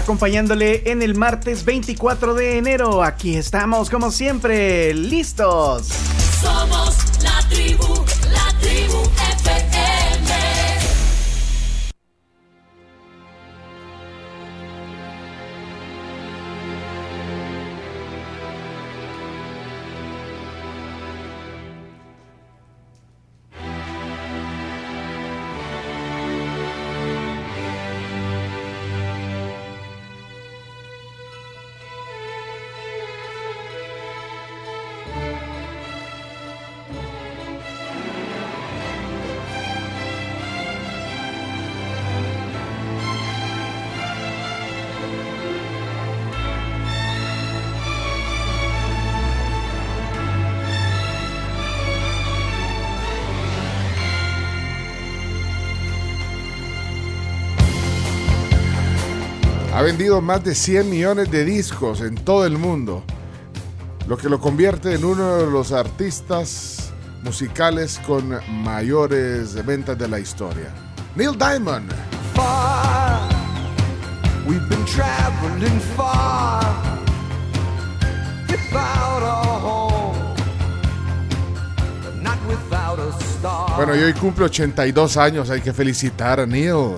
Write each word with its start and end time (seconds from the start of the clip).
Acompañándole 0.00 0.90
en 0.90 1.02
el 1.02 1.14
martes 1.14 1.66
24 1.66 2.32
de 2.32 2.56
enero. 2.56 3.02
Aquí 3.02 3.36
estamos, 3.36 3.90
como 3.90 4.10
siempre, 4.10 4.94
listos. 4.94 5.88
Vendido 59.90 60.20
más 60.20 60.44
de 60.44 60.54
100 60.54 60.88
millones 60.88 61.32
de 61.32 61.44
discos 61.44 62.00
en 62.00 62.14
todo 62.14 62.46
el 62.46 62.56
mundo, 62.56 63.02
lo 64.06 64.16
que 64.16 64.28
lo 64.28 64.38
convierte 64.38 64.94
en 64.94 65.04
uno 65.04 65.38
de 65.38 65.50
los 65.50 65.72
artistas 65.72 66.92
musicales 67.24 68.00
con 68.06 68.38
mayores 68.62 69.52
ventas 69.66 69.98
de 69.98 70.06
la 70.06 70.20
historia. 70.20 70.72
Neil 71.16 71.36
Diamond. 71.36 71.90
far. 72.36 73.28
We've 74.46 74.68
been 74.68 74.84
traveling 74.84 75.80
far 75.96 76.62
without 78.48 79.22
a 79.24 79.58
home, 79.58 80.36
but 82.04 82.14
not 82.22 82.38
without 82.46 83.00
a 83.00 83.10
star. 83.20 83.76
Bueno, 83.76 83.96
y 83.96 84.04
hoy 84.04 84.12
cumple 84.12 84.44
82 84.44 85.16
años, 85.16 85.50
hay 85.50 85.60
que 85.60 85.72
felicitar 85.72 86.38
a 86.38 86.46
Neil. 86.46 86.94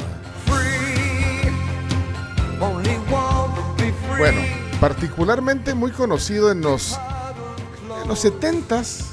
Particularmente 4.83 5.75
muy 5.75 5.93
conocido 5.93 6.51
en 6.51 6.61
los, 6.61 6.99
en 8.03 8.09
los 8.09 8.25
70s 8.25 9.05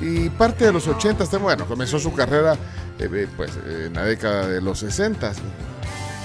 y 0.00 0.30
parte 0.30 0.64
de 0.64 0.72
los 0.72 0.88
80s. 0.88 1.38
Bueno, 1.38 1.66
comenzó 1.66 1.98
su 1.98 2.14
carrera 2.14 2.54
eh, 2.98 3.10
eh, 3.12 3.28
pues, 3.36 3.50
en 3.66 3.92
la 3.92 4.04
década 4.04 4.48
de 4.48 4.62
los 4.62 4.82
60s. 4.82 5.34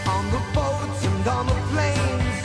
on 0.05 0.31
the 0.31 0.37
boats 0.55 1.05
and 1.05 1.27
on 1.27 1.45
the 1.45 1.53
planes, 1.73 2.41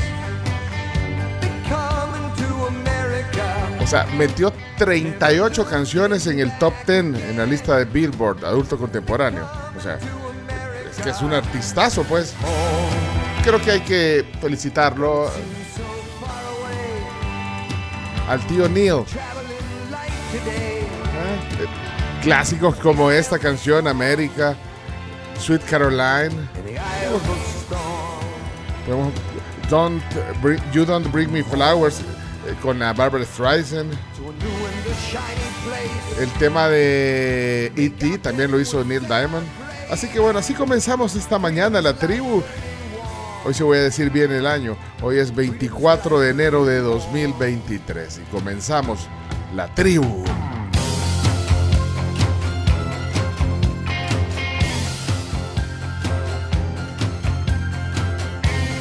they 1.40 1.50
coming 1.68 2.28
to 2.34 2.66
America. 2.66 3.78
O 3.80 3.86
sea, 3.86 4.04
metió 4.16 4.52
38 4.76 5.64
canciones 5.66 6.26
en 6.26 6.40
el 6.40 6.58
top 6.58 6.74
10 6.84 6.98
en 6.98 7.36
la 7.36 7.46
lista 7.46 7.76
de 7.76 7.84
Billboard 7.84 8.44
adulto 8.44 8.76
contemporáneo. 8.76 9.48
O 9.78 9.80
sea, 9.80 10.00
es 10.90 11.00
que 11.00 11.10
es 11.10 11.22
un 11.22 11.32
artistazo, 11.32 12.02
pues. 12.02 12.34
Creo 13.44 13.62
que 13.62 13.70
hay 13.70 13.80
que 13.82 14.26
felicitarlo 14.40 15.30
al 18.28 18.46
tío 18.46 18.68
Neil. 18.68 19.04
Eh, 20.34 20.86
Clásicos 22.22 22.76
como 22.76 23.10
esta 23.10 23.38
canción, 23.38 23.86
América, 23.86 24.56
Sweet 25.38 25.62
Caroline. 25.64 26.34
Don't 29.70 30.02
bring- 30.42 30.60
you 30.72 30.84
Don't 30.84 31.10
Bring 31.10 31.30
Me 31.32 31.42
Flowers 31.42 32.00
eh, 32.00 32.54
con 32.62 32.78
la 32.78 32.92
Barbara 32.92 33.24
Streisand. 33.24 33.92
El 36.20 36.30
tema 36.38 36.68
de 36.68 37.72
E.T. 37.76 38.18
también 38.18 38.50
lo 38.50 38.60
hizo 38.60 38.84
Neil 38.84 39.06
Diamond. 39.06 39.46
Así 39.90 40.08
que 40.08 40.18
bueno, 40.18 40.38
así 40.38 40.54
comenzamos 40.54 41.14
esta 41.14 41.38
mañana 41.38 41.80
la 41.80 41.94
tribu. 41.94 42.42
Hoy 43.46 43.52
se 43.52 43.62
voy 43.62 43.76
a 43.76 43.82
decir 43.82 44.08
bien 44.10 44.32
el 44.32 44.46
año. 44.46 44.74
Hoy 45.02 45.18
es 45.18 45.34
24 45.34 46.18
de 46.18 46.30
enero 46.30 46.64
de 46.64 46.78
2023 46.78 48.22
y 48.22 48.30
comenzamos 48.30 49.06
la 49.54 49.68
tribu. 49.74 50.24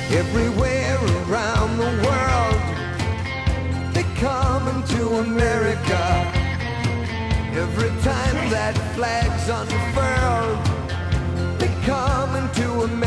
Everywhere 0.09 0.97
around 1.27 1.77
the 1.77 1.91
world, 2.07 2.61
they 3.93 4.05
coming 4.21 4.81
to 4.95 5.19
America. 5.19 6.31
Every 7.53 7.89
time 8.01 8.49
that 8.49 8.77
flag's 8.95 9.49
unfurled, 9.49 10.57
they 11.59 11.67
coming 11.85 12.49
to 12.53 12.83
America. 12.83 13.02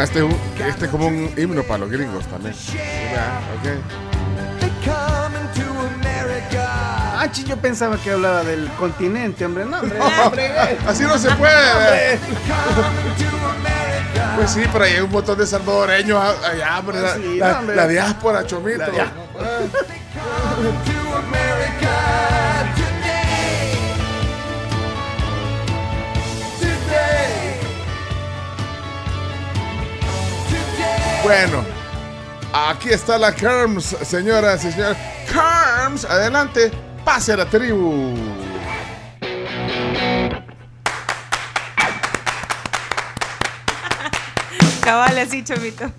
Este, 0.00 0.26
este 0.68 0.84
es 0.86 0.90
como 0.90 1.06
un 1.06 1.32
himno 1.36 1.62
para 1.62 1.78
los 1.78 1.90
gringos 1.90 2.26
también. 2.26 2.52
Ya, 2.54 3.40
ok. 3.56 3.62
They 4.60 4.70
coming 4.84 5.48
to 5.54 5.70
America. 5.94 7.20
Ah, 7.20 7.28
yo 7.32 7.56
pensaba 7.56 7.96
que 7.96 8.10
hablaba 8.10 8.42
del 8.42 8.68
continente, 8.72 9.44
hombre. 9.46 9.64
No, 9.64 9.78
hombre, 9.80 9.98
hombre. 10.24 10.50
Así 10.86 11.04
no 11.04 11.16
se 11.16 11.30
puede. 11.36 12.18
Pues 14.36 14.50
sí, 14.50 14.62
pero 14.72 14.84
hay 14.84 14.98
un 14.98 15.10
montón 15.10 15.38
de 15.38 15.46
salvadoreños 15.46 16.20
allá, 16.44 16.78
hombre. 16.80 17.00
La, 17.00 17.14
Sí, 17.14 17.36
la- 17.38 17.58
hombre. 17.60 17.76
la 17.76 17.86
diáspora, 17.86 18.46
chomito. 18.46 18.78
La 18.78 18.88
dia- 18.90 19.12
Bueno, 31.24 31.64
aquí 32.52 32.90
está 32.90 33.16
la 33.16 33.34
Kerms, 33.34 33.96
señoras 34.02 34.62
y 34.62 34.70
señores. 34.70 34.98
Kerms, 35.26 36.04
adelante, 36.04 36.70
pase 37.02 37.32
a 37.32 37.38
la 37.38 37.46
tribu. 37.46 38.14
Cabal, 44.82 45.16
así, 45.16 45.42
chomito. 45.42 45.90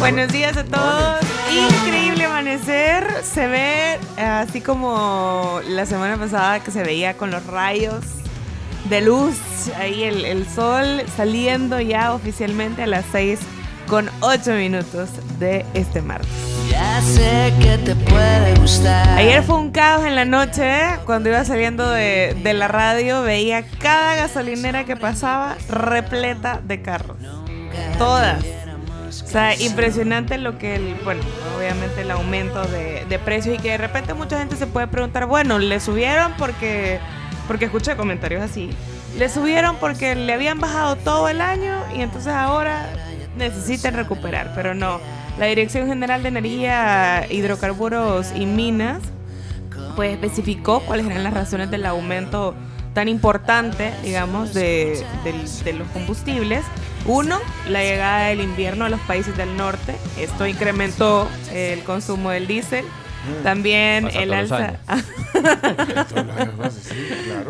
Buenos 0.00 0.32
días 0.32 0.56
a 0.56 0.64
todos. 0.64 1.20
Increíble 1.52 2.24
amanecer. 2.24 3.22
Se 3.22 3.46
ve 3.46 3.92
eh, 4.16 4.22
así 4.22 4.60
como 4.60 5.60
la 5.68 5.86
semana 5.86 6.16
pasada 6.16 6.58
que 6.58 6.72
se 6.72 6.82
veía 6.82 7.16
con 7.16 7.30
los 7.30 7.46
rayos 7.46 8.04
de 8.88 9.02
luz. 9.02 9.38
Ahí 9.78 10.02
el, 10.02 10.24
el 10.24 10.48
sol 10.48 11.04
saliendo 11.16 11.80
ya 11.80 12.12
oficialmente 12.12 12.82
a 12.82 12.88
las 12.88 13.04
6 13.12 13.38
con 13.90 14.08
8 14.20 14.52
minutos 14.52 15.10
de 15.40 15.66
este 15.74 16.00
martes. 16.00 16.30
Ya 16.70 17.02
sé 17.02 17.52
que 17.60 17.76
te 17.78 17.96
puede 17.96 18.54
gustar. 18.54 19.18
Ayer 19.18 19.42
fue 19.42 19.56
un 19.56 19.72
caos 19.72 20.04
en 20.04 20.14
la 20.14 20.24
noche, 20.24 20.80
cuando 21.04 21.28
iba 21.28 21.44
saliendo 21.44 21.90
de, 21.90 22.36
de 22.40 22.54
la 22.54 22.68
radio, 22.68 23.22
veía 23.22 23.64
cada 23.80 24.14
gasolinera 24.14 24.84
que 24.84 24.94
pasaba 24.94 25.56
repleta 25.68 26.60
de 26.62 26.80
carros. 26.82 27.16
Todas. 27.98 28.44
O 29.08 29.26
sea, 29.26 29.60
impresionante 29.60 30.38
lo 30.38 30.56
que, 30.56 30.76
el, 30.76 30.94
bueno, 31.02 31.22
obviamente 31.58 32.02
el 32.02 32.12
aumento 32.12 32.62
de, 32.62 33.04
de 33.08 33.18
precios 33.18 33.56
y 33.56 33.58
que 33.58 33.70
de 33.70 33.78
repente 33.78 34.14
mucha 34.14 34.38
gente 34.38 34.54
se 34.54 34.68
puede 34.68 34.86
preguntar, 34.86 35.26
bueno, 35.26 35.58
le 35.58 35.80
subieron 35.80 36.34
porque, 36.38 37.00
porque 37.48 37.64
escuché 37.64 37.96
comentarios 37.96 38.40
así. 38.40 38.70
Le 39.18 39.28
subieron 39.28 39.74
porque 39.76 40.14
le 40.14 40.32
habían 40.32 40.60
bajado 40.60 40.94
todo 40.94 41.28
el 41.28 41.40
año 41.40 41.82
y 41.96 42.02
entonces 42.02 42.32
ahora 42.32 42.88
necesitan 43.36 43.94
recuperar, 43.94 44.52
pero 44.54 44.74
no. 44.74 45.00
La 45.38 45.46
Dirección 45.46 45.86
General 45.86 46.22
de 46.22 46.28
Energía, 46.28 47.26
Hidrocarburos 47.30 48.32
y 48.34 48.46
Minas 48.46 49.00
pues 49.96 50.12
especificó 50.12 50.80
cuáles 50.80 51.06
eran 51.06 51.24
las 51.24 51.34
razones 51.34 51.70
del 51.70 51.86
aumento 51.86 52.54
tan 52.94 53.08
importante, 53.08 53.92
digamos, 54.02 54.52
de, 54.54 55.04
de 55.64 55.72
los 55.72 55.88
combustibles. 55.88 56.64
Uno, 57.06 57.38
la 57.68 57.82
llegada 57.82 58.26
del 58.26 58.40
invierno 58.40 58.84
a 58.84 58.88
los 58.88 59.00
países 59.00 59.36
del 59.36 59.56
norte. 59.56 59.94
Esto 60.18 60.46
incrementó 60.46 61.28
el 61.52 61.82
consumo 61.84 62.30
del 62.30 62.46
diésel. 62.46 62.84
También 63.42 64.04
Pasa 64.04 64.18
el 64.22 64.32
alza, 64.32 64.74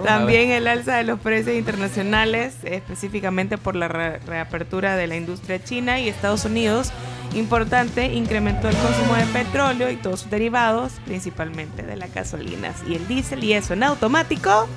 también 0.05 0.51
el 0.51 0.67
alza 0.67 0.97
de 0.97 1.05
los 1.05 1.21
precios 1.21 1.57
internacionales, 1.57 2.55
específicamente 2.65 3.59
por 3.59 3.77
la 3.77 3.89
re- 3.89 4.19
reapertura 4.21 4.97
de 4.97 5.07
la 5.07 5.17
industria 5.17 5.63
china 5.63 6.01
y 6.01 6.09
Estados 6.09 6.45
Unidos, 6.45 6.91
importante, 7.35 8.07
incrementó 8.13 8.69
el 8.69 8.77
consumo 8.77 9.15
de 9.15 9.27
petróleo 9.27 9.91
y 9.91 9.97
todos 9.97 10.21
sus 10.21 10.31
derivados, 10.31 10.93
principalmente 11.05 11.83
de 11.83 11.97
las 11.97 12.13
gasolinas 12.13 12.77
y 12.89 12.95
el 12.97 13.07
diésel, 13.07 13.45
y 13.45 13.53
eso 13.53 13.73
en 13.75 13.83
automático, 13.85 14.69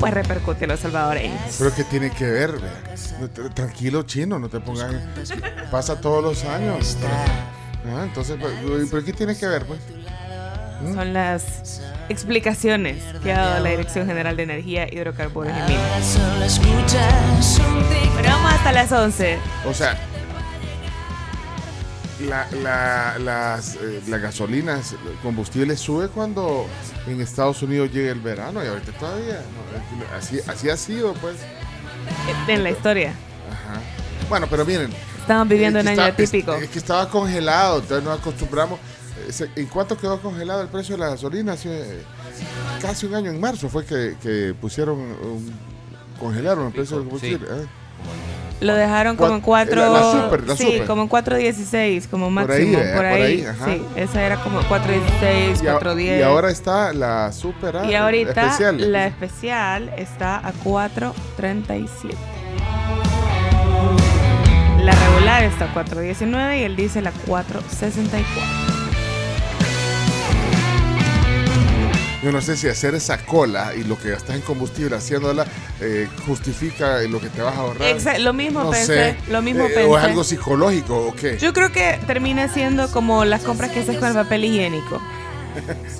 pues 0.00 0.12
repercute 0.14 0.64
en 0.64 0.70
los 0.70 0.80
salvadoreños. 0.80 1.40
Pero 1.58 1.74
que 1.74 1.84
tiene 1.84 2.10
que 2.10 2.24
ver, 2.28 2.52
vea. 2.58 2.82
No 3.20 3.28
te- 3.28 3.50
Tranquilo, 3.50 4.02
chino, 4.02 4.38
no 4.38 4.48
te 4.48 4.60
pongas. 4.60 4.94
Pasa 5.70 6.00
todos 6.00 6.22
los 6.22 6.44
años. 6.44 6.96
Ah, 7.90 8.02
entonces, 8.04 8.36
pues, 8.40 8.52
¿pero 8.90 9.04
qué 9.04 9.12
tiene 9.12 9.36
que 9.36 9.46
ver, 9.46 9.64
pues? 9.64 9.80
Son 10.94 11.12
las 11.12 11.80
explicaciones 12.08 13.02
que 13.22 13.32
ha 13.32 13.38
dado 13.38 13.64
la 13.64 13.70
Dirección 13.70 14.06
General 14.06 14.36
de 14.36 14.44
Energía, 14.44 14.86
Hidrocarburos 14.92 15.52
y 15.52 15.72
Minas. 15.72 16.18
Un 16.18 18.16
Pero 18.16 18.28
vamos 18.28 18.52
hasta 18.52 18.72
las 18.72 18.92
11. 18.92 19.38
O 19.66 19.74
sea, 19.74 19.96
la, 22.20 22.46
la, 22.62 23.18
las, 23.18 23.74
eh, 23.76 24.02
la 24.08 24.18
gasolina, 24.18 24.74
el 24.76 25.14
combustible 25.22 25.76
sube 25.76 26.08
cuando 26.08 26.66
en 27.06 27.20
Estados 27.20 27.62
Unidos 27.62 27.90
llega 27.92 28.10
el 28.10 28.20
verano 28.20 28.62
y 28.64 28.66
ahorita 28.66 28.92
todavía. 28.92 29.34
no, 29.34 30.16
así, 30.16 30.40
así 30.46 30.68
ha 30.70 30.76
sido, 30.76 31.14
pues. 31.14 31.36
En 32.48 32.62
la 32.64 32.70
historia. 32.70 33.12
Ajá. 33.50 33.80
Bueno, 34.28 34.46
pero 34.50 34.64
miren. 34.64 34.90
Estamos 35.20 35.46
viviendo 35.48 35.78
es 35.78 35.84
un 35.86 35.94
que 35.94 36.00
año 36.00 36.08
está- 36.08 36.22
es- 36.22 36.30
típico. 36.30 36.54
Es, 36.54 36.68
que 36.70 36.78
estaba 36.78 37.08
congelado, 37.08 37.80
entonces 37.80 38.04
nos 38.04 38.18
acostumbramos. 38.18 38.78
¿En 39.56 39.66
cuánto 39.66 39.96
quedó 39.96 40.20
congelado 40.20 40.62
el 40.62 40.68
precio 40.68 40.96
de 40.96 41.00
la 41.00 41.10
gasolina? 41.10 41.52
Hace 41.52 41.68
eh, 41.98 42.02
casi 42.80 43.06
un 43.06 43.14
año, 43.14 43.30
en 43.30 43.40
marzo, 43.40 43.68
fue 43.68 43.84
que, 43.84 44.16
que 44.22 44.54
pusieron, 44.60 44.98
un- 44.98 45.52
congelaron 46.18 46.66
el 46.68 46.72
precio 46.72 46.96
del 46.96 47.04
combustible. 47.06 47.46
¿eh? 47.48 47.66
Lo 48.60 48.74
dejaron 48.74 49.16
como 49.16 49.34
en 49.34 49.40
Cuat- 49.42 49.66
4. 49.68 49.76
la- 49.76 49.88
la 49.90 50.24
super, 50.24 50.46
la 50.48 50.56
sí, 50.56 50.64
super. 50.64 50.86
como 50.86 51.02
en 51.02 51.08
4.16, 51.08 52.08
como 52.08 52.28
Por 52.34 52.50
ahí, 52.50 52.66
máximo. 52.66 52.78
eh, 52.78 52.86
Por 52.88 52.96
por 52.96 53.04
ahí. 53.04 53.22
ahí, 53.22 53.44
ajá. 53.44 53.64
sí, 53.66 53.82
esa 53.96 54.22
era 54.22 54.36
como 54.42 54.60
4.16, 54.62 55.62
Y, 55.62 55.66
a- 55.68 55.74
4.10. 55.78 56.18
y 56.18 56.22
ahora 56.22 56.50
está 56.50 56.92
la 56.92 57.30
super 57.32 57.76
ah, 57.76 57.84
Y 57.88 57.94
ahorita 57.94 58.30
especial. 58.46 58.90
la 58.92 59.06
especial 59.06 59.90
está 59.96 60.38
a 60.38 60.52
4.37. 60.64 62.16
La 64.82 64.92
regular 64.92 65.44
está 65.44 65.66
a 65.66 65.74
4.19 65.74 66.60
y 66.60 66.62
el 66.64 66.74
diésel 66.74 67.06
a 67.06 67.12
4.64. 67.26 68.77
Yo 72.22 72.32
no 72.32 72.40
sé 72.40 72.56
si 72.56 72.68
hacer 72.68 72.96
esa 72.96 73.18
cola 73.18 73.74
y 73.76 73.84
lo 73.84 73.96
que 73.96 74.10
gastas 74.10 74.34
en 74.34 74.42
combustible 74.42 74.96
haciéndola 74.96 75.46
eh, 75.80 76.08
justifica 76.26 76.98
lo 77.02 77.20
que 77.20 77.28
te 77.28 77.40
vas 77.42 77.54
a 77.54 77.60
ahorrar. 77.60 77.96
Exa- 77.96 78.18
lo 78.18 78.32
mismo 78.32 78.64
No 78.64 78.70
pensé, 78.70 78.86
sé. 78.86 79.16
lo 79.30 79.40
mismo 79.40 79.66
Eh, 79.66 79.70
pensé. 79.72 79.84
¿O 79.84 79.96
es 79.98 80.04
algo 80.04 80.24
psicológico 80.24 80.96
o 80.96 81.14
qué? 81.14 81.38
Yo 81.38 81.52
creo 81.52 81.70
que 81.70 82.00
termina 82.08 82.48
siendo 82.48 82.90
como 82.90 83.24
las 83.24 83.42
compras 83.42 83.70
que 83.70 83.80
haces 83.80 83.98
con 83.98 84.08
el 84.08 84.14
papel 84.14 84.44
higiénico. 84.44 85.00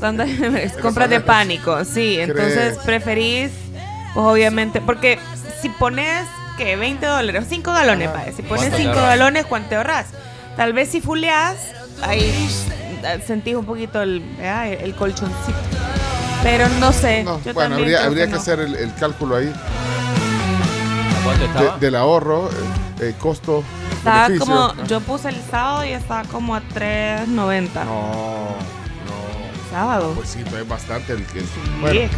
Cuando 0.01 0.25
compras 0.83 1.09
de 1.09 1.21
pánico, 1.21 1.85
sí. 1.85 2.19
Entonces 2.19 2.73
¿Crees? 2.75 2.79
preferís, 2.79 3.51
pues 4.13 4.27
obviamente, 4.27 4.81
porque 4.81 5.21
si 5.63 5.69
pones 5.69 6.27
que 6.57 6.75
20 6.75 7.07
dólares, 7.07 7.45
5 7.49 7.73
galones, 7.73 8.09
pa, 8.09 8.25
si 8.35 8.43
pones 8.43 8.71
¿Cuánto 8.71 8.77
te 8.77 8.83
5 8.83 8.89
ahorras? 8.91 9.09
galones, 9.11 9.47
¿cuánto 9.47 9.69
te 9.69 9.77
ahorras? 9.77 10.07
Tal 10.57 10.73
vez 10.73 10.89
si 10.89 11.01
fuleas, 11.01 11.55
ahí 12.03 12.49
eh, 13.05 13.21
sentís 13.25 13.55
un 13.55 13.65
poquito 13.65 14.03
el, 14.03 14.21
el 14.41 14.95
colchoncito. 14.97 15.57
Pero 16.43 16.69
no 16.81 16.93
sé. 16.93 17.25
No, 17.25 17.43
yo 17.45 17.53
bueno, 17.55 17.77
habría, 17.77 18.05
habría 18.05 18.27
que, 18.27 18.33
no. 18.33 18.39
hacer 18.39 18.61
el, 18.61 18.75
el 18.77 18.95
cálculo 18.95 19.37
ahí 19.37 19.49
¿A 19.53 21.25
cuánto 21.25 21.41
de- 21.43 21.47
estaba? 21.49 21.79
del 21.79 21.95
ahorro, 21.97 22.49
eh, 22.49 22.53
eh, 23.01 23.15
costo, 23.19 23.65
Estaba 23.93 24.29
beneficio. 24.29 24.55
como, 24.55 24.67
Ah. 24.67 24.75
yo 24.87 25.01
puse 25.01 25.29
el 25.31 25.43
sábado 25.51 25.85
y 25.85 25.91
estaba 25.91 26.23
como 26.25 26.55
a 26.55 26.61
3.90. 26.63 27.85
No, 27.85 27.91
no. 27.91 29.69
Sábado. 29.71 30.13
Pues 30.15 30.29
sí, 30.31 30.41
es 30.57 30.69
bastante 30.69 31.13
el 31.13 31.25
que. 31.27 31.41
es 31.41 31.45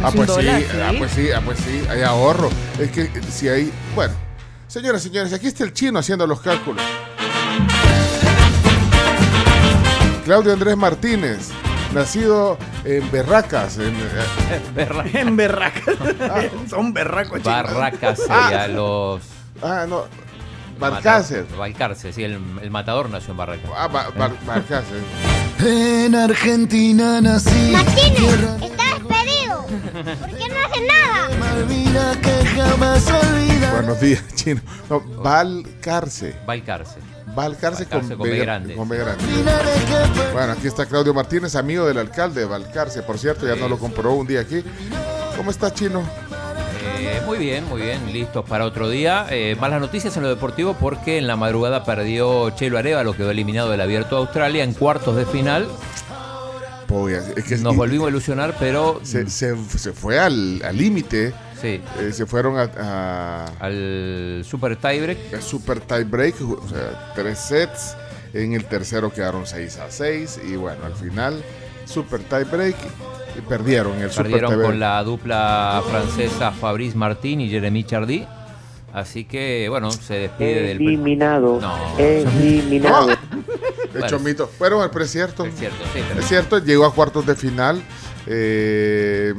ah, 0.03 0.11
pues 0.15 0.29
un 0.29 0.35
sí, 0.35 0.45
dólar, 0.45 0.61
ah, 0.83 0.89
sí. 0.91 0.97
pues 0.99 1.11
sí, 1.11 1.27
ah, 1.35 1.41
pues 1.43 1.59
sí, 1.59 1.83
hay 1.89 2.01
ahorro. 2.03 2.49
Es 2.79 2.91
que 2.91 3.01
eh, 3.01 3.11
si 3.31 3.49
hay. 3.49 3.73
Bueno, 3.95 4.13
señoras 4.67 5.01
y 5.03 5.07
señores, 5.09 5.33
aquí 5.33 5.47
está 5.47 5.63
el 5.63 5.73
chino 5.73 5.99
haciendo 5.99 6.25
los 6.27 6.39
cálculos. 6.41 6.83
Claudio 10.23 10.53
Andrés 10.53 10.77
Martínez, 10.77 11.49
nacido 11.93 12.57
en 12.85 13.09
Berracas, 13.11 13.77
en, 13.77 13.95
eh, 13.95 14.87
En 15.13 15.35
berracas. 15.35 15.95
Son 16.69 16.93
berracos, 16.93 17.37
chicos. 17.39 17.53
Barracas 17.53 18.19
sería 18.19 18.67
los. 18.67 19.21
ah, 19.61 19.85
no, 19.87 20.05
Balcácer. 20.79 21.43
Mata- 21.43 21.57
Balcarce, 21.57 22.11
sí, 22.13 22.23
el, 22.23 22.39
el 22.61 22.71
matador 22.71 23.09
nació 23.09 23.31
en 23.31 23.37
Barracas. 23.37 23.69
Ah, 23.75 23.87
Ba- 23.87 24.09
Bar- 24.17 24.45
Balcácer. 24.45 24.97
En 25.59 26.15
Argentina 26.15 27.21
nací. 27.21 27.71
Martínez, 27.71 28.33
está 28.63 28.83
despedido. 28.97 29.65
¿Por 29.67 30.37
qué 30.37 30.47
no 30.49 30.55
hace 30.65 30.81
nada? 30.87 31.29
Malvina 31.39 32.13
que 32.21 32.45
jamás 32.47 33.05
olvida. 33.11 33.71
Buenos 33.73 33.99
días, 34.01 34.23
chino. 34.35 34.61
No, 34.89 34.99
Balcarce. 35.01 36.35
Balcarce. 37.35 37.83
Balcarce, 37.85 37.85
Balcarce 37.85 38.15
con 38.17 38.29
B 38.29 38.37
grande. 38.39 38.75
con 38.75 38.89
B 38.89 38.97
grande. 38.97 39.23
Bueno, 40.33 40.53
aquí 40.53 40.67
está 40.67 40.85
Claudio 40.85 41.13
Martínez, 41.13 41.55
amigo 41.55 41.85
del 41.85 41.97
alcalde 41.97 42.41
de 42.41 42.47
Balcarce. 42.47 43.01
Por 43.03 43.17
cierto, 43.17 43.47
ya 43.47 43.55
nos 43.55 43.69
lo 43.69 43.77
comprobó 43.77 44.15
un 44.15 44.27
día 44.27 44.41
aquí. 44.41 44.63
¿Cómo 45.37 45.51
está, 45.51 45.73
Chino? 45.73 46.03
Eh, 46.99 47.21
muy 47.25 47.37
bien, 47.37 47.67
muy 47.67 47.81
bien, 47.81 48.11
listos 48.13 48.43
para 48.47 48.65
otro 48.65 48.89
día. 48.89 49.25
Eh, 49.29 49.55
malas 49.59 49.79
noticias 49.81 50.15
en 50.17 50.23
lo 50.23 50.29
deportivo 50.29 50.75
porque 50.79 51.17
en 51.17 51.27
la 51.27 51.35
madrugada 51.35 51.83
perdió 51.83 52.49
Chelo 52.51 52.77
Arevalo, 52.77 53.15
quedó 53.15 53.31
eliminado 53.31 53.69
del 53.71 53.81
Abierto 53.81 54.15
de 54.15 54.21
Australia 54.21 54.63
en 54.63 54.73
cuartos 54.73 55.15
de 55.15 55.25
final. 55.25 55.67
Es 57.37 57.45
que 57.45 57.55
Nos 57.57 57.73
volvimos 57.75 58.07
a 58.07 58.09
ilusionar, 58.09 58.53
pero 58.59 58.99
se, 59.03 59.29
se- 59.29 59.55
se 59.77 59.93
fue 59.93 60.19
al 60.19 60.61
al 60.63 60.77
límite. 60.77 61.33
Sí, 61.61 61.81
eh, 61.99 62.11
se 62.11 62.25
fueron 62.25 62.57
a, 62.57 62.63
a- 62.77 63.45
al 63.59 64.41
Super 64.45 64.75
Tiebreak. 64.75 65.33
a 65.33 65.41
super 65.41 65.79
tie 65.79 66.03
break, 66.03 66.35
o 66.41 66.67
sea, 66.67 67.11
tres 67.15 67.37
sets. 67.39 67.95
En 68.33 68.53
el 68.53 68.63
tercero 68.65 69.11
quedaron 69.11 69.45
6 69.45 69.77
a 69.79 69.91
6. 69.91 70.39
Y 70.47 70.55
bueno, 70.55 70.85
al 70.85 70.93
final, 70.95 71.43
super 71.85 72.21
tie 72.21 72.45
break. 72.45 72.75
Y 73.37 73.41
perdieron 73.41 73.97
el 74.01 74.09
super 74.09 74.23
Perdieron 74.31 74.51
break. 74.55 74.65
con 74.65 74.79
la 74.79 75.03
dupla 75.03 75.83
francesa 75.89 76.51
Fabrice 76.51 76.97
Martín 76.97 77.41
y 77.41 77.49
Jeremy 77.49 77.83
Chardy. 77.83 78.25
Así 78.93 79.23
que, 79.25 79.67
bueno, 79.69 79.91
se 79.91 80.15
despide 80.15 80.61
del. 80.63 80.77
Eliminado. 80.81 81.59
No. 81.61 81.75
Eliminado. 81.97 83.07
De 83.91 83.99
Bueno. 83.99 84.05
hecho, 84.05 84.19
mito. 84.19 84.49
Bueno, 84.57 84.89
pero 84.91 85.03
es 85.03 85.11
cierto. 85.11 85.43
Es 85.45 85.55
cierto, 85.55 85.77
sí, 85.93 85.99
pero- 86.07 86.19
Es 86.21 86.27
cierto, 86.27 86.59
llegó 86.59 86.85
a 86.85 86.93
cuartos 86.93 87.25
de 87.25 87.35
final. 87.35 87.81
Eh, 88.27 89.33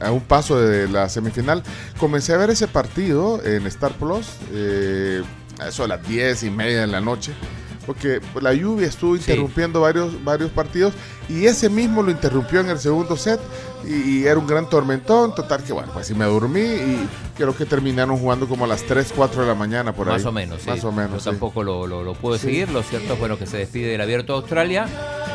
a 0.00 0.10
un 0.12 0.20
paso 0.20 0.60
de 0.60 0.88
la 0.88 1.08
semifinal. 1.08 1.62
Comencé 1.98 2.32
a 2.32 2.36
ver 2.36 2.50
ese 2.50 2.68
partido 2.68 3.42
en 3.44 3.66
Star 3.66 3.92
Plus. 3.92 4.26
eh, 4.52 5.22
a 5.60 5.68
eso 5.68 5.84
a 5.84 5.88
las 5.88 6.06
10 6.08 6.42
y 6.44 6.50
media 6.50 6.80
de 6.80 6.86
la 6.88 7.00
noche. 7.00 7.32
Porque 7.86 8.20
la 8.40 8.52
lluvia 8.54 8.86
estuvo 8.86 9.14
Sí. 9.16 9.20
interrumpiendo 9.22 9.80
varios, 9.80 10.22
varios 10.24 10.50
partidos. 10.50 10.94
Y 11.28 11.46
ese 11.46 11.68
mismo 11.68 12.02
lo 12.02 12.10
interrumpió 12.10 12.60
en 12.60 12.68
el 12.70 12.78
segundo 12.78 13.16
set. 13.16 13.40
Y, 13.86 14.20
y 14.20 14.24
era 14.26 14.38
un 14.38 14.46
gran 14.46 14.68
tormentón. 14.68 15.34
Total 15.34 15.62
que 15.62 15.72
bueno, 15.72 15.90
pues 15.92 16.06
sí 16.06 16.14
me 16.14 16.24
dormí. 16.24 16.60
Y 16.60 17.08
creo 17.36 17.56
que 17.56 17.64
terminaron 17.66 18.16
jugando 18.18 18.46
como 18.48 18.64
a 18.64 18.68
las 18.68 18.82
3, 18.84 19.12
4 19.16 19.42
de 19.42 19.48
la 19.48 19.54
mañana 19.54 19.92
por 19.92 20.08
ahí. 20.08 20.14
Más 20.14 20.24
o 20.26 20.32
menos, 20.32 20.62
sí. 20.62 20.70
Más 20.70 20.84
o 20.84 20.92
menos. 20.92 21.12
Yo 21.12 21.18
sí. 21.20 21.30
tampoco 21.30 21.62
lo, 21.62 21.86
lo, 21.86 22.02
lo 22.04 22.38
seguir. 22.38 22.68
Lo 22.70 22.82
cierto 22.82 23.14
es 23.14 23.18
bueno 23.18 23.38
que 23.38 23.46
se 23.46 23.58
despide 23.58 23.88
del 23.90 24.00
Abierto 24.00 24.32
de 24.34 24.38
Australia. 24.40 24.86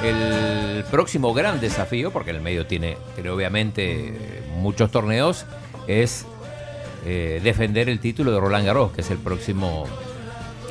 El 0.03 0.83
próximo 0.85 1.33
gran 1.33 1.59
desafío, 1.59 2.11
porque 2.11 2.29
en 2.29 2.37
el 2.37 2.41
medio 2.41 2.65
tiene, 2.67 2.97
tiene 3.15 3.29
obviamente 3.31 4.43
muchos 4.57 4.91
torneos, 4.91 5.45
es 5.87 6.25
eh, 7.05 7.41
defender 7.43 7.89
el 7.89 7.99
título 7.99 8.31
de 8.31 8.39
Roland 8.39 8.65
Garros, 8.65 8.91
que 8.91 9.01
es 9.01 9.09
el 9.11 9.17
próximo 9.17 9.85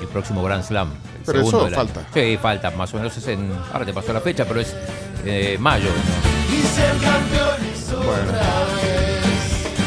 el 0.00 0.06
próximo 0.09 0.42
Grand 0.45 0.62
Slam. 0.62 0.90
Pero 1.26 1.40
eso 1.40 1.68
falta. 1.71 2.06
Sí, 2.14 2.38
falta. 2.40 2.71
Más 2.71 2.92
o 2.95 2.97
menos 2.99 3.16
es 3.16 3.26
en. 3.28 3.50
Ahora 3.73 3.85
te 3.85 3.92
pasó 3.92 4.12
la 4.12 4.21
fecha, 4.21 4.45
pero 4.47 4.61
es 4.61 4.75
eh, 5.25 5.56
mayo. 5.61 5.88
Bueno. 8.04 8.33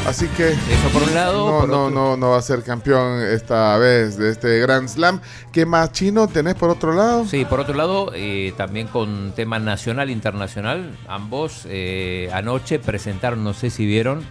Así 0.08 0.26
que 0.30 0.50
Eso 0.50 0.90
por 0.92 1.04
un 1.04 1.14
lado. 1.14 1.46
no, 1.52 1.60
por 1.60 1.70
no, 1.70 1.86
otro- 1.86 1.96
no, 1.96 2.18
no 2.18 2.30
va 2.32 2.38
a 2.40 2.42
ser 2.42 2.64
campeón 2.64 3.22
esta 3.22 3.78
vez 3.78 4.18
de 4.18 4.32
este 4.32 4.60
Grand 4.60 4.88
Slam. 4.88 5.22
¿Qué 5.52 5.68
más 5.68 5.92
chino 5.92 6.28
tenés 6.28 6.56
por 6.56 6.72
otro 6.72 6.94
lado? 6.94 7.26
Sí, 7.28 7.46
por 7.46 7.60
otro 7.60 7.76
lado, 7.76 8.12
eh, 8.16 8.54
también 8.58 8.88
con 8.88 9.34
tema 9.36 9.60
nacional 9.60 10.10
e 10.10 10.12
internacional, 10.12 10.98
ambos 11.08 11.62
eh, 11.70 12.30
anoche 12.34 12.80
presentaron, 12.80 13.44
no 13.44 13.54
sé 13.54 13.70
si 13.70 13.86
vieron, 13.86 14.26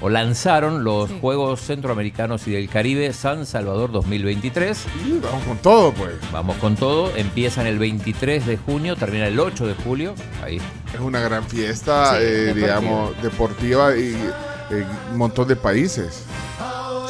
o 0.00 0.08
lanzaron 0.08 0.82
los 0.84 1.08
Sí. 1.10 1.18
Juegos 1.20 1.60
Centroamericanos 1.60 2.46
y 2.48 2.52
del 2.52 2.68
Caribe 2.68 3.12
San 3.12 3.44
Salvador 3.46 3.92
2023. 3.92 4.86
Y 5.06 5.18
vamos 5.18 5.44
con 5.44 5.58
todo, 5.58 5.92
pues. 5.92 6.14
Vamos 6.32 6.56
con 6.56 6.76
todo, 6.76 7.14
empiezan 7.16 7.66
el 7.66 7.78
23 7.78 8.46
de 8.46 8.56
junio, 8.56 8.96
termina 8.96 9.26
el 9.26 9.38
8 9.38 9.66
de 9.66 9.74
julio. 9.74 10.14
Ahí. 10.44 10.60
Es 10.94 11.00
una 11.00 11.20
gran 11.20 11.44
fiesta, 11.44 12.12
Sí, 12.12 12.22
eh, 12.22 12.26
deportiva. 12.26 12.66
digamos, 12.66 13.22
deportiva 13.22 13.96
y 13.96 14.14
eh, 14.70 14.84
un 15.12 15.18
montón 15.18 15.46
de 15.48 15.56
países. 15.56 16.24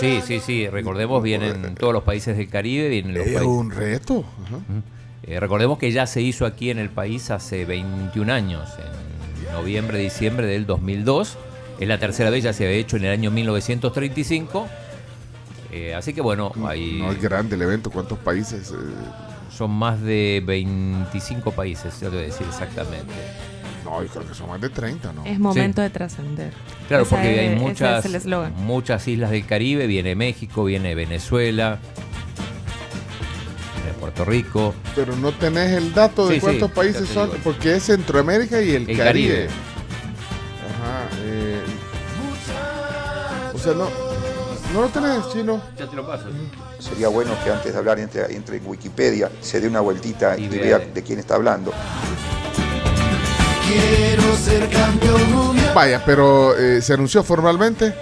Sí, 0.01 0.21
sí, 0.27 0.41
sí, 0.41 0.67
recordemos, 0.69 1.23
vienen 1.23 1.75
todos 1.75 1.93
los 1.93 2.03
países 2.05 2.37
del 2.37 2.49
Caribe, 2.49 2.89
vienen 2.89 3.13
los 3.15 3.27
Es 3.27 3.33
países. 3.35 3.47
un 3.49 3.71
reto. 3.71 4.25
Ajá. 4.47 4.57
Eh, 5.25 5.39
recordemos 5.39 5.79
que 5.79 5.93
ya 5.93 6.07
se 6.07 6.23
hizo 6.23 6.47
aquí 6.47 6.71
en 6.71 6.79
el 6.79 6.89
país 6.89 7.31
hace 7.31 7.67
21 7.67 8.31
años, 8.33 8.71
en 8.79 9.53
noviembre, 9.53 9.99
diciembre 9.99 10.47
del 10.47 10.65
2002. 10.67 11.37
Es 11.81 11.89
la 11.89 11.99
tercera 11.99 12.31
vez, 12.31 12.45
ya 12.45 12.53
se 12.53 12.65
había 12.67 12.77
hecho 12.77 12.97
en 12.99 13.05
el 13.07 13.11
año 13.13 13.31
1935. 13.31 14.69
Eh, 15.73 15.95
así 15.95 16.13
que 16.13 16.21
bueno, 16.21 16.53
ahí 16.67 16.99
No 17.01 17.11
es 17.13 17.21
grande 17.21 17.57
el 17.57 17.63
evento. 17.63 17.91
¿Cuántos 17.91 18.19
países? 18.19 18.71
eh? 18.71 18.75
son 19.51 19.73
más 19.73 20.01
de 20.01 20.43
25 20.47 21.51
países, 21.51 21.93
ya 22.01 22.09
te 22.09 22.15
voy 22.15 22.19
a 22.19 22.27
decir 22.29 22.47
exactamente. 22.49 23.13
no, 23.85 24.01
yo 24.03 24.09
creo 24.09 24.27
que 24.29 24.35
son 24.35 24.49
más 24.49 24.61
de 24.61 24.69
30, 24.71 25.13
¿no? 25.13 25.25
Es 25.27 25.39
momento 25.41 25.83
de 25.83 25.91
trascender. 25.91 26.53
Claro, 26.89 27.03
Esa 27.03 27.17
porque 27.17 27.35
es- 27.47 27.51
hay 27.51 27.57
muchas, 27.59 28.05
es 28.07 28.27
muchas 28.57 29.09
islas 29.09 29.31
del 29.33 29.45
Caribe, 29.45 29.87
viene 29.89 30.15
México, 30.15 30.65
viene 30.65 30.95
Venezuela, 30.95 31.79
viene 33.75 33.99
Puerto 33.99 34.25
Rico. 34.25 34.75
Pero 34.95 35.17
no 35.17 35.33
tenés 35.33 35.73
el 35.73 35.93
dato 35.93 36.29
de 36.29 36.37
Sí, 36.37 36.41
cuántos 36.41 36.71
países 36.71 37.09
son, 37.09 37.31
porque 37.43 37.75
es 37.77 37.83
Centroamérica 37.85 38.63
y 38.63 38.71
el, 38.71 38.89
El 38.89 38.97
Caribe. 38.97 39.47
Caribe. 39.47 39.49
Ajá. 40.83 41.09
eh, 41.23 41.63
o 43.55 43.59
sea, 43.59 43.75
no, 43.75 43.89
no 44.73 44.81
lo 44.83 44.89
tenés, 44.89 45.29
chino. 45.33 45.61
Ya 45.79 45.87
te 45.89 45.97
lo 45.97 46.07
paso. 46.07 46.25
Sería 46.79 47.09
bueno 47.09 47.33
que 47.45 47.51
antes 47.51 47.73
de 47.73 47.79
hablar 47.79 47.99
entre, 47.99 48.35
entre 48.35 48.57
en 48.57 48.67
Wikipedia, 48.67 49.31
se 49.41 49.61
dé 49.61 49.69
una 49.69 49.81
vueltita 49.81 50.39
y, 50.39 50.45
Y 50.45 50.49
vea 50.49 50.79
vea. 50.79 50.89
de 50.95 51.03
quién 51.03 51.19
está 51.19 51.35
hablando. 51.35 51.73
Quiero 53.67 54.37
ser 54.37 54.69
campeón 54.71 55.33
mundial. 55.33 55.73
Vaya, 55.75 56.03
pero 56.05 56.57
eh, 56.57 56.81
se 56.83 56.95
anunció 56.95 57.23
formalmente. 57.23 57.95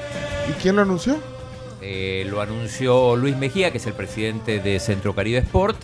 ¿Y 0.49 0.53
quién 0.63 0.77
lo 0.77 0.83
anunció? 0.83 1.19
Eh, 1.83 2.27
lo 2.31 2.41
anunció 2.41 3.17
Luis 3.17 3.37
Mejía, 3.37 3.71
que 3.71 3.79
es 3.79 3.87
el 3.87 3.93
presidente 3.93 4.61
de 4.61 4.81
Centro 4.81 5.15
Caribe 5.15 5.39
Sport. 5.39 5.77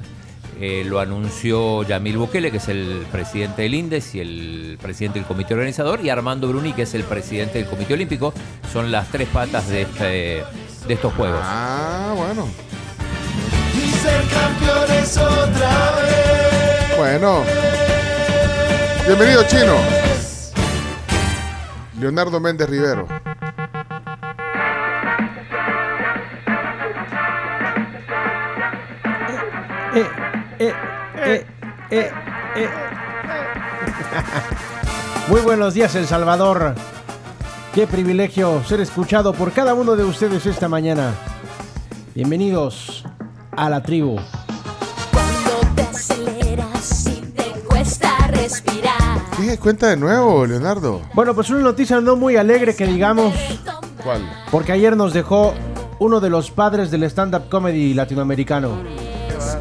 Eh, 0.61 0.85
lo 0.87 1.01
anunció 1.01 1.83
Yamil 1.83 2.17
Bukele, 2.17 2.51
que 2.51 2.59
es 2.59 2.69
el 2.69 3.07
presidente 3.11 3.63
del 3.63 3.75
INDES 3.75 4.15
y 4.15 4.21
el 4.21 4.79
presidente 4.81 5.19
del 5.19 5.27
comité 5.27 5.55
organizador. 5.55 6.01
Y 6.05 6.11
Armando 6.11 6.49
Bruni, 6.49 6.73
que 6.73 6.83
es 6.83 6.95
el 6.95 7.05
presidente 7.05 7.59
del 7.59 7.67
comité 7.69 7.95
olímpico. 7.95 8.33
Son 8.73 8.93
las 8.93 9.09
tres 9.09 9.29
patas 9.29 9.69
de, 9.69 9.83
este, 9.83 10.05
de 10.87 10.95
estos 10.95 11.13
juegos. 11.15 11.41
Ah, 11.43 12.15
bueno. 12.17 12.47
Y 13.75 13.91
ser 13.91 14.23
campeones 14.29 15.17
otra 15.17 15.95
vez. 15.97 16.97
Bueno. 16.97 17.43
Bienvenido, 19.07 19.43
chino. 19.47 19.75
Leonardo 21.99 22.41
Méndez 22.41 22.69
Rivero. 22.69 23.07
Eh, 29.95 30.01
eh, 30.01 30.34
eh, 30.59 30.73
eh, 31.17 31.47
eh. 31.91 32.11
Muy 35.29 35.41
buenos 35.41 35.75
días, 35.75 35.95
El 35.95 36.07
Salvador. 36.07 36.75
Qué 37.75 37.87
privilegio 37.87 38.63
ser 38.65 38.81
escuchado 38.81 39.33
por 39.33 39.53
cada 39.53 39.75
uno 39.75 39.97
de 39.97 40.05
ustedes 40.05 40.47
esta 40.47 40.69
mañana. 40.69 41.13
Bienvenidos 42.15 43.05
a 43.53 43.69
la 43.69 43.83
tribu. 43.83 44.17
Cuando 45.13 45.75
te 45.75 45.83
aceleras 45.83 47.07
y 47.07 47.21
te 47.33 47.45
cuesta 47.67 48.11
respirar. 48.29 49.21
¿Qué? 49.37 49.59
Cuenta 49.59 49.89
de 49.89 49.97
nuevo, 49.97 50.47
Leonardo. 50.47 51.03
Bueno, 51.15 51.35
pues 51.35 51.51
una 51.51 51.61
noticia 51.61 52.01
no 52.01 52.17
muy 52.17 52.37
alegre 52.37 52.77
que 52.77 52.87
digamos, 52.87 53.35
¿Cuál? 54.03 54.23
porque 54.51 54.73
ayer 54.73 54.97
nos 54.97 55.13
dejó 55.13 55.55
uno 55.99 56.21
de 56.21 56.31
los 56.31 56.51
padres 56.51 56.91
del 56.91 57.05
stand-up 57.05 57.49
comedy 57.49 57.95
latinoamericano, 57.95 58.79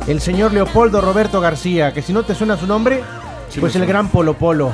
el 0.08 0.20
señor 0.22 0.54
Leopoldo 0.54 1.02
Roberto 1.02 1.40
García, 1.42 1.94
que 1.94 2.02
si 2.02 2.14
no 2.14 2.24
te 2.24 2.36
suena 2.36 2.58
su 2.58 2.68
nombre, 2.68 3.02
Sí 3.50 3.60
pues 3.60 3.76
el 3.76 3.82
suena. 3.82 3.86
gran 3.88 4.08
Polo 4.10 4.34
Polo. 4.34 4.74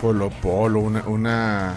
Polo 0.00 0.30
Polo, 0.30 0.80
una, 0.80 1.02
una- 1.06 1.74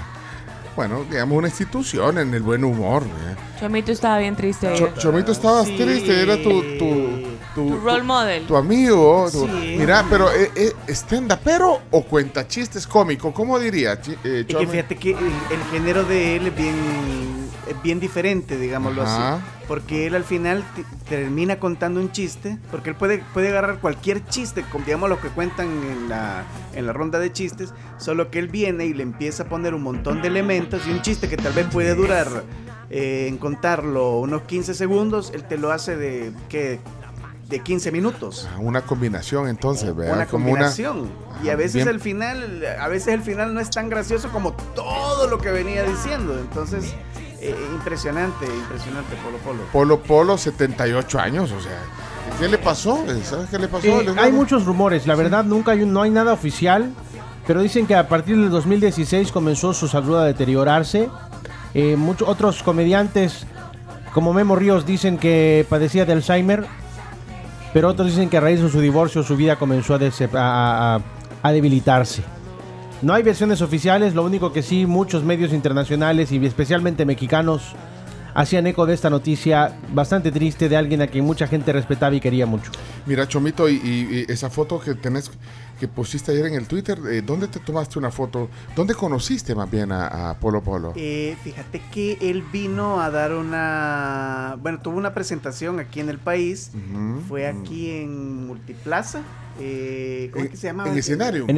bueno, 0.76 1.06
digamos 1.10 1.38
una 1.38 1.48
institución 1.48 2.18
en 2.18 2.34
el 2.34 2.44
buen 2.44 2.64
humor. 2.64 3.04
¿eh? 3.04 3.36
Chomito 3.60 3.92
estaba 3.92 4.18
bien 4.20 4.36
triste. 4.36 4.74
Cho- 4.76 4.94
Chomito, 4.98 5.32
estabas 5.32 5.68
Sí. 5.68 5.78
triste, 5.78 6.22
era 6.22 6.36
tu, 6.36 6.50
tu, 6.78 7.35
tu, 7.56 7.70
Tu 7.70 7.78
role 7.80 8.04
model. 8.04 8.46
tu 8.46 8.56
amigo. 8.56 9.28
tu- 9.32 9.48
Sí. 9.48 9.76
Mira, 9.80 10.06
pero 10.10 10.30
eh, 10.32 10.52
eh, 10.56 10.74
stand 10.90 11.34
pero 11.44 11.80
o 11.92 12.04
cuenta 12.04 12.48
chistes 12.48 12.86
cómico, 12.86 13.34
¿cómo 13.34 13.58
diría? 13.58 13.94
Eh, 14.24 14.42
Y 14.42 14.46
que 14.46 14.54
Chomi? 14.54 14.68
fíjate 14.68 14.96
que 14.98 15.12
el, 15.12 15.18
el 15.18 15.64
género 15.72 16.04
de 16.04 16.36
él 16.36 16.48
es 16.48 16.56
bien, 16.56 16.76
es 17.68 17.82
bien 17.82 18.00
diferente, 18.00 18.58
digámoslo 18.58 19.02
Ajá. 19.04 19.36
así. 19.36 19.44
Porque 19.68 20.06
él 20.06 20.14
al 20.14 20.24
final 20.24 20.64
termina 21.10 21.60
contando 21.60 22.00
un 22.00 22.12
chiste, 22.12 22.60
porque 22.70 22.92
él 22.92 22.96
puede, 22.96 23.24
puede 23.34 23.48
agarrar 23.50 23.80
cualquier 23.80 24.24
chiste, 24.28 24.64
digamos 24.86 25.10
lo 25.10 25.20
que 25.20 25.30
cuentan 25.30 25.68
en 25.68 26.08
la, 26.10 26.44
en 26.76 26.86
la 26.86 26.94
ronda 26.94 27.18
de 27.18 27.32
chistes, 27.32 27.74
solo 27.98 28.30
que 28.30 28.38
él 28.38 28.48
viene 28.48 28.86
y 28.86 28.94
le 28.94 29.02
empieza 29.02 29.44
a 29.44 29.46
poner 29.48 29.74
un 29.74 29.82
montón 29.82 30.22
de 30.22 30.28
elementos 30.28 30.82
y 30.88 30.92
un 30.92 31.02
chiste 31.02 31.28
que 31.28 31.38
tal 31.38 31.54
vez 31.54 31.66
puede 31.72 31.96
durar 31.96 32.28
eh, 32.92 33.26
en 33.28 33.38
contarlo 33.38 34.20
unos 34.20 34.44
15 34.44 34.76
segundos, 34.76 35.32
él 35.34 35.44
te 35.44 35.58
lo 35.58 35.72
hace 35.72 35.98
de, 35.98 36.32
¿qué? 36.50 36.80
De 37.50 37.60
15 37.60 37.92
minutos. 37.92 38.48
Ah, 38.52 38.58
Una 38.60 38.82
combinación 38.82 39.48
entonces, 39.48 39.96
¿verdad? 39.96 40.16
Una 40.16 40.26
Como 40.26 40.46
combinación. 40.46 41.10
y 41.44 41.48
a 41.50 41.52
Ajá, 41.52 41.58
veces 41.58 41.76
bien. 41.76 41.88
el 41.90 42.00
final, 42.00 42.64
a 42.80 42.88
veces 42.88 43.10
el 43.14 43.22
final 43.22 43.54
no 43.54 43.60
es 43.60 43.70
tan 43.70 43.90
gracioso 43.90 44.30
como 44.30 44.54
todo 44.74 45.28
lo 45.28 45.38
que 45.38 45.52
venía 45.52 45.84
diciendo. 45.84 46.38
Entonces, 46.40 46.94
eh, 47.42 47.56
impresionante, 47.74 48.46
impresionante 48.46 49.16
Polo 49.24 49.38
Polo. 49.38 49.60
Polo 49.72 50.02
Polo, 50.02 50.38
78 50.38 51.20
años, 51.20 51.52
o 51.52 51.62
sea. 51.62 51.80
¿Qué 52.40 52.48
le 52.48 52.58
pasó? 52.58 53.06
¿Sabes 53.24 53.50
qué 53.52 53.60
le 53.60 53.68
pasó? 53.68 53.86
Eh, 54.02 54.14
hay 54.18 54.32
muchos 54.32 54.66
rumores, 54.66 55.06
la 55.06 55.14
verdad 55.16 55.44
nunca 55.44 55.72
hay, 55.72 55.84
un- 55.84 55.94
no 55.94 56.02
hay 56.02 56.10
nada 56.10 56.34
oficial, 56.34 56.92
pero 57.46 57.62
dicen 57.62 57.86
que 57.86 57.94
a 57.96 58.10
partir 58.10 58.36
del 58.38 58.50
2016 58.50 59.32
comenzó 59.32 59.74
su 59.74 59.88
salud 59.88 60.16
a 60.18 60.24
deteriorarse. 60.26 61.10
Eh, 61.76 61.96
muchos 61.96 62.28
otros 62.28 62.64
comediantes, 62.64 63.46
como 64.14 64.34
Memo 64.34 64.56
Ríos, 64.56 64.86
dicen 64.88 65.20
que 65.20 65.66
padecía 65.70 66.06
de 66.06 66.14
Alzheimer, 66.14 66.66
pero 67.76 67.90
otros 67.90 68.08
dicen 68.08 68.30
que 68.30 68.38
a 68.38 68.40
raíz 68.40 68.62
de 68.62 68.70
su 68.70 68.80
divorcio 68.80 69.22
su 69.22 69.36
vida 69.36 69.58
comenzó 69.58 69.96
a, 69.96 71.02
a- 71.44 71.52
debilitarse. 71.52 72.24
No 73.02 73.14
hay 73.14 73.22
versiones 73.22 73.62
oficiales, 73.62 74.16
lo 74.16 74.24
único 74.24 74.54
que 74.54 74.64
sí 74.64 74.86
muchos 74.86 75.26
medios 75.26 75.52
internacionales 75.52 76.32
y 76.32 76.38
especialmente 76.46 77.06
mexicanos 77.06 77.74
hacían 78.34 78.66
eco 78.68 78.86
de 78.86 78.94
esta 78.94 79.10
noticia 79.10 79.78
bastante 79.94 80.32
triste 80.32 80.70
de 80.70 80.78
alguien 80.78 81.02
a 81.02 81.08
quien 81.08 81.26
mucha 81.26 81.48
gente 81.48 81.74
respetaba 81.74 82.16
y 82.16 82.22
quería 82.22 82.46
mucho. 82.46 82.72
Mira, 83.06 83.28
Chomito, 83.28 83.68
y- 83.68 83.76
y 83.76 84.26
esa 84.32 84.50
foto 84.50 84.80
que 84.80 84.96
tenés, 84.96 85.30
que 85.80 85.88
pusiste 85.88 86.32
ayer 86.32 86.46
en 86.48 86.54
el 86.56 86.68
Twitter, 86.68 87.00
eh, 87.12 87.22
¿dónde 87.22 87.48
te 87.48 87.60
tomaste 87.60 88.00
una 88.00 88.12
foto? 88.12 88.50
¿Dónde 88.76 88.94
conociste 88.96 89.54
más 89.56 89.70
bien 89.70 89.92
a, 89.92 90.30
a 90.32 90.40
Polo 90.40 90.62
Polo? 90.64 90.94
Eh, 90.96 91.36
fíjate 91.44 91.82
que 91.94 92.18
él 92.22 92.44
vino 92.52 93.02
a 93.02 93.10
dar 93.12 93.34
una, 93.34 94.58
bueno, 94.62 94.80
tuvo 94.82 94.98
una 94.98 95.14
presentación 95.14 95.80
aquí 95.80 96.00
en 96.00 96.10
el 96.10 96.18
país. 96.20 96.72
Fue 97.28 97.48
aquí 97.48 97.92
en 97.92 98.48
Multiplaza. 98.48 99.22
eh, 99.60 100.30
¿Cómo 100.32 100.42
En- 100.42 100.46
es 100.48 100.52
que 100.52 100.58
se 100.58 100.68
llama? 100.68 100.88
en 100.90 100.98
Escenarium. 100.98 101.50
En 101.50 101.58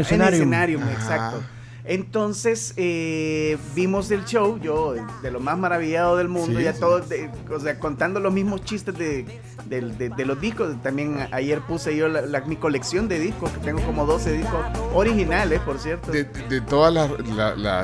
Ajá. 0.83 0.91
exacto. 0.93 1.43
Entonces 1.87 2.73
eh, 2.75 3.57
vimos 3.73 4.11
el 4.11 4.25
show, 4.25 4.59
yo 4.61 4.93
de 5.21 5.31
lo 5.31 5.39
más 5.39 5.57
maravillado 5.57 6.17
del 6.17 6.27
mundo, 6.27 6.57
Sí, 6.59 6.65
ya 6.65 6.73
sí. 6.73 6.79
todos, 6.81 7.07
de- 7.07 7.29
o 7.49 7.59
sea, 7.59 7.79
contando 7.79 8.19
los 8.19 8.33
mismos 8.33 8.63
chistes 8.65 8.97
de, 8.97 9.25
del- 9.65 9.97
de- 9.97 10.09
de 10.09 10.25
los 10.25 10.39
discos. 10.41 10.75
También 10.83 11.27
ayer 11.31 11.61
puse 11.61 11.95
yo 11.95 12.09
la- 12.09 12.21
la- 12.21 12.41
mi 12.41 12.57
colección 12.57 13.07
de 13.07 13.19
discos, 13.19 13.49
que 13.51 13.59
tengo 13.59 13.81
como 13.83 14.05
12 14.05 14.33
discos 14.33 14.59
originales, 14.93 15.61
por 15.61 15.79
cierto. 15.79 16.11
De, 16.11 16.25
todos 16.67 16.93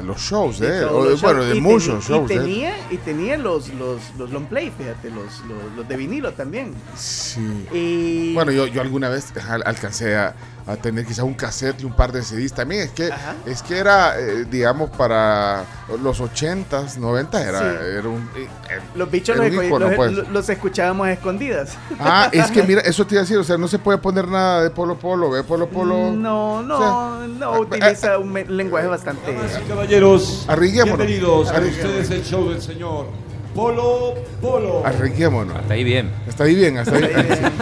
los 0.03 0.17
shows, 0.19 0.62
¿eh? 0.62 0.83
O 0.83 1.05
los 1.05 1.22
bueno, 1.22 1.39
shows. 1.39 1.50
de 1.51 1.55
Y 1.57 1.62
muchos 1.62 2.05
shows, 2.05 2.29
Y 2.29 2.33
¿eh? 2.33 2.38
tenía, 2.39 2.75
y 2.91 2.98
tenía 2.98 3.38
los, 3.38 3.69
los, 3.75 4.01
los 4.17 4.31
long 4.31 4.45
play, 4.48 4.72
fíjate, 4.77 5.10
los, 5.12 5.39
los, 5.48 5.77
los 5.77 5.88
de 5.88 5.95
vinilo 5.95 6.33
también. 6.33 6.74
Sí. 6.95 7.39
Y 7.72 8.33
Bueno, 8.33 8.51
yo, 8.51 8.67
yo 8.67 8.81
alguna 8.81 9.07
vez 9.10 9.31
al- 9.50 9.63
alcancé 9.65 10.15
a, 10.17 10.36
a 10.65 10.77
tener 10.77 11.05
quizá 11.05 11.24
un 11.25 11.34
cassette 11.34 11.82
y 11.82 11.86
un 11.86 11.93
par 11.93 12.12
de 12.13 12.22
CDs 12.24 12.53
también. 12.53 12.84
Es 12.84 12.91
que, 12.91 13.12
Ajá. 13.12 13.36
es 13.46 13.62
que 13.62 13.77
era 13.77 14.17
eh, 14.20 14.46
digamos, 14.50 14.89
para 14.91 15.65
los 16.01 16.22
80s, 16.22 16.98
90 16.98 17.41
era, 17.50 17.60
Sí. 17.60 17.65
era 18.00 18.08
un... 18.08 18.22
eh, 18.38 18.48
eh, 18.70 18.79
Los 18.96 19.12
bichos 19.12 19.36
era 19.36 19.48
los, 19.50 19.58
un 19.58 19.65
ícono, 19.65 19.88
los- 19.88 19.96
pues. 19.96 20.12
los- 20.29 20.50
escuchábamos 20.50 21.08
a 21.08 21.12
escondidas. 21.12 21.77
Ah, 22.00 22.29
es 22.32 22.50
que 22.51 22.63
mira, 22.67 22.82
eso 22.82 23.05
te 23.05 23.15
iba 23.15 23.22
a 23.22 23.24
decir, 23.24 23.38
o 23.38 23.43
sea, 23.43 23.58
no 23.58 23.67
se 23.67 23.77
puede 23.79 23.98
poner 23.98 24.27
nada 24.27 24.63
de 24.63 24.70
Polo 24.70 24.98
Polo, 24.98 25.29
¿ve? 25.32 25.43
Polo 25.43 25.67
Polo... 25.67 26.12
No, 26.13 26.62
no, 26.63 26.75
O 26.75 26.79
sea, 27.20 27.27
no, 27.27 27.60
utiliza 27.60 28.17
un 28.17 28.32
me- 28.32 28.46
lenguaje 28.46 28.88
bastante... 28.88 29.36
Caballeros, 29.67 30.46
Arriguémonos. 30.48 30.98
bienvenidos 30.98 31.50
a 31.51 31.60
ustedes 31.60 32.10
el 32.12 32.24
show 32.24 32.50
del 32.50 32.62
señor 32.62 33.08
Polo 33.53 34.15
Polo. 34.41 34.82
Arriguémonos. 34.86 35.58
Hasta 35.58 35.74
ahí 35.74 35.84
bien. 35.84 36.10
Está 36.27 36.46
ahí 36.46 36.55
bien, 36.55 36.77
hasta 36.77 36.96
ahí 36.96 37.01
bien. 37.13 37.53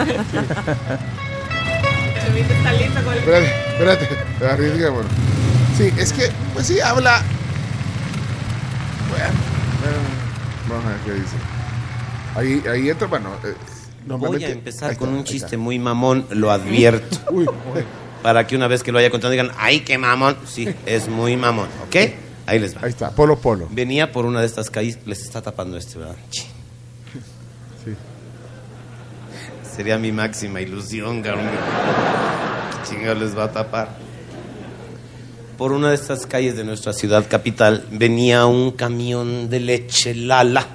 Chomito 2.32 2.54
está 2.54 2.72
listo 2.72 3.02
con 3.04 3.12
el... 3.12 3.18
Espérate, 3.18 4.04
espérate, 4.04 4.08
arriesguémonos. 4.46 5.12
Sí, 5.76 5.92
es 5.98 6.12
que, 6.14 6.30
pues 6.54 6.66
sí, 6.66 6.80
habla. 6.80 7.22
Bueno, 9.10 9.26
bueno, 9.82 9.98
vamos 10.68 10.84
a 10.86 10.88
ver 10.88 10.98
qué 11.04 11.12
dice. 11.12 11.36
Ahí, 12.34 12.62
ahí 12.70 12.88
entra, 12.88 13.06
bueno. 13.06 13.30
eh, 13.44 13.54
Voy 14.06 14.42
a 14.44 14.48
empezar 14.48 14.96
con 14.96 15.10
un 15.10 15.24
chiste 15.24 15.58
muy 15.58 15.78
mamón, 15.78 16.26
lo 16.30 16.50
advierto. 16.50 17.18
Uy, 17.30 17.46
Para 18.22 18.46
que 18.46 18.56
una 18.56 18.66
vez 18.66 18.82
que 18.82 18.92
lo 18.92 18.98
haya 18.98 19.10
contado 19.10 19.30
digan, 19.30 19.50
¡ay, 19.58 19.80
qué 19.80 19.98
mamón! 19.98 20.36
Sí, 20.46 20.66
es 20.86 21.08
muy 21.08 21.36
mamón, 21.36 21.68
¿ok? 21.86 21.96
Ahí 22.46 22.58
les 22.58 22.74
va. 22.74 22.80
Ahí 22.84 22.90
está, 22.90 23.10
Polo 23.10 23.38
Polo. 23.38 23.68
Venía 23.70 24.10
por 24.10 24.24
una 24.24 24.40
de 24.40 24.46
estas 24.46 24.70
calles, 24.70 24.98
les 25.04 25.20
está 25.22 25.42
tapando 25.42 25.76
este, 25.76 25.98
¿verdad? 25.98 26.16
Sí. 26.30 26.46
Sería 29.74 29.98
mi 29.98 30.12
máxima 30.12 30.60
ilusión, 30.60 31.22
cabrón. 31.22 31.48
¿Qué 31.48 32.88
chingados 32.90 33.18
les 33.18 33.36
va 33.36 33.44
a 33.44 33.52
tapar? 33.52 33.96
Por 35.56 35.72
una 35.72 35.88
de 35.88 35.94
estas 35.94 36.26
calles 36.26 36.56
de 36.56 36.64
nuestra 36.64 36.92
ciudad 36.92 37.26
capital 37.28 37.86
venía 37.90 38.44
un 38.46 38.72
camión 38.72 39.48
de 39.48 39.60
leche 39.60 40.14
Lala 40.14 40.66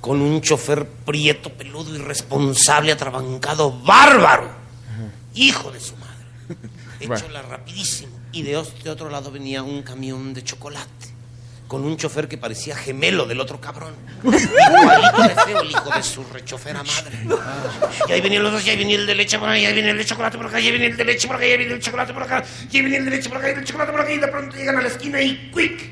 con 0.00 0.20
un 0.20 0.40
chofer 0.40 0.86
prieto, 0.86 1.50
peludo, 1.50 1.94
irresponsable, 1.94 2.92
atrabancado, 2.92 3.70
bárbaro. 3.70 4.50
Hijo 5.34 5.70
de 5.70 5.80
su 5.80 5.94
madre. 5.96 6.56
Échola 7.00 7.42
rapidísimo. 7.42 8.12
Y 8.32 8.42
de 8.42 8.56
otro 8.56 9.10
lado 9.10 9.30
venía 9.30 9.62
un 9.62 9.82
camión 9.82 10.34
de 10.34 10.42
chocolate 10.42 11.11
con 11.72 11.86
un 11.86 11.96
chofer 11.96 12.28
que 12.28 12.36
parecía 12.36 12.76
gemelo 12.76 13.24
del 13.24 13.40
otro 13.40 13.58
cabrón. 13.58 13.94
Igualito 14.22 15.22
de 15.22 15.34
feo 15.42 15.62
el 15.62 15.70
hijo 15.70 15.88
de 15.88 16.02
su 16.02 16.22
rechofera 16.22 16.82
madre. 16.82 17.18
Y 18.06 18.12
ahí 18.12 18.20
venían 18.20 18.42
los 18.42 18.52
dos, 18.52 18.66
y 18.66 18.68
ahí 18.68 18.76
venía 18.76 18.96
el 18.96 19.06
de 19.06 19.14
leche 19.14 19.38
por 19.38 19.48
ahí, 19.48 19.64
ahí 19.64 19.72
venía 19.74 19.92
el 19.92 19.96
de 19.96 20.04
chocolate 20.04 20.36
por 20.36 20.48
acá, 20.48 20.60
y 20.60 20.66
ahí 20.66 20.72
venía 20.72 20.88
el 20.88 20.98
de 20.98 21.04
leche 21.06 21.26
por 21.26 21.36
acá, 21.36 21.46
y 21.46 21.50
ahí 21.52 21.56
venía 21.56 21.74
el 21.74 21.80
chocolate 21.80 22.12
por 22.12 22.22
acá, 22.24 22.44
y 22.70 22.76
ahí 22.76 22.82
venía 22.82 22.98
el 22.98 23.06
de 23.06 23.10
leche 23.12 23.30
por 23.30 23.38
acá, 23.38 23.48
y 23.48 23.54
el 23.54 23.64
chocolate 23.64 23.90
por 23.90 24.00
acá, 24.02 24.12
y 24.12 24.18
de 24.18 24.28
pronto 24.28 24.54
llegan 24.54 24.76
a 24.76 24.82
la 24.82 24.88
esquina 24.88 25.22
y 25.22 25.50
¡quick! 25.50 25.90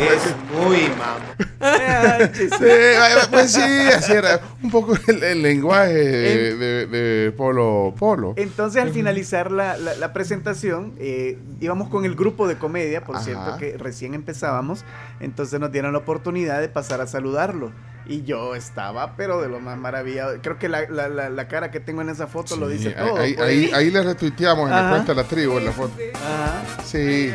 Es 0.00 0.34
muy 0.54 0.88
mamón. 0.98 2.32
Sí, 2.34 3.28
pues 3.30 3.52
sí, 3.52 3.60
así 3.60 4.12
era. 4.12 4.40
Un 4.62 4.70
poco 4.70 4.94
el, 5.06 5.22
el 5.22 5.42
lenguaje 5.42 5.92
de, 5.92 6.56
de- 6.56 6.86
de 6.86 7.32
Polo 7.32 7.94
Polo. 7.98 8.34
Entonces, 8.36 8.82
al 8.82 8.90
finalizar 8.90 9.52
la, 9.52 9.76
la- 9.76 9.94
la 9.94 10.12
presentación, 10.12 10.94
eh, 10.98 11.38
íbamos 11.60 11.88
con 11.88 12.04
el 12.04 12.14
grupo 12.16 12.48
de 12.48 12.56
comedia, 12.58 13.04
por 13.04 13.16
Ajá. 13.16 13.24
cierto, 13.24 13.56
que 13.58 13.76
recién 13.78 14.14
empezábamos. 14.14 14.84
Entonces 15.20 15.60
nos 15.60 15.70
dieron 15.72 15.92
la 15.92 15.98
oportunidad 15.98 16.60
de 16.60 16.68
pasar 16.68 17.00
a 17.00 17.06
saludarlo. 17.06 17.70
Y 18.06 18.22
yo 18.24 18.54
estaba, 18.54 19.14
pero 19.16 19.40
de 19.40 19.48
lo 19.48 19.60
más 19.60 19.78
maravillado. 19.78 20.34
Creo 20.42 20.58
que 20.58 20.68
la, 20.68 20.88
la- 20.88 21.08
la- 21.08 21.30
la 21.30 21.48
cara 21.48 21.70
que 21.70 21.78
tengo 21.80 22.02
en 22.02 22.08
esa 22.08 22.26
foto 22.26 22.56
lo 22.56 22.68
dice 22.68 22.90
todo. 22.90 23.16
ahí, 23.18 23.34
pues. 23.34 23.48
ahí, 23.48 23.70
ahí 23.72 23.90
le 23.90 24.02
retuiteamos 24.02 24.64
en 24.64 24.70
la 24.70 24.80
Ajá. 24.80 24.90
cuenta 24.90 25.12
de 25.14 25.22
la 25.22 25.28
tribu, 25.28 25.58
en 25.58 25.64
la 25.66 25.72
foto. 25.72 25.92
Ajá. 26.14 26.62
Sí. 26.84 27.30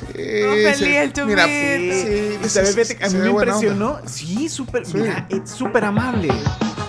Sí, 0.00 0.16
feliz 0.16 0.76
sí. 0.78 0.96
el. 0.96 1.12
Mira, 1.26 1.44
Sí, 1.44 2.40
sí, 2.48 2.96
a 3.00 3.08
mí 3.08 3.14
me 3.14 3.28
onda. 3.28 3.30
impresionó. 3.30 3.98
Sí, 4.06 4.48
súper, 4.48 4.86
Sí. 4.86 4.96
mira, 4.98 5.26
es 5.28 5.50
súper 5.50 5.84
amable. 5.84 6.28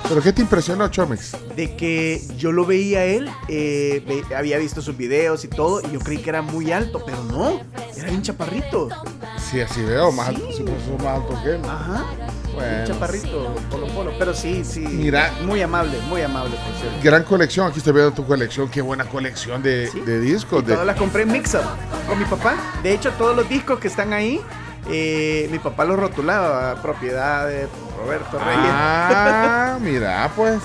¿Pero 0.07 0.21
qué 0.21 0.33
te 0.33 0.41
impresionó, 0.41 0.87
Chomix? 0.89 1.31
de 1.55 1.75
que 1.75 2.21
yo 2.37 2.51
lo 2.51 2.65
veía 2.65 3.05
él, 3.05 3.29
eh, 3.47 4.03
ve- 4.07 4.35
había 4.35 4.57
visto 4.57 4.81
sus 4.81 4.97
videos 4.97 5.43
y 5.45 5.47
todo, 5.47 5.81
y 5.81 5.91
yo 5.91 5.99
creí 5.99 6.17
que 6.17 6.29
era 6.29 6.41
muy 6.41 6.71
alto, 6.71 7.01
pero 7.05 7.23
no, 7.23 7.61
era 7.95 8.09
bien 8.09 8.21
chaparrito. 8.21 8.89
Sí, 9.37 9.61
así 9.61 9.81
veo, 9.81 10.11
más 10.11 10.29
Sí. 10.29 10.35
alto, 10.35 10.47
sí, 10.51 10.63
pues, 10.63 11.01
más 11.03 11.15
alto 11.21 11.41
que 11.43 11.49
él. 11.51 11.61
Ajá, 11.65 12.05
Bueno. 12.53 12.85
chaparrito, 12.87 13.55
polo 13.69 13.87
polo, 13.87 14.11
pero 14.19 14.33
sí, 14.33 14.63
sí. 14.65 14.79
Mira. 14.81 15.31
Muy 15.45 15.61
amable, 15.61 15.99
muy 16.09 16.21
amable, 16.21 16.55
por 16.57 16.73
cierto. 16.79 16.97
Gran 17.01 17.23
colección, 17.23 17.67
aquí 17.67 17.77
estoy 17.79 17.93
viendo 17.93 18.11
tu 18.11 18.25
colección, 18.25 18.69
qué 18.69 18.81
buena 18.81 19.05
colección 19.05 19.61
de, 19.63 19.89
Sí. 19.91 19.99
de 20.01 20.19
discos. 20.19 20.65
De... 20.65 20.73
Todas 20.73 20.85
las 20.87 20.97
compré 20.97 21.23
en 21.23 21.31
Mix 21.31 21.53
Up 21.55 21.61
con 22.07 22.19
mi 22.19 22.25
papá. 22.25 22.55
De 22.83 22.93
hecho, 22.93 23.11
todos 23.17 23.35
los 23.35 23.47
discos 23.47 23.79
que 23.79 23.87
están 23.87 24.11
ahí, 24.13 24.41
eh, 24.89 25.47
mi 25.51 25.59
papá 25.59 25.85
los 25.85 25.97
rotulaba, 25.99 26.81
propiedad 26.81 27.47
de 27.47 27.67
Roberto 27.97 28.37
Reyes. 28.39 28.71
Ah, 28.73 29.77
mira, 29.81 30.29
pues. 30.35 30.59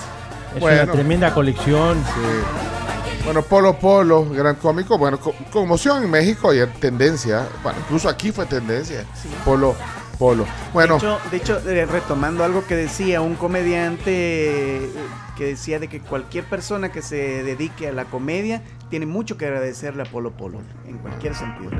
Es 0.55 0.59
bueno, 0.61 0.83
una 0.83 0.91
tremenda 0.93 1.33
colección. 1.33 1.97
sí. 2.03 3.23
Bueno, 3.25 3.41
Polo 3.41 3.77
Polo, 3.77 4.25
gran 4.29 4.55
cómico. 4.55 4.97
Bueno, 4.97 5.19
co- 5.19 5.35
conmoción 5.51 6.01
en 6.03 6.09
México 6.09 6.49
ayer 6.49 6.69
tendencia. 6.79 7.45
Bueno, 7.61 7.77
incluso 7.81 8.07
aquí 8.07 8.31
fue 8.31 8.45
tendencia. 8.45 9.03
Polo 9.43 9.75
Polo. 10.17 10.45
Bueno, 10.73 10.95
De 10.95 10.97
hecho, 10.97 11.19
de 11.31 11.37
hecho, 11.37 11.69
eh, 11.69 11.85
retomando 11.85 12.43
algo 12.43 12.65
que 12.65 12.75
decía 12.75 13.21
un 13.21 13.35
comediante 13.35 14.85
eh, 14.85 14.89
que 15.37 15.45
decía 15.45 15.79
de 15.79 15.87
que 15.87 15.99
cualquier 15.99 16.43
persona 16.45 16.91
que 16.91 17.01
se 17.01 17.43
dedique 17.43 17.87
a 17.87 17.91
la 17.91 18.05
comedia 18.05 18.63
tiene 18.89 19.05
mucho 19.05 19.37
que 19.37 19.45
agradecerle 19.45 20.03
a 20.03 20.05
Polo 20.05 20.31
Polo, 20.31 20.59
en 20.87 20.97
cualquier 20.97 21.35
sentido. 21.35 21.71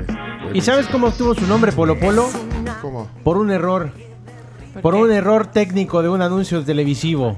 ¿Y 0.54 0.60
sabes 0.60 0.86
cómo 0.88 1.08
obtuvo 1.08 1.34
su 1.34 1.46
nombre 1.46 1.72
Polo 1.72 1.98
Polo? 1.98 2.28
¿cómo? 2.80 3.08
Por 3.24 3.36
un 3.36 3.50
error. 3.50 3.90
Por 4.82 4.94
un 4.94 5.10
error 5.10 5.46
técnico 5.46 6.02
de 6.02 6.08
un 6.08 6.22
anuncio 6.22 6.64
televisivo. 6.64 7.36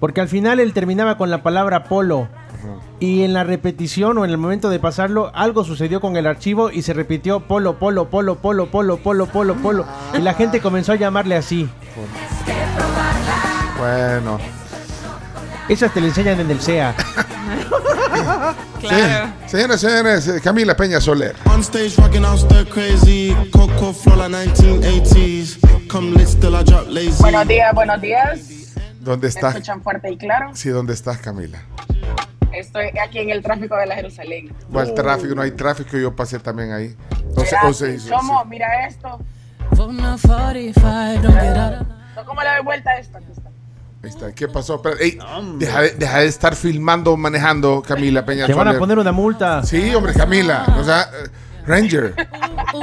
Porque 0.00 0.20
al 0.20 0.28
final 0.28 0.60
él 0.60 0.72
terminaba 0.72 1.16
con 1.16 1.30
la 1.30 1.42
palabra 1.42 1.84
polo. 1.84 2.28
Y 2.98 3.24
en 3.24 3.34
la 3.34 3.44
repetición 3.44 4.16
o 4.18 4.24
en 4.24 4.30
el 4.30 4.38
momento 4.38 4.70
de 4.70 4.78
pasarlo, 4.78 5.30
algo 5.34 5.64
sucedió 5.64 6.00
con 6.00 6.16
el 6.16 6.26
archivo 6.26 6.70
y 6.70 6.80
se 6.82 6.94
repitió 6.94 7.40
polo, 7.40 7.78
polo, 7.78 8.08
polo, 8.08 8.36
polo, 8.36 8.70
polo, 8.70 8.96
polo, 8.96 9.26
polo, 9.26 9.54
polo. 9.56 9.84
Y 10.14 10.18
la 10.18 10.32
gente 10.34 10.60
comenzó 10.60 10.92
a 10.92 10.96
llamarle 10.96 11.36
así. 11.36 11.68
Bueno. 13.78 14.38
Esas 15.68 15.92
te 15.92 16.00
le 16.00 16.08
enseñan 16.08 16.40
en 16.40 16.50
el 16.50 16.60
CEA. 16.60 16.94
Claro. 18.80 19.32
Sí, 19.46 19.50
señores, 19.56 19.80
señores, 19.80 20.28
eh, 20.28 20.40
Camila 20.42 20.76
Peña 20.76 21.00
Soler. 21.00 21.34
On 21.46 21.60
stage 21.60 21.94
rocking 21.96 22.24
out 22.24 22.38
stir 22.38 22.66
crazy. 22.68 23.34
Coco 23.50 23.92
flow 23.92 24.16
like 24.16 24.50
1980s. 24.50 25.58
Come 25.88 26.12
lit 26.14 26.28
still 26.28 26.54
I 26.54 26.62
drop 26.62 26.86
lazy. 26.88 27.20
Buenos 27.20 27.48
días, 27.48 27.74
buenos 27.74 28.00
días. 28.00 28.40
¿Dónde 29.00 29.26
¿Me 29.26 29.28
estás? 29.28 29.54
escuchan 29.54 29.82
fuerte 29.82 30.10
y 30.10 30.16
claro? 30.18 30.50
Sí, 30.54 30.68
¿dónde 30.68 30.92
estás, 30.92 31.18
Camila? 31.18 31.58
Estoy 32.58 32.86
aquí 32.98 33.18
en 33.18 33.30
el 33.30 33.42
tráfico 33.42 33.76
de 33.76 33.86
la 33.86 33.96
Jerusalén. 33.96 34.54
¿Cuál 34.72 34.94
tráfico? 34.94 35.34
No 35.34 35.42
hay 35.42 35.52
tráfico, 35.52 35.96
yo 35.96 36.14
pasé 36.14 36.38
también 36.38 36.72
ahí. 36.72 36.96
Entonces, 37.28 38.02
sí, 38.02 38.08
Chomo, 38.08 38.44
mira 38.46 38.86
esto. 38.86 39.20
From 39.74 39.96
the 39.96 40.26
45, 40.26 41.22
don't 41.22 41.34
get 41.34 41.56
out 41.56 41.80
of 41.80 41.86
¿No, 42.16 42.24
¿Cómo 42.24 42.42
le 42.42 42.48
doy 42.48 42.64
vuelta 42.64 42.90
a 42.90 42.98
esto? 42.98 43.18
Está. 43.18 43.50
Ahí 44.02 44.08
está. 44.08 44.32
¿Qué 44.32 44.48
pasó? 44.48 44.76
Espera, 44.76 44.96
ey, 45.00 45.18
deja, 45.58 45.82
de, 45.82 45.90
deja 45.90 46.18
de 46.20 46.26
estar 46.26 46.54
filmando, 46.56 47.16
manejando, 47.16 47.82
Camila 47.86 48.24
Peña 48.24 48.46
Te 48.46 48.54
van 48.54 48.68
a 48.68 48.78
poner 48.78 48.98
una 48.98 49.12
multa. 49.12 49.62
Sí, 49.64 49.94
hombre, 49.94 50.14
Camila. 50.14 50.76
O 50.78 50.84
sea, 50.84 51.02
eh, 51.02 51.28
Ranger. 51.66 52.14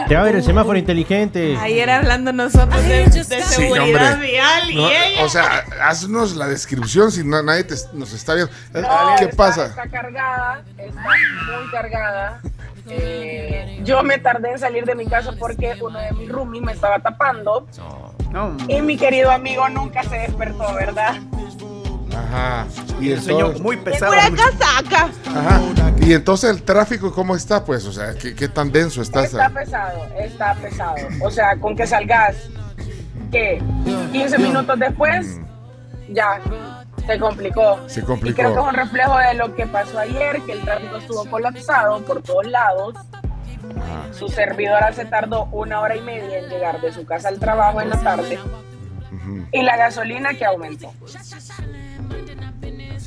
Te 0.08 0.15
va 0.15 0.22
a 0.22 0.24
ver 0.26 0.36
el 0.36 0.43
semáforo 0.43 0.78
inteligente. 0.78 1.56
Ayer 1.60 1.89
hablando 1.89 2.34
nosotros 2.34 2.84
de, 2.84 3.06
de 3.06 3.24
Sí, 3.24 3.41
seguridad 3.41 4.13
hombre. 4.13 4.32
vial 4.32 4.72
y 4.72 4.76
No, 4.76 4.89
ella. 4.89 5.24
o 5.24 5.30
sea, 5.30 5.63
haznos 5.84 6.36
la 6.36 6.48
descripción 6.48 7.12
si 7.12 7.24
no, 7.24 7.41
nadie 7.43 7.63
te- 7.63 7.76
nos 7.93 8.12
está 8.13 8.34
viendo. 8.34 8.52
No, 8.74 9.15
¿Qué 9.17 9.26
está- 9.26 9.36
pasa? 9.38 9.65
Está 9.67 9.88
cargada, 9.88 10.63
está 10.78 11.02
muy 11.02 11.72
cargada. 11.72 12.41
Eh, 12.89 13.80
yo 13.86 14.04
me 14.04 14.17
tardé 14.17 14.52
en 14.52 14.60
salir 14.60 14.84
de 14.86 14.93
mi 14.96 15.06
casa 15.08 15.32
porque 15.39 15.74
uno 15.82 15.98
de 16.00 16.12
mis 16.12 16.30
roomies 16.30 16.62
me 16.63 16.72
estaba 16.74 17.00
tapando. 17.00 17.65
No, 18.32 18.58
Y 18.67 18.82
mi 18.82 18.98
querido 18.98 19.32
amigo 19.32 19.69
nunca 19.69 20.04
se 20.04 20.17
despertó, 20.17 20.74
¿verdad? 20.74 21.15
Ajá. 22.15 22.65
Y 22.99 23.12
el 23.12 23.21
sueño 23.21 23.39
entonces, 23.39 23.62
muy 23.62 23.78
pesado. 23.78 24.12
Pura 24.13 24.30
casaca. 24.32 25.10
ajá. 25.28 25.62
Y 26.02 26.13
entonces 26.13 26.49
el 26.49 26.63
tráfico, 26.63 27.13
¿cómo 27.13 27.36
está? 27.36 27.63
Pues, 27.63 27.86
o 27.86 27.91
sea, 27.93 28.13
¿qué, 28.15 28.36
qué 28.36 28.47
tan 28.47 28.71
denso 28.71 29.02
está? 29.02 29.23
Está 29.23 29.49
pesado, 29.49 29.99
está 30.19 30.54
pesado. 30.56 30.95
O 31.21 31.32
sea, 31.32 31.56
con 31.58 31.76
que 31.76 31.88
salgas, 31.88 32.36
¿qué? 33.32 33.62
15 34.12 34.38
minutos 34.38 34.78
después, 34.80 35.39
ya, 36.10 36.41
se 37.08 37.17
complicó. 37.19 37.80
Se 37.88 38.02
Y 38.02 38.04
complicó. 38.04 38.36
creo 38.36 38.54
que 38.54 38.60
es 38.60 38.65
un 38.67 38.73
reflejo 38.73 39.17
de 39.17 39.34
lo 39.36 39.56
que 39.56 39.65
pasó 39.67 39.99
ayer, 39.99 40.41
que 40.41 40.52
el 40.54 40.62
tráfico 40.62 40.97
estuvo 40.97 41.26
colapsado 41.30 42.02
por 42.02 42.21
todos 42.21 42.45
lados. 42.47 42.95
Su 44.12 44.28
servidora 44.28 44.91
se 44.91 45.06
tardó 45.06 45.45
una 45.52 45.80
hora 45.80 45.95
y 45.95 46.02
media 46.02 46.39
en 46.39 46.49
llegar 46.49 46.82
de 46.82 46.91
su 46.91 47.06
casa 47.06 47.30
al 47.30 47.39
trabajo 47.39 47.80
en 47.82 47.89
la 47.89 47.97
tarde. 48.02 48.38
Y 49.54 49.62
la 49.62 49.78
gasolina 49.78 50.34
que 50.34 50.45
aumentó. 50.45 50.91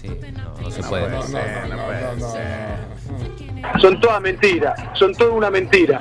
Sí, 0.07 0.21
no, 0.33 0.61
no 0.63 0.71
se 0.71 0.83
puede. 0.83 1.09
No, 1.11 1.23
no, 1.29 1.39
no, 1.69 1.77
no, 1.77 2.17
no. 2.17 3.81
Son 3.81 4.01
todas 4.01 4.21
mentiras, 4.21 4.75
son 4.95 5.13
toda 5.15 5.31
una 5.33 5.51
mentira. 5.51 6.01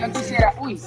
Yo 0.00 0.12
quisiera, 0.12 0.52
uy, 0.60 0.80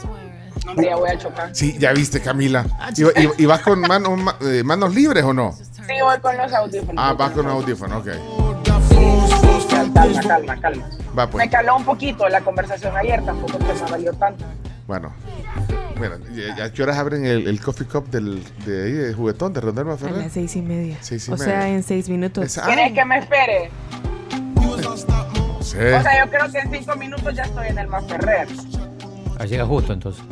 no 0.65 0.73
me 0.75 0.95
voy 0.95 1.09
a 1.09 1.17
chocar. 1.17 1.49
Sí, 1.55 1.75
ya 1.79 1.91
viste, 1.93 2.21
Camila. 2.21 2.65
¿Y, 2.95 3.03
y- 3.03 3.31
y 3.39 3.45
vas 3.45 3.61
con 3.61 3.81
mano- 3.81 4.15
ma- 4.15 4.35
eh, 4.41 4.63
manos 4.63 4.93
libres 4.93 5.23
o 5.23 5.33
no? 5.33 5.53
Sí, 5.53 5.93
voy 6.01 6.19
con 6.19 6.37
los 6.37 6.53
audífonos. 6.53 6.95
Ah, 6.97 7.13
vas 7.13 7.31
con 7.31 7.47
audífono, 7.47 7.97
ok. 7.99 8.07
Calma, 9.69 10.21
calma, 10.21 10.55
calma. 10.59 10.89
Va 11.17 11.25
Me 11.25 11.31
pues. 11.31 11.49
caló 11.49 11.75
un 11.77 11.85
poquito 11.85 12.27
la 12.29 12.41
conversación 12.41 12.95
ayer, 12.95 13.23
tampoco 13.25 13.57
que 13.57 13.73
me 13.73 13.91
valió 13.91 14.13
tanto. 14.13 14.45
Bueno. 14.87 15.13
Mira, 15.99 16.17
¿y- 16.33 16.61
¿a 16.61 16.71
qué 16.71 16.83
horas 16.83 16.97
abren 16.97 17.25
el, 17.25 17.47
el 17.47 17.59
coffee 17.59 17.87
cup 17.87 18.07
del, 18.09 18.41
de 18.65 18.85
ahí, 18.85 18.91
de 18.93 19.13
juguetón, 19.13 19.51
de 19.51 19.61
Rondelma 19.61 19.93
A 19.93 19.97
Ferrer? 19.97 20.17
las 20.17 20.31
seis 20.31 20.55
y 20.55 20.61
media. 20.61 20.97
Seis 21.01 21.27
y 21.27 21.31
o 21.31 21.35
media. 21.37 21.45
sea, 21.45 21.69
en 21.69 21.83
seis 21.83 22.07
minutos. 22.07 22.45
Esa- 22.45 22.65
¿Quieres 22.67 22.93
que 22.93 23.03
me 23.05 23.17
espere? 23.19 23.71
Sí. 25.61 25.77
O 25.77 26.01
sea, 26.01 26.25
yo 26.25 26.31
creo 26.31 26.51
que 26.51 26.59
en 26.59 26.71
cinco 26.71 26.95
minutos 26.95 27.35
ya 27.35 27.43
estoy 27.43 27.67
en 27.67 27.77
el 27.79 27.87
Maferrer. 27.87 28.47
Ah, 29.39 29.45
llega 29.45 29.65
justo 29.65 29.91
entonces. 29.93 30.23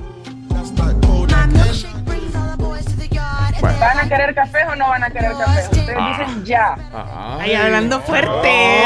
¿Van 3.62 4.00
a 4.00 4.08
querer 4.08 4.36
café 4.36 4.60
o 4.72 4.76
no 4.76 4.88
van 4.90 5.04
a 5.04 5.10
querer 5.10 5.32
café? 5.32 5.62
Ustedes 5.64 5.96
Ah. 5.98 6.18
dicen 6.26 6.46
ya. 6.46 6.76
Ay, 7.40 7.54
hablando 7.56 8.00
fuerte. 8.02 8.52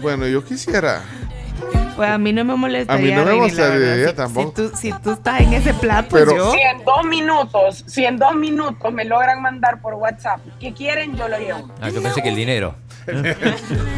Bueno, 0.00 0.26
yo 0.26 0.42
quisiera. 0.42 1.02
Pues 1.96 2.08
a 2.08 2.18
mí 2.18 2.32
no 2.32 2.44
me 2.44 2.54
molestaría. 2.56 3.16
A 3.16 3.20
mí 3.20 3.24
no 3.24 3.30
me 3.30 3.36
molestaría 3.38 4.14
tampoco. 4.14 4.48
Si, 4.48 4.54
tú, 4.54 4.76
si 4.76 4.92
tú 4.92 5.10
estás 5.12 5.40
en 5.40 5.52
ese 5.52 5.74
plan, 5.74 6.06
pues 6.08 6.24
Pero- 6.24 6.36
yo. 6.36 6.52
Si 6.52 6.60
en 6.60 6.84
dos 6.84 7.04
minutos, 7.04 7.84
si 7.86 8.04
en 8.04 8.16
dos 8.16 8.34
minutos 8.34 8.92
me 8.92 9.04
logran 9.04 9.42
mandar 9.42 9.80
por 9.80 9.94
WhatsApp 9.94 10.40
¿qué 10.58 10.72
quieren? 10.72 11.16
Yo 11.16 11.28
lo 11.28 11.38
llevo. 11.38 11.70
Ah, 11.80 11.90
yo 11.90 12.02
pensé 12.02 12.22
que 12.22 12.28
el 12.30 12.36
dinero. 12.36 12.74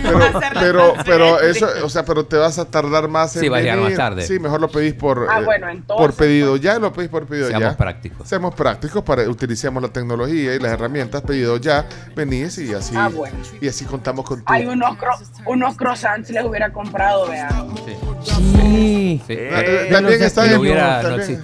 Pero, 0.03 0.31
pero, 0.61 0.95
pero 1.05 1.41
eso, 1.41 1.67
o 1.85 1.89
sea, 1.89 2.05
pero 2.05 2.25
te 2.27 2.37
vas 2.37 2.59
a 2.59 2.65
tardar 2.65 3.09
más 3.09 3.35
en 3.37 3.43
Sí, 3.43 3.49
va 3.49 3.59
a 3.59 3.61
llegar 3.61 3.77
venir. 3.77 3.91
más 3.93 3.97
tarde. 3.99 4.23
Sí, 4.27 4.39
mejor 4.39 4.61
lo 4.61 4.69
pedís 4.69 4.95
por, 4.95 5.27
Ah, 5.31 5.41
eh, 5.41 5.45
bueno, 5.45 5.69
entonces, 5.69 6.07
por 6.07 6.15
pedido 6.17 6.57
ya, 6.57 6.79
lo 6.79 6.93
pedís 6.93 7.09
por 7.09 7.27
pedido 7.27 7.49
Seamos 7.49 7.71
ya. 7.71 7.77
prácticos. 7.77 8.29
Seamos 8.29 8.55
prácticos 8.55 9.03
para 9.03 9.29
utilicemos 9.29 9.83
la 9.83 9.89
tecnología 9.89 10.55
y 10.55 10.59
las 10.59 10.73
herramientas, 10.73 11.23
pedido 11.23 11.57
ya, 11.57 11.87
venís 12.17 12.59
y 12.59 12.75
así 12.75 12.95
Ah, 12.97 13.09
bueno. 13.09 13.37
y 13.61 13.69
así 13.69 13.85
contamos 13.85 14.25
con 14.25 14.45
tu 14.45 14.53
Hay 14.53 14.67
unos, 14.67 14.97
cro- 14.99 15.19
unos 15.47 15.77
croissants 15.77 16.31
les 16.31 16.45
hubiera 16.45 16.73
comprado, 16.73 17.29
vean. 17.29 17.75
Sí. 17.85 19.21
Sí. 19.27 19.37
Eh, 19.39 19.89
también 19.91 20.19
los 20.19 20.27
está 20.27 20.47
en 20.47 20.59
hubiera, 20.59 21.03
no 21.03 21.09
también-. 21.17 21.43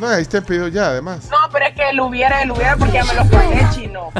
No, 0.00 0.08
ahí 0.08 0.22
está 0.22 0.38
en 0.38 0.44
pedido 0.44 0.68
ya, 0.68 0.86
además. 0.86 1.28
No, 1.30 1.36
pero 1.52 1.66
es 1.66 1.74
que 1.74 1.88
el 1.90 2.00
hubiera, 2.00 2.42
el 2.42 2.50
hubiera 2.50 2.76
porque 2.76 2.94
ya 2.94 3.04
me 3.04 3.14
los 3.14 3.26
pagué, 3.28 3.64
chino. 3.72 4.10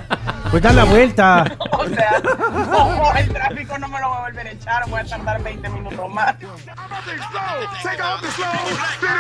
Pues 0.53 0.62
da 0.62 0.73
la 0.73 0.85
vuelta. 0.85 1.45
O 1.83 1.88
sea, 1.88 2.23
como 2.23 3.12
el 3.17 3.29
tráfico 3.33 3.77
no 3.77 3.88
me 3.88 3.99
lo 4.01 4.09
voy 4.09 4.19
a 4.19 4.21
volver 4.21 4.47
a 4.47 4.51
echar, 4.53 4.88
voy 4.88 5.01
a 5.01 5.05
tardar 5.05 5.43
20 5.43 5.69
minutos 5.71 6.11
más. 6.11 6.37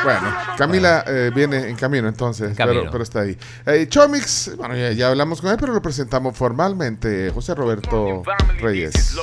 Bueno, 0.04 0.34
Camila 0.56 1.04
eh, 1.08 1.32
viene 1.34 1.68
en 1.68 1.74
camino 1.74 2.06
entonces, 2.06 2.56
camino. 2.56 2.80
Pero, 2.82 2.92
pero 2.92 3.02
está 3.02 3.20
ahí. 3.22 3.36
Eh, 3.66 3.88
Chomix, 3.88 4.56
bueno, 4.56 4.76
ya, 4.76 4.92
ya 4.92 5.08
hablamos 5.08 5.40
con 5.40 5.50
él, 5.50 5.56
pero 5.58 5.72
lo 5.72 5.82
presentamos 5.82 6.36
formalmente. 6.36 7.30
José 7.30 7.56
Roberto 7.56 8.22
Reyes. 8.60 9.16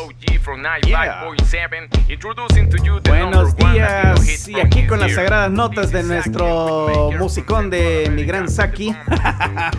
Buenos 3.06 3.56
días 3.56 4.48
y 4.50 4.60
aquí 4.60 4.86
con 4.86 5.00
las 5.00 5.14
sagradas 5.14 5.52
notas 5.52 5.92
de 5.92 6.04
nuestro 6.04 7.12
musicón 7.18 7.70
de 7.70 8.12
mi 8.14 8.26
gran 8.26 8.50
Saki, 8.50 8.94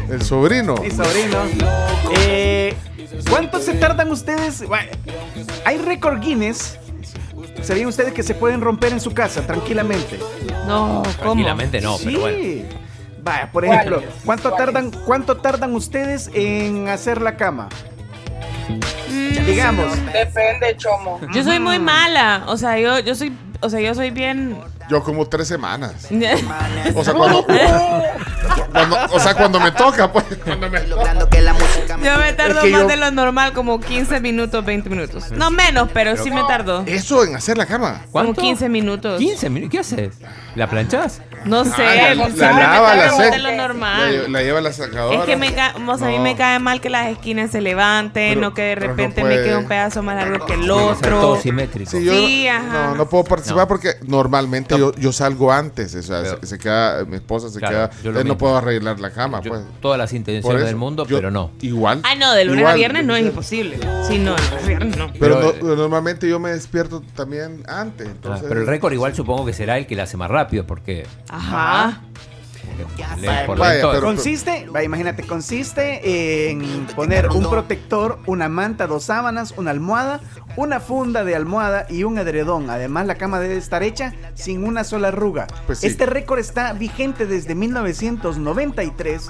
El 0.09 0.23
sobrino. 0.23 0.77
mi 0.77 0.90
sobrino. 0.90 2.20
Eh, 2.21 2.75
¿Cuánto 3.29 3.61
se 3.61 3.75
tardan 3.75 4.11
ustedes? 4.11 4.67
Bueno, 4.67 4.91
Hay 5.65 5.79
récord 5.79 6.21
Guinness. 6.21 6.79
¿Sabían 7.63 7.87
ustedes 7.89 8.13
que 8.13 8.23
se 8.23 8.35
pueden 8.35 8.61
romper 8.61 8.93
en 8.93 9.01
su 9.01 9.13
casa 9.13 9.43
tranquilamente? 9.47 10.19
No, 10.67 11.03
¿cómo? 11.03 11.35
Tranquilamente 11.35 11.81
no, 11.81 11.97
pero 12.03 12.21
bueno. 12.21 12.39
Sí. 12.39 12.67
Vaya, 13.23 13.53
por 13.53 13.65
ejemplo, 13.67 14.03
¿cuánto 14.25 14.53
tardan, 14.53 14.91
¿cuánto 15.05 15.37
tardan 15.37 15.75
ustedes 15.75 16.31
en 16.33 16.89
hacer 16.89 17.21
la 17.21 17.37
cama? 17.37 17.69
Mm, 19.09 19.45
Digamos. 19.47 19.95
Depende, 20.13 20.75
chomo. 20.77 21.21
Yo 21.35 21.45
soy 21.45 21.59
muy 21.59 21.79
mala. 21.79 22.45
O 22.47 22.57
sea, 22.57 22.79
yo, 22.79 22.99
yo 23.01 23.15
soy. 23.15 23.37
O 23.61 23.69
sea, 23.69 23.81
yo 23.81 23.95
soy 23.95 24.11
bien. 24.11 24.57
Yo 24.89 25.03
como 25.03 25.27
tres 25.29 25.49
semanas. 25.49 26.09
O 26.95 27.05
sea, 27.05 27.13
cuando, 27.13 27.45
cuando- 28.73 28.97
o 29.13 29.21
sea, 29.21 29.35
cuando 29.35 29.61
me 29.61 29.71
toca, 29.73 30.11
pues. 30.11 30.25
Cuando 30.45 30.71
me 30.71 30.81
toca. 30.81 31.15
Yo 31.98 32.18
me 32.18 32.33
tardo 32.33 32.59
Es 32.59 32.64
que 32.64 32.70
más 32.70 32.81
yo- 32.83 32.87
de 32.88 32.96
lo 32.96 33.11
normal, 33.11 33.53
como 33.53 33.81
15 33.81 34.20
minutos, 34.20 34.64
20 34.64 34.88
minutos. 34.90 35.31
No 35.33 35.50
menos, 35.50 35.88
pero, 35.92 36.16
sí 36.16 36.31
me 36.31 36.42
tardo. 36.44 36.83
Eso 36.87 37.24
en 37.24 37.35
hacer 37.37 37.57
la 37.59 37.66
cama. 37.66 38.00
Como 38.03 38.11
¿Cuánto? 38.12 38.40
15 38.42 38.68
minutos. 38.68 39.18
15 39.18 39.50
minutos. 39.50 39.70
¿Qué 39.72 39.79
haces? 39.79 40.14
¿La 40.55 40.68
planchás? 40.68 41.20
No 41.44 41.64
sé, 41.64 41.72
Ah, 41.83 42.14
la, 42.14 42.29
la 42.29 42.53
lava, 42.53 42.96
la 42.96 43.11
seca. 43.12 43.38
lo 43.38 43.53
normal. 43.53 44.31
la 44.33 44.42
lleva 44.42 44.61
la 44.61 44.72
sacadora. 44.72 45.20
Es 45.20 45.24
que 45.24 45.37
me 45.37 45.55
ca- 45.55 45.74
o 45.87 45.98
sea, 45.98 46.09
a 46.09 46.11
mí 46.11 46.18
me 46.18 46.37
cae 46.37 46.59
mal 46.59 46.81
que 46.81 46.90
las 46.90 47.09
esquinas 47.09 47.50
se 47.50 47.61
levanten, 47.61 48.31
Pero- 48.35 48.40
no 48.40 48.55
que 48.55 48.62
de 48.62 48.76
no 48.76 48.81
repente 48.88 49.24
me 49.24 49.37
quede 49.37 49.57
un 49.57 49.66
pedazo 49.66 50.03
más 50.03 50.16
largo 50.16 50.44
que 50.46 50.55
el 50.55 50.61
ser 50.61 50.68
todo 50.68 50.90
otro. 51.31 51.40
simétrico. 51.40 51.90
Sí, 51.90 52.05
yo 52.05 52.12
Sí, 52.12 52.46
no, 52.46 52.53
ajá. 52.53 52.87
no, 52.88 52.94
no 52.96 53.09
puedo 53.09 53.24
participar 53.24 53.66
porque 53.68 53.94
normalmente 54.07 54.76
yo, 54.79 54.92
yo 54.94 55.12
salgo 55.12 55.53
antes. 55.53 55.94
O 55.94 56.03
sea, 56.03 56.22
Pero- 56.22 56.40
se, 56.40 56.46
se 56.46 56.59
queda, 56.59 57.05
mi 57.05 57.16
esposa 57.16 57.48
se 57.48 57.59
Claro, 57.59 57.90
queda. 57.90 58.12
yo 58.12 58.24
no 58.24 58.37
puedo 58.38 58.57
arreglar 58.57 59.00
la 59.00 59.11
cama, 59.11 59.40
Yo- 59.40 59.50
pues. 59.50 59.62
todas 59.81 59.98
las 59.98 60.12
intenciones 60.12 60.64
del 60.64 60.76
mundo, 60.76 61.07
yo- 61.07 61.16
pero 61.16 61.31
no. 61.31 61.50
Igual. 61.61 62.00
Ay, 62.05 62.18
no, 62.18 62.33
de 62.33 62.44
lunes 62.44 62.61
igual. 62.61 62.72
a 62.74 62.76
viernes 62.76 63.05
no 63.05 63.16
es 63.16 63.24
imposible. 63.24 63.79
Sí, 64.07 64.18
no, 64.18 64.35
de 64.35 64.42
lunes 64.42 64.62
a 64.64 64.66
viernes 64.66 64.96
no. 64.96 65.12
Pero, 65.18 65.40
Pero, 65.40 65.55
no- 65.62 65.76
normalmente 65.76 66.29
yo 66.29 66.38
me 66.38 66.50
despierto 66.50 67.03
también 67.14 67.62
antes. 67.68 68.09
Ah, 68.24 68.38
pero 68.46 68.61
el 68.61 68.66
récord 68.66 68.92
igual 68.92 69.14
supongo 69.14 69.46
que 69.46 69.53
será 69.53 69.79
el 69.79 69.87
que 69.87 69.96
la 69.96 70.03
hace 70.05 70.16
más 70.16 70.31
rápido, 70.31 70.66
porque 70.66 71.07
Ajá. 71.31 72.01
le- 73.19 73.47
por 73.47 73.59
Vaya, 73.59 73.75
lento- 73.75 73.90
pero- 73.93 74.07
Consiste, 74.07 74.66
va, 74.75 74.83
imagínate, 74.83 75.23
consiste 75.27 76.51
en 76.51 76.87
poner 76.97 77.29
un 77.31 77.49
protector, 77.49 78.19
una 78.27 78.49
manta, 78.49 78.87
dos 78.87 79.05
sábanas, 79.05 79.55
una 79.57 79.71
almohada, 79.71 80.21
una 80.57 80.81
funda 80.81 81.23
de 81.25 81.35
almohada 81.37 81.87
y 81.88 82.05
un 82.05 82.19
edredón. 82.19 82.69
Además, 82.71 83.07
la 83.07 83.14
cama 83.16 83.38
debe 83.40 83.57
estar 83.57 83.83
hecha 83.83 84.14
sin 84.35 84.64
una 84.64 84.85
sola 84.85 85.09
arruga. 85.09 85.47
Pues 85.66 85.79
sí. 85.81 85.87
Este 85.87 86.07
récord 86.07 86.38
está 86.38 86.73
vigente 86.73 87.27
desde 87.27 87.55
1993. 87.55 89.29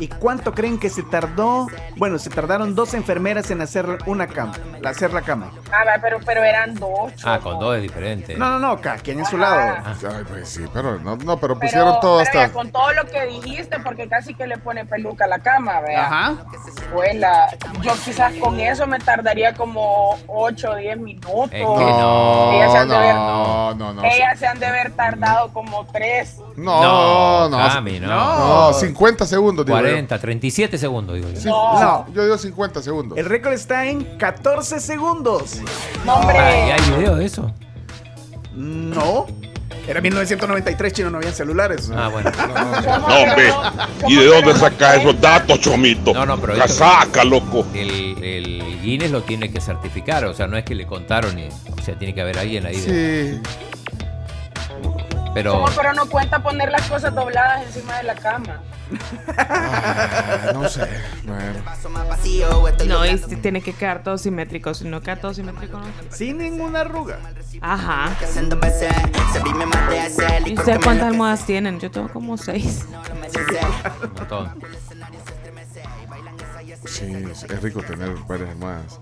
¿Y 0.00 0.08
cuánto 0.08 0.52
creen 0.54 0.78
que 0.78 0.90
se 0.90 1.02
tardó? 1.02 1.66
Bueno, 1.96 2.18
se 2.18 2.30
tardaron 2.30 2.74
dos 2.74 2.94
enfermeras 2.94 3.50
en 3.50 3.60
hacer 3.60 3.98
una 4.06 4.26
cama, 4.26 4.52
hacer 4.84 5.12
la 5.12 5.22
cama. 5.22 5.50
Ah, 5.72 5.84
va, 5.84 5.98
pero, 6.00 6.18
pero 6.24 6.42
eran 6.44 6.74
dos. 6.74 7.12
Ah, 7.24 7.40
con 7.42 7.58
dos 7.58 7.76
es 7.76 7.82
diferente. 7.82 8.36
No, 8.36 8.50
no, 8.50 8.58
no, 8.58 8.80
cada 8.80 8.96
quien 8.98 9.18
en 9.18 9.26
su 9.26 9.36
lado. 9.36 9.76
Ay, 9.86 10.24
pues 10.28 10.48
sí, 10.48 10.64
pero 10.72 10.98
no, 11.00 11.16
no 11.16 11.36
pero 11.38 11.58
Pero, 11.58 11.60
pusieron 11.60 12.00
todo 12.00 12.18
pero 12.18 12.32
ya 12.32 12.42
hasta. 12.44 12.52
con 12.54 12.70
todo 12.70 12.92
lo 12.92 13.04
que 13.06 13.26
dijiste, 13.26 13.78
porque 13.80 14.08
casi 14.08 14.34
que 14.34 14.46
le 14.46 14.56
pone 14.58 14.84
peluca 14.84 15.24
a 15.24 15.28
la 15.28 15.38
cama, 15.40 15.80
vea. 15.80 16.06
Ajá. 16.06 16.34
Pues 16.92 17.16
la- 17.16 17.48
yo 17.82 17.92
quizás 18.04 18.32
con 18.34 18.60
eso 18.60 18.86
me 18.86 18.98
tardaría 18.98 19.54
como 19.54 20.16
8 20.28 20.70
o 20.70 20.76
10 20.76 20.98
minutos. 20.98 21.44
Es 21.44 21.50
que 21.50 21.64
No, 21.64 22.52
Ellas 22.52 22.72
se 22.72 22.78
han 22.78 22.88
de 22.88 22.96
haber- 22.96 23.14
no, 23.14 23.74
no, 23.74 23.92
no. 23.94 24.04
Ellas 24.04 24.38
se 24.38 24.46
han 24.46 24.58
de 24.58 24.66
haber 24.66 24.92
tardado 24.92 25.52
como 25.52 25.84
3. 25.86 26.36
No, 26.56 26.82
no. 26.82 27.48
No, 27.48 27.68
Cami, 27.68 28.00
no. 28.00 28.08
No, 28.08 28.72
50 28.72 29.26
segundos, 29.26 29.64
digo 29.66 29.78
yo. 29.78 29.87
40, 29.90 30.18
37 30.18 30.78
segundos, 30.78 31.16
digo 31.16 31.28
yo. 31.30 31.40
Sí, 31.40 31.48
No. 31.48 32.06
Yo 32.12 32.22
digo 32.24 32.38
50 32.38 32.82
segundos. 32.82 33.18
El 33.18 33.24
récord 33.26 33.52
está 33.52 33.86
en 33.86 34.04
14 34.18 34.80
segundos. 34.80 35.56
No, 36.04 36.14
hombre. 36.16 36.36
¿y 36.38 36.70
hay 36.70 36.80
video 36.98 37.16
de 37.16 37.24
eso? 37.26 37.52
No. 38.54 39.26
Era 39.86 40.02
1993, 40.02 40.92
chino, 40.92 41.08
no 41.10 41.16
habían 41.16 41.32
celulares. 41.32 41.90
Ah, 41.96 42.08
bueno. 42.08 42.30
No, 42.30 43.06
hombre. 43.06 43.48
no- 43.48 44.08
¿Y 44.08 44.16
de 44.16 44.26
dónde 44.26 44.54
sacas 44.54 44.98
esos 44.98 45.18
datos, 45.18 45.60
chomito? 45.60 46.12
No, 46.12 46.26
no, 46.26 46.38
pero 46.38 46.54
La 46.56 46.68
saca, 46.68 47.24
loco. 47.24 47.66
El, 47.74 48.22
el 48.22 48.80
Guinness 48.82 49.10
lo 49.10 49.22
tiene 49.22 49.50
que 49.50 49.60
certificar, 49.62 50.26
o 50.26 50.34
sea, 50.34 50.46
no 50.46 50.58
es 50.58 50.64
que 50.64 50.74
le 50.74 50.86
contaron, 50.86 51.38
y, 51.38 51.48
o 51.48 51.82
sea, 51.82 51.98
tiene 51.98 52.14
que 52.14 52.20
haber 52.20 52.38
alguien 52.38 52.66
ahí. 52.66 52.76
de- 52.78 53.40
Sí. 53.40 53.40
pero 55.34 55.52
Chomo, 55.52 55.68
pero 55.76 55.92
no 55.94 56.06
cuenta 56.06 56.42
poner 56.42 56.70
las 56.70 56.82
cosas 56.88 57.14
dobladas 57.14 57.62
encima 57.66 57.96
de 57.98 58.02
la 58.04 58.14
cama. 58.14 58.60
Ah, 59.36 60.50
no 60.54 60.68
sé. 60.68 60.88
Bueno. 61.24 61.62
No, 62.86 63.06
y 63.06 63.18
tiene 63.40 63.60
que 63.60 63.72
quedar 63.72 64.02
todo 64.02 64.18
simétrico. 64.18 64.74
Si 64.74 64.84
no 64.86 65.00
queda 65.00 65.16
todo 65.16 65.34
simétrico, 65.34 65.78
no. 65.78 65.86
Sin 66.10 66.38
ninguna 66.38 66.80
arruga. 66.80 67.18
Ajá. 67.60 68.10
¿Y 70.46 70.54
ustedes 70.58 70.78
cuántas 70.82 71.08
almohadas 71.08 71.44
tienen? 71.46 71.80
Yo 71.80 71.90
tengo 71.90 72.08
como 72.08 72.36
seis. 72.36 72.86
un 74.02 74.14
montón. 74.14 74.52
Sí, 76.84 77.12
es 77.30 77.42
es 77.44 77.62
rico 77.62 77.82
tener 77.82 78.14
varias 78.26 78.50
almohadas. 78.50 79.00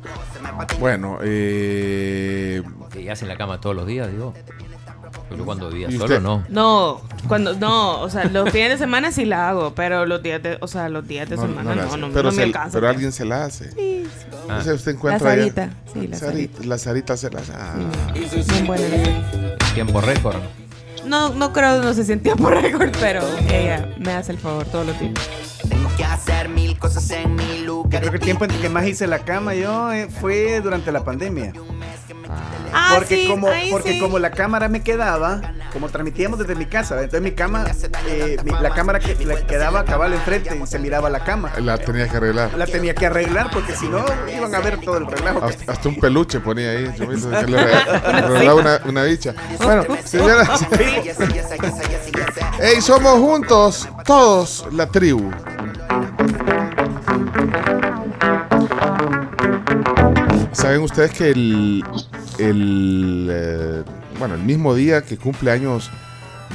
Bueno, 0.80 1.18
eh, 1.22 2.62
Y 2.94 3.08
hacen 3.08 3.28
la 3.28 3.36
cama 3.36 3.60
todos 3.60 3.76
los 3.76 3.86
días, 3.86 4.10
digo. 4.10 4.34
Yo 5.36 5.44
cuando 5.44 5.68
vivía 5.70 5.88
¿Y 5.88 5.92
solo, 5.92 6.04
usted? 6.04 6.20
no. 6.20 6.44
No, 6.48 7.00
cuando 7.28 7.54
no, 7.54 8.00
o 8.00 8.08
sea, 8.08 8.24
los 8.26 8.50
fines 8.50 8.70
de 8.70 8.78
semana 8.78 9.10
sí 9.12 9.24
la 9.24 9.48
hago, 9.48 9.74
pero 9.74 10.06
los 10.06 10.22
días 10.22 10.42
de, 10.42 10.58
o 10.60 10.68
sea, 10.68 10.88
los 10.88 11.06
días 11.08 11.28
de 11.28 11.36
No, 11.36 11.42
semana 11.42 11.74
no, 11.74 11.82
hace. 11.82 11.96
no, 11.98 12.08
pero, 12.10 12.22
no 12.24 12.30
se- 12.30 12.36
me 12.38 12.42
alcanza. 12.44 12.72
pero 12.78 12.88
alguien 12.88 13.10
se 13.12 13.24
la 13.24 13.44
hace. 13.44 13.72
Sí, 13.72 14.04
Ah. 14.48 14.58
O 14.60 14.62
sea, 14.62 14.74
usted 14.74 14.92
encuentra 14.92 15.26
La 15.26 15.32
allá- 15.34 15.42
Sarita, 15.42 15.70
sí, 15.92 16.06
la 16.06 16.16
Sarita, 16.16 16.64
la 16.64 16.78
Sarita 16.78 17.16
se 17.16 17.30
la 17.30 17.40
hace. 17.40 17.52
Ah. 17.56 17.74
Bien 18.14 18.66
buena 18.66 18.84
la- 18.88 19.56
Tiempo 19.74 20.00
récord. 20.00 20.36
No, 21.04 21.30
no 21.30 21.52
creo, 21.52 21.82
no 21.82 21.92
se 21.94 22.04
sentía 22.04 22.36
por 22.36 22.52
récord, 22.62 22.90
pero 23.00 23.22
ella 23.48 23.88
me 23.98 24.12
hace 24.12 24.32
el 24.32 24.38
favor 24.38 24.64
todos 24.66 24.86
los 24.86 24.98
días. 25.00 25.12
que 25.96 26.04
hacer 26.04 26.48
mil 26.50 26.78
cosas 26.78 27.08
en 27.10 27.34
mi 27.34 27.60
lugar. 27.64 27.90
Yo 27.90 27.98
creo 28.00 28.10
que 28.12 28.16
el 28.18 28.22
tiempo 28.22 28.44
en 28.44 28.50
que 28.60 28.68
más 28.68 28.86
hice 28.86 29.06
la 29.06 29.20
cama 29.20 29.54
yo 29.54 29.90
eh, 29.92 30.08
fue 30.20 30.60
durante 30.60 30.92
la 30.92 31.02
pandemia. 31.04 31.54
Ah, 32.72 32.92
porque 32.96 33.16
sí, 33.16 33.28
como 33.28 33.48
ahí 33.48 33.70
porque 33.70 33.92
sí. 33.94 33.98
como 34.00 34.18
la 34.18 34.30
cámara 34.30 34.68
me 34.68 34.82
quedaba, 34.82 35.40
como 35.72 35.88
transmitíamos 35.88 36.38
desde 36.38 36.54
mi 36.54 36.66
casa, 36.66 36.94
entonces 36.96 37.22
mi 37.22 37.32
cama, 37.32 37.64
eh, 38.08 38.36
mi- 38.44 38.52
la 38.60 38.70
cámara 38.74 38.98
que 38.98 39.14
la 39.24 39.36
quedaba 39.46 39.84
cabal 39.84 40.12
enfrente 40.12 40.54
y 40.56 40.66
se 40.66 40.78
miraba 40.78 41.08
la 41.08 41.20
cama. 41.24 41.52
La 41.60 41.78
tenía 41.78 42.08
que 42.08 42.16
arreglar. 42.16 42.52
La 42.54 42.66
tenía 42.66 42.94
que 42.94 43.06
arreglar 43.06 43.50
porque 43.52 43.74
si 43.74 43.88
no 43.88 44.04
iban 44.36 44.54
a 44.54 44.60
ver 44.60 44.78
todo 44.80 44.98
el 44.98 45.06
relajo. 45.06 45.44
Hasta, 45.44 45.72
hasta 45.72 45.88
un 45.88 45.98
peluche 46.00 46.40
ponía 46.40 46.70
ahí. 46.70 46.92
Yo 46.98 47.06
me 47.06 47.14
hizo 47.14 47.30
que 47.30 47.46
le 47.46 47.56
regalaba 47.64 48.54
una, 48.54 48.80
una 48.84 49.02
bicha. 49.04 49.34
Bueno, 49.62 49.84
señoras. 50.04 50.66
Ey, 52.60 52.80
somos 52.80 53.18
juntos, 53.18 53.88
todos, 54.04 54.66
la 54.72 54.86
tribu. 54.86 55.30
¿Saben 60.66 60.80
ustedes 60.80 61.12
que 61.12 61.30
el, 61.30 61.84
el 62.40 63.28
eh, 63.30 63.84
bueno, 64.18 64.34
el 64.34 64.42
mismo 64.42 64.74
día 64.74 65.00
que 65.00 65.16
cumple 65.16 65.52
años 65.52 65.92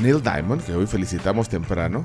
Neil 0.02 0.22
Diamond, 0.22 0.62
que 0.66 0.74
hoy 0.74 0.86
felicitamos 0.86 1.48
temprano, 1.48 2.04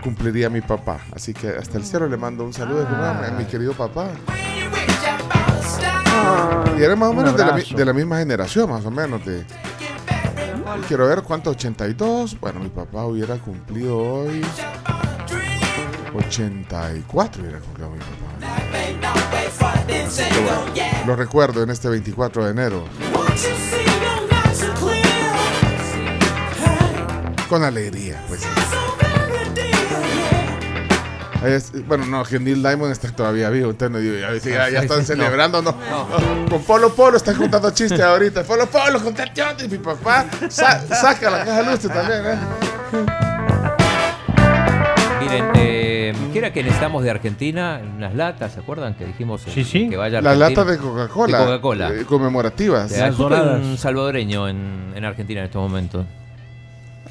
cumpliría 0.00 0.48
mi 0.48 0.60
papá. 0.60 1.00
Así 1.12 1.34
que 1.34 1.48
hasta 1.48 1.76
el 1.76 1.84
cielo 1.84 2.06
le 2.06 2.16
mando 2.16 2.44
un 2.44 2.52
saludo 2.52 2.86
a 2.86 3.32
mi 3.36 3.46
querido 3.46 3.72
papá. 3.72 4.10
Y 6.78 6.82
era 6.84 6.94
más 6.94 7.08
o 7.08 7.14
menos 7.14 7.36
de 7.36 7.44
la, 7.44 7.56
de 7.56 7.84
la 7.84 7.92
misma 7.92 8.18
generación, 8.18 8.70
más 8.70 8.86
o 8.86 8.92
menos. 8.92 9.26
De, 9.26 9.44
quiero 10.86 11.08
ver 11.08 11.22
cuánto, 11.22 11.50
82. 11.50 12.38
Bueno, 12.38 12.60
mi 12.60 12.68
papá 12.68 13.06
hubiera 13.06 13.38
cumplido 13.38 13.98
hoy 13.98 14.40
84 16.26 17.42
hubiera 17.42 17.58
cumplido 17.58 17.90
mi 17.90 17.98
papá. 17.98 18.56
Así 20.06 20.22
que 20.24 20.40
bueno, 20.40 20.60
lo 21.06 21.16
recuerdo 21.16 21.62
en 21.62 21.70
este 21.70 21.88
24 21.88 22.44
de 22.44 22.50
enero. 22.50 22.84
Con 27.48 27.64
alegría, 27.64 28.22
pues. 28.28 28.40
Es- 31.44 31.86
bueno, 31.86 32.04
no, 32.04 32.22
que 32.22 32.38
Neil 32.38 32.62
Diamond 32.62 32.92
está 32.92 33.10
todavía 33.10 33.48
vivo. 33.50 33.70
Entonces 33.70 33.90
no 33.90 33.98
ya, 34.20 34.34
ya, 34.36 34.68
ya 34.70 34.80
están 34.82 35.04
celebrando, 35.06 35.62
no. 35.62 35.74
Con 36.48 36.62
Polo 36.62 36.94
Polo 36.94 37.16
están 37.16 37.34
contando 37.36 37.70
chistes 37.70 38.00
ahorita. 38.00 38.44
Polo 38.44 38.66
Polo, 38.66 39.02
conté 39.02 39.22
chistes. 39.22 39.64
Y 39.64 39.68
mi 39.68 39.78
papá 39.78 40.26
sa- 40.48 40.86
saca 40.86 41.30
la 41.30 41.44
caja 41.44 41.62
de 41.62 41.70
luces 41.72 41.90
también, 41.92 42.22
¿eh? 42.26 42.38
Miren, 46.30 46.30
eh, 46.30 46.32
¿qué 46.32 46.38
era 46.38 46.52
que 46.52 46.62
necesitamos 46.62 47.02
de 47.02 47.10
Argentina? 47.10 47.80
Unas 47.96 48.14
latas, 48.14 48.52
¿se 48.54 48.60
acuerdan? 48.60 48.94
Que 48.94 49.04
dijimos 49.06 49.46
eh, 49.46 49.50
Sí, 49.52 49.64
sí. 49.64 49.88
que 49.88 49.96
vaya 49.96 50.18
a 50.18 50.22
Las 50.22 50.38
latas 50.38 50.66
de 50.66 50.78
Coca-Cola. 50.78 51.38
De 51.38 51.44
Coca-Cola. 51.44 51.92
eh, 51.94 52.04
conmemorativas. 52.04 52.92
Eh, 52.92 53.02
hay 53.02 53.10
un 53.20 53.76
salvadoreño 53.76 54.48
en, 54.48 54.92
en 54.94 55.04
Argentina 55.04 55.40
en 55.40 55.46
estos 55.46 55.60
momentos. 55.62 56.06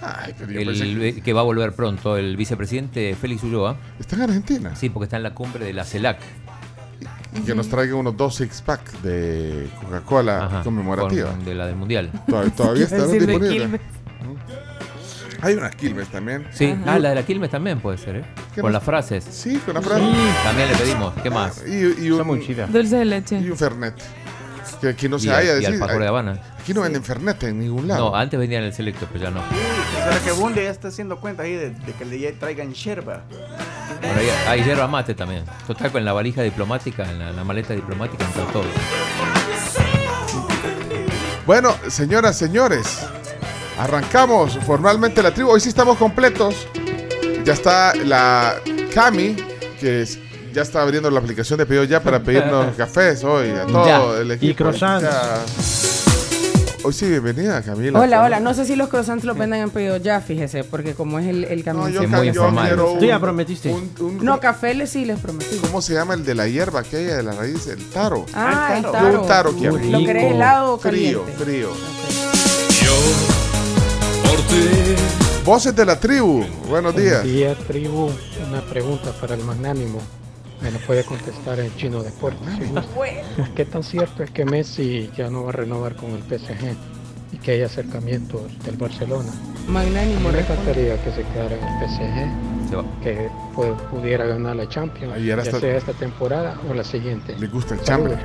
Ay, 0.01 0.33
pero 0.37 0.51
yo 0.51 0.59
El- 0.61 0.67
pensé 0.67 1.13
que- 1.15 1.21
que 1.21 1.33
va 1.33 1.41
a 1.41 1.43
volver 1.43 1.73
pronto, 1.73 2.15
el 2.17 2.37
vicepresidente 2.37 3.15
Félix 3.19 3.43
Ulloa. 3.43 3.75
¿Está 3.99 4.15
en 4.15 4.21
Argentina? 4.23 4.75
Sí, 4.75 4.89
porque 4.89 5.05
está 5.05 5.17
en 5.17 5.23
la 5.23 5.33
cumbre 5.33 5.65
de 5.65 5.73
la 5.73 5.83
CELAC. 5.83 6.19
Y 7.35 7.41
que 7.41 7.53
nos 7.53 7.67
traiga 7.69 7.95
unos 7.95 8.15
dos 8.17 8.35
six 8.35 8.61
pack 8.61 8.91
de 9.01 9.67
Coca-Cola 9.81 10.61
conmemorativa. 10.63 11.29
con- 11.31 11.45
de 11.45 11.53
la 11.55 11.67
del 11.67 11.75
Mundial. 11.75 12.09
Todavía, 12.27 12.51
todavía 12.51 12.87
Iba 12.89 13.65
a 13.65 14.68
Hay 15.41 15.55
unas 15.55 15.75
Quilmes 15.75 16.07
también. 16.09 16.47
Sí, 16.51 16.75
ah, 16.85 16.99
la 16.99 17.09
de 17.09 17.15
la 17.15 17.23
Quilmes 17.23 17.49
también 17.49 17.79
puede 17.79 17.97
ser, 17.97 18.17
¿eh? 18.17 18.23
¿Qué 18.55 18.61
Con 18.61 18.71
no- 18.71 18.77
las 18.77 18.83
frases. 18.83 19.23
Sí, 19.29 19.57
con 19.65 19.73
la 19.75 19.81
frase. 19.81 20.03
También 20.43 20.69
le 20.69 20.75
pedimos. 20.75 21.13
¿Qué 21.21 21.29
más? 21.29 21.63
Y, 21.67 21.71
y 21.71 22.09
Está 22.09 22.21
un, 22.21 22.27
muy 22.27 22.45
chida. 22.45 22.67
Dulce 22.67 22.97
de 22.97 23.05
leche. 23.05 23.39
y 23.39 23.49
un 23.49 23.57
Fernet. 23.57 23.95
Que 24.81 24.89
aquí 24.89 25.09
no 25.09 25.19
se 25.19 25.27
Y, 25.27 25.29
haya 25.29 25.51
al- 25.53 25.57
y 25.57 25.65
decir. 25.65 25.73
alfajor 25.81 26.01
de 26.01 26.07
Habana. 26.07 26.41
Aquí 26.61 26.73
no 26.73 26.81
venden 26.81 27.03
Fernet 27.03 27.43
en 27.43 27.59
ningún 27.59 27.87
lado. 27.87 28.11
No, 28.11 28.15
antes 28.15 28.39
vendían 28.39 28.63
el 28.63 28.73
selecto, 28.73 29.07
pero 29.11 29.25
ya 29.25 29.31
no. 29.31 29.41
¿Será 30.03 30.19
que 30.23 30.31
Bunde 30.31 30.63
ya 30.63 30.69
está 30.69 30.87
haciendo 30.89 31.19
cuenta 31.19 31.43
ahí 31.43 31.53
de, 31.53 31.71
de 31.71 31.93
que 31.93 32.05
le 32.05 32.31
traigan 32.33 32.73
yerba? 32.73 33.23
Bueno, 34.01 34.19
hay, 34.47 34.63
yerba 34.63 34.87
mate 34.87 35.15
también. 35.15 35.43
Total, 35.67 35.91
con 35.91 36.05
la 36.05 36.13
valija 36.13 36.41
diplomática, 36.43 37.09
en 37.09 37.19
la, 37.19 37.31
la 37.31 37.43
maleta 37.43 37.73
diplomática, 37.73 38.23
entra 38.25 38.43
todo. 38.53 38.63
Bueno, 41.45 41.75
señoras, 41.87 42.37
señores, 42.37 42.99
arrancamos 43.79 44.57
formalmente 44.65 45.23
la 45.23 45.33
tribu. 45.33 45.49
Hoy 45.51 45.59
sí 45.61 45.69
estamos 45.69 45.97
completos. 45.97 46.67
Ya 47.45 47.53
está 47.53 47.95
la 47.95 48.55
Cami, 48.93 49.35
que 49.79 50.01
es- 50.01 50.19
ya 50.53 50.61
está 50.63 50.81
abriendo 50.81 51.09
la 51.09 51.19
aplicación 51.19 51.57
de 51.57 51.65
pedido 51.65 51.83
ya 51.85 52.01
para 52.03 52.21
pedirnos 52.21 52.75
cafés 52.77 53.23
hoy 53.23 53.49
a 53.51 53.65
todo 53.65 53.85
Ya. 54.15 54.21
el 54.21 54.31
equipo. 54.31 54.51
Y 54.51 54.55
croissants. 54.55 55.03
Ya. 55.03 55.39
Hoy 56.81 56.93
sí, 56.93 57.07
bienvenida 57.07 57.61
Camila. 57.61 57.99
Hola, 57.99 58.23
hola. 58.23 58.39
No 58.39 58.53
sé 58.53 58.65
si 58.65 58.75
los 58.75 58.87
croissants 58.89 59.25
los 59.25 59.37
venden 59.37 59.61
en 59.61 59.69
pedido 59.69 59.97
ya, 59.97 60.21
fíjese, 60.21 60.63
porque 60.63 60.93
como 60.93 61.19
es 61.19 61.27
el, 61.27 61.43
el 61.45 61.59
No, 61.59 61.65
camión. 61.65 61.91
yo, 61.91 62.01
Sí, 62.01 62.07
ca- 62.07 62.17
muy 62.17 62.31
yo 62.31 62.97
Tú 62.99 63.05
ya 63.05 63.19
prometiste. 63.19 63.69
un- 63.73 63.91
un- 63.99 64.23
No, 64.25 64.39
café 64.39 64.73
les 64.73 64.89
sí 64.89 65.05
les 65.05 65.19
prometí. 65.19 65.57
¿Cómo 65.57 65.81
se 65.81 65.93
llama 65.93 66.13
el 66.13 66.23
de 66.25 66.35
la 66.35 66.47
hierba 66.47 66.83
que 66.83 66.97
hay 66.97 67.03
de 67.05 67.23
la 67.23 67.33
raíz? 67.33 67.67
El 67.67 67.83
taro. 67.89 68.25
Ah, 68.33 68.75
el 68.77 68.83
Yo 68.83 68.91
taro. 68.91 69.21
un 69.21 69.27
taro. 69.27 69.51
Muy 69.53 69.89
¿Lo 69.91 69.99
querés 69.99 70.31
helado 70.33 70.73
o 70.73 70.77
Frío, 70.79 71.23
caliente? 71.25 71.43
frío. 71.43 71.69
Voces 75.45 75.75
de 75.75 75.85
la 75.85 75.99
tribu. 75.99 76.43
Buenos 76.67 76.95
días. 76.95 77.23
Buenos 77.23 77.23
días, 77.23 77.57
tribu. 77.67 78.09
Una 78.47 78.61
pregunta 78.61 79.11
para 79.19 79.35
el 79.35 79.43
magnánimo. 79.43 79.99
Me 80.61 80.71
lo 80.71 80.79
puede 80.79 81.03
contestar 81.03 81.59
en 81.59 81.73
chino 81.77 82.03
deporte. 82.03 82.37
gusta. 82.71 82.83
¿Qué 83.55 83.65
tan 83.65 83.81
cierto 83.83 84.23
es 84.23 84.31
que 84.31 84.45
Messi 84.45 85.09
ya 85.17 85.29
no 85.29 85.43
va 85.43 85.49
a 85.49 85.53
renovar 85.53 85.95
con 85.95 86.11
el 86.11 86.21
PSG 86.23 86.75
y 87.31 87.37
que 87.37 87.51
hay 87.51 87.61
acercamientos 87.63 88.41
del 88.65 88.75
Barcelona? 88.75 89.31
Magnánimo, 89.67 90.29
me 90.31 90.39
encantaría 90.41 91.01
que 91.03 91.11
se 91.11 91.23
quedara 91.23 91.55
en 91.55 91.63
el 91.63 91.87
PSG, 91.87 93.01
que 93.03 93.29
pu- 93.55 93.75
pudiera 93.89 94.25
ganar 94.25 94.55
la 94.57 94.67
Champions, 94.67 95.15
ya 95.23 95.37
hasta- 95.37 95.59
sea 95.59 95.77
esta 95.77 95.93
temporada 95.93 96.59
o 96.69 96.73
la 96.73 96.83
siguiente. 96.83 97.35
¿Le 97.39 97.47
gusta 97.47 97.75
el 97.75 97.81
chambre? 97.83 98.17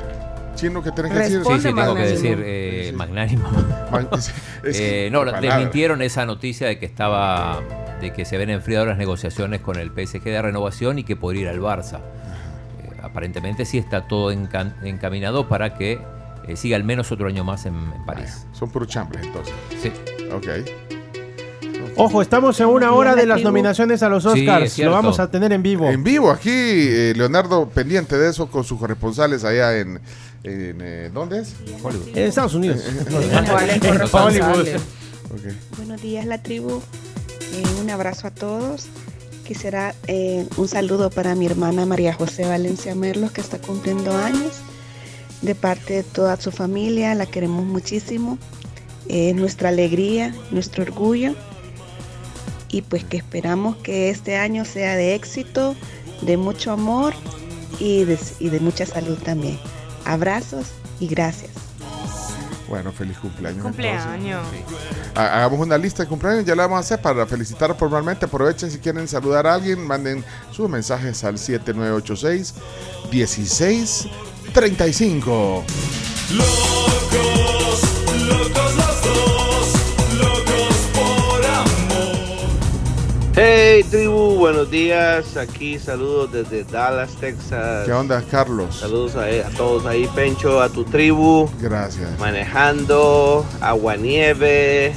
Chino, 0.55 0.83
¿qué 0.83 0.93
tenés 0.93 1.13
que 1.13 1.19
decir? 1.19 1.43
Sí, 1.45 1.53
sí, 1.59 1.63
tengo 1.75 1.95
que 1.95 2.03
decir 2.03 2.43
eh, 2.45 2.93
magnánimo. 2.95 3.49
Man- 3.91 4.09
es- 4.17 4.33
es- 4.63 4.79
Eh, 4.81 5.09
no, 5.13 5.21
palabra. 5.21 5.41
desmintieron 5.41 6.03
esa 6.03 6.25
noticia 6.27 6.67
de 6.69 6.79
que 6.79 6.87
estaba 6.87 7.61
de 8.01 8.13
que 8.13 8.25
se 8.25 8.37
ven 8.39 8.51
enfriadas 8.51 8.87
las 8.89 8.99
negociaciones 8.99 9.61
con 9.61 9.77
el 9.79 9.91
PSG 9.91 10.23
de 10.25 10.43
renovación 10.43 10.99
y 10.99 11.05
que 11.05 11.17
podría 11.17 11.43
ir 11.43 11.49
al 11.49 11.61
Barça. 11.61 11.99
Eh, 12.83 12.91
aparentemente 13.03 13.65
sí 13.65 13.79
está 13.79 14.07
todo 14.07 14.31
encan- 14.33 14.75
encaminado 14.85 15.49
para 15.49 15.75
que 15.75 16.01
eh, 16.47 16.57
siga 16.57 16.77
al 16.77 16.85
menos 16.85 17.11
otro 17.13 17.29
año 17.29 17.45
más 17.45 17.67
en, 17.67 17.75
en 17.75 18.05
París. 18.07 18.47
Son 18.53 18.71
puros 18.71 18.89
chambres, 18.89 19.25
entonces. 19.25 19.55
Sí. 19.81 19.93
Ok. 20.33 20.47
Ojo, 21.97 22.23
estamos 22.23 22.59
en 22.61 22.67
una 22.67 22.93
hora 22.93 23.15
de 23.15 23.27
las 23.27 23.43
nominaciones 23.43 24.03
a 24.03 24.09
los 24.09 24.23
Sí, 24.25 24.29
Oscars. 24.29 24.73
cierto. 24.73 24.91
Lo 24.91 24.97
vamos 24.97 25.21
a 25.21 25.31
tener 25.31 25.53
en 25.53 25.63
vivo. 25.63 25.89
En 25.91 26.03
vivo, 26.05 26.31
aquí, 26.31 26.51
eh, 26.51 27.13
Leonardo, 27.17 27.69
pendiente 27.69 28.17
de 28.19 28.31
eso 28.31 28.49
con 28.49 28.65
sus 28.65 28.79
corresponsales 28.79 29.45
allá 29.45 29.79
en. 29.79 30.01
en, 30.43 30.79
eh, 30.83 31.11
¿Dónde 31.13 31.41
es? 31.41 31.55
En 32.15 32.25
Estados 32.25 32.55
Unidos. 32.55 32.81
Hollywood. 34.13 34.69
Buenos 35.77 36.03
días, 36.03 36.27
la 36.27 36.43
tribu. 36.43 36.81
Eh, 37.53 37.63
un 37.81 37.91
abrazo 37.91 38.27
a 38.29 38.31
todos. 38.31 38.87
Quisiera 39.47 39.95
eh, 40.07 40.47
un 40.57 40.69
saludo 40.69 41.11
para 41.11 41.35
mi 41.35 41.47
hermana 41.47 41.85
María 41.85 42.15
José 42.15 42.47
Valencia 42.47 42.95
Merlos, 42.95 43.31
que 43.33 43.41
está 43.41 43.59
cumpliendo 43.59 44.17
años. 44.17 44.61
De 45.43 45.55
parte 45.55 45.95
de 45.95 46.03
toda 46.03 46.41
su 46.41 46.51
familia, 46.51 47.15
la 47.15 47.27
queremos 47.27 47.65
muchísimo. 47.65 48.39
Es 49.07 49.35
nuestra 49.35 49.69
alegría, 49.69 50.35
nuestro 50.51 50.83
orgullo. 50.85 51.35
Y 52.75 52.83
pues 52.83 53.05
que 53.05 53.17
esperamos 53.17 53.77
que 53.77 54.11
este 54.11 54.37
año 54.37 54.65
sea 54.65 54.97
de 54.97 55.15
éxito, 55.15 55.77
de 56.23 56.37
mucho 56.37 56.73
amor 56.73 57.15
y 57.79 58.03
de, 58.05 58.19
y 58.41 58.49
de 58.49 58.59
mucha 58.59 58.85
salud 58.85 59.17
también. 59.19 59.61
Abrazos 60.05 60.67
y 60.99 61.07
gracias. 61.07 61.53
Bueno, 62.69 62.91
feliz 62.91 63.17
cumpleaños. 63.19 63.63
Cumpleaños. 63.63 64.45
Ha- 65.15 65.37
Hagamos 65.37 65.61
una 65.61 65.79
lista 65.79 66.03
de 66.03 66.09
cumpleaños, 66.09 66.45
ya 66.47 66.57
la 66.57 66.65
vamos 66.65 66.79
a 66.79 66.81
hacer 66.81 67.01
para 67.01 67.25
felicitar 67.27 67.77
formalmente. 67.79 68.25
Aprovechen 68.25 68.73
si 68.73 68.79
quieren 68.79 69.07
saludar 69.07 69.47
a 69.47 69.55
alguien, 69.55 69.87
manden 69.87 70.25
sus 70.51 70.69
mensajes 70.69 71.23
al 71.23 71.39
7986 71.39 72.55
1635. 73.13 75.63
Locos, 76.33 77.83
locos 78.29 78.74
Hey 83.37 83.83
tribu, 83.91 84.37
buenos 84.37 84.71
días. 84.71 85.37
Aquí 85.37 85.77
saludos 85.81 86.31
desde 86.31 86.63
Dallas, 86.63 87.17
Texas. 87.17 87.85
¿Qué 87.85 87.93
onda, 87.93 88.23
Carlos? 88.31 88.77
Saludos 88.77 89.17
a, 89.17 89.25
a 89.25 89.51
todos 89.57 89.85
ahí, 89.87 90.09
Pencho, 90.15 90.63
a 90.63 90.69
tu 90.69 90.85
tribu. 90.85 91.51
Gracias. 91.61 92.17
Manejando, 92.21 93.45
aguanieve. 93.61 94.95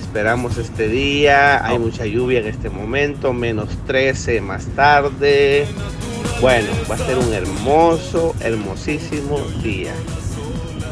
Esperamos 0.00 0.56
este 0.56 0.88
día. 0.88 1.62
Hay 1.66 1.78
mucha 1.78 2.06
lluvia 2.06 2.40
en 2.40 2.46
este 2.46 2.70
momento, 2.70 3.34
menos 3.34 3.68
13 3.86 4.40
más 4.40 4.64
tarde. 4.68 5.66
Bueno, 6.40 6.68
va 6.90 6.94
a 6.94 6.98
ser 6.98 7.18
un 7.18 7.34
hermoso, 7.34 8.34
hermosísimo 8.40 9.40
día. 9.62 9.92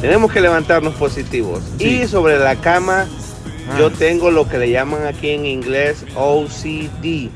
Tenemos 0.03 0.31
que 0.31 0.43
levantarnos 0.43 0.95
positivos. 0.97 1.63
Y 1.79 2.07
sobre 2.07 2.39
la 2.39 2.57
cama, 2.57 3.07
Ah. 3.69 3.77
yo 3.79 3.91
tengo 3.91 4.31
lo 4.31 4.49
que 4.49 4.59
le 4.59 4.71
llaman 4.71 5.07
aquí 5.07 5.31
en 5.31 5.45
inglés 5.47 6.05
OCD, 6.15 7.29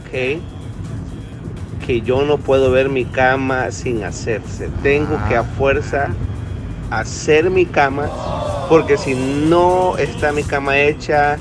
¿ok? 0.00 0.40
Que 1.86 2.00
yo 2.02 2.22
no 2.24 2.38
puedo 2.38 2.70
ver 2.70 2.88
mi 2.88 3.04
cama 3.04 3.70
sin 3.70 4.04
hacerse. 4.04 4.68
Tengo 4.82 5.18
que 5.28 5.36
a 5.36 5.44
fuerza 5.44 6.08
hacer 6.90 7.50
mi 7.50 7.64
cama, 7.66 8.10
porque 8.68 8.96
si 8.98 9.14
no 9.14 9.96
está 9.98 10.32
mi 10.32 10.42
cama 10.42 10.78
hecha, 10.78 11.38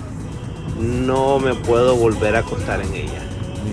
no 0.79 1.39
me 1.39 1.53
puedo 1.55 1.95
volver 1.95 2.35
a 2.35 2.39
acostar 2.39 2.81
en 2.81 2.93
ella. 2.93 3.21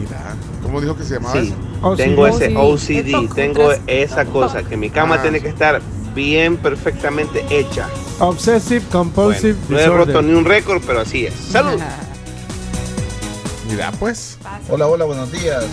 Mira, 0.00 0.37
¿cómo 0.62 0.81
dijo 0.81 0.96
que 0.96 1.05
se 1.05 1.14
llamaba 1.14 1.40
Sí, 1.40 1.55
eso? 1.81 1.96
tengo 1.96 2.27
ese 2.27 2.57
OCD, 2.57 3.29
tengo 3.35 3.70
esa 3.87 4.24
cosa, 4.24 4.62
que 4.62 4.77
mi 4.77 4.88
cama 4.90 5.16
Ah. 5.16 5.22
tiene 5.22 5.40
que 5.40 5.48
estar 5.48 5.81
bien, 6.14 6.57
perfectamente 6.57 7.44
hecha. 7.50 7.88
Obsessive 8.20 8.85
Compulsive 8.90 9.57
No 9.68 9.77
he 9.77 9.81
Disorder. 9.83 10.07
roto 10.07 10.22
ni 10.22 10.33
un 10.35 10.44
récord, 10.44 10.83
pero 10.87 11.00
así 11.00 11.27
es. 11.27 11.35
¡Salud! 11.35 11.81
Mira, 13.70 13.90
pues. 13.92 14.38
Hola, 14.68 14.87
hola, 14.87 15.05
buenos 15.05 15.33
días. 15.33 15.64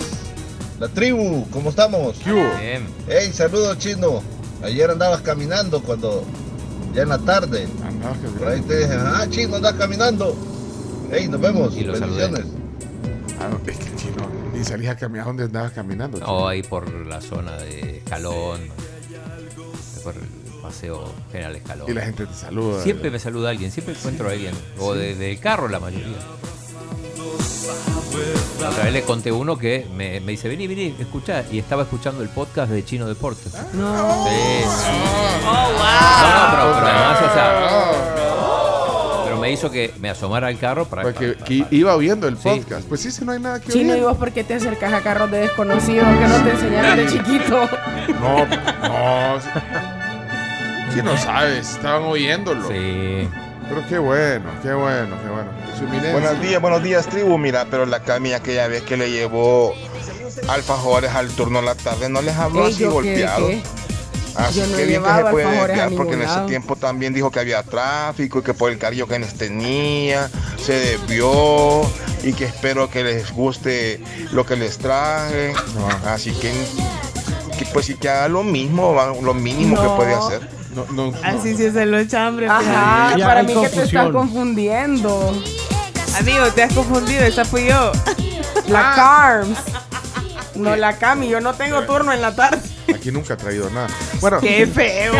La 0.80 0.88
tribu, 0.88 1.46
¿cómo 1.50 1.70
estamos? 1.70 2.16
Bien. 2.24 2.86
Hey, 3.08 3.30
saludos 3.32 3.78
chino. 3.78 4.22
Ayer 4.62 4.90
andabas 4.90 5.20
caminando 5.20 5.80
cuando 5.82 6.24
ya 6.94 7.02
en 7.02 7.10
la 7.10 7.18
tarde. 7.18 7.68
Por 8.38 8.48
ahí 8.48 8.60
te 8.62 8.78
dije, 8.78 8.94
ah, 8.98 9.26
chino, 9.30 9.56
andas 9.56 9.74
caminando. 9.74 10.34
Hey, 11.12 11.28
nos 11.28 11.40
vemos. 11.40 11.76
Y 11.76 11.84
Bendiciones. 11.84 12.46
Ah, 13.40 13.48
no, 13.50 13.60
es 13.70 13.78
que 13.78 13.94
chino. 13.96 14.26
Y 14.60 14.64
salís 14.64 14.88
a 14.88 14.96
caminar 14.96 15.26
donde 15.26 15.44
andabas 15.44 15.72
caminando. 15.72 16.18
No, 16.18 16.48
ahí 16.48 16.62
por 16.62 16.90
la 17.06 17.20
zona 17.20 17.56
de 17.58 17.98
Escalón, 17.98 18.60
por 20.02 20.14
el 20.14 20.22
paseo 20.62 21.12
General 21.30 21.56
Escalón. 21.56 21.90
Y 21.90 21.94
la 21.94 22.02
gente 22.02 22.26
te 22.26 22.34
saluda. 22.34 22.82
Siempre 22.82 23.10
me 23.10 23.18
saluda 23.18 23.50
alguien, 23.50 23.70
siempre 23.70 23.94
encuentro 23.94 24.28
a 24.28 24.32
alguien. 24.32 24.54
O 24.78 24.94
desde 24.94 25.30
el 25.30 25.38
carro 25.40 25.68
la 25.68 25.80
mayoría. 25.80 26.16
Otra 28.68 28.84
vez 28.84 28.92
le 28.92 29.02
conté 29.02 29.32
uno 29.32 29.56
que 29.58 29.86
me, 29.94 30.20
me 30.20 30.32
dice, 30.32 30.48
vení, 30.48 30.66
vení, 30.66 30.94
escucha. 30.98 31.44
Y 31.50 31.58
estaba 31.58 31.82
escuchando 31.82 32.22
el 32.22 32.28
podcast 32.28 32.70
de 32.70 32.84
Chino 32.84 33.06
Deportes. 33.08 33.52
No. 33.72 34.24
Sí, 34.28 34.34
sí. 34.64 34.90
No, 35.44 35.52
no, 35.52 36.50
pero, 36.50 36.74
pero 36.74 36.86
además, 36.86 37.18
o 37.22 37.34
sea. 37.34 39.22
Pero 39.24 39.38
me 39.38 39.50
hizo 39.50 39.70
que 39.70 39.92
me 39.98 40.10
asomara 40.10 40.48
al 40.48 40.58
carro 40.58 40.84
para 40.86 41.02
Pues 41.02 41.16
que, 41.16 41.34
que 41.36 41.66
iba 41.74 41.96
viendo 41.96 42.28
el 42.28 42.36
Sí. 42.36 42.42
podcast. 42.44 42.86
Pues 42.86 43.00
sí, 43.00 43.10
si 43.10 43.24
no 43.24 43.32
hay 43.32 43.40
nada 43.40 43.60
que 43.60 43.72
Chino, 43.72 43.96
¿y 43.96 44.00
vos 44.00 44.16
por 44.16 44.30
qué 44.32 44.44
te 44.44 44.54
acercas 44.54 44.92
a 44.92 45.00
carros 45.00 45.30
de 45.30 45.38
desconocidos 45.38 46.06
que 46.18 46.26
no 46.28 46.44
te 46.44 46.50
enseñaron 46.50 46.96
de 46.96 47.06
chiquito? 47.12 47.68
No, 48.20 48.46
no. 48.46 49.91
Si 50.94 51.02
no 51.02 51.16
sabes, 51.16 51.70
estaban 51.72 52.02
oyéndolo. 52.04 52.66
Sí. 52.68 53.28
Pero 53.68 53.86
qué 53.88 53.98
bueno, 53.98 54.50
qué 54.62 54.74
bueno, 54.74 55.16
qué 55.22 55.28
bueno. 55.30 55.50
Buenos 56.12 56.40
días, 56.42 56.60
buenos 56.60 56.82
días, 56.82 57.06
tribu. 57.06 57.38
Mira, 57.38 57.66
pero 57.70 57.86
la 57.86 58.00
Cami 58.02 58.32
aquella 58.32 58.68
vez 58.68 58.82
que 58.82 58.96
le 58.96 59.10
llevó 59.10 59.74
alfajores 60.48 61.10
al 61.12 61.28
turno 61.30 61.62
la 61.62 61.74
tarde 61.74 62.08
no 62.08 62.20
les 62.22 62.36
habló 62.36 62.64
así 62.66 62.78
¿yo 62.82 62.88
qué, 62.88 62.92
golpeado. 62.94 63.46
qué? 63.48 63.62
Así 64.34 64.60
Yo 64.60 64.66
no 64.66 64.76
que 64.76 64.84
bien 64.86 65.02
que 65.02 65.08
se 65.14 65.24
puede 65.24 65.46
desviar 65.66 65.90
porque 65.94 66.14
en 66.14 66.22
ese 66.22 66.30
lado. 66.32 66.46
tiempo 66.46 66.76
también 66.76 67.12
dijo 67.14 67.30
que 67.30 67.40
había 67.40 67.62
tráfico 67.62 68.38
y 68.38 68.42
que 68.42 68.54
por 68.54 68.70
el 68.72 68.78
cariño 68.78 69.06
que 69.06 69.18
les 69.18 69.34
tenía 69.34 70.30
se 70.58 70.72
desvió 70.72 71.82
y 72.22 72.32
que 72.32 72.46
espero 72.46 72.88
que 72.90 73.04
les 73.04 73.30
guste 73.32 74.02
lo 74.32 74.44
que 74.46 74.56
les 74.56 74.78
traje. 74.78 75.52
Así 76.06 76.32
que, 76.32 76.50
que 77.58 77.66
pues 77.72 77.86
sí 77.86 77.94
que 77.94 78.08
haga 78.08 78.28
lo 78.28 78.42
mismo, 78.42 78.94
va, 78.94 79.06
lo 79.20 79.34
mínimo 79.34 79.76
No. 79.76 79.82
que 79.82 79.96
puede 79.96 80.14
hacer. 80.14 80.61
No, 80.74 80.86
no, 80.90 81.12
Así 81.22 81.56
sí 81.56 81.70
se 81.70 81.86
lo 81.86 82.02
chambre. 82.06 82.48
Ajá, 82.48 83.14
Ya 83.16 83.26
para 83.26 83.42
mí 83.42 83.54
que 83.54 83.68
te 83.68 83.82
estás 83.82 84.10
confundiendo. 84.10 85.32
Amigo, 86.18 86.46
te 86.54 86.62
has 86.62 86.72
confundido, 86.72 87.22
esa 87.24 87.44
fui 87.44 87.66
yo. 87.66 87.92
La 88.68 88.92
Carms. 88.94 89.58
No, 90.54 90.76
la 90.76 90.98
Cami, 90.98 91.28
yo 91.28 91.40
no 91.40 91.54
tengo 91.54 91.82
turno 91.84 92.12
en 92.12 92.20
la 92.20 92.34
tarde. 92.34 92.60
Aquí 92.94 93.10
nunca 93.10 93.34
ha 93.34 93.36
traído 93.36 93.70
nada. 93.70 93.88
Bueno, 94.20 94.38
Qué 94.40 94.66
feo. 94.66 95.14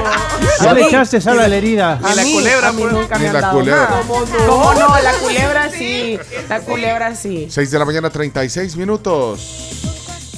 Ya 0.61 0.75
le 0.75 0.87
echaste 0.87 1.21
sal 1.21 1.39
a 1.41 1.49
la 1.49 1.57
herida. 1.57 1.99
A 2.03 2.15
la 2.15 2.23
culebra, 2.23 2.69
a 2.69 2.73
mí 2.73 2.83
pues. 2.83 2.93
nunca 2.93 3.19
me 3.19 3.29
han 3.29 3.35
la 3.35 3.41
dado 3.41 3.59
culebra. 3.59 3.89
nada. 3.89 4.03
¿Cómo 4.47 4.75
no? 4.75 5.01
La 5.03 5.13
culebra 5.15 5.71
sí. 5.71 6.19
La 6.49 6.61
culebra 6.61 7.15
sí. 7.17 7.47
6 7.51 7.71
de 7.71 7.79
la 7.79 7.85
mañana, 7.85 8.11
36 8.11 8.77
minutos. 8.77 9.41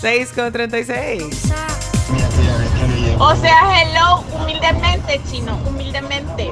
6 0.00 0.28
con 0.34 0.52
36. 0.52 1.24
O 3.18 3.34
sea, 3.36 3.82
hello, 3.82 4.24
humildemente, 4.40 5.20
chino, 5.30 5.58
humildemente. 5.66 6.50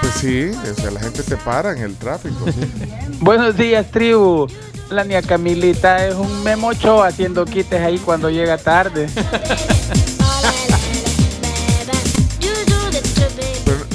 Pues 0.00 0.14
sí, 0.14 0.50
o 0.50 0.74
sea, 0.74 0.90
la 0.90 1.00
gente 1.00 1.22
te 1.22 1.36
para 1.36 1.72
en 1.72 1.82
el 1.82 1.96
tráfico. 1.96 2.46
sí. 2.46 2.70
Buenos 3.20 3.56
días, 3.56 3.90
tribu. 3.90 4.46
La 4.90 5.04
niña 5.04 5.22
Camilita 5.22 6.06
es 6.06 6.14
un 6.14 6.42
memocho 6.42 7.02
haciendo 7.02 7.44
quites 7.44 7.80
ahí 7.80 7.98
cuando 7.98 8.30
llega 8.30 8.58
tarde. 8.58 9.08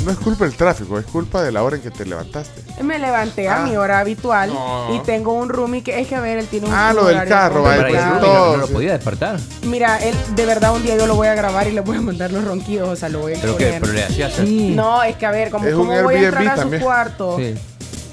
no 0.10 0.18
es 0.18 0.24
culpa 0.24 0.46
del 0.46 0.56
tráfico, 0.56 0.98
es 0.98 1.06
culpa 1.06 1.44
de 1.44 1.52
la 1.52 1.62
hora 1.64 1.76
en 1.76 1.82
que 1.84 1.92
te 1.92 2.06
levantaste. 2.06 2.64
Me 2.84 2.98
levanté 2.98 3.48
a 3.48 3.58
Ah. 3.58 3.66
mi 3.66 3.76
hora 3.78 4.00
habitual 4.00 4.52
No. 4.54 4.96
y 4.96 5.00
tengo 5.00 5.34
un 5.34 5.50
roomie 5.50 5.84
que 5.84 6.00
es 6.00 6.08
que 6.08 6.16
a 6.16 6.20
ver, 6.22 6.38
él 6.40 6.48
tiene 6.48 6.68
un 6.68 6.74
Ah, 6.74 6.94
lo 6.94 7.06
del 7.06 7.28
carro, 7.28 7.64
que 7.64 7.70
pues, 7.90 8.06
no, 8.22 8.58
lo 8.58 8.68
sí. 8.68 8.74
podía 8.74 8.94
despertar. 8.94 9.40
Mira, 9.64 9.98
él 10.04 10.16
de 10.36 10.46
verdad 10.46 10.74
un 10.74 10.82
día 10.84 10.98
yo 10.98 11.06
lo 11.06 11.16
voy 11.16 11.28
a 11.28 11.36
grabar 11.36 11.68
y 11.68 11.72
le 11.72 11.82
voy 11.82 11.98
a 11.98 12.02
mandar 12.02 12.32
los 12.32 12.44
ronquidos, 12.44 12.90
o 12.90 12.96
sea, 12.96 13.10
lo 13.10 13.20
voy 13.20 13.34
a 13.36 13.38
Pero 13.42 13.56
que, 13.58 13.70
exponer. 13.70 13.82
pero 13.82 13.94
le 13.94 14.04
hacía 14.04 14.28
hacer. 14.28 14.48
No, 14.48 15.04
es 15.04 15.16
que 15.16 15.26
a 15.26 15.32
ver, 15.32 15.48
Es 15.48 15.52
cómo 15.54 16.02
voy 16.04 16.16
a 16.16 16.22
entrar 16.22 16.48
a 16.48 16.56
su 16.56 16.62
también. 16.62 16.82
cuarto. 16.84 17.38
Sí. 17.38 17.54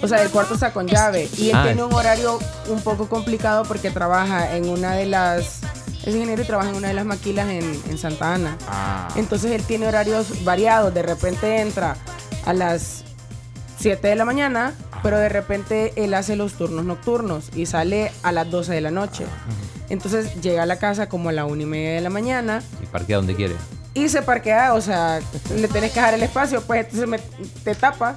O 0.02 0.08
sea, 0.08 0.20
el 0.22 0.28
cuarto 0.28 0.52
está 0.54 0.72
con 0.74 0.86
llave 0.86 1.26
y 1.38 1.48
él 1.50 1.56
Ah. 1.56 1.62
tiene 1.64 1.82
un 1.82 1.92
horario 1.94 2.38
un 2.68 2.80
poco 2.82 3.08
complicado 3.08 3.64
porque 3.64 3.90
trabaja 3.90 4.54
en 4.54 4.68
una 4.68 4.92
de 4.92 5.06
las 5.06 5.60
es 6.06 6.14
ingeniero 6.14 6.40
y 6.42 6.46
trabaja 6.46 6.70
en 6.70 6.76
una 6.76 6.88
de 6.88 6.94
las 6.94 7.04
maquilas 7.04 7.48
en, 7.50 7.80
en 7.88 7.98
Santa 7.98 8.34
Ana. 8.34 8.56
Ah. 8.68 9.08
Entonces 9.16 9.50
él 9.52 9.62
tiene 9.64 9.86
horarios 9.88 10.44
variados. 10.44 10.94
De 10.94 11.02
repente 11.02 11.60
entra 11.60 11.96
a 12.44 12.52
las 12.52 13.04
7 13.78 14.06
de 14.08 14.14
la 14.16 14.24
mañana, 14.24 14.72
pero 15.02 15.18
de 15.18 15.28
repente 15.28 15.92
él 15.96 16.14
hace 16.14 16.36
los 16.36 16.54
turnos 16.54 16.84
nocturnos 16.84 17.50
y 17.54 17.66
sale 17.66 18.12
a 18.22 18.32
las 18.32 18.50
12 18.50 18.72
de 18.72 18.80
la 18.80 18.90
noche. 18.90 19.24
Entonces 19.88 20.40
llega 20.40 20.62
a 20.62 20.66
la 20.66 20.78
casa 20.78 21.08
como 21.08 21.28
a 21.28 21.32
la 21.32 21.44
una 21.44 21.62
y 21.62 21.66
media 21.66 21.92
de 21.94 22.00
la 22.00 22.10
mañana 22.10 22.62
Y 22.82 22.86
parquea 22.86 23.16
donde 23.18 23.34
quiere. 23.36 23.54
y 23.94 24.08
se 24.08 24.22
parquea, 24.22 24.74
o 24.74 24.80
sea, 24.80 25.20
le 25.54 25.68
tenés 25.68 25.90
que 25.92 26.00
dejar 26.00 26.14
el 26.14 26.22
espacio, 26.22 26.60
pues 26.62 26.84
entonces 26.86 27.08
me- 27.08 27.18
te 27.64 27.74
tapa 27.74 28.16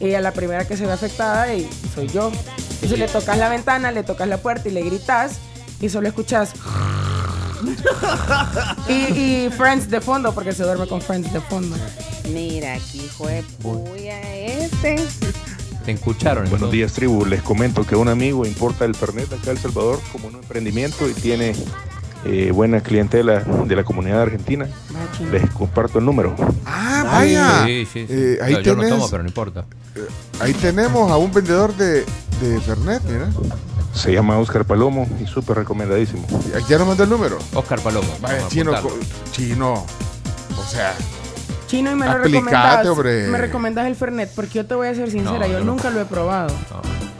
y 0.00 0.14
a 0.14 0.20
la 0.20 0.32
primera 0.32 0.66
que 0.66 0.76
se 0.76 0.86
ve 0.86 0.92
afectada 0.92 1.52
y 1.54 1.68
soy 1.94 2.08
yo. 2.08 2.30
Entonces 2.74 2.98
le 2.98 3.08
tocas 3.08 3.36
la 3.38 3.48
ventana, 3.48 3.90
le 3.92 4.02
tocas 4.02 4.28
la 4.28 4.38
puerta 4.38 4.68
y 4.68 4.72
le 4.72 4.82
gritas 4.82 5.38
y 5.80 5.88
solo 5.88 6.08
escuchas 6.08 6.52
y, 8.88 8.92
y 8.92 9.50
Friends 9.50 9.90
de 9.90 10.00
fondo 10.00 10.34
porque 10.34 10.52
se 10.52 10.62
duerme 10.62 10.86
con 10.86 11.00
Friends 11.00 11.32
de 11.32 11.40
fondo. 11.40 11.76
Mira, 12.32 12.74
aquí 12.74 13.02
hijo 13.04 13.26
de 13.26 13.42
puya 13.62 14.20
este. 14.34 14.96
Te 15.84 15.92
escucharon. 15.92 16.48
Buenos 16.48 16.70
días, 16.70 16.94
tribu. 16.94 17.26
Les 17.26 17.42
comento 17.42 17.86
que 17.86 17.94
un 17.94 18.08
amigo 18.08 18.46
importa 18.46 18.86
el 18.86 18.94
Fernet 18.94 19.30
acá 19.32 19.50
a 19.50 19.52
El 19.52 19.58
Salvador 19.58 20.00
como 20.12 20.28
un 20.28 20.36
emprendimiento 20.36 21.08
y 21.08 21.12
tiene 21.12 21.54
eh, 22.24 22.50
buena 22.52 22.80
clientela 22.80 23.40
de 23.40 23.76
la 23.76 23.84
comunidad 23.84 24.22
argentina. 24.22 24.66
Les 25.30 25.48
comparto 25.50 25.98
el 25.98 26.04
número. 26.04 26.34
Ah, 26.66 27.02
vaya. 27.04 27.64
Sí, 27.66 27.86
sí, 27.92 28.06
sí. 28.06 28.12
Eh, 28.12 28.38
ahí 28.42 28.54
No, 28.54 28.60
yo 28.60 28.76
no 28.76 28.88
tomo, 28.88 29.08
pero 29.10 29.22
no 29.22 29.28
importa. 29.28 29.64
eh, 29.94 30.00
ahí 30.40 30.52
tenemos 30.54 31.10
a 31.10 31.16
un 31.16 31.32
vendedor 31.32 31.74
de, 31.76 32.04
de 32.40 32.60
Fernet, 32.64 33.02
mira. 33.04 33.28
Se 33.94 34.12
llama 34.12 34.38
Oscar 34.38 34.64
Palomo 34.64 35.06
y 35.22 35.26
súper 35.26 35.56
recomendadísimo. 35.58 36.26
Ya 36.68 36.78
nos 36.78 36.88
mandó 36.88 37.04
el 37.04 37.10
número. 37.10 37.38
Oscar 37.54 37.80
Palomo. 37.80 38.08
Vaya, 38.20 38.48
chino, 38.48 38.72
chino. 39.30 39.86
O 40.58 40.64
sea, 40.68 40.94
Chino 41.68 41.92
y 41.92 41.94
me 41.94 42.04
lo 42.06 42.12
Aplicate, 42.12 42.50
recomendas. 42.50 42.86
hombre. 42.86 43.26
Me 43.28 43.38
recomendas 43.38 43.86
el 43.86 43.94
Fernet 43.96 44.30
porque 44.34 44.54
yo 44.54 44.66
te 44.66 44.74
voy 44.74 44.88
a 44.88 44.94
ser 44.94 45.10
sincera, 45.10 45.38
No, 45.38 45.46
yo, 45.46 45.52
yo 45.52 45.58
no. 45.60 45.72
nunca 45.72 45.90
lo 45.90 46.00
he 46.00 46.04
probado. 46.04 46.48
no 46.48 47.13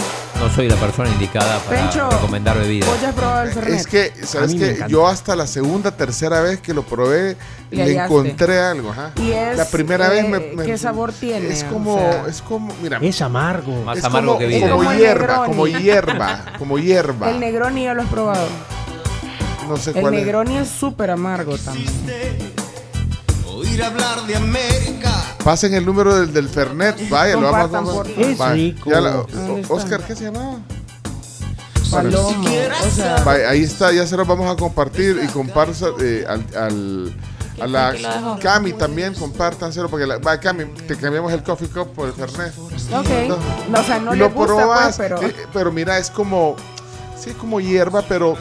soy 0.54 0.68
la 0.68 0.76
persona 0.76 1.08
indicada 1.10 1.58
para 1.60 1.80
Pencho, 1.80 2.08
recomendar 2.10 2.56
bebidas. 2.58 2.88
¿Vos 2.88 3.00
ya 3.00 3.08
has 3.08 3.14
probado 3.14 3.42
el 3.44 3.50
Fernet? 3.52 3.74
Es 3.80 3.86
que, 3.86 4.12
¿sabes 4.26 4.54
A 4.54 4.56
qué? 4.56 4.84
Yo 4.88 5.06
hasta 5.08 5.34
la 5.36 5.46
segunda, 5.46 5.90
tercera 5.90 6.40
vez 6.42 6.60
que 6.60 6.74
lo 6.74 6.82
probé, 6.84 7.36
Le 7.70 7.92
encontré 7.98 8.60
algo. 8.60 8.90
Ajá. 8.90 9.12
Y 9.16 9.32
es, 9.32 9.56
la 9.56 9.64
primera 9.66 10.08
vez 10.08 10.24
eh, 10.24 10.28
me, 10.28 10.38
me- 10.40 10.64
¿Qué 10.64 10.78
sabor 10.78 11.12
tiene? 11.12 11.48
Es 11.48 11.64
O 11.64 11.68
como, 11.72 11.96
sea, 11.98 12.26
es 12.28 12.42
como, 12.42 12.74
mira. 12.82 12.98
Es 13.00 13.20
amargo. 13.22 13.82
Más 13.84 13.98
es 13.98 14.04
amargo 14.04 14.26
como, 14.34 14.38
que 14.38 14.46
vida. 14.46 14.70
como 14.70 14.92
hierba, 14.92 15.44
como 15.46 15.66
hierba, 15.66 16.44
como 16.58 16.78
hierba. 16.78 17.30
El 17.30 17.40
Negroni 17.40 17.84
ya 17.84 17.94
lo 17.94 18.02
has 18.02 18.08
probado. 18.08 18.46
no 19.68 19.76
sé 19.76 19.90
El 19.90 20.00
cuál 20.02 20.14
es. 20.14 20.20
Negroni 20.20 20.58
es 20.58 20.68
súper 20.68 21.10
amargo 21.10 21.56
también. 21.58 21.88
Oír 23.48 23.82
hablar 23.82 24.22
de 24.26 24.36
América. 24.36 25.33
Pasen 25.44 25.74
el 25.74 25.84
número 25.84 26.14
del, 26.14 26.32
del 26.32 26.48
Fernet, 26.48 27.08
vaya, 27.10 27.34
lo 27.36 27.42
vamos 27.50 27.58
a 27.58 27.68
Compartan, 27.68 27.84
tomar. 27.84 28.06
por 28.06 28.14
favor. 28.14 28.30
Es 28.30 28.38
Vaya, 28.38 28.52
rico. 28.54 28.90
ya 28.90 29.00
la- 29.00 29.10
¿Dónde 29.10 29.60
está? 29.60 29.74
Oscar, 29.74 30.00
¿qué 30.06 30.16
se 30.16 30.24
llamaba? 30.24 30.58
Palomo. 31.90 32.48
O 32.86 32.90
sea, 32.90 33.16
Vaya, 33.24 33.50
ahí 33.50 33.62
está, 33.62 33.92
ya 33.92 34.06
se 34.06 34.16
los 34.16 34.26
vamos 34.26 34.50
a 34.50 34.56
compartir 34.56 35.20
y 35.22 35.26
comparsa 35.28 35.88
eh, 36.00 36.24
al, 36.26 36.44
al- 36.56 37.14
a 37.60 37.66
la. 37.66 38.38
Cami 38.40 38.72
también, 38.72 39.12
compártanselo 39.14 39.88
porque 39.90 40.06
la, 40.06 40.16
va, 40.18 40.40
Cami, 40.40 40.64
te 40.88 40.96
cambiamos 40.96 41.30
el 41.32 41.42
coffee 41.42 41.68
cup 41.68 41.92
por 41.92 42.08
el 42.08 42.14
Fernet. 42.14 42.52
ok. 42.58 43.38
No, 43.68 43.80
o 43.80 43.84
sea, 43.84 43.98
no 44.00 44.12
le 44.12 44.16
lo 44.16 44.30
gusta, 44.30 44.46
probas, 44.54 44.96
pues, 44.96 44.96
pero... 44.96 45.22
eh, 45.22 45.34
pero 45.52 45.70
mira, 45.70 45.98
es 45.98 46.10
como, 46.10 46.56
sí, 47.22 47.30
es 47.30 47.36
como 47.36 47.60
hierba, 47.60 48.02
pero 48.08 48.36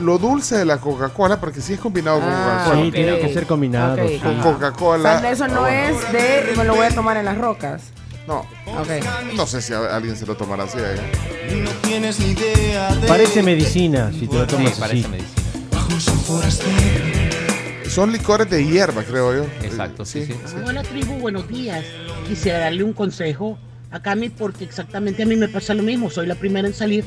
lo 0.00 0.18
dulce 0.18 0.56
de 0.58 0.64
la 0.64 0.78
Coca-Cola, 0.78 1.38
porque 1.40 1.60
sí 1.60 1.74
es 1.74 1.80
combinado 1.80 2.20
con 2.20 2.28
Ah, 2.30 2.62
Coca-Cola. 2.64 2.84
Sí, 2.86 2.90
tiene 2.92 3.18
que 3.18 3.32
ser 3.34 3.46
combinado. 3.46 3.94
Ok. 4.02 4.08
sí. 4.08 4.18
Con 4.18 4.40
Coca-Cola. 4.40 5.30
eso 5.30 5.48
no 5.48 5.64
Ah, 5.64 5.84
es 5.88 6.12
de 6.12 6.54
me 6.56 6.64
lo 6.64 6.74
voy 6.76 6.86
a 6.86 6.90
tomar 6.94 7.16
en 7.16 7.24
las 7.24 7.38
rocas. 7.38 7.82
No, 8.26 8.40
Ok. 8.66 8.88
no 9.34 9.46
sé 9.46 9.62
si 9.62 9.72
a- 9.72 9.96
alguien 9.96 10.14
se 10.16 10.26
lo 10.26 10.36
tomará 10.36 10.64
así. 10.64 10.76
¿eh? 10.78 11.60
No 11.62 11.70
tienes 11.82 12.18
ni 12.20 12.32
idea 12.32 12.94
de. 12.94 13.06
Parece 13.08 13.42
medicina 13.42 14.10
si 14.12 14.26
te 14.26 14.36
lo 14.36 14.42
Sí, 14.44 14.48
tomas 14.56 14.72
parece 14.78 15.00
así. 15.06 15.08
medicina. 15.08 15.42
Bajo 15.72 15.90
su 16.00 16.10
forastero. 16.12 17.90
Son 17.90 18.12
licores 18.12 18.50
de 18.50 18.64
hierba, 18.66 19.02
creo 19.02 19.34
yo. 19.34 19.44
Exacto, 19.62 20.04
sí, 20.04 20.26
sí. 20.26 20.34
Hola 20.66 20.82
tribu, 20.82 21.14
buenos 21.14 21.48
días. 21.48 21.84
Quisiera 22.28 22.58
darle 22.58 22.84
un 22.84 22.92
consejo 22.92 23.58
a 23.90 24.00
Cami 24.02 24.28
porque 24.28 24.64
exactamente 24.64 25.22
a 25.22 25.26
mí 25.26 25.34
me 25.36 25.48
pasa 25.48 25.72
lo 25.72 25.82
mismo. 25.82 26.10
Soy 26.10 26.26
la 26.26 26.34
primera 26.34 26.68
en 26.68 26.74
salir 26.74 27.06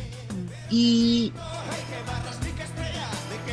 y 0.72 1.32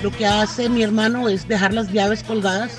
lo 0.02 0.10
que 0.10 0.26
hace 0.26 0.68
mi 0.68 0.82
hermano 0.82 1.28
es 1.28 1.48
dejar 1.48 1.72
las 1.72 1.92
llaves 1.92 2.22
colgadas 2.22 2.78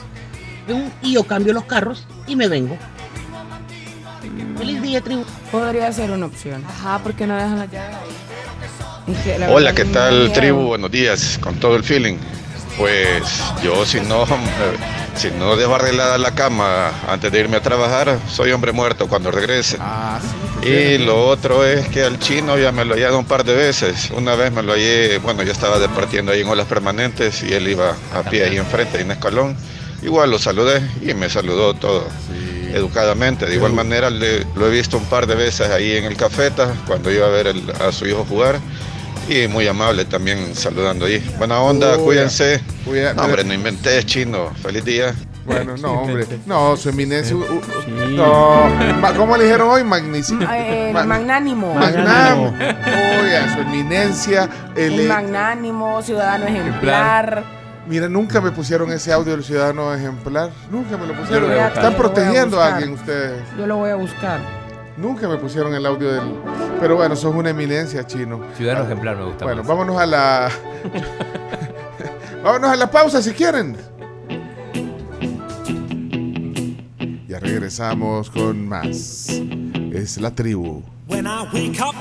y 1.02 1.14
yo 1.14 1.24
cambio 1.24 1.54
los 1.54 1.66
carros 1.66 2.06
y 2.28 2.36
me 2.36 2.48
vengo. 2.48 2.78
Feliz 4.58 4.82
día 4.82 5.02
tribu. 5.02 5.24
Podría 5.52 5.92
ser 5.92 6.12
una 6.12 6.26
opción. 6.26 6.64
Ajá, 6.68 7.00
¿por 7.00 7.14
qué 7.14 7.26
no 7.26 7.36
dejan 7.36 7.60
la 7.60 7.66
llave 7.66 7.96
ahí? 7.96 9.14
Es 9.14 9.18
que 9.24 9.40
la 9.40 9.50
Hola, 9.50 9.74
¿qué 9.74 9.86
tal 9.86 10.32
tribu? 10.34 10.68
Buenos 10.68 10.92
días, 10.92 11.40
con 11.42 11.56
todo 11.56 11.76
el 11.76 11.84
feeling. 11.84 12.18
Pues 12.78 13.24
yo 13.64 13.86
si 13.86 14.00
no, 14.02 14.26
si 15.16 15.32
no 15.32 15.56
dejo 15.56 15.76
arreglada 15.76 16.18
la 16.18 16.36
cama 16.36 16.92
antes 17.08 17.32
de 17.32 17.40
irme 17.40 17.58
a 17.58 17.62
trabajar, 17.62 18.20
soy 18.28 18.52
hombre 18.52 18.72
muerto 18.72 19.08
cuando 19.08 19.32
regrese. 19.32 19.78
Ah, 19.80 20.20
sí. 20.22 20.49
Y 20.64 20.98
lo 20.98 21.26
otro 21.28 21.66
es 21.66 21.88
que 21.88 22.04
al 22.04 22.20
chino 22.20 22.58
ya 22.58 22.72
me 22.72 22.84
lo 22.86 22.96
he 22.96 23.12
un 23.16 23.26
par 23.26 23.44
de 23.44 23.56
veces. 23.56 24.10
Una 24.12 24.36
vez 24.36 24.52
me 24.52 24.62
lo 24.62 24.74
hallé, 24.74 25.18
bueno, 25.20 25.42
yo 25.44 25.52
estaba 25.52 25.80
departiendo 25.80 26.32
ahí 26.32 26.42
en 26.42 26.48
olas 26.48 26.68
permanentes 26.68 27.42
y 27.44 27.54
él 27.54 27.68
iba 27.70 27.96
a 28.14 28.24
pie 28.24 28.44
ahí 28.44 28.58
enfrente, 28.58 29.00
en 29.00 29.12
escalón. 29.12 29.56
Igual 30.04 30.32
lo 30.32 30.40
saludé 30.40 30.82
y 31.02 31.14
me 31.14 31.30
saludó 31.30 31.74
todo 31.74 32.08
educadamente. 32.74 33.46
De 33.46 33.56
igual 33.56 33.74
manera 33.74 34.10
le- 34.10 34.46
lo 34.56 34.68
he 34.68 34.70
visto 34.70 34.98
un 34.98 35.06
par 35.06 35.28
de 35.28 35.36
veces 35.36 35.70
ahí 35.70 35.96
en 35.96 36.06
el 36.06 36.16
cafeta 36.18 36.74
cuando 36.86 37.12
iba 37.12 37.26
a 37.26 37.30
ver 37.30 37.48
el- 37.48 37.72
a 37.80 37.92
su 37.92 38.06
hijo 38.06 38.26
jugar. 38.28 38.60
Y 39.30 39.48
muy 39.48 39.68
amable 39.68 40.06
también 40.06 40.56
saludando 40.56 41.06
ahí. 41.06 41.20
Buena 41.38 41.60
onda, 41.62 41.98
Uy, 41.98 42.04
cuídense. 42.04 42.62
cuida- 42.86 43.14
No, 43.14 43.24
hombre, 43.24 43.44
no 43.44 43.54
inventé 43.54 44.04
chino. 44.04 44.52
Feliz 44.62 44.84
día. 44.84 45.16
Bueno, 45.50 45.76
no, 45.78 45.94
hombre. 46.02 46.26
No, 46.46 46.78
su 46.78 46.90
eminencia. 46.90 47.36
uh, 47.36 47.40
uh, 47.40 48.10
No, 48.12 48.70
¿cómo 49.18 49.36
le 49.36 49.46
dijeron 49.46 49.70
hoy? 49.70 49.84
Magnífico. 49.84 50.44
Ah, 50.48 50.58
El 50.58 50.94
Ma- 50.94 51.04
magnánimo. 51.06 51.74
Oye, 51.76 53.50
su 53.54 53.60
eminencia. 53.62 54.50
El, 54.76 55.00
El 55.02 55.08
magnánimo, 55.08 56.02
ciudadano 56.02 56.46
ejemplar. 56.46 57.44
Mira, 57.88 58.08
nunca 58.08 58.40
me 58.40 58.52
pusieron 58.52 58.92
ese 58.92 59.12
audio 59.12 59.32
del 59.32 59.44
ciudadano 59.44 59.92
ejemplar. 59.94 60.52
Nunca 60.70 60.96
me 60.98 61.08
lo 61.08 61.14
pusieron. 61.16 61.52
Están 61.52 61.84
lo 61.84 61.90
a 61.90 61.98
protegiendo 61.98 62.62
a, 62.62 62.68
alguien 62.76 62.94
ustedes. 62.94 63.42
Yo 63.58 63.66
lo 63.66 63.78
voy 63.78 63.90
a 63.90 63.96
buscar. 63.96 64.40
Nunca 64.98 65.28
me 65.28 65.38
pusieron 65.38 65.74
el 65.74 65.86
audio 65.86 66.12
del. 66.12 66.36
Pero 66.80 66.98
bueno, 66.98 67.16
sos 67.16 67.34
una 67.34 67.50
eminencia, 67.50 68.06
chino. 68.06 68.42
Ciudadano 68.56 68.86
ejemplar 68.86 69.16
me 69.18 69.26
gusta 69.26 69.46
Bueno, 69.46 69.62
más. 69.64 69.68
vámonos 69.68 69.98
a 70.00 70.06
la. 70.06 70.50
vámonos 72.44 72.70
a 72.72 72.76
la 72.76 72.92
pausa 72.92 73.22
si 73.22 73.32
quieren. 73.32 73.76
Regresamos 77.70 78.32
con 78.32 78.68
más. 78.68 79.30
Es 79.94 80.18
la 80.20 80.34
tribu. 80.34 80.82
When 81.08 81.26
I 81.28 81.46
wake 81.54 81.80
up, 81.80 81.94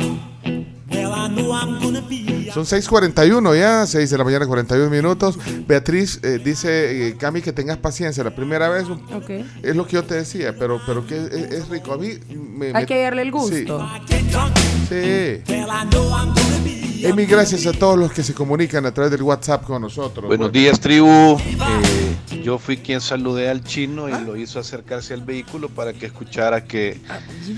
well, 0.91 1.13
I 1.15 1.29
know 1.29 1.53
I'm 1.55 1.79
gonna 1.79 2.01
be. 2.01 2.51
Son 2.55 2.65
6:41 2.65 3.55
ya, 3.55 3.87
6 3.87 4.09
de 4.09 4.17
la 4.17 4.25
mañana, 4.25 4.47
41 4.47 4.89
minutos. 4.91 5.39
Beatriz 5.67 6.21
eh, 6.23 6.41
dice, 6.43 7.09
eh, 7.09 7.17
Cami, 7.19 7.43
que 7.43 7.53
tengas 7.53 7.77
paciencia. 7.77 8.25
La 8.25 8.35
primera 8.35 8.71
vez 8.71 8.89
un- 8.89 9.03
Ok. 9.13 9.29
es 9.63 9.77
lo 9.77 9.87
que 9.87 9.93
yo 9.97 10.05
te 10.05 10.15
decía, 10.15 10.55
pero, 10.59 10.81
pero 10.87 11.07
que 11.07 11.17
es, 11.19 11.33
es 11.33 11.69
rico. 11.69 11.93
A 11.93 11.99
mí 11.99 12.13
me. 12.31 12.69
Hay 12.69 12.73
me- 12.73 12.87
que 12.87 13.03
darle 13.03 13.23
el 13.23 13.31
gusto. 13.31 13.87
Sí. 14.89 15.43
Emi, 17.03 17.27
gracias 17.27 17.67
a 17.67 17.73
todos 17.73 17.99
los 17.99 18.13
que 18.13 18.23
se 18.23 18.35
comunican 18.35 18.85
a 18.87 18.93
través 18.93 19.11
del 19.11 19.23
WhatsApp 19.23 19.63
con 19.65 19.83
nosotros. 19.83 20.27
Buenos 20.27 20.51
días, 20.53 20.81
tribu. 20.81 21.39
Eh, 21.39 22.43
yo 22.43 22.59
fui 22.59 22.79
quien 22.79 23.01
saludé 23.01 23.49
al 23.49 23.63
chino 23.63 24.09
y 24.09 24.25
lo 24.25 24.37
hizo 24.37 24.59
acercarse 24.59 25.15
al 25.15 25.23
vehículo 25.23 25.69
para 25.69 25.93
que 25.93 26.07
escuchara 26.07 26.65
que, 26.65 27.01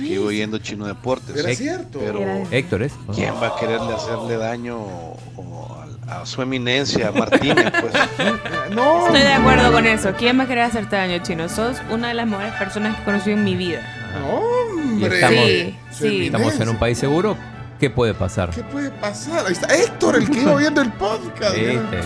iba 0.01 0.25
oyendo 0.27 0.59
Chino 0.59 0.87
Deportes. 0.87 1.37
Era 1.37 1.55
cierto. 1.55 2.01
Pero 2.01 2.21
Héctor 2.51 2.83
es. 2.83 2.93
¿quién 3.15 3.35
va 3.35 3.49
a 3.49 3.57
quererle 3.59 3.95
hacerle 3.95 4.37
daño 4.37 4.79
o 4.79 5.87
a, 6.09 6.21
a 6.21 6.27
su 6.27 6.43
eminencia, 6.43 7.09
a 7.09 7.13
Martínez? 7.13 7.73
Pues 7.81 7.95
No. 8.75 9.07
Estoy 9.07 9.23
de 9.23 9.33
acuerdo 9.33 9.73
con 9.73 9.87
eso. 9.87 10.13
¿Quién 10.19 10.39
va 10.39 10.45
a 10.45 10.49
querer 10.49 10.65
hacerte 10.65 10.97
daño, 10.97 11.23
chino? 11.23 11.49
Sos 11.49 11.79
una 11.91 12.09
de 12.09 12.15
las 12.15 12.27
mejores 12.27 12.53
personas 12.55 12.97
que 12.97 13.03
he 13.03 13.05
conocido 13.05 13.37
en 13.37 13.45
mi 13.45 13.57
vida. 13.57 13.81
Y 14.13 15.05
Hombre. 15.05 15.15
estamos, 15.15 15.45
Sí, 15.45 16.09
sí. 16.09 16.27
estamos 16.27 16.61
en 16.61 16.69
un 16.69 16.77
país 16.79 16.99
seguro. 16.99 17.37
¿Qué 17.81 17.89
puede 17.89 18.13
pasar? 18.13 18.51
¿Qué 18.51 18.63
puede 18.63 18.91
pasar? 18.91 19.47
Ahí 19.47 19.53
está 19.53 19.75
Héctor, 19.75 20.17
el 20.17 20.31
que 20.31 20.43
iba 20.43 20.55
viendo 20.55 20.83
el 20.83 20.93
podcast. 20.93 21.57
¿Viste? 21.57 22.03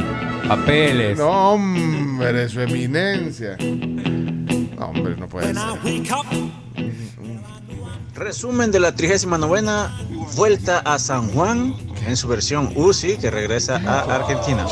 Papeles. 0.47 1.19
No, 1.19 1.55
hombre, 1.55 2.49
su 2.49 2.61
eminencia. 2.61 3.57
No, 4.79 4.87
hombre, 4.87 5.17
no 5.17 5.27
puede 5.29 5.53
ser. 5.53 5.57
Resumen 8.15 8.71
de 8.71 8.79
la 8.79 8.95
39 8.95 9.63
Vuelta 10.37 10.79
a 10.79 10.97
San 11.01 11.29
Juan 11.31 11.75
en 12.07 12.17
su 12.17 12.29
versión 12.29 12.73
UCI 12.77 13.17
que 13.17 13.33
regresa 13.33 13.81
a 13.85 14.15
Argentina. 14.15 14.67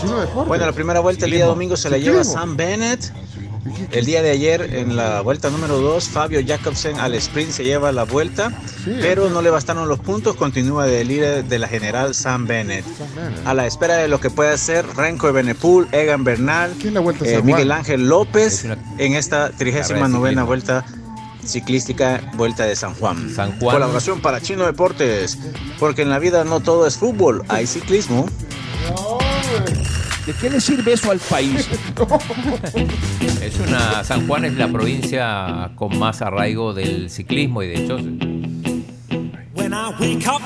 Bueno, 0.46 0.66
la 0.66 0.72
primera 0.72 1.00
vuelta 1.00 1.24
el 1.24 1.32
día 1.32 1.46
domingo 1.46 1.76
se 1.76 1.90
la 1.90 1.98
lleva 1.98 2.22
Sam 2.22 2.56
Bennett. 2.56 3.12
El 3.92 4.04
día 4.06 4.22
de 4.22 4.30
ayer 4.30 4.74
en 4.74 4.96
la 4.96 5.20
vuelta 5.20 5.50
número 5.50 5.78
2 5.78 6.08
Fabio 6.08 6.40
Jacobsen 6.44 6.98
al 6.98 7.14
sprint 7.14 7.52
se 7.52 7.64
lleva 7.64 7.92
la 7.92 8.04
vuelta, 8.04 8.52
pero 8.84 9.30
no 9.30 9.42
le 9.42 9.50
bastaron 9.50 9.88
los 9.88 10.00
puntos, 10.00 10.36
continúa 10.36 10.86
de 10.86 11.04
líder 11.04 11.44
de 11.44 11.58
la 11.58 11.68
general 11.68 12.14
Sam 12.14 12.46
Bennett. 12.46 12.84
A 13.44 13.54
la 13.54 13.66
espera 13.66 13.96
de 13.96 14.08
lo 14.08 14.20
que 14.20 14.30
pueda 14.30 14.52
hacer 14.52 14.84
Renko 14.96 15.28
Evenepoel, 15.28 15.88
Egan 15.92 16.24
Bernal, 16.24 16.74
eh, 16.82 17.34
San 17.34 17.46
Miguel 17.46 17.68
Juan? 17.68 17.78
Ángel 17.78 18.08
López 18.08 18.66
en 18.98 19.14
esta 19.14 19.50
39 19.50 19.84
ciclismo. 19.84 20.46
vuelta 20.46 20.84
ciclística 21.44 22.20
Vuelta 22.34 22.64
de 22.64 22.76
San 22.76 22.94
Juan. 22.94 23.30
San 23.34 23.58
Juan. 23.58 23.76
Colaboración 23.76 24.20
para 24.20 24.40
Chino 24.40 24.64
Deportes, 24.64 25.38
porque 25.78 26.02
en 26.02 26.10
la 26.10 26.18
vida 26.18 26.44
no 26.44 26.60
todo 26.60 26.86
es 26.86 26.96
fútbol, 26.96 27.42
hay 27.48 27.66
ciclismo. 27.66 28.26
¿De 30.26 30.32
qué 30.34 30.50
le 30.50 30.60
sirve 30.60 30.92
eso 30.92 31.10
al 31.10 31.18
país? 31.18 31.68
Es 33.42 33.58
una. 33.58 34.04
San 34.04 34.26
Juan 34.28 34.44
es 34.44 34.54
la 34.54 34.68
provincia 34.68 35.72
con 35.74 35.98
más 35.98 36.22
arraigo 36.22 36.72
del 36.72 37.10
ciclismo 37.10 37.62
y 37.62 37.68
de 37.68 37.74
hecho. 37.74 37.98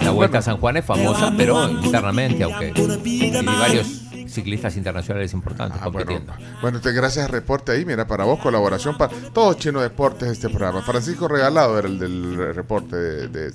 La 0.03 0.11
Vuelta 0.11 0.39
a 0.39 0.43
San 0.43 0.57
Juan 0.57 0.79
es 0.79 0.85
famosa, 0.85 1.33
pero 1.37 1.68
internamente, 1.68 2.43
aunque 2.43 2.72
hay 2.74 3.45
varios 3.45 4.06
ciclistas 4.29 4.77
internacionales 4.77 5.33
importantes 5.33 5.81
compitiendo. 5.81 6.33
Bueno, 6.62 6.81
te 6.81 6.93
gracias 6.93 7.27
al 7.27 7.33
reporte 7.33 7.72
ahí. 7.72 7.85
Mira, 7.85 8.07
para 8.07 8.24
vos, 8.24 8.39
colaboración 8.41 8.97
para 8.99 9.12
todos 9.33 9.57
Chino 9.59 9.81
Deportes 9.81 10.29
este 10.31 10.49
programa. 10.49 10.83
Francisco 10.83 11.29
Regalado 11.29 11.79
era 11.79 11.89
el 11.89 11.99
del 11.99 12.55
reporte 12.55 12.97
de. 12.97 13.29
de- 13.29 13.53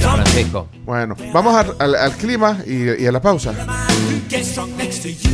Francisco. 0.00 0.68
Bueno, 0.84 1.16
vamos 1.32 1.54
al, 1.56 1.74
al- 1.78 1.94
al 1.94 2.12
clima 2.12 2.58
y, 2.66 3.02
y 3.02 3.06
a 3.06 3.12
la 3.12 3.20
pausa. 3.22 3.52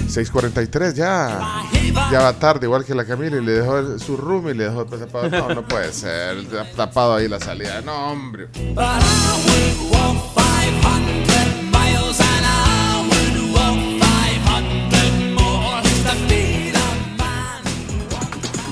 6:43 0.08 0.94
ya. 0.94 1.62
Ya 2.10 2.20
va 2.20 2.32
tarde, 2.34 2.66
igual 2.66 2.84
que 2.84 2.94
la 2.94 3.04
Camila, 3.04 3.36
y 3.36 3.44
le 3.44 3.52
dejó 3.52 3.78
el- 3.78 4.00
su 4.00 4.16
room 4.16 4.48
y 4.50 4.54
le 4.54 4.64
dejó 4.64 4.82
el 4.82 4.88
tapado. 5.00 5.28
No, 5.30 5.54
no 5.54 5.62
puede 5.66 5.92
ser. 5.92 6.36
Tapado 6.76 7.14
ahí 7.14 7.28
la 7.28 7.38
salida. 7.40 7.80
No, 7.80 8.12
hombre. 8.12 8.48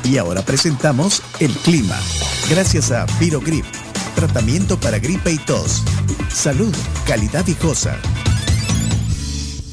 Y 0.09 0.17
ahora 0.17 0.41
presentamos 0.41 1.23
el 1.39 1.53
clima. 1.53 1.99
Gracias 2.49 2.91
a 2.93 3.05
Virogrip, 3.21 3.67
tratamiento 4.15 4.81
para 4.81 4.99
gripe 4.99 5.31
y 5.31 5.37
tos. 5.37 5.85
Salud, 6.33 6.75
calidad 7.07 7.47
y 7.47 7.53
cosa. 7.53 7.95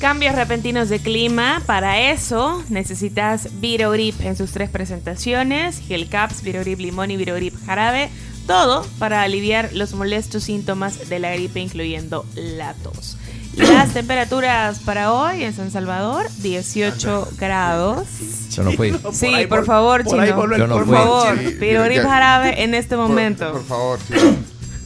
Cambios 0.02 0.36
repentinos 0.36 0.90
de 0.90 1.00
clima, 1.00 1.64
para 1.66 2.12
eso 2.12 2.62
necesitas 2.68 3.62
Virogrip 3.62 4.20
en 4.20 4.36
sus 4.36 4.52
tres 4.52 4.70
presentaciones, 4.70 5.80
Gel 5.80 6.10
Caps, 6.10 6.42
Virogrip 6.42 6.82
Limón 6.82 7.12
y 7.12 7.18
Virogrip 7.18 7.56
Jarabe, 7.66 8.10
todo 8.46 8.86
para 9.00 9.22
aliviar 9.22 9.72
los 9.72 9.94
molestos 9.94 10.44
síntomas 10.44 11.08
de 11.08 11.20
la 11.20 11.34
gripe 11.34 11.62
incluyendo 11.62 12.26
la 12.36 12.74
tos. 12.74 13.18
Las 13.58 13.94
temperaturas 13.94 14.80
para 14.80 15.14
hoy 15.14 15.44
en 15.44 15.54
San 15.54 15.72
Salvador, 15.72 16.28
18 16.40 17.30
grados. 17.38 18.06
Yo 18.52 18.64
no 18.64 18.72
fui. 18.74 18.94
Sí, 19.14 19.32
por, 19.48 19.66
favor, 19.66 20.04
por 20.04 20.12
chino. 20.26 20.36
vuelve 20.36 20.56
el 20.58 20.62
por 20.68 20.86
polvo. 20.86 20.94
favor, 20.94 21.38
Sí, 21.40 21.54
Virogrip 21.56 22.04
ya- 22.04 22.10
Jarabe 22.10 22.64
en 22.64 22.74
este 22.76 22.96
momento. 22.98 23.52
Por 23.54 23.66
favor, 23.66 24.00
sí. 24.08 24.14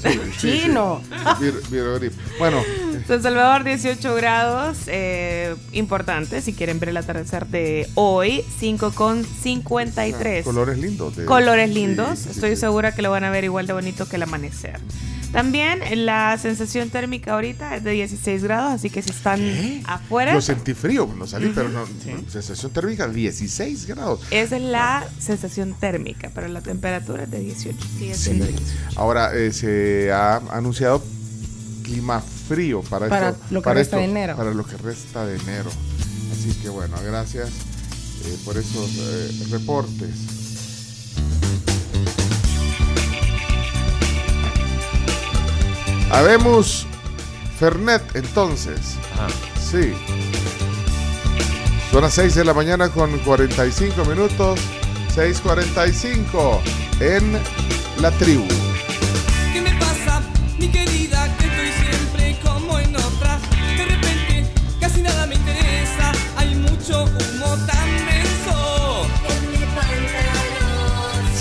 Sí, 0.02 0.10
sí. 0.38 0.62
Chino. 0.64 1.02
Vir-. 1.40 2.12
Bueno, 2.38 2.62
San 3.10 3.24
Salvador 3.24 3.64
18 3.64 4.14
grados, 4.16 4.78
eh, 4.86 5.56
importante 5.72 6.42
si 6.44 6.54
quieren 6.54 6.80
ver 6.80 6.90
el 6.90 6.98
atardecer 6.98 7.48
de 7.48 7.90
hoy, 7.96 8.44
5 8.60 8.92
con 8.92 9.26
53. 9.26 10.44
colores 10.46 10.78
lindos. 10.78 11.16
de- 11.16 11.26
Colores 11.26 11.70
lindos, 11.74 12.20
sí, 12.20 12.30
estoy 12.32 12.52
sí. 12.52 12.58
segura 12.58 12.94
que 12.94 13.02
lo 13.02 13.10
van 13.10 13.24
a 13.24 13.32
ver 13.32 13.44
igual 13.46 13.66
de 13.66 13.74
bonito 13.74 14.08
que 14.08 14.18
el 14.18 14.24
amanecer. 14.24 14.80
También 15.32 15.82
la 16.06 16.38
sensación 16.40 16.90
térmica 16.92 17.34
ahorita 17.34 17.76
es 17.76 17.84
de 17.84 17.92
16 17.92 18.44
grados, 18.44 18.74
así 18.74 18.90
que 18.92 19.02
si 19.02 19.10
están 19.10 19.42
afuera, 19.86 20.34
Yo 20.34 20.42
sentí 20.42 20.74
frío 20.76 21.06
cuando 21.08 21.26
salí, 21.26 21.52
pero 21.54 21.70
no, 21.70 21.86
sensación 22.32 22.72
térmica 22.72 23.08
16 23.08 23.88
grados. 23.88 24.22
esa 24.30 24.56
es 24.58 24.62
la 24.64 25.08
sensación 25.20 25.74
térmica, 25.80 26.32
pero 26.36 26.48
la 26.48 26.62
temperatura 26.62 27.24
es 27.24 27.32
de 27.32 27.40
18. 27.40 27.78
sigue 27.98 28.14
siendo 28.14 28.46
Sí. 28.46 28.56
Ahora 28.96 29.36
eh, 29.36 29.52
se 29.52 30.12
ha 30.12 30.38
anunciado 30.52 31.04
clima 31.84 32.24
frío 32.50 32.82
para, 32.82 33.08
Para 33.08 33.30
esto- 33.30 33.44
lo 33.52 33.62
que 33.62 33.66
para 33.66 33.80
resta 33.80 33.98
de 33.98 34.04
enero. 34.06 34.36
Para 34.36 34.54
lo 34.54 34.66
que 34.66 34.76
resta 34.78 35.26
de 35.26 35.38
enero. 35.38 35.70
Así 36.34 36.52
que 36.62 36.70
bueno, 36.70 36.98
gracias 37.06 37.48
eh, 37.50 38.38
por 38.44 38.58
esos 38.58 38.90
eh, 38.98 39.32
reportes. 39.52 40.10
Habemos 46.12 46.88
Fernet 47.60 48.02
entonces. 48.16 48.96
Sí. 49.62 49.94
Son 51.92 52.02
las 52.02 52.14
6 52.14 52.36
de 52.36 52.46
la 52.46 52.54
mañana 52.54 52.90
con 52.90 53.18
45 53.20 54.06
minutos. 54.06 54.60
6.45 55.16 56.60
en 57.02 57.40
la 58.02 58.12
tribu. 58.12 58.46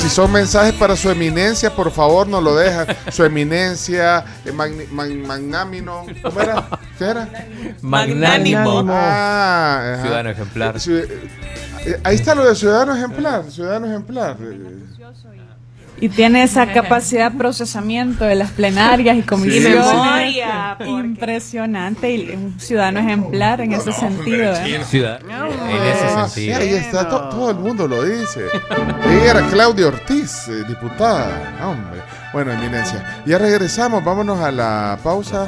Si 0.08 0.14
son 0.14 0.32
mensajes 0.32 0.72
para 0.72 0.96
su 0.96 1.10
eminencia, 1.10 1.68
por 1.76 1.90
favor, 1.90 2.26
no 2.26 2.40
lo 2.40 2.56
dejan. 2.56 2.86
Su 3.12 3.24
eminencia, 3.24 4.24
eh, 4.46 4.52
magni- 4.52 4.88
mag- 4.90 5.26
magnámino. 5.26 6.06
¿Cómo 6.22 6.40
era? 6.40 6.66
¿Qué 6.96 7.04
era? 7.04 7.28
Magnánimo. 7.82 8.86
Ah, 8.88 9.92
ajá. 9.92 10.02
Ciudadano 10.02 10.30
ejemplar. 10.30 10.74
Ciu- 10.76 11.06
eh, 11.84 12.00
ahí 12.04 12.14
está 12.14 12.34
lo 12.34 12.46
de 12.48 12.54
ciudadano 12.54 12.96
ejemplar. 12.96 13.44
Ciudadano 13.50 13.86
ejemplar. 13.86 14.36
Eh, 14.40 14.78
Y 14.98 15.02
tiene 16.08 16.42
esa 16.44 16.66
capacidad 16.72 17.32
de 17.32 17.38
procesamiento 17.38 18.24
de 18.24 18.34
las 18.36 18.50
plenarias 18.52 19.16
y 19.16 19.22
comisiones. 19.22 19.84
memoria, 19.86 20.76
Impresionante 20.86 22.10
y 22.14 22.30
un 22.30 22.60
ciudadano 22.60 23.00
ejemplar 23.00 23.60
en 23.60 23.72
ese 23.72 23.92
sentido. 23.92 24.52
¿eh? 24.54 24.80
Ciudad- 24.84 25.20
en 25.20 25.82
ese 25.82 26.08
sentido. 26.08 26.28
sí, 26.28 26.52
ahí 26.52 26.74
está, 26.74 27.08
to- 27.08 27.28
todo 27.30 27.50
el 27.50 27.56
mundo 27.56 27.88
lo 27.88 28.02
dice. 28.04 28.44
Ella 29.10 29.30
era 29.30 29.46
Claudia 29.48 29.88
Ortiz, 29.88 30.48
eh, 30.48 30.64
diputada. 30.68 31.56
Hombre. 31.64 32.00
Bueno, 32.32 32.52
eminencia. 32.52 33.22
Ya 33.26 33.38
regresamos, 33.38 34.04
vámonos 34.04 34.38
a 34.40 34.52
la 34.52 34.98
pausa. 35.02 35.46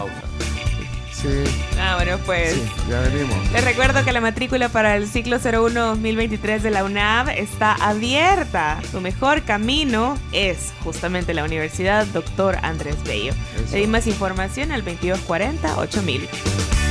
Sí, 1.23 1.45
Ah, 1.79 1.97
bueno, 1.97 2.19
pues. 2.25 2.55
sí, 2.55 2.63
ya 2.89 3.01
venimos. 3.01 3.37
Les 3.53 3.63
recuerdo 3.65 4.03
que 4.05 4.13
la 4.13 4.21
matrícula 4.23 4.69
para 4.71 4.97
el 4.97 5.07
ciclo 5.07 5.39
01-2023 5.39 6.61
de 6.61 6.71
la 6.71 6.85
UNAV 6.85 7.29
está 7.31 7.73
abierta. 7.75 8.81
Tu 8.91 9.01
mejor 9.01 9.43
camino 9.43 10.17
es 10.33 10.73
justamente 10.83 11.35
la 11.35 11.45
Universidad 11.45 12.07
Dr. 12.07 12.59
Andrés 12.63 12.97
Bello. 13.05 13.33
Eso. 13.57 13.73
Pedí 13.73 13.87
más 13.87 14.07
información 14.07 14.73
al 14.73 14.83
2240-8000. 14.85 16.29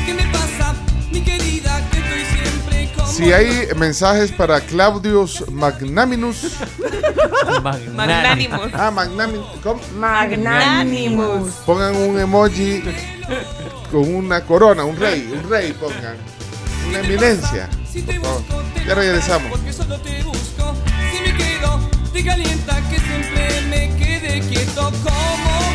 ¿Qué 0.05 0.13
me 0.13 0.23
pasa, 0.31 0.75
mi 1.11 1.21
querida? 1.21 1.87
Que 1.91 1.97
estoy 1.97 2.25
siempre 2.25 2.88
Si 3.09 3.33
hay 3.33 3.67
mensajes 3.75 4.31
para 4.31 4.61
Claudius 4.61 5.49
Magnaminus. 5.51 6.57
Magnánimos. 7.95 8.69
Ah, 8.73 8.91
Magnánimos. 8.91 9.57
¿Cómo? 9.63 9.81
Magnánimos. 9.97 11.49
Pongan 11.65 11.95
un 11.95 12.19
emoji 12.19 12.83
con 13.91 14.13
una 14.13 14.41
corona, 14.45 14.83
un 14.83 14.95
rey, 14.95 15.29
un 15.33 15.49
rey 15.49 15.73
pongan. 15.73 16.17
Una 16.87 16.99
eminencia. 16.99 17.69
Ya 18.87 18.95
regresamos. 18.95 19.51
Porque 19.51 19.73
solo 19.73 19.99
te 19.99 20.23
busco. 20.23 20.75
Si 21.11 21.31
me 21.31 21.37
quedo, 21.37 21.79
te 22.13 22.23
calienta 22.23 22.81
que 22.89 22.99
siempre 22.99 23.61
me 23.69 23.95
quede 23.97 24.41
quieto 24.47 24.91
como 25.03 25.68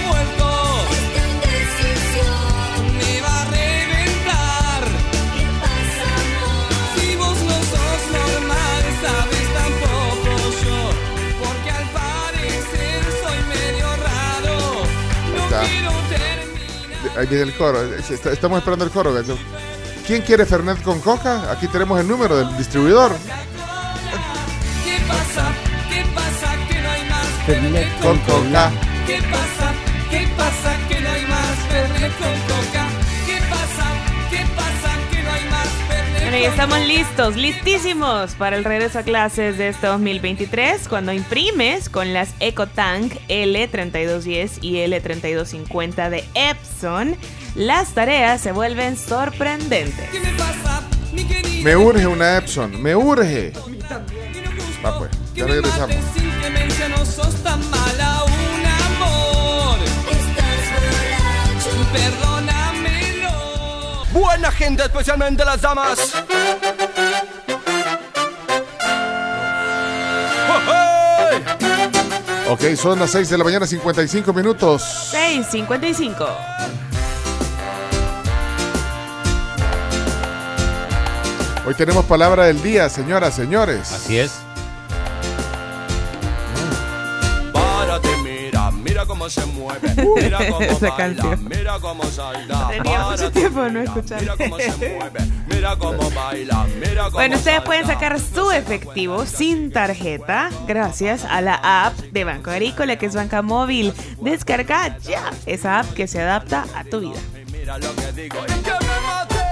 Ahí 17.16 17.26
viene 17.26 17.44
el 17.44 17.54
coro. 17.56 17.82
Est- 17.94 18.26
Estamos 18.26 18.58
esperando 18.58 18.84
el 18.84 18.90
coro. 18.90 19.12
gacho. 19.14 19.36
¿Quién 20.06 20.22
quiere 20.22 20.44
Fernet 20.44 20.82
con 20.82 21.00
coca? 21.00 21.50
Aquí 21.50 21.66
tenemos 21.68 21.98
el 22.00 22.06
número 22.08 22.36
del 22.36 22.56
distribuidor. 22.58 23.12
¿Qué 24.84 24.98
pasa? 25.08 25.52
¿Qué 25.88 26.04
pasa? 26.14 26.56
Que 26.68 26.80
no 26.82 26.90
hay 26.90 27.08
más 27.08 27.26
Fernet 27.46 28.00
con 28.02 28.18
coca. 28.20 28.70
¿Qué 29.06 29.18
pasa? 29.30 29.63
Bueno, 36.34 36.48
y 36.48 36.50
con 36.50 36.50
estamos 36.50 36.80
listos, 36.80 37.36
listísimos 37.36 38.34
para 38.34 38.56
el 38.56 38.64
regreso 38.64 38.98
a 38.98 39.02
clases 39.04 39.56
de 39.56 39.68
este 39.68 39.86
2023 39.86 40.88
cuando 40.88 41.12
imprimes 41.12 41.88
con 41.88 42.12
las 42.12 42.34
EcoTank 42.40 43.12
L3210 43.28 44.58
y 44.60 44.78
L3250 44.78 46.10
de 46.10 46.24
Epson. 46.34 47.14
Las 47.54 47.94
tareas 47.94 48.40
se 48.40 48.50
vuelven 48.50 48.96
sorprendentes. 48.96 50.10
¿Qué 50.10 51.62
me 51.62 51.76
urge 51.76 52.04
una 52.04 52.38
Epson. 52.38 52.82
Me 52.82 52.96
urge. 52.96 53.52
Va 54.84 54.98
pues. 54.98 55.10
Que 55.34 55.40
Ya 55.40 55.46
me 55.46 55.52
regresamos. 55.52 55.94
mates 61.94 62.33
Buena 64.14 64.52
gente, 64.52 64.84
especialmente 64.84 65.44
las 65.44 65.60
damas. 65.60 66.14
Ok, 72.48 72.76
son 72.76 73.00
las 73.00 73.10
6 73.10 73.28
de 73.28 73.38
la 73.38 73.42
mañana, 73.42 73.66
55 73.66 74.32
minutos. 74.32 74.84
655. 75.10 76.28
Hoy 81.66 81.74
tenemos 81.74 82.04
palabra 82.04 82.44
del 82.44 82.62
día, 82.62 82.88
señoras, 82.88 83.34
señores. 83.34 83.90
Así 83.90 84.18
es. 84.18 84.43
Cómo 89.24 89.30
se 89.30 89.46
mueve. 89.46 89.94
Mira 90.22 90.38
cómo 90.50 90.60
Esa 90.60 90.90
baila, 90.90 90.96
canción. 90.96 91.48
mira 91.48 91.78
cómo 91.80 92.04
salta. 92.04 92.68
Tenía 92.68 93.00
mucho 93.04 93.32
tiempo 93.32 93.62
de 93.62 93.70
no 93.70 93.80
mira, 93.80 93.92
escuchar. 93.94 94.20
Mira 94.20 94.36
cómo 94.36 94.58
se 94.58 94.70
mueve. 94.76 95.20
Mira 95.46 95.76
cómo 95.76 96.10
baila, 96.10 96.66
mira 96.78 97.04
cómo 97.04 97.10
Bueno, 97.12 97.36
ustedes 97.36 97.54
salta. 97.56 97.64
pueden 97.66 97.86
sacar 97.86 98.20
su 98.20 98.50
efectivo 98.50 99.24
sin 99.26 99.72
tarjeta 99.72 100.50
gracias 100.66 101.24
a 101.24 101.40
la 101.40 101.54
app 101.86 101.94
de 101.98 102.24
Banco 102.24 102.50
Agrícola 102.50 102.96
que 102.96 103.06
es 103.06 103.14
Banca 103.14 103.40
Móvil. 103.42 103.94
Descarga 104.20 104.98
ya 104.98 105.30
esa 105.46 105.80
app 105.80 105.92
que 105.94 106.06
se 106.06 106.20
adapta 106.20 106.66
a 106.74 106.84
tu 106.84 107.00
vida. 107.00 107.20
Mira 107.50 107.78
lo 107.78 107.94
que 107.96 108.12
digo. 108.12 108.36
Y 108.46 108.60
que 108.62 108.70
me 108.72 109.00
maten. 109.06 109.44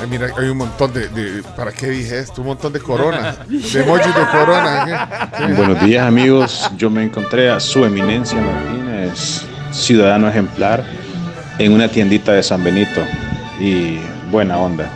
Ay, 0.00 0.06
mira, 0.08 0.28
hay 0.36 0.48
un 0.48 0.58
montón 0.58 0.92
de, 0.92 1.08
de- 1.08 1.42
¿Para 1.56 1.72
qué 1.72 1.88
dije 1.88 2.18
esto? 2.18 2.42
Un 2.42 2.48
montón 2.48 2.72
de 2.72 2.80
coronas. 2.80 3.38
De 3.48 3.82
emojis 3.82 4.14
de 4.14 4.26
corona. 4.30 5.28
¿qué? 5.38 5.54
Buenos 5.54 5.80
días 5.82 6.06
amigos, 6.06 6.70
yo 6.76 6.90
me 6.90 7.02
encontré 7.04 7.50
a 7.50 7.58
su 7.60 7.84
eminencia 7.84 8.38
Martínez, 8.40 9.42
ciudadano 9.72 10.28
ejemplar, 10.28 10.84
en 11.58 11.72
una 11.72 11.88
tiendita 11.88 12.32
de 12.32 12.42
San 12.42 12.62
Benito 12.62 13.00
y 13.58 13.98
buena 14.30 14.58
onda. 14.58 14.90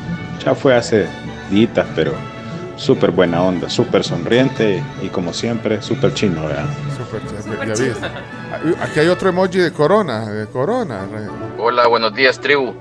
Ya 0.44 0.54
fue 0.54 0.74
hace 0.76 1.06
días, 1.50 1.86
pero 1.94 2.12
súper 2.76 3.10
buena 3.10 3.42
onda, 3.42 3.70
súper 3.70 4.04
sonriente 4.04 4.82
y 5.02 5.08
como 5.08 5.32
siempre, 5.32 5.80
súper 5.80 6.12
chino, 6.14 6.46
¿verdad? 6.46 6.66
Súper 6.96 7.66
ya 7.68 7.84
viste. 7.84 8.06
Aquí 8.82 9.00
hay 9.00 9.08
otro 9.08 9.30
emoji 9.30 9.58
de 9.58 9.72
corona, 9.72 10.26
de 10.26 10.46
corona. 10.46 11.06
Hola, 11.58 11.86
buenos 11.88 12.14
días, 12.14 12.38
tribu. 12.38 12.74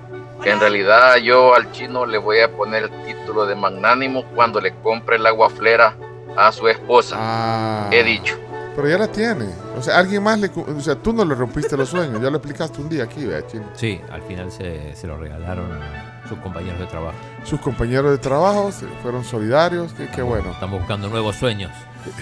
Que 0.43 0.51
en 0.51 0.59
realidad 0.59 1.17
yo 1.17 1.53
al 1.53 1.71
chino 1.71 2.05
le 2.05 2.17
voy 2.17 2.39
a 2.39 2.51
poner 2.55 2.83
el 2.83 3.03
título 3.05 3.45
de 3.45 3.55
magnánimo 3.55 4.23
cuando 4.35 4.61
le 4.61 4.73
compre 4.75 5.17
el 5.17 5.25
agua 5.25 5.49
flera 5.49 5.95
a 6.37 6.51
su 6.51 6.67
esposa. 6.67 7.89
He 7.91 8.03
dicho. 8.03 8.35
Pero 8.75 8.87
ya 8.87 8.97
la 8.97 9.07
tiene. 9.07 9.45
O 9.77 9.81
sea, 9.81 9.97
alguien 9.97 10.23
más 10.23 10.39
le. 10.39 10.49
O 10.55 10.79
sea, 10.79 10.95
tú 10.95 11.11
no 11.11 11.25
le 11.25 11.35
rompiste 11.35 11.75
los 11.75 11.89
sueños. 11.89 12.21
Ya 12.21 12.29
lo 12.29 12.37
explicaste 12.37 12.81
un 12.81 12.87
día 12.87 13.03
aquí, 13.03 13.25
vea, 13.25 13.45
chino. 13.45 13.65
Sí, 13.73 13.99
al 14.11 14.21
final 14.21 14.49
se, 14.51 14.95
se 14.95 15.07
lo 15.07 15.17
regalaron 15.17 15.69
a 15.73 16.23
sus 16.29 16.37
compañeros 16.39 16.79
de 16.79 16.85
trabajo. 16.85 17.17
Sus 17.43 17.59
compañeros 17.59 18.11
de 18.11 18.17
trabajo 18.19 18.71
se- 18.71 18.85
fueron 19.01 19.25
solidarios. 19.25 19.91
Qué, 19.93 20.07
qué 20.07 20.21
bueno. 20.21 20.51
Están 20.51 20.71
buscando 20.71 21.09
nuevos 21.09 21.35
sueños. 21.35 21.71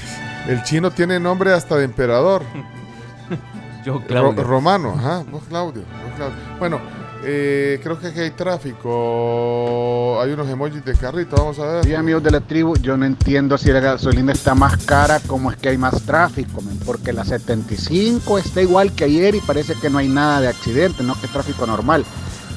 El 0.48 0.64
chino 0.64 0.90
tiene 0.90 1.20
nombre 1.20 1.54
hasta 1.54 1.76
de 1.76 1.84
emperador. 1.84 2.42
Yo, 3.86 4.02
Claudio. 4.06 4.42
Ro- 4.44 4.50
romano, 4.50 4.96
ajá. 4.98 5.24
Vos, 5.30 5.44
Claudio. 5.48 5.84
vos, 5.84 6.14
Claudio. 6.16 6.36
Bueno, 6.60 6.80
eh, 7.24 7.80
creo 7.84 8.00
que 8.00 8.08
aquí 8.08 8.20
hay 8.20 8.32
tráfico. 8.32 10.20
Hay 10.22 10.32
unos 10.32 10.48
emojis 10.50 10.84
de 10.84 10.96
carrito. 10.96 11.36
Vamos 11.36 11.60
a 11.60 11.66
ver. 11.66 11.86
Sí, 11.86 11.94
amigos 11.94 12.24
de 12.24 12.32
la 12.32 12.42
tribu, 12.42 12.76
yo 12.78 12.98
no 12.98 13.06
entiendo 13.06 13.58
si 13.58 13.72
la 13.72 13.80
gasolina 13.80 14.32
está 14.34 14.56
más 14.56 14.78
cara, 14.86 15.20
cómo 15.28 15.52
es 15.52 15.58
que 15.58 15.70
hay 15.70 15.78
más 15.78 16.02
tráfico, 16.04 16.62
porque 16.86 17.14
la 17.14 17.26
75 17.26 18.38
está 18.38 18.62
igual 18.62 18.94
que 18.94 19.06
ayer 19.06 19.36
y 19.36 19.42
parece 19.42 19.76
que 19.76 19.90
no 19.90 19.98
hay 19.98 20.08
nada 20.08 20.42
de 20.42 20.48
accidente, 20.48 21.04
no 21.04 21.20
que 21.20 21.26
es 21.26 21.32
tráfico 21.32 21.66
normal. 21.66 22.06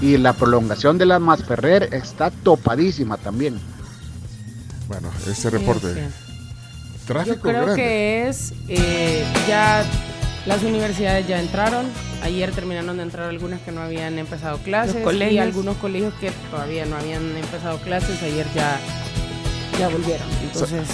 Y 0.01 0.17
la 0.17 0.33
prolongación 0.33 0.97
de 0.99 1.07
la 1.07 1.19
Masferrer 1.19 1.89
está 1.93 2.31
topadísima 2.31 3.17
también. 3.19 3.61
Bueno, 4.89 5.09
ese 5.29 5.51
reporte. 5.51 6.09
Tráfico 7.07 7.37
Yo 7.37 7.43
creo 7.43 7.63
grande. 7.65 7.77
que 7.77 8.29
es 8.29 8.53
eh, 8.69 9.25
ya 9.49 9.85
las 10.47 10.63
universidades 10.63 11.27
ya 11.27 11.41
entraron. 11.41 11.87
Ayer 12.23 12.53
terminaron 12.53 12.97
de 12.97 13.03
entrar 13.03 13.29
algunas 13.29 13.61
que 13.61 13.73
no 13.73 13.81
habían 13.81 14.19
empezado 14.19 14.59
clases 14.59 15.05
y 15.31 15.39
algunos 15.39 15.77
colegios 15.77 16.15
que 16.15 16.31
todavía 16.51 16.85
no 16.87 16.97
habían 16.97 17.37
empezado 17.37 17.79
clases 17.79 18.23
ayer 18.23 18.47
ya 18.55 18.79
ya 19.79 19.89
volvieron. 19.89 20.29
Entonces, 20.43 20.89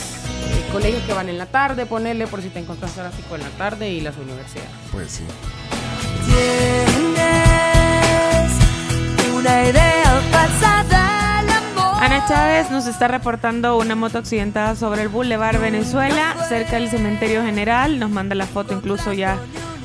eh, 0.48 0.64
colegios 0.70 1.02
que 1.02 1.12
van 1.12 1.28
en 1.28 1.38
la 1.38 1.46
tarde, 1.46 1.86
ponerle 1.86 2.28
por 2.28 2.40
si 2.40 2.50
te 2.50 2.60
encuentras 2.60 2.92
tráfico 2.92 3.34
en 3.34 3.42
la 3.42 3.50
tarde 3.50 3.90
y 3.90 4.00
las 4.00 4.16
universidades. 4.16 4.70
Pues 4.92 5.10
sí. 5.10 5.24
Una 9.34 9.68
idea 9.68 9.96
amor. 10.62 11.15
Ana 11.98 12.24
Chávez 12.26 12.70
nos 12.70 12.86
está 12.86 13.08
reportando 13.08 13.76
una 13.78 13.94
moto 13.94 14.18
accidentada 14.18 14.76
sobre 14.76 15.02
el 15.02 15.08
Boulevard 15.08 15.58
Venezuela, 15.58 16.34
cerca 16.48 16.72
del 16.76 16.90
cementerio 16.90 17.42
general. 17.42 17.98
Nos 17.98 18.10
manda 18.10 18.34
la 18.34 18.46
foto, 18.46 18.74
incluso 18.74 19.12
ya 19.12 19.38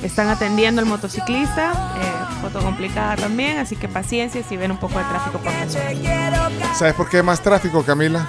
están 0.03 0.27
atendiendo 0.27 0.81
al 0.81 0.87
motociclista. 0.87 1.71
eh, 1.71 2.21
foto 2.41 2.59
complicada 2.61 3.15
también, 3.15 3.59
así 3.59 3.75
que 3.75 3.87
paciencia 3.87 4.41
si 4.43 4.57
ven 4.57 4.71
un 4.71 4.77
poco 4.77 4.97
de 4.97 5.05
tráfico 5.05 5.37
por 5.37 5.53
la 5.53 5.69
zona. 5.69 6.73
¿Sabes 6.75 6.95
por 6.95 7.07
qué 7.09 7.17
hay 7.17 7.23
más 7.23 7.39
tráfico, 7.41 7.83
Camila? 7.83 8.27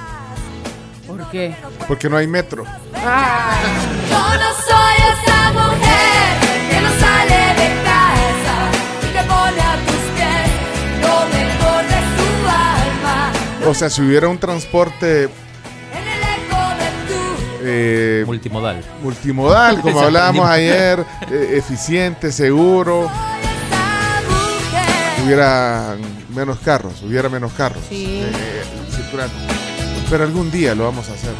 ¿Por 1.06 1.28
qué? 1.30 1.54
Porque 1.88 2.08
no 2.08 2.16
hay 2.16 2.26
metro. 2.26 2.64
Yo 2.64 3.00
no 3.00 4.52
soy 4.66 4.94
esa 5.12 5.52
mujer 5.52 5.81
O 13.72 13.74
sea, 13.74 13.88
si 13.88 14.02
hubiera 14.02 14.28
un 14.28 14.36
transporte 14.36 15.30
eh, 17.62 18.22
multimodal. 18.26 18.84
Multimodal, 19.02 19.80
como 19.80 19.98
hablábamos 20.02 20.46
ayer, 20.46 21.02
eh, 21.30 21.54
eficiente, 21.56 22.30
seguro. 22.30 23.10
Hubiera 25.24 25.96
menos 26.34 26.58
carros, 26.58 27.02
hubiera 27.02 27.30
menos 27.30 27.50
carros 27.54 27.82
Sí. 27.88 28.20
eh, 28.26 28.62
circulando. 28.94 29.34
Pero 30.10 30.24
algún 30.24 30.50
día 30.50 30.74
lo 30.74 30.84
vamos 30.84 31.08
a 31.08 31.14
hacer. 31.14 31.32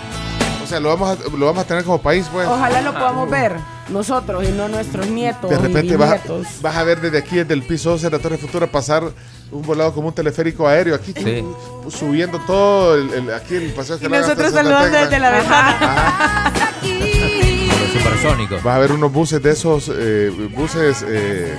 O 0.65 0.67
sea, 0.67 0.81
lo 0.81 0.89
vamos 0.89 1.11
a, 1.19 1.37
lo 1.37 1.45
vamos 1.45 1.63
a 1.63 1.67
tener 1.67 1.85
como 1.85 2.01
país, 2.01 2.27
pues. 2.33 2.49
Ojalá 2.49 2.81
lo 2.81 2.95
podamos 2.95 3.29
ver 3.29 3.57
nosotros 3.93 4.45
y 4.49 4.53
no 4.53 4.69
nuestros 4.69 5.07
nietos. 5.07 5.51
De 5.51 5.57
y 5.57 5.59
repente 5.59 5.97
vas, 5.97 6.11
a- 6.11 6.15
bisnietos. 6.15 6.47
vas 6.63 6.77
a 6.77 6.83
ver 6.85 7.01
desde 7.01 7.19
aquí, 7.19 7.37
desde 7.37 7.55
el 7.55 7.63
piso 7.63 7.93
11 7.93 8.11
de 8.11 8.17
la 8.17 8.23
Torre 8.23 8.39
Futura, 8.39 8.67
pasar 8.67 9.05
un 9.51 9.63
volado 9.63 9.93
como 9.93 10.09
un 10.09 10.15
teleférico 10.15 10.67
aéreo 10.67 10.95
aquí, 10.95 11.13
Sí. 11.15 11.45
subiendo 11.91 12.39
todo 12.41 12.95
el, 12.97 13.13
el- 13.13 13.33
aquí 13.35 13.55
el 13.57 13.73
paseo 13.73 13.99
que 13.99 14.07
Y 14.07 14.09
nosotros 14.09 14.53
saludando 14.53 14.99
desde 14.99 15.19
la 15.19 15.31
ventana. 15.31 16.53
Los 16.83 18.03
supersónicos. 18.03 18.63
Vas 18.63 18.77
a 18.77 18.79
ver 18.79 18.93
unos 18.93 19.13
buses 19.13 19.43
de 19.43 19.51
esos, 19.51 19.91
eh, 19.95 20.31
buses... 20.57 21.05
eh, 21.07 21.55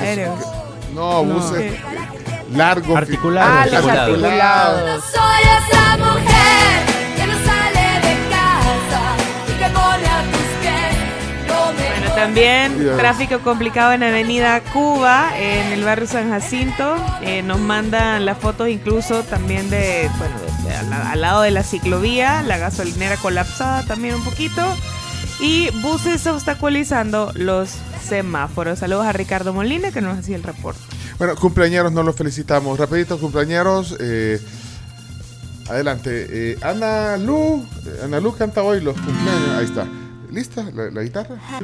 Aéreos. 0.00 0.38
no, 0.94 1.22
No. 1.22 1.34
buses 1.34 1.74
largos. 2.54 2.96
Articulados. 2.96 3.52
Ah, 3.52 3.66
los 3.66 3.86
articulados. 3.86 5.04
También 12.14 12.72
tráfico 12.98 13.40
complicado 13.40 13.92
en 13.92 14.02
Avenida 14.02 14.60
Cuba, 14.72 15.30
en 15.38 15.72
el 15.72 15.84
barrio 15.84 16.06
San 16.06 16.30
Jacinto. 16.30 16.96
Eh, 17.22 17.42
nos 17.42 17.58
mandan 17.60 18.24
las 18.26 18.38
fotos 18.38 18.68
incluso 18.68 19.22
también 19.22 19.70
de, 19.70 20.08
bueno, 20.18 20.34
de- 20.40 20.68
de 20.68 20.76
al, 20.76 20.92
al 20.92 21.20
lado 21.20 21.42
de 21.42 21.50
la 21.50 21.62
ciclovía, 21.62 22.42
la 22.42 22.58
gasolinera 22.58 23.16
colapsada 23.16 23.82
también 23.84 24.14
un 24.14 24.24
poquito. 24.24 24.62
Y 25.40 25.70
buses 25.80 26.26
obstaculizando 26.26 27.32
los 27.34 27.70
semáforos. 28.06 28.80
Saludos 28.80 29.06
a 29.06 29.12
Ricardo 29.12 29.54
Molina 29.54 29.90
que 29.90 30.02
nos 30.02 30.18
hacía 30.18 30.36
el 30.36 30.42
reporte. 30.42 30.80
Bueno, 31.18 31.34
cumpleañeros, 31.36 31.92
no 31.92 32.02
los 32.02 32.14
felicitamos. 32.16 32.78
Rapidito, 32.78 33.18
cumpleañeros. 33.18 33.96
eh, 34.00 34.38
adelante. 35.68 36.26
eh, 36.28 36.58
Ana 36.62 37.16
Lu. 37.16 37.64
Ana 38.04 38.20
Lu 38.20 38.34
canta 38.36 38.62
hoy 38.62 38.80
los 38.82 38.94
cumpleaños. 38.94 39.48
Ahí 39.58 39.64
está. 39.64 39.86
¿Lista 40.30 40.64
la, 40.74 40.90
la 40.90 41.02
guitarra? 41.02 41.36
Ah, 41.48 41.60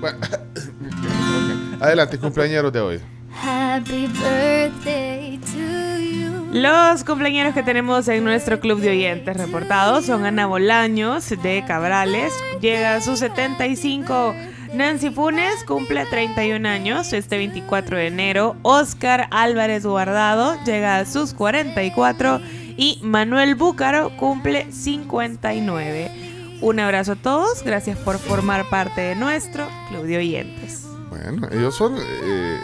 bueno. 0.00 0.18
Adelante, 1.80 2.18
cumpleañeros 2.18 2.72
de 2.72 2.80
hoy. 2.80 3.00
Happy 3.32 4.08
birthday 4.08 5.38
to 5.38 5.98
you. 6.00 6.48
Los 6.52 7.04
cumpleaños 7.04 7.54
que 7.54 7.62
tenemos 7.62 8.08
en 8.08 8.24
nuestro 8.24 8.58
club 8.58 8.80
de 8.80 8.90
oyentes 8.90 9.36
reportados 9.36 10.06
son 10.06 10.24
Ana 10.24 10.46
Bolaños 10.46 11.28
de 11.28 11.62
Cabrales, 11.66 12.32
llega 12.60 12.96
a 12.96 13.00
sus 13.00 13.20
75. 13.20 14.34
Nancy 14.74 15.10
Funes 15.10 15.64
cumple 15.64 16.04
31 16.06 16.68
años 16.68 17.12
este 17.12 17.36
24 17.38 17.96
de 17.96 18.06
enero. 18.08 18.56
Oscar 18.62 19.28
Álvarez 19.30 19.86
Guardado 19.86 20.56
llega 20.64 20.98
a 20.98 21.06
sus 21.06 21.32
44. 21.32 22.40
Y 22.76 23.00
Manuel 23.02 23.54
Búcaro 23.54 24.16
cumple 24.16 24.70
59. 24.70 26.27
Un 26.60 26.80
abrazo 26.80 27.12
a 27.12 27.16
todos. 27.16 27.62
Gracias 27.62 27.96
por 27.98 28.18
formar 28.18 28.68
parte 28.68 29.00
de 29.00 29.14
nuestro 29.14 29.66
club 29.88 30.04
de 30.04 30.18
oyentes. 30.18 30.84
Bueno, 31.08 31.48
ellos 31.52 31.74
son 31.76 31.94
eh, 31.98 32.58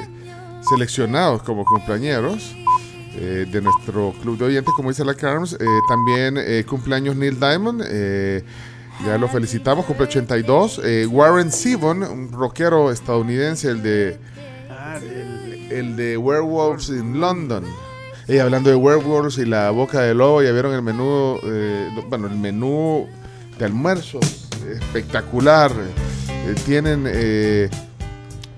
seleccionados 0.69 1.43
como 1.43 1.65
cumpleañeros 1.65 2.55
eh, 3.17 3.47
de 3.51 3.61
nuestro 3.63 4.13
club 4.21 4.37
de 4.39 4.47
oyentes, 4.47 4.75
como 4.75 4.89
dice 4.91 5.05
la 5.05 5.15
Carms. 5.15 5.55
Eh, 5.55 5.67
también 5.89 6.37
eh, 6.39 6.65
cumpleaños 6.69 7.15
Neil 7.17 7.39
Diamond. 7.39 7.83
eh, 7.87 8.45
ya 9.05 9.19
lo 9.19 9.27
felicitamos, 9.29 9.87
cumple 9.87 10.07
82. 10.07 10.81
Eh, 10.85 11.07
Warren 11.07 11.51
Zevon, 11.51 12.03
un 12.05 12.31
rockero 12.33 12.93
estadounidense, 12.93 13.69
el 13.71 13.83
de, 13.83 14.19
el, 15.71 15.97
de 15.97 16.17
Werewolves 16.17 16.91
in 16.91 17.21
London. 17.21 17.65
Y 18.29 18.39
hablando 18.39 18.71
de 18.71 18.77
Werewolves 18.77 19.39
y 19.39 19.45
la 19.47 19.71
boca 19.71 20.01
del 20.03 20.19
lobo, 20.19 20.43
ya 20.43 20.53
vieron 20.53 20.75
el 20.75 20.83
menú, 20.83 21.39
bueno, 22.09 22.29
el 22.29 22.37
menú 22.37 23.09
de 23.59 23.65
almuerzo 23.65 24.21
espectacular. 24.81 25.73
Eh, 26.29 26.55
tienen 26.67 27.05
eh, 27.07 27.71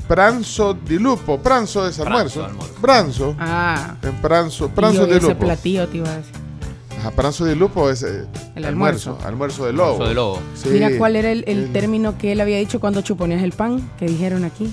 pranzo 0.08 0.74
di 0.74 0.98
lupo, 0.98 1.38
pranzo 1.38 1.86
es 1.88 1.98
almuerzo. 2.00 2.46
Pranzo. 2.80 3.36
Ah. 3.38 3.96
En 4.02 4.14
pranzo, 4.20 4.68
pranzo 4.68 5.02
yo 5.02 5.06
de 5.06 5.18
ese 5.18 5.28
lupo. 5.28 5.40
platillo 5.40 5.86
te 5.88 5.98
iba 5.98 6.08
a 6.10 6.16
decir. 6.16 6.34
Ajá, 6.98 7.10
pranzo 7.10 7.44
de 7.44 7.54
lupo 7.54 7.90
es 7.90 8.02
eh, 8.02 8.24
El 8.54 8.64
almuerzo. 8.64 9.10
almuerzo. 9.10 9.28
Almuerzo 9.28 9.66
de 9.66 9.72
lobo. 9.72 9.90
Almuerzo 9.92 10.08
de 10.08 10.14
lobo. 10.14 10.40
Sí. 10.54 10.68
Mira 10.70 10.90
cuál 10.96 11.16
era 11.16 11.30
el, 11.30 11.44
el 11.46 11.72
término 11.72 12.16
que 12.18 12.32
él 12.32 12.40
había 12.40 12.58
dicho 12.58 12.80
cuando 12.80 13.02
chuponías 13.02 13.42
el 13.42 13.52
pan, 13.52 13.90
que 13.98 14.06
dijeron 14.06 14.44
aquí. 14.44 14.72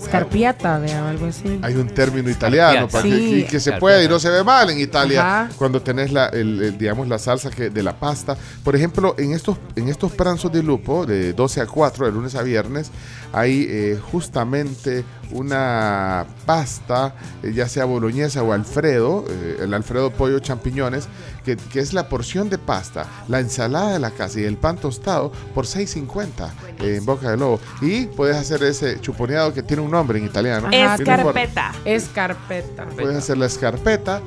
Scarpiata, 0.00 0.78
vea, 0.78 1.04
o 1.04 1.08
algo 1.08 1.26
así. 1.26 1.58
Hay 1.62 1.74
un 1.74 1.88
término 1.88 2.30
italiano 2.30 2.88
para 2.88 3.02
que, 3.04 3.10
Sí. 3.16 3.42
que- 3.42 3.46
que 3.46 3.60
se 3.60 3.72
puede 3.72 4.04
y 4.04 4.08
no 4.08 4.18
se 4.18 4.30
ve 4.30 4.44
mal 4.44 4.70
en 4.70 4.78
Italia 4.78 5.20
Ajá. 5.44 5.50
cuando 5.56 5.82
tenés 5.82 6.12
la, 6.12 6.26
el- 6.26 6.62
el, 6.62 6.78
digamos, 6.78 7.08
la 7.08 7.18
salsa 7.18 7.50
que, 7.50 7.70
de 7.70 7.82
la 7.82 7.98
pasta. 7.98 8.36
Por 8.62 8.76
ejemplo, 8.76 9.14
en 9.18 9.32
estos, 9.32 9.56
en 9.76 9.88
estos 9.88 10.12
pranzos 10.12 10.52
de 10.52 10.62
lupo, 10.62 11.04
de 11.04 11.32
12 11.32 11.60
a 11.60 11.66
4, 11.66 12.06
de 12.06 12.12
lunes 12.12 12.34
a 12.36 12.42
viernes, 12.42 12.90
hay 13.32 13.66
eh, 13.68 14.00
justamente 14.10 15.04
una 15.30 16.26
pasta, 16.46 17.14
eh, 17.42 17.52
ya 17.52 17.68
sea 17.68 17.84
boloñesa 17.84 18.42
o 18.42 18.52
alfredo, 18.52 19.24
eh, 19.28 19.58
el 19.62 19.74
alfredo 19.74 20.10
pollo 20.10 20.38
champiñones, 20.38 21.08
que, 21.44 21.56
que 21.56 21.80
es 21.80 21.92
la 21.92 22.08
porción 22.08 22.48
de 22.48 22.58
pasta, 22.58 23.06
la 23.28 23.40
ensalada 23.40 23.92
de 23.92 23.98
la 23.98 24.10
casa 24.10 24.40
y 24.40 24.44
el 24.44 24.56
pan 24.56 24.76
tostado 24.76 25.32
por 25.54 25.66
6.50 25.66 26.50
en 26.80 27.04
Boca 27.04 27.30
de 27.30 27.36
Lobo. 27.36 27.60
Y 27.80 28.06
puedes 28.06 28.36
hacer 28.36 28.62
ese 28.62 29.00
chuponeado 29.00 29.52
que 29.52 29.62
tiene 29.62 29.82
un 29.82 29.90
nombre 29.90 30.18
en 30.18 30.24
italiano. 30.26 30.68
Escarpeta. 30.70 31.72
Escarpeta. 31.84 32.86
Puedes 32.86 33.16
hacer 33.16 33.38
la 33.38 33.46
escarpeta, 33.46 34.20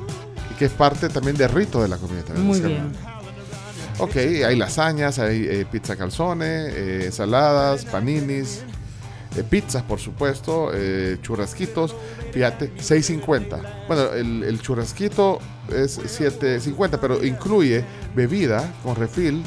que 0.58 0.66
es 0.66 0.72
parte 0.72 1.08
también 1.08 1.36
del 1.36 1.48
rito 1.48 1.82
de 1.82 1.88
la 1.88 1.96
comida. 1.96 2.22
también, 2.22 2.46
Muy 2.46 2.60
bien. 2.60 3.12
Ok, 3.98 4.16
hay 4.16 4.56
lasañas, 4.56 5.18
hay 5.18 5.46
eh, 5.48 5.66
pizza 5.70 5.96
calzone, 5.96 6.44
eh, 6.44 7.04
ensaladas, 7.06 7.84
paninis, 7.84 8.64
eh, 9.36 9.42
pizzas, 9.48 9.82
por 9.82 9.98
supuesto, 10.00 10.70
eh, 10.74 11.18
churrasquitos. 11.22 11.94
Fíjate, 12.32 12.72
6.50. 12.76 13.86
Bueno, 13.88 14.12
el, 14.12 14.42
el 14.44 14.60
churrasquito 14.60 15.38
es 15.68 15.98
7.50, 15.98 16.98
pero 17.00 17.24
incluye 17.24 17.84
bebida 18.14 18.72
con 18.82 18.96
refil, 18.96 19.42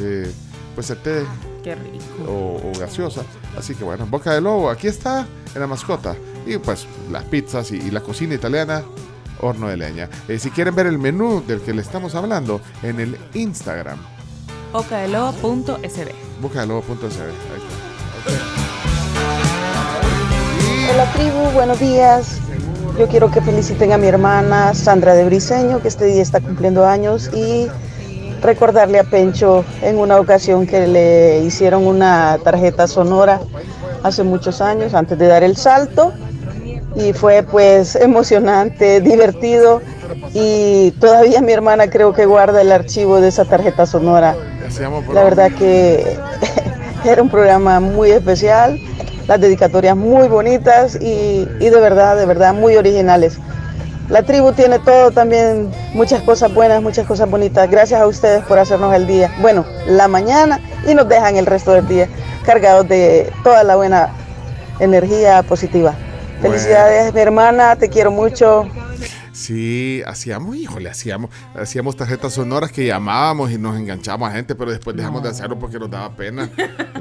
eh, 0.00 0.30
pues 0.74 0.90
el 0.90 0.98
té 0.98 1.22
Qué 1.62 1.74
rico. 1.74 2.04
o, 2.28 2.70
o 2.70 2.72
gaseosa. 2.78 3.22
Así 3.56 3.74
que 3.74 3.84
bueno, 3.84 4.06
Boca 4.06 4.32
de 4.34 4.40
Lobo, 4.40 4.68
aquí 4.70 4.86
está 4.88 5.26
en 5.54 5.60
la 5.60 5.66
mascota. 5.66 6.16
Y 6.46 6.58
pues 6.58 6.86
las 7.10 7.24
pizzas 7.24 7.70
y, 7.72 7.76
y 7.76 7.90
la 7.90 8.00
cocina 8.00 8.34
italiana, 8.34 8.82
horno 9.40 9.68
de 9.68 9.76
leña. 9.76 10.08
Eh, 10.28 10.38
si 10.38 10.50
quieren 10.50 10.74
ver 10.74 10.86
el 10.86 10.98
menú 10.98 11.42
del 11.46 11.60
que 11.60 11.72
le 11.72 11.80
estamos 11.82 12.14
hablando, 12.14 12.60
en 12.82 13.00
el 13.00 13.16
Instagram, 13.34 13.98
Bocadelobo.sb. 14.72 16.10
bocadelobo.cb. 16.42 17.04
Ahí 17.04 17.62
está. 17.62 17.83
Hola 20.92 21.10
tribu, 21.14 21.50
buenos 21.54 21.80
días. 21.80 22.38
Yo 22.98 23.08
quiero 23.08 23.30
que 23.30 23.40
feliciten 23.40 23.92
a 23.92 23.98
mi 23.98 24.06
hermana 24.06 24.74
Sandra 24.74 25.14
de 25.14 25.24
Briseño, 25.24 25.80
que 25.80 25.88
este 25.88 26.04
día 26.04 26.22
está 26.22 26.40
cumpliendo 26.40 26.86
años, 26.86 27.30
y 27.34 27.68
recordarle 28.42 28.98
a 28.98 29.04
Pencho 29.04 29.64
en 29.82 29.98
una 29.98 30.18
ocasión 30.20 30.66
que 30.66 30.86
le 30.86 31.40
hicieron 31.40 31.86
una 31.86 32.38
tarjeta 32.44 32.86
sonora 32.86 33.40
hace 34.02 34.22
muchos 34.22 34.60
años, 34.60 34.94
antes 34.94 35.18
de 35.18 35.26
dar 35.26 35.42
el 35.42 35.56
salto, 35.56 36.12
y 36.94 37.12
fue 37.12 37.42
pues 37.42 37.96
emocionante, 37.96 39.00
divertido, 39.00 39.80
y 40.34 40.90
todavía 41.00 41.40
mi 41.40 41.52
hermana 41.52 41.88
creo 41.88 42.12
que 42.12 42.26
guarda 42.26 42.60
el 42.60 42.70
archivo 42.70 43.20
de 43.20 43.28
esa 43.28 43.44
tarjeta 43.44 43.86
sonora. 43.86 44.36
La 45.12 45.24
verdad 45.24 45.50
que 45.52 46.18
era 47.04 47.22
un 47.22 47.30
programa 47.30 47.80
muy 47.80 48.10
especial, 48.10 48.78
las 49.26 49.40
dedicatorias 49.40 49.96
muy 49.96 50.28
bonitas 50.28 50.96
y, 51.00 51.48
y 51.60 51.70
de 51.70 51.80
verdad, 51.80 52.16
de 52.16 52.26
verdad, 52.26 52.54
muy 52.54 52.76
originales. 52.76 53.38
La 54.08 54.22
tribu 54.22 54.52
tiene 54.52 54.78
todo 54.78 55.10
también, 55.10 55.70
muchas 55.94 56.22
cosas 56.22 56.52
buenas, 56.52 56.82
muchas 56.82 57.06
cosas 57.06 57.30
bonitas. 57.30 57.70
Gracias 57.70 58.00
a 58.00 58.06
ustedes 58.06 58.44
por 58.44 58.58
hacernos 58.58 58.94
el 58.94 59.06
día, 59.06 59.34
bueno, 59.40 59.64
la 59.86 60.08
mañana 60.08 60.60
y 60.86 60.94
nos 60.94 61.08
dejan 61.08 61.36
el 61.36 61.46
resto 61.46 61.72
del 61.72 61.88
día 61.88 62.08
cargados 62.44 62.86
de 62.86 63.32
toda 63.42 63.64
la 63.64 63.76
buena 63.76 64.10
energía 64.78 65.42
positiva. 65.42 65.94
Felicidades, 66.42 67.14
mi 67.14 67.20
hermana, 67.20 67.76
te 67.76 67.88
quiero 67.88 68.10
mucho. 68.10 68.68
Sí, 69.34 70.00
hacíamos, 70.06 70.56
híjole, 70.56 70.88
hacíamos, 70.88 71.28
hacíamos 71.56 71.96
tarjetas 71.96 72.34
sonoras 72.34 72.70
que 72.70 72.86
llamábamos 72.86 73.50
y 73.50 73.58
nos 73.58 73.76
enganchábamos 73.76 74.30
a 74.30 74.32
gente, 74.32 74.54
pero 74.54 74.70
después 74.70 74.96
dejamos 74.96 75.24
de 75.24 75.30
hacerlo 75.30 75.58
porque 75.58 75.76
nos 75.76 75.90
daba 75.90 76.14
pena, 76.14 76.48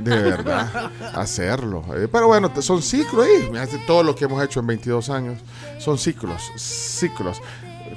de 0.01 0.17
verdad, 0.17 0.91
hacerlo. 1.13 1.85
Eh, 1.95 2.07
pero 2.11 2.25
bueno, 2.25 2.51
son 2.59 2.81
ciclos 2.81 3.27
hace 3.59 3.77
todo 3.85 4.01
lo 4.01 4.15
que 4.15 4.25
hemos 4.25 4.43
hecho 4.43 4.61
en 4.61 4.67
22 4.67 5.11
años, 5.11 5.39
son 5.77 5.99
ciclos, 5.99 6.51
ciclos. 6.57 7.39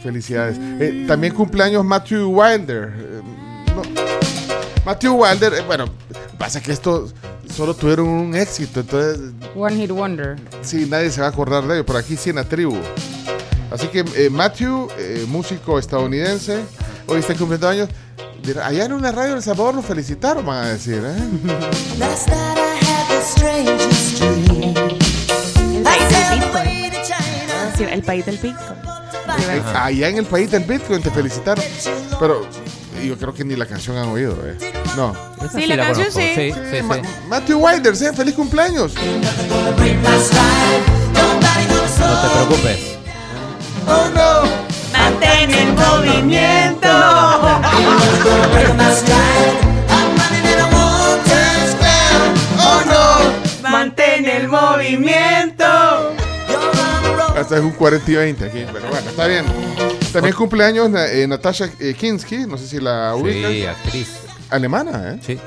Felicidades. 0.03 0.59
Eh, 0.61 1.07
también 1.09 1.33
cumpleaños 1.33 1.83
Matthew 1.83 2.29
Wilder. 2.29 2.93
Eh, 2.95 3.23
no, 3.75 3.83
Matthew 4.85 5.15
Wilder, 5.15 5.55
eh, 5.55 5.63
bueno, 5.67 5.87
pasa 6.39 6.61
que 6.61 6.73
estos 6.73 7.15
solo 7.53 7.75
tuvieron 7.75 8.07
un 8.07 8.35
éxito, 8.37 8.81
entonces 8.81 9.33
One 9.57 9.77
Hit 9.77 9.91
Wonder. 9.91 10.37
Sí, 10.61 10.87
nadie 10.89 11.11
se 11.11 11.23
va 11.23 11.29
a 11.29 11.31
acordar 11.31 11.67
de 11.67 11.77
ello, 11.77 11.87
por 11.87 11.97
aquí 11.97 12.17
sí 12.17 12.31
en 12.31 12.37
la 12.37 12.45
tribu. 12.45 12.77
Así 13.71 13.89
que 13.89 14.05
eh, 14.17 14.31
Matthew, 14.31 14.89
eh, 14.99 15.25
músico 15.29 15.79
estadounidense, 15.79 16.63
hoy 17.07 17.19
está 17.21 17.35
cumpliendo 17.35 17.69
años. 17.69 17.89
Allá 18.63 18.85
en 18.85 18.93
una 18.93 19.11
radio 19.11 19.31
de 19.31 19.37
El 19.39 19.43
Salvador 19.43 19.75
lo 19.75 19.83
felicitaron, 19.83 20.47
van 20.47 20.65
a 20.65 20.69
decir. 20.69 21.03
¿eh? 21.05 21.17
El 25.75 25.83
país 25.83 26.09
del 26.09 26.39
Bitcoin. 26.39 26.87
Vamos 27.49 27.63
a 27.63 27.71
decir, 27.71 27.89
el 27.89 28.03
país 28.03 28.25
del 28.27 28.37
Bitcoin. 28.39 28.79
Eh, 29.51 29.63
Allá 29.75 30.09
en 30.09 30.19
el 30.19 30.25
país 30.27 30.51
del 30.51 30.65
Bitcoin 30.65 31.03
te 31.03 31.11
felicitaron. 31.11 31.65
Pero 32.21 32.47
yo 33.05 33.19
creo 33.19 33.35
que 33.35 33.45
ni 33.45 33.57
la 33.57 33.67
canción 33.67 33.97
han 33.97 34.09
oído. 34.09 34.37
¿eh? 34.45 34.57
No. 34.97 35.15
Sí, 35.53 35.67
la 35.67 35.77
canción 35.77 36.07
sí. 36.11 36.31
Sí, 36.35 36.53
sí, 36.71 36.83
Ma- 36.83 36.95
sí. 36.97 37.01
Matthew 37.29 37.59
Wilder, 37.65 37.97
¿sí? 37.97 38.07
feliz 38.15 38.35
cumpleaños. 38.35 38.95
No 41.99 42.23
te 42.23 42.29
preocupes. 42.35 42.96
Oh 43.87 44.09
no. 44.15 44.43
Mantén 44.93 45.51
el 45.51 45.73
movimiento. 45.75 46.89
Oh 52.59 52.83
no. 52.87 53.69
Mantén 53.71 54.29
el 54.29 54.49
movimiento. 54.49 55.65
Hasta 57.37 57.57
es 57.57 57.63
un 57.63 57.73
40 57.73 58.11
y 58.11 58.15
20 58.15 58.45
aquí, 58.45 58.65
pero 58.73 58.89
bueno, 58.89 59.11
está 59.11 59.27
bien. 59.27 59.45
También 60.13 60.35
cumpleaños 60.35 60.91
eh, 60.95 61.27
Natasha 61.29 61.69
eh, 61.79 61.95
Kinski, 61.95 62.47
no 62.47 62.57
sé 62.57 62.67
si 62.67 62.81
la 62.81 63.15
ubicas. 63.15 63.51
Sí, 63.53 63.67
actriz. 63.67 64.26
Alemana, 64.51 65.13
¿eh? 65.15 65.19
Sí. 65.25 65.39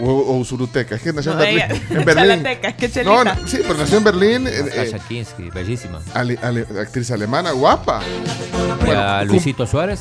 O, 0.00 0.10
o 0.10 0.36
usuruteca, 0.38 0.94
es 0.94 1.02
que 1.02 1.12
nació 1.12 1.34
No, 1.34 1.42
en 1.42 1.56
Berlín. 1.56 1.64
ella- 1.88 2.00
En 2.00 2.04
Berlín. 2.04 2.28
chalateca, 2.44 2.68
es 2.68 2.74
que 2.76 2.88
no, 2.88 2.92
chelita. 3.22 3.34
no, 3.34 3.48
sí, 3.48 3.58
pero 3.62 3.74
nació 3.78 3.98
en 3.98 4.04
Berlín. 4.04 4.46
eh, 4.46 4.52
eh, 4.58 4.62
Natasha 4.86 4.98
Kinski, 5.08 5.50
bellísima. 5.50 6.00
ale- 6.14 6.38
ale- 6.42 6.66
actriz 6.80 7.10
alemana, 7.10 7.50
guapa. 7.52 8.00
Y 8.86 8.90
a 8.90 9.24
Luisito 9.24 9.66
Suárez. 9.66 10.00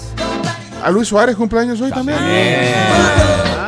A 0.83 0.91
Luis 0.91 1.07
Suárez 1.07 1.35
cumpleaños 1.35 1.81
hoy 1.81 1.89
también. 1.89 2.17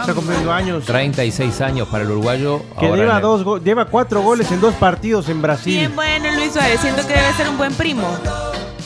Está 0.01 0.13
cumpliendo 0.13 0.51
años. 0.53 0.85
36 0.85 1.59
años 1.61 1.87
para 1.89 2.03
el 2.03 2.11
uruguayo. 2.11 2.61
Que 2.79 2.85
ahora 2.87 3.01
lleva, 3.01 3.15
el- 3.17 3.21
dos 3.21 3.63
lleva 3.63 3.85
cuatro 3.85 4.21
goles 4.21 4.51
en 4.51 4.61
dos 4.61 4.73
partidos 4.75 5.27
en 5.29 5.41
Brasil. 5.41 5.75
Bien 5.77 5.95
bueno 5.95 6.31
Luis 6.35 6.53
Suárez, 6.53 6.79
siento 6.79 7.01
que 7.07 7.13
debe 7.13 7.33
ser 7.33 7.49
un 7.49 7.57
buen 7.57 7.73
primo. 7.73 8.07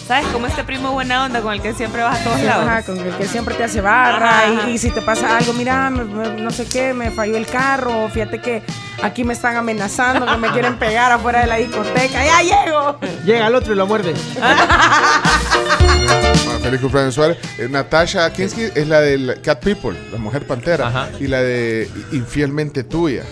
¿Sabes? 0.08 0.28
Como 0.34 0.48
este 0.48 0.66
primo 0.66 0.92
buena 0.92 1.24
onda 1.24 1.42
con 1.42 1.54
el 1.54 1.62
que 1.62 1.74
siempre 1.74 2.02
vas 2.04 2.20
a 2.20 2.24
todos 2.26 2.42
lados. 2.42 2.66
Ajá, 2.68 2.84
con 2.84 2.98
el 3.00 3.16
que 3.16 3.26
siempre 3.26 3.56
te 3.56 3.64
hace 3.64 3.80
barra 3.80 4.40
Ajá. 4.42 4.70
y, 4.70 4.74
y 4.74 4.78
si 4.78 4.90
te 4.92 5.02
pasa 5.02 5.38
algo, 5.38 5.54
mira, 5.54 5.90
me- 5.90 6.04
me- 6.04 6.42
no 6.42 6.52
sé 6.52 6.66
qué, 6.66 6.94
me 6.94 7.10
falló 7.10 7.38
el 7.38 7.46
carro, 7.48 8.10
fíjate 8.10 8.42
que 8.42 8.64
aquí 9.02 9.24
me 9.24 9.32
están 9.34 9.56
amenazando, 9.56 10.26
que 10.26 10.36
me 10.38 10.52
quieren 10.52 10.78
pegar 10.78 11.12
afuera 11.14 11.40
de 11.42 11.48
la 11.48 11.56
discoteca, 11.56 12.24
ya 12.26 12.42
llego. 12.42 13.00
Llega 13.26 13.48
el 13.48 13.56
otro 13.56 13.72
y 13.74 13.78
lo 13.78 13.88
muerde. 13.88 14.14
Feliz 16.62 16.80
cumpleaños 16.82 17.16
Suárez. 17.16 17.38
Eh, 17.58 17.68
Natasha 17.70 18.32
Kinski 18.32 18.64
es 18.76 18.88
la 18.88 19.02
de 19.02 19.40
Cat 19.42 19.64
People, 19.64 19.98
la 20.12 20.18
mujer 20.18 20.46
pantera. 20.48 21.10
Y 21.20 21.28
la 21.28 21.42
de 21.42 21.90
Infielmente 22.12 22.84
Tuya. 22.84 23.24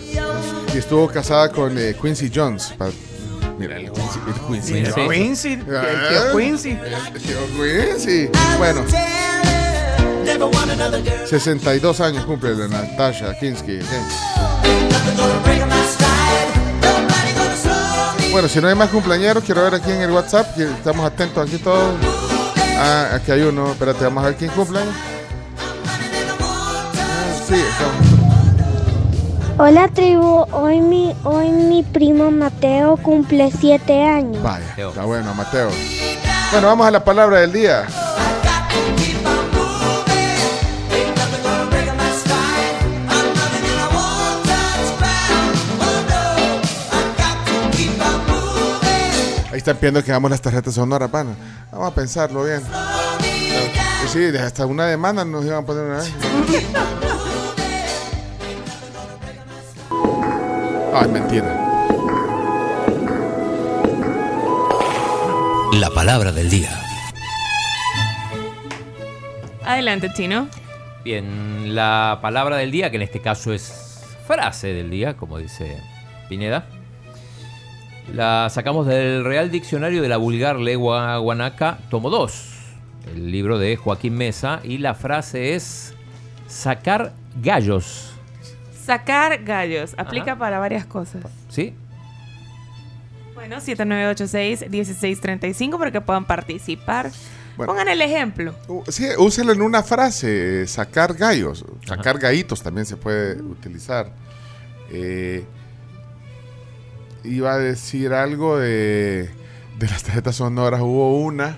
Y 0.73 0.77
estuvo 0.77 1.07
casada 1.09 1.49
con 1.51 1.77
eh, 1.77 1.95
Quincy 2.01 2.31
Jones. 2.33 2.73
Pa- 2.77 2.89
Mira, 3.61 3.77
el 3.77 3.91
Quincy. 3.91 4.19
El 4.27 4.33
Quincy. 4.47 4.73
Mira, 4.73 4.91
Jones. 4.95 5.09
Quincy, 5.17 5.51
el 5.51 5.65
tío 5.65 5.77
Ah, 5.79 6.31
Quincy. 6.37 6.69
El 6.71 7.21
tío 7.21 7.37
Quincy. 7.55 8.29
Bueno. 8.57 8.81
62 11.27 12.01
años 12.01 12.25
cumple 12.25 12.55
la 12.55 12.67
Natasha 12.67 13.37
Kinski. 13.39 13.79
ok. 13.79 13.87
Bueno, 18.31 18.47
si 18.47 18.61
no 18.61 18.67
hay 18.69 18.75
más 18.75 18.89
cumpleaños, 18.89 19.43
quiero 19.45 19.63
ver 19.63 19.75
aquí 19.75 19.91
en 19.91 20.01
el 20.01 20.11
WhatsApp, 20.11 20.55
que 20.55 20.63
estamos 20.63 21.05
atentos 21.05 21.47
aquí 21.47 21.57
todos. 21.57 21.95
Ah, 22.77 23.09
aquí 23.13 23.31
hay 23.31 23.41
uno, 23.41 23.71
espérate, 23.71 24.03
vamos 24.05 24.23
a 24.23 24.27
ver 24.27 24.35
quién 24.37 24.51
cumpleaños. 24.51 24.93
Ah, 26.39 27.43
Sí, 27.47 27.55
estamos. 27.55 28.10
Hola 29.57 29.87
tribu, 29.89 30.45
hoy 30.51 30.81
mi, 30.81 31.15
hoy 31.23 31.51
mi 31.51 31.83
primo 31.83 32.31
Mateo 32.31 32.97
cumple 32.97 33.51
siete 33.51 34.03
años. 34.03 34.41
Vaya, 34.41 34.65
está 34.77 35.05
bueno, 35.05 35.33
Mateo. 35.33 35.69
Bueno, 36.51 36.67
vamos 36.67 36.87
a 36.87 36.91
la 36.91 37.03
palabra 37.03 37.39
del 37.41 37.51
día. 37.51 37.85
están 49.61 49.77
pidiendo 49.77 50.03
que 50.03 50.11
hagamos 50.11 50.31
las 50.31 50.41
tarjetas 50.41 50.73
sonoras, 50.73 51.09
pana. 51.09 51.35
Vamos 51.71 51.91
a 51.91 51.95
pensarlo 51.95 52.43
bien. 52.43 52.61
Pues 53.99 54.11
sí, 54.11 54.35
hasta 54.37 54.65
una 54.65 54.87
demanda 54.87 55.23
nos 55.23 55.45
iban 55.45 55.63
a 55.63 55.65
poner 55.65 55.83
una 55.83 55.97
vez. 55.97 57.10
Ay, 60.93 61.07
mentira. 61.09 61.57
La 65.73 65.89
palabra 65.95 66.31
del 66.31 66.49
día. 66.49 66.69
Adelante, 69.63 70.11
Chino. 70.13 70.47
Bien, 71.03 71.73
la 71.73 72.19
palabra 72.21 72.57
del 72.57 72.71
día, 72.71 72.89
que 72.91 72.97
en 72.97 73.03
este 73.03 73.21
caso 73.21 73.53
es 73.53 74.03
frase 74.27 74.73
del 74.73 74.89
día, 74.89 75.15
como 75.15 75.37
dice 75.37 75.77
Pineda, 76.27 76.65
la 78.13 78.49
sacamos 78.49 78.85
del 78.85 79.23
Real 79.23 79.49
Diccionario 79.49 80.01
de 80.01 80.09
la 80.09 80.17
Vulgar 80.17 80.57
Lengua 80.57 81.17
Guanaca, 81.17 81.79
tomo 81.89 82.09
2, 82.09 82.49
el 83.15 83.31
libro 83.31 83.57
de 83.57 83.77
Joaquín 83.77 84.15
Mesa, 84.15 84.59
y 84.63 84.77
la 84.77 84.93
frase 84.93 85.55
es 85.55 85.95
sacar 86.47 87.13
gallos. 87.41 88.10
Sacar 88.83 89.43
gallos. 89.43 89.93
Aplica 89.97 90.37
para 90.37 90.59
varias 90.59 90.85
cosas. 90.85 91.23
¿Sí? 91.49 91.73
Bueno, 93.33 93.55
7986-1635 93.57 95.79
para 95.79 95.91
que 95.91 96.01
puedan 96.01 96.25
participar. 96.25 97.09
Bueno. 97.57 97.73
Pongan 97.73 97.87
el 97.89 98.01
ejemplo. 98.01 98.55
Sí, 98.87 99.07
úselo 99.17 99.51
en 99.51 99.61
una 99.61 99.83
frase, 99.83 100.65
sacar 100.67 101.13
gallos, 101.13 101.65
sacar 101.85 102.17
gallitos 102.17 102.63
también 102.63 102.85
se 102.85 102.95
puede 102.97 103.41
utilizar. 103.41 104.13
Eh, 104.89 105.45
iba 107.23 107.53
a 107.53 107.57
decir 107.57 108.13
algo 108.13 108.57
de, 108.57 109.29
de 109.77 109.87
las 109.87 110.03
tarjetas 110.03 110.35
sonoras, 110.35 110.81
hubo 110.81 111.19
una, 111.19 111.57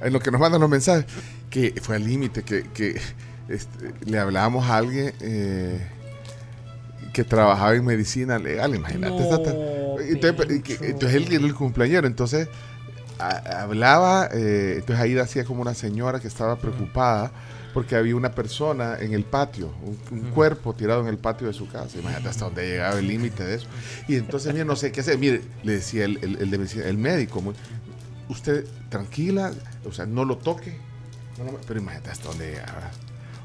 en 0.00 0.12
lo 0.12 0.20
que 0.20 0.30
nos 0.30 0.40
mandan 0.40 0.60
los 0.60 0.70
mensajes, 0.70 1.06
que 1.50 1.74
fue 1.82 1.96
al 1.96 2.04
límite, 2.04 2.42
que, 2.42 2.64
que, 2.74 3.00
este, 3.48 3.92
le 4.04 4.18
hablábamos 4.18 4.66
a 4.68 4.76
alguien 4.76 5.12
eh, 5.20 5.80
que 7.12 7.24
trabajaba 7.24 7.74
en 7.74 7.84
medicina 7.84 8.38
legal, 8.38 8.74
imagínate. 8.74 9.22
esta 9.22 9.42
ta- 9.42 9.54
entonces, 10.82 11.16
él 11.16 11.26
era 11.32 11.44
el 11.44 11.54
cumpleañero, 11.54 12.06
entonces 12.06 12.48
a- 13.18 13.62
hablaba, 13.62 14.28
eh, 14.32 14.74
entonces 14.78 15.02
ahí 15.02 15.16
hacía 15.18 15.44
como 15.44 15.62
una 15.62 15.74
señora 15.74 16.20
que 16.20 16.28
estaba 16.28 16.56
preocupada 16.58 17.32
porque 17.72 17.94
había 17.94 18.16
una 18.16 18.30
persona 18.32 18.96
en 19.00 19.12
el 19.12 19.24
patio, 19.24 19.70
un, 19.84 19.98
un 20.18 20.30
cuerpo 20.30 20.74
tirado 20.74 21.02
en 21.02 21.08
el 21.08 21.18
patio 21.18 21.46
de 21.46 21.52
su 21.52 21.68
casa. 21.68 21.98
Imagínate 21.98 22.28
hasta 22.30 22.46
dónde 22.46 22.66
llegaba 22.68 22.98
el 22.98 23.06
límite 23.06 23.44
de 23.44 23.54
eso. 23.56 23.66
Y 24.08 24.16
entonces, 24.16 24.52
mire, 24.54 24.64
no 24.64 24.76
sé 24.76 24.92
qué 24.92 25.00
hacer. 25.00 25.18
Mire, 25.18 25.42
le 25.62 25.72
decía 25.72 26.06
el, 26.06 26.18
el- 26.22 26.36
el 26.40 26.50
de 26.50 26.58
medicina- 26.58 26.86
el 26.86 26.96
médico, 26.96 27.42
muy- 27.42 27.54
usted 28.30 28.64
tranquila, 28.88 29.52
o 29.86 29.92
sea, 29.92 30.06
no 30.06 30.24
lo 30.24 30.38
toque. 30.38 30.74
No 31.38 31.44
lo- 31.52 31.60
pero 31.66 31.78
imagínate 31.80 32.10
hasta 32.10 32.28
dónde 32.28 32.50
llegaba. 32.52 32.90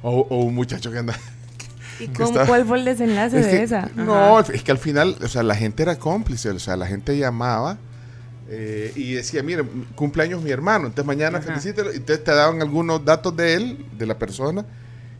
O, 0.03 0.27
o 0.29 0.37
un 0.43 0.55
muchacho 0.55 0.91
que 0.91 0.97
anda... 0.99 1.13
¿Y 1.99 2.07
cómo, 2.07 2.33
cuál 2.47 2.65
fue 2.65 2.79
el 2.79 2.85
desenlace 2.85 3.39
es 3.39 3.45
de 3.45 3.51
que- 3.51 3.63
esa? 3.63 3.89
No, 3.95 4.39
Ajá. 4.39 4.51
es 4.53 4.63
que 4.63 4.71
al 4.71 4.79
final, 4.79 5.15
o 5.23 5.27
sea, 5.27 5.43
la 5.43 5.55
gente 5.55 5.83
era 5.83 5.97
cómplice, 5.99 6.49
o 6.49 6.57
sea, 6.57 6.75
la 6.75 6.87
gente 6.87 7.15
llamaba 7.17 7.77
eh, 8.49 8.91
y 8.95 9.13
decía, 9.13 9.43
mire, 9.43 9.63
cumpleaños 9.95 10.41
mi 10.41 10.49
hermano, 10.49 10.87
entonces 10.87 11.05
mañana 11.05 11.41
felicítelo, 11.41 11.91
entonces 11.91 12.23
te 12.23 12.31
daban 12.31 12.59
algunos 12.61 13.05
datos 13.05 13.35
de 13.37 13.53
él, 13.53 13.85
de 13.97 14.05
la 14.07 14.17
persona, 14.17 14.65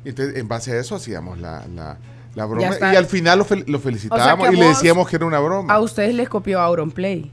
y 0.03 0.09
entonces 0.09 0.35
en 0.37 0.47
base 0.47 0.71
a 0.71 0.79
eso 0.79 0.95
hacíamos 0.95 1.37
la, 1.39 1.63
la, 1.73 1.97
la 2.33 2.45
broma, 2.45 2.75
y 2.91 2.95
al 2.95 3.05
final 3.05 3.37
lo, 3.39 3.45
fel- 3.45 3.65
lo 3.67 3.79
felicitábamos 3.79 4.51
y 4.51 4.55
le 4.57 4.65
decíamos 4.69 5.07
que 5.07 5.17
era 5.17 5.25
una 5.27 5.39
broma. 5.39 5.71
A 5.71 5.79
ustedes 5.79 6.15
les 6.15 6.27
copió 6.29 6.59
Auronplay. 6.59 7.31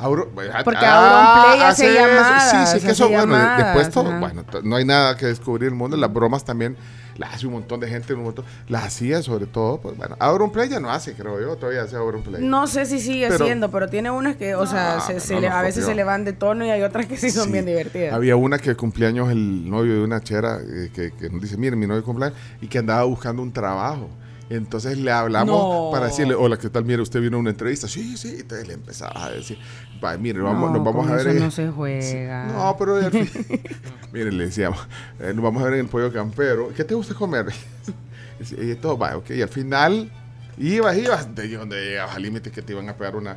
Auro- 0.00 0.28
Porque 0.64 0.80
Ah, 0.84 1.42
Auronplay 1.44 1.68
hace 1.68 1.90
eso. 1.92 2.00
llamadas, 2.06 2.50
Sí, 2.50 2.56
sí, 2.56 2.84
que 2.86 2.90
hace 2.90 2.90
eso, 2.92 3.08
bueno, 3.08 3.22
llamadas, 3.34 3.58
después 3.64 3.90
todo, 3.90 4.08
ajá. 4.10 4.18
bueno, 4.20 4.44
no 4.64 4.76
hay 4.76 4.84
nada 4.84 5.16
que 5.16 5.26
descubrir 5.26 5.68
el 5.68 5.74
mundo, 5.74 5.96
las 5.96 6.12
bromas 6.12 6.44
también 6.44 6.76
las 7.18 7.34
hace 7.34 7.46
un 7.46 7.52
montón 7.52 7.80
de 7.80 7.88
gente, 7.88 8.14
un 8.14 8.22
montón, 8.22 8.46
las 8.68 8.84
hacía 8.84 9.22
sobre 9.22 9.44
todo, 9.44 9.78
pues 9.78 9.94
bueno, 9.94 10.16
Auronplay 10.20 10.70
ya 10.70 10.80
no 10.80 10.90
hace, 10.90 11.12
creo 11.12 11.38
yo, 11.38 11.54
todavía 11.56 11.82
hace 11.82 11.96
Auronplay. 11.96 12.42
No 12.42 12.66
sé 12.66 12.86
si 12.86 12.98
sigue 12.98 13.28
Pero- 13.28 13.44
siendo, 13.44 13.70
pero 13.70 13.88
tiene 13.90 14.10
unas 14.10 14.36
que, 14.36 14.54
o 14.54 14.66
sea, 14.66 15.00
se- 15.00 15.20
se 15.20 15.34
no 15.34 15.40
le- 15.40 15.48
nos 15.50 15.56
a 15.58 15.62
veces 15.62 15.84
se 15.84 15.94
le 15.94 16.02
van 16.02 16.24
de 16.24 16.32
tono 16.32 16.64
y 16.64 16.70
hay 16.70 16.80
otras 16.82 17.04
que 17.06 17.18
sí 17.18 17.30
son 17.30 17.46
Sí. 17.46 17.52
bien 17.52 17.66
divertidas. 17.66 18.14
Había 18.14 18.36
una 18.36 18.58
que 18.58 18.74
cumpleaños 18.74 19.28
el 19.30 19.68
novio 19.68 19.94
de 19.96 20.02
una 20.02 20.22
chera 20.22 20.60
eh, 20.60 20.90
que, 20.94 21.10
que 21.12 21.28
nos 21.28 21.42
dice, 21.42 21.58
miren, 21.58 21.78
mi 21.78 21.86
novio 21.86 22.02
cumpleaños, 22.02 22.38
y 22.62 22.68
que 22.68 22.78
andaba 22.78 23.02
buscando 23.04 23.42
un 23.42 23.52
trabajo. 23.52 24.08
Entonces 24.50 24.98
le 24.98 25.12
hablamos 25.12 25.56
No. 25.56 25.90
para 25.92 26.06
decirle, 26.06 26.34
hola, 26.34 26.58
¿qué 26.58 26.68
tal? 26.68 26.84
Mire, 26.84 27.00
usted 27.00 27.20
vino 27.20 27.36
a 27.36 27.40
una 27.40 27.50
entrevista. 27.50 27.86
Sí, 27.88 28.16
sí. 28.16 28.36
Entonces 28.40 28.66
le 28.68 28.74
empezaba 28.74 29.24
a 29.26 29.30
decir, 29.30 29.58
va, 30.04 30.16
mire, 30.18 30.40
vamos, 30.40 30.70
No, 30.70 30.76
nos 30.78 30.84
vamos 30.84 31.08
a 31.08 31.12
ver. 31.12 31.20
eso 31.20 31.30
en- 31.30 31.38
no 31.38 31.50
se 31.52 31.68
juega. 31.70 32.46
No, 32.46 32.76
pero 32.78 32.96
al 32.96 33.10
fin- 33.12 33.30
mire, 34.12 34.32
le 34.32 34.46
decíamos, 34.46 34.80
eh, 35.20 35.32
nos 35.34 35.42
vamos 35.44 35.62
a 35.62 35.66
ver 35.66 35.74
en 35.74 35.80
el 35.80 35.86
pollo 35.86 36.12
campero. 36.12 36.72
¿Qué 36.76 36.82
te 36.84 36.94
gusta 36.94 37.14
comer? 37.14 37.46
y 38.60 38.74
todo 38.74 38.98
va, 38.98 39.16
ok. 39.16 39.30
Y 39.30 39.42
al 39.42 39.48
final, 39.48 40.10
ibas, 40.58 40.96
ibas, 40.98 41.34
de 41.34 41.48
donde 41.56 41.76
llegabas 41.84 42.16
al 42.16 42.22
límite 42.22 42.50
que 42.50 42.60
te 42.60 42.72
iban 42.72 42.88
a 42.88 42.96
pegar 42.96 43.16
una. 43.16 43.36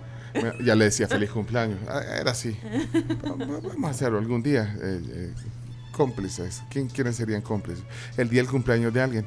Ya 0.66 0.74
le 0.74 0.86
decía 0.86 1.08
feliz 1.08 1.30
cumpleaños. 1.30 1.78
Ah, 1.88 2.02
Era 2.20 2.32
así. 2.32 2.58
Vamos 3.24 3.84
a 3.86 3.90
hacerlo 3.90 4.18
algún 4.18 4.42
día. 4.42 4.76
eh, 4.82 5.00
eh, 5.08 5.34
cómplices. 5.92 6.64
¿Quién, 6.72 6.88
¿Quiénes 6.88 7.18
serían 7.18 7.42
cómplices? 7.44 7.84
El 8.18 8.28
día 8.30 8.42
del 8.42 8.50
cumpleaños 8.50 8.92
de 8.92 9.00
alguien. 9.02 9.26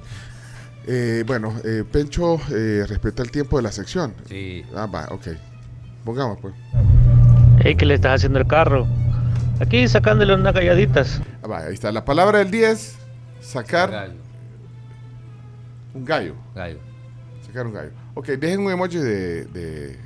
Eh, 0.86 1.24
bueno, 1.26 1.52
eh, 1.64 1.84
Pencho 1.90 2.38
eh, 2.50 2.84
respeta 2.88 3.22
el 3.22 3.30
tiempo 3.30 3.56
de 3.56 3.62
la 3.64 3.72
sección. 3.72 4.14
Sí. 4.28 4.64
Ah, 4.74 4.86
va, 4.86 5.06
ok. 5.10 5.28
Pongamos, 6.04 6.38
pues. 6.40 6.54
Hey, 7.60 7.74
¿qué 7.74 7.84
le 7.86 7.94
estás 7.94 8.16
haciendo 8.16 8.38
al 8.38 8.46
carro? 8.46 8.86
Aquí 9.60 9.88
sacándole 9.88 10.34
unas 10.34 10.54
galladitas. 10.54 11.20
Ah, 11.42 11.48
va, 11.48 11.58
ahí 11.64 11.74
está. 11.74 11.90
La 11.90 12.04
palabra 12.04 12.38
del 12.38 12.50
10, 12.50 12.96
sacar 13.40 13.90
Gallo. 13.90 14.14
un 15.94 16.04
gallo. 16.04 16.34
Gallo. 16.54 16.78
Sacar 17.44 17.66
un 17.66 17.72
gallo. 17.72 17.90
Ok, 18.14 18.26
dejen 18.28 18.60
un 18.60 18.70
emoji 18.70 18.98
de, 18.98 19.44
de, 19.46 19.98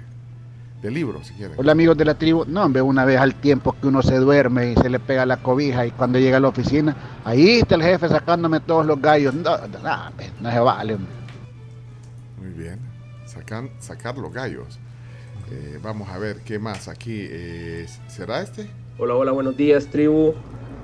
de 0.82 0.90
libro, 0.90 1.22
si 1.22 1.34
quieren. 1.34 1.56
Hola 1.58 1.72
amigos 1.72 1.96
de 1.96 2.04
la 2.06 2.14
tribu. 2.14 2.44
No, 2.46 2.64
hombre, 2.64 2.80
una 2.82 3.04
vez 3.04 3.18
al 3.18 3.34
tiempo 3.34 3.74
que 3.80 3.86
uno 3.86 4.02
se 4.02 4.16
duerme 4.16 4.72
y 4.72 4.76
se 4.76 4.88
le 4.88 4.98
pega 4.98 5.26
la 5.26 5.36
cobija 5.38 5.84
y 5.86 5.90
cuando 5.90 6.18
llega 6.18 6.38
a 6.38 6.40
la 6.40 6.48
oficina, 6.48 6.96
ahí 7.24 7.58
está 7.58 7.74
el 7.74 7.82
jefe 7.82 8.08
sacándome 8.08 8.60
todos 8.60 8.86
los 8.86 9.00
gallos. 9.00 9.34
No, 9.34 9.58
no, 9.58 9.78
no, 9.78 10.08
hombre, 10.08 10.30
no 10.40 10.50
se 10.50 10.58
vale. 10.58 10.94
hombre. 10.94 11.12
Muy 12.40 12.50
bien. 12.50 12.78
Sacan, 13.26 13.70
sacar 13.78 14.16
los 14.16 14.32
gallos. 14.32 14.78
Eh, 15.50 15.78
vamos 15.82 16.08
a 16.08 16.18
ver 16.18 16.38
qué 16.44 16.58
más 16.58 16.88
aquí. 16.88 17.26
eh, 17.28 17.86
¿Será 18.08 18.40
este? 18.40 18.70
Hola, 18.98 19.14
hola, 19.14 19.32
buenos 19.32 19.56
días, 19.56 19.86
tribu. 19.86 20.34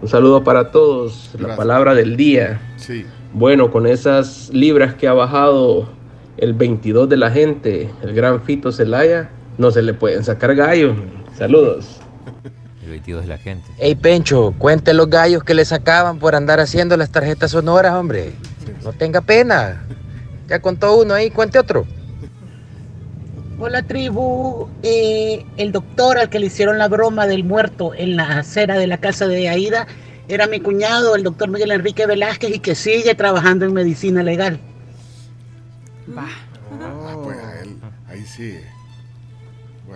Un 0.03 0.09
saludo 0.09 0.45
para 0.45 0.71
todos. 0.71 1.31
La 1.39 1.57
palabra 1.57 1.95
del 1.95 2.17
día. 2.17 2.61
Sí. 2.77 3.07
Bueno, 3.33 3.71
con 3.71 3.87
esas 3.87 4.51
libras 4.53 4.95
que 4.95 5.09
ha 5.09 5.13
bajado 5.15 5.89
el 6.37 6.53
22 6.53 7.09
de 7.09 7.17
la 7.17 7.31
gente, 7.31 7.91
el 8.03 8.13
gran 8.15 8.43
Fito 8.43 8.71
Celaya, 8.73 9.31
no 9.59 9.71
se 9.71 9.83
le 9.83 9.95
pueden 9.95 10.25
sacar 10.25 10.55
gallos. 10.55 10.97
Saludos. 11.37 11.99
El 12.83 12.91
22 12.91 13.23
de 13.23 13.29
la 13.29 13.39
gente. 13.39 13.69
Ey, 13.79 13.95
Pencho, 13.95 14.55
cuente 14.59 14.95
los 14.95 15.11
gallos 15.11 15.43
que 15.43 15.55
le 15.55 15.65
sacaban 15.65 16.19
por 16.19 16.35
andar 16.35 16.61
haciendo 16.61 16.97
las 16.97 17.11
tarjetas 17.11 17.51
sonoras, 17.51 17.95
hombre. 17.95 18.33
No 18.85 18.93
tenga 18.93 19.21
pena. 19.21 19.85
Ya 20.49 20.61
contó 20.61 20.97
uno 20.97 21.15
ahí, 21.15 21.31
cuente 21.31 21.59
otro. 21.59 21.85
Hola 23.59 23.83
tribu, 23.83 24.69
Eh, 24.83 25.45
el 25.57 25.73
doctor 25.73 26.19
al 26.19 26.29
que 26.29 26.39
le 26.39 26.47
hicieron 26.47 26.79
la 26.79 26.89
broma 26.89 27.27
del 27.27 27.43
muerto 27.43 27.93
en 27.95 28.17
la 28.17 28.39
acera 28.39 28.77
de 28.77 28.87
la 28.87 28.99
casa 28.99 29.27
de 29.27 29.49
Aida 29.49 29.87
era 30.29 30.47
mi 30.47 30.61
cuñado, 30.61 31.17
el 31.17 31.23
doctor 31.23 31.49
Miguel 31.49 31.71
Enrique 31.71 32.07
Velázquez, 32.07 32.55
y 32.55 32.59
que 32.59 32.75
sigue 32.75 33.15
trabajando 33.15 33.65
en 33.65 33.73
medicina 33.73 34.23
legal. 34.23 34.61
Ah, 36.17 37.17
pues 37.23 37.39
a 37.39 37.61
él, 37.63 37.77
ahí 38.09 38.25
sí. 38.25 38.59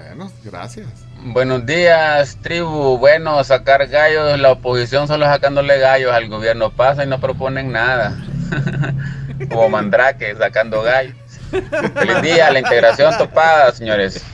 Bueno, 0.06 0.30
gracias. 0.44 0.88
Buenos 1.22 1.66
días, 1.66 2.38
tribu. 2.42 2.96
Bueno, 2.98 3.42
sacar 3.44 3.86
gallos, 3.86 4.38
la 4.38 4.52
oposición 4.52 5.06
solo 5.06 5.26
sacándole 5.26 5.78
gallos 5.78 6.12
al 6.12 6.28
gobierno 6.28 6.70
pasa 6.70 7.04
y 7.04 7.06
no 7.06 7.20
proponen 7.20 7.70
nada. 7.70 8.16
Como 9.50 9.68
Mandrake 9.68 10.34
sacando 10.36 10.82
gallos. 10.82 11.14
Feliz 11.94 12.22
día, 12.22 12.50
la 12.50 12.60
integración 12.60 13.16
topada, 13.18 13.72
señores. 13.72 14.24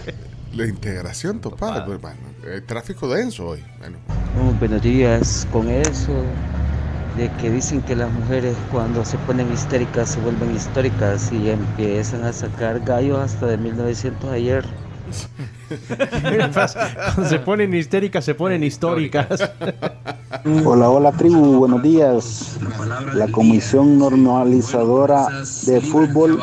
La 0.55 0.67
integración 0.67 1.41
topada. 1.41 1.85
Pues, 1.85 2.01
bueno, 2.01 2.19
tráfico 2.67 3.09
denso 3.09 3.49
hoy. 3.49 3.65
Bueno, 3.79 3.99
Oh, 4.39 4.53
buenos 4.59 4.83
días. 4.83 5.47
Con 5.51 5.69
eso 5.71 6.13
de 7.17 7.31
que 7.41 7.51
dicen 7.51 7.81
que 7.83 7.97
las 7.97 8.11
mujeres 8.11 8.55
cuando 8.71 9.05
se 9.05 9.17
ponen 9.19 9.51
histéricas 9.53 10.11
se 10.11 10.21
vuelven 10.21 10.55
históricas 10.55 11.33
y 11.33 11.51
empiezan 11.51 12.25
a 12.25 12.33
sacar 12.33 12.81
gallos 12.81 13.19
hasta 13.19 13.47
de 13.47 13.57
1900 13.57 14.31
ayer. 14.31 14.65
Cuando 17.15 17.29
se 17.29 17.39
ponen 17.41 17.75
histéricas, 17.75 18.25
se 18.25 18.35
ponen 18.35 18.63
históricas. 18.63 19.51
Hola, 20.65 20.91
hola 20.91 21.13
tribu, 21.13 21.57
buenos 21.57 21.83
días. 21.83 22.59
La 23.15 23.27
Comisión 23.29 23.99
Normalizadora 23.99 25.27
de 25.67 25.81
Fútbol 25.81 26.39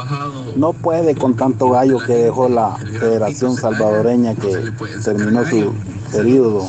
no 0.55 0.73
puede 0.73 1.15
con 1.15 1.35
tanto 1.35 1.69
gallo 1.69 1.99
que 1.99 2.13
dejó 2.13 2.49
la 2.49 2.75
Federación 2.75 3.55
Salvadoreña 3.55 4.35
que 4.35 4.71
terminó 5.03 5.45
su 5.45 5.73
periodo. 6.11 6.67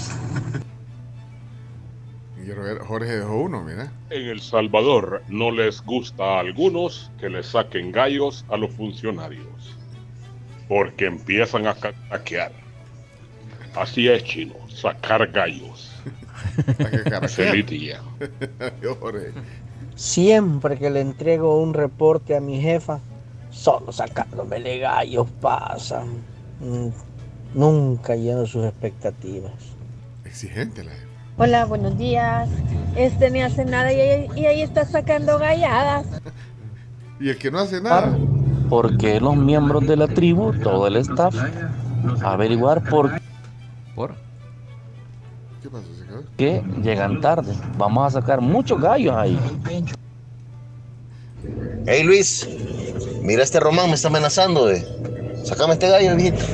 Jorge 2.87 3.19
dejó 3.19 3.37
uno, 3.37 3.63
mira. 3.63 3.93
En 4.11 4.29
El 4.29 4.41
Salvador 4.41 5.23
no 5.29 5.51
les 5.51 5.83
gusta 5.85 6.37
a 6.37 6.41
algunos 6.41 7.11
que 7.19 7.29
le 7.29 7.43
saquen 7.43 7.93
gallos 7.93 8.45
a 8.51 8.57
los 8.57 8.71
funcionarios, 8.73 9.74
porque 10.69 11.07
empiezan 11.07 11.67
a 11.67 11.75
caquear. 11.75 12.53
Así 13.75 14.09
es, 14.09 14.25
chino, 14.25 14.55
sacar 14.69 15.27
gallos. 15.31 15.91
Feliz 17.29 17.67
día. 17.67 18.01
Siempre 19.97 20.79
que 20.79 20.91
le 20.91 21.01
entrego 21.01 21.61
un 21.61 21.75
reporte 21.75 22.37
a 22.37 22.41
mi 22.41 22.61
jefa, 22.61 23.01
solo 23.51 23.93
sacándome 23.93 24.79
gallos 24.79 25.29
pasan. 25.41 26.09
Mm, 26.61 26.89
Nunca 27.55 28.17
lleno 28.17 28.47
sus 28.47 28.65
expectativas. 28.65 29.53
Exigente 30.25 30.83
la 30.83 30.91
jefa. 30.91 31.07
Hola, 31.37 31.65
buenos 31.65 31.97
días. 31.97 32.49
Este 32.97 33.31
ni 33.31 33.43
hace 33.43 33.65
nada 33.65 33.93
y 33.93 34.01
ahí, 34.01 34.29
y 34.35 34.47
ahí 34.47 34.63
está 34.63 34.85
sacando 34.85 35.39
galladas. 35.39 36.07
Y 37.21 37.29
el 37.29 37.39
que 37.39 37.49
no 37.49 37.61
hace 37.61 37.81
nada. 37.81 38.19
Porque 38.75 39.21
los 39.21 39.37
miembros 39.37 39.87
de 39.87 39.97
la 39.97 40.09
tribu, 40.09 40.53
todo 40.53 40.89
el 40.89 40.97
staff, 40.97 41.33
averiguar 42.25 42.83
por 42.83 43.09
¿Por? 43.95 44.17
¿Qué 45.63 45.69
quedó? 45.71 46.25
qué 46.37 46.63
llegan 46.83 47.21
tarde. 47.21 47.55
Vamos 47.79 48.05
a 48.05 48.21
sacar 48.21 48.41
muchos 48.41 48.81
gallos 48.81 49.15
ahí. 49.15 49.39
Hey 51.87 52.03
Luis, 52.03 52.49
mira 53.23 53.45
este 53.45 53.61
Román, 53.61 53.91
me 53.91 53.95
está 53.95 54.09
amenazando 54.09 54.67
de. 54.67 54.85
Sácame 55.45 55.75
este 55.75 55.89
gallo, 55.89 56.17
viejito. 56.17 56.45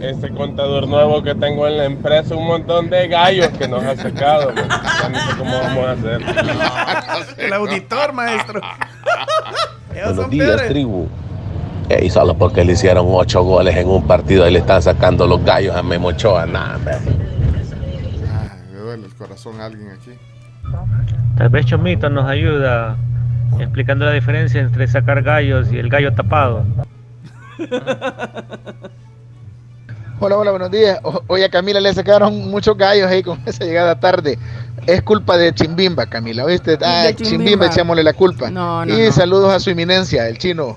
Este 0.00 0.30
contador 0.30 0.86
nuevo 0.86 1.22
que 1.22 1.34
tengo 1.34 1.66
en 1.66 1.76
la 1.76 1.84
empresa, 1.84 2.34
un 2.36 2.46
montón 2.46 2.88
de 2.88 3.08
gallos 3.08 3.48
que 3.48 3.66
nos 3.66 3.82
ha 3.82 3.96
sacado. 3.96 4.52
man. 4.54 4.68
Ya 4.68 5.08
no 5.08 5.18
sé 5.18 5.36
cómo 5.36 5.58
vamos 5.58 5.86
a 5.86 5.92
hacer. 5.92 6.20
El 7.38 7.52
auditor, 7.52 8.12
maestro. 8.12 8.60
Buenos 9.92 10.16
son 10.16 10.30
días, 10.30 10.46
peores. 10.46 10.68
tribu. 10.68 11.08
Y 12.02 12.10
solo 12.10 12.34
porque 12.34 12.64
le 12.64 12.74
hicieron 12.74 13.06
ocho 13.08 13.42
goles 13.42 13.74
en 13.76 13.88
un 13.88 14.06
partido 14.06 14.46
y 14.46 14.52
le 14.52 14.58
están 14.60 14.82
sacando 14.82 15.26
los 15.26 15.42
gallos 15.42 15.74
a 15.74 15.82
Memo 15.82 16.08
Ochoa, 16.08 16.46
nada. 16.46 16.78
Ah, 16.86 18.56
me 18.70 18.78
duele 18.78 19.06
el 19.06 19.14
corazón 19.14 19.60
a 19.60 19.64
alguien 19.64 19.90
aquí. 19.90 20.12
Tal 21.36 21.48
vez 21.48 21.66
Chomito 21.66 22.10
nos 22.10 22.28
ayuda 22.28 22.96
explicando 23.58 24.04
la 24.04 24.12
diferencia 24.12 24.60
entre 24.60 24.86
sacar 24.86 25.22
gallos 25.22 25.72
y 25.72 25.78
el 25.78 25.88
gallo 25.88 26.12
tapado. 26.12 26.64
Hola, 30.20 30.36
hola, 30.36 30.50
buenos 30.50 30.70
días. 30.70 30.98
O- 31.04 31.22
Hoy 31.28 31.42
a 31.42 31.48
Camila 31.48 31.80
le 31.80 31.92
sacaron 31.94 32.50
muchos 32.50 32.76
gallos 32.76 33.06
ahí 33.08 33.22
con 33.22 33.40
esa 33.46 33.64
llegada 33.64 33.98
tarde. 34.00 34.38
Es 34.86 35.02
culpa 35.02 35.36
de 35.36 35.52
Chimbimba, 35.54 36.06
Camila, 36.06 36.44
¿oíste? 36.44 36.78
Ah, 36.82 37.04
Chimbimba, 37.14 37.28
Chimbimba. 37.28 37.66
echémosle 37.66 38.02
la 38.02 38.12
culpa. 38.14 38.50
No, 38.50 38.84
no, 38.84 38.98
y 38.98 39.06
no. 39.06 39.12
saludos 39.12 39.52
a 39.52 39.60
su 39.60 39.70
eminencia, 39.70 40.26
el 40.28 40.38
chino. 40.38 40.76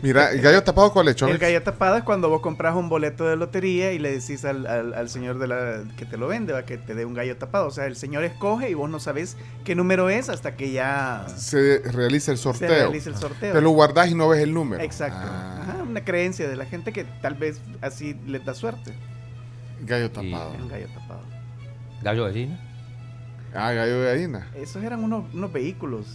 Mira, 0.00 0.30
el 0.32 0.40
gallo 0.40 0.62
tapado 0.62 0.92
con 0.92 1.04
lechón. 1.04 1.28
El 1.28 1.38
gallo 1.38 1.62
tapado 1.62 1.96
es 1.96 2.04
cuando 2.04 2.28
vos 2.30 2.40
compras 2.40 2.74
un 2.74 2.88
boleto 2.88 3.24
de 3.26 3.36
lotería 3.36 3.92
y 3.92 3.98
le 3.98 4.12
decís 4.12 4.44
al, 4.44 4.66
al- 4.66 4.94
al 4.94 5.08
señor 5.10 5.38
de 5.38 5.46
la, 5.48 5.84
que 5.96 6.06
te 6.06 6.16
lo 6.16 6.28
vende, 6.28 6.52
¿va? 6.52 6.64
que 6.64 6.78
te 6.78 6.94
dé 6.94 7.04
un 7.04 7.14
gallo 7.14 7.36
tapado. 7.36 7.66
O 7.66 7.70
sea, 7.70 7.86
el 7.86 7.96
señor 7.96 8.24
escoge 8.24 8.70
y 8.70 8.74
vos 8.74 8.88
no 8.88 9.00
sabés 9.00 9.36
qué 9.64 9.74
número 9.74 10.08
es 10.08 10.28
hasta 10.28 10.56
que 10.56 10.72
ya... 10.72 11.26
Se 11.36 11.80
realiza 11.92 12.32
el 12.32 12.38
sorteo. 12.38 12.68
realiza 12.68 13.10
el 13.10 13.16
sorteo. 13.16 13.52
Te 13.52 13.60
lo 13.60 13.70
guardás 13.70 14.10
y 14.10 14.14
no 14.14 14.28
ves 14.28 14.40
el 14.42 14.54
número. 14.54 14.82
Exacto. 14.82 15.18
Ah, 15.22 15.58
Ajá, 15.62 15.82
una 15.82 16.04
creencia 16.04 16.48
de 16.48 16.56
la 16.56 16.64
gente 16.64 16.92
que 16.92 17.04
tal 17.20 17.34
vez 17.34 17.60
así 17.80 18.16
les 18.26 18.44
da 18.44 18.54
suerte. 18.54 18.92
gallo 19.82 20.10
tapado. 20.10 20.52
Un 20.60 20.68
gallo 20.68 20.86
tapado. 20.94 21.20
¿Gallo 22.02 22.24
gallina? 22.24 22.58
Ah, 23.54 23.72
gallo 23.72 24.00
de 24.00 24.06
gallina. 24.14 24.48
Esos 24.54 24.82
eran 24.82 25.04
unos, 25.04 25.32
unos 25.34 25.52
vehículos. 25.52 26.06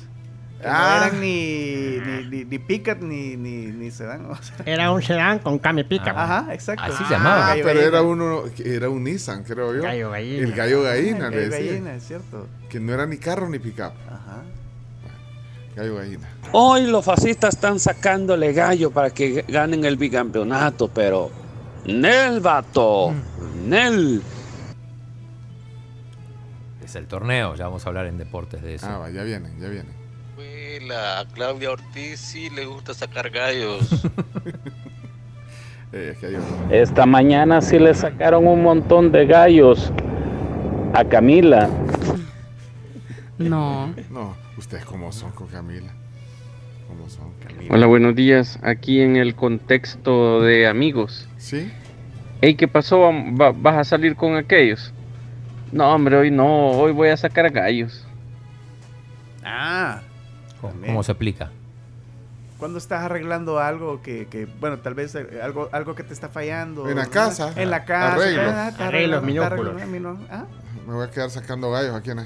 Que 0.61 0.67
Ah. 0.67 0.97
no 1.01 1.05
eran 1.05 1.21
ni, 1.21 1.99
ni, 1.99 2.23
ni, 2.29 2.45
ni 2.45 2.59
pickup 2.59 2.99
ni, 3.01 3.37
ni, 3.37 3.67
ni 3.67 3.91
sedán. 3.91 4.25
o 4.25 4.35
sea. 4.35 4.55
Era 4.65 4.91
un 4.91 5.01
sedán 5.03 5.37
con 5.39 5.59
cami 5.59 5.83
pica. 5.83 6.11
Ajá, 6.11 6.53
exacto. 6.53 6.83
Así 6.83 6.95
Ah, 7.03 7.07
se 7.07 7.13
llamaba. 7.13 7.47
gallo 7.49 7.63
pero 7.63 7.79
gallina. 7.79 7.87
era 7.97 8.01
uno, 8.01 8.43
era 8.65 8.89
un 8.89 9.03
Nissan, 9.03 9.43
creo 9.43 9.75
yo. 9.75 9.83
Gallo 9.83 10.09
gallina. 10.11 10.43
El 10.47 10.53
gallo 10.53 10.81
gallina, 10.81 11.27
Ah, 11.27 11.29
le 11.29 11.35
gallo 11.37 11.49
decía. 11.51 11.71
gallina, 11.73 11.93
es 11.95 12.07
cierto. 12.07 12.47
Que 12.69 12.79
no 12.79 12.93
era 12.93 13.05
ni 13.05 13.17
carro 13.17 13.47
ni 13.49 13.59
pickup. 13.59 13.93
Ajá. 14.09 14.41
Gallo 15.75 15.95
gallina. 15.97 16.27
Hoy 16.53 16.87
los 16.87 17.05
fascistas 17.05 17.53
están 17.53 17.79
sacándole 17.79 18.51
gallo 18.53 18.89
para 18.89 19.11
que 19.11 19.45
ganen 19.47 19.85
el 19.85 19.95
bicampeonato, 19.97 20.87
pero 20.87 21.29
Nel 21.85 22.39
vato, 22.39 23.13
Nel. 23.67 24.23
Es 26.83 26.95
el 26.95 27.05
torneo, 27.05 27.53
ya 27.55 27.65
vamos 27.65 27.85
a 27.85 27.89
hablar 27.89 28.07
en 28.07 28.17
deportes 28.17 28.61
de 28.63 28.75
eso. 28.75 28.87
Ah, 28.89 28.97
va, 28.97 29.09
ya 29.11 29.23
vienen, 29.23 29.59
ya 29.59 29.67
vienen. 29.67 29.96
A 30.91 31.25
Claudia 31.33 31.71
Ortiz 31.71 32.19
sí 32.19 32.49
le 32.49 32.65
gusta 32.65 32.93
sacar 32.93 33.29
gallos. 33.29 33.87
Eh, 35.93 36.13
Esta 36.69 37.05
mañana 37.05 37.61
sí 37.61 37.79
le 37.79 37.93
sacaron 37.93 38.45
un 38.45 38.61
montón 38.61 39.09
de 39.13 39.25
gallos 39.25 39.89
a 40.93 41.05
Camila. 41.05 41.69
No. 43.37 43.93
No, 44.09 44.35
ustedes 44.57 44.83
cómo 44.83 45.13
son 45.13 45.31
con 45.31 45.47
Camila. 45.47 45.89
¿Cómo 46.89 47.09
son? 47.09 47.31
Hola, 47.69 47.85
buenos 47.85 48.15
días. 48.15 48.59
Aquí 48.63 48.99
en 48.99 49.15
el 49.15 49.33
contexto 49.33 50.41
de 50.41 50.67
amigos. 50.67 51.27
¿Sí? 51.37 51.71
Hey, 52.41 52.55
¿qué 52.55 52.67
pasó? 52.67 53.09
Va- 53.39 53.53
¿Vas 53.53 53.77
a 53.77 53.83
salir 53.85 54.17
con 54.17 54.35
aquellos? 54.35 54.93
No, 55.71 55.95
hombre, 55.95 56.17
hoy 56.17 56.31
no. 56.31 56.71
Hoy 56.71 56.91
voy 56.91 57.09
a 57.09 57.17
sacar 57.17 57.49
gallos. 57.49 58.05
Ah. 59.41 60.01
¿Cómo, 60.61 61.03
se 61.03 61.11
explica? 61.11 61.51
Cuando 62.57 62.79
estás 62.79 63.03
arreglando 63.03 63.59
algo 63.59 64.01
que, 64.01 64.27
que, 64.27 64.45
bueno, 64.45 64.79
tal 64.79 64.95
vez 64.95 65.13
eh, 65.15 65.41
algo, 65.43 65.69
algo 65.71 65.93
que 65.95 66.03
te 66.03 66.13
está 66.13 66.29
fallando. 66.29 66.89
En 66.89 66.97
la 66.97 67.05
casa. 67.05 67.53
En 67.55 67.69
la 67.69 67.85
casa. 67.85 68.67
Ah, 68.67 68.87
Arreglos 68.87 69.23
arreglando, 69.23 69.73
está 69.73 69.85
minúsculos. 69.85 70.29
Me 70.85 70.93
voy 70.93 71.05
a 71.05 71.09
quedar 71.11 71.29
sacando 71.29 71.71
gallos 71.71 71.95
aquí 71.95 72.11
en 72.11 72.19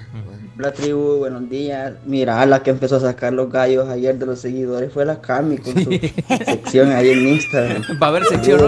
La 0.58 0.72
tribu, 0.72 1.18
buenos 1.18 1.50
días. 1.50 1.94
Mira, 2.06 2.46
la 2.46 2.62
que 2.62 2.70
empezó 2.72 2.98
a 2.98 3.00
sacar 3.00 3.34
los 3.34 3.52
gallos 3.52 3.88
ayer 3.90 4.18
de 4.18 4.26
los 4.26 4.40
seguidores 4.40 4.92
fue 4.92 5.06
la 5.06 5.22
Cami 5.22 5.58
con 5.58 5.74
su 5.74 5.90
sección 6.46 6.92
ahí 6.92 7.10
en 7.10 7.28
Instagram. 7.30 7.84
¿Va 8.02 8.08
a 8.08 8.10
haber 8.10 8.26
sección. 8.26 8.60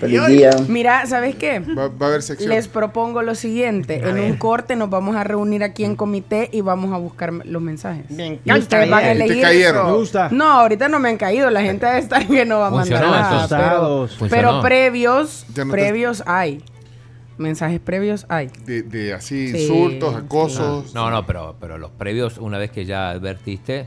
Feliz 0.00 0.26
día. 0.26 0.50
Mira, 0.68 1.06
¿sabes 1.06 1.36
qué? 1.36 1.60
Va, 1.60 1.88
va 1.88 2.06
a 2.06 2.08
haber 2.08 2.22
sección. 2.22 2.50
Les 2.50 2.68
propongo 2.68 3.22
lo 3.22 3.34
siguiente. 3.34 4.02
A 4.04 4.08
En 4.08 4.14
ver. 4.14 4.30
un 4.32 4.36
corte 4.38 4.76
nos 4.76 4.90
vamos 4.90 5.16
a 5.16 5.24
reunir 5.24 5.62
aquí 5.62 5.84
en 5.84 5.94
comité 5.96 6.48
y 6.52 6.60
vamos 6.60 6.92
a 6.92 6.96
buscar 6.98 7.32
los 7.32 7.62
mensajes. 7.62 8.10
Me 8.10 8.26
encanta 8.26 8.78
van 8.80 8.94
a 8.94 9.00
idea. 9.02 9.14
¿Y 9.14 9.18
te 9.18 9.24
elegir. 9.24 9.42
cayeron? 9.42 9.86
Me 9.86 9.92
gusta. 9.92 10.28
No, 10.30 10.44
ahorita 10.44 10.88
no 10.88 10.98
me 10.98 11.08
han 11.10 11.16
caído. 11.16 11.50
La 11.50 11.62
gente 11.62 11.86
debe 11.86 11.98
estar 11.98 12.26
que 12.26 12.44
no 12.44 12.58
va 12.58 12.68
a 12.68 12.70
mandar 12.70 13.02
Funcionó, 13.04 13.22
nada. 13.22 13.48
Pero, 13.48 14.08
pero 14.30 14.60
previos, 14.60 15.44
te- 15.54 15.64
previos 15.66 16.22
hay. 16.26 16.62
Mensajes 17.38 17.80
previos 17.80 18.26
hay. 18.28 18.50
De, 18.66 18.82
de 18.82 19.14
así, 19.14 19.48
Sí, 19.52 19.62
insultos, 19.62 20.14
sí. 20.14 20.20
acosos. 20.24 20.94
No, 20.94 21.10
no, 21.10 21.24
pero, 21.26 21.56
pero 21.60 21.78
los 21.78 21.90
previos, 21.92 22.38
una 22.38 22.58
vez 22.58 22.70
que 22.70 22.84
ya 22.84 23.10
advertiste, 23.10 23.86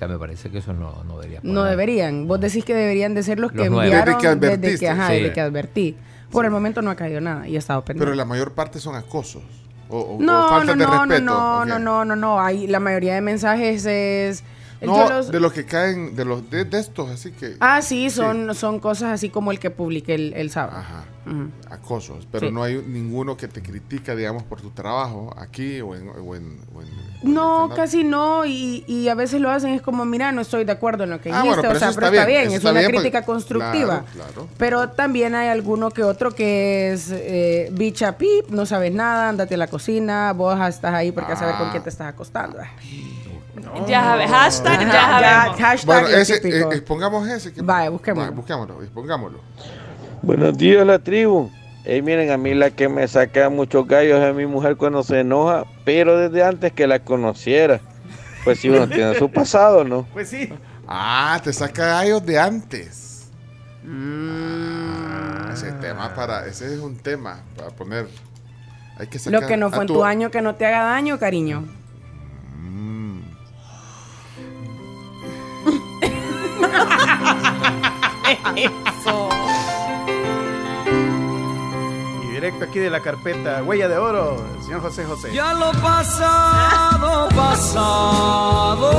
ya 0.00 0.08
me 0.08 0.18
parece 0.18 0.50
que 0.50 0.58
eso 0.58 0.72
no, 0.72 1.04
no 1.04 1.16
debería 1.18 1.40
No 1.42 1.60
poner. 1.60 1.70
deberían. 1.70 2.26
Vos 2.26 2.40
decís 2.40 2.64
que 2.64 2.74
deberían 2.74 3.14
de 3.14 3.22
ser 3.22 3.38
los 3.38 3.52
que 3.52 3.64
enviaron 3.66 4.18
Desde 4.20 4.40
que 4.40 4.56
desde 4.58 4.78
que, 4.80 4.88
ajá, 4.88 5.08
Sí. 5.08 5.14
desde 5.14 5.32
que 5.32 5.40
advertí. 5.40 5.96
Por 6.30 6.46
el 6.46 6.50
momento 6.50 6.80
no 6.80 6.90
ha 6.90 6.96
caído 6.96 7.20
nada 7.20 7.46
y 7.46 7.56
he 7.56 7.58
estado 7.58 7.84
pendiente. 7.84 8.06
Pero 8.06 8.16
la 8.16 8.24
mayor 8.24 8.52
parte 8.52 8.80
son 8.80 8.94
acosos. 8.96 9.42
O, 9.90 9.98
o- 9.98 10.16
o 10.16 10.20
no, 10.20 10.64
no, 10.64 10.72
de 10.72 10.76
no, 10.76 10.90
respeto. 11.04 11.20
no, 11.22 11.58
¿o 11.60 11.64
qué? 11.64 11.68
no, 11.68 11.78
no, 11.78 12.04
no, 12.06 12.16
no. 12.16 12.40
Hay, 12.40 12.66
la 12.66 12.80
mayoría 12.80 13.14
de 13.14 13.20
mensajes 13.20 13.84
es... 13.84 14.42
No, 14.86 15.08
yo 15.08 15.14
los- 15.14 15.30
de 15.30 15.40
los 15.40 15.52
que 15.52 15.64
caen, 15.64 16.14
de 16.16 16.24
los 16.24 16.48
de, 16.50 16.64
de 16.64 16.78
estos, 16.80 17.10
así 17.10 17.32
que. 17.32 17.56
Ah, 17.60 17.82
sí, 17.82 18.10
son, 18.10 18.54
son 18.54 18.80
cosas 18.80 19.12
así 19.12 19.28
como 19.30 19.50
el 19.52 19.58
que 19.58 19.70
publiqué 19.70 20.14
el, 20.14 20.32
el 20.34 20.50
sábado. 20.50 20.78
Ajá. 20.78 21.04
Acosos. 21.70 22.26
Pero 22.32 22.48
Sí. 22.48 22.52
no 22.52 22.64
hay 22.64 22.82
ninguno 22.84 23.36
que 23.36 23.46
te 23.46 23.62
critica, 23.62 24.16
digamos, 24.16 24.42
por 24.42 24.60
tu 24.60 24.70
trabajo 24.70 25.32
aquí 25.38 25.80
o 25.80 25.94
en. 25.94 26.08
O 26.08 26.34
en, 26.34 26.58
o 26.74 26.82
en- 26.82 27.12
No, 27.32 27.70
casi 27.76 28.02
no, 28.02 28.44
y, 28.44 28.84
y 28.88 29.06
a 29.08 29.14
veces 29.14 29.40
lo 29.40 29.48
hacen 29.48 29.70
es 29.74 29.82
como, 29.82 30.04
mira, 30.04 30.32
no 30.32 30.40
estoy 30.40 30.64
de 30.64 30.72
acuerdo 30.72 31.04
en 31.04 31.10
lo 31.10 31.20
que 31.20 31.30
Ah, 31.30 31.36
dijiste, 31.42 31.48
bueno, 31.48 31.62
pero 31.62 31.76
o 31.76 31.78
sea, 31.78 31.88
eso 31.90 31.94
pero 31.94 32.06
está 32.08 32.18
está 32.22 32.26
bien, 32.28 32.48
es 32.48 32.54
está 32.54 32.70
una 32.72 32.80
bien 32.80 32.90
porque- 32.90 32.98
crítica 33.02 33.24
constructiva. 33.24 34.04
Claro, 34.12 34.30
claro. 34.32 34.48
Pero 34.58 34.88
también 34.90 35.36
hay 35.36 35.46
alguno 35.48 35.90
que 35.92 36.02
otro 36.02 36.32
que 36.34 36.92
es 36.92 37.10
eh, 37.12 37.68
bicha 37.70 38.18
pip, 38.18 38.48
no 38.50 38.66
sabes 38.66 38.92
nada, 38.92 39.28
andate 39.28 39.54
a 39.54 39.58
la 39.58 39.68
cocina, 39.68 40.32
vos 40.32 40.58
estás 40.68 40.92
ahí 40.92 41.12
porque 41.12 41.32
a 41.32 41.36
saber 41.36 41.54
con 41.54 41.68
Ah. 41.68 41.70
quién 41.70 41.84
te 41.84 41.90
estás 41.90 42.08
acostando. 42.08 42.58
Ya 43.86 44.00
sabes, 44.02 44.30
hashtag 44.30 44.80
ya 44.80 44.86
Ya, 44.86 44.92
sabemos. 45.20 45.60
hashtag 45.60 45.86
Bueno, 45.86 46.08
ese, 46.16 46.40
típico. 46.40 46.72
eh, 46.72 46.76
expongamos 46.76 47.28
ese. 47.28 47.52
que- 47.52 47.60
Vaya, 47.62 47.90
busquémoslo. 47.90 48.24
Vaya, 48.30 48.36
busquémoslo, 48.36 48.82
expongámoslo. 48.82 49.40
Buenos 50.22 50.56
días, 50.56 50.86
la 50.86 50.98
tribu. 50.98 51.50
Ey, 51.84 52.00
miren, 52.00 52.30
a 52.30 52.36
mí 52.38 52.54
la 52.54 52.70
que 52.70 52.88
me 52.88 53.06
saca 53.08 53.50
muchos 53.50 53.86
gallos 53.86 54.22
es 54.22 54.34
mi 54.34 54.46
mujer 54.46 54.76
cuando 54.76 55.02
se 55.02 55.20
enoja, 55.20 55.64
pero 55.84 56.16
desde 56.16 56.42
antes 56.44 56.72
que 56.72 56.86
la 56.86 57.00
conociera. 57.00 57.80
Pues 58.44 58.60
si 58.60 58.68
uno 58.70 58.88
tiene 58.88 59.16
su 59.18 59.30
pasado, 59.30 59.84
¿no? 59.84 60.06
Pues 60.12 60.28
sí. 60.30 60.52
Ah, 60.88 61.40
te 61.42 61.52
saca 61.52 61.86
gallos 61.86 62.24
de 62.24 62.38
antes. 62.38 63.30
Ah, 63.86 65.50
ese 65.52 65.72
tema 65.72 66.14
para, 66.14 66.46
ese 66.46 66.72
es 66.72 66.80
un 66.80 66.96
tema 66.96 67.40
para 67.56 67.70
poner. 67.70 68.08
Hay 68.98 69.06
que 69.08 69.18
sacar 69.18 69.40
Lo 69.42 69.46
que 69.46 69.56
no 69.56 69.70
fue 69.70 69.80
en 69.82 69.86
tu- 69.88 69.94
tu 69.94 70.04
año 70.04 70.30
que 70.30 70.40
no 70.42 70.54
te 70.54 70.66
haga 70.66 70.84
daño, 70.84 71.18
cariño. 71.18 71.64
Mm. 72.58 72.91
Eso. 78.56 79.28
Y 82.22 82.26
directo 82.32 82.64
aquí 82.64 82.78
de 82.78 82.90
la 82.90 83.00
carpeta 83.00 83.62
Huella 83.62 83.88
de 83.88 83.96
Oro, 83.96 84.36
el 84.56 84.62
señor 84.62 84.80
José 84.80 85.04
José. 85.04 85.32
Ya 85.32 85.52
lo 85.54 85.72
pasado, 85.72 87.28
pasado. 87.30 88.90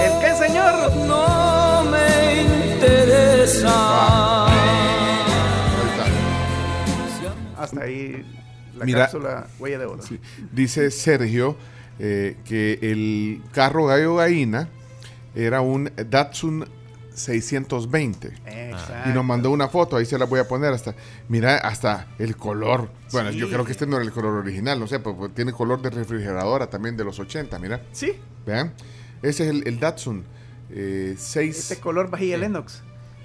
¿El 0.00 0.20
qué, 0.20 0.34
señor? 0.46 0.94
No 1.06 1.84
me 1.90 2.42
interesa. 2.42 4.46
Hasta 7.58 7.82
ahí 7.82 8.24
la 8.76 8.84
Mira, 8.84 9.00
cápsula 9.00 9.46
Huella 9.58 9.78
de 9.78 9.86
Oro. 9.86 10.02
Sí. 10.02 10.18
Dice 10.52 10.90
Sergio 10.90 11.56
eh, 11.98 12.36
que 12.46 12.78
el 12.80 13.42
carro 13.52 13.86
gallo 13.86 14.16
gallina 14.16 14.68
era 15.34 15.60
un 15.60 15.90
Datsun 16.08 16.66
620. 17.14 18.28
Exacto. 18.46 19.10
Y 19.10 19.12
nos 19.12 19.24
mandó 19.24 19.50
una 19.50 19.68
foto, 19.68 19.96
ahí 19.96 20.06
se 20.06 20.18
la 20.18 20.24
voy 20.26 20.40
a 20.40 20.48
poner 20.48 20.72
hasta, 20.72 20.94
mira, 21.28 21.56
hasta 21.58 22.06
el 22.18 22.36
color. 22.36 22.88
Bueno, 23.12 23.30
Sí. 23.32 23.38
yo 23.38 23.48
creo 23.48 23.64
que 23.64 23.72
este 23.72 23.86
no 23.86 23.96
era 23.96 24.04
el 24.04 24.12
color 24.12 24.34
original, 24.34 24.78
no 24.80 24.86
sé, 24.86 24.98
pues, 25.00 25.16
pues, 25.18 25.34
tiene 25.34 25.52
color 25.52 25.82
de 25.82 25.90
refrigeradora 25.90 26.68
también 26.68 26.96
de 26.96 27.04
los 27.04 27.18
80, 27.18 27.58
mira. 27.58 27.82
Sí. 27.92 28.12
Vean, 28.46 28.72
ese 29.22 29.44
es 29.44 29.50
el, 29.50 29.66
el 29.66 29.78
Datsun 29.80 30.24
eh, 30.70 31.14
6. 31.18 31.58
Este 31.58 31.76
color 31.76 32.10
vajilla 32.10 32.36
Lennox. 32.38 32.82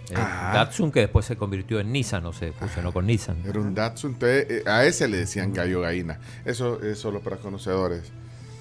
Eh, 0.09 0.13
Ah. 0.17 0.51
Datsun 0.53 0.91
que 0.91 0.99
después 1.01 1.25
se 1.25 1.35
convirtió 1.35 1.79
en 1.79 1.91
Nissan, 1.91 2.21
no 2.21 2.31
sé, 2.33 2.51
fusionó 2.53 2.91
con 2.91 3.07
Nissan. 3.07 3.37
Era 3.45 3.59
un 3.59 3.73
Datsun, 3.73 4.11
entonces, 4.13 4.45
eh, 4.49 4.63
a 4.67 4.83
ese 4.85 5.07
le 5.07 5.17
decían 5.17 5.51
gallo 5.53 5.81
gallina. 5.81 6.19
Eso 6.43 6.81
es 6.83 6.99
solo 6.99 7.21
para 7.21 7.37
conocedores 7.37 8.11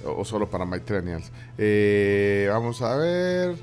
o, 0.04 0.24
solo 0.24 0.48
para 0.48 0.64
mytrenials. 0.64 1.30
Eh, 1.58 2.48
vamos 2.50 2.82
a 2.82 2.96
ver. 2.96 3.56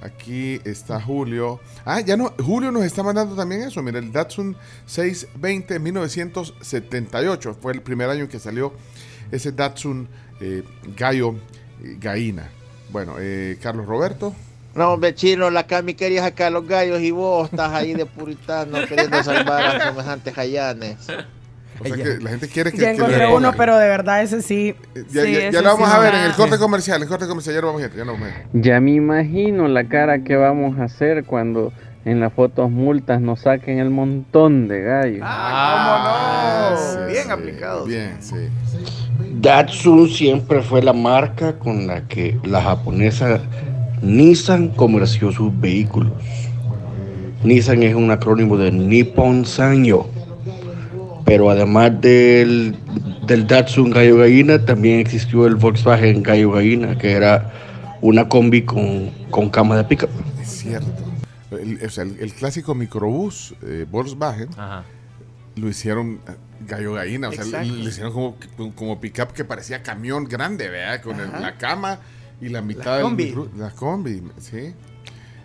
Aquí 0.00 0.60
está 0.64 1.00
Julio. 1.00 1.60
Ah, 1.84 2.00
ya 2.00 2.16
no. 2.16 2.32
Julio 2.38 2.70
nos 2.70 2.84
está 2.84 3.02
mandando 3.02 3.34
también 3.34 3.62
eso. 3.62 3.82
Mira, 3.82 3.98
el 3.98 4.12
Datsun 4.12 4.56
620 4.86 5.78
1978 5.80 7.56
fue 7.60 7.72
el 7.72 7.82
primer 7.82 8.08
año 8.08 8.28
que 8.28 8.38
salió 8.38 8.72
ese 9.32 9.52
Datsun 9.52 10.08
eh, 10.40 10.62
gallo 10.96 11.34
eh, 11.82 11.96
gallina. 11.98 12.48
Bueno, 12.90 13.16
eh, 13.18 13.58
Carlos 13.60 13.86
Roberto. 13.86 14.34
No, 14.74 14.92
hombre, 14.92 15.14
chino, 15.14 15.50
la 15.50 15.66
Cami 15.66 15.94
quería 15.94 16.22
sacar 16.22 16.52
los 16.52 16.66
gallos 16.66 17.00
y 17.00 17.10
vos 17.10 17.50
estás 17.50 17.72
ahí 17.72 17.94
de 17.94 18.06
puritano 18.06 18.86
queriendo 18.86 19.22
salvar 19.24 19.64
a 19.64 19.84
semejantes 19.88 20.34
jayanes. 20.34 20.96
O 21.80 21.84
sea 21.84 21.96
que 21.96 22.18
la 22.20 22.30
gente 22.30 22.48
quiere 22.48 22.72
que, 22.72 22.78
Ya 22.78 22.86
que 22.90 22.96
encontré 22.96 23.26
pongan. 23.26 23.36
uno, 23.36 23.52
pero 23.56 23.78
de 23.78 23.86
verdad 23.88 24.22
ese 24.22 24.42
sí. 24.42 24.74
Ya, 24.94 25.02
sí, 25.24 25.32
ya- 25.32 25.38
ese 25.38 25.52
ya 25.52 25.62
lo 25.62 25.68
vamos 25.70 25.88
sí 25.88 25.94
a 25.96 25.98
ver 26.00 26.14
en 26.14 26.20
el 26.22 26.32
corte 26.32 26.58
comercial. 26.58 27.02
El 27.02 27.08
corte 27.08 27.26
comercial 27.26 27.54
ya 27.54 27.60
lo 27.60 27.66
vamos 27.68 27.82
a 27.82 27.88
ver. 27.88 27.96
Ya 27.96 28.04
lo 28.04 28.12
vamos 28.12 28.28
a 28.28 28.32
ver. 28.34 28.46
Ya 28.52 28.80
me 28.80 28.90
imagino 28.92 29.68
la 29.68 29.84
cara 29.84 30.24
que 30.24 30.36
vamos 30.36 30.78
a 30.78 30.84
hacer 30.84 31.24
cuando 31.24 31.72
en 32.04 32.20
las 32.20 32.32
fotos 32.32 32.70
multas 32.70 33.20
nos 33.20 33.40
saquen 33.40 33.78
el 33.78 33.90
montón 33.90 34.66
de 34.66 34.80
gallos. 34.82 35.20
Ah, 35.22 36.70
¿Cómo 36.72 36.76
no? 36.76 37.06
sí, 37.06 37.12
Bien 37.12 37.24
sí, 37.26 37.30
aplicado. 37.30 37.84
Bien, 37.84 38.16
sí. 38.20 38.36
Datsun 39.40 40.08
siempre 40.08 40.62
fue 40.62 40.82
la 40.82 40.92
marca 40.92 41.58
con 41.58 41.86
la 41.86 42.02
que 42.08 42.38
la 42.44 42.62
japonesa 42.62 43.40
Nissan 44.02 44.68
comerció 44.68 45.30
sus 45.32 45.58
vehículos. 45.60 46.12
Nissan 47.44 47.82
es 47.82 47.94
un 47.94 48.10
acrónimo 48.10 48.56
de 48.56 48.72
Nippon 48.72 49.44
Sanyo. 49.44 50.06
Pero 51.24 51.50
además 51.50 52.00
del, 52.00 52.76
del 53.26 53.46
Datsun 53.46 53.90
Gallo 53.90 54.16
Gallina, 54.18 54.64
también 54.64 54.98
existió 55.00 55.46
el 55.46 55.56
Volkswagen 55.56 56.22
Gallo 56.22 56.52
Gallina, 56.52 56.96
que 56.96 57.12
era 57.12 57.52
una 58.00 58.28
combi 58.28 58.62
con, 58.62 59.10
con 59.30 59.50
cama 59.50 59.76
de 59.76 59.84
pickup. 59.84 60.08
Es 60.40 60.48
cierto. 60.48 60.90
El, 61.50 61.80
o 61.84 61.90
sea, 61.90 62.04
el, 62.04 62.16
el 62.20 62.32
clásico 62.32 62.74
microbús 62.74 63.54
eh, 63.62 63.86
Volkswagen 63.90 64.48
lo 65.56 65.68
hicieron 65.68 66.20
eh, 66.28 66.32
gallo 66.66 66.94
gallina. 66.94 67.28
O 67.28 67.32
sea, 67.32 67.62
le 67.62 67.88
hicieron 67.88 68.12
como, 68.12 68.36
como 68.74 69.00
pickup 69.00 69.32
que 69.32 69.44
parecía 69.44 69.82
camión 69.82 70.24
grande, 70.24 70.68
¿verdad? 70.68 71.02
Con 71.02 71.18
el- 71.20 71.30
la 71.32 71.56
cama 71.58 71.98
y 72.40 72.48
la 72.48 72.62
mitad 72.62 72.84
La 72.84 72.94
del 72.96 73.02
combi. 73.02 73.24
micro- 73.34 73.48
la 73.58 73.70
combi, 73.70 74.22
sí. 74.38 74.56
Eh, 74.58 74.74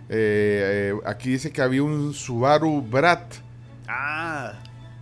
eh, 0.09 0.93
aquí 1.05 1.29
dice 1.31 1.51
que 1.51 1.61
había 1.61 1.81
un 1.83 2.13
Subaru 2.13 2.81
Brat. 2.81 3.33
Ah. 3.87 4.53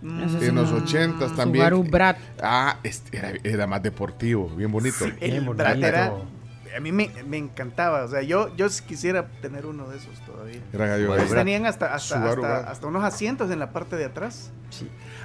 Ese 0.02 0.48
En 0.48 0.56
los 0.56 0.70
80 0.72 1.34
también. 1.36 1.64
Subaru 1.64 1.84
Brat. 1.84 2.18
Ah, 2.42 2.78
este 2.82 3.16
era, 3.16 3.32
era 3.44 3.66
más 3.66 3.82
deportivo, 3.82 4.48
bien 4.48 4.72
bonito. 4.72 5.04
El 5.20 5.48
Brat 5.50 5.76
era- 5.78 6.12
a 6.76 6.80
mí 6.80 6.90
me, 6.90 7.10
me 7.26 7.36
encantaba. 7.36 8.02
O 8.04 8.08
sea, 8.08 8.22
yo, 8.22 8.54
yo 8.56 8.66
quisiera 8.86 9.28
tener 9.42 9.66
uno 9.66 9.88
de 9.88 9.98
esos 9.98 10.18
todavía. 10.24 10.60
Era 10.72 10.96
Pues. 11.06 11.30
Tenían 11.30 11.66
hasta, 11.66 11.94
hasta, 11.94 12.60
hasta, 12.70 12.86
unos 12.86 13.04
asientos 13.04 13.50
en 13.50 13.58
la 13.58 13.72
parte 13.72 13.96
de 13.96 14.06
atrás. 14.06 14.50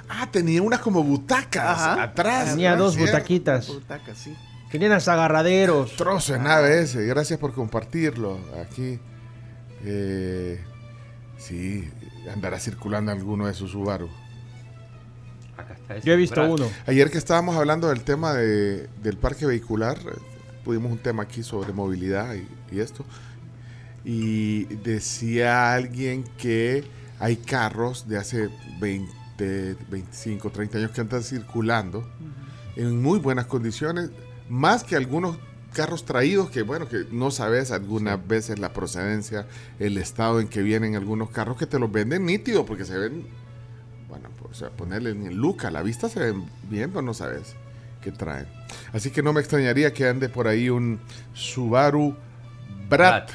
Ah, 0.08 0.28
tenía 0.30 0.60
unas 0.62 0.80
como 0.80 1.02
butacas 1.02 1.64
Ajá. 1.80 2.02
atrás. 2.02 2.50
Tenía 2.50 2.70
¿verdad? 2.72 2.84
dos 2.84 2.94
Cierto. 2.94 3.12
butaquitas. 3.12 3.66
Butacas, 3.68 4.18
sí. 4.18 4.36
Tenían 4.70 4.92
hasta 4.92 5.14
agarraderos. 5.14 5.96
Trozo 5.96 6.34
de 6.34 6.38
nave 6.40 6.82
ese. 6.82 7.06
Gracias 7.06 7.38
por 7.38 7.54
compartirlo 7.54 8.38
aquí. 8.62 8.98
Eh, 9.84 10.62
sí, 11.38 11.90
andará 12.32 12.58
circulando 12.58 13.10
alguno 13.10 13.46
de 13.46 13.54
sus 13.54 13.70
Subaru. 13.70 14.10
Yo 16.04 16.12
he 16.12 16.16
visto 16.16 16.36
uno. 16.48 16.70
Ayer 16.86 17.10
que 17.10 17.18
estábamos 17.18 17.56
hablando 17.56 17.88
del 17.88 18.02
tema 18.02 18.32
de- 18.34 18.88
del 19.02 19.16
parque 19.16 19.46
vehicular, 19.46 19.98
eh, 19.98 20.18
tuvimos 20.64 20.92
un 20.92 20.98
tema 20.98 21.22
aquí 21.24 21.42
sobre 21.42 21.72
movilidad 21.72 22.34
y, 22.34 22.46
y 22.74 22.80
esto. 22.80 23.04
Y 24.04 24.64
decía 24.76 25.74
alguien 25.74 26.24
que 26.38 26.84
hay 27.18 27.36
carros 27.36 28.08
de 28.08 28.16
hace 28.18 28.48
20, 28.80 29.76
25, 29.90 30.50
30 30.50 30.78
años 30.78 30.90
que 30.92 31.00
andan 31.00 31.22
circulando 31.22 32.08
en 32.76 33.00
muy 33.02 33.18
buenas 33.18 33.46
condiciones, 33.46 34.10
más 34.48 34.84
que 34.84 34.94
algunos 34.96 35.36
carros 35.72 36.04
traídos 36.04 36.48
que, 36.50 36.62
bueno, 36.62 36.88
que 36.88 37.06
no 37.10 37.30
sabes 37.30 37.70
algunas 37.72 38.24
veces 38.26 38.58
la 38.58 38.72
procedencia, 38.72 39.46
el 39.78 39.98
estado 39.98 40.40
en 40.40 40.48
que 40.48 40.62
vienen 40.62 40.94
algunos 40.96 41.30
carros 41.30 41.56
que 41.58 41.66
te 41.66 41.78
los 41.78 41.90
venden 41.92 42.24
nítidos 42.24 42.64
porque 42.66 42.84
se 42.84 42.96
ven, 42.98 43.26
bueno, 44.08 44.28
pues, 44.40 44.52
o 44.52 44.54
sea, 44.54 44.70
ponerle 44.70 45.10
en 45.10 45.26
el 45.26 45.36
look, 45.36 45.66
a 45.66 45.70
la 45.70 45.82
vista 45.82 46.08
se 46.08 46.20
ven 46.20 46.44
bien, 46.70 46.90
pero 46.90 47.02
no 47.02 47.14
sabes 47.14 47.54
qué 48.02 48.12
traen. 48.12 48.46
Así 48.92 49.10
que 49.10 49.22
no 49.22 49.32
me 49.32 49.40
extrañaría 49.40 49.92
que 49.92 50.08
ande 50.08 50.28
por 50.28 50.48
ahí 50.48 50.70
un 50.70 51.00
Subaru 51.34 52.16
Brat, 52.88 53.30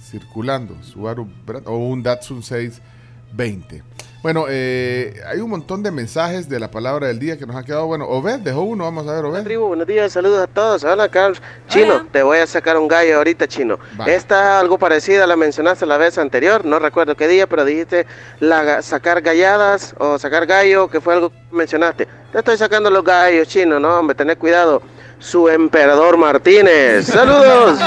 circulando, 0.00 0.82
Subaru 0.82 1.28
Brat 1.46 1.66
o 1.66 1.76
un 1.76 2.02
Datsun 2.02 2.42
620. 2.42 3.82
Bueno, 4.24 4.46
eh, 4.48 5.20
hay 5.26 5.40
un 5.40 5.50
montón 5.50 5.82
de 5.82 5.90
mensajes 5.90 6.48
de 6.48 6.58
la 6.58 6.70
palabra 6.70 7.08
del 7.08 7.18
día 7.18 7.36
que 7.36 7.44
nos 7.44 7.54
han 7.56 7.62
quedado. 7.62 7.84
Bueno, 7.84 8.06
Obed 8.08 8.38
dejó 8.38 8.62
uno, 8.62 8.84
vamos 8.84 9.06
a 9.06 9.12
ver, 9.12 9.22
Obed. 9.26 9.44
Tribu, 9.44 9.66
buenos 9.66 9.86
días, 9.86 10.12
saludos 10.14 10.38
a 10.42 10.46
todos. 10.46 10.82
Hola, 10.82 11.10
Carlos. 11.10 11.42
Chino, 11.68 12.06
te 12.10 12.22
voy 12.22 12.38
a 12.38 12.46
sacar 12.46 12.78
un 12.78 12.88
gallo 12.88 13.18
ahorita, 13.18 13.46
Chino. 13.46 13.78
Vale. 13.98 14.14
Esta 14.14 14.58
algo 14.60 14.78
parecida 14.78 15.26
la 15.26 15.36
mencionaste 15.36 15.84
la 15.84 15.98
vez 15.98 16.16
anterior, 16.16 16.64
no 16.64 16.78
recuerdo 16.78 17.14
qué 17.14 17.28
día, 17.28 17.46
pero 17.46 17.66
dijiste 17.66 18.06
la, 18.40 18.64
ga- 18.64 18.80
sacar 18.80 19.20
galladas 19.20 19.94
o 19.98 20.18
sacar 20.18 20.46
gallo, 20.46 20.88
que 20.88 21.02
fue 21.02 21.12
algo 21.12 21.28
que 21.28 21.36
mencionaste. 21.52 22.08
Te 22.32 22.38
estoy 22.38 22.56
sacando 22.56 22.88
los 22.88 23.04
gallos, 23.04 23.46
Chino, 23.48 23.78
no, 23.78 23.98
hombre, 23.98 24.14
tened 24.16 24.38
cuidado. 24.38 24.80
Su 25.18 25.48
emperador 25.48 26.16
Martínez. 26.18 27.06
¡Saludos! 27.06 27.78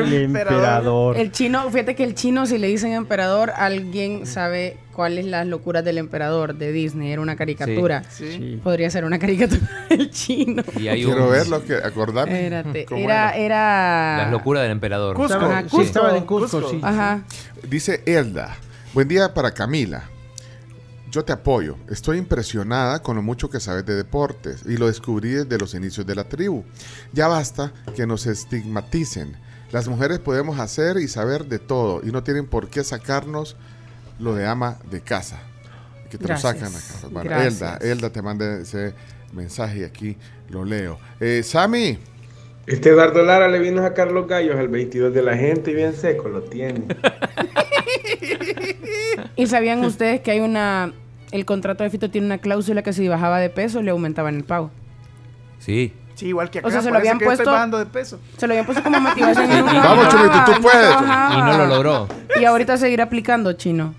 El 0.00 0.12
emperador. 0.14 1.16
El 1.16 1.30
chino, 1.32 1.70
fíjate 1.70 1.94
que 1.94 2.04
el 2.04 2.14
chino, 2.14 2.46
si 2.46 2.58
le 2.58 2.66
dicen 2.66 2.92
emperador, 2.92 3.50
alguien 3.56 4.26
sabe 4.26 4.76
cuáles 4.92 5.24
las 5.26 5.46
locuras 5.46 5.84
del 5.84 5.98
emperador 5.98 6.54
de 6.56 6.72
Disney. 6.72 7.12
Era 7.12 7.22
una 7.22 7.36
caricatura. 7.36 8.02
Sí. 8.10 8.32
Sí. 8.32 8.60
Podría 8.62 8.90
ser 8.90 9.04
una 9.04 9.18
caricatura 9.18 9.60
del 9.88 10.10
chino. 10.10 10.62
Y 10.78 10.88
hay 10.88 11.04
Quiero 11.04 11.24
un- 11.26 11.30
verlo, 11.32 11.64
que 11.64 11.74
acordarme. 11.76 12.32
Espérate. 12.44 12.86
Era, 12.90 13.30
era. 13.36 14.16
Las 14.18 14.30
locuras 14.30 14.62
del 14.64 14.72
emperador. 14.72 15.16
Cusco. 15.16 15.38
Sí, 15.40 15.68
Cusco, 15.68 16.26
Cusco. 16.26 16.70
sí. 16.70 16.80
Ajá. 16.82 17.20
Dice 17.68 18.02
Elda, 18.06 18.56
buen 18.92 19.06
día 19.08 19.32
para 19.32 19.52
Camila. 19.52 20.04
Yo 21.12 21.22
te 21.26 21.32
apoyo. 21.34 21.76
Estoy 21.90 22.16
impresionada 22.16 23.02
con 23.02 23.16
lo 23.16 23.22
mucho 23.22 23.50
que 23.50 23.60
sabes 23.60 23.84
de 23.84 23.94
deportes 23.94 24.62
y 24.66 24.78
lo 24.78 24.86
descubrí 24.86 25.28
desde 25.32 25.58
los 25.58 25.74
inicios 25.74 26.06
de 26.06 26.14
la 26.14 26.24
tribu. 26.24 26.64
Ya 27.12 27.28
basta 27.28 27.70
que 27.94 28.06
nos 28.06 28.26
estigmaticen. 28.26 29.36
Las 29.72 29.88
mujeres 29.88 30.20
podemos 30.20 30.58
hacer 30.58 30.96
y 30.96 31.08
saber 31.08 31.44
de 31.44 31.58
todo 31.58 32.00
y 32.02 32.10
no 32.12 32.22
tienen 32.22 32.46
por 32.46 32.68
qué 32.70 32.82
sacarnos 32.82 33.56
lo 34.18 34.34
de 34.34 34.46
ama 34.46 34.78
de 34.90 35.02
casa. 35.02 35.38
que 36.10 36.16
te 36.16 36.24
Gracias. 36.26 36.54
lo 36.54 36.60
sacan 36.66 36.74
acá. 36.74 37.08
Bueno. 37.10 37.42
Elda, 37.42 37.76
Elda 37.82 38.10
te 38.10 38.22
manda 38.22 38.60
ese 38.60 38.94
mensaje 39.34 39.80
y 39.80 39.84
aquí 39.84 40.16
lo 40.48 40.64
leo. 40.64 40.98
Eh, 41.20 41.42
Sammy, 41.42 41.98
Este 42.66 42.88
Eduardo 42.88 43.22
Lara 43.22 43.48
le 43.48 43.58
vino 43.58 43.82
a 43.82 43.88
sacar 43.88 44.12
los 44.12 44.26
gallos 44.26 44.56
al 44.56 44.68
22 44.68 45.12
de 45.12 45.22
la 45.22 45.36
gente 45.36 45.72
y 45.72 45.74
bien 45.74 45.94
seco 45.94 46.28
lo 46.30 46.42
tiene. 46.42 46.86
¿Y 49.36 49.46
sabían 49.46 49.84
ustedes 49.84 50.20
que 50.20 50.30
hay 50.30 50.40
una... 50.40 50.92
El 51.30 51.44
contrato 51.46 51.82
de 51.82 51.90
Fito 51.90 52.10
tiene 52.10 52.26
una 52.26 52.38
cláusula 52.38 52.82
que 52.82 52.92
si 52.92 53.08
bajaba 53.08 53.38
de 53.40 53.48
peso 53.48 53.80
le 53.82 53.90
aumentaban 53.90 54.34
el 54.36 54.44
pago? 54.44 54.70
Sí. 55.58 55.94
Sí, 56.14 56.26
igual 56.26 56.50
que 56.50 56.58
acá. 56.58 56.68
O 56.68 56.70
sea, 56.70 56.82
se 56.82 56.90
lo 56.90 56.98
habían 56.98 57.18
puesto- 57.18 57.50
bajando 57.50 57.78
de 57.78 57.86
peso. 57.86 58.20
Se 58.36 58.46
lo 58.46 58.52
habían 58.52 58.66
puesto 58.66 58.82
como 58.84 59.00
motivación. 59.00 59.50
y 59.50 59.54
nunca 59.56 59.72
Vamos, 59.84 60.08
Chomito, 60.10 60.38
tú 60.44 60.60
puedes. 60.60 60.90
Y 61.00 61.38
no 61.38 61.56
lo 61.58 61.66
logró. 61.66 62.08
Y 62.38 62.44
ahorita 62.44 62.76
seguir 62.76 63.00
aplicando, 63.00 63.54
chino. 63.54 63.94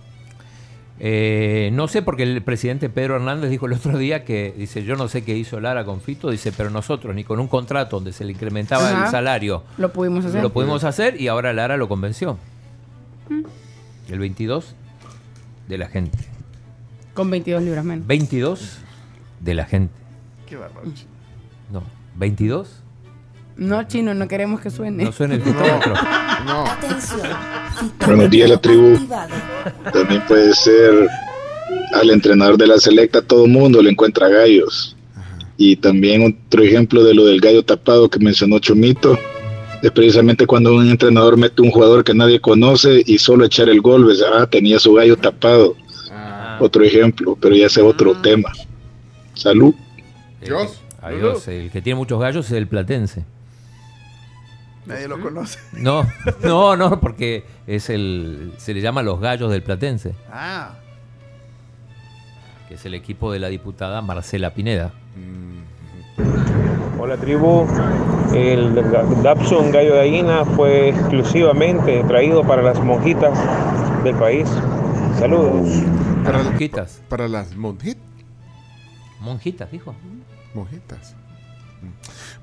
Eh, 1.00 1.72
no 1.74 1.88
sé, 1.88 2.04
porque 2.04 2.22
el 2.24 2.42
presidente 2.44 2.88
Pedro 2.88 3.16
Hernández 3.16 3.50
dijo 3.50 3.66
el 3.66 3.74
otro 3.74 3.98
día 3.98 4.24
que, 4.24 4.54
dice, 4.56 4.84
yo 4.84 4.96
no 4.96 5.08
sé 5.08 5.24
qué 5.24 5.36
hizo 5.36 5.60
Lara 5.60 5.84
con 5.86 6.02
Fito, 6.02 6.30
dice, 6.30 6.52
pero 6.56 6.70
nosotros 6.70 7.16
ni 7.16 7.24
con 7.24 7.40
un 7.40 7.48
contrato 7.48 7.96
donde 7.98 8.14
se 8.14 8.24
le 8.26 8.34
incrementaba 8.34 8.90
Ajá. 8.90 9.06
el 9.06 9.12
salario 9.12 9.64
Lo 9.78 9.92
pudimos 9.92 10.24
hacer. 10.24 10.42
lo 10.44 10.52
pudimos 10.54 10.84
hacer 10.84 11.20
y 11.20 11.28
ahora 11.30 11.52
Lara 11.52 11.78
lo 11.78 11.90
convenció. 11.90 12.38
El 14.10 14.20
22 14.20 14.76
de 15.68 15.78
la 15.78 15.88
gente. 15.88 16.18
Con 17.14 17.30
22 17.30 17.64
libras 17.64 17.86
menos. 17.86 18.08
22 18.08 18.78
de 19.40 19.54
la 19.54 19.66
gente. 19.66 19.94
Qué 20.48 20.56
bárbaro. 20.56 20.92
chico. 20.94 21.10
No, 21.72 21.84
22. 22.16 22.84
No, 23.56 23.84
chino, 23.84 24.14
no 24.14 24.28
queremos 24.28 24.62
que 24.62 24.70
suene. 24.70 25.04
No 25.04 25.12
suena 25.12 25.36
el 25.36 25.42
fitómetro. 25.42 25.94
no. 26.46 26.66
Buenos 28.06 28.30
días, 28.30 28.50
la 28.50 28.58
tribu. 28.58 28.98
También 29.92 30.24
puede 30.28 30.54
ser 30.54 31.08
al 31.94 32.10
entrenador 32.10 32.58
de 32.58 32.68
la 32.68 32.78
selecta, 32.78 33.22
todo 33.22 33.48
mundo 33.48 33.82
le 33.82 33.92
encuentra 33.92 34.28
gallos. 34.28 34.96
Y 35.58 35.76
también 35.76 36.36
otro 36.48 36.64
ejemplo 36.64 37.04
de 37.04 37.14
lo 37.14 37.26
del 37.26 37.40
gallo 37.40 37.64
tapado 37.64 38.10
que 38.10 38.20
mencionó 38.20 38.58
Chomito, 38.60 39.20
es 39.84 39.92
precisamente 39.92 40.48
cuando 40.48 40.74
un 40.74 40.90
entrenador 40.90 41.36
mete 41.36 41.62
un 41.62 41.70
jugador 41.70 42.06
que 42.06 42.14
nadie 42.14 42.40
conoce 42.40 43.04
y 43.06 43.18
solo 43.18 43.44
echar 43.44 43.68
el 43.68 43.82
gol, 43.82 44.06
ves, 44.06 44.24
ah, 44.34 44.48
tenía 44.48 44.80
su 44.80 44.94
gallo 44.94 45.18
tapado. 45.18 45.76
Otro 46.62 46.86
ejemplo, 46.86 47.38
pero 47.42 47.54
ya 47.54 47.66
ese 47.66 47.82
es 47.82 47.86
otro 47.86 48.16
tema. 48.22 48.50
Salud. 49.34 49.76
Dios. 50.42 50.80
Adiós. 51.02 51.46
El 51.50 51.70
que 51.70 51.82
tiene 51.82 51.98
muchos 51.98 52.18
gallos 52.18 52.46
es 52.46 52.54
el 52.54 52.68
platense. 52.68 53.26
Nadie 54.86 55.10
lo 55.10 55.20
conoce. 55.20 55.60
No, 55.74 56.08
no, 56.44 56.78
no, 56.78 57.02
porque 57.02 57.44
es 57.68 57.90
el. 57.90 58.54
Se 58.58 58.74
le 58.74 58.80
llama 58.80 59.04
los 59.04 59.20
gallos 59.20 59.52
del 59.52 59.64
platense, 59.64 60.16
Ah, 60.32 60.76
que 62.70 62.76
es 62.76 62.86
el 62.86 62.94
equipo 62.94 63.34
de 63.34 63.40
la 63.40 63.50
diputada 63.50 64.02
Marcela 64.02 64.54
Pineda. 64.54 64.94
Hola 67.04 67.18
tribu, 67.18 67.68
el 68.34 68.74
Dapsun 69.22 69.74
Gallo 69.74 69.92
de 69.92 69.98
Gallina 69.98 70.46
fue 70.46 70.88
exclusivamente 70.88 72.02
traído 72.06 72.46
para 72.46 72.62
las 72.62 72.80
monjitas 72.80 73.38
del 74.06 74.16
país. 74.16 74.48
Saludos. 75.20 75.84
Para, 76.24 76.38
las 76.38 76.46
monjitas. 76.48 77.02
Para 77.10 77.28
las 77.28 77.56
monjitas. 77.58 78.02
Monjitas, 79.20 79.70
dijo. 79.70 79.94
Monjitas. 80.54 81.14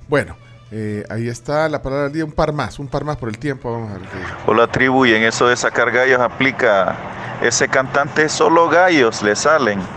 Bueno, 0.06 0.36
eh, 0.70 1.04
ahí 1.08 1.28
está 1.28 1.66
la 1.70 1.80
palabra 1.80 2.04
del 2.04 2.12
día. 2.12 2.26
Un 2.26 2.32
par 2.32 2.52
más, 2.52 2.78
un 2.78 2.88
par 2.88 3.02
más 3.02 3.16
por 3.16 3.30
el 3.30 3.38
tiempo. 3.38 3.72
Vamos 3.72 3.92
a 3.92 3.94
ver 3.94 4.08
qué 4.10 4.18
dice. 4.18 4.30
Hola 4.46 4.66
tribu, 4.66 5.06
y 5.06 5.14
en 5.14 5.22
eso 5.22 5.48
de 5.48 5.56
sacar 5.56 5.90
gallos 5.90 6.20
aplica 6.20 6.96
ese 7.40 7.66
cantante, 7.66 8.28
solo 8.28 8.68
gallos 8.68 9.22
le 9.22 9.34
salen. 9.34 9.80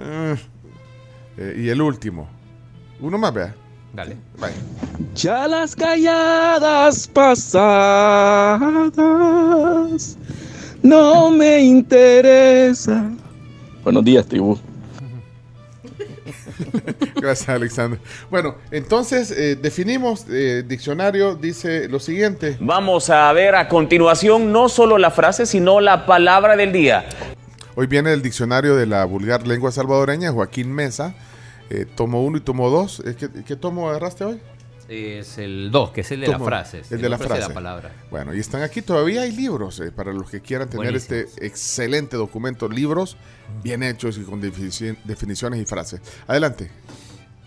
Eh, 0.00 0.36
eh, 1.36 1.54
y 1.58 1.68
el 1.68 1.82
último. 1.82 2.37
Uno 3.00 3.18
más, 3.18 3.32
vea. 3.32 3.54
Dale. 3.92 4.16
Vaya. 4.38 4.54
Ya 5.14 5.48
las 5.48 5.74
calladas 5.74 7.06
pasadas 7.08 8.58
no 10.82 11.30
me 11.30 11.60
interesan. 11.60 13.18
Buenos 13.82 14.04
días, 14.04 14.26
tribu. 14.26 14.58
Gracias, 17.16 17.48
Alexander. 17.48 17.98
Bueno, 18.30 18.56
entonces 18.70 19.30
eh, 19.30 19.56
definimos, 19.56 20.26
eh, 20.28 20.64
diccionario 20.66 21.34
dice 21.34 21.88
lo 21.88 22.00
siguiente. 22.00 22.56
Vamos 22.60 23.10
a 23.10 23.32
ver 23.32 23.54
a 23.54 23.68
continuación 23.68 24.52
no 24.52 24.68
solo 24.68 24.98
la 24.98 25.10
frase, 25.10 25.46
sino 25.46 25.80
la 25.80 26.06
palabra 26.06 26.56
del 26.56 26.72
día. 26.72 27.06
Hoy 27.74 27.86
viene 27.86 28.12
el 28.12 28.22
diccionario 28.22 28.74
de 28.74 28.86
la 28.86 29.04
vulgar 29.04 29.46
lengua 29.46 29.70
salvadoreña, 29.70 30.32
Joaquín 30.32 30.72
Mesa, 30.72 31.14
eh, 31.70 31.86
tomo 31.94 32.22
uno 32.24 32.38
y 32.38 32.40
tomo 32.40 32.70
dos. 32.70 33.00
Eh, 33.06 33.14
¿Qué, 33.18 33.28
qué 33.44 33.56
tomo 33.56 33.88
agarraste 33.88 34.24
hoy? 34.24 34.40
Es 34.88 35.36
el 35.36 35.70
2, 35.70 35.90
que 35.90 36.00
es 36.00 36.10
el 36.12 36.20
de 36.20 36.28
las 36.28 36.42
frases. 36.42 36.90
El 36.90 37.02
de 37.02 37.10
la 37.10 37.16
otro 37.16 37.28
es 37.34 37.40
frase. 37.40 37.52
palabra. 37.52 37.92
Bueno, 38.10 38.34
y 38.34 38.38
están 38.40 38.62
aquí, 38.62 38.80
todavía 38.80 39.20
hay 39.20 39.32
libros 39.32 39.80
eh, 39.80 39.92
para 39.92 40.14
los 40.14 40.30
que 40.30 40.40
quieran 40.40 40.70
tener 40.70 40.96
este 40.96 41.26
excelente 41.42 42.16
documento, 42.16 42.70
libros 42.70 43.18
bien 43.62 43.82
hechos 43.82 44.16
y 44.16 44.22
con 44.22 44.40
definici- 44.40 44.96
definiciones 45.04 45.60
y 45.60 45.66
frases. 45.66 46.00
Adelante. 46.26 46.70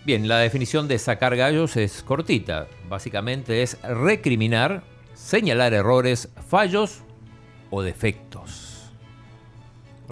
Bien, 0.04 0.28
la 0.28 0.38
definición 0.38 0.86
de 0.86 1.00
sacar 1.00 1.34
gallos 1.34 1.76
es 1.76 2.04
cortita. 2.04 2.68
Básicamente 2.88 3.62
es 3.62 3.76
recriminar, 3.82 4.84
señalar 5.14 5.74
errores, 5.74 6.28
fallos 6.48 7.00
o 7.70 7.82
defectos. 7.82 8.61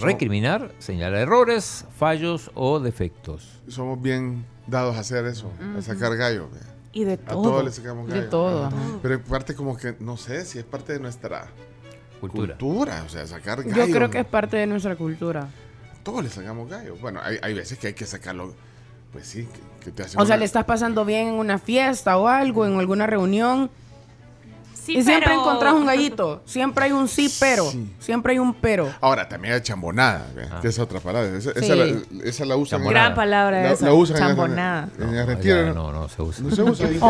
Recriminar, 0.05 0.71
señalar 0.79 1.19
errores, 1.21 1.85
fallos 1.97 2.51
o 2.55 2.79
defectos. 2.79 3.61
Somos 3.67 4.01
bien 4.01 4.45
dados 4.67 4.95
a 4.95 4.99
hacer 4.99 5.25
eso, 5.25 5.51
a 5.77 5.81
sacar 5.81 6.15
gallo. 6.17 6.49
Y 6.93 7.03
de 7.05 7.13
A 7.13 7.17
todo. 7.17 7.41
todos 7.43 7.63
le 7.65 7.71
sacamos 7.71 8.07
De 8.09 8.17
gallo. 8.17 8.29
todo, 8.29 8.65
Ajá. 8.65 8.75
Pero 9.01 9.13
en 9.15 9.21
parte 9.21 9.55
como 9.55 9.77
que, 9.77 9.95
no 9.99 10.17
sé, 10.17 10.43
si 10.45 10.59
es 10.59 10.65
parte 10.65 10.93
de 10.93 10.99
nuestra 10.99 11.47
cultura. 12.19 13.03
o 13.05 13.09
sea, 13.09 13.25
sacar 13.27 13.63
gallo. 13.63 13.85
Yo 13.87 13.93
creo 13.93 14.09
que 14.09 14.19
es 14.19 14.25
parte 14.25 14.57
de 14.57 14.67
nuestra 14.67 14.95
cultura. 14.95 15.47
Todos 16.03 16.23
le 16.23 16.29
sacamos 16.29 16.69
gallo. 16.69 16.95
Bueno, 17.01 17.19
hay, 17.23 17.37
hay 17.41 17.53
veces 17.53 17.77
que 17.77 17.87
hay 17.87 17.93
que 17.93 18.05
sacarlo, 18.05 18.53
pues 19.11 19.27
sí, 19.27 19.47
que, 19.79 19.85
que 19.85 19.91
te 19.91 20.03
hace 20.03 20.17
O 20.17 20.25
sea, 20.25 20.35
una- 20.35 20.37
le 20.37 20.45
estás 20.45 20.65
pasando 20.65 21.05
bien 21.05 21.27
en 21.29 21.33
una 21.35 21.59
fiesta 21.59 22.17
o 22.17 22.27
algo, 22.27 22.65
en 22.65 22.77
alguna 22.79 23.07
reunión. 23.07 23.69
Sí, 24.83 24.93
y 24.97 25.03
siempre 25.03 25.27
pero- 25.29 25.41
encontrás 25.41 25.73
un 25.75 25.85
gallito. 25.91 26.41
Siempre 26.45 26.85
hay 26.85 26.91
un 26.91 27.07
sí, 27.07 27.31
pero. 27.39 27.71
Siempre 27.99 28.33
hay 28.33 28.39
un 28.39 28.53
pero. 28.55 28.91
Ahora, 28.99 29.29
también 29.29 29.53
hay 29.53 29.61
chambonada. 29.61 30.25
Ah. 30.51 30.59
que 30.59 30.69
es 30.69 30.79
otra 30.79 30.99
palabra. 30.99 31.37
Esa, 31.37 31.53
Sí. 31.53 31.59
esa 31.65 31.75
la, 31.75 31.93
esa 32.23 32.45
la 32.45 32.55
usan. 32.55 32.81
en- 32.83 32.89
Gran 32.89 33.13
palabra 33.13 33.61
la, 33.61 33.71
esa, 33.73 33.85
la 33.85 33.93
usan 33.93 34.17
en- 34.17 34.23
chambonada. 34.23 34.89
En, 34.99 35.15
Argentina. 35.17 35.55
Ya, 35.67 35.73
no, 35.73 35.91
no 35.91 36.09
se 36.09 36.21
usa. 36.23 36.43
No 36.43 36.55
se 36.55 36.63
usa. 36.63 36.87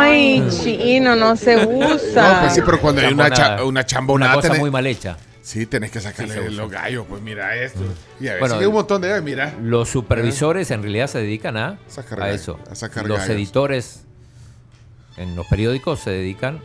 Ay, 0.00 0.46
chino, 0.50 1.16
no 1.16 1.34
se 1.36 1.56
usa. 1.66 2.34
No, 2.34 2.40
pues 2.42 2.54
sí, 2.54 2.60
pero 2.64 2.80
cuando 2.80 3.00
hay 3.00 3.12
una, 3.12 3.30
cha- 3.30 3.64
una 3.64 3.84
chambonada. 3.84 4.32
Una 4.34 4.40
cosa 4.42 4.54
tenés- 4.54 4.60
muy 4.60 4.70
mal 4.70 4.86
hecha. 4.86 5.16
Sí, 5.42 5.64
tenés 5.66 5.90
que 5.92 6.00
sacarle 6.00 6.50
los 6.50 6.70
gallos. 6.70 7.06
Pues 7.08 7.22
mira 7.22 7.54
esto. 7.56 7.80
Y 8.20 8.26
a 8.28 8.32
veces 8.34 8.40
Bueno, 8.40 8.54
hay 8.56 8.66
un 8.66 8.74
montón 8.74 9.00
de. 9.02 9.20
Mira. 9.22 9.54
Los 9.62 9.88
supervisores 9.88 10.70
en 10.72 10.82
realidad 10.82 11.06
se 11.08 11.18
dedican 11.18 11.56
a, 11.56 11.78
Sacar 11.88 12.20
a 12.20 12.26
gallo, 12.26 12.34
eso. 12.34 12.58
a 12.70 12.74
sacar 12.74 13.06
los 13.06 13.18
gallos. 13.18 13.30
editores 13.34 14.04
en 15.16 15.34
los 15.36 15.46
periódicos 15.46 16.00
se 16.00 16.10
dedican 16.10 16.60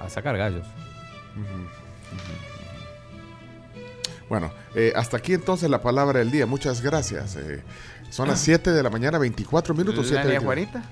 a 0.00 0.08
sacar 0.08 0.36
gallos. 0.36 0.66
Bueno, 4.28 4.52
eh, 4.74 4.92
hasta 4.94 5.16
aquí 5.16 5.34
entonces 5.34 5.68
la 5.68 5.82
palabra 5.82 6.20
del 6.20 6.30
día. 6.30 6.46
Muchas 6.46 6.80
gracias. 6.80 7.36
Eh, 7.36 7.62
son 8.10 8.28
las 8.28 8.40
7 8.40 8.72
de 8.72 8.82
la 8.82 8.90
mañana, 8.90 9.18
24 9.18 9.74
minutos. 9.74 10.10
¿La 10.10 10.22
7 10.22 10.28
de 10.28 10.38
Juanita? 10.38 10.82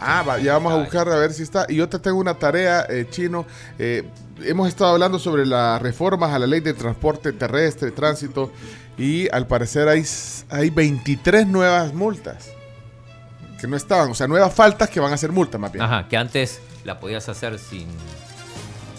Ah, 0.00 0.22
va, 0.26 0.38
ya 0.38 0.54
vamos 0.54 0.72
a 0.72 0.76
buscar 0.76 1.08
a 1.08 1.16
ver 1.16 1.32
si 1.32 1.42
está. 1.42 1.66
Y 1.68 1.76
yo 1.76 1.88
te 1.88 1.98
tengo 1.98 2.18
una 2.18 2.34
tarea, 2.34 2.86
eh, 2.88 3.06
chino. 3.10 3.44
Eh, 3.78 4.08
hemos 4.42 4.66
estado 4.68 4.92
hablando 4.92 5.18
sobre 5.18 5.44
las 5.44 5.80
reformas 5.82 6.32
a 6.32 6.38
la 6.38 6.46
ley 6.46 6.60
de 6.60 6.72
transporte 6.72 7.32
terrestre, 7.32 7.90
tránsito, 7.90 8.50
y 8.96 9.28
al 9.28 9.46
parecer 9.46 9.88
hay, 9.88 10.02
hay 10.48 10.70
23 10.70 11.46
nuevas 11.46 11.92
multas 11.92 12.50
que 13.60 13.66
no 13.66 13.76
estaban, 13.76 14.10
o 14.10 14.14
sea, 14.14 14.26
nuevas 14.26 14.54
faltas 14.54 14.88
que 14.88 15.00
van 15.00 15.12
a 15.12 15.18
ser 15.18 15.32
multas 15.32 15.60
más 15.60 15.70
bien. 15.70 15.84
Ajá, 15.84 16.08
que 16.08 16.16
antes 16.16 16.60
la 16.84 16.98
podías 17.00 17.28
hacer 17.28 17.58
sin, 17.58 17.86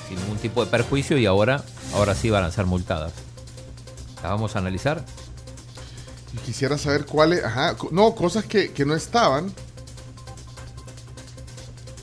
sin 0.08 0.20
ningún 0.20 0.38
tipo 0.38 0.64
de 0.64 0.70
perjuicio 0.72 1.18
y 1.18 1.26
ahora, 1.26 1.64
ahora 1.94 2.16
sí 2.16 2.30
van 2.30 2.44
a 2.44 2.52
ser 2.52 2.66
multadas. 2.66 3.14
Las 4.16 4.24
vamos 4.32 4.56
a 4.56 4.60
analizar. 4.60 5.04
Y 6.34 6.38
quisiera 6.38 6.78
saber 6.78 7.06
cuáles, 7.06 7.44
ajá, 7.44 7.76
no, 7.92 8.14
cosas 8.16 8.46
que, 8.46 8.72
que 8.72 8.86
no 8.86 8.96
estaban 8.96 9.52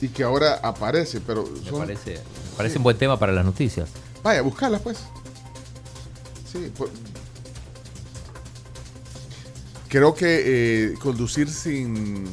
y 0.01 0.09
que 0.09 0.23
ahora 0.23 0.59
aparecen, 0.63 1.23
pero 1.25 1.43
Me 1.63 1.69
son- 1.69 1.79
parece, 1.79 2.13
me 2.51 2.57
parece 2.57 2.77
un 2.77 2.83
buen 2.83 2.97
tema 2.97 3.17
para 3.17 3.31
las 3.31 3.43
noticias. 3.45 3.89
Vaya, 4.23 4.41
buscarlas 4.41 4.81
pues. 4.81 4.97
Sí, 6.51 6.71
pues. 6.77 6.91
Creo 9.87 10.13
que 10.13 10.43
eh, 10.91 10.93
conducir 11.01 11.49
sin. 11.49 12.25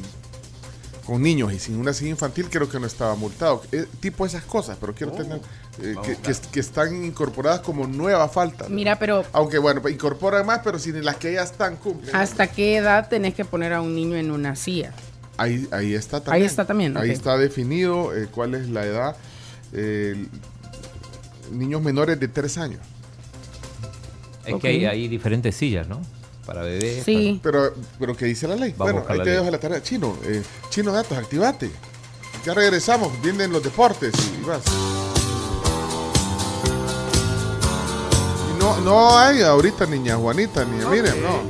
Con 1.07 1.21
niños 1.23 1.53
y 1.53 1.59
sin 1.59 1.77
una 1.77 1.93
silla 1.93 2.09
infantil, 2.11 2.47
creo 2.51 2.69
que 2.69 2.79
no 2.79 2.85
estaba 2.85 3.15
multado. 3.15 3.63
Eh, 3.71 3.85
tipo 4.01 4.25
esas 4.25 4.43
cosas, 4.43 4.77
pero 4.79 4.93
quiero 4.93 5.13
tener, 5.13 5.39
eh, 5.81 5.95
que, 6.05 6.17
que- 6.17 6.35
que 6.51 6.59
están 6.59 7.03
incorporadas 7.05 7.61
como 7.61 7.87
nueva 7.87 8.27
falta. 8.27 8.67
Mira, 8.67 8.99
pero 8.99 9.23
Aunque 9.31 9.57
bueno, 9.57 9.81
pues, 9.81 9.93
incorporan 9.93 10.45
más, 10.45 10.59
pero 10.65 10.77
si 10.77 10.91
ni 10.91 11.01
las 11.01 11.15
que 11.15 11.31
ya 11.33 11.43
están 11.43 11.77
cumplen. 11.77 12.13
¿hasta 12.13 12.47
qué 12.47 12.75
edad 12.75 13.07
tenés 13.07 13.33
que 13.35 13.45
poner 13.45 13.71
a 13.73 13.79
un 13.81 13.95
niño 13.95 14.17
en 14.17 14.31
una 14.31 14.55
silla? 14.57 14.91
Ahí, 15.37 15.67
ahí 15.71 15.93
está 15.93 16.19
también. 16.19 16.41
Ahí 16.41 16.45
está 16.45 16.65
también, 16.65 16.97
Ahí 16.97 17.11
está 17.11 17.37
definido 17.37 18.13
eh, 18.15 18.27
cuál 18.29 18.53
es 18.55 18.67
la 18.69 18.85
edad. 18.85 19.15
eh, 19.73 20.25
niños 21.51 21.81
menores 21.81 22.19
de 22.19 22.27
3 22.27 22.57
años. 22.57 22.81
Es 24.45 24.55
que 24.61 24.67
hay, 24.67 24.85
hay 24.85 25.07
diferentes 25.07 25.55
sillas, 25.55 25.87
¿no? 25.87 26.01
Para 26.47 26.61
bebés. 26.61 27.03
Pero, 27.43 27.73
pero 27.99 28.15
¿qué 28.15 28.25
dice 28.25 28.47
la 28.47 28.55
ley? 28.55 28.73
Vamos 28.77 28.89
a 28.89 28.93
bueno, 28.93 29.05
ahí 29.09 29.17
la 29.17 29.23
te 29.25 29.29
dejo 29.31 29.51
la 29.51 29.59
tarea. 29.59 29.83
Chino, 29.83 30.17
eh, 30.23 30.41
Chino 30.69 30.93
Datos, 30.93 31.17
activate. 31.17 31.69
Ya 32.45 32.53
regresamos, 32.53 33.11
vienen 33.21 33.51
los 33.51 33.61
deportes 33.61 34.13
y 34.39 34.45
vas. 34.45 34.61
Y 38.49 38.59
no, 38.63 38.77
no 38.77 39.17
hay 39.17 39.41
ahorita 39.41 39.85
niña 39.87 40.15
Juanita, 40.15 40.63
ni 40.63 40.85
miren, 40.85 41.21
no. 41.21 41.41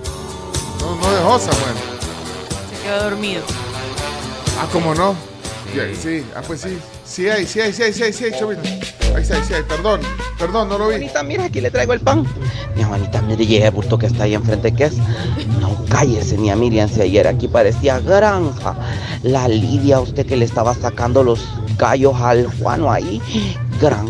No, 0.80 0.95
no 0.95 1.14
dejó 1.14 1.40
Samuel. 1.40 1.76
Se 2.74 2.84
quedó 2.84 3.03
dormido. 3.03 3.44
Ah, 4.60 4.68
¿cómo 4.74 4.95
no? 4.95 5.15
Ya, 5.76 5.94
Sí, 5.95 6.26
ah, 6.36 6.41
pues 6.41 6.61
sí. 6.61 6.76
Sí 7.06 7.30
hay, 7.30 7.45
sí 7.45 7.61
hay, 7.61 7.72
sí 7.72 7.84
hay, 7.84 7.94
sí 7.94 8.03
hay, 8.03 8.14
sí 8.14 8.26
hay, 8.26 8.40
Chovito. 8.40 8.64
Ahí 9.18 9.23
está, 9.23 9.38
ahí 9.38 9.41
hay, 9.52 9.64
perdón, 9.64 10.02
perdón, 10.38 10.69
no 10.69 10.77
lo 10.77 10.89
vi. 10.89 10.98
Juanita, 10.98 11.23
mira, 11.23 11.45
aquí 11.45 11.60
le 11.60 11.72
traigo 11.72 11.91
el 11.91 12.02
pan. 12.02 12.23
Mi 12.76 12.84
Juanita, 12.84 13.19
mire, 13.23 13.48
llegué 13.48 13.68
bulto 13.72 13.98
que 13.98 14.06
está 14.06 14.26
ahí 14.26 14.35
enfrente, 14.35 14.72
¿qué 14.76 14.84
es? 14.84 14.98
No, 15.60 15.76
cállese, 15.89 16.38
ni 16.38 16.52
a 16.52 16.56
Miriam, 16.56 16.88
si 16.88 17.02
ayer 17.02 17.27
aquí 17.27 17.48
parecía 17.48 17.99
granja. 17.99 18.76
La 19.23 19.48
Lidia, 19.48 19.99
usted 19.99 20.23
que 20.23 20.38
le 20.38 20.45
estaba 20.45 20.76
sacando 20.76 21.23
los 21.23 21.44
gallos 21.80 22.14
al 22.22 22.45
Juano 22.60 22.91
ahí. 22.91 23.19
Gran 23.81 24.06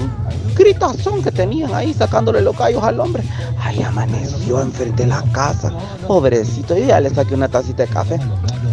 gritazón 0.55 1.23
que 1.23 1.31
tenían 1.31 1.73
ahí 1.73 1.93
sacándole 1.93 2.41
los 2.41 2.57
gallos 2.57 2.83
al 2.83 2.99
hombre. 2.99 3.23
Ahí 3.61 3.81
amaneció 3.81 4.61
enfrente 4.61 5.03
de 5.03 5.07
la 5.07 5.23
casa. 5.31 5.71
Pobrecito, 6.05 6.77
yo 6.77 6.85
ya 6.85 6.99
le 6.99 7.11
saqué 7.11 7.33
una 7.33 7.47
tacita 7.47 7.83
de 7.83 7.89
café. 7.89 8.19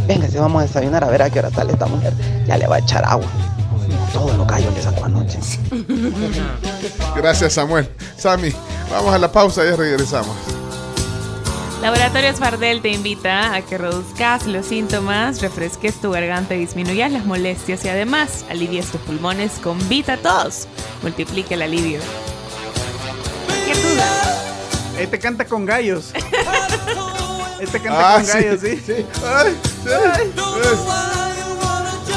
Venga, 0.08 0.26
si 0.26 0.36
vamos 0.36 0.60
a 0.60 0.66
desayunar 0.66 1.04
a 1.04 1.10
ver 1.10 1.22
a 1.22 1.30
qué 1.30 1.38
hora 1.38 1.50
sale 1.50 1.74
esta 1.74 1.86
mujer. 1.86 2.12
Ya 2.44 2.56
le 2.56 2.66
va 2.66 2.74
a 2.74 2.78
echar 2.80 3.04
agua. 3.04 3.28
Todos 4.14 4.36
los 4.38 4.46
gallos 4.46 4.72
le 4.74 4.82
sacó 4.82 5.04
anoche. 5.04 5.38
Gracias, 7.16 7.52
Samuel. 7.54 7.86
Sammy, 8.16 8.50
vamos 8.90 9.12
a 9.14 9.18
la 9.18 9.30
pausa 9.30 9.62
y 9.64 9.70
regresamos. 9.72 10.34
Laboratorios 11.82 12.36
Fardel 12.38 12.80
te 12.80 12.88
invita 12.92 13.52
a 13.54 13.60
que 13.60 13.76
reduzcas 13.76 14.46
los 14.46 14.64
síntomas, 14.64 15.42
refresques 15.42 16.00
tu 16.00 16.12
garganta 16.12 16.54
y 16.54 16.60
disminuyas 16.60 17.12
las 17.12 17.26
molestias 17.26 17.84
y 17.84 17.90
además 17.90 18.46
alivies 18.48 18.86
tus 18.86 19.00
pulmones 19.02 19.52
con 19.62 19.76
Vita 19.88 20.16
Tos. 20.16 20.66
Multiplica 21.02 21.54
el 21.56 21.62
alivio. 21.62 22.00
¿Qué 23.66 23.74
duda? 23.74 24.40
Este 24.98 25.18
canta 25.18 25.44
con 25.44 25.66
gallos. 25.66 26.12
Este 27.60 27.80
canta 27.80 28.14
Ah, 28.14 28.16
con 28.16 28.26
sí, 28.26 28.32
gallos, 28.32 28.60
sí. 28.60 28.82
sí. 28.84 29.06
Ay, 29.24 29.56
sí. 29.84 29.90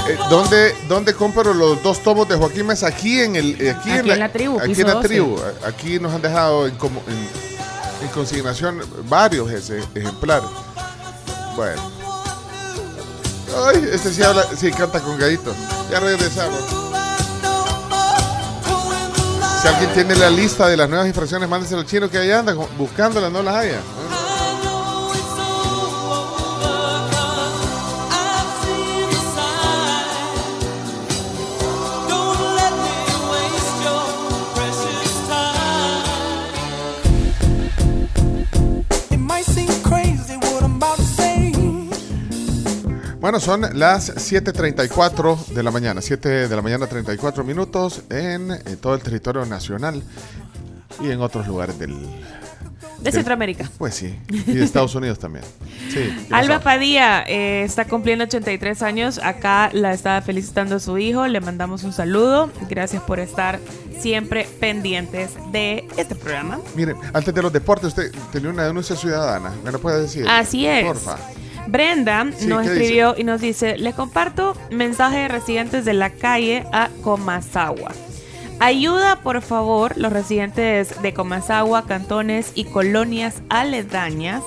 Eh, 0.09 0.17
¿dónde, 0.29 0.73
¿Dónde 0.87 1.13
compro 1.13 1.53
los 1.53 1.81
dos 1.83 2.01
tomos 2.01 2.27
de 2.29 2.35
Joaquín 2.35 2.65
Mesa? 2.67 2.87
Aquí 2.87 3.19
en 3.19 3.35
el 3.35 3.59
eh, 3.61 3.71
aquí, 3.71 3.89
Aquí 3.91 4.09
en 4.11 4.19
la 4.19 4.29
tribu, 4.31 4.59
Aquí 4.59 4.81
en 4.81 4.87
la 4.87 4.93
12. 4.93 5.07
tribu. 5.07 5.37
Aquí 5.65 5.99
nos 5.99 6.13
han 6.13 6.21
dejado 6.21 6.67
en, 6.67 6.75
como- 6.77 7.01
en- 7.07 7.47
en 8.05 8.07
consignación 8.13 8.79
varios 9.09 9.49
ese, 9.51 9.79
ejemplares. 9.95 10.47
Bueno. 11.55 11.81
Ay, 13.67 13.89
este 13.91 14.13
sí 14.13 14.21
habla, 14.23 14.45
sí 14.55 14.71
canta 14.71 14.99
con 15.01 15.17
gallito. 15.17 15.53
Ya 15.91 15.99
regresamos. 15.99 16.59
Si 19.61 19.67
alguien 19.67 19.91
tiene 19.93 20.15
la 20.15 20.29
lista 20.29 20.67
de 20.67 20.77
las 20.77 20.87
nuevas 20.87 21.07
infracciones, 21.07 21.49
mándeselo 21.49 21.81
al 21.81 21.87
chino 21.87 22.09
que 22.09 22.19
ahí 22.19 22.29
anda 22.31 22.53
buscándolas, 22.77 23.31
no 23.31 23.41
las 23.41 23.55
haya. 23.55 23.79
Bueno, 43.27 43.41
son 43.41 43.77
las 43.77 44.15
7.34 44.31 45.47
de 45.47 45.61
la 45.61 45.69
mañana, 45.69 46.01
7 46.01 46.47
de 46.47 46.55
la 46.55 46.61
mañana 46.61 46.87
34 46.87 47.43
minutos 47.43 48.03
en, 48.09 48.51
eh, 48.51 48.77
todo 48.79 48.95
el 48.95 49.01
territorio 49.01 49.45
nacional 49.45 50.01
y 51.01 51.09
en 51.11 51.19
otros 51.19 51.45
lugares 51.45 51.77
del... 51.77 51.93
De 51.99 52.07
del- 53.01 53.11
Centroamérica. 53.11 53.69
Pues 53.77 53.95
sí, 53.95 54.17
y 54.29 54.53
de 54.53 54.63
Estados 54.63 54.95
Unidos 54.95 55.19
también. 55.19 55.43
Sí, 55.89 56.09
¿qué 56.29 56.33
Alba? 56.33 56.61
Padilla 56.61 57.23
eh, 57.27 57.63
está 57.65 57.83
cumpliendo 57.83 58.23
83 58.23 58.81
años. 58.81 59.19
Acá 59.21 59.71
la 59.73 59.91
está 59.91 60.21
felicitando 60.21 60.79
su 60.79 60.97
hijo. 60.97 61.27
Le 61.27 61.41
mandamos 61.41 61.83
un 61.83 61.91
saludo. 61.91 62.49
Gracias 62.69 63.03
por 63.03 63.19
estar 63.19 63.59
siempre 63.99 64.47
pendientes 64.61 65.31
de 65.51 65.85
este 65.97 66.15
programa. 66.15 66.59
Mire, 66.77 66.95
antes 67.11 67.33
de 67.35 67.41
los 67.41 67.51
deportes, 67.51 67.89
usted 67.89 68.09
tenía 68.31 68.51
una 68.51 68.63
denuncia 68.63 68.95
ciudadana, 68.95 69.51
¿me 69.65 69.71
lo 69.73 69.79
puede 69.81 70.03
decir? 70.03 70.25
Así 70.29 70.65
es. 70.65 70.85
Porfa. 70.85 71.17
Brenda 71.67 72.25
Sí, 72.37 72.47
nos 72.47 72.63
¿qué 72.65 72.73
escribió 72.73 73.15
y 73.17 73.23
nos 73.23 73.41
dice, 73.41 73.77
les 73.77 73.95
comparto 73.95 74.55
mensaje 74.71 75.17
de 75.19 75.27
residentes 75.27 75.85
de 75.85 75.93
la 75.93 76.09
calle 76.09 76.65
a 76.71 76.89
Comasagua. 77.03 77.91
Ayuda, 78.59 79.21
por 79.21 79.41
favor, 79.41 79.95
los 79.97 80.11
residentes 80.11 81.01
de 81.01 81.13
Comasagua, 81.13 81.85
cantones 81.85 82.51
y 82.55 82.65
colonias 82.65 83.41
aledañas, 83.49 84.43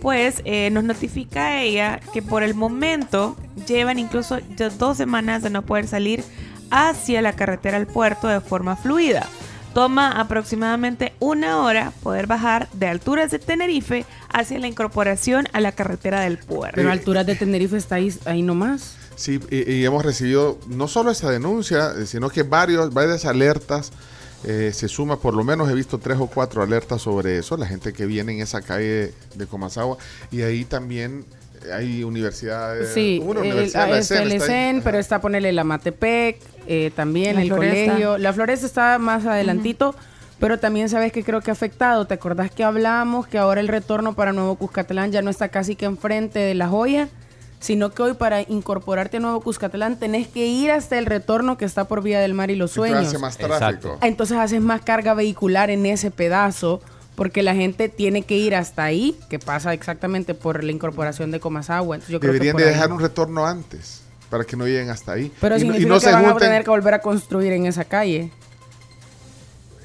pues 0.00 0.42
eh, 0.44 0.70
nos 0.70 0.84
notifica 0.84 1.60
ella 1.60 2.00
que 2.12 2.22
por 2.22 2.42
el 2.42 2.54
momento 2.54 3.36
llevan 3.66 3.98
incluso 3.98 4.38
ya 4.56 4.68
dos 4.68 4.96
semanas 4.98 5.42
de 5.42 5.50
no 5.50 5.62
poder 5.62 5.88
salir 5.88 6.22
hacia 6.70 7.22
la 7.22 7.32
carretera 7.32 7.76
al 7.76 7.86
puerto 7.86 8.28
de 8.28 8.40
forma 8.40 8.76
fluida. 8.76 9.26
Toma 9.74 10.12
aproximadamente 10.20 11.12
una 11.18 11.58
hora 11.58 11.92
poder 12.02 12.26
bajar 12.28 12.68
de 12.72 12.86
alturas 12.86 13.30
de 13.32 13.40
Tenerife 13.40 14.06
hacia 14.32 14.58
la 14.60 14.68
incorporación 14.68 15.48
a 15.52 15.60
la 15.60 15.72
carretera 15.72 16.20
del 16.20 16.38
puerto. 16.38 16.76
Pero 16.76 16.90
alturas 16.92 17.26
de 17.26 17.34
Tenerife 17.34 17.76
está 17.76 17.96
ahí, 17.96 18.14
ahí 18.24 18.42
nomás. 18.42 18.96
Sí, 19.16 19.40
y, 19.50 19.72
y 19.72 19.84
hemos 19.84 20.04
recibido 20.04 20.58
no 20.68 20.86
solo 20.88 21.10
esa 21.10 21.30
denuncia, 21.30 21.92
eh, 21.98 22.06
sino 22.06 22.30
que 22.30 22.44
varios, 22.44 22.94
varias 22.94 23.24
alertas. 23.24 23.92
eh, 24.44 24.72
se 24.74 24.88
suma, 24.88 25.18
por 25.18 25.34
lo 25.34 25.42
menos 25.42 25.70
he 25.70 25.74
visto 25.74 25.98
tres 25.98 26.18
o 26.20 26.26
cuatro 26.26 26.62
alertas 26.62 27.02
sobre 27.02 27.38
eso, 27.38 27.56
la 27.56 27.66
gente 27.66 27.92
que 27.92 28.06
viene 28.06 28.32
en 28.32 28.40
esa 28.42 28.60
calle 28.60 29.12
de 29.34 29.46
Comasagua. 29.46 29.96
Y 30.30 30.42
ahí 30.42 30.64
también 30.64 31.24
hay 31.72 32.04
universidades. 32.04 32.92
Sí, 32.92 33.20
una 33.24 33.40
el, 33.40 33.72
la 33.72 33.98
es 33.98 34.10
ESEN, 34.10 34.76
el 34.76 34.82
pero 34.82 34.98
está 34.98 35.20
ponerle 35.20 35.52
la 35.52 35.64
Matepec, 35.64 36.38
eh, 36.66 36.90
también 36.94 37.36
La 37.36 37.42
el 37.42 37.48
Floresta. 37.48 37.92
colegio. 37.92 38.18
La 38.18 38.32
Floresta 38.32 38.66
está 38.66 38.98
más 38.98 39.26
adelantito, 39.26 39.94
pero 40.40 40.58
también 40.58 40.88
sabes 40.88 41.12
que 41.12 41.22
creo 41.24 41.40
que 41.40 41.50
ha 41.50 41.52
afectado. 41.52 42.06
¿Te 42.06 42.14
acordás 42.14 42.50
que 42.50 42.64
hablamos 42.64 43.26
que 43.26 43.38
ahora 43.38 43.60
el 43.60 43.68
retorno 43.68 44.14
para 44.14 44.32
Nuevo 44.32 44.56
Cuscatlán 44.56 45.12
ya 45.12 45.22
no 45.22 45.30
está 45.30 45.48
casi 45.48 45.76
que 45.76 45.84
enfrente 45.86 46.38
de 46.38 46.54
La 46.54 46.68
Joya? 46.68 47.08
Sino 47.60 47.92
que 47.92 48.02
hoy 48.02 48.12
para 48.12 48.42
incorporarte 48.42 49.16
a 49.16 49.20
Nuevo 49.20 49.40
Cuscatlán 49.40 49.98
tenés 49.98 50.28
que 50.28 50.44
ir 50.46 50.70
hasta 50.70 50.98
el 50.98 51.06
retorno 51.06 51.56
que 51.56 51.64
está 51.64 51.84
por 51.84 52.02
Vía 52.02 52.20
del 52.20 52.34
Mar 52.34 52.50
y 52.50 52.56
los 52.56 52.72
Entonces 52.72 52.92
Sueños. 52.92 53.08
hace 53.08 53.18
más 53.18 53.38
tráfico. 53.38 53.96
Entonces 54.02 54.36
haces 54.36 54.60
más 54.60 54.82
carga 54.82 55.14
vehicular 55.14 55.70
en 55.70 55.86
ese 55.86 56.10
pedazo 56.10 56.82
porque 57.16 57.42
la 57.42 57.54
gente 57.54 57.88
tiene 57.88 58.22
que 58.22 58.36
ir 58.36 58.54
hasta 58.54 58.84
ahí, 58.84 59.16
que 59.30 59.38
pasa 59.38 59.72
exactamente 59.72 60.34
por 60.34 60.64
la 60.64 60.72
incorporación 60.72 61.30
de 61.30 61.40
Comasagua. 61.40 61.98
Yo 62.08 62.18
creo 62.20 62.32
Deberían 62.32 62.56
de 62.56 62.64
dejar 62.64 62.90
un 62.92 63.00
retorno 63.00 63.46
antes 63.46 64.00
para 64.30 64.44
que 64.44 64.56
no 64.56 64.66
lleguen 64.66 64.90
hasta 64.90 65.12
ahí. 65.12 65.32
Pero 65.40 65.56
y, 65.56 65.60
no- 65.60 65.64
y 65.76 65.78
significa 65.80 65.88
no 65.88 65.94
que 66.00 66.06
se 66.06 66.12
van 66.12 66.24
a 66.26 66.36
tener 66.36 66.64
que 66.64 66.70
volver 66.70 66.94
a 66.94 66.98
construir 67.00 67.52
en 67.52 67.66
esa 67.66 67.84
calle. 67.84 68.30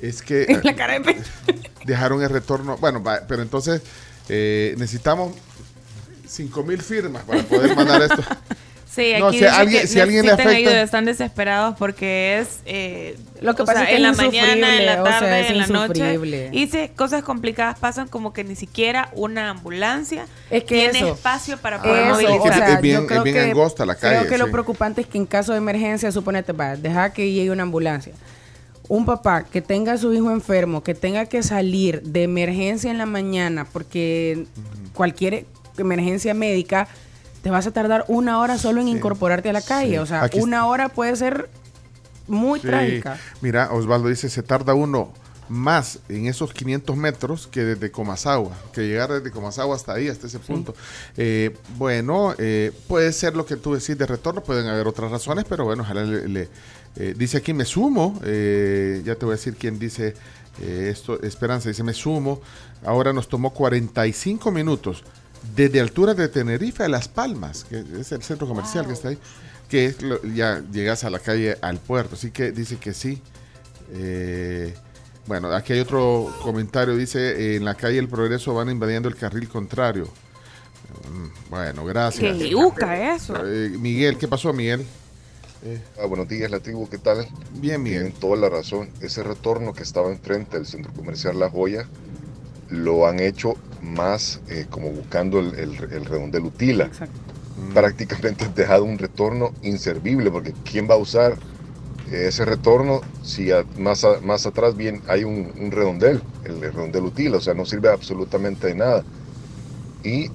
Es 0.01 0.21
que 0.21 0.59
La 0.63 0.75
cara 0.75 0.93
de 0.93 1.01
pe- 1.01 1.21
dejaron 1.85 2.21
el 2.23 2.29
retorno. 2.29 2.77
Bueno, 2.77 3.03
pero 3.27 3.41
entonces 3.41 3.81
eh, 4.29 4.73
necesitamos 4.77 5.35
5 6.27 6.63
mil 6.63 6.81
firmas 6.81 7.23
para 7.23 7.43
poder 7.43 7.75
mandar 7.75 8.01
esto. 8.03 8.23
Sí, 8.91 9.13
aquí 9.13 9.19
No, 9.21 9.29
si 9.31 9.37
dice 9.37 9.49
alguien- 9.49 9.81
que 9.81 9.87
si 9.87 9.99
alguien 9.99 10.25
le 10.25 10.31
afecta- 10.31 10.49
ayuda, 10.49 10.81
están 10.81 11.05
desesperados 11.05 11.75
porque 11.77 12.39
es 12.39 12.59
eh, 12.65 13.15
Lo 13.39 13.55
que 13.55 13.61
o 13.61 13.65
pasa 13.65 13.81
sea, 13.81 13.83
es 13.83 13.89
que 13.91 13.95
en 13.97 14.01
la 14.01 14.13
mañana, 14.13 14.77
en 14.77 14.85
la 14.87 15.03
o 15.03 15.05
sea, 15.05 15.19
tarde, 15.19 15.47
en 15.47 15.57
la 15.59 15.67
noche. 15.67 16.49
Y 16.51 16.67
cosas 16.95 17.21
complicadas 17.23 17.77
pasan 17.77 18.07
como 18.07 18.33
que 18.33 18.43
ni 18.43 18.55
siquiera 18.55 19.11
una 19.13 19.51
ambulancia 19.51 20.25
Es 20.49 20.63
que 20.63 20.75
tiene 20.89 20.97
eso. 20.99 21.13
espacio 21.13 21.57
para 21.59 21.81
poder 21.83 22.01
Eso, 22.07 22.13
movilizar. 22.15 22.39
o 22.39 22.53
sea, 22.55 22.73
Es 22.73 22.81
bien- 22.81 23.01
yo 23.01 23.07
creo 23.07 23.17
es 23.19 23.23
bien 23.25 23.35
que, 23.35 23.41
angosta 23.51 23.85
la 23.85 23.95
Creo 23.95 24.11
calle, 24.21 24.27
que 24.29 24.37
lo 24.39 24.49
preocupante 24.49 25.01
es 25.01 25.07
que 25.07 25.19
en 25.19 25.27
caso 25.27 25.51
de 25.51 25.59
emergencia, 25.59 26.11
suponete, 26.11 26.51
va, 26.53 26.75
deja 26.75 27.13
que 27.13 27.31
llegue 27.31 27.51
una 27.51 27.63
ambulancia. 27.63 28.13
Un 28.87 29.05
papá 29.05 29.43
que 29.43 29.61
tenga 29.61 29.93
a 29.93 29.97
su 29.99 30.11
hijo 30.13 30.31
enfermo, 30.31 30.81
que 30.83 30.95
tenga 30.95 31.27
que 31.27 31.43
salir 31.43 32.01
de 32.01 32.23
emergencia 32.23 32.89
en 32.89 32.97
la 32.97 33.05
mañana, 33.05 33.67
porque 33.71 34.45
cualquier 34.93 35.45
emergencia 35.77 36.33
médica, 36.33 36.87
te 37.41 37.49
vas 37.49 37.65
a 37.67 37.71
tardar 37.71 38.05
una 38.07 38.39
hora 38.39 38.57
solo 38.57 38.81
en 38.81 38.87
incorporarte 38.87 39.49
a 39.49 39.53
la 39.53 39.61
calle. 39.61 39.91
Sí. 39.91 39.97
O 39.97 40.05
sea, 40.05 40.23
Aquí- 40.23 40.39
una 40.39 40.65
hora 40.67 40.89
puede 40.89 41.15
ser 41.15 41.49
muy 42.27 42.59
Sí. 42.59 42.67
trágica. 42.67 43.17
Mira, 43.41 43.71
Osvaldo 43.71 44.07
dice, 44.09 44.29
se 44.29 44.43
tarda 44.43 44.73
uno 44.73 45.11
más 45.47 45.97
en 46.09 46.27
esos 46.27 46.53
500 46.53 46.95
metros 46.95 47.47
que 47.47 47.63
desde 47.63 47.89
Comasagua, 47.89 48.55
que 48.71 48.81
llegar 48.87 49.11
desde 49.11 49.31
Comasagua 49.31 49.75
hasta 49.75 49.93
ahí, 49.93 50.07
hasta 50.07 50.27
ese 50.27 50.37
punto. 50.37 50.75
Eh, 51.17 51.55
bueno, 51.77 52.35
eh, 52.37 52.71
puede 52.87 53.11
ser 53.13 53.35
lo 53.35 53.47
que 53.47 53.55
tú 53.55 53.73
decís 53.73 53.97
de 53.97 54.05
retorno, 54.05 54.43
pueden 54.43 54.67
haber 54.67 54.85
otras 54.87 55.09
razones, 55.09 55.45
pero 55.49 55.65
bueno, 55.65 55.81
ojalá 55.83 56.03
le... 56.03 56.27
le- 56.27 56.49
eh, 56.95 57.13
dice 57.17 57.37
aquí, 57.37 57.53
me 57.53 57.65
sumo, 57.65 58.19
eh, 58.23 59.01
ya 59.05 59.15
te 59.15 59.23
voy 59.25 59.33
a 59.33 59.37
decir 59.37 59.55
quién 59.55 59.77
dice 59.79 60.15
eh, 60.61 60.89
esto, 60.91 61.21
Esperanza 61.21 61.69
dice, 61.69 61.83
me 61.83 61.93
sumo, 61.93 62.41
ahora 62.83 63.13
nos 63.13 63.27
tomó 63.29 63.51
45 63.53 64.51
minutos 64.51 65.03
desde 65.55 65.79
altura 65.79 66.13
de 66.13 66.27
Tenerife 66.27 66.83
a 66.83 66.89
Las 66.89 67.07
Palmas, 67.07 67.65
que 67.65 67.83
es 67.99 68.11
el 68.11 68.21
centro 68.23 68.47
comercial 68.47 68.85
que 68.87 68.93
está 68.93 69.09
ahí, 69.09 69.17
que 69.69 69.85
es 69.85 70.01
lo- 70.01 70.21
ya 70.23 70.63
llegas 70.71 71.03
a 71.03 71.09
la 71.09 71.19
calle 71.19 71.57
al 71.61 71.77
puerto, 71.79 72.15
así 72.15 72.31
que 72.31 72.51
dice 72.51 72.77
que 72.77 72.93
sí. 72.93 73.21
Eh, 73.91 74.73
bueno, 75.25 75.51
aquí 75.53 75.73
hay 75.73 75.79
otro 75.79 76.33
comentario, 76.41 76.95
dice, 76.95 77.19
eh, 77.53 77.55
en 77.57 77.65
la 77.65 77.75
calle 77.75 77.99
El 77.99 78.07
Progreso 78.07 78.53
van 78.53 78.69
invadiendo 78.69 79.07
el 79.09 79.15
carril 79.15 79.47
contrario. 79.47 80.05
Mm, 81.11 81.49
Bueno, 81.49 81.85
gracias. 81.85 82.37
Qué 82.37 82.49
yuca 82.49 83.15
eso. 83.15 83.35
Eh, 83.45 83.69
Miguel, 83.69 84.17
¿qué 84.17 84.27
pasó, 84.27 84.53
Miguel? 84.53 84.85
Ah, 86.01 86.05
buenos 86.05 86.27
días, 86.29 86.49
la 86.49 86.59
tribu, 86.61 86.87
¿qué 86.89 86.97
tal? 86.97 87.27
Bien, 87.55 87.83
Miguel. 87.83 88.03
Tienen 88.03 88.19
toda 88.19 88.37
la 88.37 88.49
razón. 88.49 88.89
Ese 89.01 89.23
retorno 89.23 89.73
que 89.73 89.83
estaba 89.83 90.09
enfrente 90.09 90.55
del 90.57 90.65
centro 90.65 90.93
comercial 90.93 91.37
La 91.39 91.49
Joya 91.49 91.85
lo 92.69 93.07
han 93.07 93.19
hecho 93.19 93.61
más 93.79 94.41
eh, 94.47 94.67
como 94.69 94.91
buscando 94.91 95.39
el, 95.39 95.55
el- 95.55 95.87
el 95.91 96.05
redondel 96.05 96.45
Utila. 96.45 96.93
Prácticamente 97.73 98.45
han 98.45 98.53
dejado 98.55 98.85
un 98.85 98.97
retorno 98.99 99.55
inservible 99.61 100.31
porque 100.31 100.55
¿quién 100.63 100.89
va 100.89 100.95
a 100.95 100.97
usar 100.97 101.39
ese 102.05 102.45
retorno 102.45 103.07
si 103.21 103.51
a- 103.51 103.67
más, 103.75 104.03
a- 104.05 104.19
más 104.21 104.45
atrás 104.47 104.75
bien 104.75 105.01
hay 105.07 105.23
un, 105.25 105.53
un 105.57 105.71
redondel, 105.71 106.25
el 106.43 106.61
redondel 106.61 107.05
Utila? 107.05 107.37
O 107.37 107.41
sea, 107.41 107.53
no 107.55 107.65
sirve 107.65 107.89
absolutamente 107.89 108.67
de 108.67 108.75
nada. 108.75 109.07
Y 110.03 110.29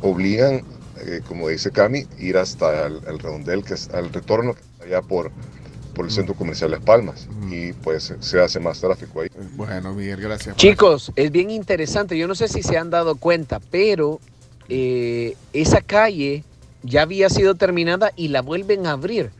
obligan, 0.00 0.64
eh, 0.96 1.22
como 1.24 1.48
dice 1.48 1.72
Cami, 1.72 2.06
ir 2.18 2.38
hasta 2.38 2.86
el, 2.86 3.00
el 3.06 3.18
redondel, 3.18 3.64
que 3.64 3.74
es 3.74 3.90
al 3.90 4.12
retorno 4.12 4.54
que 4.54 4.62
está 4.62 4.84
allá 4.84 5.02
por, 5.02 5.34
por 6.00 6.06
el 6.06 6.12
centro 6.12 6.34
comercial 6.34 6.70
Las 6.70 6.80
Palmas. 6.80 7.28
Y 7.50 7.74
pues 7.74 8.14
se 8.20 8.40
hace 8.40 8.58
más 8.58 8.80
tráfico 8.80 9.20
ahí. 9.20 9.28
Bueno, 9.54 9.92
Miguel, 9.92 10.18
gracias. 10.18 10.56
Chicos, 10.56 11.12
es 11.14 11.30
bien 11.30 11.50
interesante. 11.50 12.16
Yo 12.16 12.26
no 12.26 12.34
sé 12.34 12.48
si 12.48 12.62
se 12.62 12.78
han 12.78 12.88
dado 12.88 13.16
cuenta, 13.16 13.60
pero 13.70 14.18
eh, 14.70 15.36
esa 15.52 15.82
calle 15.82 16.42
ya 16.82 17.02
había 17.02 17.28
sido 17.28 17.54
terminada 17.54 18.12
y 18.16 18.28
la 18.28 18.40
vuelven 18.40 18.86
a 18.86 18.92
abrir. 18.92 19.30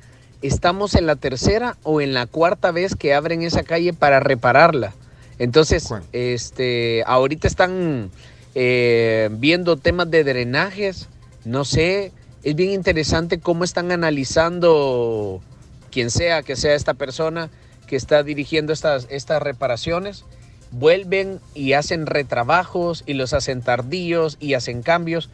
Estamos 0.43 0.95
en 0.97 1.07
la 1.07 1.16
tercera 1.16 1.78
o 1.82 2.03
en 2.03 2.12
la 2.12 2.27
cuarta 2.27 2.73
vez 2.73 2.95
que 2.95 3.15
abren 3.15 3.41
esa 3.41 3.62
calle 3.62 3.95
para 3.95 4.20
repararla. 4.20 4.93
Entonces, 5.39 5.89
este, 6.12 7.05
ahorita 7.07 7.49
están 7.49 8.11
eh, 8.55 9.31
viendo 9.32 9.78
temas 9.78 10.11
de 10.11 10.24
drenajes. 10.24 11.09
No 11.47 11.65
sé, 11.65 12.12
es 12.43 12.55
bien 12.55 12.73
interesante 12.73 13.41
cómo 13.41 13.65
están 13.65 13.93
analizando 13.93 15.41
quien 15.91 16.11
sea 16.11 16.43
que 16.43 16.57
sea 16.57 16.75
esta 16.75 16.95
persona 16.95 17.51
que 17.87 17.97
está 17.97 18.23
dirigiendo 18.23 18.73
estas, 18.73 19.07
estas 19.11 19.43
reparaciones, 19.43 20.25
vuelven 20.71 21.41
y 21.55 21.73
hacen 21.73 22.07
retrabajos 22.07 23.03
y 23.07 23.15
los 23.15 23.33
hacen 23.33 23.62
tardíos 23.62 24.37
y 24.41 24.55
hacen 24.55 24.83
cambios. 24.83 25.29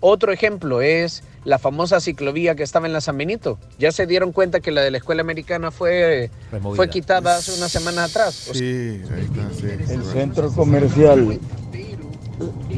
Otro 0.00 0.32
ejemplo 0.32 0.80
es 0.80 1.22
la 1.44 1.58
famosa 1.58 2.00
ciclovía 2.00 2.54
que 2.54 2.62
estaba 2.62 2.86
en 2.86 2.92
la 2.92 3.00
San 3.00 3.16
Benito. 3.16 3.58
Ya 3.78 3.92
se 3.92 4.06
dieron 4.06 4.32
cuenta 4.32 4.60
que 4.60 4.70
la 4.70 4.80
de 4.80 4.90
la 4.90 4.98
escuela 4.98 5.20
americana 5.22 5.70
fue, 5.70 6.30
Removida. 6.50 6.76
fue 6.76 6.88
quitada 6.88 7.36
hace 7.36 7.52
unas 7.52 7.70
semanas 7.70 8.10
atrás. 8.10 8.48
O 8.50 8.54
sea, 8.54 8.60
Sí, 8.60 9.02
ahí 9.14 9.24
está, 9.24 9.50
sí. 9.86 9.92
El 9.92 10.04
centro 10.04 10.50
comercial 10.52 11.38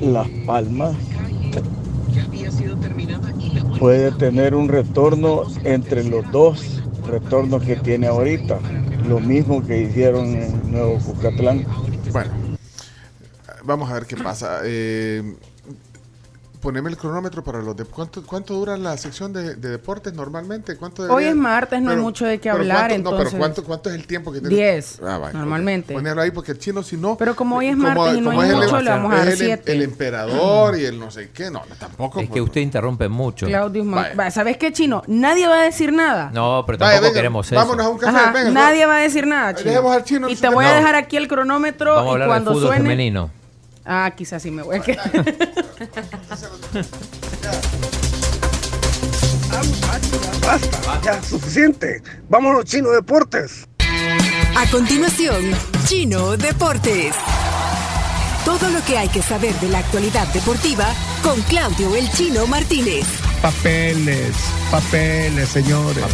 Las 0.01 0.29
Palmas 0.47 0.97
puede 3.79 4.13
tener 4.13 4.55
un 4.55 4.69
retorno 4.69 5.45
entre 5.65 6.05
los 6.05 6.31
dos 6.31 6.82
retornos 7.07 7.63
que 7.63 7.77
tiene 7.77 8.07
ahorita. 8.07 8.59
Lo 9.09 9.21
mismo 9.21 9.65
que 9.67 9.83
hicieron 9.83 10.35
en 10.37 10.71
Nuevo 10.71 10.99
Cucatlán. 10.99 11.65
Bueno, 12.13 12.31
vamos 13.65 13.91
a 13.91 13.95
ver 13.95 14.07
qué 14.07 14.17
pasa. 14.17 14.61
Eh, 14.65 15.37
poneme 16.63 16.89
el 16.89 16.97
cronómetro 16.97 17.43
para 17.43 17.61
los 17.61 17.77
de 17.77 17.85
¿cuánto, 17.85 18.23
cuánto 18.25 18.55
dura 18.55 18.77
la 18.77 18.97
sección 18.97 19.33
de, 19.33 19.57
de 19.57 19.69
deportes 19.69 20.15
normalmente? 20.15 20.77
¿Cuánto 20.77 21.03
Hoy 21.03 21.09
debería- 21.09 21.31
es 21.31 21.37
martes, 21.37 21.83
no 21.83 21.91
hay 21.91 21.97
mucho 21.97 22.25
de 22.25 22.39
qué 22.39 22.51
pero 22.51 22.63
hablar, 22.63 22.89
cuánto- 22.89 22.95
No, 22.95 23.11
entonces- 23.11 23.29
pero 23.33 23.39
¿cuánto, 23.41 23.65
¿cuánto 23.65 23.91
es 23.91 23.97
el 23.97 24.07
tiempo 24.07 24.33
que 24.33 24.39
tiene? 24.41 24.55
Diez, 24.55 25.01
Ah, 25.05 25.19
vaya, 25.19 25.37
normalmente. 25.37 25.93
ok. 25.93 25.99
Ponerlo 25.99 26.23
ahí 26.23 26.31
porque 26.31 26.53
el 26.53 26.59
chino 26.61 26.85
si 26.85 26.97
no... 26.97 27.17
Pero 27.19 27.35
como 27.35 27.57
hoy 27.57 27.67
es 27.67 27.75
como- 27.75 27.89
martes 27.89 28.17
y 28.17 28.21
no 28.21 28.31
como 28.31 28.41
hay 28.41 28.49
es 28.49 28.55
el- 28.55 28.61
mucho, 28.61 28.81
le 28.81 28.91
vamos 28.91 29.13
a 29.13 29.17
dar 29.17 29.29
es 29.29 29.41
el, 29.41 29.47
siete. 29.47 29.73
el 29.73 29.83
emperador 29.83 30.79
y 30.79 30.85
el 30.85 30.99
no 31.01 31.11
sé 31.11 31.31
qué, 31.35 31.51
no, 31.51 31.63
tampoco. 31.79 32.21
Es 32.21 32.31
que 32.31 32.41
usted 32.41 32.61
interrumpe 32.61 33.09
mucho. 33.09 33.47
Claudio, 33.47 33.85
¿sabes 34.31 34.57
qué, 34.57 34.73
chino? 34.73 35.03
Nadie 35.09 35.49
va 35.49 35.61
a 35.61 35.65
decir 35.65 35.93
nada. 35.93 36.31
No, 36.33 36.63
pero 36.65 36.79
Vaya, 36.79 36.93
tampoco 36.93 37.03
venga, 37.09 37.15
queremos 37.15 37.47
eso. 37.49 37.57
vámonos 37.57 37.87
a 37.87 37.89
un 37.89 37.99
café, 37.99 38.17
Ajá, 38.19 38.33
venga, 38.33 38.51
nadie 38.51 38.87
va 38.87 38.97
a 38.97 39.01
decir 39.01 39.27
nada, 39.27 39.55
chino. 39.55 39.69
Dejemos 39.71 39.97
al 39.97 40.05
chino 40.05 40.29
y 40.29 40.37
te 40.37 40.49
voy 40.49 40.65
a 40.65 40.71
No. 40.71 40.77
dejar 40.77 40.95
aquí 40.95 41.17
el 41.17 41.27
cronómetro 41.27 42.17
y 42.17 42.25
cuando 42.25 42.55
suene. 42.55 42.77
femenino. 42.83 43.31
Ah, 43.85 44.13
quizás 44.17 44.43
sí 44.43 44.51
me 44.51 44.63
voy 44.63 44.77
a 44.77 44.81
quedar. 44.81 45.11
Basta, 50.47 51.01
ya, 51.03 51.23
suficiente. 51.23 52.03
Vámonos, 52.29 52.65
Chino 52.65 52.91
Deportes. 52.91 53.69
A 54.57 54.71
continuación, 54.71 55.53
Chino 55.87 56.37
Deportes. 56.37 57.15
Todo 58.45 58.71
lo 58.71 58.83
que 58.85 58.99
hay 58.99 59.09
que 59.09 59.23
saber 59.23 59.55
de 59.61 59.69
la 59.69 59.79
actualidad 59.79 60.27
deportiva 60.33 60.87
con 61.23 61.41
Claudio 61.43 61.95
El 61.95 62.11
Chino 62.11 62.47
Martínez. 62.47 63.22
Papeles, 63.43 64.37
papeles, 64.71 65.49
señores. 65.49 66.05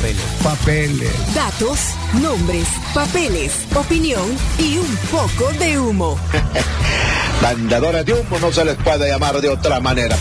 Papeles. 0.42 1.34
Datos, 1.34 1.78
nombres, 2.22 2.66
papeles, 2.94 3.52
opinión 3.74 4.24
y 4.58 4.78
un 4.78 4.96
poco 5.10 5.52
de 5.58 5.78
humo. 5.78 6.18
Vendedores 7.42 8.06
de 8.06 8.14
humo 8.14 8.38
no 8.40 8.50
se 8.50 8.64
les 8.64 8.76
puede 8.76 9.10
llamar 9.10 9.42
de 9.42 9.50
otra 9.50 9.78
manera. 9.78 10.16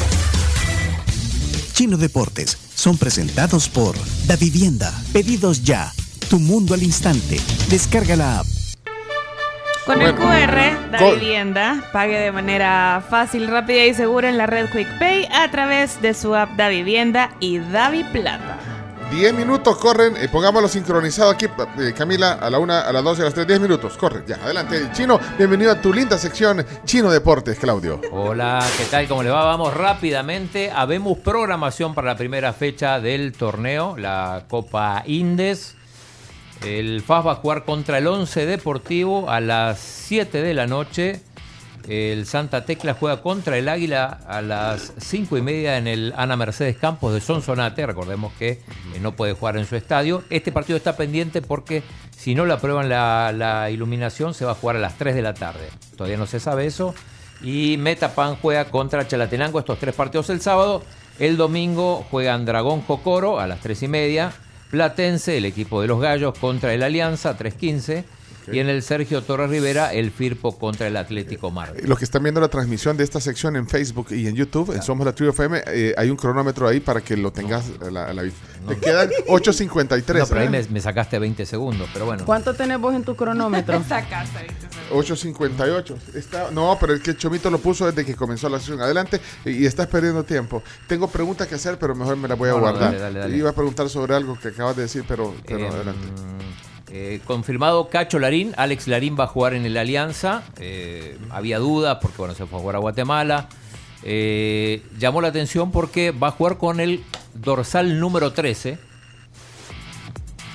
Chino 1.71 1.95
Deportes 1.95 2.57
son 2.75 2.97
presentados 2.97 3.69
por 3.69 3.95
Da 4.25 4.35
Vivienda. 4.35 4.93
Pedidos 5.13 5.63
ya. 5.63 5.93
Tu 6.29 6.39
mundo 6.39 6.73
al 6.73 6.83
instante. 6.83 7.39
Descarga 7.69 8.17
la 8.17 8.39
app. 8.39 8.56
Con 9.87 10.01
el. 10.01 10.13
QR, 10.15 10.91
da 10.91 11.11
vivienda, 11.13 11.81
pague 11.93 12.19
de 12.19 12.33
manera 12.33 13.01
fácil, 13.09 13.47
rápida 13.47 13.85
y 13.85 13.93
segura 13.93 14.27
en 14.27 14.37
la 14.37 14.45
red 14.45 14.69
QuickPay 14.69 15.29
a 15.31 15.49
través 15.49 16.01
de 16.01 16.13
su 16.13 16.35
app 16.35 16.57
Da 16.57 16.67
Vivienda 16.67 17.31
y 17.39 17.59
Davi 17.59 18.03
Plata. 18.03 18.57
10 19.11 19.33
minutos 19.33 19.77
corren, 19.77 20.17
eh, 20.17 20.27
pongámoslo 20.27 20.67
sincronizado 20.67 21.29
aquí, 21.29 21.45
eh, 21.79 21.93
Camila, 21.97 22.33
a 22.33 22.49
la 22.49 22.59
una, 22.59 22.81
a 22.81 22.91
las 22.91 23.01
12, 23.01 23.21
a 23.21 23.25
las 23.25 23.33
3, 23.33 23.47
10 23.47 23.61
minutos, 23.61 23.95
corre, 23.95 24.23
ya, 24.27 24.35
adelante. 24.35 24.89
Chino, 24.91 25.21
bienvenido 25.37 25.71
a 25.71 25.79
tu 25.79 25.93
linda 25.93 26.17
sección 26.17 26.65
Chino 26.83 27.09
Deportes, 27.09 27.57
Claudio. 27.57 28.01
Hola, 28.11 28.61
¿qué 28.77 28.83
tal? 28.91 29.07
¿Cómo 29.07 29.23
le 29.23 29.29
va? 29.29 29.45
Vamos 29.45 29.73
rápidamente. 29.73 30.69
Habemos 30.69 31.17
programación 31.19 31.95
para 31.95 32.07
la 32.07 32.17
primera 32.17 32.51
fecha 32.51 32.99
del 32.99 33.31
torneo, 33.31 33.95
la 33.97 34.43
Copa 34.49 35.03
Indes. 35.05 35.76
El 36.65 37.01
FAS 37.01 37.25
va 37.25 37.31
a 37.33 37.35
jugar 37.35 37.65
contra 37.65 37.97
el 37.97 38.07
11 38.07 38.45
Deportivo 38.45 39.29
a 39.29 39.39
las 39.39 39.79
7 39.79 40.41
de 40.41 40.53
la 40.53 40.67
noche. 40.67 41.21
El 41.87 42.25
Santa 42.25 42.65
Tecla 42.65 42.95
juega 42.95 43.21
contra 43.21 43.57
el 43.57 43.69
Águila 43.69 44.19
a 44.27 44.41
las 44.41 44.93
5 44.97 45.37
y 45.37 45.41
media 45.41 45.77
en 45.77 45.87
el 45.87 46.13
Ana 46.17 46.35
Mercedes 46.35 46.75
Campos 46.77 47.13
de 47.13 47.21
Sonsonate. 47.21 47.85
Recordemos 47.85 48.33
que 48.33 48.49
eh, 48.49 48.59
no 48.99 49.15
puede 49.15 49.33
jugar 49.33 49.55
en 49.57 49.65
su 49.65 49.77
estadio. 49.77 50.23
Este 50.29 50.51
partido 50.51 50.75
está 50.75 50.97
pendiente 50.97 51.41
porque 51.41 51.83
si 52.17 52.35
no 52.35 52.45
le 52.45 52.53
aprueban 52.53 52.89
la, 52.89 53.31
la 53.33 53.69
iluminación 53.71 54.33
se 54.33 54.43
va 54.43 54.51
a 54.51 54.55
jugar 54.55 54.75
a 54.75 54.79
las 54.79 54.97
3 54.97 55.15
de 55.15 55.21
la 55.21 55.33
tarde. 55.33 55.69
Todavía 55.95 56.17
no 56.17 56.27
se 56.27 56.41
sabe 56.41 56.65
eso. 56.65 56.93
Y 57.41 57.77
Metapan 57.77 58.35
juega 58.35 58.65
contra 58.65 59.07
Chalatenango 59.07 59.59
estos 59.59 59.79
tres 59.79 59.95
partidos 59.95 60.29
el 60.29 60.41
sábado. 60.41 60.81
El 61.19 61.37
domingo 61.37 62.05
juegan 62.11 62.45
Dragón 62.45 62.81
Jocoro 62.81 63.39
a 63.39 63.47
las 63.47 63.61
3 63.61 63.83
y 63.83 63.87
media. 63.87 64.33
Platense, 64.69 65.37
el 65.37 65.45
equipo 65.45 65.81
de 65.81 65.87
los 65.87 65.99
Gallos, 66.01 66.37
contra 66.37 66.73
el 66.73 66.83
Alianza, 66.83 67.37
3.15. 67.37 68.03
Y 68.51 68.59
en 68.59 68.69
el 68.69 68.81
Sergio 68.83 69.21
Torres 69.21 69.49
Rivera, 69.49 69.93
el 69.93 70.11
Firpo 70.11 70.57
contra 70.57 70.87
el 70.87 70.95
Atlético 70.97 71.51
Marte. 71.51 71.87
Los 71.87 71.97
que 71.99 72.05
están 72.05 72.23
viendo 72.23 72.39
la 72.41 72.47
transmisión 72.47 72.95
de 72.97 73.03
esta 73.03 73.19
sección 73.19 73.55
en 73.55 73.67
Facebook 73.67 74.07
y 74.11 74.27
en 74.27 74.35
YouTube, 74.35 74.73
en 74.73 74.81
Somos 74.81 75.05
la 75.05 75.13
Tribu 75.13 75.31
FM, 75.31 75.63
eh, 75.67 75.93
hay 75.97 76.09
un 76.09 76.17
cronómetro 76.17 76.67
ahí 76.67 76.79
para 76.79 77.01
que 77.01 77.17
lo 77.17 77.31
tengas 77.31 77.65
a 77.85 77.91
la, 77.91 78.05
a 78.05 78.13
la 78.13 78.21
vista. 78.23 78.39
Te 78.67 78.77
quedan 78.77 79.09
8.53. 79.27 80.17
No, 80.19 80.25
pero 80.27 80.41
ahí 80.41 80.47
¿eh? 80.47 80.49
me, 80.49 80.63
me 80.69 80.81
sacaste 80.81 81.19
20 81.19 81.45
segundos, 81.45 81.89
pero 81.93 82.05
bueno. 82.05 82.23
¿Cuánto 82.25 82.53
tenés 82.53 82.79
vos 82.79 82.93
en 82.95 83.03
tu 83.03 83.15
cronómetro? 83.15 83.81
8.58. 84.91 85.95
Está, 86.15 86.51
no, 86.51 86.77
pero 86.79 86.93
es 86.93 87.01
que 87.01 87.15
Chomito 87.15 87.49
lo 87.49 87.59
puso 87.59 87.85
desde 87.85 88.05
que 88.05 88.15
comenzó 88.15 88.49
la 88.49 88.59
sesión. 88.59 88.81
Adelante 88.81 89.19
y, 89.45 89.51
y 89.63 89.65
estás 89.65 89.87
perdiendo 89.87 90.23
tiempo. 90.23 90.63
Tengo 90.87 91.07
preguntas 91.09 91.47
que 91.47 91.55
hacer, 91.55 91.77
pero 91.79 91.95
mejor 91.95 92.15
me 92.17 92.27
las 92.27 92.37
voy 92.37 92.49
a 92.49 92.51
No, 92.53 92.57
no, 92.57 92.63
guardar. 92.63 92.91
dale, 92.91 92.99
dale, 92.99 93.19
dale. 93.19 93.37
Iba 93.37 93.49
a 93.49 93.53
preguntar 93.53 93.89
sobre 93.89 94.15
algo 94.15 94.37
que 94.39 94.49
acabas 94.49 94.75
de 94.75 94.83
decir, 94.83 95.03
pero, 95.07 95.33
pero 95.45 95.59
Em, 95.67 95.71
adelante. 95.73 96.07
Eh, 96.89 97.19
confirmado 97.25 97.89
Cacho 97.89 98.17
Larín, 98.17 98.53
Alex 98.55 98.87
Larín 98.87 99.17
va 99.19 99.25
a 99.25 99.27
jugar 99.27 99.53
en 99.53 99.65
el 99.65 99.75
Alianza. 99.77 100.43
Eh, 100.59 101.17
había 101.29 101.59
dudas 101.59 101.97
porque 102.01 102.17
bueno, 102.17 102.33
se 102.33 102.45
fue 102.45 102.59
a 102.59 102.61
jugar 102.61 102.75
a 102.77 102.79
Guatemala. 102.79 103.49
Eh, 104.03 104.83
llamó 104.97 105.21
la 105.21 105.27
atención 105.27 105.71
porque 105.71 106.11
va 106.11 106.29
a 106.29 106.31
jugar 106.31 106.57
con 106.57 106.79
el 106.79 107.03
dorsal 107.33 107.99
número 107.99 108.31
13. 108.31 108.77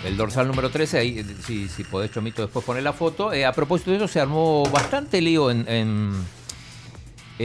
El 0.06 0.16
dorsal 0.16 0.48
número 0.48 0.70
13, 0.70 0.98
ahí, 0.98 1.36
si, 1.46 1.68
si 1.68 1.84
podés, 1.84 2.10
Chomito, 2.10 2.42
después 2.42 2.64
poner 2.64 2.82
la 2.82 2.92
foto. 2.92 3.30
A 3.30 3.52
propósito 3.52 3.90
de 3.90 3.98
eso, 3.98 4.08
se 4.08 4.18
armó 4.18 4.64
bastante 4.64 5.20
lío 5.20 5.50
en, 5.50 6.10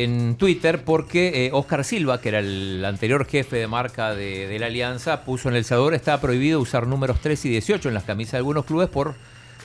en 0.03 0.35
Twitter 0.35 0.83
porque 0.83 1.45
eh, 1.45 1.49
Oscar 1.53 1.83
Silva, 1.83 2.21
que 2.21 2.29
era 2.29 2.39
el 2.39 2.83
anterior 2.85 3.25
jefe 3.25 3.57
de 3.57 3.67
marca 3.67 4.13
de, 4.13 4.47
de 4.47 4.59
la 4.59 4.67
Alianza, 4.67 5.23
puso 5.23 5.49
en 5.49 5.55
el 5.55 5.65
Salvador 5.65 5.93
está 5.93 6.19
prohibido 6.21 6.59
usar 6.59 6.87
números 6.87 7.19
3 7.21 7.45
y 7.45 7.49
18 7.49 7.87
en 7.87 7.93
las 7.93 8.03
camisas 8.03 8.33
de 8.33 8.37
algunos 8.39 8.65
clubes 8.65 8.89
por 8.89 9.15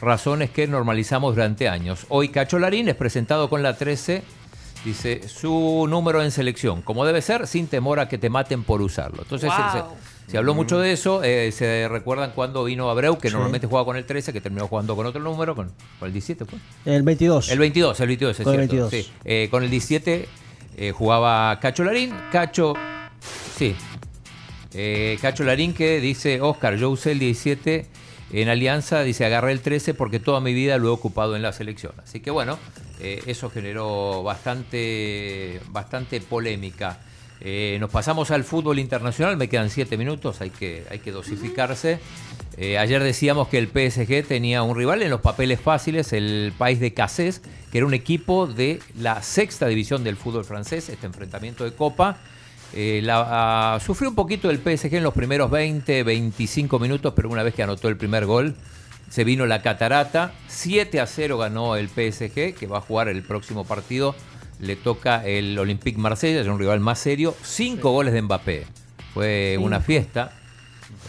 razones 0.01 0.51
que 0.51 0.67
normalizamos 0.67 1.35
durante 1.35 1.69
años. 1.69 2.07
Hoy 2.09 2.29
Cacho 2.29 2.59
Larín 2.59 2.89
es 2.89 2.97
presentado 2.97 3.49
con 3.49 3.63
la 3.63 3.77
13, 3.77 4.23
dice 4.85 5.29
su 5.29 5.87
número 5.89 6.23
en 6.23 6.31
selección, 6.31 6.83
como 6.83 7.05
debe 7.05 7.23
ser, 7.23 7.47
sin 7.47 7.69
temor 7.69 8.01
a 8.01 8.09
que 8.09 8.19
te 8.19 8.29
maten 8.29 8.65
por 8.65 8.83
usarlo. 8.83 9.23
Entonces 9.23 9.51
Wow. 9.51 9.97
Se, 10.33 10.39
habló 10.39 10.55
mucho 10.55 10.79
de 10.81 10.93
eso, 10.93 11.23
eh, 11.23 11.53
se 11.53 11.87
recuerdan 11.89 12.33
cuando 12.35 12.65
vino 12.65 12.91
Abreu, 12.91 13.19
que 13.19 13.29
Sí. 13.29 13.35
normalmente 13.35 13.67
jugaba 13.69 13.85
con 13.85 13.97
el 13.97 14.05
13, 14.05 14.33
que 14.33 14.41
terminó 14.41 14.67
jugando 14.67 14.97
con 14.97 15.07
otro 15.07 15.21
número, 15.23 15.55
con, 15.55 15.71
con 16.01 16.07
el 16.09 16.13
17, 16.13 16.45
pues. 16.45 16.61
El 16.85 17.03
22. 17.03 17.51
El 17.51 17.59
22, 17.61 18.01
el 18.01 18.07
22, 18.09 18.41
es 18.41 18.45
Con 18.45 18.55
el 18.55 18.69
cierto. 18.69 18.89
22. 18.89 18.91
sí. 18.91 19.13
Eh, 19.25 19.49
con 19.51 19.63
el 19.63 19.71
17 19.71 20.29
eh, 20.79 20.91
jugaba 20.93 21.61
Cacho 21.61 21.85
Larín. 21.85 22.15
Cacho, 22.33 22.75
sí. 23.57 23.77
Cacho 25.21 25.45
Larín 25.45 25.75
que 25.75 26.01
dice, 26.01 26.41
Oscar, 26.41 26.77
yo 26.77 26.89
usé 26.91 27.13
el 27.13 27.19
17 27.19 27.87
en 28.33 28.49
Alianza, 28.49 29.03
dice, 29.03 29.27
agarré 29.27 29.53
el 29.53 29.61
13 29.61 29.93
porque 29.93 30.19
toda 30.19 30.41
mi 30.41 30.55
vida 30.55 30.79
lo 30.79 30.89
he 30.89 30.91
ocupado 30.91 31.37
en 31.37 31.43
la 31.43 31.53
selección. 31.53 31.93
Así 32.03 32.21
que 32.21 32.31
bueno, 32.31 32.59
eso 32.99 33.51
generó 33.51 34.23
bastante, 34.23 35.61
bastante 35.69 36.23
polémica. 36.23 36.99
Eh, 37.45 37.77
nos 37.81 37.91
pasamos 37.91 38.31
al 38.31 38.45
fútbol 38.45 38.79
internacional, 38.79 39.37
me 39.37 39.49
quedan 39.49 39.69
7 39.69 39.97
minutos, 39.97 40.41
hay 40.41 40.51
que, 40.51 40.85
hay 40.91 41.01
que 41.01 41.11
dosificarse. 41.11 41.99
Eh, 42.57 42.79
ayer 42.79 43.03
decíamos 43.03 43.49
que 43.49 43.59
el 43.59 43.67
PSG 43.67 44.25
tenía 44.29 44.63
un 44.63 44.77
rival 44.77 45.03
en 45.03 45.11
los 45.11 45.21
papeles 45.21 45.61
fáciles, 45.61 46.13
el 46.13 46.53
país 46.57 46.79
de 46.79 46.95
Cassés, 46.95 47.43
que 47.73 47.79
era 47.79 47.87
un 47.87 47.95
equipo 47.95 48.47
de 48.47 48.79
la 48.97 49.23
sexta 49.23 49.67
división 49.67 50.05
del 50.05 50.17
fútbol 50.17 50.45
francés, 50.45 50.89
este 50.89 51.07
enfrentamiento 51.07 51.65
de 51.65 51.73
Copa. 51.73 52.19
Eh, 52.75 53.05
ah, 53.11 53.81
sufrió 53.85 54.11
un 54.11 54.15
poquito 54.15 54.49
el 54.49 54.59
PSG 54.59 54.95
en 54.95 55.03
los 55.03 55.13
primeros 55.13 55.51
20, 55.51 56.05
25 56.05 56.79
minutos, 56.79 57.13
pero 57.17 57.29
una 57.29 57.43
vez 57.43 57.55
que 57.55 57.65
anotó 57.65 57.89
el 57.89 57.97
primer 57.97 58.25
gol, 58.25 58.55
se 59.11 59.25
vino 59.25 59.47
la 59.47 59.63
catarata. 59.63 60.33
7 60.47 61.01
a 61.01 61.09
0 61.09 61.39
ganó 61.39 61.75
el 61.75 61.89
PSG, 61.89 62.55
que 62.55 62.67
va 62.69 62.79
a 62.79 62.83
jugar 62.83 63.09
el 63.09 63.23
próximo 63.25 63.65
partido. 63.65 64.15
Le 64.63 64.77
toca 64.77 65.27
el 65.27 65.59
Olympique 65.59 65.99
Marsella, 65.99 66.41
es 66.41 66.47
un 66.47 66.59
rival 66.59 66.79
más 66.81 66.99
serio. 67.01 67.35
5 67.43 67.91
goles 67.91 68.15
de 68.15 68.23
Mbappé. 68.23 68.65
Fue 69.13 69.57
Sí. 69.59 69.63
una 69.63 69.81
fiesta. 69.81 70.33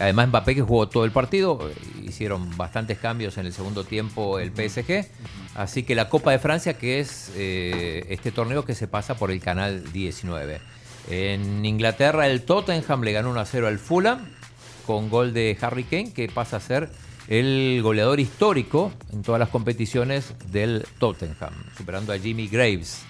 Además, 0.00 0.28
Mbappé 0.28 0.56
que 0.56 0.62
jugó 0.62 0.88
todo 0.88 1.04
el 1.04 1.12
partido, 1.12 1.70
hicieron 2.02 2.56
bastantes 2.56 2.98
cambios 2.98 3.38
en 3.38 3.46
el 3.46 3.52
segundo 3.52 3.84
tiempo 3.84 4.38
el 4.40 4.50
PSG. 4.50 5.06
Así 5.54 5.84
que 5.84 5.94
la 5.94 6.08
Copa 6.08 6.32
de 6.32 6.40
Francia, 6.40 6.74
que 6.74 6.98
es 6.98 7.30
eh, 7.36 8.04
este 8.08 8.32
torneo 8.32 8.64
que 8.64 8.74
se 8.74 8.88
pasa 8.88 9.14
por 9.16 9.30
el 9.30 9.40
canal 9.40 9.92
19. 9.92 10.60
En 11.10 11.64
Inglaterra, 11.64 12.26
el 12.26 12.42
Tottenham 12.42 13.02
le 13.02 13.12
ganó 13.12 13.30
1 13.30 13.38
a 13.40 13.44
0 13.46 13.68
al 13.68 13.78
Fulham 13.78 14.26
con 14.86 15.08
gol 15.10 15.32
de 15.32 15.56
Harry 15.60 15.84
Kane, 15.84 16.12
que 16.12 16.28
pasa 16.28 16.56
a 16.56 16.60
ser 16.60 16.90
el 17.28 17.80
goleador 17.82 18.18
histórico 18.20 18.92
en 19.12 19.22
todas 19.22 19.38
las 19.38 19.48
competiciones 19.50 20.34
del 20.50 20.84
Tottenham, 20.98 21.52
superando 21.76 22.12
a 22.12 22.18
Jimmy 22.18 22.48
Graves. 22.48 23.02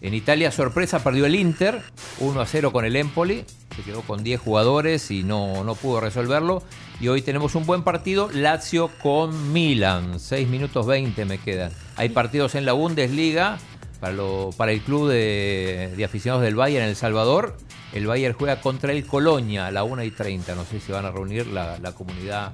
En 0.00 0.14
Italia, 0.14 0.52
sorpresa, 0.52 1.02
perdió 1.02 1.26
el 1.26 1.34
Inter 1.34 1.82
1 2.20 2.40
a 2.40 2.46
0 2.46 2.72
con 2.72 2.84
el 2.84 2.94
Empoli. 2.94 3.44
Se 3.74 3.82
quedó 3.82 4.02
con 4.02 4.22
10 4.22 4.40
jugadores 4.40 5.10
y 5.10 5.24
no, 5.24 5.64
no 5.64 5.74
pudo 5.74 6.00
resolverlo. 6.00 6.62
Y 7.00 7.08
hoy 7.08 7.22
tenemos 7.22 7.54
un 7.56 7.66
buen 7.66 7.82
partido, 7.82 8.28
Lazio 8.32 8.90
con 9.02 9.52
Milan. 9.52 10.20
6 10.20 10.48
minutos 10.48 10.86
20 10.86 11.24
me 11.24 11.38
quedan. 11.38 11.72
Hay 11.96 12.10
partidos 12.10 12.54
en 12.54 12.64
la 12.64 12.72
Bundesliga 12.74 13.58
para, 14.00 14.12
lo- 14.12 14.50
para 14.56 14.70
el 14.72 14.80
club 14.82 15.08
de, 15.08 15.92
de 15.96 16.04
aficionados 16.04 16.44
del 16.44 16.54
Bayern 16.54 16.84
en 16.84 16.90
El 16.90 16.96
Salvador. 16.96 17.56
El 17.92 18.06
Bayern 18.06 18.34
juega 18.38 18.60
contra 18.60 18.92
el 18.92 19.04
Colonia 19.04 19.66
a 19.66 19.70
la 19.72 19.82
1 19.82 20.04
y 20.04 20.10
30. 20.12 20.54
No 20.54 20.64
sé 20.64 20.78
si 20.80 20.92
van 20.92 21.06
a 21.06 21.10
reunir 21.10 21.46
la, 21.48 21.78
la 21.78 21.92
comunidad 21.92 22.52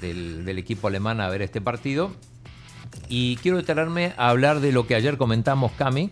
del, 0.00 0.44
del 0.44 0.58
equipo 0.58 0.86
alemán 0.88 1.20
a 1.20 1.28
ver 1.28 1.42
este 1.42 1.60
partido. 1.60 2.12
Y 3.08 3.36
quiero 3.36 3.56
detenerme 3.56 4.12
a 4.16 4.28
hablar 4.30 4.60
de 4.60 4.72
lo 4.72 4.86
que 4.86 4.94
ayer 4.94 5.16
comentamos, 5.16 5.72
Cami, 5.72 6.10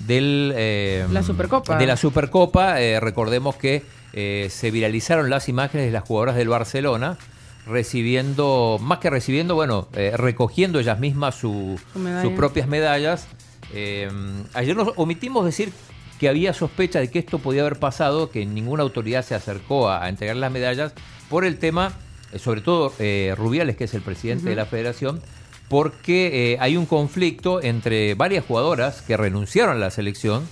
del, 0.00 0.52
eh, 0.56 1.06
La 1.10 1.22
Supercopa. 1.22 1.76
De 1.76 1.86
la 1.86 1.96
Supercopa. 1.96 2.80
Eh, 2.80 3.00
recordemos 3.00 3.56
que 3.56 3.82
eh, 4.12 4.48
se 4.50 4.70
viralizaron 4.70 5.30
las 5.30 5.48
imágenes 5.48 5.86
de 5.86 5.92
las 5.92 6.04
jugadoras 6.04 6.36
del 6.36 6.48
Barcelona 6.48 7.18
recibiendo, 7.66 8.78
más 8.80 8.98
que 8.98 9.10
recibiendo, 9.10 9.54
bueno, 9.54 9.88
recogiendo 9.92 10.80
ellas 10.80 10.98
mismas 10.98 11.34
su- 11.36 11.78
medalla. 11.94 12.22
sus 12.22 12.32
propias 12.32 12.66
medallas. 12.68 13.26
Ayer 14.54 14.76
nos 14.76 14.92
omitimos 14.96 15.44
decir 15.44 15.72
que 16.18 16.28
había 16.28 16.52
sospecha 16.52 16.98
de 17.00 17.10
que 17.10 17.18
esto 17.18 17.38
podía 17.38 17.62
haber 17.62 17.78
pasado, 17.78 18.30
que 18.30 18.44
ninguna 18.46 18.82
autoridad 18.82 19.24
se 19.24 19.34
acercó 19.34 19.88
a, 19.88 20.04
a 20.04 20.08
entregar 20.08 20.36
las 20.36 20.50
medallas 20.50 20.92
por 21.28 21.44
el 21.44 21.58
tema, 21.58 21.92
sobre 22.38 22.60
todo 22.60 22.92
Rubiales, 23.36 23.76
que 23.76 23.84
es 23.84 23.94
el 23.94 24.02
presidente 24.02 24.48
de 24.50 24.56
la 24.56 24.66
federación, 24.66 25.20
porque 25.70 26.52
eh, 26.52 26.56
hay 26.60 26.76
un 26.76 26.84
conflicto 26.84 27.62
entre 27.62 28.14
varias 28.14 28.44
jugadoras 28.44 29.02
que 29.02 29.16
renunciaron 29.16 29.76
a 29.76 29.78
la 29.78 29.90
selección 29.92 30.46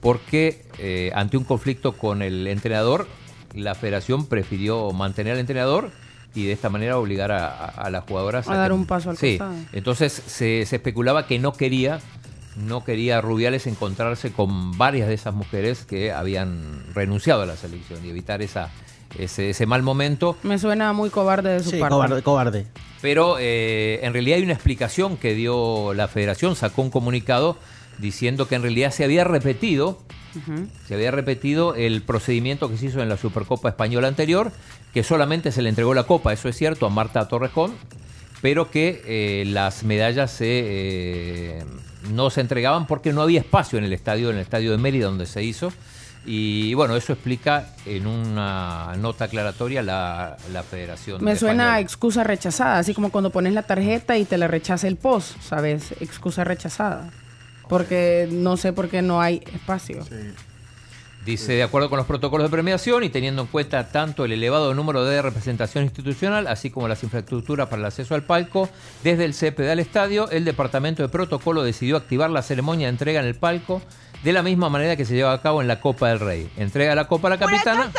porque 0.00 0.64
eh, 0.78 1.12
ante 1.14 1.36
un 1.36 1.44
conflicto 1.44 1.92
con 1.98 2.22
el 2.22 2.46
entrenador, 2.46 3.06
la 3.54 3.74
federación 3.74 4.26
prefirió 4.26 4.90
mantener 4.92 5.34
al 5.34 5.38
entrenador 5.40 5.90
y 6.34 6.46
de 6.46 6.52
esta 6.52 6.70
manera 6.70 6.98
obligar 6.98 7.30
a, 7.30 7.46
a- 7.48 7.66
a 7.68 7.90
las 7.90 8.04
jugadoras 8.04 8.48
A 8.48 8.56
dar 8.56 8.68
que- 8.70 8.74
un 8.74 8.86
paso 8.86 9.10
al 9.10 9.18
sí. 9.18 9.32
costado. 9.38 9.54
Entonces 9.72 10.12
se, 10.12 10.64
se 10.64 10.76
especulaba 10.76 11.26
que 11.26 11.38
no 11.38 11.52
quería, 11.52 12.00
no 12.56 12.84
quería 12.84 13.20
Rubiales 13.20 13.66
encontrarse 13.66 14.32
con 14.32 14.78
varias 14.78 15.08
de 15.08 15.14
esas 15.14 15.34
mujeres 15.34 15.84
que 15.84 16.10
habían 16.12 16.84
renunciado 16.94 17.42
a 17.42 17.46
la 17.46 17.56
selección 17.56 18.02
y 18.02 18.08
evitar 18.08 18.40
esa, 18.40 18.70
ese, 19.18 19.50
ese 19.50 19.66
mal 19.66 19.82
momento. 19.82 20.36
Me 20.42 20.58
suena 20.58 20.92
muy 20.92 21.10
cobarde 21.10 21.50
de 21.54 21.60
su 21.62 21.70
Sí, 21.70 21.78
parte. 21.78 21.92
cobarde, 21.94 22.22
cobarde. 22.22 22.66
Pero 23.00 23.36
eh, 23.38 24.00
en 24.02 24.12
realidad 24.12 24.38
hay 24.38 24.42
una 24.44 24.54
explicación 24.54 25.16
que 25.16 25.34
dio 25.34 25.94
la 25.94 26.08
federación, 26.08 26.56
sacó 26.56 26.82
un 26.82 26.90
comunicado 26.90 27.56
diciendo 27.98 28.48
que 28.48 28.54
en 28.56 28.62
realidad 28.62 28.90
se 28.90 29.04
había 29.04 29.24
repetido, 29.24 29.98
se 30.86 30.94
había 30.94 31.10
repetido 31.10 31.74
el 31.74 32.02
procedimiento 32.02 32.68
que 32.68 32.76
se 32.76 32.86
hizo 32.86 33.00
en 33.02 33.08
la 33.08 33.16
Supercopa 33.16 33.68
Española 33.68 34.06
anterior, 34.08 34.52
que 34.94 35.02
solamente 35.02 35.50
se 35.52 35.62
le 35.62 35.68
entregó 35.68 35.94
la 35.94 36.04
copa, 36.04 36.32
eso 36.32 36.48
es 36.48 36.56
cierto, 36.56 36.86
a 36.86 36.90
Marta 36.90 37.26
Torrejón, 37.28 37.72
pero 38.40 38.70
que 38.70 39.02
eh, 39.04 39.44
las 39.46 39.82
medallas 39.82 40.30
se, 40.30 40.46
eh, 40.48 41.64
no 42.12 42.30
se 42.30 42.40
entregaban 42.40 42.86
porque 42.86 43.12
no 43.12 43.22
había 43.22 43.40
espacio 43.40 43.78
en 43.78 43.84
el 43.84 43.92
estadio, 43.92 44.30
en 44.30 44.36
el 44.36 44.42
estadio 44.42 44.70
de 44.70 44.78
Mérida 44.78 45.06
donde 45.06 45.26
se 45.26 45.42
hizo. 45.42 45.72
Y 46.30 46.74
bueno, 46.74 46.94
eso 46.94 47.14
explica 47.14 47.70
en 47.86 48.06
una 48.06 48.94
nota 48.98 49.24
aclaratoria 49.24 49.82
la, 49.82 50.36
la 50.52 50.62
Federación. 50.62 51.24
Me 51.24 51.32
de 51.32 51.38
suena 51.38 51.72
a 51.72 51.80
excusa 51.80 52.22
rechazada, 52.22 52.78
así 52.78 52.92
como 52.92 53.10
cuando 53.10 53.30
pones 53.30 53.54
la 53.54 53.62
tarjeta 53.62 54.18
y 54.18 54.26
te 54.26 54.36
la 54.36 54.46
rechaza 54.46 54.86
el 54.88 54.96
post, 54.96 55.40
¿sabes? 55.40 55.92
Excusa 56.00 56.44
rechazada. 56.44 57.10
Porque 57.66 58.28
no 58.30 58.58
sé 58.58 58.74
por 58.74 58.90
qué 58.90 59.00
no 59.00 59.22
hay 59.22 59.42
espacio. 59.54 60.04
Dice, 61.24 61.54
de 61.54 61.62
acuerdo 61.62 61.88
con 61.88 61.96
los 61.96 62.06
protocolos 62.06 62.46
de 62.46 62.50
premiación 62.50 63.04
y 63.04 63.08
teniendo 63.08 63.40
en 63.40 63.48
cuenta 63.48 63.88
tanto 63.88 64.26
el 64.26 64.32
elevado 64.32 64.74
número 64.74 65.06
de 65.06 65.22
representación 65.22 65.84
institucional, 65.84 66.46
así 66.46 66.68
como 66.68 66.88
las 66.88 67.02
infraestructuras 67.04 67.68
para 67.68 67.80
el 67.80 67.86
acceso 67.86 68.14
al 68.14 68.22
palco, 68.22 68.68
desde 69.02 69.24
el 69.24 69.32
CPD 69.32 69.70
al 69.70 69.78
estadio, 69.78 70.30
el 70.30 70.44
Departamento 70.44 71.02
de 71.02 71.08
Protocolo 71.08 71.62
decidió 71.62 71.96
activar 71.96 72.28
la 72.28 72.42
ceremonia 72.42 72.86
de 72.86 72.90
entrega 72.90 73.20
en 73.20 73.26
el 73.26 73.34
palco 73.34 73.80
de 74.24 74.32
la 74.32 74.42
misma 74.42 74.68
manera 74.68 74.96
que 74.96 75.04
se 75.04 75.14
lleva 75.14 75.32
a 75.32 75.40
cabo 75.40 75.62
en 75.62 75.68
la 75.68 75.80
Copa 75.80 76.08
del 76.08 76.20
Rey. 76.20 76.50
Entrega 76.56 76.94
la 76.94 77.06
copa 77.06 77.28
a 77.28 77.30
la 77.30 77.38
capitana 77.38 77.90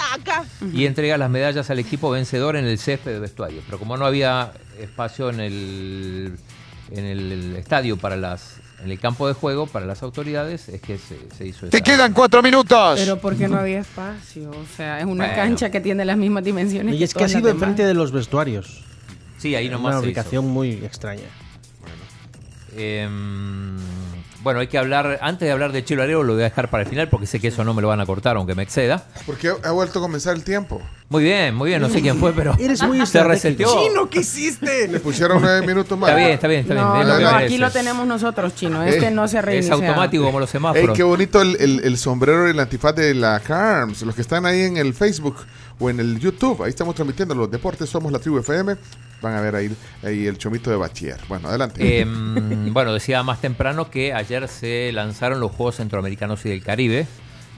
y 0.73 0.85
entrega 0.85 1.17
las 1.17 1.29
medallas 1.29 1.69
al 1.69 1.79
equipo 1.79 2.09
vencedor 2.11 2.55
en 2.57 2.65
el 2.65 2.77
césped 2.77 3.11
de 3.13 3.19
vestuario. 3.19 3.61
Pero 3.65 3.79
como 3.79 3.95
no 3.97 4.05
había 4.05 4.51
espacio 4.79 5.29
en 5.29 5.39
el, 5.39 6.37
en 6.91 7.05
el 7.05 7.55
estadio 7.55 7.97
para 7.97 8.15
las 8.17 8.57
en 8.83 8.91
el 8.91 8.97
campo 8.99 9.27
de 9.27 9.33
juego 9.33 9.67
para 9.67 9.85
las 9.85 10.03
autoridades 10.03 10.69
es 10.69 10.79
que 10.79 10.97
se, 10.97 11.17
se 11.37 11.45
hizo 11.45 11.67
Te 11.67 11.77
esa- 11.77 11.83
quedan 11.83 12.13
cuatro 12.13 12.41
minutos. 12.41 12.97
Pero 12.97 13.17
porque 13.19 13.49
no 13.49 13.57
había 13.57 13.79
espacio, 13.79 14.49
o 14.51 14.65
sea, 14.77 14.99
es 14.99 15.05
una 15.05 15.25
Bueno. 15.25 15.35
cancha 15.35 15.69
que 15.69 15.81
tiene 15.81 16.05
las 16.05 16.15
mismas 16.15 16.45
dimensiones. 16.45 16.95
Y 16.95 17.03
es 17.03 17.13
que 17.13 17.25
ha 17.25 17.27
sido 17.27 17.49
enfrente 17.49 17.85
de 17.85 17.93
los 17.93 18.13
vestuarios. 18.13 18.85
Sí, 19.37 19.53
ahí 19.55 19.67
nomás 19.67 19.91
Una 19.95 19.99
se 20.01 20.05
ubicación 20.07 20.47
muy 20.47 20.71
extraña. 20.85 21.23
Em, 22.77 23.77
bueno, 24.43 24.59
hay 24.59 24.67
que 24.67 24.77
hablar, 24.77 25.19
antes 25.21 25.45
de 25.47 25.51
hablar 25.51 25.71
de 25.71 25.83
Chelo 25.83 26.03
Areo, 26.03 26.23
lo 26.23 26.33
voy 26.33 26.41
a 26.41 26.45
dejar 26.45 26.69
para 26.69 26.83
el 26.83 26.89
final 26.89 27.09
porque 27.09 27.25
sé 27.27 27.39
que 27.39 27.49
eso 27.49 27.63
no 27.63 27.73
me 27.73 27.81
lo 27.81 27.87
van 27.89 27.99
a 27.99 28.05
cortar, 28.05 28.37
aunque 28.37 28.55
me 28.55 28.63
exceda. 28.63 29.03
Porque 29.25 29.51
ha 29.63 29.71
vuelto 29.71 29.99
a 29.99 30.01
comenzar 30.01 30.35
el 30.35 30.43
tiempo. 30.43 30.81
Muy 31.09 31.23
bien, 31.23 31.55
muy 31.55 31.69
bien, 31.69 31.81
no 31.81 31.89
sé 31.89 32.01
quién 32.01 32.17
fue, 32.19 32.33
pero 32.33 32.53
Eres 32.59 32.81
muy 32.83 33.05
se 33.05 33.23
reseteó. 33.23 33.67
Chino, 33.83 34.09
¿qué 34.09 34.19
hiciste? 34.19 34.87
Le 34.87 34.99
pusieron 34.99 35.41
nueve 35.41 35.65
minutos 35.65 35.97
más. 35.97 36.09
Está 36.11 36.19
bien, 36.19 36.31
está 36.31 36.47
bien, 36.47 36.61
está 36.61 36.73
bien. 36.73 36.85
No, 36.85 37.01
es 37.01 37.07
lo 37.07 37.19
no, 37.19 37.29
aquí 37.37 37.57
lo 37.57 37.71
tenemos 37.71 38.07
nosotros, 38.07 38.55
chino. 38.55 38.83
Este 38.83 39.07
Eh, 39.07 39.11
no 39.11 39.27
se 39.27 39.39
ha 39.39 39.41
Es 39.41 39.69
automático 39.71 40.23
como 40.23 40.39
los 40.39 40.49
Ey, 40.49 40.51
semáforos. 40.53 40.95
qué 40.95 41.03
bonito 41.03 41.41
el, 41.41 41.55
el- 41.59 41.81
el 41.83 41.97
sombrero 41.97 42.47
y 42.47 42.51
el 42.51 42.59
antifaz 42.59 42.95
de 42.95 43.13
la 43.15 43.39
CARMS. 43.39 44.03
Los 44.03 44.15
que 44.15 44.21
están 44.21 44.45
ahí 44.45 44.61
en 44.61 44.77
el 44.77 44.93
Facebook 44.93 45.35
o 45.79 45.89
en 45.89 45.99
el 45.99 46.19
YouTube, 46.19 46.63
ahí 46.63 46.69
estamos 46.69 46.93
transmitiendo 46.95 47.33
los 47.35 47.49
deportes. 47.49 47.89
Somos 47.89 48.11
la 48.11 48.19
tribu 48.19 48.37
FM. 48.39 48.75
Van 49.21 49.33
a 49.35 49.41
ver 49.41 49.55
ahí, 49.55 49.75
ahí 50.03 50.27
el 50.27 50.37
chomito 50.37 50.69
de 50.69 50.77
Bachier. 50.77 51.17
Bueno, 51.27 51.49
adelante. 51.49 51.99
Em, 52.01 52.71
bueno, 52.73 52.93
decía 52.93 53.21
más 53.23 53.41
temprano 53.41 53.89
que 53.91 54.13
ayer 54.13 54.47
se 54.47 54.91
lanzaron 54.93 55.39
los 55.39 55.51
Juegos 55.51 55.75
Centroamericanos 55.77 56.45
y 56.45 56.49
del 56.49 56.63
Caribe. 56.63 57.05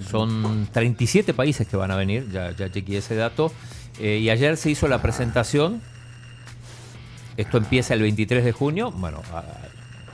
Son 0.09 0.67
37 0.71 1.33
países 1.35 1.67
que 1.67 1.77
van 1.77 1.91
a 1.91 1.95
venir, 1.95 2.27
ya, 2.31 2.51
ya 2.51 2.71
chequeé 2.71 2.97
ese 2.97 3.13
dato. 3.15 3.51
Eh, 3.99 4.17
y 4.17 4.29
ayer 4.31 4.57
se 4.57 4.71
hizo 4.71 4.88
la 4.88 5.01
presentación. 5.01 5.81
Esto 7.38 7.57
empieza 7.57 7.93
el 7.93 8.01
23 8.01 8.43
de 8.43 8.51
junio. 8.51 8.91
Bueno, 8.91 9.21
a- 9.31 9.43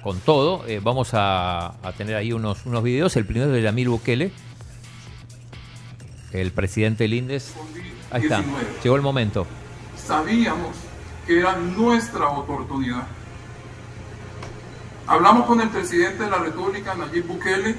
con 0.04 0.20
todo, 0.20 0.66
eh, 0.68 0.80
vamos 0.84 1.10
a, 1.14 1.68
a 1.86 1.92
tener 1.98 2.16
ahí 2.16 2.34
unos, 2.34 2.66
unos 2.66 2.84
videos. 2.84 3.16
El 3.16 3.26
primero 3.26 3.50
de 3.52 3.62
Yamil 3.62 3.90
Bukele, 3.90 4.32
el 6.32 6.52
presidente 6.52 7.04
del 7.06 7.14
INDES. 7.14 7.54
Ahí 8.12 8.24
está, 8.24 8.38
19. 8.40 8.66
llegó 8.84 8.96
el 8.96 9.02
momento. 9.02 9.48
Sabíamos 9.98 10.76
era 11.28 11.56
nuestra 11.56 12.30
oportunidad. 12.30 13.08
Hablamos 15.08 15.46
con 15.46 15.62
el 15.62 15.70
presidente 15.70 16.24
de 16.24 16.30
la 16.30 16.38
República, 16.38 16.96
Nayib 16.96 17.28
Bukele, 17.28 17.76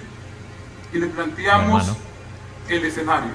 y 0.92 0.98
le 0.98 1.06
planteamos 1.08 1.82
Hermano. 1.82 2.04
el 2.68 2.84
escenario. 2.84 3.32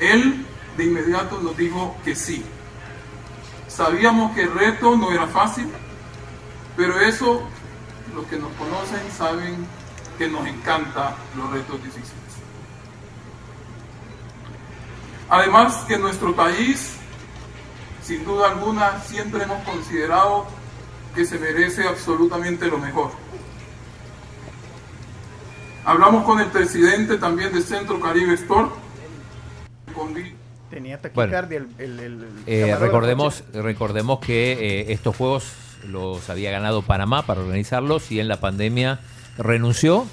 Él 0.00 0.46
de 0.76 0.84
inmediato 0.84 1.40
nos 1.40 1.56
dijo 1.56 1.96
que 2.04 2.14
sí. 2.14 2.44
Sabíamos 3.66 4.34
que 4.34 4.42
el 4.42 4.52
reto 4.52 4.96
no 4.96 5.10
era 5.10 5.26
fácil, 5.26 5.68
pero 6.76 7.00
eso 7.00 7.42
los 8.14 8.26
que 8.26 8.36
nos 8.36 8.52
conocen 8.52 9.00
saben 9.16 9.66
que 10.16 10.28
nos 10.28 10.46
encanta 10.46 11.16
los 11.36 11.50
retos 11.50 11.82
difíciles. 11.82 12.12
Además 15.28 15.84
que 15.86 15.98
nuestro 15.98 16.34
país, 16.34 16.97
sin 18.08 18.24
duda 18.24 18.50
alguna, 18.52 19.00
siempre 19.02 19.42
hemos 19.42 19.62
considerado 19.64 20.46
que 21.14 21.26
se 21.26 21.38
merece 21.38 21.86
absolutamente 21.86 22.66
lo 22.68 22.78
mejor. 22.78 23.10
Hablamos 25.84 26.24
con 26.24 26.40
el 26.40 26.46
presidente 26.46 27.18
también 27.18 27.52
de 27.52 27.60
Centro 27.60 28.00
Caribe 28.00 28.34
Di- 30.14 30.34
Tenía 30.70 30.98
Bueno. 31.14 31.32
taquicardia 31.32 31.58
el, 31.58 31.68
el, 31.78 32.00
el- 32.00 32.22
el 32.22 32.28
Eh, 32.46 32.76
recordemos, 32.76 33.44
recordemos 33.52 34.20
que 34.20 34.52
eh, 34.52 34.92
estos 34.92 35.14
juegos 35.14 35.52
los 35.86 36.30
había 36.30 36.50
ganado 36.50 36.80
Panamá 36.80 37.26
para 37.26 37.40
organizarlos 37.40 38.10
y 38.10 38.20
en 38.20 38.28
la 38.28 38.38
pandemia 38.40 39.00
renunció. 39.36 40.06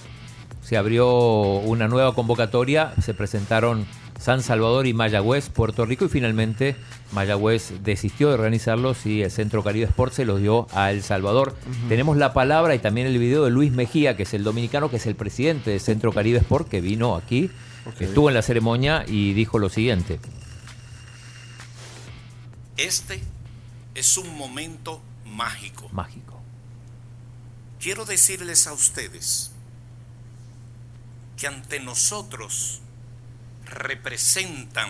Se 0.64 0.76
abrió 0.78 1.08
una 1.14 1.88
nueva 1.88 2.14
convocatoria, 2.14 2.94
se 3.02 3.14
presentaron 3.14 3.86
San 4.20 4.42
Salvador 4.42 4.88
y 4.88 4.94
Mayagüez, 4.94 5.50
Puerto 5.50 5.86
Rico 5.86 6.06
y 6.06 6.10
finalmente 6.10 6.76
Mayagüez 7.12 7.84
desistió 7.84 8.30
de 8.30 8.36
organizarlos 8.36 9.06
y 9.06 9.22
el 9.22 9.32
Centro 9.32 9.64
Caribe 9.64 9.86
Sport 9.86 10.14
se 10.14 10.26
los 10.26 10.42
dio 10.42 10.68
a 10.74 10.92
El 10.92 11.04
Salvador. 11.04 11.56
Tenemos 11.90 12.18
la 12.18 12.34
palabra 12.34 12.76
y 12.76 12.80
también 12.80 13.08
el 13.08 13.18
video 13.18 13.44
de 13.44 13.52
Luis 13.52 13.72
Mejía, 13.72 14.16
que 14.18 14.24
es 14.24 14.34
el 14.34 14.44
dominicano, 14.44 14.90
que 14.90 14.98
es 14.98 15.06
el 15.06 15.16
presidente 15.16 15.72
del 15.72 15.80
Centro 15.80 16.12
Caribe 16.12 16.40
Sport, 16.40 16.70
que 16.70 16.82
vino 16.82 17.16
aquí, 17.16 17.52
estuvo 18.00 18.30
en 18.30 18.36
la 18.36 18.42
ceremonia 18.42 19.06
y 19.08 19.34
dijo 19.34 19.60
lo 19.60 19.70
siguiente. 19.70 20.20
Este 22.78 23.22
es 23.94 24.18
un 24.18 24.38
momento 24.38 25.02
mágico. 25.26 25.90
Mágico. 25.92 26.42
Quiero 27.80 28.06
decirles 28.06 28.68
a 28.68 28.74
ustedes 28.74 29.52
que 31.38 31.48
ante 31.48 31.80
nosotros 31.80 32.82
representan 33.76 34.90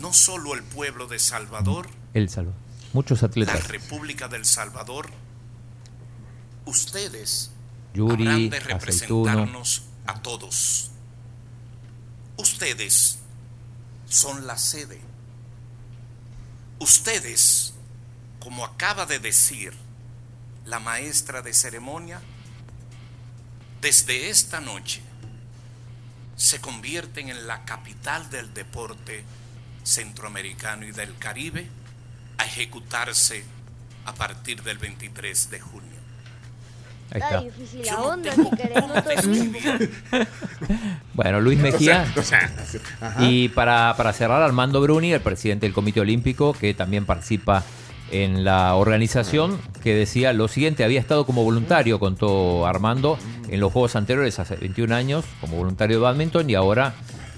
no 0.00 0.12
solo 0.12 0.54
el 0.54 0.62
pueblo 0.62 1.06
de 1.06 1.18
Salvador, 1.18 1.88
El 2.14 2.28
Salvador. 2.28 2.58
Muchos 2.92 3.22
la 3.22 3.28
atletas. 3.28 3.68
República 3.68 4.26
del 4.26 4.44
Salvador, 4.44 5.10
ustedes 6.64 7.52
Yuri, 7.94 8.26
habrán 8.26 8.50
de 8.50 8.56
Aceituno. 8.56 8.78
representarnos 8.78 9.82
a 10.06 10.20
todos. 10.22 10.90
Ustedes 12.36 13.18
son 14.08 14.46
la 14.46 14.58
sede. 14.58 15.00
Ustedes, 16.80 17.74
como 18.40 18.64
acaba 18.64 19.06
de 19.06 19.18
decir 19.18 19.74
la 20.64 20.80
maestra 20.80 21.42
de 21.42 21.52
ceremonia, 21.52 22.20
desde 23.80 24.30
esta 24.30 24.60
noche 24.60 25.02
se 26.40 26.58
convierten 26.58 27.28
en 27.28 27.46
la 27.46 27.66
capital 27.66 28.30
del 28.30 28.54
deporte 28.54 29.24
centroamericano 29.82 30.86
y 30.86 30.90
del 30.90 31.14
Caribe 31.18 31.66
a 32.38 32.46
ejecutarse 32.46 33.44
a 34.06 34.14
partir 34.14 34.62
del 34.62 34.78
23 34.78 35.50
de 35.50 35.60
junio. 35.60 36.00
Ahí 37.10 37.20
Está 37.20 37.28
está. 37.28 37.40
difícil 37.42 37.84
la 37.84 38.00
onda, 38.00 38.32
si 38.34 38.50
querés 38.56 39.26
Bueno, 41.12 41.40
Luis 41.42 41.58
Mejía. 41.58 42.10
O 42.16 42.22
sea, 42.22 42.50
o 42.62 42.66
sea, 42.66 42.80
ajá. 43.02 43.22
y 43.22 43.50
para, 43.50 43.94
para 43.98 44.14
cerrar, 44.14 44.40
Armando 44.40 44.80
Bruni, 44.80 45.12
el 45.12 45.20
presidente 45.20 45.66
del 45.66 45.74
Comité 45.74 46.00
Olímpico, 46.00 46.54
que 46.54 46.72
también 46.72 47.04
participa 47.04 47.62
en 48.10 48.44
la 48.44 48.74
organización, 48.74 49.60
que 49.82 49.94
decía 49.94 50.32
lo 50.32 50.48
siguiente, 50.48 50.84
había 50.84 51.00
estado 51.00 51.26
como 51.26 51.44
voluntario, 51.44 51.98
contó 51.98 52.66
Armando, 52.66 53.18
en 53.48 53.60
los 53.60 53.72
Juegos 53.72 53.96
anteriores, 53.96 54.38
hace 54.38 54.56
21 54.56 54.94
años, 54.94 55.24
como 55.40 55.56
voluntario 55.56 55.98
de 55.98 56.02
badminton 56.02 56.48
y 56.50 56.54
ahora 56.54 56.94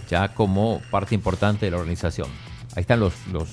ya 0.08 0.34
como 0.34 0.82
parte 0.90 1.14
importante 1.14 1.66
de 1.66 1.70
la 1.70 1.78
organización. 1.78 2.28
Ahí 2.74 2.82
están 2.82 3.00
los, 3.00 3.14
los, 3.28 3.48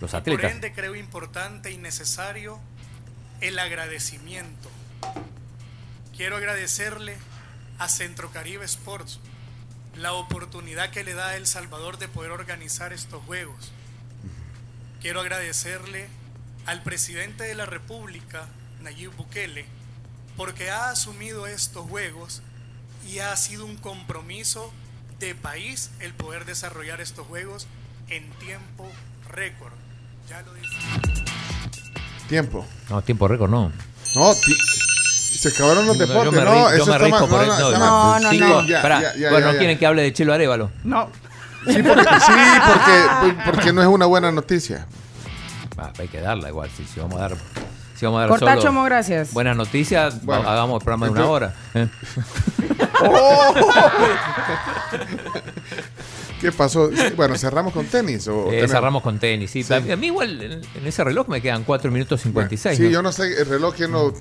los 0.00 0.10
Por 0.10 0.20
atletas. 0.20 0.52
ende, 0.52 0.72
creo 0.72 0.94
importante 0.94 1.70
y 1.72 1.78
necesario 1.78 2.58
el 3.40 3.58
agradecimiento. 3.58 4.68
Quiero 6.16 6.36
agradecerle 6.36 7.16
a 7.78 7.88
Centro 7.88 8.30
Caribe 8.30 8.64
Sports 8.64 9.20
la 9.96 10.12
oportunidad 10.12 10.90
que 10.90 11.04
le 11.04 11.14
da 11.14 11.30
a 11.30 11.36
El 11.36 11.46
Salvador 11.46 11.98
de 11.98 12.08
poder 12.08 12.30
organizar 12.30 12.92
estos 12.92 13.22
juegos. 13.24 13.72
Quiero 15.00 15.20
agradecerle 15.20 16.08
al 16.66 16.82
presidente 16.82 17.44
de 17.44 17.54
la 17.54 17.66
República, 17.66 18.46
Nayib 18.82 19.14
Bukele, 19.16 19.66
porque 20.36 20.70
ha 20.70 20.90
asumido 20.90 21.46
estos 21.46 21.88
juegos 21.88 22.42
y 23.08 23.18
ha 23.18 23.36
sido 23.36 23.66
un 23.66 23.76
compromiso 23.76 24.72
de 25.20 25.34
país 25.34 25.90
el 26.00 26.12
poder 26.14 26.44
desarrollar 26.44 27.00
estos 27.00 27.26
juegos 27.26 27.66
en 28.08 28.28
tiempo 28.32 28.90
récord. 29.30 29.72
Ya 30.28 30.42
lo 30.42 30.54
dice. 30.54 30.68
Tiempo. 32.28 32.66
No, 32.88 33.02
tiempo 33.02 33.28
récord, 33.28 33.50
no. 33.50 33.70
No, 34.16 34.34
ti- 34.34 34.56
se 35.38 35.48
acabaron 35.50 35.86
los 35.86 35.98
Yo 35.98 36.06
deportes. 36.06 36.32
me, 36.32 36.44
no, 36.44 36.54
yo 36.54 36.68
eso 36.76 36.86
me 36.86 36.92
está 36.92 36.98
rijo 37.04 37.26
mal. 37.26 37.28
por 37.28 37.46
No, 37.46 37.70
no, 37.72 37.78
no, 37.78 38.20
no, 38.20 38.30
cinco- 38.30 38.62
ya, 38.66 38.82
ya, 38.82 39.14
ya, 39.16 39.30
bueno, 39.30 39.52
¿no 39.52 39.58
quieren 39.58 39.78
que 39.78 39.86
hable 39.86 40.02
de 40.02 40.12
Chelo 40.12 40.32
Arevalo? 40.32 40.70
No. 40.84 41.10
Sí, 41.66 41.82
porque, 41.82 42.04
sí, 42.04 42.32
porque, 42.66 43.36
porque 43.44 43.72
no 43.72 43.82
es 43.82 43.88
una 43.88 44.06
buena 44.06 44.30
noticia. 44.32 44.86
Ah, 45.84 45.92
hay 45.98 46.08
que 46.08 46.20
darla 46.20 46.48
igual, 46.48 46.70
si, 46.76 46.84
si 46.84 47.00
vamos 47.00 47.16
a 47.18 47.28
dar... 47.28 47.36
Si 47.96 48.04
vamos 48.06 48.18
a 48.18 48.20
dar 48.22 48.28
Corta, 48.30 48.50
solo 48.50 48.62
Chomo, 48.62 48.82
gracias. 48.84 49.32
Buenas 49.32 49.56
noticias, 49.56 50.24
Bueno, 50.24 50.48
hagamos 50.48 50.80
el 50.80 50.84
programa 50.84 51.06
de 51.06 51.12
una 51.12 51.26
hora. 51.26 51.54
¿eh? 51.74 51.88
¿Qué 56.40 56.52
pasó? 56.52 56.90
Bueno, 57.16 57.36
cerramos 57.38 57.72
con 57.72 57.86
tenis. 57.86 58.28
O 58.28 58.50
Eh, 58.52 58.66
cerramos 58.68 59.02
con 59.02 59.18
tenis, 59.18 59.50
sí. 59.50 59.64
A 59.72 59.80
mí 59.96 60.06
igual 60.08 60.42
en, 60.42 60.52
en 60.74 60.86
ese 60.86 61.02
reloj 61.04 61.28
me 61.28 61.40
quedan 61.40 61.64
4 61.64 61.90
minutos 61.90 62.20
56. 62.22 62.76
Sí, 62.76 62.82
¿no? 62.84 62.90
yo 62.90 63.02
no 63.02 63.12
sé 63.12 63.40
el 63.40 63.46
reloj 63.46 63.74
quién 63.74 63.92
lo 63.92 64.12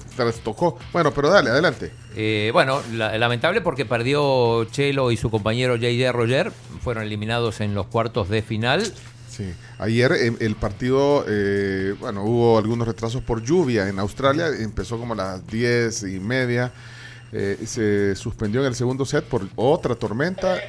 tocó. 0.44 0.78
Bueno, 0.94 1.12
pero 1.12 1.30
dale, 1.30 1.50
adelante. 1.50 1.92
Eh, 2.16 2.52
bueno, 2.54 2.82
la- 2.94 3.18
lamentable 3.18 3.60
porque 3.62 3.86
perdió 3.86 4.64
Chelo 4.66 5.12
y 5.12 5.18
su 5.18 5.30
compañero 5.30 5.74
J.J. 5.76 6.12
Roger. 6.14 6.52
Fueron 6.82 7.04
eliminados 7.04 7.60
en 7.60 7.74
los 7.74 7.88
cuartos 7.88 8.30
de 8.30 8.42
final. 8.42 8.94
Sí, 9.36 9.52
ayer 9.80 10.12
eh, 10.12 10.32
el 10.42 10.56
partido, 10.56 11.26
eh, 11.28 11.96
bueno, 12.00 12.24
hubo 12.24 12.58
algunos 12.60 12.88
retrasos 12.88 13.24
por 13.24 13.42
lluvia 13.42 13.90
en 13.90 13.98
Australia, 13.98 14.48
empezó 14.60 15.00
como 15.00 15.14
a 15.14 15.18
las 15.18 15.48
diez 15.48 16.04
y 16.04 16.20
media, 16.20 16.72
eh, 17.32 17.58
se 17.66 18.16
suspendió 18.16 18.62
en 18.62 18.68
el 18.68 18.76
segundo 18.76 19.06
set 19.06 19.24
por 19.26 19.48
otra 19.56 19.96
tormenta 19.96 20.60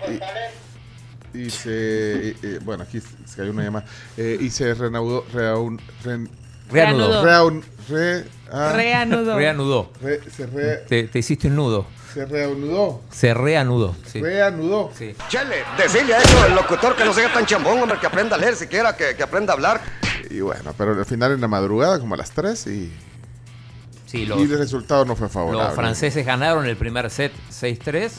y, 1.35 1.51
se, 1.51 2.28
eh, 2.31 2.36
eh, 2.43 2.59
bueno, 2.65 2.85
aquí 2.85 3.01
se 3.01 3.36
cayó 3.36 3.51
una 3.51 3.65
llamada, 3.65 3.85
y 4.16 4.49
se 4.49 4.73
reanudó, 4.73 5.27
reaun- 5.35 5.78
Reanudó. 6.74 7.24
Reaun- 7.24 7.64
re- 7.88 8.24
ah, 8.52 8.72
Reanudó. 8.74 9.36
Reanudó. 9.36 9.92
re- 10.02 10.20
se, 10.30 10.46
re- 10.46 10.76
Te, 10.88 11.05
te 11.09 11.18
hiciste 11.18 11.48
un 11.48 11.56
nudo. 11.56 11.86
se 12.12 12.24
reanudó. 12.26 13.01
Se 13.10 13.34
reanudó. 13.34 13.96
Sí. 14.06 14.20
Reanudó. 14.20 14.90
Sí. 14.96 15.14
Chele, 15.28 15.56
decirle 15.78 16.14
a 16.14 16.18
eso 16.22 16.46
el 16.46 16.55
locutor 16.55 16.94
que 16.96 17.05
no 17.05 17.12
sea 17.12 17.32
tan 17.32 17.44
chambón, 17.46 17.80
hombre, 17.80 17.98
que 17.98 18.06
aprenda 18.06 18.36
a 18.36 18.38
leer 18.38 18.55
siquiera, 18.56 18.96
que, 18.96 19.16
que 19.16 19.22
aprenda 19.22 19.52
a 19.52 19.56
hablar. 19.56 19.80
Y 20.30 20.40
bueno, 20.40 20.72
pero 20.78 20.92
al 20.92 21.05
final 21.06 21.32
en 21.32 21.40
la 21.40 21.48
madrugada, 21.48 21.98
como 21.98 22.14
a 22.14 22.18
las 22.18 22.30
3, 22.32 22.66
y, 22.68 22.92
Sí, 24.06 24.26
los, 24.26 24.38
y 24.38 24.42
el 24.42 24.59
resultado 24.59 25.05
no 25.05 25.16
fue 25.16 25.28
favorable. 25.28 25.64
los 25.66 25.74
franceses 25.74 26.24
ganaron 26.24 26.66
el 26.66 26.76
primer 26.76 27.10
set 27.10 27.32
6-3. 27.51 28.10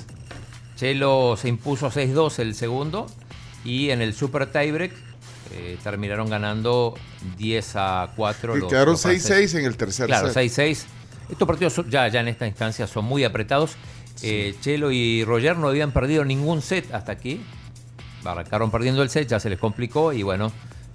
Chelo 0.75 1.37
se 1.37 1.47
impuso 1.47 1.89
6-2 1.89 2.39
el 2.39 2.53
segundo. 2.55 3.07
Y 3.63 3.89
en 3.91 4.01
el 4.01 4.13
super 4.13 4.51
tiebreak 4.51 4.91
eh, 5.55 5.77
terminaron 5.83 6.29
ganando 6.29 6.93
10 7.37 7.75
a 7.75 8.11
4. 8.15 8.57
Y 8.57 8.59
los- 8.61 8.69
quedaron 8.69 8.93
los 8.93 9.01
franceses. 9.01 9.51
6-6 9.53 9.55
en 9.59 9.65
el 9.65 9.77
tercer 9.77 10.07
Claro, 10.07 10.27
set. 10.27 10.33
6-6. 10.51 10.85
Estos 11.29 11.47
partidos 11.47 11.73
son- 11.73 11.89
ya, 11.89 12.07
ya 12.07 12.19
en 12.19 12.27
esta 12.27 12.45
instancia 12.47 12.87
son 12.87 13.05
muy 13.05 13.23
apretados. 13.23 13.75
Eh, 14.21 14.55
Chelo 14.61 14.91
y 14.91 15.23
Roger 15.25 15.57
no 15.57 15.67
habían 15.67 15.91
perdido 15.91 16.23
ningún 16.23 16.61
set 16.61 16.93
hasta 16.93 17.11
aquí. 17.11 17.41
Arrancaron 18.23 18.71
perdiendo 18.71 19.01
el 19.03 19.09
set, 19.09 19.27
ya 19.27 19.39
se 19.39 19.49
les 19.49 19.59
complicó 19.59 20.13
y 20.13 20.23
bueno, 20.23 20.51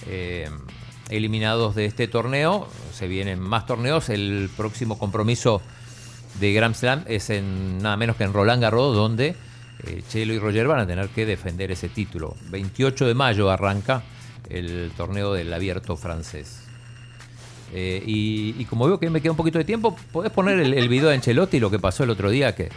eh, 0.07 0.49
eliminados 1.09 1.75
de 1.75 1.85
este 1.87 2.09
torneo. 2.09 2.69
Se 2.93 3.09
vienen 3.09 3.41
más 3.41 3.67
torneos. 3.67 4.09
El 4.09 4.51
próximo 4.57 4.99
compromiso 4.99 5.61
de 6.41 6.53
Grand 6.53 6.75
Slam 6.75 7.05
es 7.07 7.31
en 7.31 7.79
nada 7.83 7.97
menos 7.97 8.17
que 8.17 8.25
en 8.25 8.33
Roland 8.33 8.63
Garros, 8.63 8.95
donde 8.95 9.35
Chelo 10.09 10.33
y 10.35 10.39
Roger 10.39 10.67
van 10.69 10.81
a 10.81 10.87
tener 10.87 11.09
que 11.09 11.25
defender 11.27 11.71
ese 11.73 11.89
título. 11.89 12.37
28 12.51 13.07
de 13.07 13.15
mayo 13.15 13.51
arranca 13.51 14.03
el 14.49 14.91
torneo 14.97 15.33
del 15.35 15.53
abierto 15.53 15.97
francés. 15.97 16.63
Eh, 17.73 18.03
y, 18.05 18.57
y 18.59 18.65
como 18.65 18.87
veo 18.87 18.99
que 18.99 19.09
me 19.11 19.21
queda 19.21 19.31
un 19.31 19.37
poquito 19.37 19.59
de 19.59 19.65
tiempo, 19.65 19.97
¿podés 20.13 20.33
poner 20.33 20.59
el, 20.59 20.75
el 20.75 20.89
video 20.89 21.09
de 21.09 21.15
Ancelotti 21.15 21.59
y 21.59 21.61
lo 21.61 21.71
que 21.71 21.79
pasó 21.79 22.03
el 22.03 22.11
otro 22.11 22.29
día? 22.31 22.53
Que, 22.57 22.69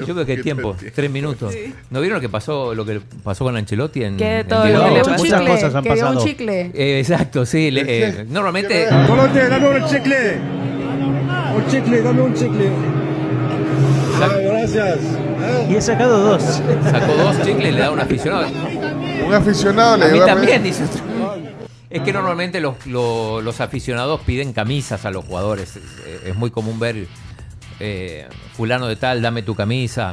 yo 0.00 0.04
creo 0.14 0.26
que 0.26 0.32
hay 0.32 0.42
tiempo, 0.42 0.74
tres 0.94 1.10
minutos. 1.10 1.52
Sí. 1.52 1.72
¿No 1.90 2.00
vieron 2.00 2.16
lo 2.16 2.20
que 2.20 2.28
pasó, 2.28 2.74
lo 2.74 2.84
que 2.84 3.00
pasó 3.22 3.44
con 3.44 3.56
Ancelotti 3.56 4.02
en, 4.02 4.16
Que 4.16 4.40
en 4.40 4.48
todo 4.48 4.64
que 4.64 4.72
Muchas 4.72 5.20
chicle, 5.22 5.46
cosas 5.46 5.74
han 5.76 5.84
que 5.84 5.94
dio 5.94 6.02
un 6.08 6.14
pasado. 6.14 6.26
chicle. 6.26 6.60
Eh, 6.74 6.98
exacto, 6.98 7.46
sí. 7.46 7.70
le- 7.70 7.84
eh, 7.86 8.26
normalmente 8.28 8.86
Colote, 9.06 9.48
dame 9.48 9.68
un 9.68 9.84
chicle. 9.88 10.38
Un 11.56 11.66
chicle, 11.70 12.02
dame 12.02 12.20
un 12.22 12.34
chicle. 12.34 12.70
Gracias. 14.44 14.98
Y 15.70 15.74
he 15.76 15.80
sacado 15.80 16.18
dos. 16.20 16.42
sacó 16.42 17.12
dos 17.16 17.36
chicles 17.42 17.68
y 17.68 17.72
le 17.72 17.78
da 17.78 17.86
a 17.86 17.90
un 17.90 18.00
aficionado. 18.00 18.46
Un 19.22 19.32
aficionado 19.34 19.96
le 19.96 20.04
A 20.04 20.08
mí 20.08 20.14
lleva 20.14 20.26
también, 20.26 20.62
dice 20.62 20.84
otro. 20.84 21.02
Es 21.90 22.02
que 22.02 22.12
normalmente 22.12 22.60
los, 22.60 22.84
lo- 22.86 23.40
los 23.40 23.60
aficionados 23.60 24.20
piden 24.22 24.52
camisas 24.52 25.04
a 25.04 25.10
los 25.10 25.24
jugadores. 25.24 25.76
Es, 25.76 25.82
es 26.26 26.34
muy 26.34 26.50
común 26.50 26.78
ver 26.80 27.06
eh, 27.80 28.26
fulano 28.56 28.86
de 28.88 28.96
tal, 28.96 29.22
dame 29.22 29.42
tu 29.42 29.54
camisa. 29.54 30.12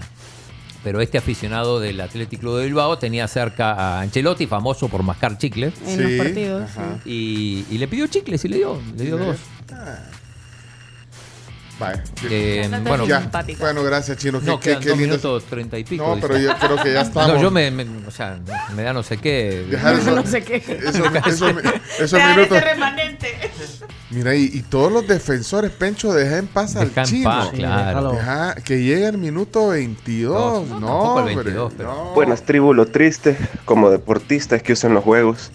Pero 0.84 1.00
este 1.02 1.18
aficionado 1.20 1.80
del 1.80 2.02
Athletic 2.02 2.40
Club 2.40 2.58
de 2.58 2.66
Bilbao 2.66 2.98
tenía 2.98 3.28
cerca 3.28 3.74
a 3.74 4.02
Ancelotti, 4.02 4.48
famoso 4.48 4.90
por 4.90 5.04
mascar 5.04 5.38
chicles. 5.38 5.74
En 5.86 5.98
Sí, 5.98 6.04
los 6.04 6.26
partidos. 6.26 6.70
Y, 7.06 7.66
y 7.70 7.78
le 7.78 7.88
pidió 7.88 8.08
chicles 8.08 8.44
y 8.46 8.48
le 8.48 8.58
dio, 8.58 8.80
le 8.98 9.04
dio 9.06 9.18
dos. 9.18 9.38
Vaya. 11.82 12.04
Eh, 12.30 12.70
bueno, 12.88 13.06
Ya. 13.08 13.22
simpática. 13.22 13.60
Bueno, 13.60 13.84
gracias, 13.84 14.18
Chino. 14.18 14.40
No, 14.42 14.60
qué- 14.60 14.70
quedan 14.70 14.82
qué 14.84 14.90
dos 14.90 14.98
lindo. 15.00 15.16
minutos 15.18 15.44
treinta 15.46 15.78
y 15.78 15.84
pico. 15.84 16.06
No, 16.08 16.16
dice. 16.16 16.28
pero 16.28 16.40
yo 16.40 16.56
creo 16.58 16.84
que 16.84 16.94
ya 16.94 17.02
estamos. 17.02 17.34
No, 17.36 17.42
yo 17.42 17.52
me, 17.52 17.72
me- 17.72 17.86
o 18.08 18.12
sea, 18.12 18.40
me 18.76 18.84
da 18.84 18.94
no 18.94 19.04
sé 19.04 19.18
qué. 19.18 19.66
Dejar 19.70 19.96
eso- 19.96 20.16
No 20.16 20.26
sé 20.26 20.44
qué. 20.44 20.58
Eso, 20.58 21.04
eso, 21.26 21.50
esos 22.00 22.12
Dejar 22.12 22.36
minutos. 22.38 22.58
ese 22.58 22.62
remanente. 22.74 23.28
Mira, 24.12 24.36
y, 24.36 24.44
y 24.54 24.62
todos 24.64 24.92
los 24.92 25.08
defensores, 25.08 25.72
Pencho, 25.72 26.14
deja 26.14 26.38
en 26.38 26.48
paz 26.48 26.76
al 26.76 26.90
Deja 26.90 27.04
chino. 27.04 27.30
paz, 27.30 27.50
claro. 27.54 28.12
Deja 28.12 28.56
que 28.56 28.84
llegue 28.84 29.08
el 29.08 29.18
minuto 29.18 29.70
22. 29.70 30.68
No, 30.68 30.80
No, 30.80 30.88
tampoco 30.88 31.14
el 31.14 31.20
hombre, 31.30 31.36
22, 31.46 31.74
pero- 31.78 31.90
no. 31.94 32.14
Buenas 32.14 32.44
tribu, 32.44 32.74
lo 32.74 32.86
triste 32.88 33.38
como 33.66 33.90
deportista 33.90 34.56
es 34.56 34.64
que 34.64 34.74
usen 34.74 34.94
los 34.94 35.04
juegos 35.04 35.52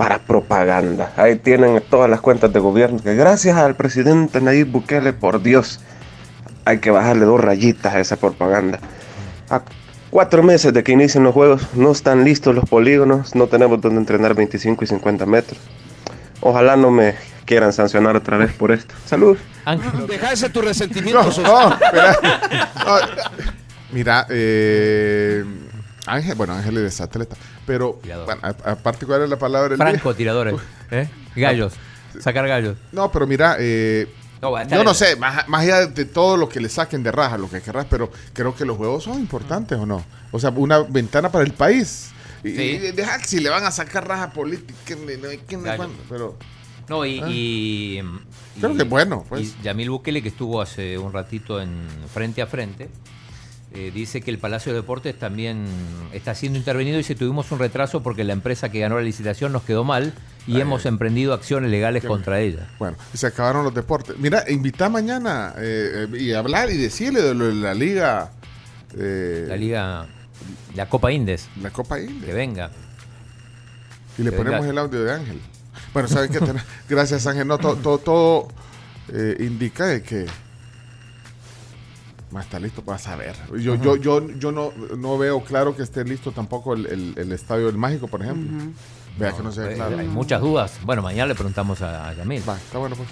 para 0.00 0.18
propaganda. 0.18 1.12
Ahí 1.18 1.36
tienen 1.36 1.82
todas 1.90 2.08
las 2.08 2.22
cuentas 2.22 2.50
de 2.50 2.58
gobierno. 2.58 3.02
Que 3.02 3.14
gracias 3.14 3.58
al 3.58 3.76
presidente 3.76 4.40
Nayib 4.40 4.68
Bukele, 4.68 5.12
por 5.12 5.42
Dios, 5.42 5.78
hay 6.64 6.78
que 6.78 6.90
bajarle 6.90 7.26
dos 7.26 7.38
rayitas 7.38 7.94
a 7.94 8.00
esa 8.00 8.16
propaganda. 8.16 8.80
A 9.50 9.60
cuatro 10.08 10.42
meses 10.42 10.72
de 10.72 10.82
que 10.82 10.92
inicien 10.92 11.22
los 11.22 11.34
juegos, 11.34 11.66
no 11.74 11.92
están 11.92 12.24
listos 12.24 12.54
los 12.54 12.64
polígonos, 12.64 13.34
no 13.34 13.46
tenemos 13.48 13.78
donde 13.82 14.00
entrenar 14.00 14.34
25 14.34 14.84
y 14.84 14.86
50 14.86 15.26
metros. 15.26 15.60
Ojalá 16.40 16.76
no 16.76 16.90
me 16.90 17.14
quieran 17.44 17.74
sancionar 17.74 18.16
otra 18.16 18.38
vez 18.38 18.54
por 18.54 18.72
esto. 18.72 18.94
Salud. 19.04 19.36
Ángel, 19.66 20.06
Deja 20.06 20.32
ese 20.32 20.48
tu 20.48 20.62
resentimiento. 20.62 21.30
No, 21.42 21.68
no, 21.68 21.74
espera. 21.74 22.16
No, 22.86 22.96
mira, 23.92 24.26
eh, 24.30 25.44
Ángel, 26.06 26.34
bueno, 26.34 26.54
Ángel 26.54 26.78
es 26.78 27.00
atleta, 27.00 27.36
pero 27.66 28.00
bueno, 28.02 28.40
aparte, 28.64 29.06
¿cuál 29.06 29.22
es 29.22 29.28
la 29.30 29.38
palabra 29.38 29.68
del 29.70 29.78
día? 29.78 29.86
Franco, 29.88 30.14
tiradores. 30.14 30.54
¿eh? 30.90 31.08
Gallos. 31.36 31.74
Sacar 32.18 32.46
gallos. 32.48 32.76
No, 32.92 33.10
pero 33.12 33.26
mira, 33.26 33.56
eh, 33.58 34.08
No, 34.42 34.66
yo 34.68 34.82
no 34.82 34.94
sé, 34.94 35.16
más, 35.16 35.46
más 35.48 35.62
allá 35.62 35.86
de 35.86 36.04
todo 36.06 36.36
lo 36.36 36.48
que 36.48 36.60
le 36.60 36.68
saquen 36.68 37.02
de 37.02 37.12
raja, 37.12 37.38
lo 37.38 37.48
que 37.50 37.60
querrás, 37.60 37.86
pero 37.88 38.10
creo 38.32 38.54
que 38.54 38.64
los 38.64 38.76
juegos 38.76 39.04
son 39.04 39.20
importantes 39.20 39.78
o 39.78 39.86
no. 39.86 40.04
O 40.32 40.40
sea, 40.40 40.50
una 40.50 40.80
ventana 40.80 41.30
para 41.30 41.44
el 41.44 41.52
país. 41.52 42.10
Y, 42.42 42.50
Sí. 42.56 42.62
y 42.62 42.92
deja 42.92 43.18
que 43.18 43.28
si 43.28 43.40
le 43.40 43.50
van 43.50 43.64
a 43.64 43.70
sacar 43.70 44.08
raja 44.08 44.30
política, 44.32 44.96
no 44.96 45.92
pero 46.08 46.36
No, 46.88 47.04
y. 47.04 47.20
Ah. 47.20 47.26
y- 47.28 48.00
Creo 48.58 48.76
que 48.76 48.82
bueno, 48.82 49.24
pues. 49.28 49.42
Y 49.42 49.62
Yamil 49.62 49.90
Bukele, 49.90 50.22
que 50.22 50.28
estuvo 50.30 50.60
hace 50.60 50.98
un 50.98 51.12
ratito 51.12 51.60
en 51.60 51.86
frente 52.12 52.42
a 52.42 52.46
frente, 52.46 52.88
eh, 53.72 53.92
dice 53.94 54.20
que 54.20 54.30
el 54.32 54.38
Palacio 54.38 54.72
de 54.72 54.80
Deportes 54.80 55.16
también 55.18 55.64
está 56.12 56.34
siendo 56.34 56.58
intervenido 56.58 56.98
y 56.98 57.02
si 57.04 57.14
tuvimos 57.14 57.52
un 57.52 57.58
retraso 57.60 58.02
porque 58.02 58.24
la 58.24 58.32
empresa 58.32 58.68
que 58.68 58.80
ganó 58.80 58.96
la 58.96 59.02
licitación 59.02 59.52
nos 59.52 59.62
quedó 59.62 59.84
mal 59.84 60.12
y 60.46 60.56
Ay. 60.56 60.62
hemos 60.62 60.86
emprendido 60.86 61.32
acciones 61.34 61.70
legales 61.70 62.04
contra 62.04 62.40
ella. 62.40 62.66
Bueno, 62.80 62.96
se 63.14 63.26
acabaron 63.28 63.62
los 63.64 63.72
deportes. 63.74 64.16
Mira, 64.18 64.44
invita 64.48 64.88
mañana 64.88 65.54
eh, 65.58 66.08
eh, 66.12 66.18
y 66.18 66.32
hablar 66.32 66.70
y 66.70 66.76
decirle 66.78 67.22
de 67.22 67.34
lo 67.34 67.46
de 67.46 67.54
la 67.54 67.74
liga. 67.74 68.32
eh, 68.98 69.44
La 69.48 69.56
liga, 69.56 70.06
la 70.74 70.88
Copa 70.88 71.12
Indes, 71.12 71.48
la 71.62 71.70
Copa 71.70 72.00
India. 72.00 72.26
que 72.26 72.32
venga. 72.32 72.70
Y 74.18 74.22
le 74.24 74.30
que 74.30 74.36
ponemos 74.36 74.60
venga. 74.60 74.72
el 74.72 74.78
audio 74.78 75.04
de 75.04 75.12
Ángel. 75.12 75.40
Bueno, 75.94 76.08
¿saben 76.08 76.32
qué? 76.32 76.40
Gracias, 76.88 77.26
Ángel. 77.28 77.46
No, 77.46 77.58
todo, 77.58 77.76
todo, 77.76 77.98
todo, 77.98 78.48
indica 79.38 79.86
de 79.86 80.02
que 80.02 80.26
más 82.30 82.44
está 82.46 82.58
listo 82.60 82.82
para 82.82 82.98
saber. 82.98 83.34
Yo, 83.58 83.74
yo, 83.74 83.96
yo, 83.96 84.28
yo 84.38 84.52
no, 84.52 84.72
no 84.96 85.18
veo 85.18 85.42
claro 85.42 85.74
que 85.76 85.82
esté 85.82 86.04
listo 86.04 86.30
tampoco 86.32 86.74
el, 86.74 86.86
el- 86.86 87.14
el 87.16 87.32
estadio 87.32 87.66
del 87.66 87.76
Mágico, 87.76 88.06
por 88.08 88.22
ejemplo. 88.22 88.72
Vea 89.18 89.32
que 89.32 89.42
no 89.42 89.50
se 89.52 89.60
ve 89.60 89.72
Eh, 89.72 89.76
claro. 89.76 89.98
Hay 89.98 90.06
muchas 90.06 90.40
dudas. 90.40 90.72
Bueno, 90.84 91.02
mañana 91.02 91.26
le 91.26 91.34
preguntamos 91.34 91.82
a, 91.82 92.08
a 92.08 92.14
Yamil. 92.14 92.42
Va, 92.48 92.56
está 92.56 92.78
bueno, 92.78 92.94
pues. 92.96 93.08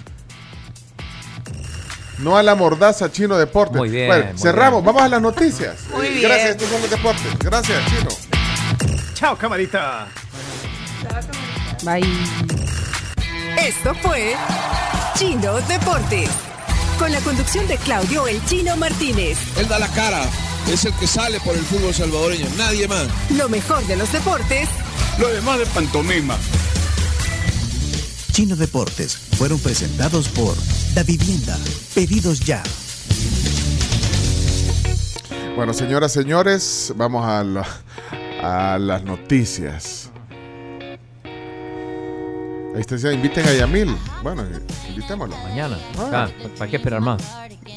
No 2.19 2.35
a 2.37 2.43
la 2.43 2.55
mordaza, 2.55 3.11
Chino 3.11 3.37
Deportes. 3.37 3.77
Muy 3.77 3.89
bien, 3.89 4.07
Bueno, 4.07 4.25
muy 4.31 4.37
cerramos. 4.37 4.83
Vamos 4.83 5.01
a 5.01 5.07
las 5.09 5.21
noticias. 5.21 5.75
Muy 5.95 6.07
Eh, 6.07 6.09
bien. 6.11 6.21
Gracias, 6.23 6.49
estos 6.51 6.67
son 6.69 6.81
los 6.81 6.89
deportes. 6.89 7.39
Gracias, 7.39 7.77
Chino. 7.87 8.09
Chao, 9.13 9.37
camarita. 9.37 10.07
Bye. 11.83 12.03
Esto 13.57 13.93
fue 13.95 14.35
Chino 15.15 15.53
Deportes. 15.61 16.29
Con 16.99 17.11
la 17.11 17.19
conducción 17.21 17.65
de 17.67 17.77
Claudio 17.77 18.27
El 18.27 18.43
Chino 18.45 18.75
Martínez. 18.77 19.37
Él 19.57 19.67
da 19.67 19.79
la 19.79 19.87
cara. 19.89 20.21
Es 20.71 20.83
el 20.85 20.93
que 20.95 21.07
sale 21.07 21.39
por 21.39 21.55
el 21.55 21.63
fútbol 21.63 21.93
salvadoreño. 21.93 22.45
Nadie 22.57 22.87
más. 22.87 23.07
Lo 23.31 23.47
mejor 23.49 23.85
de 23.87 23.95
los 23.95 24.11
deportes 24.11 24.67
Lo 25.17 25.29
demás 25.29 25.59
de 25.59 25.65
pantomima. 25.67 26.37
Chino 28.33 28.55
Deportes 28.55 29.17
fueron 29.37 29.59
presentados 29.59 30.27
por 30.29 30.55
Da 30.93 31.03
Vivienda. 31.03 31.57
Pedidos 31.95 32.39
ya. 32.41 32.61
Bueno, 35.55 35.73
señoras, 35.73 36.13
señores, 36.13 36.93
vamos 36.95 37.25
a, 37.25 37.43
la- 37.43 37.67
a 38.41 38.77
las 38.79 39.03
noticias. 39.03 40.08
Ahí 42.75 42.81
está, 42.81 43.11
inviten 43.11 43.45
a 43.47 43.53
Yamil. 43.53 43.95
Bueno, 44.23 44.43
eh, 44.43 44.59
invitémoslo. 44.89 45.35
Mañana. 45.37 45.77
Ah. 45.97 46.09
Ah, 46.27 46.29
¿Para 46.57 46.69
qué 46.69 46.77
esperar 46.77 47.01
más? 47.01 47.21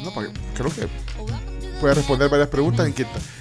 No, 0.04 0.12
porque 0.12 0.30
creo 0.54 0.70
que 0.70 0.86
puede 1.80 1.94
responder 1.94 2.28
varias 2.28 2.48
preguntas, 2.48 2.88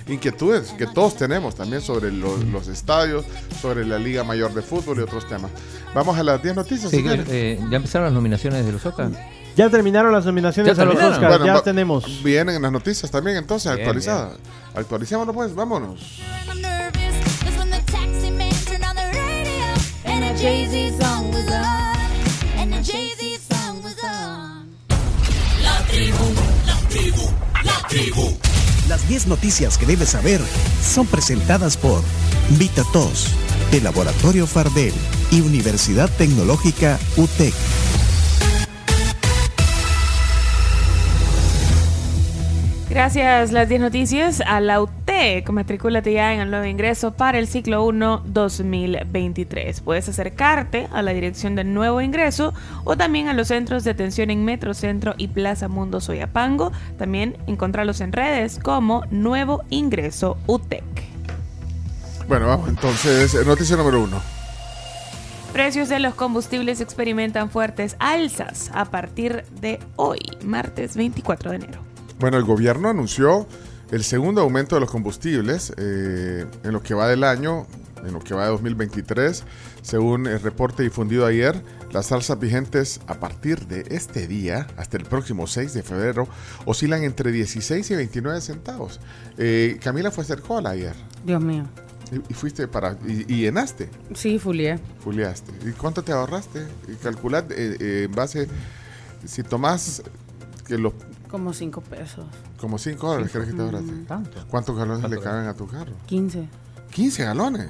inquietudes 0.07 0.71
que 0.71 0.87
todos 0.87 1.15
tenemos 1.15 1.53
también 1.55 1.81
sobre 1.81 2.11
lo- 2.11 2.37
los 2.37 2.67
estadios, 2.67 3.25
sobre 3.61 3.85
la 3.85 3.99
Liga 3.99 4.23
Mayor 4.23 4.53
de 4.53 4.61
Fútbol 4.61 4.97
y 4.97 5.01
otros 5.01 5.27
temas. 5.27 5.51
Vamos 5.93 6.17
a 6.17 6.23
las 6.23 6.41
10 6.41 6.55
noticias. 6.55 6.89
Sí, 6.89 7.03
eh, 7.05 7.59
¿Ya 7.69 7.75
empezaron 7.77 8.05
las 8.05 8.13
nominaciones 8.13 8.65
de 8.65 8.71
los 8.71 8.83
Oscar? 8.85 9.09
Ya 9.55 9.69
terminaron 9.69 10.13
las 10.13 10.25
nominaciones 10.25 10.75
¿Ya 10.77 10.83
a 10.83 10.85
los? 10.85 10.95
Oscars. 10.95 11.19
Bueno, 11.27 11.45
ya 11.45 11.61
tenemos. 11.61 12.23
Vienen 12.23 12.55
en 12.55 12.61
las 12.61 12.71
noticias 12.71 13.11
también, 13.11 13.35
entonces, 13.37 13.69
actualizadas. 13.71 14.33
Actualicémonos, 14.73 15.35
pues, 15.35 15.53
vámonos. 15.53 16.21
La 25.61 25.85
tribu, 25.85 26.33
la 26.65 26.77
tribu, 26.89 27.29
la 27.63 27.87
tribu. 27.87 28.37
Las 28.89 29.07
10 29.07 29.27
noticias 29.27 29.77
que 29.77 29.85
debes 29.85 30.09
saber 30.09 30.41
son 30.83 31.05
presentadas 31.05 31.77
por 31.77 32.01
VitaTos, 32.57 33.27
de 33.71 33.81
Laboratorio 33.81 34.47
Fardel 34.47 34.93
y 35.29 35.41
Universidad 35.41 36.09
Tecnológica 36.17 36.97
UTEC. 37.17 37.53
Gracias, 42.91 43.53
las 43.53 43.69
10 43.69 43.79
noticias 43.79 44.41
a 44.45 44.59
la 44.59 44.81
UTEC. 44.81 45.49
Matricúlate 45.49 46.11
ya 46.11 46.33
en 46.33 46.41
el 46.41 46.51
nuevo 46.51 46.65
ingreso 46.65 47.13
para 47.13 47.39
el 47.39 47.47
ciclo 47.47 47.85
1 47.85 48.23
2023. 48.25 49.79
Puedes 49.79 50.09
acercarte 50.09 50.89
a 50.91 51.01
la 51.01 51.13
dirección 51.13 51.55
del 51.55 51.73
nuevo 51.73 52.01
ingreso 52.01 52.53
o 52.83 52.97
también 52.97 53.29
a 53.29 53.33
los 53.33 53.47
centros 53.47 53.85
de 53.85 53.91
atención 53.91 54.29
en 54.29 54.43
Metrocentro 54.43 55.13
y 55.17 55.29
Plaza 55.29 55.69
Mundo 55.69 56.01
Soyapango. 56.01 56.73
También 56.97 57.37
encontrarlos 57.47 58.01
en 58.01 58.11
redes 58.11 58.59
como 58.61 59.05
Nuevo 59.09 59.63
Ingreso 59.69 60.37
UTEC. 60.47 60.83
Bueno, 62.27 62.47
vamos 62.47 62.67
entonces, 62.67 63.33
eh, 63.35 63.45
noticia 63.45 63.77
número 63.77 64.03
uno. 64.03 64.21
Precios 65.53 65.87
de 65.87 65.99
los 66.01 66.13
combustibles 66.13 66.81
experimentan 66.81 67.49
fuertes 67.49 67.95
alzas 67.99 68.69
a 68.73 68.83
partir 68.83 69.45
de 69.61 69.79
hoy, 69.95 70.19
martes 70.43 70.97
24 70.97 71.51
de 71.51 71.55
enero. 71.55 71.90
Bueno, 72.21 72.37
el 72.37 72.43
gobierno 72.43 72.87
anunció 72.87 73.47
el 73.89 74.03
segundo 74.03 74.41
aumento 74.41 74.75
de 74.75 74.81
los 74.81 74.91
combustibles 74.91 75.73
eh, 75.75 76.45
en 76.63 76.71
lo 76.71 76.83
que 76.83 76.93
va 76.93 77.07
del 77.07 77.23
año, 77.23 77.65
en 78.05 78.13
lo 78.13 78.19
que 78.19 78.35
va 78.35 78.43
de 78.43 78.51
2023. 78.51 79.43
Según 79.81 80.27
el 80.27 80.39
reporte 80.39 80.83
difundido 80.83 81.25
ayer, 81.25 81.59
las 81.91 82.11
alzas 82.11 82.39
vigentes 82.39 83.01
a 83.07 83.15
partir 83.15 83.65
de 83.65 83.85
este 83.89 84.27
día 84.27 84.67
hasta 84.77 84.97
el 84.97 85.05
próximo 85.05 85.47
6 85.47 85.73
de 85.73 85.81
febrero 85.81 86.27
oscilan 86.65 87.03
entre 87.03 87.31
16 87.31 87.89
y 87.89 87.95
29 87.95 88.39
centavos. 88.39 88.99
Eh, 89.39 89.79
Camila 89.81 90.11
fue 90.11 90.21
a 90.21 90.25
hacer 90.25 90.41
cola 90.41 90.69
ayer. 90.69 90.93
Dios 91.25 91.41
mío. 91.41 91.65
Y, 92.11 92.17
y 92.31 92.35
fuiste 92.35 92.67
para. 92.67 92.99
Y, 93.07 93.25
y 93.33 93.41
llenaste. 93.41 93.89
Sí, 94.13 94.37
fulié. 94.37 94.77
Fuliaste. 95.03 95.53
¿Y 95.67 95.71
cuánto 95.71 96.03
te 96.03 96.11
ahorraste? 96.11 96.67
Calculad 97.01 97.51
eh, 97.51 97.77
eh, 97.79 98.03
en 98.05 98.11
base. 98.11 98.47
Si 99.25 99.41
tomás 99.41 100.03
que 100.67 100.77
los 100.77 100.93
Como 101.31 101.53
5 101.53 101.81
pesos. 101.81 102.25
como 102.59 102.77
5 102.77 103.07
dólares, 103.07 103.31
¿crees 103.31 103.47
que 103.47 103.53
te 103.53 103.61
ahorraste? 103.61 103.91
Tanto. 104.07 104.45
¿Cuántos 104.49 104.75
galones 104.77 105.09
le 105.09 105.17
caben 105.19 105.47
a 105.47 105.53
tu 105.55 105.65
carro? 105.65 105.93
15. 106.05 106.47
15 106.91 107.23
galones. 107.23 107.69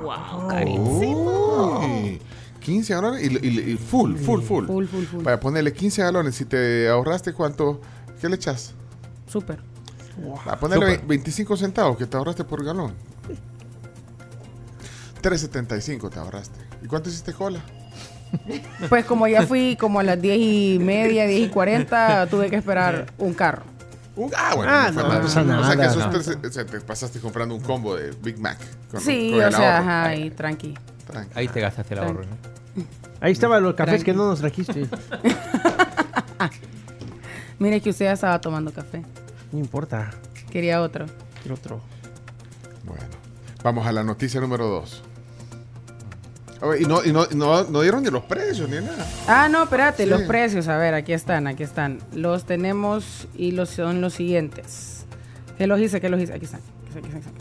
Wow, 0.00 0.46
carísimo. 0.48 1.80
Uy, 1.80 2.20
15 2.60 2.94
galones 2.94 3.22
y, 3.24 3.44
y- 3.46 3.72
y 3.72 3.76
full, 3.76 4.14
full, 4.16 4.40
full. 4.42 4.66
Full, 4.66 4.86
full, 4.86 5.04
full. 5.04 5.22
Para 5.24 5.40
ponerle 5.40 5.72
15 5.72 6.00
galones, 6.02 6.36
si 6.36 6.44
te 6.44 6.88
ahorraste 6.88 7.32
cuánto, 7.32 7.80
¿qué 8.20 8.28
le 8.28 8.36
echas? 8.36 8.72
Súper. 9.26 9.60
A 10.46 10.56
ponerle 10.58 10.92
Súper. 10.94 11.06
25 11.08 11.56
centavos 11.56 11.96
que 11.96 12.06
te 12.06 12.16
ahorraste 12.16 12.44
por 12.44 12.62
galón. 12.64 12.92
3.75 15.22 16.10
te 16.10 16.18
ahorraste. 16.18 16.58
¿Y 16.82 16.86
cuánto 16.86 17.08
hiciste 17.08 17.32
cola? 17.32 17.60
Pues 18.88 19.04
como 19.04 19.28
ya 19.28 19.46
fui 19.46 19.76
como 19.76 20.00
a 20.00 20.02
las 20.02 20.20
10 20.20 20.38
y 20.38 20.78
media, 20.80 21.26
10 21.26 21.46
y 21.46 21.48
40, 21.50 22.26
tuve 22.28 22.48
que 22.50 22.56
esperar 22.56 23.06
un 23.18 23.34
carro. 23.34 23.62
Ah, 24.36 24.52
bueno, 24.54 24.70
Ah, 24.72 24.90
no 24.92 25.02
no, 25.02 25.08
no 25.08 25.20
pasa 25.22 25.24
O 25.26 25.28
sea 25.28 25.42
que 25.42 25.48
nada. 25.48 25.96
No. 26.06 26.10
tres, 26.10 26.28
o 26.44 26.50
sea, 26.52 26.66
te 26.66 26.80
pasaste 26.80 27.18
comprando 27.20 27.54
un 27.54 27.60
combo 27.62 27.94
de 27.96 28.10
Big 28.22 28.38
Mac. 28.38 28.58
con- 28.90 29.00
Sí, 29.00 29.30
con 29.30 29.40
o 29.40 29.46
el 29.46 29.52
sea, 29.54 29.78
ahorro. 29.78 29.90
ajá, 29.90 30.14
y 30.16 30.30
tranqui. 30.30 30.74
Ahí 31.34 31.48
te 31.48 31.60
gastaste 31.60 31.94
el 31.94 32.00
ahorro. 32.00 32.24
¿no? 32.24 32.84
Ahí 33.20 33.32
estaban 33.32 33.62
los 33.62 33.74
cafés 33.74 34.02
Tranqui. 34.02 34.04
que 34.04 34.12
no 34.14 34.26
nos 34.28 34.40
trajiste. 34.40 34.86
Mire 37.58 37.80
que 37.80 37.90
usted 37.90 38.06
ya 38.06 38.12
estaba 38.12 38.40
tomando 38.40 38.72
café. 38.72 39.02
No 39.52 39.58
importa. 39.58 40.10
Quería 40.50 40.80
otro. 40.82 41.06
Quiero 41.42 41.54
otro. 41.54 41.80
Bueno, 42.84 43.04
vamos 43.62 43.86
a 43.86 43.92
la 43.92 44.02
noticia 44.02 44.40
número 44.40 44.66
2. 44.66 45.02
Y, 46.78 46.84
no, 46.84 47.04
y 47.04 47.12
no, 47.12 47.26
no, 47.34 47.64
no 47.64 47.80
dieron 47.80 48.02
ni 48.04 48.10
los 48.10 48.22
precios 48.24 48.68
ni 48.68 48.76
nada. 48.76 49.06
Ah, 49.26 49.48
no, 49.50 49.64
espérate, 49.64 50.04
Sí. 50.04 50.08
los 50.08 50.22
precios, 50.22 50.68
a 50.68 50.76
ver, 50.76 50.94
aquí 50.94 51.12
están, 51.12 51.46
aquí 51.48 51.64
están. 51.64 51.98
Los 52.14 52.44
tenemos 52.44 53.26
y 53.34 53.50
los 53.50 53.70
son 53.70 54.00
los 54.00 54.14
siguientes. 54.14 55.04
¿Qué 55.58 55.66
los 55.66 55.80
hice? 55.80 56.00
¿Qué 56.00 56.08
los 56.08 56.20
hice? 56.20 56.34
Aquí 56.34 56.44
están. 56.44 56.60
Aquí 56.60 56.88
están, 56.98 57.04
aquí 57.04 57.18
están. 57.18 57.32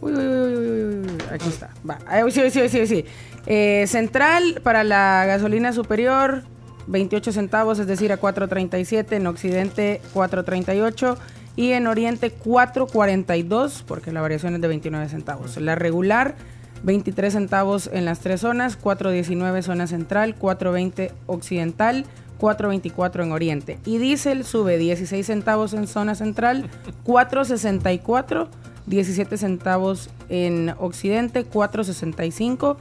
Uy, 0.00 0.12
uy, 0.12 0.24
uy, 0.26 0.56
uy, 1.04 1.06
Aquí 1.32 1.48
está. 1.48 1.70
Va. 1.88 1.98
Ahí, 2.06 2.30
sí, 2.30 2.48
sí, 2.50 2.68
sí, 2.68 2.86
sí. 2.86 3.04
Eh, 3.46 3.84
central 3.88 4.60
para 4.62 4.82
la 4.84 5.24
gasolina 5.26 5.72
superior, 5.72 6.44
28 6.86 7.32
centavos, 7.32 7.78
es 7.80 7.86
decir, 7.86 8.12
a 8.12 8.20
4.37. 8.20 9.12
En 9.16 9.26
Occidente, 9.26 10.00
4.38. 10.14 11.16
Y 11.56 11.72
en 11.72 11.86
Oriente, 11.88 12.32
4.42, 12.32 13.82
porque 13.86 14.12
la 14.12 14.20
variación 14.20 14.54
es 14.54 14.60
de 14.60 14.68
29 14.68 15.08
centavos. 15.08 15.56
La 15.58 15.74
regular, 15.74 16.36
23 16.82 17.32
centavos 17.32 17.90
en 17.92 18.04
las 18.04 18.20
tres 18.20 18.40
zonas, 18.40 18.78
4.19 18.80 19.62
zona 19.62 19.86
central, 19.86 20.36
4.20 20.38 21.12
occidental, 21.26 22.04
4.24 22.40 23.24
en 23.24 23.32
oriente. 23.32 23.78
Y 23.84 23.98
diésel 23.98 24.44
sube 24.44 24.78
16 24.78 25.26
centavos 25.26 25.74
en 25.74 25.86
zona 25.86 26.14
central, 26.14 26.70
4.64, 27.04 28.48
17 28.86 29.36
centavos 29.36 30.10
en 30.28 30.74
occidente, 30.78 31.48
4.65 31.48 32.76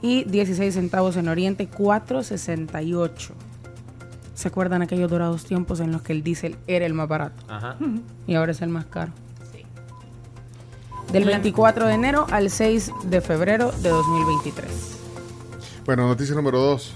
y 0.00 0.24
16 0.24 0.74
centavos 0.74 1.16
en 1.16 1.28
oriente, 1.28 1.68
4.68. 1.70 3.32
¿Se 4.34 4.48
acuerdan 4.48 4.82
aquellos 4.82 5.10
dorados 5.10 5.44
tiempos 5.44 5.78
en 5.80 5.92
los 5.92 6.02
que 6.02 6.12
el 6.12 6.22
diésel 6.22 6.56
era 6.66 6.86
el 6.86 6.94
más 6.94 7.06
barato? 7.06 7.42
Ajá. 7.48 7.76
Y 8.26 8.34
ahora 8.34 8.52
es 8.52 8.62
el 8.62 8.70
más 8.70 8.86
caro. 8.86 9.12
Del 11.12 11.26
24 11.26 11.88
de 11.88 11.94
enero 11.94 12.26
al 12.30 12.48
6 12.48 12.90
de 13.04 13.20
febrero 13.20 13.70
de 13.70 13.90
2023. 13.90 14.66
Bueno, 15.84 16.08
noticia 16.08 16.34
número 16.34 16.58
2. 16.58 16.94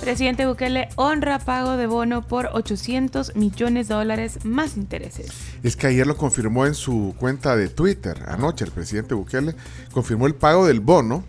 Presidente 0.00 0.44
Bukele 0.44 0.88
honra 0.96 1.38
pago 1.38 1.76
de 1.76 1.86
bono 1.86 2.26
por 2.26 2.50
800 2.52 3.36
millones 3.36 3.86
de 3.86 3.94
dólares 3.94 4.44
más 4.44 4.76
intereses. 4.76 5.30
Es 5.62 5.76
que 5.76 5.86
ayer 5.86 6.04
lo 6.04 6.16
confirmó 6.16 6.66
en 6.66 6.74
su 6.74 7.14
cuenta 7.16 7.56
de 7.56 7.68
Twitter. 7.68 8.24
Anoche 8.26 8.64
el 8.64 8.72
presidente 8.72 9.14
Bukele 9.14 9.54
confirmó 9.92 10.26
el 10.26 10.34
pago 10.34 10.66
del 10.66 10.80
bono 10.80 11.22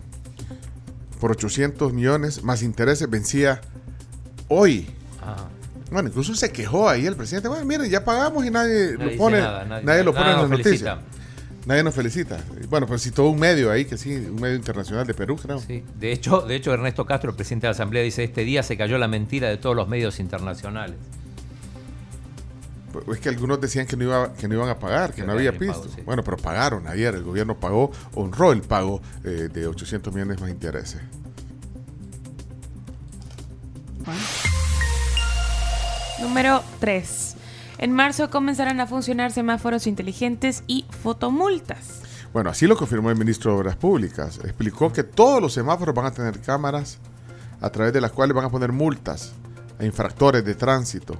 por 1.20 1.30
800 1.30 1.92
millones 1.92 2.42
más 2.42 2.62
intereses. 2.62 3.08
Vencía 3.08 3.60
hoy. 4.48 4.88
Ajá. 5.22 5.48
Bueno, 5.90 6.08
incluso 6.08 6.34
se 6.34 6.50
quejó 6.50 6.88
ahí 6.88 7.06
el 7.06 7.14
presidente. 7.16 7.48
Bueno, 7.48 7.64
miren, 7.64 7.88
ya 7.90 8.04
pagamos 8.04 8.44
y 8.44 8.50
nadie, 8.50 8.96
Nadie 8.98 9.12
lo 9.12 9.16
pone. 9.18 9.38
nada, 9.40 9.64
nadie- 9.64 9.84
nadie, 9.84 10.04
lo 10.04 10.12
nada 10.12 10.24
pone 10.24 10.34
en 10.34 10.40
las 10.42 10.50
noticias. 10.50 10.98
Nadie 11.64 11.82
nos 11.82 11.94
felicita. 11.94 12.38
Bueno, 12.68 12.86
pues 12.86 13.02
citó 13.02 13.28
un 13.28 13.40
medio 13.40 13.70
ahí, 13.72 13.84
que 13.86 13.96
sí, 13.96 14.14
un 14.14 14.36
medio 14.40 14.54
internacional 14.56 15.04
de 15.06 15.14
Perú, 15.14 15.36
creo. 15.36 15.58
Sí. 15.60 15.82
De 15.98 16.12
hecho, 16.12 16.40
de 16.42 16.54
hecho, 16.54 16.72
Ernesto 16.72 17.04
Castro, 17.06 17.30
el 17.30 17.36
presidente 17.36 17.66
de 17.66 17.70
la 17.70 17.72
Asamblea, 17.74 18.02
dice, 18.04 18.22
este 18.22 18.42
día 18.44 18.62
se 18.62 18.76
cayó 18.76 18.98
la 18.98 19.08
mentira 19.08 19.48
de 19.48 19.56
todos 19.56 19.74
los 19.74 19.88
medios 19.88 20.20
internacionales. 20.20 20.96
Pues 22.92 23.18
es 23.18 23.20
que 23.20 23.28
algunos 23.28 23.60
decían 23.60 23.86
que 23.86 23.96
no, 23.96 24.04
iba, 24.04 24.32
que 24.34 24.46
no 24.48 24.54
iban 24.54 24.68
a 24.68 24.78
pagar, 24.78 25.10
que 25.10 25.22
Que 25.22 25.26
no 25.26 25.32
había 25.32 25.52
pisto. 25.58 25.80
pago, 25.82 25.92
sí. 25.94 26.02
Bueno, 26.02 26.22
pero 26.22 26.36
pagaron 26.36 26.86
ayer. 26.86 27.14
El 27.16 27.24
gobierno 27.24 27.58
pagó, 27.58 27.90
honró 28.14 28.52
el 28.52 28.62
pago 28.62 29.02
eh, 29.24 29.48
de 29.52 29.66
800 29.66 30.14
millones 30.14 30.40
más 30.40 30.50
intereses. 30.50 31.00
Número 36.20 36.62
3. 36.80 37.36
En 37.78 37.92
marzo 37.92 38.30
comenzarán 38.30 38.80
a 38.80 38.86
funcionar 38.86 39.32
semáforos 39.32 39.86
inteligentes 39.86 40.64
y 40.66 40.86
fotomultas. 41.02 42.00
Bueno, 42.32 42.50
así 42.50 42.66
lo 42.66 42.76
confirmó 42.76 43.10
el 43.10 43.16
ministro 43.16 43.52
de 43.52 43.58
Obras 43.58 43.76
Públicas. 43.76 44.40
Explicó 44.42 44.92
que 44.92 45.04
todos 45.04 45.42
los 45.42 45.52
semáforos 45.52 45.94
van 45.94 46.06
a 46.06 46.10
tener 46.10 46.40
cámaras 46.40 46.98
a 47.60 47.70
través 47.70 47.92
de 47.92 48.00
las 48.00 48.12
cuales 48.12 48.34
van 48.34 48.46
a 48.46 48.50
poner 48.50 48.72
multas 48.72 49.32
a 49.78 49.84
infractores 49.84 50.44
de 50.44 50.54
tránsito. 50.54 51.16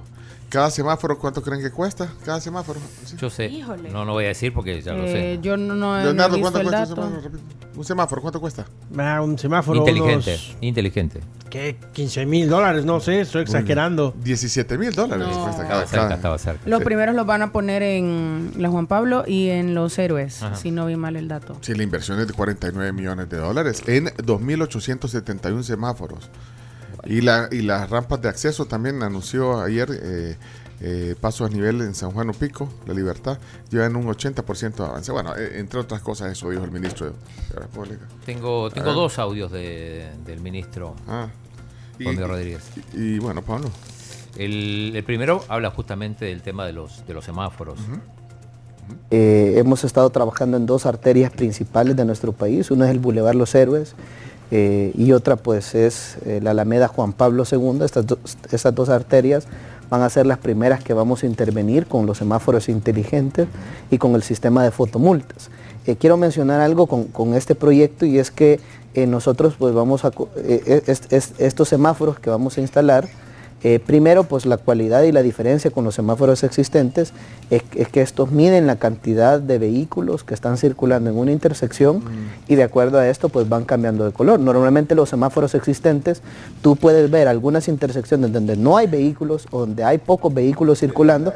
Cada 0.49 0.71
semáforo, 0.71 1.19
¿cuánto 1.19 1.41
creen 1.41 1.61
que 1.61 1.71
cuesta? 1.71 2.07
Cada 2.23 2.39
semáforo. 2.39 2.79
Sí. 3.05 3.17
Yo 3.17 3.29
sé. 3.29 3.47
Híjole. 3.47 3.89
No, 3.89 4.05
no 4.05 4.13
voy 4.13 4.25
a 4.25 4.29
decir 4.29 4.53
porque 4.53 4.81
ya 4.81 4.93
lo 4.93 5.03
Eh, 5.03 5.35
sé. 5.35 5.39
yo 5.41 5.57
no, 5.57 5.75
no 5.75 5.97
no 5.97 6.03
Leonardo, 6.03 6.35
visto 6.37 6.41
¿cuánto 6.51 6.59
el 6.61 6.67
cuesta 6.67 7.01
un 7.01 7.11
semáforo? 7.11 7.39
Un 7.75 7.83
semáforo, 7.85 8.21
¿cuánto 8.21 8.39
cuesta? 8.39 8.65
Ah, 8.97 9.21
un 9.21 9.37
semáforo. 9.37 9.79
Inteligente, 9.79 10.31
unos, 10.35 10.57
inteligente. 10.61 11.19
¿Qué? 11.49 11.77
15 11.93 12.25
mil 12.25 12.49
dólares, 12.49 12.85
no 12.85 12.99
sé, 13.01 13.19
estoy 13.21 13.41
exagerando. 13.43 14.13
17 14.23 14.77
mil 14.77 14.93
dólares 14.93 15.27
No. 15.27 15.43
cuesta 15.43 15.67
cada, 15.67 15.83
Estaba 15.83 15.85
cerca, 15.85 16.03
cada- 16.05 16.15
estaba 16.15 16.37
cerca. 16.37 16.61
Los 16.65 16.79
Sí. 16.79 16.85
primeros 16.85 17.13
los 17.15 17.25
van 17.25 17.41
a 17.41 17.51
poner 17.51 17.83
en 17.83 18.53
la 18.57 18.69
Juan 18.69 18.87
Pablo 18.87 19.25
y 19.27 19.49
en 19.49 19.75
los 19.75 19.99
héroes, 19.99 20.41
Ajá. 20.43 20.55
si 20.55 20.71
no 20.71 20.85
vi 20.85 20.95
mal 20.95 21.17
el 21.17 21.27
dato. 21.27 21.57
Sí, 21.61 21.75
la 21.75 21.83
inversión 21.83 22.19
es 22.21 22.27
de 22.27 22.33
49 22.33 22.93
millones 22.93 23.29
de 23.29 23.37
dólares 23.37 23.83
en 23.85 24.05
2.871 24.23 25.61
semáforos. 25.63 26.29
Y, 27.07 27.21
la, 27.21 27.47
y 27.51 27.61
las 27.61 27.89
rampas 27.89 28.21
de 28.21 28.29
acceso 28.29 28.65
también 28.65 29.01
anunció 29.01 29.61
ayer 29.61 29.89
eh, 29.91 30.35
eh, 30.81 31.15
pasos 31.19 31.49
a 31.49 31.53
nivel 31.53 31.81
en 31.81 31.95
San 31.95 32.11
Juan 32.11 32.31
Pico, 32.33 32.69
La 32.85 32.93
Libertad, 32.93 33.39
llevan 33.71 33.95
un 33.95 34.05
80% 34.07 34.75
de 34.75 34.83
avance. 34.83 35.11
Bueno, 35.11 35.35
eh, 35.35 35.53
entre 35.59 35.79
otras 35.79 36.01
cosas 36.01 36.31
eso 36.31 36.49
dijo 36.49 36.63
el 36.65 36.71
ministro 36.71 37.07
de 37.07 37.13
Obras 37.55 37.69
Públicas. 37.69 38.07
Tengo, 38.25 38.69
tengo 38.69 38.91
Ah. 38.91 38.93
dos 38.93 39.17
audios 39.19 39.51
de- 39.51 40.09
del 40.25 40.41
ministro 40.41 40.95
Ah. 41.07 41.29
Y- 41.97 42.13
Rodríguez. 42.15 42.61
Y, 42.93 42.99
y 43.15 43.19
bueno, 43.19 43.41
Pablo. 43.41 43.71
El, 44.37 44.91
el 44.95 45.03
primero 45.03 45.43
habla 45.47 45.71
justamente 45.71 46.25
del 46.25 46.43
tema 46.43 46.65
de 46.67 46.73
los, 46.73 47.07
de 47.07 47.13
los 47.15 47.25
semáforos. 47.25 47.79
Eh, 49.11 49.55
hemos 49.57 49.83
estado 49.83 50.09
trabajando 50.11 50.57
en 50.57 50.65
dos 50.65 50.85
arterias 50.85 51.31
principales 51.31 51.95
de 51.95 52.05
nuestro 52.05 52.31
país. 52.33 52.71
Una 52.71 52.85
es 52.85 52.91
el 52.91 52.99
Boulevard 52.99 53.35
Los 53.35 53.53
Héroes 53.55 53.95
eh, 54.51 54.91
y 54.95 55.11
otra 55.11 55.35
pues 55.35 55.75
es 55.75 56.17
eh, 56.25 56.39
la 56.41 56.51
Alameda 56.51 56.87
Juan 56.87 57.13
Pablo 57.13 57.43
II. 57.49 57.79
Estas, 57.83 58.05
dos- 58.07 58.89
arterias 58.89 59.45
van 59.89 60.01
a 60.01 60.09
ser 60.09 60.25
las 60.25 60.37
primeras 60.37 60.83
que 60.83 60.93
vamos 60.93 61.23
a 61.23 61.25
intervenir 61.27 61.85
con 61.87 62.05
los 62.05 62.17
semáforos 62.17 62.69
inteligentes 62.69 63.47
y 63.91 63.97
con 63.97 64.15
el 64.15 64.23
sistema 64.23 64.63
de 64.63 64.71
fotomultas. 64.71 65.49
Eh, 65.85 65.95
quiero 65.95 66.17
mencionar 66.17 66.59
algo 66.61 66.87
con, 66.87 67.05
con 67.05 67.33
este 67.33 67.55
proyecto 67.55 68.05
y 68.05 68.19
es 68.19 68.31
que 68.31 68.59
nosotros 69.07 69.53
pues 69.59 69.75
vamos 69.75 70.05
a, 70.05 70.11
estos 71.37 71.67
semáforos 71.69 72.19
que 72.19 72.31
vamos 72.31 72.57
a 72.57 72.61
instalar, 72.61 73.07
eh, 73.63 73.79
primero, 73.79 74.23
pues 74.23 74.45
la 74.45 74.57
cualidad 74.57 75.03
y 75.03 75.11
la 75.11 75.23
diferencia 75.23 75.71
con 75.71 75.83
los 75.83 75.95
semáforos 75.95 76.43
existentes 76.43 77.11
es, 77.49 77.63
es 77.75 77.87
que 77.87 78.01
estos 78.01 78.31
miden 78.31 78.67
la 78.67 78.75
cantidad 78.75 79.39
de 79.39 79.57
vehículos 79.57 80.23
que 80.23 80.33
están 80.35 80.57
circulando 80.57 81.09
en 81.09 81.17
una 81.17 81.31
intersección 81.31 82.03
y 82.47 82.53
de 82.55 82.63
acuerdo 82.63 82.99
a 82.99 83.09
esto 83.09 83.29
pues 83.29 83.49
van 83.49 83.65
cambiando 83.65 84.05
de 84.05 84.11
color. 84.11 84.39
Normalmente 84.39 84.93
los 84.93 85.09
semáforos 85.09 85.55
existentes, 85.55 86.21
tú 86.61 86.75
puedes 86.75 87.09
ver 87.09 87.27
algunas 87.27 87.67
intersecciones 87.67 88.31
donde 88.31 88.55
no 88.57 88.77
hay 88.77 88.85
vehículos 88.87 89.47
o 89.51 89.61
donde 89.61 89.83
hay 89.83 89.97
pocos 89.97 90.31
vehículos 90.33 90.79
circulando 90.79 91.33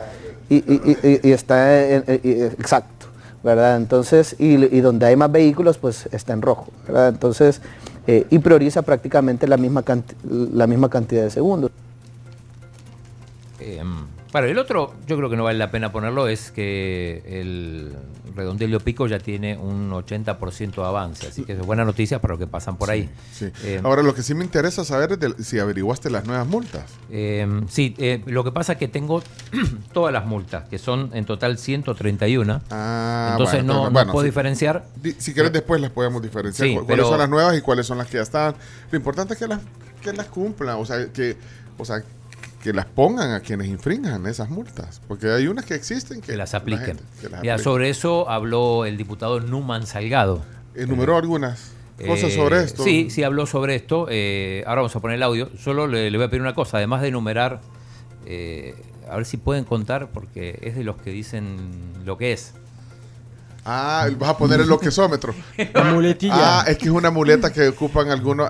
y, 0.50 0.58
y- 0.58 0.98
y- 1.04 1.28
y 1.30 1.32
está 1.32 1.88
en- 1.90 2.04
exacto. 2.08 3.08
¿verdad? 3.44 3.78
Entonces, 3.78 4.36
y, 4.38 4.82
donde 4.82 5.08
hay 5.08 5.16
más 5.16 5.32
vehículos, 5.32 5.80
pues 5.80 6.08
está 6.12 6.32
en 6.34 6.44
rojo, 6.44 6.68
¿verdad? 6.86 7.10
Entonces, 7.10 7.60
eh, 8.06 8.28
y 8.30 8.38
prioriza 8.38 8.84
prácticamente 8.84 9.48
la 9.48 9.58
misma, 9.58 9.84
la 10.30 10.68
misma 10.68 10.90
cantidad 10.92 11.24
de 11.24 11.32
segundos. 11.32 11.72
Eh, 13.64 13.84
bueno, 14.32 14.48
el 14.48 14.58
otro, 14.58 14.94
yo 15.08 15.18
creo 15.18 15.30
que 15.30 15.36
no 15.36 15.44
vale 15.44 15.60
la 15.60 15.72
pena 15.72 15.92
ponerlo, 15.92 16.28
es 16.30 16.52
que 16.52 17.22
el 17.28 17.94
redondelio 18.34 18.80
pico 18.80 19.06
ya 19.08 19.20
tiene 19.20 19.58
un 19.58 19.92
80% 19.92 20.76
de 20.82 20.88
avance, 20.88 21.28
así 21.28 21.44
que 21.44 21.52
es 21.52 21.60
buena 21.60 21.84
noticia 21.84 22.22
para 22.22 22.36
los 22.36 22.40
que 22.40 22.48
pasan 22.48 22.78
por 22.78 22.90
ahí. 22.90 23.10
Sí. 23.34 23.52
Eh, 23.66 23.82
Ahora, 23.84 24.04
lo 24.04 24.16
que 24.16 24.24
sí 24.24 24.34
me 24.34 24.46
interesa 24.46 24.86
saber 24.86 25.12
es 25.12 25.20
de- 25.20 25.44
si 25.44 25.60
averiguaste 25.60 26.10
las 26.10 26.26
nuevas 26.26 26.48
multas. 26.48 26.86
Eh, 27.10 27.46
sí, 27.68 27.94
eh, 27.98 28.22
lo 28.26 28.46
que 28.46 28.54
pasa 28.54 28.74
es 28.74 28.80
que 28.80 28.88
tengo 28.88 29.22
todas 29.94 30.14
las 30.14 30.26
multas, 30.26 30.64
que 30.70 30.80
son 30.80 31.10
en 31.14 31.26
total 31.26 31.58
131. 31.58 32.62
Ah, 32.72 33.30
Entonces 33.34 33.58
bueno, 33.66 33.74
no, 33.74 33.80
pero 33.82 33.90
no 33.90 33.92
bueno, 33.92 34.12
puedo 34.14 34.26
diferenciar. 34.26 34.86
Di- 34.96 35.16
Si 35.18 35.34
quieres 35.34 35.52
después 35.52 35.82
las 35.82 35.92
podemos 35.92 36.22
diferenciar. 36.22 36.68
Sí, 36.70 36.74
cu- 36.76 36.86
pero- 36.88 37.04
¿Cuáles 37.04 37.08
son 37.10 37.20
las 37.20 37.30
nuevas 37.30 37.58
y 37.58 37.62
cuáles 37.62 37.86
son 37.86 37.98
las 37.98 38.08
que 38.08 38.14
ya 38.18 38.24
están? 38.24 38.56
Lo 38.92 38.98
importante 38.98 39.34
es 39.34 39.40
que 39.40 39.48
las, 39.48 39.60
que 40.02 40.14
las 40.14 40.28
cumplan, 40.28 40.78
o 40.78 40.86
sea, 40.86 41.12
que, 41.12 41.36
o 41.78 41.84
sea, 41.84 42.02
que 42.64 42.74
las 42.74 42.86
pongan 42.86 43.32
a 43.32 43.40
quienes 43.40 43.68
infrinjan 43.68 44.26
esas 44.28 44.50
multas. 44.50 45.02
Porque 45.08 45.32
hay 45.32 45.48
unas 45.48 45.66
que 45.66 45.74
existen 45.76 46.22
que, 46.22 46.36
las 46.38 46.54
la 46.54 46.60
apliquen. 46.60 46.86
gente- 46.86 47.04
que 47.22 47.30
las 47.30 47.42
Mira, 47.42 47.54
apliquen. 47.56 47.64
sobre 47.64 47.90
eso 47.90 48.30
habló 48.30 48.86
el 48.86 48.98
diputado 48.98 49.40
Numan 49.40 49.88
Salgado. 49.88 50.42
Enumeró 50.76 51.18
algunas 51.18 51.72
cosas 52.06 52.32
Eh, 52.32 52.36
sobre 52.36 52.64
esto. 52.64 52.84
Sí, 52.84 53.10
sí, 53.10 53.24
habló 53.24 53.46
sobre 53.46 53.76
esto. 53.76 54.08
Eh, 54.10 54.64
ahora 54.68 54.82
vamos 54.82 54.96
a 54.96 55.00
poner 55.00 55.16
el 55.16 55.24
audio. 55.24 55.50
Solo 55.58 55.88
le, 55.88 56.10
le 56.12 56.18
voy 56.18 56.28
a 56.28 56.30
pedir 56.30 56.42
una 56.42 56.54
cosa, 56.56 56.78
además 56.78 57.02
de 57.02 57.10
enumerar, 57.10 57.62
eh, 58.26 58.76
a 59.10 59.16
ver 59.18 59.26
si 59.26 59.38
pueden 59.38 59.64
contar, 59.66 60.10
porque 60.12 60.58
es 60.62 60.76
de 60.76 60.84
los 60.84 60.96
que 60.98 61.10
dicen 61.12 61.58
lo 62.06 62.18
que 62.18 62.32
es. 62.34 62.54
Ah, 63.74 64.08
vas 64.20 64.30
a 64.32 64.38
poner 64.38 64.60
el 64.60 64.68
loquesómetro. 64.68 65.34
La 65.74 65.84
muletilla. 65.86 66.62
Ah, 66.62 66.66
es 66.68 66.78
que 66.78 66.86
es 66.86 66.92
una 66.92 67.10
muleta 67.10 67.54
que 67.54 67.70
ocupan 67.70 68.10
algunos. 68.10 68.50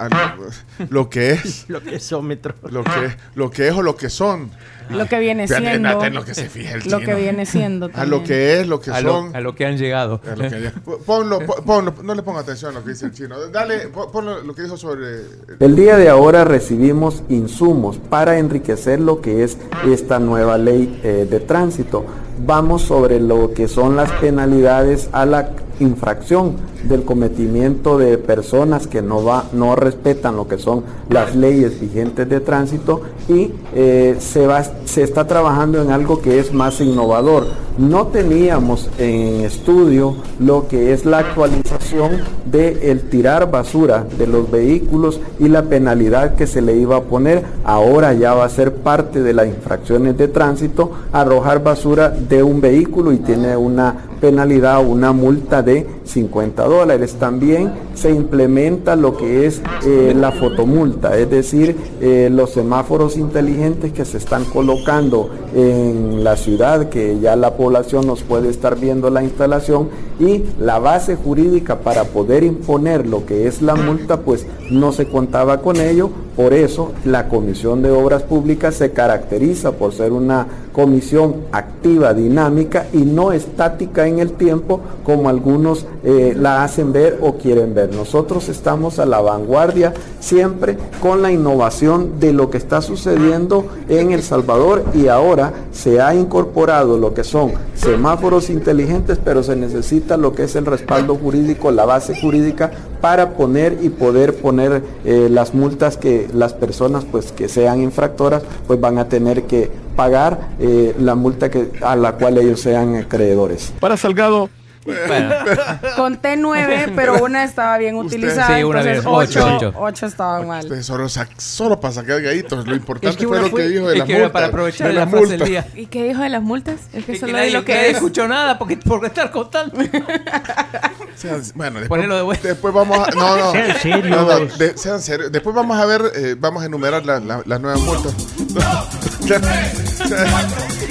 lo 0.89 1.09
que 1.09 1.31
es. 1.33 1.65
Lo 1.69 1.81
que 1.83 1.95
es 1.97 2.11
ómetro. 2.11 2.55
Lo 2.69 2.83
que, 2.83 3.15
lo 3.35 3.51
que 3.51 3.67
es 3.67 3.73
o 3.75 3.81
lo 3.83 3.95
que 3.95 4.09
son. 4.09 4.49
Lo 4.89 5.05
que 5.07 5.19
viene 5.19 5.47
siendo. 5.47 5.87
fíjate 5.89 6.07
en 6.07 6.13
lo 6.15 6.25
que 6.25 6.33
se 6.33 6.49
fija 6.49 6.71
el 6.73 6.79
Lo 6.79 6.83
chino. 6.83 6.99
que 6.99 7.15
viene 7.15 7.45
siendo. 7.45 7.89
A 7.93 8.05
lo 8.05 8.23
que 8.23 8.59
es, 8.59 8.67
lo 8.67 8.81
que 8.81 8.91
A 8.91 8.99
lo, 8.99 9.11
son. 9.11 9.35
a 9.35 9.39
lo 9.39 9.55
que 9.55 9.65
han 9.65 9.77
llegado. 9.77 10.19
a 10.25 10.35
lo 10.35 10.49
que- 10.49 10.71
ponlo, 11.05 11.39
po- 11.45 11.63
ponlo, 11.63 11.93
no 12.03 12.13
le 12.15 12.23
ponga 12.23 12.41
atención 12.41 12.75
a 12.75 12.79
lo 12.79 12.83
que 12.83 12.89
dice 12.91 13.05
el 13.05 13.13
chino. 13.13 13.39
Dale, 13.47 13.87
po- 13.87 14.11
ponlo 14.11 14.41
lo 14.41 14.53
que 14.55 14.63
dijo 14.63 14.75
sobre. 14.75 15.21
El 15.59 15.75
día 15.75 15.95
de 15.97 16.09
ahora 16.09 16.43
recibimos 16.43 17.23
insumos 17.29 17.99
para 17.99 18.37
enriquecer 18.37 18.99
lo 18.99 19.21
que 19.21 19.43
es 19.43 19.57
esta 19.87 20.19
nueva 20.19 20.57
ley 20.57 20.99
eh, 21.03 21.25
de 21.29 21.39
tránsito. 21.39 22.05
Vamos 22.43 22.81
sobre 22.81 23.19
lo 23.19 23.53
que 23.53 23.67
son 23.67 23.95
las 23.95 24.11
penalidades 24.13 25.09
a 25.11 25.27
la 25.27 25.49
infracción 25.81 26.55
del 26.83 27.03
cometimiento 27.03 27.97
de 27.97 28.17
personas 28.17 28.87
que 28.87 29.01
no 29.01 29.23
va, 29.23 29.45
no 29.53 29.75
respetan 29.75 30.35
lo 30.35 30.47
que 30.47 30.57
son 30.57 30.83
las 31.09 31.35
leyes 31.35 31.79
vigentes 31.79 32.27
de 32.27 32.39
tránsito 32.39 33.01
y 33.27 33.51
eh, 33.73 34.15
se 34.19 34.47
va, 34.47 34.63
se 34.85 35.03
está 35.03 35.27
trabajando 35.27 35.81
en 35.81 35.91
algo 35.91 36.21
que 36.21 36.39
es 36.39 36.53
más 36.53 36.81
innovador. 36.81 37.47
No 37.77 38.07
teníamos 38.07 38.89
en 38.97 39.41
estudio 39.45 40.15
lo 40.39 40.67
que 40.67 40.93
es 40.93 41.05
la 41.05 41.19
actualización 41.19 42.21
de 42.45 42.91
el 42.91 43.09
tirar 43.09 43.49
basura 43.49 44.05
de 44.17 44.27
los 44.27 44.49
vehículos 44.51 45.19
y 45.39 45.47
la 45.47 45.63
penalidad 45.63 46.35
que 46.35 46.47
se 46.47 46.61
le 46.61 46.75
iba 46.75 46.97
a 46.97 47.01
poner. 47.01 47.43
Ahora 47.63 48.13
ya 48.13 48.33
va 48.33 48.45
a 48.45 48.49
ser 48.49 48.75
parte 48.75 49.21
de 49.21 49.33
las 49.33 49.47
infracciones 49.47 50.17
de 50.17 50.27
tránsito 50.27 50.91
arrojar 51.11 51.63
basura 51.63 52.09
de 52.09 52.43
un 52.43 52.59
vehículo 52.61 53.11
y 53.11 53.17
tiene 53.17 53.55
una 53.55 54.10
penalidad 54.21 54.85
una 54.85 55.11
multa 55.11 55.61
de 55.63 55.85
50 56.05 56.63
dólares. 56.63 57.15
También 57.19 57.73
se 57.95 58.11
implementa 58.11 58.95
lo 58.95 59.17
que 59.17 59.45
es 59.45 59.61
eh, 59.85 60.13
la 60.15 60.31
fotomulta, 60.31 61.17
es 61.17 61.29
decir, 61.29 61.75
eh, 61.99 62.29
los 62.31 62.51
semáforos 62.51 63.17
inteligentes 63.17 63.91
que 63.91 64.05
se 64.05 64.17
están 64.17 64.45
colocando 64.45 65.29
en 65.55 66.23
la 66.23 66.37
ciudad, 66.37 66.89
que 66.89 67.19
ya 67.19 67.35
la 67.35 67.55
población 67.55 68.07
nos 68.07 68.21
puede 68.21 68.49
estar 68.49 68.79
viendo 68.79 69.09
la 69.09 69.23
instalación 69.23 69.89
y 70.19 70.43
la 70.59 70.79
base 70.79 71.15
jurídica 71.15 71.79
para 71.79 72.05
poder 72.05 72.43
imponer 72.43 73.07
lo 73.07 73.25
que 73.25 73.47
es 73.47 73.61
la 73.61 73.75
multa, 73.75 74.21
pues 74.21 74.45
no 74.69 74.91
se 74.91 75.07
contaba 75.07 75.61
con 75.61 75.77
ello. 75.77 76.11
Por 76.35 76.53
eso 76.53 76.91
la 77.05 77.27
Comisión 77.27 77.81
de 77.81 77.91
Obras 77.91 78.23
Públicas 78.23 78.75
se 78.75 78.91
caracteriza 78.91 79.73
por 79.73 79.93
ser 79.93 80.13
una 80.13 80.47
comisión 80.71 81.35
activa, 81.51 82.13
dinámica 82.13 82.85
y 82.93 82.99
no 82.99 83.33
estática 83.33 84.07
en 84.07 84.19
el 84.19 84.31
tiempo 84.31 84.79
como 85.03 85.27
algunos 85.27 85.85
eh, 86.03 86.33
la 86.37 86.63
hacen 86.63 86.93
ver 86.93 87.19
o 87.21 87.33
quieren 87.35 87.73
ver. 87.73 87.93
Nosotros 87.93 88.47
estamos 88.49 88.99
a 88.99 89.05
la 89.05 89.19
vanguardia 89.19 89.93
siempre 90.19 90.77
con 91.01 91.21
la 91.21 91.31
innovación 91.31 92.19
de 92.19 92.31
lo 92.33 92.49
que 92.49 92.57
está 92.57 92.81
sucediendo 92.81 93.65
en 93.89 94.11
El 94.11 94.23
Salvador 94.23 94.85
y 94.93 95.07
ahora 95.07 95.51
se 95.71 96.01
ha 96.01 96.15
incorporado 96.15 96.97
lo 96.97 97.13
que 97.13 97.23
son 97.23 97.51
semáforos 97.75 98.49
inteligentes, 98.49 99.19
pero 99.23 99.43
se 99.43 99.55
necesita 99.55 100.15
lo 100.15 100.33
que 100.33 100.43
es 100.43 100.55
el 100.55 100.65
respaldo 100.65 101.15
jurídico, 101.15 101.71
la 101.71 101.85
base 101.85 102.19
jurídica 102.19 102.71
para 103.01 103.31
poner 103.31 103.79
y 103.81 103.89
poder 103.89 104.35
poner 104.35 104.83
eh, 105.03 105.27
las 105.29 105.53
multas 105.55 105.97
que 105.97 106.20
las 106.33 106.53
personas 106.53 107.05
pues 107.05 107.31
que 107.31 107.47
sean 107.47 107.81
infractoras 107.81 108.43
pues 108.67 108.79
van 108.79 108.97
a 108.97 109.07
tener 109.09 109.43
que 109.43 109.69
pagar 109.95 110.49
eh, 110.59 110.95
la 110.99 111.15
multa 111.15 111.49
que, 111.49 111.71
a 111.81 111.95
la 111.95 112.13
cual 112.13 112.37
ellos 112.37 112.61
sean 112.61 112.95
acreedores. 112.95 113.73
Para 113.79 113.97
Salgado. 113.97 114.49
Conté 115.95 116.37
nueve, 116.37 116.91
pero 116.95 117.23
una 117.23 117.43
estaba 117.43 117.77
bien 117.77 117.95
utilizada. 117.95 118.57
Sí, 118.57 118.63
una 118.63 118.79
entonces 118.81 119.03
bien, 119.03 119.15
ocho, 119.15 119.55
ocho, 119.57 119.73
ocho. 119.77 120.05
estaban 120.07 120.47
mal. 120.47 120.63
Ustedes 120.63 120.85
Solo, 120.85 121.07
solo 121.37 121.79
para 121.79 121.93
sacar 121.93 122.21
gallitos. 122.21 122.65
Lo 122.67 122.75
importante 122.75 123.09
Es 123.09 123.17
que 123.17 123.27
fue 123.27 123.39
lo 123.41 123.47
fue- 123.49 123.61
que 123.61 123.69
dijo 123.69 123.87
de 123.87 123.93
es 123.93 123.99
la 123.99 124.05
que 124.05 124.11
era 124.13 124.21
multa. 124.23 124.33
para 124.33 124.47
aprovechar 124.47 124.87
de 124.87 124.93
la 124.93 125.01
la 125.01 125.07
frase 125.07 125.27
del 125.27 125.39
multa. 125.39 125.45
día. 125.45 125.67
¿Y 125.75 125.85
qué 125.85 126.03
dijo 126.07 126.21
de 126.21 126.29
las 126.29 126.41
multas? 126.41 126.75
Es 126.93 127.05
que 127.05 127.11
Es 127.13 127.19
solo 127.19 127.33
que 127.33 127.37
di 127.37 127.43
nadie, 127.45 127.51
lo 127.53 127.63
que 127.65 127.73
nadie 127.75 127.89
es. 127.89 127.95
escuchó 127.97 128.27
nada 128.27 128.57
porque 128.57 128.77
por 128.77 129.05
estar 129.05 129.29
contando. 129.31 129.77
Sean- 131.15 131.43
bueno, 131.55 131.79
después, 131.79 131.99
Ponelo 131.99 132.15
de 132.15 132.21
vuelta. 132.23 132.47
después 132.47 132.73
vamos 132.73 132.97
a. 133.07 133.11
No, 133.11 133.37
no. 133.37 133.51
Sean 133.51 133.77
serios. 133.77 134.09
No, 134.09 134.25
no, 134.39 134.39
de- 134.57 134.77
sean 134.77 134.99
serios. 135.01 135.31
Después 135.31 135.55
vamos 135.55 135.77
a 135.77 135.85
ver, 135.85 136.01
eh, 136.15 136.35
vamos 136.39 136.63
a 136.63 136.65
enumerar 136.65 137.05
la- 137.05 137.19
la- 137.19 137.43
las 137.45 137.61
nuevas 137.61 137.79
multas. 137.81 138.15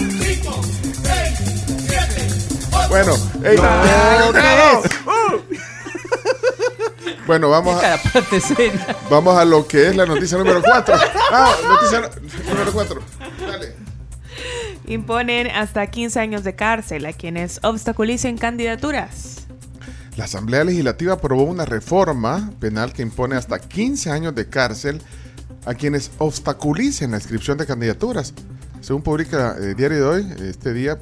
bueno, 2.91 3.15
ey, 3.45 3.57
bueno, 7.27 7.49
vamos 7.49 7.83
a, 7.83 7.91
La 7.91 8.03
parte 8.03 8.41
seria. 8.41 8.97
vamos 9.09 9.39
a 9.39 9.45
lo 9.45 9.67
que 9.67 9.89
es 9.89 9.97
la 9.97 10.07
noticia 10.07 10.37
número 10.37 10.61
4. 10.62 10.95
Ah, 11.33 11.55
noticia 11.69 12.11
número 12.49 12.73
4. 12.73 13.01
Dale. 13.49 13.75
Imponen 14.87 15.47
hasta 15.49 15.87
15 15.87 16.19
años 16.19 16.45
de 16.45 16.57
cárcel 16.57 17.07
a 17.07 17.12
quienes 17.12 17.61
obstaculicen 17.62 18.37
candidaturas. 18.37 19.47
La 20.17 20.25
Asamblea 20.25 20.65
Legislativa 20.65 21.15
aprobó 21.15 21.45
una 21.45 21.65
reforma 21.65 22.51
penal 22.59 22.93
que 22.93 23.03
impone 23.03 23.37
hasta 23.37 23.61
15 23.61 24.11
años 24.11 24.35
de 24.35 24.49
cárcel 24.49 25.01
a 25.65 25.75
quienes 25.75 26.11
obstaculicen 26.19 27.12
la 27.12 27.19
inscripción 27.19 27.57
de 27.57 27.67
candidaturas. 27.67 28.35
Según 28.81 29.03
publica 29.03 29.55
el 29.59 29.77
diario 29.77 29.99
de 29.99 30.05
hoy, 30.05 30.27
este 30.49 30.73
día 30.73 30.99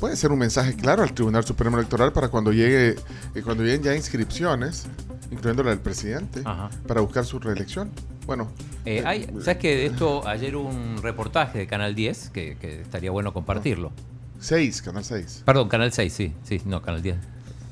puede 0.00 0.16
ser 0.16 0.32
un 0.32 0.38
mensaje 0.38 0.74
claro 0.74 1.02
al 1.02 1.12
Tribunal 1.12 1.44
Supremo 1.44 1.76
Electoral 1.76 2.12
para 2.12 2.28
cuando 2.28 2.52
llegue 2.52 2.96
eh, 3.34 3.42
cuando 3.44 3.62
lleguen 3.62 3.82
ya 3.82 3.94
inscripciones, 3.94 4.86
incluyendo 5.30 5.62
la 5.62 5.70
del 5.70 5.78
presidente, 5.80 6.40
Ajá. 6.44 6.70
para 6.88 7.00
buscar 7.02 7.24
su 7.24 7.38
reelección. 7.38 7.90
Bueno. 8.26 8.48
Eh, 8.86 9.02
hay, 9.04 9.26
¿Sabes 9.40 9.58
que 9.58 9.76
de 9.76 9.86
esto 9.86 10.26
ayer 10.26 10.56
un 10.56 10.98
reportaje 11.02 11.58
de 11.58 11.66
Canal 11.66 11.94
10 11.94 12.30
que, 12.30 12.56
que 12.60 12.80
estaría 12.80 13.10
bueno 13.10 13.32
compartirlo? 13.32 13.92
6, 14.40 14.82
Canal 14.82 15.04
6. 15.04 15.42
Perdón, 15.44 15.68
Canal 15.68 15.92
6, 15.92 16.12
sí, 16.12 16.32
sí, 16.44 16.62
no, 16.64 16.80
Canal 16.80 17.02
10. 17.02 17.16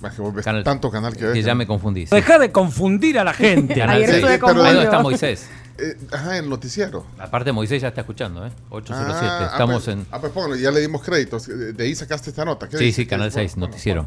Más 0.02 0.14
que 0.14 0.22
vos 0.22 0.32
ves 0.32 0.44
tanto 0.44 0.90
canal 0.92 1.16
que 1.16 1.24
ves. 1.24 1.32
Que 1.34 1.42
ya 1.42 1.56
me 1.56 1.66
confundí. 1.66 2.06
sí. 2.06 2.14
Deja 2.14 2.38
de 2.38 2.52
confundir 2.52 3.18
a 3.18 3.24
la 3.24 3.32
gente. 3.32 3.74
Canal 3.78 3.96
Ayer 3.96 4.10
6. 4.10 4.16
estuve 4.18 4.38
pero- 4.38 4.46
con 4.46 4.50
Ahí 4.50 4.56
Julio. 4.59 4.72
donde 4.74 4.84
está 4.84 5.02
Moisés. 5.02 5.48
Eh, 5.78 5.96
ajá, 6.10 6.38
el 6.38 6.48
noticiero. 6.48 7.06
Aparte 7.18 7.52
Moisés 7.52 7.80
ya 7.80 7.88
está 7.88 8.00
escuchando, 8.00 8.44
¿eh? 8.44 8.50
807. 8.70 9.26
Ah, 9.30 9.48
Estamos 9.52 9.76
ah, 9.76 9.84
pues, 9.84 9.96
en... 9.96 10.06
Ah, 10.10 10.20
pues 10.20 10.32
póngalo, 10.32 10.56
ya 10.56 10.70
le 10.70 10.80
dimos 10.80 11.02
créditos. 11.02 11.46
De 11.46 11.72
de 11.72 11.84
ahí 11.84 11.94
sacaste 11.94 12.30
esta 12.30 12.44
nota. 12.44 12.68
¿Qué 12.68 12.78
Sí, 12.78 12.84
dice? 12.86 13.02
sí, 13.02 13.06
Canal 13.06 13.30
6, 13.30 13.56
noticiero. 13.56 14.06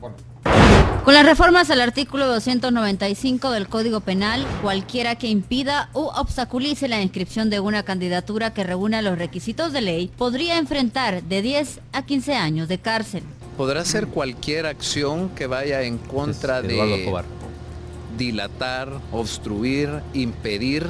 Con 1.05 1.13
las 1.13 1.25
reformas 1.25 1.69
al 1.71 1.81
artículo 1.81 2.27
295 2.27 3.51
del 3.51 3.67
Código 3.67 4.01
Penal, 4.01 4.45
cualquiera 4.61 5.15
que 5.15 5.27
impida 5.27 5.89
u 5.93 6.01
obstaculice 6.01 6.87
la 6.87 7.01
inscripción 7.01 7.49
de 7.49 7.59
una 7.59 7.83
candidatura 7.83 8.53
que 8.53 8.63
reúna 8.63 9.01
los 9.01 9.17
requisitos 9.17 9.73
de 9.73 9.81
ley 9.81 10.11
podría 10.15 10.57
enfrentar 10.57 11.23
de 11.23 11.41
10 11.41 11.79
a 11.93 12.05
15 12.05 12.35
años 12.35 12.67
de 12.67 12.77
cárcel. 12.79 13.23
Podrá 13.57 13.83
ser 13.85 14.07
cualquier 14.07 14.65
acción 14.65 15.29
que 15.29 15.47
vaya 15.47 15.81
en 15.83 15.97
contra 15.97 16.59
Es 16.59 16.65
Eduardo 16.65 17.29
de 17.29 17.41
dilatar, 18.17 18.89
obstruir, 19.11 19.89
impedir 20.13 20.87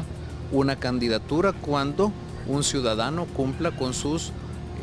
una 0.51 0.75
candidatura 0.77 1.53
cuando 1.53 2.11
un 2.47 2.63
ciudadano 2.63 3.25
cumpla 3.25 3.71
con 3.71 3.93
sus 3.93 4.31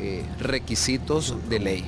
eh, 0.00 0.24
requisitos 0.40 1.34
de 1.48 1.58
ley. 1.58 1.84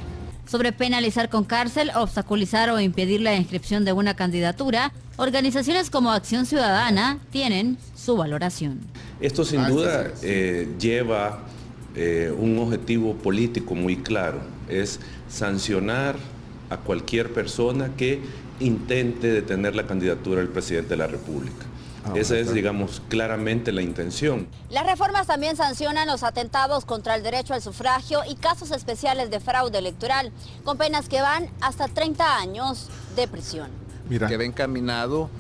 Sobre 0.47 0.73
penalizar 0.73 1.28
con 1.28 1.44
cárcel, 1.44 1.93
obstaculizar 1.94 2.70
o 2.70 2.81
impedir 2.81 3.20
la 3.20 3.36
inscripción 3.36 3.85
de 3.85 3.93
una 3.93 4.15
candidatura, 4.15 4.93
organizaciones 5.16 5.90
como 5.90 6.11
Acción 6.11 6.44
Ciudadana 6.44 7.19
tienen 7.31 7.78
su 7.94 8.16
valoración. 8.16 8.81
Esto 9.20 9.44
sin 9.44 9.65
duda 9.66 10.11
eh, 10.23 10.69
lleva 10.81 11.44
eh, 11.94 12.35
un 12.36 12.59
objetivo 12.59 13.15
político 13.15 13.74
muy 13.74 13.97
claro, 13.98 14.40
es 14.69 14.98
sancionar 15.28 16.16
a 16.69 16.78
cualquier 16.78 17.32
persona 17.32 17.90
que 17.97 18.20
intente 18.61 19.28
detener 19.28 19.74
la 19.74 19.86
candidatura 19.86 20.40
del 20.40 20.51
presidente 20.51 20.90
de 20.90 20.97
la 20.97 21.07
República. 21.07 21.66
Ah, 22.05 22.12
Esa 22.14 22.39
es, 22.39 22.52
digamos, 22.55 23.02
claramente 23.09 23.72
la 23.72 23.82
intención. 23.82 24.47
Las 24.70 24.86
reformas 24.86 25.27
también 25.27 25.56
sancionan 25.56 26.09
los 26.09 26.22
atentados 26.22 26.85
contra 26.85 27.14
el 27.14 27.22
derecho 27.22 27.52
al 27.55 27.62
sufragio 27.62 28.20
y 28.28 28.36
casos 28.36 28.70
especiales 28.70 29.31
de 29.31 29.40
fraude 29.40 29.78
electoral, 29.78 30.32
con 30.64 30.78
penas 30.78 31.09
que 31.09 31.20
van 31.20 31.48
hasta 31.60 31.89
30 31.89 32.36
años 32.39 32.89
de 33.16 33.28
prisión. 33.28 33.68
Mira. 34.09 34.27
que 34.27 34.36
va 34.36 34.44
encaminado 34.44 35.31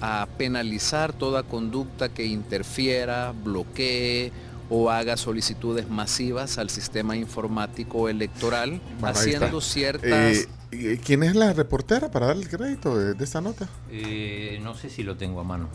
a 0.00 0.26
penalizar 0.36 1.12
toda 1.12 1.44
conducta 1.44 2.08
que 2.08 2.24
interfiera, 2.24 3.32
bloquee 3.32 4.32
o 4.68 4.90
haga 4.90 5.16
solicitudes 5.16 5.88
masivas 5.88 6.58
al 6.58 6.70
sistema 6.70 7.16
informático 7.16 8.08
electoral, 8.08 8.80
Bueno, 8.98 9.16
haciendo 9.16 9.60
ciertas... 9.60 10.36
Eh, 10.38 10.48
¿Quién 11.04 11.22
es 11.22 11.34
la 11.34 11.52
reportera 11.52 12.10
para 12.10 12.26
darle 12.26 12.42
el 12.44 12.48
crédito 12.48 12.96
de, 12.98 13.14
de 13.14 13.24
esta 13.24 13.40
nota? 13.40 13.68
Eh, 13.90 14.58
no 14.62 14.74
sé 14.74 14.90
si 14.90 15.02
lo 15.02 15.16
tengo 15.16 15.40
a 15.40 15.44
mano. 15.44 15.68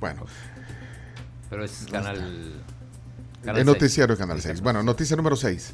Bueno, 0.00 0.24
Pero 1.50 1.64
es 1.64 1.86
Canal... 1.90 2.62
el 3.44 3.54
seis. 3.54 3.66
noticiero 3.66 4.14
de 4.14 4.18
Canal 4.18 4.40
6. 4.40 4.60
Bueno, 4.60 4.82
noticia 4.82 5.16
número 5.16 5.36
6. 5.36 5.72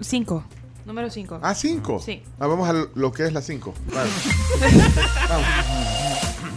5. 0.00 0.44
Número 0.86 1.10
5. 1.10 1.40
Ah, 1.42 1.54
5. 1.54 2.00
Sí. 2.00 2.22
Ah, 2.38 2.46
vamos 2.46 2.68
a 2.68 2.72
lo 2.94 3.12
que 3.12 3.24
es 3.26 3.32
la 3.32 3.42
5. 3.42 3.74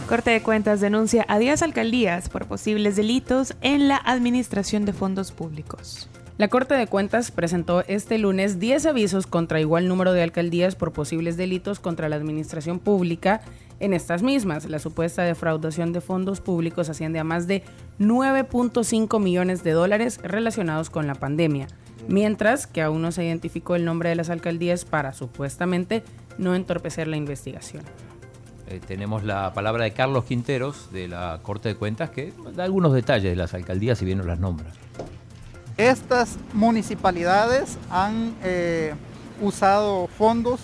Corte 0.08 0.30
de 0.30 0.42
Cuentas 0.42 0.80
denuncia 0.80 1.24
a 1.28 1.38
10 1.38 1.62
alcaldías 1.62 2.28
por 2.28 2.46
posibles 2.46 2.96
delitos 2.96 3.54
en 3.60 3.88
la 3.88 3.96
administración 3.96 4.84
de 4.84 4.92
fondos 4.92 5.32
públicos. 5.32 6.08
La 6.40 6.48
Corte 6.48 6.72
de 6.72 6.86
Cuentas 6.86 7.30
presentó 7.30 7.84
este 7.86 8.16
lunes 8.16 8.58
10 8.58 8.86
avisos 8.86 9.26
contra 9.26 9.60
igual 9.60 9.88
número 9.88 10.14
de 10.14 10.22
alcaldías 10.22 10.74
por 10.74 10.90
posibles 10.90 11.36
delitos 11.36 11.80
contra 11.80 12.08
la 12.08 12.16
administración 12.16 12.78
pública 12.78 13.42
en 13.78 13.92
estas 13.92 14.22
mismas. 14.22 14.64
La 14.64 14.78
supuesta 14.78 15.22
defraudación 15.22 15.92
de 15.92 16.00
fondos 16.00 16.40
públicos 16.40 16.88
asciende 16.88 17.18
a 17.18 17.24
más 17.24 17.46
de 17.46 17.62
9.5 17.98 19.20
millones 19.20 19.62
de 19.64 19.72
dólares 19.72 20.18
relacionados 20.22 20.88
con 20.88 21.06
la 21.06 21.14
pandemia, 21.14 21.66
mientras 22.08 22.66
que 22.66 22.80
aún 22.80 23.02
no 23.02 23.12
se 23.12 23.22
identificó 23.22 23.76
el 23.76 23.84
nombre 23.84 24.08
de 24.08 24.14
las 24.14 24.30
alcaldías 24.30 24.86
para 24.86 25.12
supuestamente 25.12 26.02
no 26.38 26.54
entorpecer 26.54 27.06
la 27.06 27.18
investigación. 27.18 27.82
Eh, 28.66 28.80
tenemos 28.86 29.24
la 29.24 29.52
palabra 29.52 29.84
de 29.84 29.92
Carlos 29.92 30.24
Quinteros 30.24 30.90
de 30.90 31.06
la 31.06 31.40
Corte 31.42 31.68
de 31.68 31.74
Cuentas 31.74 32.08
que 32.08 32.32
da 32.56 32.64
algunos 32.64 32.94
detalles 32.94 33.30
de 33.30 33.36
las 33.36 33.52
alcaldías 33.52 34.00
y 34.00 34.06
bien 34.06 34.16
nos 34.16 34.26
las 34.26 34.40
nombra. 34.40 34.72
Estas 35.88 36.36
municipalidades 36.52 37.78
han 37.90 38.34
eh, 38.42 38.94
usado 39.40 40.08
fondos 40.18 40.60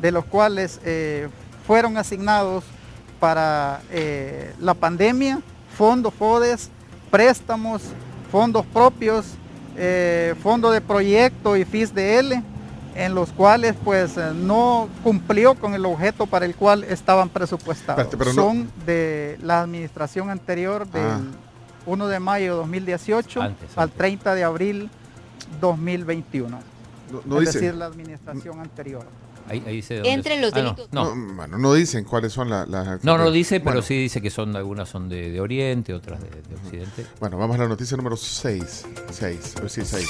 de 0.00 0.12
los 0.12 0.24
cuales 0.24 0.80
eh, 0.84 1.28
fueron 1.66 1.96
asignados 1.96 2.62
para 3.18 3.80
eh, 3.90 4.54
la 4.60 4.74
pandemia, 4.74 5.40
fondos 5.76 6.14
FODES, 6.14 6.70
préstamos, 7.10 7.82
fondos 8.30 8.64
propios, 8.66 9.26
eh, 9.76 10.34
fondo 10.42 10.70
de 10.70 10.80
proyecto 10.80 11.56
y 11.56 11.64
FISDL, 11.64 12.42
en 12.94 13.14
los 13.14 13.30
cuales 13.32 13.74
pues 13.84 14.16
no 14.34 14.88
cumplió 15.02 15.54
con 15.56 15.74
el 15.74 15.84
objeto 15.84 16.26
para 16.26 16.44
el 16.46 16.54
cual 16.54 16.84
estaban 16.84 17.28
presupuestados. 17.28 18.00
Espérate, 18.04 18.16
pero 18.16 18.32
no- 18.34 18.42
Son 18.42 18.70
de 18.86 19.36
la 19.42 19.62
administración 19.62 20.30
anterior 20.30 20.86
del 20.86 21.02
Ah. 21.04 21.20
1 21.86 22.08
de 22.08 22.20
mayo 22.20 22.52
de 22.52 22.58
2018 22.58 23.42
Antes, 23.42 23.76
al 23.76 23.90
30 23.90 24.34
de 24.34 24.44
abril 24.44 24.90
2021. 25.60 26.48
No, 27.12 27.22
no 27.24 27.40
es 27.40 27.46
dice- 27.48 27.60
decir, 27.60 27.74
la 27.74 27.86
administración 27.86 28.60
anterior. 28.60 29.04
Ahí, 29.48 29.62
ahí 29.66 29.76
dice 29.76 30.00
Entre 30.04 30.36
es. 30.36 30.40
los 30.42 30.52
Ah, 30.52 30.58
no, 30.58 30.62
delitos. 30.62 30.88
no. 30.92 31.14
No, 31.16 31.34
bueno, 31.34 31.58
no 31.58 31.74
dicen 31.74 32.04
cuáles 32.04 32.32
son 32.32 32.48
la- 32.50 32.66
las. 32.66 33.02
No, 33.02 33.18
no 33.18 33.32
dice, 33.32 33.58
pero 33.58 33.72
Bueno, 33.72 33.82
sí 33.82 33.94
dice 34.00 34.20
que 34.20 34.30
son 34.30 34.54
algunas 34.54 34.88
son 34.88 35.08
de, 35.08 35.30
de 35.30 35.40
Oriente, 35.40 35.92
otras 35.92 36.20
de, 36.22 36.28
de 36.30 36.54
Occidente. 36.54 37.06
Bueno, 37.18 37.36
vamos 37.36 37.56
a 37.56 37.62
la 37.62 37.68
noticia 37.68 37.96
número 37.96 38.16
6. 38.16 38.86
6, 39.10 39.54
a 39.56 39.60
ver 39.62 39.70
si 39.70 39.84
6. 39.84 40.08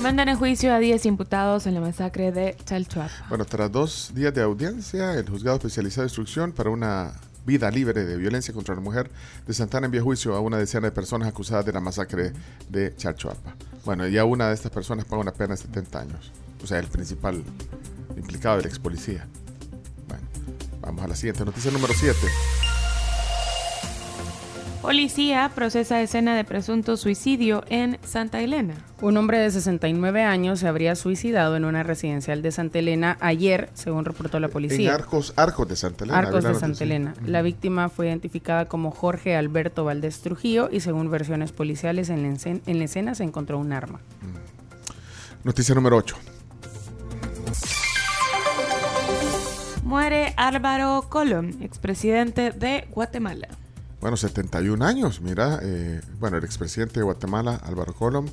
Mandan 0.00 0.28
a 0.30 0.36
juicio 0.36 0.72
a 0.74 0.78
10 0.78 1.04
imputados 1.06 1.66
en 1.66 1.74
la 1.74 1.80
masacre 1.80 2.32
de 2.32 2.56
Chalchuapa. 2.64 3.10
Bueno, 3.28 3.44
tras 3.44 3.70
dos 3.70 4.10
días 4.14 4.34
de 4.34 4.42
audiencia, 4.42 5.12
el 5.14 5.28
juzgado 5.28 5.58
especializado 5.58 6.02
de 6.02 6.06
instrucción 6.06 6.52
para 6.52 6.70
una 6.70 7.12
vida 7.44 7.70
libre 7.70 8.04
de 8.04 8.16
violencia 8.16 8.54
contra 8.54 8.74
la 8.74 8.80
mujer 8.80 9.10
de 9.46 9.54
Santana 9.54 9.86
envió 9.86 10.02
juicio 10.02 10.34
a 10.34 10.40
una 10.40 10.58
decena 10.58 10.88
de 10.88 10.92
personas 10.92 11.28
acusadas 11.28 11.66
de 11.66 11.72
la 11.72 11.80
masacre 11.80 12.32
de 12.68 12.94
Chalchuapa. 12.96 13.54
Bueno, 13.84 14.06
ya 14.06 14.24
una 14.24 14.48
de 14.48 14.54
estas 14.54 14.70
personas 14.70 15.04
paga 15.04 15.22
una 15.22 15.32
pena 15.32 15.54
de 15.54 15.58
70 15.58 16.00
años. 16.00 16.32
O 16.62 16.66
sea, 16.66 16.78
el 16.78 16.86
principal 16.86 17.42
implicado, 18.16 18.60
el 18.60 18.66
ex 18.66 18.78
policía. 18.78 19.26
Bueno, 20.06 20.24
vamos 20.80 21.04
a 21.04 21.08
la 21.08 21.16
siguiente 21.16 21.44
noticia 21.44 21.70
número 21.70 21.92
7. 21.94 22.18
Policía 24.82 25.48
procesa 25.54 26.02
escena 26.02 26.34
de 26.34 26.42
presunto 26.42 26.96
suicidio 26.96 27.62
en 27.68 27.98
Santa 28.04 28.40
Elena. 28.40 28.74
Un 29.00 29.16
hombre 29.16 29.38
de 29.38 29.48
69 29.48 30.24
años 30.24 30.58
se 30.58 30.66
habría 30.66 30.96
suicidado 30.96 31.54
en 31.54 31.64
una 31.64 31.84
residencial 31.84 32.42
de 32.42 32.50
Santa 32.50 32.80
Elena 32.80 33.16
ayer, 33.20 33.70
según 33.74 34.04
reportó 34.04 34.40
la 34.40 34.48
En 34.48 34.52
policía. 34.52 34.92
Arcos, 34.92 35.34
Arcos 35.36 35.68
de 35.68 35.76
Santa 35.76 36.02
Elena. 36.02 36.18
Arcos 36.18 36.42
de. 36.42 36.54
Santa 36.56 36.82
Elena. 36.82 37.14
La 37.24 37.42
víctima 37.42 37.90
fue 37.90 38.08
identificada 38.08 38.64
como 38.66 38.90
Jorge 38.90 39.36
Alberto 39.36 39.84
Valdés 39.84 40.20
Trujillo 40.20 40.68
y 40.68 40.80
según 40.80 41.12
versiones 41.12 41.52
policiales 41.52 42.08
en 42.10 42.24
la, 42.24 42.36
en 42.44 42.78
la 42.78 42.84
escena 42.84 43.14
se 43.14 43.22
encontró 43.22 43.60
un 43.60 43.72
arma. 43.72 44.00
Noticia 45.44 45.76
número 45.76 45.96
8. 45.96 46.16
Muere 49.84 50.34
Álvaro 50.36 51.06
Colom, 51.08 51.50
expresidente 51.62 52.50
de 52.50 52.88
Guatemala. 52.90 53.46
Bueno, 54.02 54.16
71 54.16 54.84
años, 54.84 55.20
mira. 55.20 55.60
eh, 55.62 56.00
bueno, 56.18 56.36
el 56.36 56.44
expresidente 56.44 56.98
de 56.98 57.04
Guatemala, 57.04 57.54
Álvaro 57.62 57.94
Colom, 57.94 58.26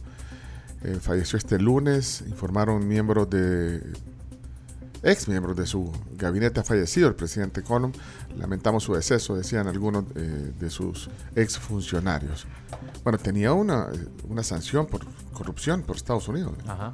eh, 0.81 0.97
falleció 0.99 1.37
este 1.37 1.59
lunes. 1.59 2.23
Informaron 2.27 2.87
miembros 2.87 3.29
de. 3.29 3.83
Ex 5.03 5.29
miembros 5.29 5.55
de 5.55 5.65
su 5.65 5.93
gabinete 6.17 6.59
ha 6.59 6.63
fallecido 6.63 7.07
el 7.07 7.13
presidente 7.13 7.61
Colom. 7.61 7.93
Lamentamos 8.35 8.83
su 8.83 8.95
deceso, 8.95 9.35
decían 9.35 9.67
algunos 9.67 10.05
eh, 10.15 10.51
de 10.59 10.69
sus 10.71 11.09
ex 11.35 11.59
funcionarios. 11.59 12.47
Bueno, 13.03 13.19
tenía 13.19 13.53
una, 13.53 13.87
una 14.27 14.41
sanción 14.43 14.87
por 14.87 15.05
corrupción 15.31 15.83
por 15.83 15.95
Estados 15.95 16.27
Unidos. 16.27 16.55
Ajá. 16.67 16.91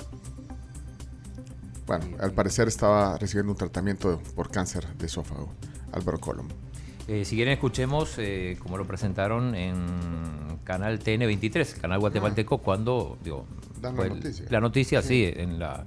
Bueno, 1.87 2.17
al 2.19 2.33
parecer 2.33 2.67
estaba 2.67 3.17
recibiendo 3.17 3.53
un 3.53 3.57
tratamiento 3.57 4.21
por 4.35 4.51
cáncer 4.51 4.85
de 4.97 5.05
esófago, 5.05 5.49
Álvaro 5.93 6.19
Colom. 6.19 6.47
Eh, 7.07 7.23
si 7.23 7.35
quieren 7.35 7.53
escuchemos 7.53 8.15
eh, 8.17 8.57
como 8.59 8.77
lo 8.77 8.85
presentaron 8.85 9.53
en 9.55 9.75
Canal 10.63 10.99
TN23, 10.99 11.79
Canal 11.79 11.99
Guatemalteco, 11.99 12.57
cuando 12.57 13.17
digo, 13.23 13.45
Dan 13.79 13.95
la 13.95 14.03
el- 14.03 14.09
noticia. 14.09 14.45
la 14.49 14.59
noticia, 14.59 15.01
sí, 15.03 15.31
en 15.35 15.59
la, 15.59 15.83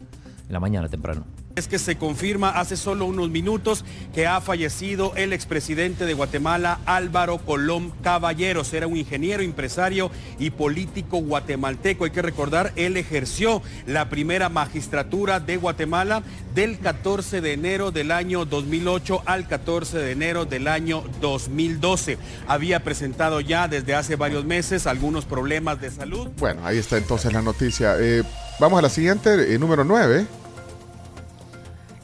en 0.46 0.52
la 0.52 0.60
mañana 0.60 0.88
temprano. 0.88 1.24
Es 1.58 1.66
que 1.66 1.80
se 1.80 1.96
confirma 1.96 2.50
hace 2.50 2.76
solo 2.76 3.04
unos 3.04 3.30
minutos 3.30 3.84
que 4.14 4.28
ha 4.28 4.40
fallecido 4.40 5.12
el 5.16 5.32
expresidente 5.32 6.06
de 6.06 6.14
Guatemala, 6.14 6.78
Álvaro 6.86 7.38
Colón 7.38 7.92
Caballeros. 8.00 8.72
Era 8.72 8.86
un 8.86 8.96
ingeniero, 8.96 9.42
empresario 9.42 10.12
y 10.38 10.50
político 10.50 11.18
guatemalteco. 11.18 12.04
Hay 12.04 12.12
que 12.12 12.22
recordar, 12.22 12.72
él 12.76 12.96
ejerció 12.96 13.60
la 13.86 14.08
primera 14.08 14.48
magistratura 14.48 15.40
de 15.40 15.56
Guatemala 15.56 16.22
del 16.54 16.78
14 16.78 17.40
de 17.40 17.52
enero 17.54 17.90
del 17.90 18.12
año 18.12 18.44
2008 18.44 19.22
al 19.26 19.48
14 19.48 19.98
de 19.98 20.12
enero 20.12 20.44
del 20.44 20.68
año 20.68 21.02
2012. 21.20 22.18
Había 22.46 22.84
presentado 22.84 23.40
ya 23.40 23.66
desde 23.66 23.96
hace 23.96 24.14
varios 24.14 24.44
meses 24.44 24.86
algunos 24.86 25.24
problemas 25.24 25.80
de 25.80 25.90
salud. 25.90 26.28
Bueno, 26.38 26.64
ahí 26.64 26.78
está 26.78 26.98
entonces 26.98 27.32
la 27.32 27.42
noticia. 27.42 27.96
Eh, 27.98 28.22
vamos 28.60 28.78
a 28.78 28.82
la 28.82 28.90
siguiente, 28.90 29.52
eh, 29.52 29.58
número 29.58 29.82
9. 29.82 30.24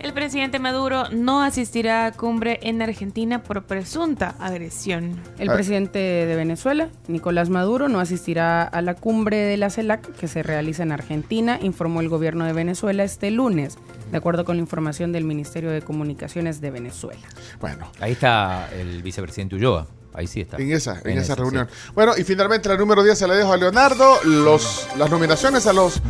El 0.04 0.12
presidente 0.12 0.58
Maduro 0.58 1.08
no 1.12 1.42
asistirá 1.42 2.04
a 2.04 2.12
cumbre 2.12 2.60
en 2.62 2.82
Argentina 2.82 3.42
por 3.42 3.64
presunta 3.64 4.34
agresión. 4.38 5.18
El 5.38 5.48
Ah. 5.48 5.54
presidente 5.54 5.98
de 5.98 6.36
Venezuela, 6.36 6.90
Nicolás 7.08 7.48
Maduro, 7.48 7.88
no 7.88 8.00
asistirá 8.00 8.64
a 8.64 8.82
la 8.82 8.96
cumbre 8.96 9.38
de 9.38 9.56
la 9.56 9.70
CELAC 9.70 10.14
que 10.14 10.28
se 10.28 10.42
realiza 10.42 10.82
en 10.82 10.92
Argentina, 10.92 11.58
informó 11.62 12.02
el 12.02 12.10
gobierno 12.10 12.44
de 12.44 12.52
Venezuela 12.52 13.02
este 13.02 13.30
lunes, 13.30 13.78
de 14.12 14.18
acuerdo 14.18 14.44
con 14.44 14.56
la 14.56 14.60
información 14.60 15.10
del 15.10 15.24
Ministerio 15.24 15.70
de 15.70 15.80
Comunicaciones 15.80 16.60
de 16.60 16.70
Venezuela. 16.70 17.26
Bueno. 17.58 17.90
Ahí 17.98 18.12
está 18.12 18.68
el 18.78 19.02
vicepresidente 19.02 19.56
Ulloa. 19.56 19.86
Ahí 20.12 20.26
sí 20.26 20.42
está. 20.42 20.58
En 20.58 20.70
esa, 20.70 21.00
en, 21.02 21.12
esa 21.12 21.32
esa, 21.32 21.34
reunión. 21.36 21.66
Bueno, 21.94 22.12
y 22.18 22.24
finalmente 22.24 22.68
la 22.68 22.76
número 22.76 23.02
10 23.02 23.18
se 23.18 23.26
la 23.26 23.36
dejo 23.36 23.54
a 23.54 23.56
Leonardo. 23.56 24.22
Los, 24.24 24.86
las 24.98 25.08
nominaciones 25.10 25.66
a 25.66 25.72
los 25.72 26.02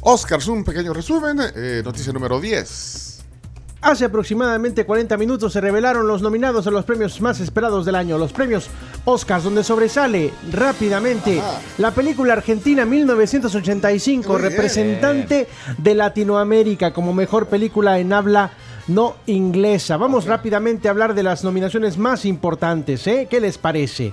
Oscars. 0.00 0.48
Un 0.48 0.64
pequeño 0.64 0.94
resumen. 0.94 1.38
Eh, 1.54 1.82
noticia 1.84 2.14
número 2.14 2.40
10. 2.40 3.11
Hace 3.82 4.04
aproximadamente 4.04 4.86
40 4.86 5.16
minutos 5.16 5.52
se 5.52 5.60
revelaron 5.60 6.06
los 6.06 6.22
nominados 6.22 6.68
a 6.68 6.70
los 6.70 6.84
premios 6.84 7.20
más 7.20 7.40
esperados 7.40 7.84
del 7.84 7.96
año, 7.96 8.16
los 8.16 8.32
premios 8.32 8.70
Oscars, 9.04 9.42
donde 9.42 9.64
sobresale 9.64 10.32
rápidamente 10.52 11.42
la 11.78 11.90
película 11.90 12.34
argentina 12.34 12.84
1985, 12.84 14.28
Muy 14.28 14.40
bien. 14.40 14.50
representante 14.52 15.48
de 15.78 15.94
Latinoamérica 15.96 16.92
como 16.92 17.12
mejor 17.12 17.48
película 17.48 17.98
en 17.98 18.12
habla 18.12 18.52
no 18.86 19.16
inglesa. 19.26 19.96
Vamos 19.96 20.26
rápidamente 20.26 20.86
a 20.86 20.92
hablar 20.92 21.14
de 21.14 21.24
las 21.24 21.42
nominaciones 21.42 21.98
más 21.98 22.24
importantes, 22.24 23.04
¿eh? 23.08 23.26
¿Qué 23.28 23.40
les 23.40 23.58
parece? 23.58 24.12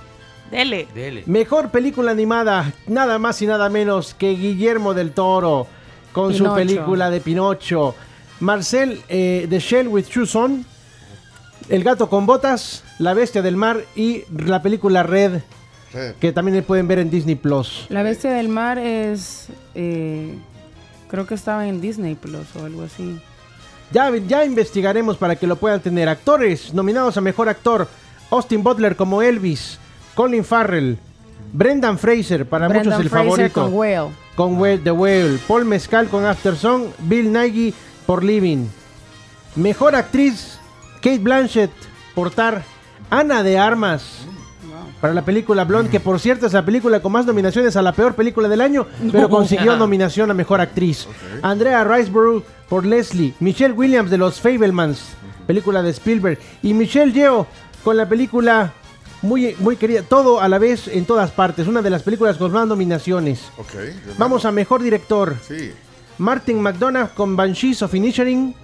Dele. 0.50 0.88
Mejor 1.26 1.70
película 1.70 2.10
animada, 2.10 2.72
nada 2.88 3.20
más 3.20 3.40
y 3.40 3.46
nada 3.46 3.68
menos 3.68 4.14
que 4.14 4.30
Guillermo 4.30 4.94
del 4.94 5.12
Toro 5.12 5.68
con 6.12 6.34
su 6.34 6.52
película 6.54 7.08
de 7.08 7.20
Pinocho. 7.20 7.94
Marcel 8.40 9.02
eh, 9.08 9.46
The 9.48 9.60
Shell 9.60 9.88
with 9.88 10.06
Shoes 10.06 10.34
On, 10.34 10.64
El 11.68 11.84
gato 11.84 12.08
con 12.08 12.26
botas, 12.26 12.82
La 12.98 13.14
bestia 13.14 13.42
del 13.42 13.56
mar 13.56 13.84
y 13.94 14.24
la 14.36 14.62
película 14.62 15.02
Red, 15.02 15.40
que 16.20 16.32
también 16.32 16.62
pueden 16.64 16.88
ver 16.88 16.98
en 16.98 17.10
Disney 17.10 17.34
Plus. 17.34 17.86
La 17.88 18.02
bestia 18.02 18.32
del 18.32 18.48
mar 18.48 18.78
es, 18.78 19.48
eh, 19.74 20.34
creo 21.08 21.26
que 21.26 21.34
estaba 21.34 21.66
en 21.68 21.80
Disney 21.80 22.14
Plus 22.14 22.46
o 22.60 22.64
algo 22.64 22.82
así. 22.82 23.20
Ya, 23.92 24.10
ya 24.16 24.44
investigaremos 24.44 25.16
para 25.16 25.36
que 25.36 25.46
lo 25.46 25.56
puedan 25.56 25.80
tener. 25.80 26.08
Actores 26.08 26.72
nominados 26.72 27.16
a 27.16 27.20
mejor 27.20 27.48
actor: 27.48 27.88
Austin 28.30 28.62
Butler 28.62 28.94
como 28.94 29.20
Elvis, 29.20 29.78
Colin 30.14 30.44
Farrell, 30.44 30.96
Brendan 31.52 31.98
Fraser, 31.98 32.46
para 32.46 32.68
Brendan 32.68 32.92
muchos 32.92 33.02
el 33.02 33.10
Fraser 33.10 33.28
favorito. 33.28 33.62
con 33.64 33.74
Whale. 33.74 34.10
Con 34.36 34.58
Whale, 34.60 34.78
The 34.78 34.92
Whale, 34.92 35.38
Paul 35.46 35.64
Mescal 35.64 36.08
con 36.08 36.24
After 36.24 36.54
Song, 36.56 36.84
Bill 37.00 37.32
Nighy 37.32 37.74
por 38.10 38.24
Living. 38.24 38.66
Mejor 39.54 39.94
actriz: 39.94 40.58
Kate 40.96 41.20
Blanchett 41.20 41.70
por 42.12 42.32
Tar, 42.32 42.64
Ana 43.08 43.44
de 43.44 43.56
Armas. 43.56 44.02
Para 45.00 45.14
la 45.14 45.24
película 45.24 45.64
Blonde, 45.64 45.90
que 45.92 46.00
por 46.00 46.18
cierto 46.18 46.44
es 46.46 46.52
la 46.52 46.64
película 46.64 47.00
con 47.00 47.12
más 47.12 47.24
nominaciones 47.24 47.76
a 47.76 47.82
la 47.82 47.92
peor 47.92 48.16
película 48.16 48.48
del 48.48 48.62
año, 48.62 48.84
pero 49.12 49.28
No. 49.28 49.30
consiguió 49.30 49.76
nominación 49.76 50.28
a 50.28 50.34
mejor 50.34 50.60
actriz. 50.60 51.06
Andrea 51.40 51.84
Riseborough 51.84 52.42
por 52.68 52.84
Leslie, 52.84 53.32
Michelle 53.38 53.74
Williams 53.74 54.10
de 54.10 54.18
Los 54.18 54.40
Fablemans, 54.40 54.98
película 55.46 55.80
de 55.80 55.90
Spielberg, 55.90 56.40
y 56.64 56.74
Michelle 56.74 57.12
Yeoh 57.12 57.46
con 57.84 57.96
la 57.96 58.08
película 58.08 58.72
muy, 59.22 59.54
muy 59.60 59.76
querida, 59.76 60.02
todo 60.02 60.40
a 60.40 60.48
la 60.48 60.58
vez 60.58 60.88
en 60.88 61.04
todas 61.04 61.30
partes, 61.30 61.68
una 61.68 61.80
de 61.80 61.90
las 61.90 62.02
películas 62.02 62.36
con 62.38 62.50
más 62.50 62.66
nominaciones. 62.66 63.52
Vamos 64.18 64.44
a 64.44 64.50
mejor 64.50 64.82
director. 64.82 65.36
Sí. 65.46 65.70
Martin 66.20 66.60
McDonough 66.60 67.14
con 67.14 67.34
Banshees 67.34 67.80
of 67.82 67.94
Inisherin. 67.94 68.54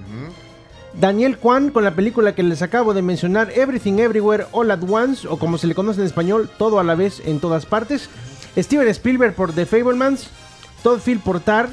Daniel 0.93 1.39
Kwan 1.39 1.71
con 1.71 1.85
la 1.85 1.95
película 1.95 2.35
que 2.35 2.43
les 2.43 2.61
acabo 2.63 2.93
de 2.95 3.03
mencionar, 3.03 3.51
Everything 3.55 3.99
Everywhere 3.99 4.47
All 4.53 4.71
at 4.71 4.83
Once, 4.89 5.27
o 5.29 5.39
como 5.39 5.59
se 5.59 5.67
le 5.67 5.75
conoce 5.75 6.01
en 6.01 6.07
español, 6.07 6.51
Todo 6.59 6.79
a 6.81 6.85
la 6.85 6.95
vez 6.95 7.21
en 7.25 7.41
todas 7.41 7.67
partes. 7.67 8.09
Steven 8.57 8.89
Spielberg 8.89 9.35
por 9.35 9.53
The 9.53 9.67
Fablemans, 9.67 10.29
Todd 10.83 11.01
Field 11.01 11.23
por 11.23 11.41
Tar 11.41 11.69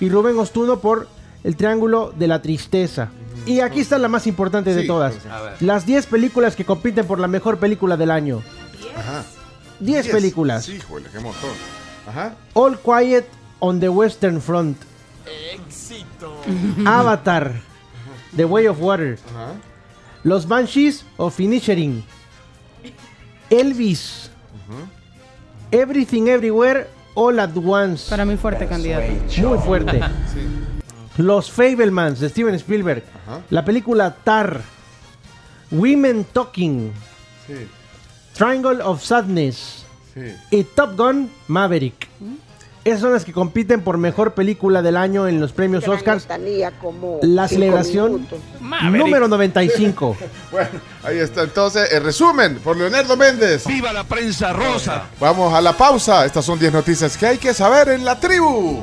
y 0.00 0.08
Rubén 0.08 0.38
Ostuno 0.38 0.80
por 0.80 1.08
El 1.44 1.56
Triángulo 1.56 2.12
de 2.16 2.26
la 2.26 2.40
Tristeza. 2.42 3.08
Y 3.46 3.60
aquí 3.60 3.80
está 3.80 3.98
la 3.98 4.08
más 4.08 4.26
importante 4.26 4.74
de 4.74 4.82
Sí, 4.82 4.86
todas. 4.86 5.14
Las 5.60 5.86
10 5.86 6.06
películas 6.06 6.56
que 6.56 6.64
compiten 6.64 7.06
por 7.06 7.18
la 7.18 7.28
mejor 7.28 7.58
película 7.58 7.96
del 7.96 8.10
año. 8.10 8.42
Ajá. 8.96 9.24
10 9.80 10.04
Diez. 10.04 10.14
películas. 10.14 10.64
Sí, 10.64 10.72
híjole, 10.76 11.06
qué 11.10 11.20
montón. 11.20 11.50
Ajá. 12.06 12.34
All 12.54 12.78
Quiet 12.78 13.26
on 13.60 13.78
the 13.80 13.88
Western 13.88 14.40
Front. 14.42 14.76
Éxito. 15.52 16.40
Avatar, 16.86 17.54
The 18.36 18.44
Way 18.44 18.68
of 18.68 18.80
Water. 18.80 19.18
Ajá. 19.30 19.54
Los 20.24 20.46
Banshees 20.46 21.04
of 21.16 21.38
Inisherin. 21.38 22.04
Elvis. 23.50 24.30
Everything 25.70 26.28
Everywhere 26.28 26.88
All 27.14 27.38
at 27.40 27.56
Once. 27.56 28.08
Para 28.10 28.24
mí 28.24 28.36
fuerte 28.36 28.66
candidato. 28.66 29.12
Muy 29.38 29.58
fuerte. 29.58 30.00
Los 31.16 31.50
Fablemans 31.50 32.20
de 32.20 32.28
Steven 32.28 32.54
Spielberg. 32.54 33.02
Ajá. 33.26 33.42
La 33.50 33.64
película 33.64 34.14
Tar. 34.22 34.60
Women 35.70 36.24
Talking. 36.32 36.92
Sí. 37.46 37.68
Triangle 38.34 38.80
of 38.82 39.02
Sadness. 39.02 39.84
Sí. 40.14 40.34
Y 40.50 40.64
Top 40.64 40.96
Gun 40.96 41.30
Maverick. 41.48 42.08
Esas 42.88 43.00
son 43.02 43.12
las 43.12 43.24
que 43.24 43.32
compiten 43.32 43.82
por 43.82 43.98
mejor 43.98 44.32
película 44.34 44.80
del 44.82 44.96
año 44.96 45.28
en 45.28 45.40
los 45.40 45.52
premios 45.52 45.84
Oscars. 45.86 46.22
La 47.22 47.46
celebración 47.48 48.26
número 48.98 49.28
95. 49.28 50.16
Bueno, 50.50 50.68
ahí 51.04 51.18
está 51.18 51.42
entonces 51.42 51.92
el 51.92 52.02
resumen 52.02 52.58
por 52.60 52.76
Leonardo 52.76 53.16
Méndez. 53.16 53.66
¡Viva 53.66 53.92
la 53.92 54.04
prensa 54.04 54.52
rosa! 54.54 55.04
Vamos 55.20 55.52
a 55.52 55.60
la 55.60 55.76
pausa. 55.76 56.24
Estas 56.24 56.44
son 56.44 56.58
10 56.58 56.72
noticias 56.72 57.16
que 57.18 57.26
hay 57.26 57.36
que 57.38 57.52
saber 57.52 57.90
en 57.90 58.04
la 58.04 58.18
tribu. 58.18 58.82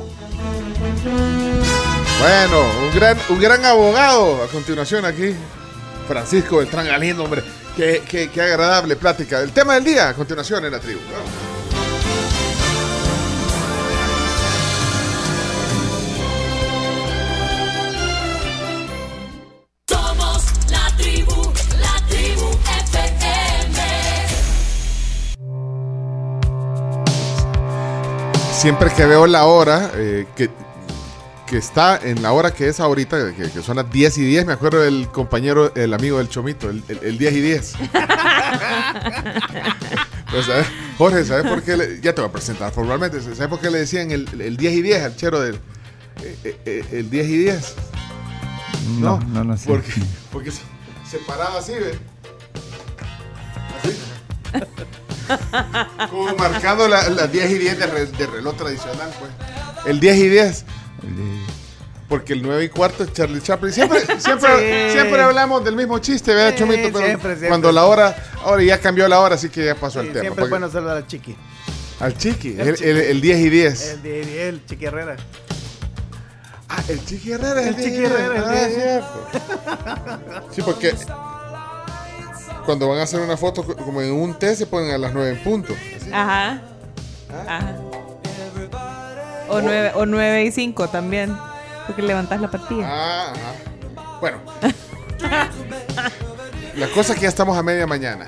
Bueno, 2.20 2.60
un 2.88 2.94
gran, 2.94 3.18
un 3.28 3.40
gran 3.40 3.64
abogado. 3.64 4.42
A 4.44 4.46
continuación 4.46 5.04
aquí, 5.04 5.34
Francisco 6.06 6.58
Beltrán 6.58 6.86
Galindo, 6.86 7.24
hombre. 7.24 7.42
Qué, 7.76 8.02
qué- 8.08 8.30
qué 8.30 8.40
agradable 8.40 8.94
plática. 8.96 9.40
El 9.40 9.50
tema 9.52 9.74
del 9.74 9.84
día 9.84 10.08
a 10.10 10.14
continuación 10.14 10.64
en 10.64 10.72
la 10.72 10.78
tribu. 10.78 11.00
Vamos. 11.12 11.55
Siempre 28.66 28.90
que 28.96 29.06
veo 29.06 29.28
la 29.28 29.44
hora, 29.44 29.92
eh, 29.94 30.26
que, 30.34 30.50
que 31.46 31.56
está 31.56 32.00
en 32.02 32.20
la 32.20 32.32
hora 32.32 32.52
que 32.52 32.66
es 32.66 32.80
ahorita, 32.80 33.32
que, 33.32 33.48
que 33.48 33.62
son 33.62 33.76
las 33.76 33.88
10 33.88 34.18
y 34.18 34.24
10, 34.24 34.44
me 34.44 34.54
acuerdo 34.54 34.80
del 34.80 35.06
compañero, 35.06 35.72
el 35.76 35.94
amigo 35.94 36.18
del 36.18 36.28
Chomito, 36.28 36.68
el, 36.68 36.82
el- 36.88 36.98
el 37.04 37.16
10 37.18 37.32
y 37.34 37.40
10. 37.42 37.72
Pues, 40.28 40.44
¿sabes? 40.46 40.66
Jorge, 40.98 41.24
¿sabes 41.24 41.44
por 41.48 41.62
qué? 41.62 41.76
le- 41.76 42.00
ya 42.00 42.12
te 42.12 42.20
voy 42.20 42.28
a 42.28 42.32
presentar 42.32 42.72
formalmente. 42.72 43.20
¿Sabes 43.22 43.46
por 43.46 43.60
qué 43.60 43.70
le 43.70 43.78
decían 43.78 44.10
el, 44.10 44.28
el 44.40 44.56
10 44.56 44.74
y 44.74 44.82
10 44.82 45.02
al 45.04 45.16
chero 45.16 45.40
del 45.40 45.54
eh, 46.24 46.36
eh, 46.42 46.56
eh, 46.66 46.84
el 46.90 47.08
10 47.08 47.26
y 47.28 47.36
10? 47.38 47.74
No, 48.98 49.20
no, 49.28 49.44
no 49.44 49.56
sé. 49.56 49.68
Porque, 49.68 49.92
porque 50.32 50.50
se, 50.50 50.62
se 51.08 51.18
paraba 51.18 51.60
así, 51.60 51.72
¿ve? 51.74 51.96
Así. 53.84 53.96
Como 56.10 56.34
marcando 56.36 56.88
la- 56.88 57.08
las 57.08 57.30
10 57.32 57.50
y 57.50 57.58
10 57.58 57.78
de, 57.78 57.86
re- 57.86 58.06
de 58.06 58.26
reloj 58.26 58.56
tradicional, 58.56 59.10
pues. 59.18 59.30
El 59.86 60.00
10 60.00 60.16
y 60.16 60.28
10. 60.28 60.64
Porque 62.08 62.34
el 62.34 62.42
9 62.42 62.64
y 62.64 62.68
cuarto 62.68 63.02
es 63.04 63.12
Charlie 63.12 63.40
Chaplin. 63.42 63.72
Siempre, 63.72 64.00
siempre, 64.20 64.86
Sí. 64.88 64.92
siempre 64.92 65.20
hablamos 65.22 65.64
del 65.64 65.74
mismo 65.74 65.98
chiste, 65.98 66.34
¿verdad, 66.34 66.52
Sí, 66.52 66.58
Chomito? 66.60 66.82
Pero 66.92 66.98
siempre, 66.98 67.30
siempre. 67.30 67.48
cuando 67.48 67.72
la 67.72 67.84
hora, 67.86 68.16
ahora 68.44 68.62
ya 68.62 68.78
cambió 68.80 69.08
la 69.08 69.18
hora, 69.20 69.34
así 69.34 69.48
que 69.48 69.64
ya 69.64 69.74
pasó 69.74 70.00
el 70.00 70.08
tema. 70.08 70.20
Siempre 70.20 70.44
es 70.44 70.48
Porque- 70.48 70.50
bueno 70.50 70.70
saludar 70.70 70.96
al 70.98 71.06
chiqui. 71.06 71.36
Al 71.98 72.16
chiqui, 72.16 72.52
El 72.58 72.68
el, 72.68 72.76
chiqui. 72.76 72.90
el- 72.90 72.96
el 72.98 73.20
10 73.20 73.38
y 73.38 73.48
10. 73.50 73.88
El 73.90 74.02
de 74.02 74.48
el 74.48 74.66
chiqui 74.66 74.84
Herrera. 74.84 75.16
Ah, 76.68 76.82
el 76.88 77.04
Chiqui 77.04 77.30
Herrera 77.32 77.60
es 77.62 77.66
El 77.68 77.74
el 77.76 77.84
Chiqui. 77.84 78.04
Herrera 78.04 78.44
Ah, 78.48 78.56
es 78.60 78.74
cierto. 78.74 79.28
Sí, 80.52 80.62
porque 80.62 80.94
cuando 82.66 82.88
van 82.88 82.98
a 82.98 83.02
hacer 83.04 83.20
una 83.20 83.36
foto 83.36 83.62
co- 83.64 83.76
como 83.76 84.02
en 84.02 84.12
un 84.12 84.34
té 84.34 84.54
se 84.56 84.66
ponen 84.66 84.90
a 84.90 84.98
las 84.98 85.14
9 85.14 85.30
en 85.30 85.38
punto. 85.42 85.74
Así. 85.96 86.10
Ajá. 86.12 86.60
Ajá. 87.48 87.76
O 89.48 89.60
9, 89.60 89.92
o 89.94 90.04
nueve 90.06 90.44
y 90.44 90.50
5 90.50 90.88
también. 90.88 91.34
Porque 91.86 92.02
levantas 92.02 92.40
la 92.40 92.50
patilla. 92.50 92.84
Ah, 92.86 93.32
ajá. 93.32 94.18
Bueno. 94.20 94.38
La 96.76 96.88
cosa 96.88 97.12
es 97.12 97.18
que 97.18 97.22
ya 97.22 97.28
estamos 97.28 97.56
a 97.56 97.62
media 97.62 97.86
mañana. 97.86 98.26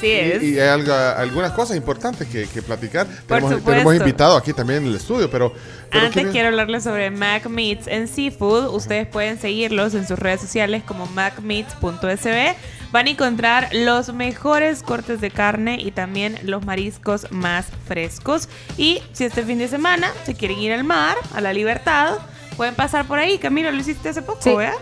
Sí 0.00 0.10
es. 0.12 0.42
y 0.42 0.58
hay 0.58 0.68
algo- 0.68 0.94
algunas 0.94 1.52
cosas 1.52 1.76
importantes 1.76 2.26
que, 2.26 2.46
que 2.46 2.62
platicar. 2.62 3.06
Tenemos, 3.26 3.62
tenemos 3.62 3.94
invitado 3.94 4.34
aquí 4.36 4.54
también 4.54 4.82
en 4.82 4.88
el 4.88 4.96
estudio, 4.96 5.30
pero... 5.30 5.52
pero 5.90 6.06
Antes 6.06 6.22
¿quién- 6.22 6.32
quiero 6.32 6.48
hablarles 6.48 6.84
sobre 6.84 7.10
Mac 7.10 7.46
Meats 7.48 7.86
en 7.86 8.08
Seafood. 8.08 8.74
Ustedes 8.74 9.06
pueden 9.06 9.38
seguirlos 9.38 9.92
en 9.94 10.08
sus 10.08 10.18
redes 10.18 10.40
sociales 10.40 10.82
como 10.86 11.04
macmeats.sb. 11.06 12.54
Van 12.92 13.06
a 13.06 13.10
encontrar 13.10 13.68
los 13.72 14.12
mejores 14.12 14.82
cortes 14.82 15.20
de 15.20 15.30
carne 15.30 15.80
y 15.80 15.92
también 15.92 16.38
los 16.42 16.64
mariscos 16.66 17.30
más 17.30 17.66
frescos. 17.86 18.48
Y 18.76 19.00
si 19.12 19.24
este 19.24 19.44
fin 19.44 19.58
de 19.58 19.68
semana 19.68 20.08
se 20.24 20.34
quieren 20.34 20.58
ir 20.58 20.72
al 20.72 20.82
mar, 20.84 21.16
a 21.34 21.40
la 21.40 21.52
libertad, 21.52 22.14
pueden 22.56 22.74
pasar 22.74 23.06
por 23.06 23.18
ahí. 23.20 23.38
Camilo, 23.38 23.70
lo 23.70 23.78
hiciste 23.78 24.08
hace 24.08 24.22
poco, 24.22 24.40
Sí. 24.42 24.54
¿verdad? 24.54 24.74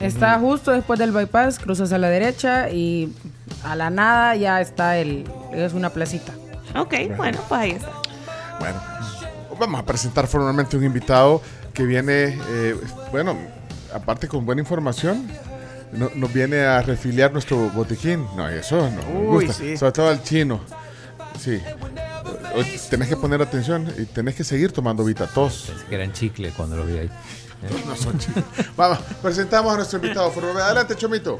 Está 0.00 0.38
justo 0.40 0.72
después 0.72 0.98
del 0.98 1.12
bypass, 1.12 1.58
cruzas 1.58 1.92
a 1.92 1.98
la 1.98 2.08
derecha 2.08 2.70
y 2.70 3.12
a 3.64 3.76
la 3.76 3.88
nada 3.90 4.34
ya 4.34 4.60
está 4.60 4.96
el. 4.98 5.24
Es 5.52 5.74
una 5.74 5.90
placita. 5.90 6.32
Ok, 6.74 6.94
bueno, 7.16 7.38
pues 7.48 7.60
ahí 7.60 7.70
está. 7.72 7.90
Bueno, 8.58 8.80
vamos 9.60 9.80
a 9.80 9.84
presentar 9.84 10.26
formalmente 10.26 10.76
un 10.76 10.84
invitado 10.84 11.40
que 11.74 11.84
viene, 11.84 12.36
eh, 12.48 12.76
bueno, 13.12 13.36
aparte 13.94 14.26
con 14.26 14.44
buena 14.44 14.62
información, 14.62 15.28
no- 15.92 16.10
nos 16.14 16.32
viene 16.32 16.60
a 16.60 16.82
refiliar 16.82 17.32
nuestro 17.32 17.70
botiquín. 17.70 18.26
No, 18.36 18.48
eso 18.48 18.76
no 18.90 19.02
me 19.08 19.28
Uy, 19.28 19.46
gusta. 19.46 19.52
sí. 19.62 19.76
Sobre 19.76 19.92
todo 19.92 20.08
al 20.08 20.22
chino. 20.22 20.60
Sí. 21.40 21.60
Hoy 22.54 22.66
tenés 22.90 23.08
que 23.08 23.16
poner 23.16 23.40
atención 23.40 23.90
y 23.98 24.04
tenés 24.04 24.34
que 24.34 24.44
seguir 24.44 24.72
tomando 24.72 25.04
Vitatos. 25.04 25.66
Pensé 25.68 25.86
que 25.86 25.94
eran 25.94 26.12
chicle 26.12 26.50
cuando 26.56 26.76
los 26.76 26.86
vi 26.86 26.98
ahí. 26.98 27.10
No 27.86 27.94
son 27.96 28.18
chicos. 28.18 28.42
Vamos, 28.76 28.98
presentamos 29.22 29.72
a 29.72 29.76
nuestro 29.76 29.98
invitado. 29.98 30.32
Adelante, 30.62 30.96
Chomito. 30.96 31.38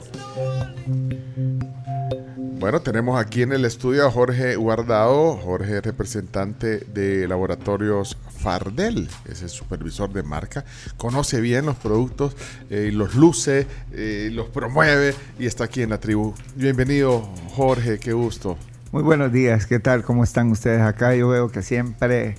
Bueno, 2.63 2.81
tenemos 2.81 3.21
aquí 3.21 3.43
en 3.43 3.53
el 3.53 3.65
estudio 3.65 4.07
a 4.07 4.11
Jorge 4.13 4.55
Guardado, 4.55 5.37
Jorge 5.37 5.81
representante 5.81 6.79
de 6.79 7.27
Laboratorios 7.27 8.17
Fardel, 8.39 9.09
es 9.29 9.43
el 9.43 9.49
supervisor 9.49 10.13
de 10.13 10.23
marca, 10.23 10.65
conoce 10.97 11.41
bien 11.41 11.67
los 11.67 11.75
productos, 11.75 12.37
eh, 12.71 12.93
los 12.95 13.17
luce, 13.17 13.67
eh, 13.91 14.31
los 14.33 14.49
promueve 14.51 15.13
y 15.41 15.47
está 15.47 15.65
aquí 15.65 15.83
en 15.83 15.91
la 15.91 15.99
tribu. 15.99 16.35
Bienvenido 16.55 17.29
Jorge, 17.57 17.99
qué 17.99 18.13
gusto. 18.13 18.57
Muy 18.93 19.03
buenos 19.03 19.33
días, 19.33 19.67
¿qué 19.67 19.81
tal? 19.81 20.05
¿Cómo 20.05 20.23
están 20.23 20.53
ustedes 20.53 20.83
acá? 20.83 21.17
Yo 21.17 21.27
veo 21.27 21.51
que 21.51 21.63
siempre 21.63 22.37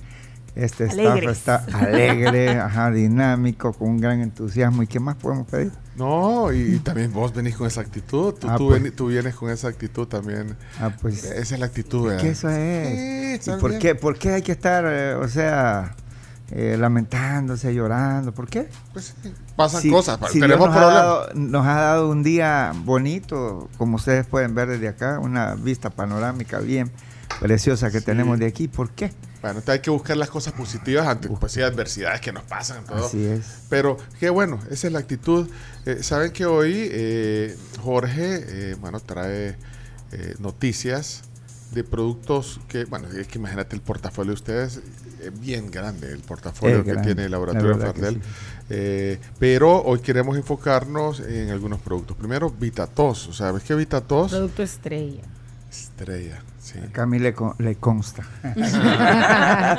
este 0.56 0.84
staff 0.84 1.22
está 1.24 1.64
alegre, 1.72 2.58
ajá, 2.58 2.90
dinámico, 2.90 3.72
con 3.72 3.88
un 3.90 4.00
gran 4.00 4.20
entusiasmo. 4.20 4.82
¿Y 4.82 4.86
qué 4.86 5.00
más 5.00 5.16
podemos 5.16 5.46
pedir? 5.48 5.72
No, 5.96 6.52
y, 6.52 6.74
y 6.74 6.78
también 6.78 7.12
vos 7.12 7.32
venís 7.34 7.56
con 7.56 7.66
esa 7.66 7.80
actitud, 7.80 8.34
tú, 8.34 8.48
Ah, 8.50 8.56
tú 8.56 8.68
pues. 8.68 8.94
tú 8.96 9.06
vienes 9.08 9.34
con 9.34 9.50
esa 9.50 9.68
actitud 9.68 10.06
también. 10.06 10.56
Ah, 10.80 10.90
pues. 11.00 11.24
Esa 11.24 11.54
es 11.54 11.60
la 11.60 11.66
actitud, 11.66 12.06
¿verdad? 12.06 12.22
¿Qué 12.22 12.28
eso 12.30 12.48
es? 12.50 13.38
está 13.40 13.56
¿Y 13.56 13.60
por 13.60 13.78
qué, 13.78 13.94
por 13.94 14.16
qué 14.18 14.30
hay 14.34 14.42
que 14.42 14.52
estar, 14.52 14.84
eh, 14.86 15.14
o 15.14 15.28
sea, 15.28 15.94
eh, 16.50 16.76
lamentándose, 16.78 17.74
llorando? 17.74 18.32
¿Por 18.32 18.48
qué? 18.48 18.68
Pues 18.92 19.14
pasan 19.56 19.82
Si- 19.82 19.90
cosas, 19.90 20.18
si 20.30 20.40
tenemos 20.40 20.68
Dios 20.68 20.68
nos 20.68 20.76
ha, 20.76 20.80
problemas. 20.80 21.04
dado, 21.04 21.28
nos 21.34 21.66
ha 21.66 21.74
dado 21.80 22.10
un 22.10 22.22
día 22.22 22.72
bonito, 22.84 23.68
como 23.78 23.96
ustedes 23.96 24.26
pueden 24.26 24.54
ver 24.54 24.68
desde 24.68 24.88
acá, 24.88 25.18
una 25.20 25.54
vista 25.54 25.90
panorámica 25.90 26.58
bien 26.60 26.90
preciosa 27.40 27.90
que 27.90 28.00
tenemos 28.00 28.38
de 28.38 28.46
aquí. 28.46 28.68
¿Por 28.68 28.90
qué? 28.90 29.12
Bueno, 29.44 29.62
hay 29.66 29.80
que 29.80 29.90
buscar 29.90 30.16
las 30.16 30.30
cosas 30.30 30.54
positivas 30.54 31.06
ante 31.06 31.28
pues, 31.28 31.52
sí, 31.52 31.60
adversidades 31.60 32.22
que 32.22 32.32
nos 32.32 32.44
pasan. 32.44 32.82
Todo. 32.86 33.04
Así 33.04 33.22
es. 33.26 33.44
Pero 33.68 33.98
qué 34.18 34.30
bueno, 34.30 34.58
esa 34.70 34.86
es 34.86 34.92
la 34.94 35.00
actitud. 35.00 35.46
Eh, 35.84 36.02
Saben 36.02 36.32
que 36.32 36.46
hoy 36.46 36.72
eh, 36.90 37.54
Jorge, 37.82 38.70
eh, 38.70 38.76
bueno, 38.80 39.00
trae 39.00 39.54
eh, 40.12 40.34
noticias 40.38 41.24
de 41.72 41.84
productos 41.84 42.58
que, 42.68 42.86
bueno, 42.86 43.06
es 43.10 43.26
que 43.26 43.36
imagínate 43.38 43.76
el 43.76 43.82
portafolio 43.82 44.30
de 44.30 44.34
ustedes, 44.34 44.80
es 45.22 45.40
bien 45.40 45.70
grande 45.70 46.10
el 46.10 46.20
portafolio 46.20 46.78
Es 46.78 46.84
que 46.84 46.92
grande, 46.92 47.08
tiene 47.14 47.24
el 47.26 47.30
la 47.30 47.36
laboratorio 47.36 47.78
que 47.78 47.84
Fardel. 47.84 48.14
sí. 48.14 48.20
Eh, 48.70 49.18
pero 49.38 49.82
hoy 49.82 49.98
queremos 50.00 50.38
enfocarnos 50.38 51.20
en 51.20 51.50
algunos 51.50 51.80
productos. 51.80 52.16
Primero, 52.16 52.48
Vitatos. 52.48 53.28
O 53.28 53.34
sea, 53.34 53.52
¿ves 53.52 53.62
que 53.62 53.74
Vitatos? 53.74 54.30
Producto 54.30 54.62
estrella. 54.62 55.22
Estrella, 55.70 56.42
sí. 56.64 56.78
A 57.00 57.06
mí 57.06 57.18
le, 57.18 57.32
con- 57.34 57.54
le 57.58 57.76
consta. 57.76 58.22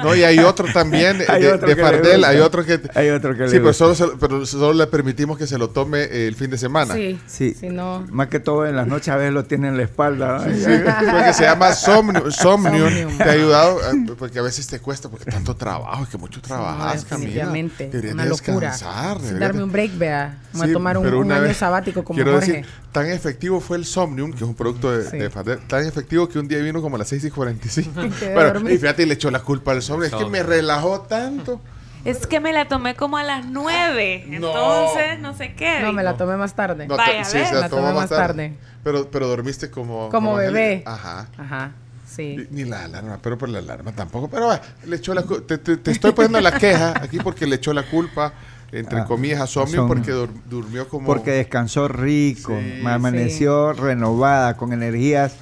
No, 0.03 0.15
y 0.15 0.23
hay 0.23 0.39
otro 0.39 0.67
también 0.73 1.17
Hay 1.27 1.41
de, 1.43 1.53
otro 1.53 1.67
de 1.67 1.75
Fardel, 1.75 2.23
hay 2.23 2.37
otro 2.39 2.63
que... 2.65 2.79
Hay 2.95 3.09
otro 3.09 3.33
que 3.33 3.43
le 3.43 3.49
Sí, 3.49 3.55
pero 3.55 3.67
gusta. 3.67 3.93
solo, 3.95 3.95
se- 3.95 4.17
pero 4.17 4.45
solo 4.45 4.73
le 4.73 4.87
permitimos 4.87 5.37
que 5.37 5.47
se 5.47 5.57
lo 5.57 5.69
tome 5.69 6.03
el 6.27 6.35
fin 6.35 6.49
de 6.49 6.57
semana. 6.57 6.93
Sí. 6.93 7.19
Sí. 7.25 7.53
Si 7.53 7.69
no. 7.69 8.05
Más 8.11 8.27
que 8.27 8.39
todo 8.39 8.65
en 8.65 8.75
las 8.75 8.87
noches 8.87 9.09
a 9.09 9.17
veces 9.17 9.33
lo 9.33 9.45
tiene 9.45 9.67
en 9.69 9.77
la 9.77 9.83
espalda. 9.83 10.39
¿no? 10.39 10.53
Sí, 10.55 10.65
porque 11.11 11.33
se 11.33 11.43
llama 11.43 11.73
Somnium. 11.73 12.31
Somnium. 12.31 12.89
Somnium. 12.89 13.17
Te 13.17 13.23
ha 13.23 13.31
ayudado, 13.31 13.79
eh, 13.91 14.05
porque 14.17 14.39
a 14.39 14.41
veces 14.43 14.67
te 14.67 14.79
cuesta, 14.79 15.09
porque 15.09 15.29
tanto 15.31 15.55
trabajo, 15.55 16.03
es 16.03 16.09
que 16.09 16.17
mucho 16.17 16.39
No, 16.41 16.47
trabajas, 16.47 17.05
Camila. 17.05 17.27
definitivamente. 17.27 17.85
Deberías 17.89 18.13
Una 18.13 18.25
locura. 18.25 18.71
descansar, 18.71 19.17
Sin 19.17 19.25
deberías 19.27 19.49
darme 19.49 19.63
un 19.63 19.71
break, 19.71 19.97
vea. 19.97 20.37
Voy 20.53 20.63
a 20.63 20.67
Sí, 20.67 20.73
tomar 20.73 20.97
un, 20.97 21.03
pero 21.03 21.19
un 21.19 21.25
una 21.25 21.35
año 21.37 21.43
vez- 21.45 21.57
sabático 21.57 22.03
como 22.03 22.15
Quiero 22.17 22.33
Jorge. 22.33 22.51
decir, 22.51 22.65
tan 22.91 23.07
efectivo 23.07 23.59
fue 23.59 23.77
el 23.77 23.85
Somnium, 23.85 24.31
que 24.31 24.37
es 24.37 24.41
un 24.43 24.55
producto 24.55 24.91
de, 24.91 25.09
Sí. 25.09 25.17
de 25.17 25.29
Fardel, 25.29 25.59
tan 25.67 25.85
efectivo 25.85 26.27
que 26.29 26.39
un 26.39 26.47
día 26.47 26.59
vino 26.59 26.74
como 26.81 26.95
a 26.95 26.99
las 26.99 27.07
6 27.09 27.25
y 27.25 27.31
45. 27.31 28.01
Quedé 28.19 28.33
bueno, 28.33 28.69
y 28.69 28.77
fíjate, 28.77 29.03
y 29.03 29.05
le 29.05 29.13
echó 29.15 29.31
la 29.31 29.39
culpa 29.39 29.71
al 29.71 29.81
Somnium. 29.81 30.11
Es 30.13 30.15
que 30.15 30.25
me 30.29 30.43
relajó 30.43 31.01
tanto. 31.01 31.59
Es 32.03 32.27
que 32.27 32.39
me 32.39 32.53
la 32.53 32.67
tomé 32.67 32.95
como 32.95 33.17
a 33.17 33.23
las 33.23 33.45
9. 33.45 34.25
No. 34.27 34.35
Entonces, 34.35 35.19
no 35.21 35.35
sé 35.35 35.53
qué. 35.55 35.79
No, 35.81 35.91
me 35.91 36.03
la 36.03 36.15
tomé 36.17 36.37
más 36.37 36.55
tarde. 36.55 36.87
No, 36.87 36.97
Vaya, 36.97 37.23
sí, 37.25 37.39
se 37.43 37.53
la 37.55 37.61
la 37.61 37.69
tomó 37.69 37.81
tomé 37.87 37.93
más 37.95 38.09
tarde. 38.09 38.27
tarde. 38.49 38.53
Pero, 38.83 39.09
pero 39.09 39.27
dormiste 39.27 39.71
como... 39.71 40.09
Como 40.09 40.35
bebé. 40.35 40.83
Angélica. 40.85 40.93
Ajá. 40.93 41.27
Ajá. 41.37 41.71
Sí. 42.07 42.47
Ni 42.51 42.63
la 42.63 42.83
alarma, 42.83 43.17
pero 43.21 43.37
por 43.39 43.49
la 43.49 43.57
alarma 43.59 43.91
tampoco. 43.91 44.29
Pero 44.29 44.45
va, 44.47 44.61
le 44.85 44.95
echó 44.97 45.13
la 45.15 45.23
te, 45.23 45.57
te- 45.57 45.77
te 45.77 45.91
estoy 45.91 46.11
poniendo 46.11 46.39
la 46.39 46.51
queja 46.51 46.93
aquí 47.01 47.17
porque 47.17 47.47
le 47.47 47.55
echó 47.55 47.73
la 47.73 47.83
culpa, 47.83 48.31
entre 48.71 48.99
Ah, 48.99 49.05
comillas, 49.05 49.41
a 49.41 49.47
Somnium. 49.47 49.87
porque 49.87 50.13
dur- 50.13 50.29
durmió 50.47 50.87
como... 50.87 51.07
Porque 51.07 51.31
descansó 51.31 51.87
rico, 51.87 52.53
Sí, 52.57 52.81
me 52.83 52.91
amaneció 52.91 53.73
renovada, 53.73 54.55
con 54.55 54.71
energías. 54.71 55.33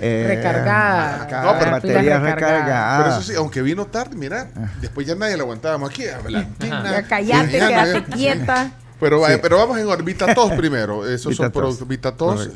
Eh, 0.00 0.24
Recargada. 0.28 1.42
No, 1.52 1.58
pero- 1.58 1.70
baterías 1.72 2.22
recargada. 2.22 2.34
recargadas. 2.34 3.02
Pero 3.02 3.14
eso 3.16 3.22
sí, 3.32 3.34
aunque 3.36 3.62
vino 3.62 3.86
tarde, 3.86 4.16
mira, 4.16 4.48
después 4.80 5.06
ya 5.06 5.14
nadie 5.14 5.36
lo 5.36 5.44
aguantábamos 5.44 5.90
aquí. 5.90 6.04
Valentina. 6.22 6.84
Ya 6.90 7.02
callate, 7.08 7.50
quédate 7.50 8.04
quieta. 8.04 8.70
Pero, 9.00 9.20
vaya, 9.20 9.36
Sí. 9.36 9.40
pero 9.42 9.58
vamos 9.58 9.78
en 9.78 9.86
Orbita 9.86 10.34
Tos 10.34 10.52
primero. 10.52 11.06
Esos 11.10 11.36
son 11.36 11.52
Vitatos. 11.88 12.50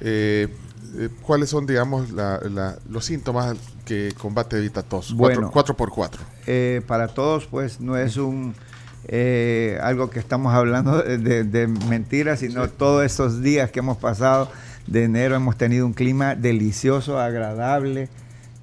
Eh, 0.00 0.48
eh, 0.98 1.08
¿Cuáles 1.22 1.50
son, 1.50 1.66
digamos, 1.66 2.10
la- 2.10 2.40
la- 2.50 2.76
los 2.88 3.04
síntomas 3.04 3.56
que 3.84 4.12
combate 4.18 4.58
Vitatos? 4.60 5.12
Bueno. 5.14 5.50
4 5.52 5.76
por 5.76 5.90
4 5.90 6.20
Eh, 6.46 6.82
para 6.86 7.08
todos, 7.08 7.46
pues 7.46 7.80
no 7.80 7.96
es 7.96 8.16
un 8.16 8.54
eh, 9.08 9.78
algo 9.82 10.10
que 10.10 10.18
estamos 10.18 10.52
hablando 10.54 11.00
de, 11.02 11.18
de- 11.18 11.44
de 11.44 11.68
mentiras, 11.68 12.40
sino 12.40 12.68
todos 12.68 13.04
estos 13.04 13.40
días 13.40 13.70
que 13.70 13.78
hemos 13.78 13.96
pasado 13.98 14.50
de 14.86 15.04
enero 15.04 15.34
hemos 15.36 15.56
tenido 15.56 15.86
un 15.86 15.92
clima 15.92 16.34
delicioso, 16.34 17.18
agradable, 17.18 18.08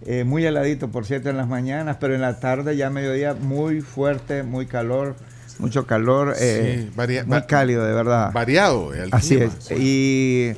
eh, 0.05 0.23
muy 0.23 0.45
heladito, 0.45 0.89
por 0.89 1.05
cierto, 1.05 1.29
en 1.29 1.37
las 1.37 1.47
mañanas, 1.47 1.97
pero 1.99 2.15
en 2.15 2.21
la 2.21 2.39
tarde 2.39 2.75
ya 2.75 2.89
mediodía 2.89 3.33
muy 3.33 3.81
fuerte, 3.81 4.43
muy 4.43 4.65
calor, 4.65 5.15
mucho 5.59 5.85
calor, 5.85 6.33
eh, 6.39 6.89
Sí, 6.91 7.23
muy 7.25 7.41
cálido, 7.43 7.85
de 7.85 7.93
verdad. 7.93 8.31
Variado. 8.33 8.93
el 8.93 9.09
Así 9.13 9.37
clima. 9.37 9.51
es. 9.53 9.71
Y 9.79 10.53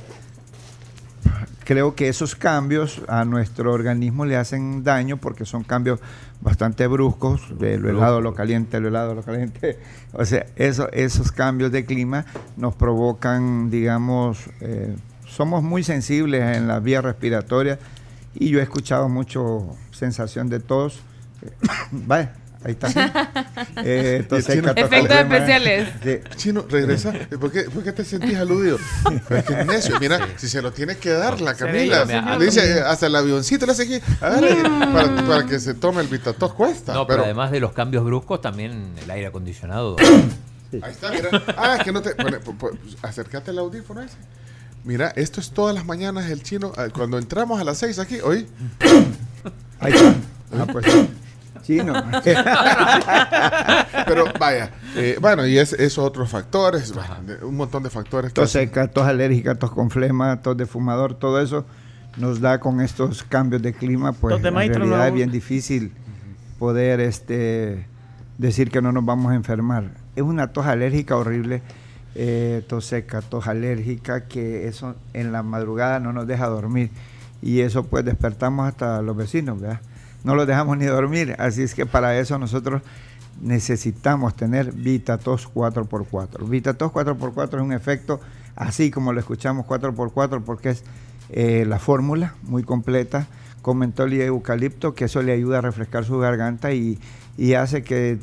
creo 1.66 1.96
que 1.96 2.08
esos 2.08 2.36
cambios 2.36 3.02
a 3.08 3.26
nuestro 3.26 3.74
organismo 3.74 4.26
le 4.26 4.38
hacen 4.38 4.84
daño 4.84 5.18
porque 5.18 5.46
son 5.46 5.64
cambios 5.64 6.00
bastante 6.42 6.88
bruscos, 6.88 7.60
de 7.60 7.78
lo 7.78 7.90
helado 7.90 8.18
a 8.18 8.22
lo 8.22 8.34
caliente, 8.34 8.80
lo 8.80 8.88
helado 8.88 9.12
a 9.12 9.16
lo 9.16 9.24
caliente. 9.24 9.78
O 10.18 10.24
sea, 10.24 10.46
eso, 10.56 10.90
esos 10.94 11.34
cambios 11.34 11.74
de 11.74 11.84
clima 11.86 12.26
nos 12.56 12.74
provocan, 12.74 13.70
digamos, 13.70 14.38
eh, 14.62 14.96
somos 15.36 15.64
muy 15.64 15.84
sensibles 15.84 16.56
en 16.58 16.68
las 16.68 16.82
vías 16.82 17.04
respiratorias 17.04 17.80
y 18.34 18.50
yo 18.50 18.60
he 18.60 18.64
escuchado 18.64 19.10
mucho 19.10 19.76
sensación 19.92 20.50
de 20.50 20.60
tos. 20.60 21.00
Vaya, 21.92 22.34
ahí 22.64 22.72
está. 22.80 22.88
Eh, 23.88 24.26
chino- 24.28 24.74
tos 24.74 24.86
Efectos 24.86 25.18
especiales. 25.18 25.90
Chino, 26.38 26.66
regresa. 26.70 27.14
¿Por 27.40 27.52
qué, 27.52 27.64
por 27.64 27.84
qué 27.84 27.92
te 27.92 28.04
sentís 28.06 28.36
aludido? 28.38 28.78
Pero 29.28 29.40
es 29.40 29.46
que 29.46 29.60
es 29.60 29.66
necio. 29.66 30.00
Mira, 30.00 30.28
si 30.38 30.48
se 30.48 30.62
lo 30.62 30.72
tiene 30.72 30.98
que 30.98 31.12
dar 31.12 31.42
la 31.42 31.54
Camila. 31.54 32.06
Le 32.38 32.46
dice, 32.46 32.78
eh, 32.78 32.82
hasta 32.82 33.08
el 33.08 33.16
avioncito 33.16 33.66
le 33.66 33.74
hace 33.74 33.84
aquí. 33.84 34.00
agarre, 34.22 34.56
para, 34.94 35.28
para 35.28 35.46
que 35.46 35.60
se 35.60 35.74
tome 35.74 36.02
el 36.02 36.08
Vitatos 36.08 36.54
cuesta. 36.54 36.94
No, 36.94 37.06
pero, 37.06 37.18
pero 37.18 37.26
además 37.26 37.52
de 37.52 37.60
los 37.60 37.74
cambios 37.74 38.04
bruscos, 38.04 38.42
también 38.42 38.94
el 39.04 39.12
aire 39.12 39.28
acondicionado 39.28 39.98
Ahí 40.82 40.92
está, 40.92 41.12
mira. 41.12 41.30
Ah, 41.58 41.78
que 41.84 41.92
no 41.92 42.02
te. 42.02 42.16
acércate 43.02 43.52
al 43.52 43.60
audífono 43.60 44.02
ese. 44.02 44.16
Mira, 44.86 45.12
esto 45.16 45.42
es 45.42 45.50
todas 45.50 45.74
las 45.74 45.86
mañanas 45.86 46.30
el 46.30 46.44
chino. 46.44 46.72
ah, 46.78 46.88
Cuando 46.94 47.18
entramos 47.18 47.60
a 47.60 47.64
las 47.64 47.80
6 47.80 47.98
aquí, 48.00 48.20
hoy. 48.24 48.48
Ahí 49.80 49.94
está. 49.94 50.14
Ah, 50.54 50.68
pues, 50.72 50.86
chino. 51.64 51.94
Pero 54.06 54.26
vaya, 54.40 54.70
eh, 54.96 55.18
bueno, 55.20 55.46
y 55.48 55.58
es, 55.58 55.74
esos 55.74 56.06
otros 56.06 56.30
factores, 56.30 56.94
bueno, 56.94 57.16
un 57.42 57.58
montón 57.58 57.82
de 57.82 57.90
factores. 57.90 58.32
tos 58.32 58.52
seca, 58.52 58.88
tos 58.88 59.08
alérgica, 59.08 59.56
tos 59.56 59.72
con 59.72 59.90
flema, 59.90 60.42
tos 60.42 60.56
de 60.56 60.68
fumador, 60.68 61.16
todo 61.16 61.42
eso 61.42 61.66
nos 62.18 62.40
da 62.40 62.60
con 62.60 62.80
estos 62.80 63.24
cambios 63.24 63.62
de 63.62 63.74
clima, 63.74 64.14
pues 64.14 64.42
de 64.42 64.48
en 64.50 64.56
realidad 64.56 64.98
no. 64.98 65.04
es 65.06 65.14
bien 65.14 65.32
difícil 65.32 65.92
poder 66.60 67.02
este 67.02 67.88
decir 68.38 68.70
que 68.70 68.82
no 68.82 68.92
nos 68.92 69.04
vamos 69.04 69.32
a 69.32 69.36
enfermar. 69.36 69.90
Es 70.16 70.24
una 70.24 70.54
tos 70.54 70.68
alérgica 70.68 71.18
horrible, 71.18 71.64
eh, 72.16 72.64
tos 72.68 72.86
seca, 72.86 73.22
tos 73.22 73.48
alérgica, 73.48 74.26
que 74.26 74.68
eso 74.68 74.96
en 75.14 75.32
la 75.32 75.44
madrugada 75.44 76.00
no 76.00 76.14
nos 76.14 76.28
deja 76.28 76.48
dormir. 76.48 76.90
Y 77.42 77.60
eso 77.60 77.84
pues 77.84 78.06
despertamos 78.06 78.68
hasta 78.68 79.02
los 79.02 79.16
vecinos, 79.16 79.60
¿verdad? 79.60 79.82
No 80.24 80.36
los 80.36 80.48
dejamos 80.48 80.78
ni 80.78 80.86
dormir. 80.86 81.36
Así 81.38 81.62
es 81.62 81.76
que 81.76 81.86
para 81.86 82.18
eso 82.18 82.40
nosotros 82.40 82.82
necesitamos 83.42 84.36
tener 84.36 84.72
VitaTos 84.72 85.52
4x4. 85.54 86.48
VitaTos 86.48 86.92
4x4 86.92 87.56
es 87.56 87.62
un 87.62 87.74
efecto 87.74 88.20
así 88.56 88.92
como 88.92 89.14
lo 89.14 89.20
escuchamos 89.20 89.66
4x4 89.66 90.42
porque 90.44 90.70
es 90.70 90.84
eh, 91.30 91.66
la 91.68 91.80
fórmula 91.80 92.36
muy 92.44 92.64
completa 92.64 93.28
con 93.62 93.78
mentol 93.78 94.14
y 94.14 94.22
eucalipto 94.22 94.96
que 94.96 95.06
eso 95.06 95.22
le 95.22 95.34
ayuda 95.34 95.58
a 95.58 95.62
refrescar 95.62 96.06
su 96.06 96.18
garganta 96.18 96.72
y, 96.72 97.00
y 97.38 97.56
hace 97.56 97.84
que 97.84 98.20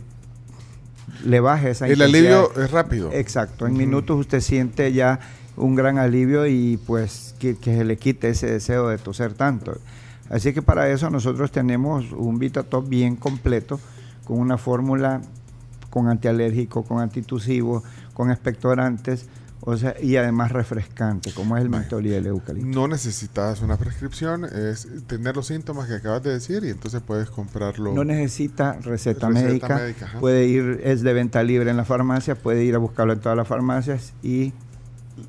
le 1.24 1.40
baje 1.40 1.70
esa 1.70 1.86
El 1.86 2.03
alivio 2.03 2.53
es 2.57 2.70
rápido. 2.70 3.11
Exacto, 3.12 3.66
en 3.66 3.74
minutos 3.74 4.19
usted 4.19 4.40
siente 4.40 4.93
ya 4.93 5.20
un 5.57 5.74
gran 5.74 5.99
alivio 5.99 6.47
y 6.47 6.78
pues 6.86 7.35
que, 7.39 7.57
que 7.57 7.77
se 7.77 7.85
le 7.85 7.97
quite 7.97 8.31
ese 8.31 8.51
deseo 8.51 8.89
de 8.89 8.99
toser 8.99 9.35
tanto. 9.35 9.78
Así 10.31 10.53
que 10.53 10.62
para 10.62 10.90
eso 10.90 11.11
nosotros 11.11 11.53
tenemos 11.53 12.12
un 12.12 12.39
VitaTop 12.39 12.89
bien 12.89 13.16
completo 13.16 13.78
con 14.24 14.39
una 14.39 14.57
fórmula 14.57 15.20
con 15.90 16.09
antialérgico, 16.09 16.85
con 16.85 17.01
antitusivo, 17.01 17.85
con 18.15 18.31
expectorantes, 18.31 19.27
o 19.65 19.77
sea, 19.77 19.95
y 20.03 20.17
además 20.17 20.51
refrescante, 20.51 21.33
como 21.33 21.57
es 21.57 21.63
el 21.63 21.71
mentol 21.71 22.05
y 22.07 22.13
el 22.13 22.27
eucalipto. 22.27 22.69
No 22.69 22.89
necesitas 22.89 23.61
una 23.63 23.77
prescripción, 23.77 24.45
es 24.45 24.89
tener 25.07 25.37
los 25.37 25.47
síntomas 25.47 25.87
que 25.89 25.95
acabas 25.95 26.23
de 26.25 26.33
decir 26.33 26.65
y 26.65 26.71
entonces 26.71 27.01
puedes 27.01 27.31
comprarlo. 27.31 27.95
No 27.95 28.03
necesita 28.05 28.73
receta, 28.81 29.29
Receta 29.29 29.29
médica, 29.31 29.77
médica, 29.77 30.13
puede 30.21 30.47
ir, 30.47 30.81
es 30.83 31.03
de 31.03 31.13
venta 31.13 31.43
libre 31.45 31.71
en 31.71 31.77
la 31.77 31.85
farmacia, 31.85 32.35
puede 32.35 32.65
ir 32.65 32.75
a 32.75 32.79
buscarlo 32.79 33.13
en 33.13 33.21
todas 33.21 33.37
las 33.39 33.47
farmacias 33.47 34.13
y... 34.23 34.53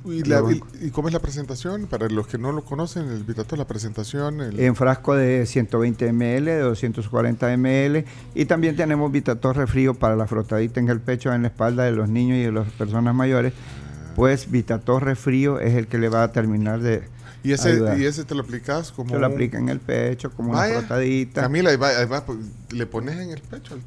¿Y, 0.05 0.23
la- 0.23 0.39
lo- 0.39 0.49
y- 0.51 0.63
y 0.81 0.89
cómo 0.91 1.09
es 1.09 1.13
la 1.13 1.19
presentación? 1.19 1.87
Para 1.87 2.07
los 2.07 2.25
que 2.25 2.37
no 2.37 2.53
lo 2.53 2.63
conocen, 2.63 3.09
el 3.09 3.23
Vitato, 3.25 3.55
la 3.57 3.67
presentación. 3.67 4.39
el- 4.41 4.57
en 4.59 4.75
frasco 4.75 5.13
de 5.13 5.45
120 5.45 6.11
ml, 6.13 6.45
de 6.45 6.59
240 6.59 7.57
ml 7.57 8.05
y 8.33 8.45
también 8.45 8.75
tenemos 8.77 9.11
Vitator 9.11 9.57
refrío 9.57 9.93
para 9.93 10.15
la 10.15 10.25
frotadita 10.25 10.79
en 10.79 10.87
el 10.89 11.01
pecho, 11.01 11.33
en 11.33 11.41
la 11.43 11.49
espalda 11.49 11.83
de 11.83 11.91
los 11.91 12.07
niños 12.09 12.37
y 12.37 12.43
de 12.43 12.51
las 12.53 12.67
personas 12.71 13.13
mayores. 13.13 13.53
Pues 14.15 14.49
Vitator 14.51 15.03
refrío 15.03 15.59
es 15.59 15.73
el 15.75 15.87
que 15.87 15.97
le 15.97 16.09
va 16.09 16.23
a 16.23 16.31
terminar 16.31 16.79
de 16.81 17.03
y, 17.43 17.51
ese, 17.51 17.71
ayudar. 17.71 17.99
y 17.99 18.05
ese 18.05 18.23
te 18.23 18.35
lo 18.35 18.43
aplicas 18.43 18.91
como. 18.91 19.09
Se 19.09 19.19
lo 19.19 19.25
aplica 19.25 19.57
en 19.57 19.67
el 19.69 19.79
pecho 19.79 20.31
como 20.31 20.53
Vaya. 20.53 20.71
una 20.77 20.87
frotadita. 20.87 21.41
Camila, 21.41 21.71
ahí 21.71 21.75
va, 21.75 21.89
ahí 21.89 22.05
va, 22.05 22.25
pues, 22.25 22.39
le 22.71 22.85
pones 22.85 23.17
en 23.19 23.31
el 23.31 23.41
pecho. 23.41 23.77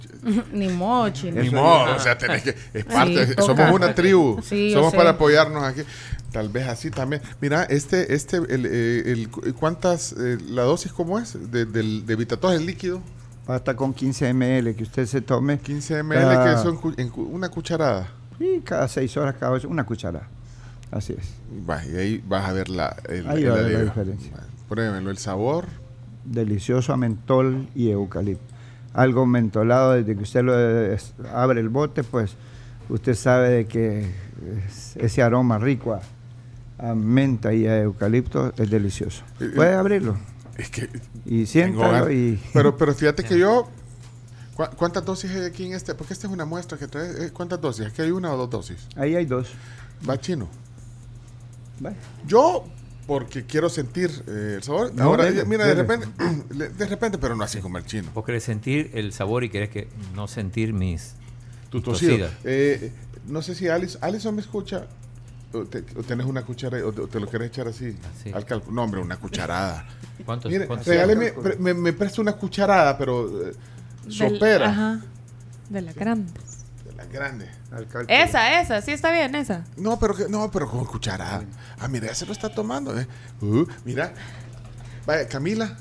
Ni 0.52 0.68
mochi. 0.68 1.30
Ni 1.32 1.48
modo, 1.50 1.96
o 1.96 1.98
sea, 1.98 2.18
tenés 2.18 2.42
que, 2.42 2.54
es 2.74 2.84
parte, 2.84 3.26
Sí, 3.28 3.32
somos 3.38 3.70
una 3.72 3.94
tribu, 3.94 4.40
Sí, 4.42 4.72
somos 4.74 4.94
para 4.94 5.10
apoyarnos 5.10 5.62
aquí. 5.64 5.82
Tal 6.32 6.50
vez 6.50 6.68
así 6.68 6.90
también. 6.90 7.22
Mira, 7.40 7.62
este, 7.64 8.14
este, 8.14 8.36
el, 8.36 8.66
eh, 8.66 9.02
el- 9.12 9.30
¿cuántas, 9.54 10.12
eh, 10.12 10.36
la 10.50 10.62
dosis 10.64 10.92
cómo 10.92 11.18
es? 11.18 11.50
De, 11.50 11.64
del, 11.64 12.04
de 12.04 12.16
Vitatos, 12.16 12.52
el 12.54 12.66
líquido. 12.66 13.00
Hasta 13.46 13.74
con 13.76 13.94
15 13.94 14.34
ml 14.34 14.74
que 14.74 14.82
usted 14.82 15.06
se 15.06 15.22
tome. 15.22 15.58
15 15.60 16.02
ml, 16.02 16.14
cada- 16.18 16.56
que 16.56 16.62
son 16.62 16.76
cu- 16.76 16.92
en 16.98 17.08
cu- 17.08 17.22
una 17.22 17.48
cucharada. 17.48 18.10
Sí, 18.38 18.60
cada 18.64 18.86
6 18.88 19.16
horas, 19.16 19.34
cada 19.38 19.52
vez 19.52 19.64
una 19.64 19.84
cucharada. 19.84 20.28
Así 20.90 21.14
es. 21.18 21.34
Y 21.90 21.96
ahí 21.96 22.24
vas 22.26 22.48
a 22.48 22.52
ver 22.52 22.68
la, 22.68 22.94
el, 23.08 23.26
Ahí 23.28 23.42
el 23.44 23.50
va 23.50 23.54
a 23.54 23.62
ver 23.62 23.72
la 23.72 23.82
diferencia. 23.84 24.32
Va, 24.36 24.42
Pruébelo, 24.68 25.10
el 25.10 25.18
sabor. 25.18 25.64
Delicioso 26.24 26.92
a 26.92 26.96
mentol 26.96 27.68
y 27.74 27.90
eucalipto. 27.90 28.54
Algo 28.94 29.26
mentolado 29.26 29.92
desde 29.92 30.16
que 30.16 30.22
usted 30.22 30.42
lo 30.42 30.58
es- 30.58 31.12
abre 31.34 31.60
el 31.60 31.68
bote, 31.68 32.02
pues 32.04 32.34
usted 32.88 33.14
sabe 33.14 33.50
de 33.50 33.66
que 33.66 34.10
es- 34.66 34.96
ese 34.96 35.22
aroma 35.22 35.58
rico 35.58 35.94
a, 35.94 36.00
a 36.90 36.94
menta 36.94 37.52
y 37.52 37.66
a 37.66 37.78
eucalipto 37.82 38.52
es 38.56 38.70
delicioso. 38.70 39.22
Eh, 39.40 39.52
Puede 39.54 39.74
abrirlo. 39.74 40.16
Es 40.56 40.70
que 40.70 40.88
Y 41.26 41.46
siéntalo 41.46 42.10
y... 42.10 42.40
Pero, 42.54 42.76
pero 42.76 42.94
fíjate 42.94 43.22
que 43.24 43.38
yo. 43.38 43.68
¿Cu- 44.56 44.74
¿Cuántas 44.76 45.04
dosis 45.04 45.30
hay 45.30 45.44
aquí 45.44 45.66
en 45.66 45.74
este? 45.74 45.94
Porque 45.94 46.12
esta 46.14 46.26
es 46.26 46.32
una 46.32 46.44
muestra 46.44 46.78
que 46.78 46.88
trae. 46.88 47.26
eh, 47.26 47.30
¿Cuántas 47.32 47.60
dosis? 47.60 47.86
¿Aquí 47.86 48.02
hay 48.02 48.10
una 48.10 48.32
o 48.32 48.36
dos 48.36 48.50
dosis? 48.50 48.78
Ahí 48.96 49.14
hay 49.14 49.26
dos. 49.26 49.48
Va 50.08 50.18
chino. 50.20 50.48
Va. 51.84 51.92
Yo, 52.26 52.64
porque 53.06 53.44
quiero 53.44 53.68
sentir 53.68 54.10
eh, 54.26 54.54
el 54.56 54.62
sabor. 54.62 54.92
No, 54.94 55.04
Ahora, 55.04 55.24
dele, 55.24 55.44
mira, 55.44 55.64
dele. 55.66 55.82
de 55.82 55.96
repente, 55.96 56.68
de 56.78 56.86
repente, 56.86 57.18
pero 57.18 57.36
no 57.36 57.44
así 57.44 57.60
como 57.60 57.78
el 57.78 57.84
chino. 57.84 58.10
Vos 58.14 58.24
querés 58.24 58.44
sentir 58.44 58.90
el 58.94 59.12
sabor 59.12 59.44
y 59.44 59.50
querés 59.50 59.70
que 59.70 59.88
no 60.14 60.26
sentir 60.28 60.72
mis 60.72 61.12
Tu 61.70 61.80
tosido. 61.82 62.12
tosidas. 62.12 62.32
Eh, 62.44 62.92
no 63.28 63.42
sé 63.42 63.54
si 63.54 63.68
Alice, 63.68 63.98
Alison 64.00 64.34
me 64.34 64.40
escucha. 64.40 64.86
O, 65.52 65.64
te- 65.64 65.84
o 65.96 66.02
tenés 66.02 66.26
una 66.26 66.42
cuchara 66.44 66.84
o 66.84 66.92
te, 66.92 67.00
o 67.02 67.06
te 67.06 67.20
lo 67.20 67.28
querés 67.30 67.48
echar 67.48 67.68
así. 67.68 67.96
Al 68.34 68.44
cal- 68.44 68.62
no, 68.70 68.82
hombre, 68.82 69.00
una 69.00 69.16
cucharada. 69.16 69.86
¿Cuántos- 70.24 70.50
Mire, 70.50 70.66
cuántos- 70.66 70.88
regáleme, 70.88 71.32
pre- 71.32 71.56
me, 71.56 71.72
me 71.72 71.92
presta 71.92 72.20
una 72.20 72.32
cucharada, 72.32 72.98
pero 72.98 73.48
eh, 73.48 73.52
sopera. 74.08 74.70
Ajá. 74.70 75.00
De 75.68 75.82
la 75.82 75.92
grande. 75.92 76.32
De 76.84 76.92
la 76.92 77.04
grande. 77.04 77.48
Esa, 78.08 78.60
esa, 78.60 78.80
sí 78.80 78.92
está 78.92 79.10
bien, 79.10 79.34
esa. 79.34 79.64
No, 79.76 79.98
pero 79.98 80.14
que, 80.14 80.28
no, 80.28 80.50
pero 80.50 80.70
con 80.70 80.84
cucharada. 80.84 81.44
Ah, 81.78 81.88
mira, 81.88 82.06
ya 82.06 82.14
se 82.14 82.26
lo 82.26 82.32
está 82.32 82.48
tomando, 82.48 82.98
eh. 82.98 83.06
Uh, 83.40 83.66
mira. 83.84 84.12
Vaya, 85.04 85.28
Camila. 85.28 85.76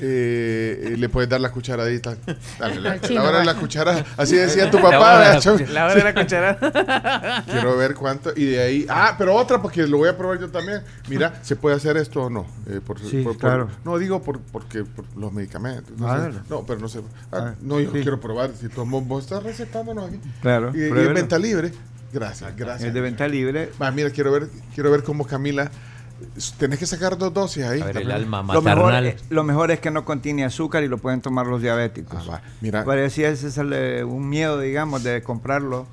Eh, 0.00 0.94
le 0.98 1.08
puedes 1.08 1.28
dar 1.28 1.40
la 1.40 1.50
cucharadita. 1.50 2.16
Dale, 2.58 2.80
la, 2.80 2.96
la 3.10 3.22
hora 3.22 3.38
de 3.40 3.44
la 3.44 3.54
cuchara. 3.54 4.04
Así 4.16 4.36
decía 4.36 4.70
tu 4.70 4.76
La 4.78 4.82
papá. 4.84 4.96
hora 4.98 5.18
de 5.40 5.66
la 5.66 5.72
la 5.72 5.84
hora 5.86 5.94
de 5.94 6.04
la 6.04 6.14
cucharada. 6.14 7.44
Quiero 7.50 7.76
ver 7.76 7.94
cuánto. 7.94 8.32
Y 8.36 8.44
de 8.46 8.60
ahí. 8.62 8.86
Ah, 8.88 9.14
pero 9.18 9.34
otra, 9.34 9.60
porque 9.60 9.86
lo 9.86 9.98
voy 9.98 10.08
a 10.08 10.16
probar 10.16 10.38
yo 10.38 10.48
también. 10.50 10.82
Mira, 11.08 11.38
¿se 11.42 11.56
puede 11.56 11.76
hacer 11.76 11.96
esto 11.96 12.24
o 12.24 12.30
no? 12.30 12.46
Eh, 12.68 12.80
por, 12.84 12.98
Sí, 13.00 13.22
por- 13.22 13.32
por- 13.34 13.38
claro. 13.40 13.68
no, 13.84 13.98
digo 13.98 14.22
por, 14.22 14.40
porque 14.40 14.84
por 14.84 15.04
los 15.16 15.32
medicamentos. 15.32 15.92
No, 15.98 16.06
sé. 16.08 16.12
Hágalo. 16.14 16.40
no 16.48 16.64
pero 16.66 16.80
no 16.80 16.88
sé. 16.88 17.00
Ah, 17.32 17.36
Ah, 17.46 17.54
no, 17.60 17.78
yo 17.80 17.90
sí. 17.92 18.00
quiero 18.02 18.20
probar. 18.20 18.50
Si 18.58 18.68
tú, 18.68 18.84
vos 18.86 19.06
vos 19.06 19.24
estás 19.24 19.42
recetándonos 19.42 20.08
aquí. 20.08 20.20
Claro, 20.42 20.72
Y, 20.74 20.78
y 20.78 20.82
es 20.84 20.88
pruébelo. 20.90 21.14
venta 21.14 21.38
libre. 21.38 21.72
Gracias, 22.12 22.56
gracias. 22.56 22.88
Es 22.88 22.94
de 22.94 23.00
venta 23.00 23.26
libre. 23.28 23.70
Va, 23.80 23.90
mira, 23.90 24.10
quiero 24.10 24.32
ver, 24.32 24.48
quiero 24.74 24.90
ver 24.90 25.02
cómo 25.02 25.26
Camila. 25.26 25.70
Tenés 26.58 26.78
que 26.78 26.86
sacar 26.86 27.18
dos 27.18 27.32
dosis 27.34 27.64
ahí. 27.64 27.80
A 27.80 27.86
ver, 27.86 27.98
el 27.98 28.10
alma 28.10 28.38
Lo 28.54 28.62
mejor, 28.62 28.84
maternal. 28.92 29.06
eh, 29.06 29.16
lo 29.30 29.44
mejor 29.44 29.70
es 29.70 29.80
que 29.80 29.90
no 29.90 30.04
contiene 30.04 30.44
azúcar 30.44 30.82
y 30.82 30.88
lo 30.88 30.98
pueden 30.98 31.20
tomar 31.20 31.46
los 31.46 31.60
diabéticos. 31.62 32.28
Ah, 32.30 32.40
Mira. 32.60 32.84
Parecía 32.84 33.28
ese 33.28 33.48
es 33.48 33.58
el, 33.58 33.72
eh, 33.74 34.04
un 34.04 34.28
miedo, 34.28 34.58
digamos, 34.60 35.02
de 35.02 35.22
comprarlo. 35.22 35.86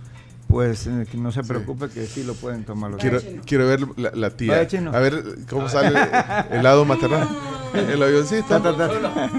Pues 0.48 0.86
eh, 0.88 1.06
que 1.12 1.18
no 1.18 1.32
se 1.32 1.41
preocupe 1.44 1.90
que 1.90 2.06
sí 2.06 2.24
lo 2.24 2.36
pueden 2.36 2.64
tomar 2.64 2.91
los 2.91 3.00
Quiero, 3.02 3.18
diabéticos. 3.20 3.48
quiero 3.48 3.68
ver 3.68 3.80
la, 3.98 4.12
la 4.14 4.30
tía. 4.30 4.52
Vaya, 4.52 4.68
chino. 4.68 4.91
A 4.94 5.00
ver 5.00 5.24
cómo 5.50 5.68
sale 5.68 5.88
el, 5.90 6.58
el 6.58 6.64
lado 6.64 6.86
maternal. 6.86 7.28
El 7.74 8.04
avioncito. 8.04 8.45
Ta, 8.50 8.62
ta, 8.62 8.78
ta. 8.78 9.30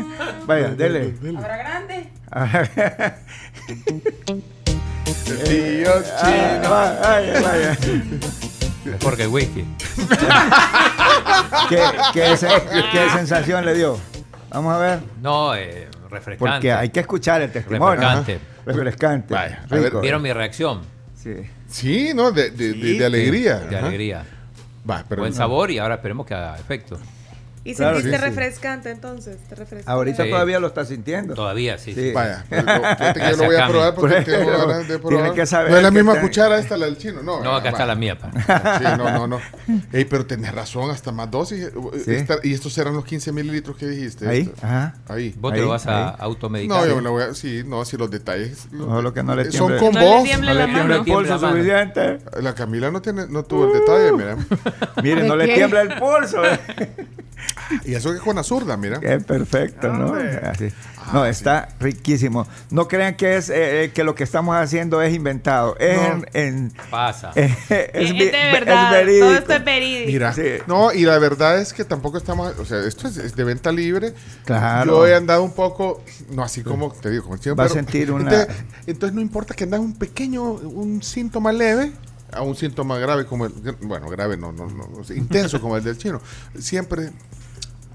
Vaya, 0.45 0.71
dele. 0.75 1.15
¿Habrá 1.39 1.57
grande? 1.57 2.11
El 5.27 5.43
tío 5.45 5.91
Ay, 6.21 6.59
chino. 6.61 6.71
vaya, 6.71 7.41
vaya. 7.43 7.79
Mejor 8.85 9.17
que 9.17 9.23
el 9.23 9.29
whisky. 9.29 9.65
¿Qué, 11.69 11.83
qué 12.13 12.37
se- 12.37 12.49
qué 12.93 13.11
sensación 13.15 13.65
le 13.65 13.75
dio? 13.75 13.99
Vamos 14.51 14.75
a 14.75 14.79
ver. 14.79 15.01
No, 15.21 15.55
eh, 15.55 15.89
refrescante. 16.11 16.39
Porque 16.39 16.73
hay 16.73 16.91
que 16.91 17.01
escuchar 17.01 17.43
el 17.43 17.51
testimonio. 17.51 17.95
Refrescante. 18.01 18.41
Refrescante. 18.67 19.35
Vaya, 19.35 19.63
a 19.65 19.75
ver. 19.75 19.85
rico. 19.85 20.01
¿Vieron 20.01 20.23
mi 20.23 20.33
reacción? 20.33 20.83
Sí. 21.17 21.35
Sí, 21.69 22.13
¿no? 22.15 22.31
De, 22.31 22.51
de, 22.51 22.73
de- 22.75 22.99
de 22.99 23.05
alegría. 23.05 23.59
De 23.61 23.77
Ajá. 23.77 23.87
alegría. 23.87 24.25
Va, 24.89 25.05
pero 25.09 25.23
Buen 25.23 25.33
no. 25.33 25.37
sabor 25.37 25.71
y 25.71 25.79
ahora 25.79 25.95
esperemos 25.97 26.27
que 26.27 26.35
haga 26.35 26.57
efecto. 26.59 26.99
¿Y 27.67 27.75
Claro, 27.75 27.95
sentiste 27.97 28.19
sí, 28.19 28.23
sí. 28.23 28.29
refrescante 28.29 28.91
entonces? 28.91 29.39
¿Te 29.49 29.55
refresca? 29.55 29.91
Ahorita 29.91 30.25
Sí. 30.25 30.31
todavía 30.31 30.61
lo 30.61 30.67
está 30.67 30.85
sintiendo. 30.85 31.33
Todavía, 31.35 31.79
sí. 31.79 31.95
sí. 31.95 32.13
Vaya, 32.13 32.45
pero 32.51 32.63
fíjate 32.67 33.21
que 33.21 33.31
yo 33.31 33.37
lo 33.39 33.45
voy 33.47 33.57
a 33.57 33.69
probar 33.69 33.95
porque 33.95 34.21
tengo 34.21 34.51
ganas 34.51 34.79
de 34.81 34.85
tiene 34.85 34.99
probar. 34.99 35.33
que 35.35 35.47
saber 35.47 35.71
no 35.71 35.77
es 35.79 35.83
la 35.83 35.91
misma 35.91 36.13
te- 36.15 36.21
cuchara 36.21 36.59
esta, 36.59 36.77
la 36.77 36.85
del 36.85 36.99
chino, 36.99 37.23
no. 37.23 37.43
No, 37.43 37.57
acá 37.57 37.71
está 37.71 37.87
la 37.87 37.95
mía, 37.95 38.19
pa. 38.19 38.31
Sí, 38.79 38.85
no, 38.99 39.11
no, 39.11 39.27
no. 39.27 39.41
Ey, 39.93 40.05
pero 40.05 40.27
tenés 40.27 40.55
razón, 40.55 40.91
hasta 40.91 41.11
más 41.11 41.31
dosis. 41.31 41.71
Sí. 42.05 42.13
Esta- 42.13 42.37
y 42.43 42.53
estos 42.53 42.77
eran 42.77 42.93
los 42.95 43.05
15 43.07 43.33
mililitros 43.33 43.77
que 43.79 43.87
dijiste. 43.87 44.29
Ahí, 44.29 44.41
esto. 44.43 44.55
ajá. 44.67 44.95
Ahí. 45.09 45.35
Vos 45.39 45.53
te 45.53 45.59
Ahí, 45.59 45.65
lo 45.65 45.71
vas 45.71 45.87
a 45.87 46.09
ahí. 46.11 46.15
automedicar. 46.19 46.81
No, 46.83 46.87
yo 46.87 46.97
me 46.97 47.03
la 47.03 47.11
voy 47.11 47.23
a. 47.23 47.35
Sí, 47.35 47.63
no, 47.67 47.83
si 47.87 47.97
los 47.97 48.11
detalles. 48.11 48.69
Ojalá 48.79 49.13
que 49.15 49.23
no 49.23 49.35
le 49.35 49.51
son 49.51 49.79
con 49.79 49.95
No 49.95 50.01
le 50.01 50.07
vos. 50.07 50.17
No 50.39 50.53
le 50.55 50.67
tiembla 50.67 50.97
el 50.97 51.05
pulso 51.05 51.39
suficiente. 51.39 52.19
La 52.43 52.55
Camila 52.55 52.91
no, 52.91 53.01
tiene, 53.01 53.27
no 53.27 53.43
tuvo 53.43 53.73
el 53.73 53.81
detalle, 53.81 54.13
mira. 54.13 54.37
Mire, 55.03 55.23
¿De 55.23 55.29
no 55.29 55.37
le 55.37 55.47
tiembla 55.55 55.81
el 55.81 55.95
pulso. 55.99 56.43
Y 57.85 57.95
eso 57.95 58.13
que 58.13 58.19
con 58.21 58.37
la 58.37 58.43
zurda, 58.43 58.77
mira. 58.77 58.99
Es 59.03 59.25
perfecto, 59.25 59.93
¿no? 59.93 60.15
Así. 60.15 60.69
No, 61.13 61.27
está 61.27 61.69
riquísimo. 61.81 62.47
No 62.71 62.89
crean 62.89 63.15
que 63.17 63.37
es 63.37 63.51
eh, 63.51 63.85
eh, 63.85 63.91
que 63.93 64.05
lo 64.05 64.15
que 64.15 64.25
estamos 64.25 64.57
haciendo 64.57 65.03
es 65.03 65.15
inventado. 65.15 65.77
Es, 65.79 65.97
No. 65.99 66.07
en- 66.07 66.27
en- 66.33 66.73
Pasa. 66.91 67.33
es, 67.35 67.53
Es, 67.71 67.89
es 67.93 68.19
de 68.19 68.31
verdad. 68.53 68.85
es 69.01 69.07
verídico. 69.07 69.27
Todo 69.27 69.35
esto 69.37 69.53
es 69.53 69.65
verídico. 69.65 70.11
Mira, 70.13 70.33
Sí. 70.33 70.43
no, 70.67 70.93
y 70.93 71.03
la 71.05 71.19
verdad 71.19 71.61
es 71.61 71.73
que 71.75 71.85
tampoco 71.85 72.17
estamos, 72.17 72.59
o 72.59 72.65
sea, 72.65 72.81
esto 72.87 73.07
es, 73.09 73.19
es 73.19 73.37
de 73.37 73.45
venta 73.45 73.71
libre. 73.71 74.15
Claro. 74.47 74.93
Yo 74.93 75.07
he 75.07 75.15
andado 75.15 75.43
un 75.43 75.53
poco, 75.53 76.03
no 76.31 76.43
así 76.43 76.63
como 76.63 76.91
te 76.93 77.11
digo, 77.11 77.25
como 77.25 77.35
el 77.35 77.41
chino, 77.41 77.55
Va 77.57 77.65
a 77.65 77.69
sentir 77.69 78.11
una- 78.11 78.31
Entonces, 78.31 78.57
entonces 78.87 79.15
no 79.15 79.21
importa 79.21 79.55
que 79.55 79.65
andas 79.65 79.81
un 79.81 79.95
pequeño, 79.99 80.43
un 80.43 81.03
síntoma 81.03 81.53
leve 81.53 81.93
a 82.33 82.41
un 82.43 82.57
síntoma 82.57 82.99
grave 82.99 83.27
como 83.27 83.45
el, 83.47 83.53
bueno, 83.83 84.09
grave 84.09 84.37
no, 84.37 84.51
no, 84.53 84.67
no, 84.67 84.87
intenso 85.15 85.61
como 85.61 85.77
el 85.77 85.85
del 85.85 85.99
chino. 85.99 86.21
Siempre, 86.59 87.11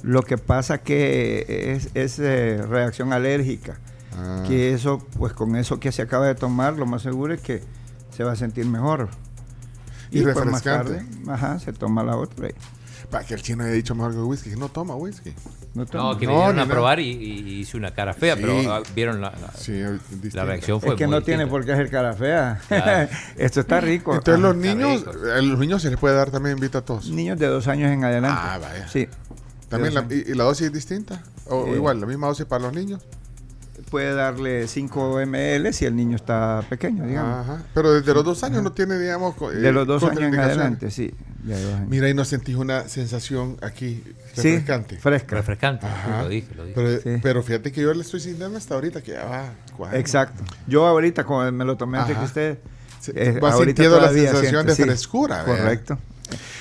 Lo 0.01 0.21
que 0.23 0.37
pasa 0.37 0.77
que 0.79 1.73
es, 1.75 1.89
es, 1.93 2.19
eh, 2.19 2.61
reacción 2.67 3.11
alérgica. 3.13 3.77
Ah. 4.17 4.43
Que 4.47 4.73
eso, 4.73 4.99
pues 5.17 5.33
con 5.33 5.55
eso 5.55 5.79
que 5.79 5.91
se 5.91 6.01
acaba 6.01 6.25
de 6.27 6.35
tomar, 6.35 6.73
lo 6.73 6.85
más 6.85 7.01
seguro 7.01 7.33
es 7.33 7.41
que 7.41 7.61
se 8.15 8.23
va 8.23 8.31
a 8.33 8.35
sentir 8.35 8.65
mejor. 8.65 9.09
Y 10.11 10.21
pues, 10.23 10.35
más 10.45 10.63
tarde, 10.63 11.05
ajá, 11.27 11.59
se 11.59 11.71
toma 11.73 12.03
la 12.03 12.17
otra. 12.17 12.49
y 12.49 12.53
para 13.11 13.25
que 13.25 13.33
el 13.33 13.41
chino 13.41 13.63
haya 13.63 13.73
dicho 13.73 13.95
mejor 13.95 14.11
que 14.13 14.19
whisky, 14.19 14.49
no 14.51 14.69
toma 14.69 14.95
whisky. 14.95 15.33
no 15.73 15.85
toma. 15.85 16.13
No, 16.13 16.17
que 16.19 16.25
No, 16.25 16.31
vinieron 16.33 16.55
ni 16.57 16.61
a 16.61 16.65
probar 16.65 16.99
y, 16.99 17.09
y 17.09 17.59
hice 17.59 17.75
una 17.77 17.91
cara 17.91 18.13
fea, 18.13 18.35
Sí. 18.35 18.41
pero 18.41 18.73
ah, 18.73 18.81
vieron 18.95 19.19
la, 19.21 19.31
la- 19.31 19.51
Sí, 19.55 19.81
la 20.33 20.45
reacción 20.45 20.79
fue 20.81 20.91
es 20.91 20.95
que 20.95 21.05
muy 21.07 21.15
no 21.15 21.21
tiene 21.23 21.43
distinta. 21.45 21.51
por 21.51 21.65
qué 21.65 21.73
hacer 21.73 21.89
cara 21.89 22.13
fea. 22.13 22.59
Claro. 22.67 23.09
Esto 23.37 23.59
está 23.61 23.79
rico. 23.81 24.13
Entonces 24.15 24.41
los 24.41 24.55
niños, 24.55 25.05
rico. 25.05 25.11
a 25.35 25.41
los 25.41 25.59
niños 25.59 25.81
se 25.81 25.89
les 25.91 25.99
puede 25.99 26.15
dar 26.15 26.29
también 26.31 26.57
invita 26.57 26.79
a 26.79 26.81
todos. 26.81 27.09
Niños 27.09 27.37
de 27.39 27.47
dos 27.47 27.67
años 27.67 27.91
en 27.91 28.03
adelante. 28.03 28.37
Ah, 28.39 28.59
vaya. 28.61 28.87
Sí. 28.87 29.07
También 29.69 29.93
la, 29.93 30.05
y, 30.09 30.31
y 30.31 30.33
la 30.33 30.43
dosis 30.45 30.67
es 30.67 30.73
distinta? 30.73 31.21
O 31.47 31.67
Eh, 31.67 31.75
igual, 31.75 31.99
la 32.01 32.05
misma 32.07 32.27
dosis 32.27 32.45
para 32.45 32.63
los 32.63 32.73
niños. 32.73 33.01
Puede 33.89 34.13
darle 34.13 34.67
5 34.67 35.19
ml 35.25 35.73
si 35.73 35.85
el 35.85 35.95
niño 35.95 36.15
está 36.15 36.63
pequeño, 36.69 37.05
digamos. 37.07 37.47
Ajá. 37.47 37.63
Pero 37.73 37.93
desde 37.93 38.13
los 38.13 38.23
dos 38.25 38.43
años 38.43 38.61
no 38.61 38.71
tiene, 38.73 38.99
digamos, 38.99 39.35
co- 39.35 39.49
De 39.51 39.67
eh, 39.67 39.71
los 39.71 39.87
dos 39.87 40.03
años 40.03 40.19
en 40.21 40.39
adelante, 40.39 40.91
sí. 40.91 41.11
de 41.43 41.59
dos 41.63 41.73
años. 41.75 41.89
Mira, 41.89 42.09
y 42.09 42.13
no 42.13 42.25
sentís 42.25 42.55
una 42.55 42.87
sensación 42.89 43.57
aquí 43.61 44.03
Sí, 44.33 44.49
refrescante. 44.51 44.97
fresca. 44.97 45.35
Refrescante, 45.37 45.87
Ajá. 45.87 46.23
lo 46.23 46.29
dije, 46.29 46.53
lo 46.55 46.65
dije. 46.65 46.75
Pero, 46.75 47.01
Sí. 47.01 47.19
pero 47.23 47.41
fíjate 47.43 47.71
que 47.71 47.81
yo 47.81 47.93
le 47.93 48.01
estoy 48.01 48.19
sintiendo 48.19 48.57
hasta 48.57 48.75
ahorita 48.75 49.01
que 49.01 49.13
ya 49.13 49.25
va. 49.25 49.53
Exacto. 49.97 50.43
Yo 50.67 50.85
ahorita, 50.85 51.23
como 51.23 51.49
me 51.51 51.63
lo 51.65 51.77
tomé 51.77 51.97
antes 51.99 52.17
que 52.17 52.25
usted, 52.25 52.57
eh, 53.15 53.39
va 53.39 53.55
sintiendo 53.55 53.99
la 53.99 54.09
sensación 54.11 54.41
siento, 54.51 54.63
de 54.65 54.75
sí, 54.75 54.83
frescura. 54.83 55.45
Correcto. 55.45 55.97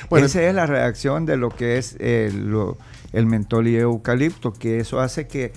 Bueno, 0.09 0.27
Esa 0.27 0.41
es 0.45 0.55
la 0.55 0.65
reacción 0.65 1.27
de 1.27 1.37
lo 1.37 1.51
que 1.51 1.77
es 1.79 1.97
eh, 1.99 2.31
lo- 2.33 2.79
el 3.13 3.27
mentol 3.27 3.69
y 3.69 3.77
eucalipto, 3.77 4.53
que 4.53 4.81
eso 4.81 5.01
hace 5.01 5.27
que 5.27 5.53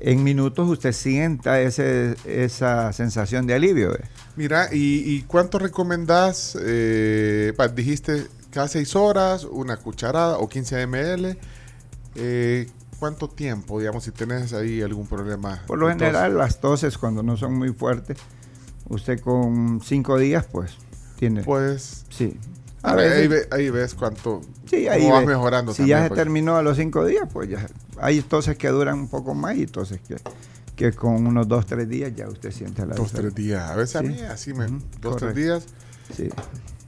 en 0.00 0.22
minutos 0.22 0.68
usted 0.68 0.92
sienta 0.92 1.60
ese, 1.60 2.16
esa 2.24 2.92
sensación 2.92 3.46
de 3.46 3.54
alivio. 3.54 3.94
¿eh? 3.94 4.04
Mira, 4.36 4.68
¿y, 4.72 5.02
y 5.04 5.22
cuánto 5.22 5.58
recomendás? 5.58 6.56
Eh, 6.60 7.52
dijiste 7.74 8.26
cada 8.50 8.68
seis 8.68 8.96
horas, 8.96 9.44
una 9.44 9.76
cucharada 9.76 10.38
o 10.38 10.48
15 10.48 10.86
ml. 10.86 11.38
Eh, 12.14 12.68
¿Cuánto 12.98 13.28
tiempo, 13.28 13.78
digamos, 13.78 14.04
si 14.04 14.10
tenés 14.10 14.54
ahí 14.54 14.80
algún 14.80 15.06
problema? 15.06 15.62
Por 15.66 15.78
lo 15.78 15.86
tos? 15.88 15.98
general, 15.98 16.38
las 16.38 16.60
toses 16.60 16.96
cuando 16.96 17.22
no 17.22 17.36
son 17.36 17.54
muy 17.54 17.74
fuertes, 17.74 18.16
usted 18.88 19.20
con 19.20 19.82
cinco 19.84 20.16
días, 20.16 20.46
pues, 20.50 20.78
tiene... 21.18 21.42
Pues, 21.42 22.06
sí. 22.08 22.38
A 22.92 22.94
ver, 22.94 23.12
ahí, 23.12 23.28
ve- 23.28 23.48
ahí 23.50 23.70
ves 23.70 23.94
cuánto 23.94 24.40
Sí, 24.70 24.88
ahí 24.88 25.08
vas 25.10 25.24
mejorando. 25.26 25.72
Si 25.72 25.78
también, 25.78 25.98
ya 25.98 26.02
se 26.04 26.08
porque- 26.08 26.20
terminó 26.22 26.56
a 26.56 26.62
los 26.62 26.76
cinco 26.76 27.04
días, 27.04 27.28
pues 27.32 27.48
ya. 27.50 27.66
Hay 28.00 28.20
toses 28.22 28.56
que 28.56 28.68
duran 28.68 28.98
un 28.98 29.08
poco 29.08 29.34
más 29.34 29.56
y 29.56 29.66
toses 29.66 30.00
que, 30.06 30.16
que 30.74 30.92
con 30.92 31.26
unos 31.26 31.48
dos, 31.48 31.66
tres 31.66 31.88
días 31.88 32.12
ya 32.14 32.28
usted 32.28 32.50
siente 32.50 32.84
la 32.86 32.94
Dos, 32.94 33.12
tres 33.12 33.34
días. 33.34 33.70
A 33.70 33.76
veces 33.76 33.96
a 33.96 34.02
mí 34.02 34.20
así 34.20 34.52
me... 34.54 34.66
Dos, 34.66 35.16
tres 35.16 35.32
correcto. 35.32 35.34
días. 35.40 35.66
Sí, 36.14 36.28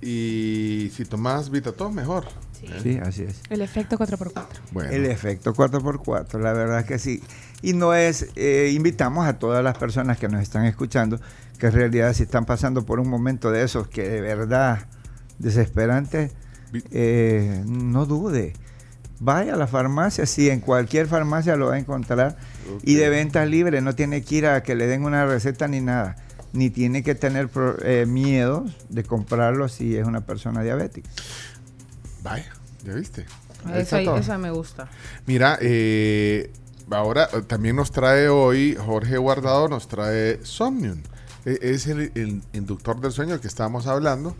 Y 0.00 0.90
si 0.94 1.04
tomás 1.04 1.50
Vitatos, 1.50 1.92
mejor. 1.92 2.24
¿eh? 2.62 2.80
sí, 2.82 2.98
así 3.02 3.22
es. 3.24 3.40
El 3.50 3.62
efecto 3.62 3.96
4x4. 3.98 4.44
Bueno. 4.72 4.90
El 4.90 5.06
efecto 5.06 5.52
4x4, 5.54 6.38
la 6.40 6.52
verdad 6.52 6.84
que 6.84 6.98
sí. 6.98 7.22
Y 7.62 7.72
no 7.72 7.94
es, 7.94 8.28
eh, 8.36 8.70
invitamos 8.74 9.26
a 9.26 9.38
todas 9.38 9.64
las 9.64 9.76
personas 9.76 10.18
que 10.18 10.28
nos 10.28 10.40
están 10.42 10.64
escuchando, 10.66 11.18
que 11.58 11.66
en 11.66 11.72
realidad 11.72 12.12
si 12.12 12.22
están 12.22 12.44
pasando 12.44 12.84
por 12.86 13.00
un 13.00 13.08
momento 13.08 13.50
de 13.50 13.64
esos 13.64 13.88
que 13.88 14.08
de 14.08 14.20
verdad 14.20 14.86
desesperante, 15.38 16.30
eh, 16.90 17.62
no 17.66 18.06
dude. 18.06 18.52
Vaya 19.20 19.54
a 19.54 19.56
la 19.56 19.66
farmacia, 19.66 20.26
sí, 20.26 20.48
en 20.48 20.60
cualquier 20.60 21.08
farmacia 21.08 21.56
lo 21.56 21.66
va 21.68 21.74
a 21.74 21.78
encontrar. 21.78 22.36
Y 22.84 22.94
de 22.94 23.08
venta 23.08 23.44
libre, 23.46 23.80
no 23.80 23.94
tiene 23.94 24.22
que 24.22 24.34
ir 24.36 24.46
a 24.46 24.62
que 24.62 24.74
le 24.76 24.86
den 24.86 25.04
una 25.04 25.26
receta 25.26 25.66
ni 25.66 25.80
nada. 25.80 26.16
Ni 26.52 26.70
tiene 26.70 27.02
que 27.02 27.14
tener 27.14 27.48
pro- 27.48 27.76
eh, 27.82 28.06
miedo 28.06 28.64
de 28.88 29.02
comprarlo 29.04 29.68
si 29.68 29.96
es 29.96 30.06
una 30.06 30.20
persona 30.24 30.62
diabética. 30.62 31.10
Vaya, 32.22 32.50
ya 32.84 32.94
viste. 32.94 33.26
Ahí 33.64 33.80
Esa, 33.82 33.96
esa 34.18 34.38
me 34.38 34.50
gusta. 34.50 34.88
Mira, 35.26 35.58
eh, 35.60 36.52
ahora 36.90 37.28
eh, 37.32 37.42
también 37.46 37.76
nos 37.76 37.90
trae 37.90 38.28
hoy 38.28 38.76
Jorge 38.78 39.18
Guardado, 39.18 39.68
nos 39.68 39.88
trae 39.88 40.38
Somnium. 40.44 41.00
E- 41.44 41.58
Es 41.60 41.86
el, 41.86 42.12
el 42.14 42.42
inductor 42.52 43.00
del 43.00 43.12
sueño 43.12 43.40
que 43.40 43.48
estábamos 43.48 43.86
hablando. 43.86 44.36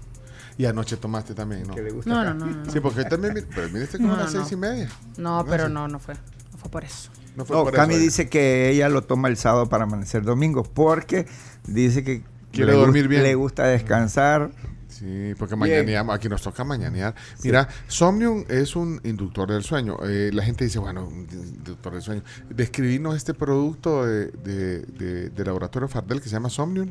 Y 0.59 0.67
anoche 0.67 0.97
tomaste 0.97 1.35
también, 1.35 1.63
¿no? 1.69 1.75
Que 1.75 1.83
le 1.83 1.91
gusta 1.93 2.11
No, 2.11 2.21
acá. 2.21 2.35
no, 2.35 2.47
no, 2.47 2.65
no. 2.65 2.71
Sí, 2.73 2.81
porque 2.81 3.01
hoy 3.01 3.09
también, 3.09 3.47
pero 3.55 3.69
viniste 3.69 3.97
como 3.99 4.11
No, 4.11 4.15
a 4.17 4.25
las 4.25 4.35
no, 4.35 4.41
seis 4.41 4.53
y 4.53 4.57
media. 4.57 4.89
No, 5.17 5.45
pero 5.49 5.69
no, 5.69 5.87
no 5.89 5.99
fue. 6.01 6.15
No 6.53 6.59
fue 6.59 6.71
por 6.71 6.85
eso. 6.85 7.11
No 7.37 7.45
fue 7.45 7.57
No, 7.57 7.63
por 7.65 7.73
Cami 7.75 7.95
eso, 7.95 8.03
dice 8.03 8.29
que 8.29 8.69
ella 8.71 8.89
lo 8.89 9.03
toma 9.03 9.29
el 9.29 9.37
sábado 9.37 9.69
para 9.69 9.85
amanecer 9.85 10.25
domingo 10.25 10.65
porque 10.65 11.27
dice 11.67 12.03
que 12.03 12.25
Quiere 12.51 12.73
dormir 12.73 13.07
bien. 13.07 13.23
le 13.23 13.35
gusta 13.37 13.67
descansar. 13.67 14.51
Sí, 14.89 15.35
porque 15.39 15.55
mañaneamos, 15.55 16.13
aquí 16.17 16.29
nos 16.29 16.43
toca 16.43 16.65
mañanear. 16.65 17.15
Mira, 17.45 17.69
Somnium 17.87 18.45
es 18.49 18.75
un 18.75 19.01
inductor 19.05 19.49
del 19.53 19.63
sueño. 19.63 19.97
Eh, 20.03 20.31
la 20.33 20.43
gente 20.43 20.65
dice, 20.65 20.81
bueno, 20.81 21.09
inductor 21.13 21.93
del 21.93 22.03
sueño. 22.03 22.23
Describirnos 22.51 23.15
este 23.15 23.33
producto 23.33 24.05
de, 24.05 24.27
de- 24.33 24.81
de- 24.81 25.29
de 25.31 25.45
laboratorio 25.45 25.87
Fardel 25.87 26.21
que 26.21 26.29
se 26.29 26.33
llama 26.35 26.51
Somnium. 26.51 26.91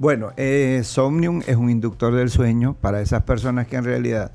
Bueno, 0.00 0.32
eh, 0.38 0.80
Somnium 0.82 1.42
es 1.46 1.56
un 1.56 1.68
inductor 1.68 2.14
del 2.14 2.30
sueño 2.30 2.72
para 2.72 3.02
esas 3.02 3.22
personas 3.24 3.66
que 3.66 3.76
en 3.76 3.84
realidad 3.84 4.30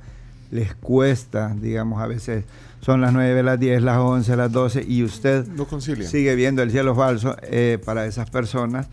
les 0.51 0.75
cuesta, 0.75 1.55
digamos, 1.59 1.99
a 2.03 2.05
veces 2.05 2.45
son 2.81 3.01
las 3.01 3.11
9, 3.11 3.41
las 3.41 3.59
10, 3.59 3.81
las 3.81 3.97
11, 3.97 4.35
las 4.35 4.51
12 4.51 4.85
y 4.87 5.01
usted 5.01 5.47
No 5.47 5.65
concilia. 5.65 6.07
sigue 6.07 6.35
viendo 6.35 6.61
el 6.61 6.69
cielo 6.69 6.93
falso, 6.93 7.35
eh, 7.41 7.79
para 7.83 8.05
esas 8.05 8.29
personas, 8.29 8.89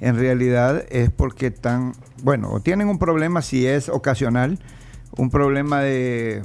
en 0.00 0.16
realidad 0.18 0.82
es 0.90 1.10
porque 1.10 1.46
están, 1.46 1.92
bueno, 2.24 2.50
o 2.50 2.58
tienen 2.58 2.88
un 2.88 2.98
problema 2.98 3.40
si 3.40 3.64
es 3.64 3.88
ocasional, 3.88 4.58
un 5.16 5.30
problema 5.30 5.80
de, 5.82 6.42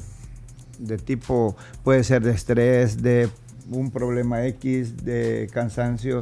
de 0.78 0.98
tipo, 1.00 1.58
puede 1.84 2.04
ser 2.04 2.22
de 2.22 2.34
estrés, 2.34 3.02
de 3.02 3.30
un 3.72 3.90
problema 3.90 4.46
X, 4.46 5.04
de 5.04 5.50
cansancio, 5.52 6.22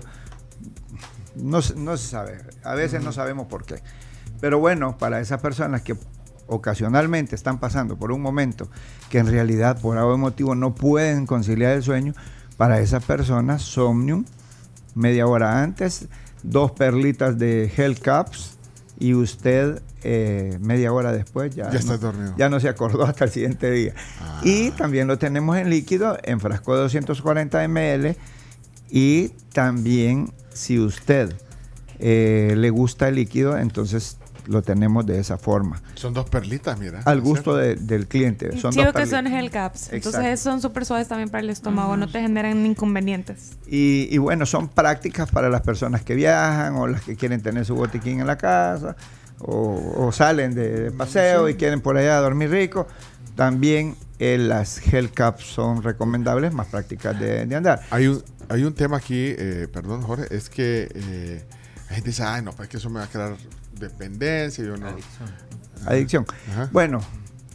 no, 1.35 1.61
se- 1.61 1.75
no 1.75 1.97
se 1.97 2.07
sabe, 2.07 2.37
a 2.63 2.73
veces 2.75 3.03
no 3.03 3.11
sabemos 3.11 3.47
por 3.47 3.65
qué. 3.65 3.81
Pero 4.41 4.59
bueno, 4.59 4.97
para 4.97 5.19
esas 5.19 5.41
personas 5.41 5.81
que 5.81 5.95
ocasionalmente 6.47 7.35
están 7.35 7.59
pasando 7.59 7.97
por 7.97 8.11
un 8.11 8.21
momento 8.21 8.69
que 9.09 9.19
en 9.19 9.27
realidad 9.27 9.79
por 9.81 9.97
algún 9.97 10.19
motivo 10.21 10.55
no 10.55 10.73
pueden 10.73 11.25
conciliar 11.25 11.73
el 11.73 11.83
sueño, 11.83 12.13
para 12.57 12.79
esas 12.79 13.03
personas 13.05 13.61
Somnium, 13.61 14.25
media 14.95 15.27
hora 15.27 15.61
antes, 15.61 16.07
dos 16.43 16.71
perlitas 16.71 17.37
de 17.37 17.71
Hell 17.75 17.99
Caps 17.99 18.57
y 18.97 19.13
usted 19.13 19.81
eh, 20.03 20.57
media 20.61 20.91
hora 20.91 21.11
después 21.11 21.53
ya, 21.55 21.69
Ya 21.71 21.79
no, 21.81 21.97
dormido. 21.97 22.33
ya 22.37 22.49
no 22.49 22.59
se 22.59 22.67
acordó 22.69 23.03
hasta 23.05 23.25
el 23.25 23.31
siguiente 23.31 23.69
día. 23.71 23.93
Ah. 24.21 24.41
Y 24.43 24.71
también 24.71 25.07
lo 25.07 25.17
tenemos 25.17 25.57
en 25.57 25.69
líquido, 25.69 26.17
en 26.23 26.39
frasco 26.39 26.73
de 26.75 26.81
240 26.81 27.65
ml 27.67 28.15
y 28.89 29.29
también 29.53 30.33
si 30.59 30.77
usted 30.79 31.33
eh, 31.99 32.53
le 32.57 32.69
gusta 32.69 33.07
el 33.07 33.15
líquido, 33.15 33.57
entonces 33.57 34.17
lo 34.45 34.61
tenemos 34.63 35.05
de 35.05 35.19
esa 35.19 35.37
forma. 35.37 35.81
Son 35.95 36.13
dos 36.13 36.27
perlitas, 36.29 36.79
mira. 36.79 37.01
Al 37.05 37.21
gusto 37.21 37.55
de- 37.55 37.75
del 37.75 38.07
cliente. 38.07 38.57
Son 38.57 38.71
Chido 38.71 38.85
dos 38.91 38.95
que 38.95 39.05
son 39.05 39.27
gel 39.27 39.51
caps. 39.51 39.93
Exacto. 39.93 39.95
Entonces 40.09 40.39
son 40.39 40.59
súper 40.61 40.85
suaves 40.85 41.07
también 41.07 41.29
para 41.29 41.41
el 41.43 41.49
estómago, 41.49 41.95
no 41.97 42.07
te 42.09 42.19
generan 42.21 42.65
inconvenientes. 42.65 43.51
Y, 43.67 44.07
y 44.09 44.17
bueno, 44.17 44.45
son 44.45 44.67
prácticas 44.69 45.29
para 45.29 45.49
las 45.49 45.61
personas 45.61 46.03
que 46.03 46.15
viajan 46.15 46.75
o 46.75 46.87
las 46.87 47.01
que 47.03 47.15
quieren 47.15 47.41
tener 47.41 47.63
su 47.65 47.75
botiquín 47.75 48.21
en 48.21 48.27
la 48.27 48.37
casa 48.37 48.95
o, 49.39 49.93
o 49.97 50.11
salen 50.11 50.55
de, 50.55 50.67
de 50.85 50.91
paseo 50.91 51.47
y 51.47 51.53
quieren 51.55 51.79
por 51.81 51.95
allá 51.97 52.17
dormir 52.19 52.49
rico. 52.49 52.87
También 53.39 53.95
eh, 54.19 54.37
las 54.37 54.79
gel 54.79 55.11
caps 55.11 55.45
son 55.45 55.81
recomendables, 55.81 56.53
más 56.53 56.67
prácticas 56.67 57.17
de, 57.17 57.45
de 57.45 57.55
andar. 57.55 57.79
Hay 57.89 58.07
un, 58.07 58.21
hay 58.49 58.65
un 58.65 58.73
tema 58.73 58.97
aquí, 58.97 59.33
eh, 59.37 59.69
perdón 59.71 60.01
Jorge, 60.01 60.25
es 60.35 60.49
que 60.49 60.89
eh, 60.93 61.45
la 61.87 61.95
gente 61.95 62.09
dice, 62.09 62.23
ay 62.23 62.41
no, 62.43 62.51
pues 62.51 62.67
es 62.67 62.71
que 62.71 62.77
eso 62.77 62.89
me 62.89 62.99
va 62.99 63.05
a 63.05 63.07
crear 63.07 63.37
dependencia, 63.79 64.61
yo 64.65 64.75
no. 64.75 64.87
Adicción. 65.85 66.25
Ajá. 66.51 66.69
Bueno, 66.73 66.99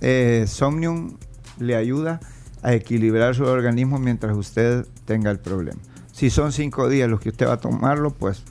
eh, 0.00 0.46
Somnium 0.48 1.18
le 1.58 1.76
ayuda 1.76 2.18
a 2.62 2.72
equilibrar 2.72 3.34
su 3.34 3.44
organismo 3.44 3.98
mientras 3.98 4.34
usted 4.34 4.86
tenga 5.04 5.30
el 5.30 5.38
problema. 5.38 5.78
Si 6.12 6.30
son 6.30 6.52
cinco 6.52 6.88
días 6.88 7.10
los 7.10 7.20
que 7.20 7.28
usted 7.28 7.46
va 7.46 7.52
a 7.54 7.60
tomarlo, 7.60 8.10
pues 8.10 8.42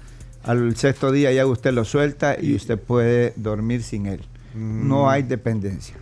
al 0.44 0.76
sexto 0.76 1.12
día 1.12 1.32
ya 1.32 1.48
usted 1.48 1.74
lo 1.74 1.84
suelta 1.84 2.38
y 2.40 2.54
usted 2.56 2.78
puede 2.78 3.34
dormir 3.38 3.82
sin 3.82 4.06
él. 4.06 4.24
No 4.54 5.06
Mm. 5.06 5.08
hay 5.08 5.24
dependencia. 5.24 5.96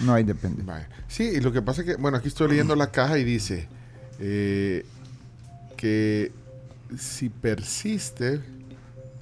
No 0.00 0.14
hay 0.14 0.24
dependencia. 0.24 0.88
Sí, 1.08 1.24
y 1.36 1.40
lo 1.40 1.52
que 1.52 1.62
pasa 1.62 1.82
es 1.82 1.86
que, 1.86 1.94
bueno, 1.96 2.16
aquí 2.18 2.28
estoy 2.28 2.48
leyendo 2.48 2.74
la 2.76 2.90
caja 2.90 3.18
y 3.18 3.24
dice 3.24 3.68
eh, 4.18 4.84
que 5.76 6.32
si 6.98 7.28
persiste 7.28 8.40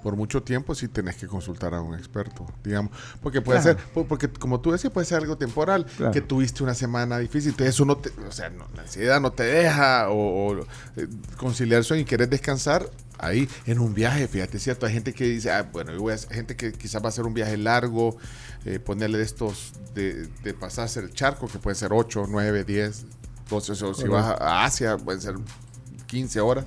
por 0.03 0.17
mucho 0.17 0.43
tiempo, 0.43 0.75
sí 0.75 0.87
tenés 0.89 1.17
que 1.17 1.27
consultar 1.27 1.73
a 1.73 1.81
un 1.81 1.95
experto, 1.95 2.45
digamos. 2.63 2.93
Porque 3.23 3.41
puede 3.41 3.63
Claro. 3.63 3.79
ser, 3.79 3.89
po- 3.89 4.07
porque 4.07 4.29
como 4.29 4.61
tú 4.61 4.71
decías, 4.71 4.93
puede 4.93 5.07
ser 5.07 5.17
algo 5.23 5.39
temporal, 5.39 5.87
Claro. 5.97 6.13
que 6.13 6.21
tuviste 6.21 6.63
una 6.63 6.75
semana 6.75 7.19
difícil, 7.19 7.53
entonces 7.53 7.75
eso 7.75 7.87
no 7.87 7.97
te, 7.97 8.11
o 8.29 8.31
sea, 8.31 8.51
no, 8.51 8.67
la 8.77 8.83
ansiedad 8.83 9.19
no 9.23 9.33
te 9.33 9.45
deja, 9.45 10.11
o, 10.11 10.49
o, 10.53 10.61
eh, 10.97 11.09
conciliar 11.39 11.79
el 11.79 11.85
sueño 11.85 12.03
y 12.03 12.05
querés 12.05 12.29
descansar, 12.29 12.87
ahí 13.27 13.49
en 13.67 13.79
un 13.79 13.95
viaje, 13.95 14.29
fíjate, 14.29 14.57
es 14.57 14.63
cierto, 14.63 14.87
hay 14.87 14.93
gente 14.93 15.13
que 15.13 15.25
dice, 15.25 15.51
ah, 15.51 15.63
bueno, 15.73 15.93
yo 15.93 16.01
voy 16.01 16.13
a, 16.15 16.19
gente 16.19 16.57
que 16.57 16.73
quizás 16.73 17.03
va 17.03 17.07
a 17.07 17.09
hacer 17.09 17.25
un 17.25 17.35
viaje 17.35 17.57
largo, 17.57 18.17
eh, 18.65 18.79
ponerle 18.79 19.19
de 19.19 19.25
estos, 19.25 19.73
de, 19.95 20.27
de 20.43 20.55
pasarse 20.55 21.01
el 21.01 21.13
charco, 21.13 21.49
que 21.49 21.59
puede 21.59 21.75
ser 21.77 21.93
8, 21.93 22.27
9, 22.29 22.65
10, 22.65 23.07
12, 23.49 23.73
o 23.73 23.75
si 23.75 23.83
Correcto. 23.83 24.11
vas 24.11 24.41
a, 24.41 24.65
Asia, 24.65 24.97
pueden 24.97 25.21
ser 25.21 25.35
15 26.07 26.41
horas. 26.41 26.65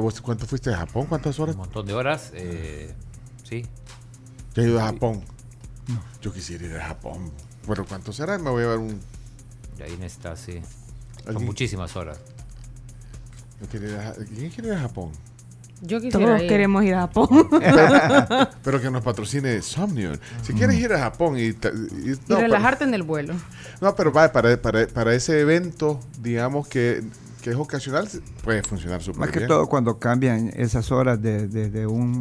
¿vos 0.00 0.20
¿Cuánto 0.20 0.46
fuiste 0.46 0.72
a 0.72 0.78
Japón? 0.78 1.06
¿Cuántas 1.06 1.38
horas? 1.38 1.54
Un 1.54 1.60
montón 1.62 1.86
de 1.86 1.92
horas. 1.92 2.30
eh, 2.34 2.94
sí. 3.42 3.66
Yo 4.54 4.62
he 4.62 4.66
ido 4.66 4.80
a 4.80 4.86
Japón. 4.86 5.22
Yo 6.22 6.32
quisiera 6.32 6.64
ir 6.64 6.76
a 6.76 6.86
Japón. 6.86 7.30
Pero 7.66 7.84
¿cuánto 7.84 8.12
será? 8.12 8.38
Me 8.38 8.50
voy 8.50 8.64
a 8.64 8.68
ver 8.68 8.78
un... 8.78 9.00
Y 9.78 9.82
ahí 9.82 9.98
está, 10.02 10.36
sí. 10.36 10.60
Son 11.24 11.44
muchísimas 11.44 11.96
horas. 11.96 12.18
yo 13.60 13.66
quiero 13.68 13.88
ir 13.90 13.96
a- 13.96 14.14
¿Quién 14.14 14.50
quiere 14.50 14.68
ir 14.68 14.74
a 14.74 14.80
Japón? 14.80 15.12
Yo 15.86 16.00
quisiera 16.00 16.26
Todos 16.26 16.42
ir. 16.42 16.48
queremos 16.48 16.84
ir 16.84 16.94
a 16.94 17.00
Japón. 17.02 17.48
pero, 18.64 18.80
que 18.80 18.90
nos 18.90 19.02
patrocine 19.02 19.60
Somnium. 19.62 20.16
Si 20.42 20.52
quieres 20.54 20.76
ir 20.76 20.92
a 20.92 20.98
Japón 20.98 21.36
y... 21.38 21.42
y- 21.42 21.48
Y 21.50 22.18
no, 22.28 22.36
relajarte 22.40 22.84
en 22.84 22.94
el 22.94 23.02
vuelo. 23.02 23.34
No, 23.80 23.94
pero 23.94 24.12
va, 24.12 24.32
para, 24.32 24.60
para, 24.60 24.86
para 24.86 25.14
ese 25.14 25.40
evento, 25.40 26.00
digamos 26.20 26.66
que, 26.68 27.02
que 27.44 27.50
es 27.50 27.56
ocasional, 27.56 28.08
puede 28.42 28.62
funcionar 28.62 29.02
súper 29.02 29.20
Más 29.20 29.30
que 29.30 29.40
bien. 29.40 29.48
todo 29.48 29.66
cuando 29.66 29.98
cambian 29.98 30.50
esas 30.56 30.90
horas 30.90 31.20
de, 31.20 31.46
de- 31.46 31.68
de 31.68 31.86
un 31.86 32.18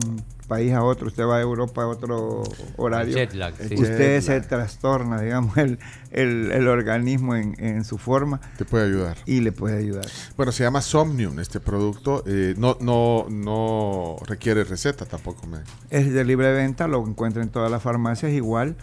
país 0.49 0.73
a 0.73 0.83
otro, 0.83 1.07
usted 1.07 1.23
va 1.23 1.37
a 1.37 1.41
Europa 1.41 1.81
a 1.83 1.87
otro 1.87 2.43
horario, 2.75 3.15
jet 3.15 3.33
lag, 3.33 3.55
sí. 3.55 3.73
usted 3.75 4.15
Jet 4.19 4.21
se 4.21 4.39
lag. 4.39 4.47
trastorna, 4.49 5.21
digamos, 5.21 5.55
el, 5.57 5.79
el, 6.11 6.51
el 6.51 6.67
organismo 6.67 7.35
en, 7.37 7.55
en 7.57 7.85
su 7.85 7.97
forma 7.97 8.41
Te 8.57 8.65
puede 8.65 8.85
ayudar. 8.87 9.15
y 9.25 9.39
le 9.39 9.53
puede 9.53 9.77
ayudar. 9.77 10.05
Bueno, 10.35 10.51
se 10.51 10.63
llama 10.65 10.81
Somnium 10.81 11.39
este 11.39 11.61
producto. 11.61 12.23
eh, 12.27 12.53
no, 12.57 12.75
no, 12.81 13.25
no 13.29 14.17
requiere 14.27 14.65
receta 14.65 15.05
tampoco. 15.05 15.47
Me... 15.47 15.59
Es 15.89 16.11
de 16.13 16.25
libre 16.25 16.51
venta, 16.51 16.89
lo 16.89 17.07
encuentra 17.07 17.41
en 17.41 17.47
todas 17.49 17.71
las 17.71 17.81
farmacias 17.81 18.33
igual. 18.33 18.75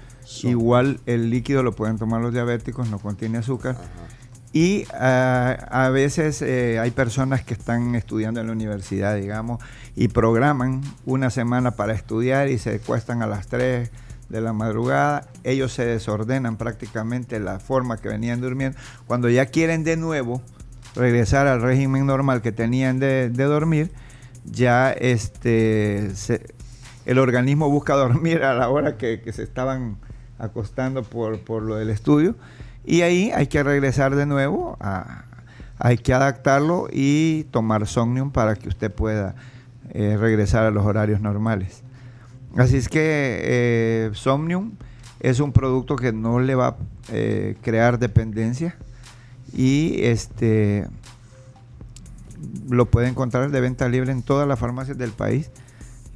Igual 0.43 1.01
el 1.05 1.29
líquido 1.29 1.62
lo 1.62 1.73
pueden 1.77 1.99
tomar 1.99 2.23
los 2.23 2.33
diabéticos, 2.33 2.89
no 2.89 2.99
contiene 2.99 3.37
azúcar. 3.39 3.77
Y 4.52 4.85
ah, 4.94 5.68
a 5.70 5.90
veces 5.90 6.43
eh, 6.43 6.78
hay 6.81 6.90
personas 6.90 7.44
que 7.44 7.55
están 7.55 7.94
estudiando 7.94 8.40
en 8.40 8.48
la 8.48 8.52
universidad, 8.52 9.14
digamos, 9.16 9.62
y 9.94 10.09
programan 10.09 10.82
una 11.06 11.31
semana 11.31 11.72
para 11.72 11.93
estudiar 11.93 12.48
y 12.48 12.59
se 12.59 12.81
cuestan 12.81 13.22
a 13.22 13.27
las 13.27 13.47
3 13.47 13.90
de 14.28 14.40
la 14.40 14.52
madrugada. 14.52 15.28
Ellos 15.44 15.72
se 15.72 15.85
desordenan 15.85 16.56
prácticamente 16.56 17.39
la 17.39 17.60
forma 17.60 17.98
que 17.98 18.09
venían 18.09 18.40
durmiendo. 18.40 18.77
Cuando 19.06 19.28
ya 19.28 19.47
quieren 19.47 19.85
de 19.85 19.97
nuevo 19.97 20.43
regresar 20.97 21.47
al 21.47 21.62
régimen 21.62 22.06
normal 22.06 22.43
que 22.43 22.51
tenían 22.51 22.98
de, 22.98 23.28
dormir, 23.31 23.93
ya 24.44 24.90
este 24.90 26.10
el 27.06 27.18
organismo 27.18 27.70
busca 27.70 27.94
dormir 27.97 28.43
a 28.43 28.55
la 28.55 28.68
hora 28.68 28.97
que, 28.97 29.20
que 29.20 29.32
se 29.32 29.44
estaban 29.44 29.98
acostando 30.39 31.05
por, 31.05 31.39
por 31.40 31.62
lo 31.62 31.77
del 31.77 31.90
estudio 31.90 32.35
y 32.85 33.02
ahí 33.02 33.31
hay 33.35 33.47
que 33.47 33.62
regresar 33.62 34.15
de 34.15 34.27
nuevo 34.27 34.77
hay 35.78 35.97
que 35.97 36.12
adaptarlo 36.12 36.89
y 36.93 37.44
tomar 37.51 37.86
Somnium 37.86 38.31
para 38.31 38.55
que 38.57 38.69
usted 38.69 38.93
pueda 38.93 39.35
eh, 39.93 40.16
regresar 40.19 40.65
a 40.65 40.70
los 40.70 40.85
horarios 40.85 41.20
normales 41.20 41.82
así 42.57 42.77
es 42.77 42.89
que 42.89 43.40
eh, 43.43 44.11
Somnium 44.12 44.73
es 45.20 45.40
un 45.40 45.52
producto 45.52 45.97
que 45.97 46.12
no 46.12 46.40
le 46.40 46.55
va 46.55 46.69
a 46.69 46.77
eh, 47.12 47.57
crear 47.62 47.98
dependencia 47.98 48.77
y 49.52 50.02
este 50.02 50.86
lo 52.68 52.86
puede 52.86 53.09
encontrar 53.09 53.50
de 53.50 53.60
venta 53.60 53.89
libre 53.89 54.12
en 54.12 54.23
todas 54.23 54.49
las 54.49 54.59
farmacias 54.59 54.97
del 54.97 55.10
país 55.10 55.50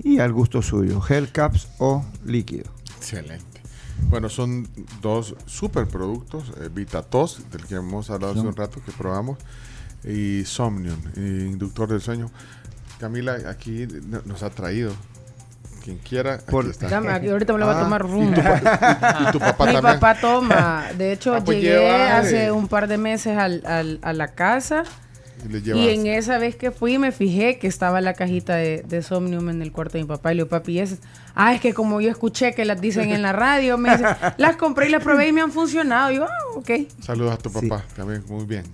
y 0.03 0.19
al 0.19 0.33
gusto 0.33 0.63
suyo, 0.63 1.01
gel 1.01 1.31
caps 1.31 1.69
o 1.79 2.05
líquido. 2.25 2.71
Excelente. 2.97 3.54
Bueno, 4.03 4.29
son 4.29 4.69
dos 5.03 5.35
super 5.47 5.87
productos, 5.87 6.53
eh, 6.61 6.69
Vitatos, 6.73 7.41
del 7.51 7.65
que 7.67 7.77
hemos 7.77 8.11
hablado 8.11 8.33
hace 8.35 8.43
un 8.43 8.55
rato, 8.57 8.81
que 8.85 8.93
probamos, 8.93 9.39
y 10.05 10.45
Somnium, 10.45 10.99
eh, 11.17 11.49
inductor 11.51 11.89
del 11.89 12.01
sueño. 12.01 12.31
Camila 13.01 13.37
aquí 13.49 13.87
no- 14.07 14.23
nos 14.25 14.43
ha 14.43 14.51
traído. 14.51 14.93
Quien 15.83 15.99
quiera, 15.99 16.35
aquí 16.35 16.45
Por- 16.51 16.67
está. 16.67 16.89
Dame, 16.89 17.11
aquí 17.13 17.29
ahorita 17.29 17.53
me 17.53 17.59
lo 17.59 17.67
voy 17.67 17.75
a 17.75 17.79
Ah, 17.79 17.83
tomar 17.85 18.01
y 18.01 18.09
rum. 18.09 18.35
tu 18.35 18.43
pa- 18.43 19.19
y- 19.21 19.29
y 19.29 19.33
tu 19.33 19.39
papá 19.39 19.67
Mi 19.67 19.73
también. 19.75 19.83
papá 20.01 20.21
toma. 20.21 20.85
De 20.97 21.13
hecho, 21.13 21.35
Ah, 21.35 21.45
pues 21.45 21.59
llegué 21.61 21.91
hace 22.11 22.51
un 22.53 22.69
par 22.69 22.89
de 22.89 22.97
meses 22.97 23.37
al- 23.37 23.63
al- 23.67 23.99
a 24.03 24.13
la 24.15 24.29
casa. 24.29 24.85
Y 25.77 25.89
en 25.91 26.07
esa 26.07 26.39
vez 26.39 26.57
que 26.57 26.71
fui 26.71 26.99
me 26.99 27.13
fijé 27.13 27.59
que 27.59 27.67
estaba 27.67 28.01
la 28.01 28.15
cajita 28.15 28.57
de, 28.57 28.83
de 28.89 29.03
Somnium 29.03 29.49
en 29.51 29.63
el 29.63 29.73
cuarto 29.73 29.99
de 29.99 30.05
mi 30.05 30.09
papá. 30.09 30.33
Y 30.33 30.37
le 30.37 30.43
digo, 30.43 30.49
papi, 30.49 30.73
¿y 30.73 30.79
esas? 30.81 30.99
Ah, 31.35 31.55
es 31.55 31.61
que 31.61 31.75
como 31.75 32.01
yo 32.01 32.11
escuché 32.11 32.55
que 32.55 32.65
las 32.65 32.81
dicen 32.81 33.11
en 33.11 33.23
la 33.23 33.33
radio, 33.33 33.77
me 33.79 33.91
dice, 33.91 34.05
las 34.39 34.57
compré 34.57 34.89
y 34.89 34.91
las 34.91 35.03
probé 35.03 35.29
y 35.29 35.33
me 35.33 35.41
han 35.43 35.53
funcionado. 35.53 36.11
Y 36.13 36.17
yo, 36.17 36.25
ah, 36.25 36.57
ok. 36.57 36.71
Saludos 37.01 37.33
a 37.35 37.37
tu 37.39 37.51
Sí. 37.51 37.69
papá, 37.69 37.85
también 37.97 38.23
muy 38.29 38.45
bien. 38.45 38.65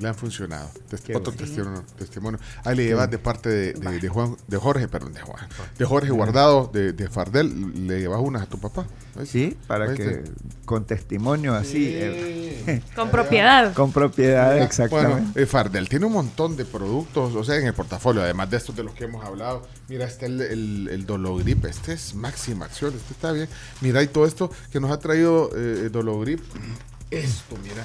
Le 0.00 0.08
han 0.08 0.14
funcionado. 0.14 0.70
Test- 0.90 1.04
Qué 1.04 1.14
otro 1.14 1.30
testimonio, 1.32 1.84
testimonio. 1.98 2.40
Ahí 2.64 2.74
le 2.76 2.84
llevas 2.86 3.10
de 3.10 3.18
parte 3.18 3.48
de, 3.50 3.72
de- 3.74 3.98
de 4.00 4.08
Juan, 4.08 4.34
de 4.48 4.56
Jorge, 4.56 4.88
perdón, 4.88 5.12
de 5.12 5.20
Juan, 5.20 5.46
de 5.78 5.84
Jorge 5.84 6.10
Guardado, 6.10 6.70
de, 6.72 6.92
de 6.94 7.08
Fardel, 7.08 7.86
le 7.86 8.00
llevas 8.00 8.20
unas 8.22 8.42
a 8.42 8.46
tu 8.46 8.58
papá. 8.58 8.86
¿Ves? 9.14 9.28
Sí, 9.28 9.56
para 9.66 9.92
que 9.94 10.22
con 10.64 10.84
testimonio 10.86 11.54
así, 11.54 11.86
eh, 11.92 12.82
Con 12.96 13.10
propiedad. 13.10 13.74
con 13.74 13.92
propiedad, 13.92 14.56
exactamente. 14.62 15.10
Bueno, 15.12 15.32
eh, 15.34 15.44
Fardel 15.46 15.88
tiene 15.88 16.06
un 16.06 16.12
montón 16.14 16.56
de 16.56 16.64
productos, 16.64 17.34
o 17.34 17.44
sea, 17.44 17.56
en 17.56 17.66
el 17.66 17.74
portafolio, 17.74 18.22
además 18.22 18.48
de 18.50 18.56
estos 18.56 18.74
de 18.74 18.84
los 18.84 18.94
que 18.94 19.04
hemos 19.04 19.24
hablado. 19.24 19.66
Mira, 19.88 20.06
está 20.06 20.24
el, 20.26 20.40
el, 20.40 20.88
el 20.90 21.04
Dologrip, 21.06 21.64
este 21.66 21.92
es 21.92 22.14
máxima 22.14 22.64
acción, 22.66 22.94
este 22.94 23.12
está 23.12 23.32
bien. 23.32 23.48
Mira, 23.82 24.02
y 24.02 24.06
todo 24.06 24.24
esto 24.24 24.50
que 24.72 24.80
nos 24.80 24.90
ha 24.92 24.98
traído 24.98 25.50
eh, 25.54 25.88
Dologrip, 25.92 26.40
esto, 27.10 27.56
mira, 27.62 27.84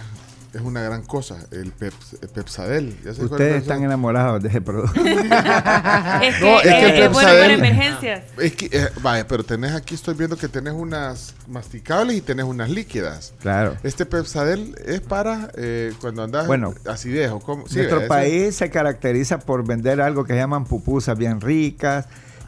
es 0.55 0.61
una 0.61 0.81
gran 0.81 1.01
cosa, 1.03 1.37
el, 1.51 1.73
Peps- 1.73 2.17
el 2.21 2.29
Pepsadel. 2.29 2.95
¿Ya 3.03 3.13
sabes 3.13 3.17
cuál 3.17 3.23
es 3.25 3.31
Ustedes 3.31 3.61
están 3.63 3.83
enamorados 3.83 4.41
de 4.41 4.49
ese 4.49 4.61
producto. 4.61 4.99
Es 5.05 6.35
que, 6.35 6.41
No, 6.45 6.57
es 6.59 6.63
que 6.63 6.69
eh, 6.69 6.97
el 6.97 7.03
es 7.03 7.11
bueno 7.11 7.29
para 7.29 7.53
emergencias. 7.53 8.23
Es 8.37 8.55
que, 8.55 8.65
eh, 8.71 8.87
vaya, 9.01 9.27
pero 9.27 9.43
tenés 9.43 9.73
aquí, 9.73 9.95
estoy 9.95 10.13
viendo 10.15 10.37
que 10.37 10.47
tenés 10.47 10.73
unas 10.73 11.35
masticables 11.47 12.15
y 12.17 12.21
tenés 12.21 12.45
unas 12.45 12.69
líquidas. 12.69 13.33
claro. 13.41 13.75
Este 13.83 14.05
Pepsadel 14.05 14.75
es 14.85 15.01
para 15.01 15.49
eh, 15.57 15.93
cuando 16.01 16.23
andas 16.23 16.47
Bueno, 16.47 16.73
acidez 16.89 17.31
o 17.31 17.39
como. 17.39 17.67
sí, 17.67 17.75
Nuestro 17.77 17.99
ese- 17.99 18.07
país 18.07 18.55
se 18.55 18.69
caracteriza 18.69 19.39
por 19.39 19.65
vender 19.65 20.01
algo 20.01 20.23
que 20.25 20.35
llaman 20.35 20.65
pupusas 20.65 21.17
bien 21.17 21.41
ricas. 21.41 22.05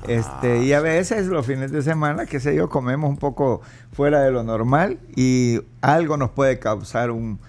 Este, 0.07 0.63
y 0.63 0.73
a 0.73 0.79
veces 0.79 1.25
los 1.25 1.45
fines 1.45 1.71
de 1.71 1.81
semana, 1.81 2.25
qué 2.27 2.39
sé 2.39 2.55
yo, 2.55 2.69
comemos 2.69 3.09
un 3.09 3.17
poco 3.17 3.61
fuera 3.91 4.21
de 4.21 4.31
lo 4.31 4.43
normal 4.43 4.99
y 5.15 5.59
algo 5.81 6.15
nos 6.17 6.29
puede 6.29 6.59
causar 6.59 7.11
un- 7.11 7.39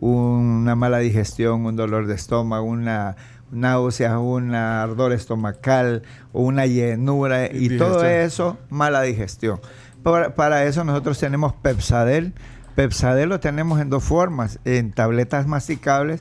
una 0.00 0.74
mala 0.74 0.98
digestión, 0.98 1.66
un 1.66 1.76
dolor 1.76 2.06
de 2.06 2.14
estómago, 2.14 2.64
una 2.64 3.16
náuseas, 3.50 4.16
un 4.18 4.54
ardor 4.54 5.12
estomacal 5.12 6.02
o 6.32 6.42
una 6.42 6.66
llenura 6.66 7.46
y 7.52 7.76
todo 7.78 8.04
eso, 8.04 8.58
mala 8.70 9.02
digestión. 9.02 9.60
Para, 10.02 10.34
para 10.34 10.64
eso 10.64 10.84
nosotros 10.84 11.18
tenemos 11.18 11.52
Pepsadel. 11.54 12.34
Pepsadel 12.74 13.28
lo 13.28 13.40
tenemos 13.40 13.80
en 13.80 13.90
dos 13.90 14.04
formas, 14.04 14.60
en 14.64 14.92
tabletas 14.92 15.46
masticables 15.46 16.20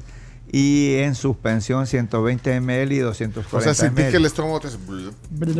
y 0.52 0.96
en 0.96 1.14
suspensión 1.16 1.88
120 1.88 2.62
ml 2.62 2.92
y 2.94 3.00
240 3.00 3.58
O 3.58 3.62
sea, 3.62 3.74
sentí 3.74 4.02
ml. 4.02 4.12
que 4.12 4.18
el 4.18 4.26
estómago 4.26 4.60
te. 4.62 4.70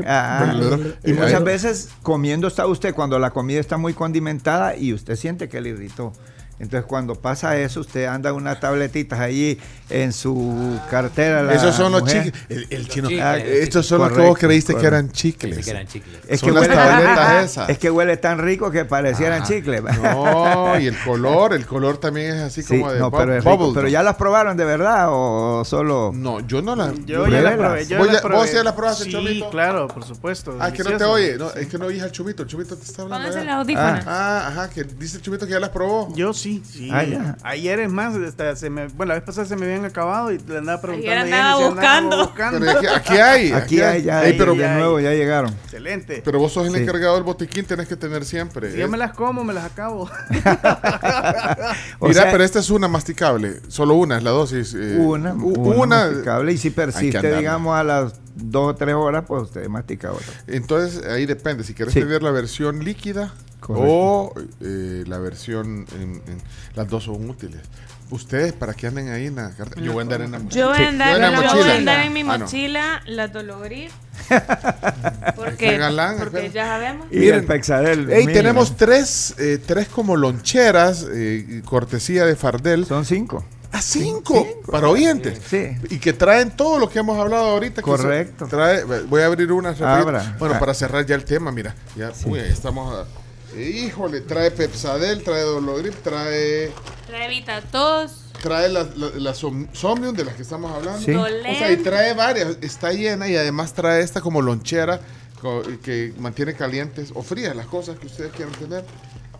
Ah, 0.06 0.56
y 1.04 1.14
muchas 1.14 1.44
veces 1.44 1.90
comiendo 2.02 2.48
está 2.48 2.66
usted 2.66 2.96
cuando 2.96 3.20
la 3.20 3.32
comida 3.32 3.60
está 3.60 3.78
muy 3.78 3.94
condimentada 3.94 4.76
y 4.76 4.94
usted 4.94 5.16
siente 5.16 5.50
que 5.50 5.62
le 5.62 5.70
irritó. 5.70 6.14
Entonces 6.60 6.86
cuando 6.88 7.16
pasa 7.16 7.56
eso, 7.58 7.82
usted 7.82 8.06
anda 8.06 8.34
unas 8.34 8.60
tabletitas 8.60 9.20
allí 9.20 9.60
en 9.90 10.12
su 10.12 10.80
cartera. 10.90 11.44
la 11.44 11.54
Esos 11.54 11.76
son 11.76 11.92
los 11.92 12.04
chicles. 12.06 12.34
El, 12.50 12.68
el 12.72 12.88
chino. 12.90 13.10
Ah, 13.22 13.38
estos 13.38 13.86
son 13.86 14.00
los 14.00 14.12
que 14.12 14.22
vos 14.22 14.38
creíste 14.40 14.76
que 14.76 14.86
eran 14.86 15.12
chicles. 15.12 15.56
Pensé 15.56 15.64
que 15.72 15.78
eran 15.78 15.88
chicles. 15.88 16.20
Es 16.28 16.40
son 16.40 16.50
que, 16.50 16.56
las 16.56 16.62
huele, 16.64 16.76
tabletas 16.76 17.44
esas. 17.52 17.70
es 17.70 17.78
que 17.78 17.92
huele 17.92 18.18
tan 18.18 18.40
rico 18.40 18.72
que 18.72 18.86
parecieran 18.86 19.44
Ajá. 19.44 19.48
chicles. 19.48 19.84
No, 19.84 20.80
y 20.80 20.88
el 20.88 20.98
color, 21.04 21.54
el 21.54 21.66
color 21.66 21.98
también 22.00 22.36
es 22.36 22.42
así 22.42 22.64
Sí, 22.64 22.80
como 22.80 22.92
de 22.92 23.00
no, 23.00 23.12
pero, 23.12 23.36
es 23.36 23.44
rico. 23.44 23.58
bubble 23.58 23.74
pero 23.76 23.88
gum. 23.88 23.92
ya 23.94 24.04
las 24.04 24.16
probaron 24.16 24.58
de 24.58 24.66
verdad 24.66 25.08
o 25.10 25.64
solo. 25.64 26.12
No, 26.14 26.40
yo 26.42 26.62
no 26.62 26.76
las. 26.76 26.94
Yo 27.06 27.28
ya 27.28 27.42
las 27.42 27.56
probé. 27.56 27.86
Yo 27.86 27.98
¿Vos, 28.00 28.08
las 28.08 28.16
ya, 28.16 28.22
probé. 28.22 28.36
vos 28.38 28.52
ya 28.52 28.64
las 28.64 28.74
probaste, 28.74 29.04
Sí, 29.06 29.12
Chomito? 29.12 29.50
claro, 29.52 29.88
por 29.88 30.04
supuesto. 30.04 30.58
Ah, 30.60 30.72
que 30.72 30.80
no 30.80 30.86
te 30.98 31.04
delicioso. 31.04 31.12
oye. 31.14 31.38
No, 31.38 31.52
es 31.52 31.68
que 31.68 31.78
no 31.78 31.86
oís 31.86 32.02
al 32.02 32.12
Chumito. 32.12 32.42
El 32.44 32.50
Chumito 32.50 32.76
te 32.76 32.84
está 32.84 33.04
hablando. 33.04 33.30
Ah, 33.78 34.48
ajá, 34.48 34.70
que 34.70 34.84
dice 34.84 35.18
el 35.18 35.24
Chumito 35.24 35.46
que 35.46 35.52
ya 35.54 35.60
las 35.60 35.70
probó. 35.70 36.14
Yo 36.16 36.34
sí, 36.34 36.47
sí. 36.66 36.90
Ah, 36.92 37.04
ya. 37.04 37.38
Ayer 37.44 37.80
es 37.80 37.90
más, 37.92 38.16
hasta 38.16 38.56
se 38.56 38.70
me, 38.70 38.88
bueno, 38.88 39.10
la 39.10 39.16
vez 39.16 39.24
pasada 39.24 39.46
se 39.48 39.56
me 39.56 39.66
habían 39.66 39.86
acabado 39.86 40.32
y 40.32 40.38
le 40.40 40.58
andaba 40.58 40.82
preguntando. 40.82 41.12
Ayer 41.24 41.34
andaba 41.34 41.66
buscando. 41.70 42.18
buscando. 42.26 42.60
Pero 42.60 42.72
aquí, 42.78 42.88
aquí 42.88 43.14
hay. 43.18 43.52
Aquí 43.52 43.82
hay, 43.82 44.04
ya, 44.04 44.20
hay, 44.20 44.34
pero, 44.38 44.54
de 44.56 44.68
nuevo, 44.70 45.00
ya 45.00 45.12
llegaron. 45.12 45.54
Excelente. 45.66 46.22
pero 46.26 46.40
vos 46.40 46.52
sos 46.54 46.68
el 46.68 46.74
Sí. 46.74 46.82
encargado 46.82 47.16
del 47.16 47.24
botiquín, 47.24 47.66
tenés 47.66 47.88
que 47.88 47.96
tener 47.96 48.26
siempre. 48.26 48.72
Si 48.72 48.78
yo 48.78 48.88
me 48.88 48.98
las 48.98 49.14
como, 49.14 49.44
me 49.44 49.54
las 49.54 49.66
acabo. 49.66 50.10
Mira, 52.02 52.14
sea- 52.24 52.32
pero 52.32 52.44
esta 52.44 52.60
es 52.60 52.70
una 52.70 52.88
masticable. 52.88 53.62
Solo 53.68 53.96
una 53.96 54.18
es 54.18 54.24
la 54.24 54.32
dosis. 54.32 54.74
eh, 54.74 54.98
Una, 55.00 55.34
una, 55.34 56.08
masticable 56.08 56.54
y 56.54 56.58
si 56.58 56.70
persiste, 56.70 57.36
digamos, 57.38 57.76
a 57.78 57.84
las 57.84 58.14
dos 58.36 58.74
o 58.74 58.76
tres 58.76 58.96
horas, 58.96 59.24
pues 59.28 59.44
usted 59.44 59.68
mastica 59.68 60.12
otra. 60.12 60.26
Entonces, 60.48 61.04
ahí 61.06 61.26
depende. 61.26 61.64
Si 61.64 61.74
quieres 61.74 61.94
Sí. 61.94 62.02
tener 62.02 62.22
la 62.24 62.32
versión 62.32 62.84
líquida 62.84 63.34
Correcto. 63.60 63.88
o 63.92 64.34
eh, 64.62 65.04
la 65.08 65.18
versión. 65.20 65.86
En, 65.96 66.22
en- 66.28 66.42
las 66.76 66.88
dos 66.88 67.06
son 67.06 67.30
útiles. 67.30 67.62
Ustedes, 68.10 68.54
para 68.54 68.74
que 68.74 68.88
anden 68.88 69.10
ahí 69.10 69.26
en 69.26 69.36
la 69.36 69.50
carta- 69.52 69.82
Yo 69.82 69.92
voy 69.92 70.00
a 70.00 70.04
andar 70.04 70.22
en 70.22 70.32
la 70.32 70.40
mochila. 70.40 70.62
Yo 70.62 70.70
voy 70.70 70.78
a 70.82 70.88
andar, 70.88 71.16
en 71.16 71.22
la 71.22 71.30
yo 71.32 71.36
voy 71.38 71.46
a 71.46 71.54
mochila. 71.56 71.76
andar 71.76 72.00
en 72.06 72.14
mi 72.14 72.22
Ah, 72.22 72.24
no. 72.24 72.40
mochila 72.40 73.02
la 73.06 73.28
Dologrip. 73.28 73.92
Qué 74.30 74.42
Porque, 75.36 75.78
galán, 75.78 76.18
porque 76.18 76.38
espera. 76.46 76.54
ya 76.54 76.66
sabemos. 76.68 77.08
Y 77.12 77.28
el 77.28 77.44
Pexadel. 77.46 78.08
Tenemos 78.08 78.78
tres, 78.78 79.36
eh, 79.38 79.60
tres 79.66 79.88
como 79.90 80.16
loncheras, 80.16 81.06
eh, 81.14 81.62
cortesía 81.66 82.26
de 82.26 82.36
Fardel. 82.36 82.86
Son 82.86 83.04
cinco. 83.06 83.44
¿A 83.74 83.82
cinco? 83.82 84.48
Para 84.72 84.88
oyentes. 84.88 85.42
Sí. 85.50 85.72
Y 85.90 86.00
que 86.00 86.14
traen 86.14 86.52
todo 86.56 86.80
lo 86.80 86.90
que 86.90 87.00
hemos 87.00 87.20
hablado 87.20 87.46
ahorita. 87.50 87.82
Correcto. 87.82 88.48
trae, 88.48 88.84
voy 88.86 89.22
a 89.22 89.26
abrir 89.26 89.52
una. 89.52 89.70
Abra. 89.72 90.36
Bueno, 90.40 90.56
Ah. 90.56 90.60
para 90.60 90.74
cerrar 90.74 91.06
ya 91.06 91.16
el 91.16 91.26
tema, 91.26 91.52
mira. 91.52 91.76
Ya, 91.96 92.12
uy, 92.26 92.40
ahí 92.40 92.50
estamos. 92.52 92.94
a- 92.96 93.02
eh, 93.02 93.06
híjole, 93.60 94.22
trae 94.22 94.52
Pepsadel, 94.52 95.24
trae 95.24 95.42
Dologrip, 95.42 95.94
trae. 96.04 96.72
Trae 97.08 97.30
Vita 97.30 97.62
tos. 97.62 98.24
Trae 98.42 98.70
la, 98.70 98.84
la, 98.96 99.10
la 99.16 99.32
Som- 99.34 99.68
Somnium 99.74 100.16
de 100.16 100.24
las 100.26 100.36
que 100.36 100.44
estamos 100.44 100.72
hablando. 100.72 101.00
Sí. 101.02 101.12
O 101.14 101.26
sea, 101.28 101.72
y 101.72 101.78
trae 101.78 102.14
varias. 102.14 102.58
Está 102.62 102.92
llena 102.94 103.28
y 103.28 103.36
además 103.36 103.74
trae 103.74 104.02
esta 104.04 104.22
como 104.22 104.42
lonchera 104.42 105.00
que 105.84 106.14
mantiene 106.18 106.54
calientes 106.56 107.12
o 107.14 107.22
frías 107.24 107.56
las 107.56 107.68
cosas 107.68 107.98
que 108.00 108.08
ustedes 108.08 108.32
quieran 108.32 108.54
tener. 108.56 108.84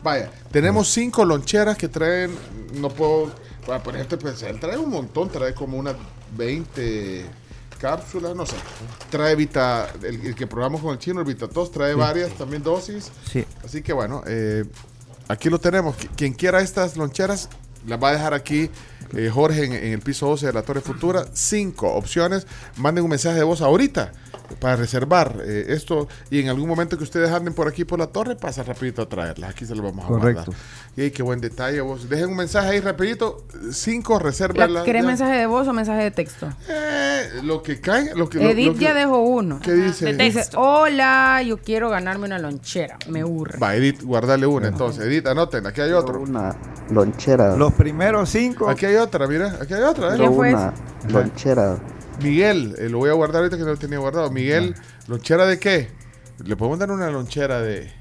Vaya, 0.04 0.32
tenemos 0.52 0.88
cinco 0.90 1.26
loncheras 1.26 1.76
que 1.78 1.88
traen, 1.88 2.36
no 2.76 2.90
puedo, 2.90 3.32
bueno, 3.66 3.84
por 3.84 3.96
ejemplo, 3.96 4.18
pues, 4.20 4.42
él 4.44 4.60
trae 4.60 4.78
un 4.78 4.90
montón, 4.92 5.30
trae 5.30 5.54
como 5.56 5.78
unas 5.78 5.96
20 6.38 7.26
cápsulas, 7.78 8.36
no 8.36 8.46
sé. 8.46 8.56
Trae 9.10 9.36
Vita, 9.36 9.90
el, 10.04 10.26
el 10.28 10.36
que 10.36 10.48
probamos 10.48 10.82
con 10.82 10.92
el 10.92 11.00
chino, 11.00 11.20
el 11.20 11.26
Vitatos, 11.26 11.72
trae 11.72 11.94
varias 11.96 12.32
también 12.34 12.64
dosis. 12.64 13.12
Sí. 13.32 13.46
Así 13.64 13.82
que 13.82 13.94
bueno, 13.94 14.24
eh, 14.28 14.66
aquí 15.28 15.50
lo 15.50 15.60
tenemos. 15.60 15.96
Qui- 15.98 16.10
Quien 16.16 16.34
quiera 16.34 16.62
estas 16.62 16.98
loncheras, 16.98 17.50
las 17.86 18.02
va 18.02 18.10
a 18.10 18.12
dejar 18.14 18.34
aquí 18.34 18.70
eh, 19.16 19.30
Jorge 19.30 19.66
en, 19.66 19.74
en 19.74 19.94
el 19.94 20.00
piso 20.00 20.28
12 20.28 20.48
de 20.48 20.54
la 20.54 20.62
Torre 20.64 20.82
Futura. 20.82 21.26
Cinco 21.34 21.94
opciones. 21.94 22.48
Manden 22.78 23.04
un 23.04 23.10
mensaje 23.10 23.38
de 23.38 23.44
voz 23.44 23.62
ahorita 23.62 24.12
para 24.60 24.76
reservar 24.76 25.36
eh, 25.44 25.66
esto. 25.70 26.08
Y 26.30 26.40
en 26.40 26.50
algún 26.50 26.68
momento 26.70 26.98
que 26.98 27.04
ustedes 27.04 27.30
anden 27.32 27.54
por 27.54 27.68
aquí 27.68 27.86
por 27.86 28.00
la 28.00 28.08
torre, 28.08 28.36
pasa 28.36 28.64
rapidito 28.64 29.02
a 29.02 29.10
traerlas. 29.10 29.50
Aquí 29.52 29.66
se 29.66 29.76
los 29.76 29.84
vamos 29.84 30.06
a 30.06 30.08
Correcto. 30.08 30.46
guardar. 30.46 30.56
Y 30.96 31.12
qué 31.12 31.22
buen 31.22 31.40
detalle 31.42 31.80
vos. 31.82 32.10
Dejen 32.10 32.30
un 32.30 32.38
mensaje 32.38 32.70
ahí 32.70 32.80
rapidito. 32.80 33.46
Cinco, 33.72 34.18
reservarlas. 34.20 34.84
¿Querés 34.84 35.04
ya. 35.04 35.08
mensaje 35.08 35.38
de 35.38 35.46
voz 35.46 35.68
o 35.68 35.74
mensaje 35.74 36.04
de 36.04 36.12
texto? 36.12 36.48
Eh, 36.70 37.30
lo 37.44 37.62
que 37.62 37.80
cae, 37.80 38.16
lo 38.16 38.28
que... 38.30 38.40
lo- 38.40 38.50
Edith 38.50 38.68
lo 38.68 38.74
que- 38.74 38.80
ya 38.80 38.94
dejó 38.94 39.20
uno. 39.20 39.60
¿Qué 39.62 39.74
dice? 39.74 40.14
Dice, 40.16 40.46
hola, 40.56 41.42
yo 41.44 41.58
quiero 41.58 41.90
ganarme 41.90 42.26
una 42.26 42.40
lonchera. 42.40 42.98
Me 43.10 43.24
urge. 43.24 43.58
Va, 43.60 43.76
Edith, 43.76 44.02
guardale 44.02 44.48
una 44.48 44.70
entonces. 44.70 45.06
Edith, 45.06 45.28
anoten, 45.28 45.68
aquí 45.68 45.82
hay 45.82 45.92
otro. 45.92 46.20
Una 46.22 46.56
lonchera. 46.90 47.56
Los 47.56 47.74
primeros 47.74 48.30
cinco. 48.30 48.70
Aquí 48.70 48.86
hay 48.86 48.96
otra, 48.96 49.28
mira, 49.28 49.58
aquí 49.62 49.74
hay 49.74 49.84
otra. 49.84 50.14
¿eh? 50.14 50.18
¿Quién 50.18 50.34
fue 50.34 50.54
una 50.54 50.74
lonchera. 51.10 51.78
Miguel, 52.22 52.76
eh, 52.80 52.90
lo 52.90 52.98
voy 52.98 53.10
a 53.10 53.14
guardar 53.14 53.44
ahorita 53.44 53.58
que 53.58 53.64
no 53.64 53.70
lo 53.70 53.78
tenía 53.78 54.00
guardado. 54.00 54.32
Miguel, 54.32 54.76
¿lonchera 55.08 55.46
de 55.46 55.60
qué? 55.60 55.90
Le 56.44 56.56
podemos 56.56 56.80
dar 56.80 56.92
una 56.92 57.10
lonchera 57.10 57.62
de, 57.62 57.92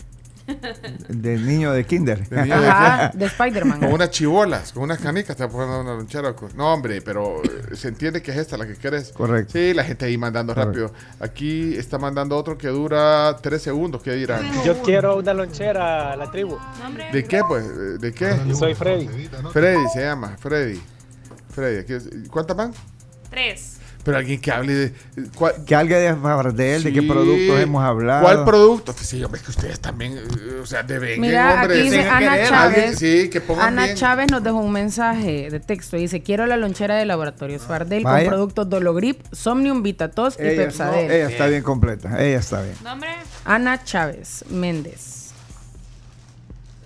De 1.08 1.36
niño 1.38 1.72
de 1.72 1.84
kinder. 1.84 2.28
de 2.28 2.42
niño 2.42 2.60
de 2.60 2.68
Ajá, 2.68 3.10
qué? 3.10 3.18
de 3.18 3.24
Spider-Man. 3.26 3.80
Con 3.80 3.92
unas 3.92 4.10
chibolas, 4.10 4.72
con 4.72 4.84
unas 4.84 4.98
canicas, 5.00 5.36
te 5.36 5.46
pueden 5.48 5.70
dar 5.70 5.80
una 5.80 5.94
lonchera. 5.94 6.34
No, 6.54 6.72
hombre, 6.72 7.00
pero 7.02 7.42
eh, 7.42 7.74
se 7.74 7.88
entiende 7.88 8.22
que 8.22 8.30
es 8.30 8.36
esta 8.36 8.56
la 8.56 8.66
que 8.66 8.74
querés. 8.74 9.12
Correcto. 9.12 9.52
Sí, 9.54 9.74
la 9.74 9.82
gente 9.84 10.04
ahí 10.04 10.16
mandando 10.16 10.54
rápido. 10.54 10.92
Aquí 11.20 11.74
está 11.76 11.98
mandando 11.98 12.36
otro 12.36 12.56
que 12.56 12.68
dura 12.68 13.36
tres 13.42 13.62
segundos. 13.62 14.02
¿Qué 14.02 14.12
dirán? 14.12 14.42
Yo 14.64 14.80
quiero 14.82 15.16
una 15.16 15.34
lonchera 15.34 16.12
a 16.12 16.16
la 16.16 16.30
tribu. 16.30 16.56
¿De 17.12 17.24
qué, 17.24 17.42
pues? 17.46 17.64
Eh, 17.64 17.98
¿De 17.98 18.12
qué? 18.12 18.54
Soy 18.54 18.74
Freddy. 18.74 19.08
Freddy 19.52 19.88
se 19.92 20.00
llama, 20.02 20.36
Freddy. 20.38 20.80
Freddy, 21.50 22.28
¿cuántas 22.28 22.56
van? 22.56 22.72
Tres. 23.30 23.78
Pero 24.06 24.18
alguien 24.18 24.40
que 24.40 24.52
hable 24.52 24.72
de. 24.74 24.92
¿cuál- 25.34 25.64
Que 25.66 25.74
alguien 25.74 25.98
de 26.00 26.14
Fardel, 26.22 26.82
de 26.84 26.92
qué 26.92 27.00
Sí. 27.00 27.06
productos 27.08 27.60
hemos 27.60 27.82
hablado. 27.84 28.22
¿Cuál 28.22 28.44
producto? 28.44 28.92
Pues 28.94 29.06
sí, 29.08 29.22
hombre, 29.24 29.40
que 29.44 29.50
ustedes 29.50 29.80
también, 29.80 30.16
eh, 30.16 30.60
o 30.62 30.64
sea, 30.64 30.84
deben, 30.84 31.20
Mira, 31.20 31.54
hombre. 31.62 31.80
aquí 31.80 31.90
dice 31.90 32.08
Ana. 32.08 32.36
Chávez. 32.48 32.52
Alguien- 32.52 32.96
sí, 32.96 33.28
que 33.30 33.40
pongan 33.40 33.66
Ana 33.66 33.84
bien. 33.86 33.96
Chávez 33.96 34.30
nos 34.30 34.44
dejó 34.44 34.58
un 34.58 34.70
mensaje 34.70 35.50
de 35.50 35.58
texto. 35.58 35.96
Dice, 35.96 36.22
quiero 36.22 36.46
la 36.46 36.56
lonchera 36.56 36.94
de 36.94 37.04
laboratorios 37.04 37.62
Fardel 37.62 38.04
Vaya. 38.04 38.26
con 38.28 38.34
productos 38.36 38.70
Dologrip, 38.70 39.20
Somnium, 39.32 39.82
Vitatos 39.82 40.36
y 40.38 40.42
Ella, 40.42 40.50
no, 40.52 40.56
Pepsadel. 40.62 41.10
ella 41.10 41.28
está 41.28 41.46
bien 41.48 41.62
completa. 41.64 42.24
Ella 42.24 42.38
está 42.38 42.62
bien. 42.62 42.76
¿Nombre? 42.84 43.10
Ana 43.44 43.82
Chávez 43.82 44.44
Méndez. 44.50 45.32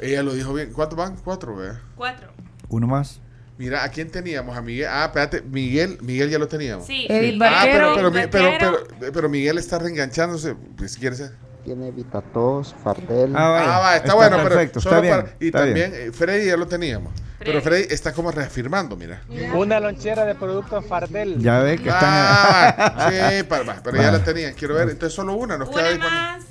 Ella 0.01 0.23
lo 0.23 0.33
dijo 0.33 0.55
bien. 0.55 0.73
¿Cuántos 0.73 0.97
van? 0.97 1.17
Cuatro, 1.23 1.55
vea. 1.55 1.81
Cuatro. 1.97 2.29
Uno 2.71 2.87
más. 2.87 3.21
Mira, 3.61 3.85
¿a 3.85 3.91
quién 3.91 4.11
teníamos? 4.11 4.57
A 4.57 4.63
Miguel. 4.63 4.89
Ah, 4.91 5.05
espérate, 5.05 5.43
Miguel, 5.43 5.99
Miguel 6.01 6.31
ya 6.31 6.39
lo 6.39 6.49
teníamos. 6.49 6.87
Sí. 6.87 7.07
Edith 7.11 7.41
Ah, 7.43 7.61
pero, 7.65 7.93
Barquero. 7.93 7.95
pero, 7.95 8.11
mi- 8.11 8.27
pero, 8.31 8.45
Barquero. 8.51 8.79
pero, 8.99 9.13
pero 9.13 9.29
Miguel 9.29 9.59
está 9.59 9.79
reenganchándose. 9.79 10.55
Pues, 10.79 10.97
¿quiere 10.97 11.15
ser? 11.15 11.33
Tiene 11.63 11.91
Vitatos, 11.91 12.75
Fardel. 12.83 13.35
Ah, 13.37 13.49
vaya. 13.51 13.77
Ah, 13.77 13.79
va, 13.81 13.91
está, 13.97 14.07
Está 14.07 14.15
bueno, 14.15 14.37
perfecto, 14.39 14.55
pero 14.57 14.67
está 14.81 14.91
solo 14.91 15.03
bien, 15.03 15.15
para- 15.15 15.37
y 15.39 15.47
está 15.47 15.59
también 15.59 15.93
eh, 15.95 16.11
Freddy 16.11 16.47
ya 16.47 16.57
lo 16.57 16.67
teníamos. 16.67 17.13
Pero 17.39 17.61
Freddy 17.61 17.87
está 17.93 18.15
como 18.15 18.31
reafirmando, 18.31 18.97
mira. 18.97 19.23
Una 19.55 19.79
lonchera 19.79 20.25
de 20.25 20.35
productos 20.35 20.85
Fardel. 20.87 21.39
Ya 21.39 21.61
ve 21.61 21.77
que 21.77 21.91
están. 21.91 22.03
Ah, 22.03 23.11
sí, 23.11 23.43
para, 23.49 23.65
va, 23.65 23.77
pero 23.85 23.97
ya 23.99 24.05
Va. 24.11 24.13
la 24.19 24.25
tenían. 24.25 24.55
Quiero 24.55 24.75
ver. 24.75 24.89
Entonces 24.89 25.15
solo 25.15 25.35
una 25.35 25.59
nos 25.59 25.69
queda 25.69 25.81
Una 25.81 25.89
disponible. 25.91 26.19
más. 26.19 26.45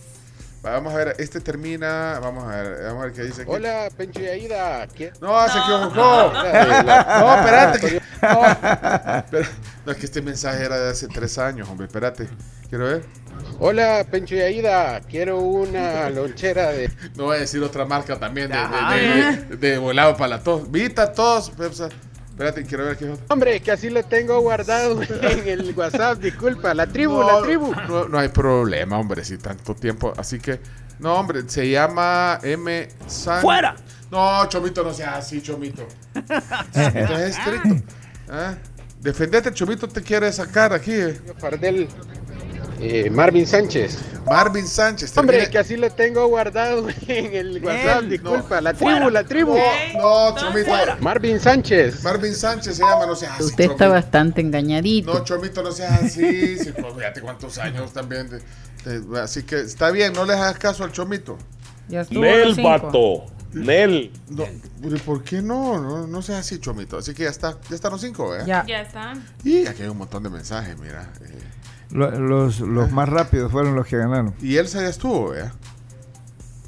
Va, 0.65 0.71
Vamos 0.71 0.93
a 0.93 0.97
ver, 0.97 1.15
este 1.19 1.39
termina. 1.39 2.19
Vamos 2.21 2.43
a 2.43 2.61
ver, 2.61 2.83
vamos 2.83 3.01
a 3.01 3.05
ver 3.05 3.13
qué 3.13 3.23
dice 3.23 3.43
aquí. 3.43 3.51
Hola, 3.51 3.87
Pencho 3.95 4.19
y 4.21 4.27
Aida. 4.27 4.87
¿Quién? 4.87 5.11
No, 5.21 5.47
se 5.47 5.57
equivocó. 5.57 6.33
No, 6.33 7.35
espérate. 7.35 7.79
que- 7.79 8.01
no, 9.85 9.91
es 9.93 9.97
que 9.97 10.05
este 10.05 10.21
mensaje 10.21 10.65
era 10.65 10.77
de 10.77 10.91
hace 10.91 11.07
tres 11.07 11.37
años, 11.37 11.69
hombre. 11.69 11.87
Espérate. 11.87 12.27
Quiero 12.69 12.85
ver. 12.85 13.03
Hola, 13.59 14.05
Pencho 14.11 14.35
y 14.35 14.41
Aida. 14.41 14.99
Quiero 15.01 15.39
una 15.39 16.09
lonchera 16.09 16.71
de. 16.71 16.91
No 17.15 17.25
voy 17.25 17.37
a 17.37 17.39
decir 17.39 17.63
otra 17.63 17.85
marca 17.85 18.19
también 18.19 18.49
de, 18.51 18.57
de, 18.57 19.45
de- 19.45 19.55
de 19.57 19.77
volado 19.77 20.17
para 20.17 20.27
la 20.27 20.39
tos. 20.43 20.69
Vita, 20.69 21.13
tos. 21.13 21.51
Pepsa. 21.51 21.87
Espérate, 22.39 22.63
quiero 22.65 22.85
ver 22.85 22.95
qué 22.95 23.03
es 23.03 23.11
otro. 23.11 23.25
Hombre, 23.31 23.59
que 23.59 23.69
así 23.69 23.89
lo 23.89 24.01
tengo 24.03 24.39
guardado 24.39 25.01
en 25.21 25.45
el 25.45 25.73
WhatsApp. 25.75 26.19
Disculpa, 26.19 26.73
la 26.73 26.87
tribu, 26.87 27.19
No, 27.19 27.27
la 27.27 27.41
tribu. 27.45 27.75
No, 27.89 28.07
no 28.07 28.17
hay 28.17 28.29
problema, 28.29 28.97
hombre, 28.97 29.25
si 29.25 29.37
tanto 29.37 29.75
tiempo. 29.75 30.13
Así 30.15 30.39
que, 30.39 30.61
no, 30.99 31.15
hombre, 31.15 31.41
se 31.49 31.69
llama 31.69 32.39
M. 32.41 32.87
San. 33.07 33.41
¡Fuera! 33.41 33.75
No, 34.09 34.47
Chomito, 34.47 34.85
no 34.85 34.93
seas 34.93 35.17
así, 35.17 35.41
Chomito. 35.41 35.85
Chomito 36.13 37.13
es 37.17 37.37
estricto. 37.37 37.75
¿Ah? 38.29 38.55
Defendete, 39.01 39.51
Chomito 39.53 39.89
te 39.89 40.01
quiere 40.01 40.31
sacar 40.31 40.71
aquí. 40.71 40.93
eh. 40.93 41.19
Fardel. 41.39 41.89
Eh, 42.79 43.09
Marvin 43.09 43.45
Sánchez. 43.47 43.97
Marvin 44.25 44.67
Sánchez. 44.67 45.17
Hombre, 45.17 45.37
termina- 45.37 45.51
que 45.51 45.57
así 45.57 45.75
lo 45.77 45.89
tengo 45.91 46.27
guardado 46.27 46.87
en 47.07 47.33
el 47.35 47.63
WhatsApp, 47.63 48.03
Él, 48.03 48.09
disculpa. 48.09 48.61
La 48.61 48.73
Fuera. 48.73 48.97
tribu, 48.97 49.09
la 49.11 49.23
tribu. 49.23 49.57
No, 49.97 50.35
Chomito. 50.35 50.71
Marvin 51.01 51.39
Sánchez. 51.39 52.03
Marvin 52.03 52.33
Sánchez 52.35 52.75
se 52.77 52.83
llama, 52.83 53.05
no 53.05 53.15
seas 53.15 53.33
así. 53.33 53.43
Usted 53.43 53.63
está 53.65 53.75
Chomito. 53.85 53.93
bastante 53.93 54.41
engañadito. 54.41 55.13
No, 55.13 55.23
Chomito, 55.23 55.63
no 55.63 55.71
seas 55.71 56.03
así. 56.03 56.57
Sí, 56.57 56.71
pues, 56.71 56.93
fíjate 56.95 57.21
cuántos 57.21 57.57
años 57.57 57.91
también. 57.91 58.29
de- 58.29 58.99
de- 59.01 59.19
así 59.19 59.43
que 59.43 59.59
está 59.61 59.91
bien, 59.91 60.13
no 60.13 60.25
le 60.25 60.33
hagas 60.33 60.57
caso 60.57 60.83
al 60.83 60.91
Chomito. 60.91 61.37
Ya 61.89 62.01
estuvo 62.01 62.21
Nel, 62.21 62.55
vato. 62.61 63.25
Nel. 63.51 64.11
No, 64.29 64.45
¿por 65.05 65.23
qué 65.23 65.41
no? 65.41 65.79
no? 65.81 66.05
No 66.05 66.21
seas 66.21 66.39
así, 66.41 66.59
Chomito. 66.59 66.97
Así 66.99 67.15
que 67.15 67.23
ya 67.23 67.29
está. 67.29 67.57
Ya 67.67 67.75
están 67.75 67.91
los 67.91 68.01
cinco, 68.01 68.35
¿eh? 68.35 68.43
Ya. 68.45 68.63
Ya 68.67 68.81
está. 68.81 69.13
Y 69.43 69.65
aquí 69.65 69.81
hay 69.81 69.87
un 69.89 69.97
montón 69.97 70.21
de 70.21 70.29
mensajes, 70.29 70.77
mira. 70.77 71.11
eh. 71.21 71.39
Lo- 71.91 72.11
los, 72.11 72.59
los 72.59 72.91
más 72.91 73.09
rápidos 73.09 73.51
fueron 73.51 73.75
los 73.75 73.85
que 73.87 73.97
ganaron. 73.97 74.33
Y 74.41 74.57
Elsa 74.57 74.81
ya 74.81 74.87
estuvo, 74.89 75.33
¿eh? 75.33 75.49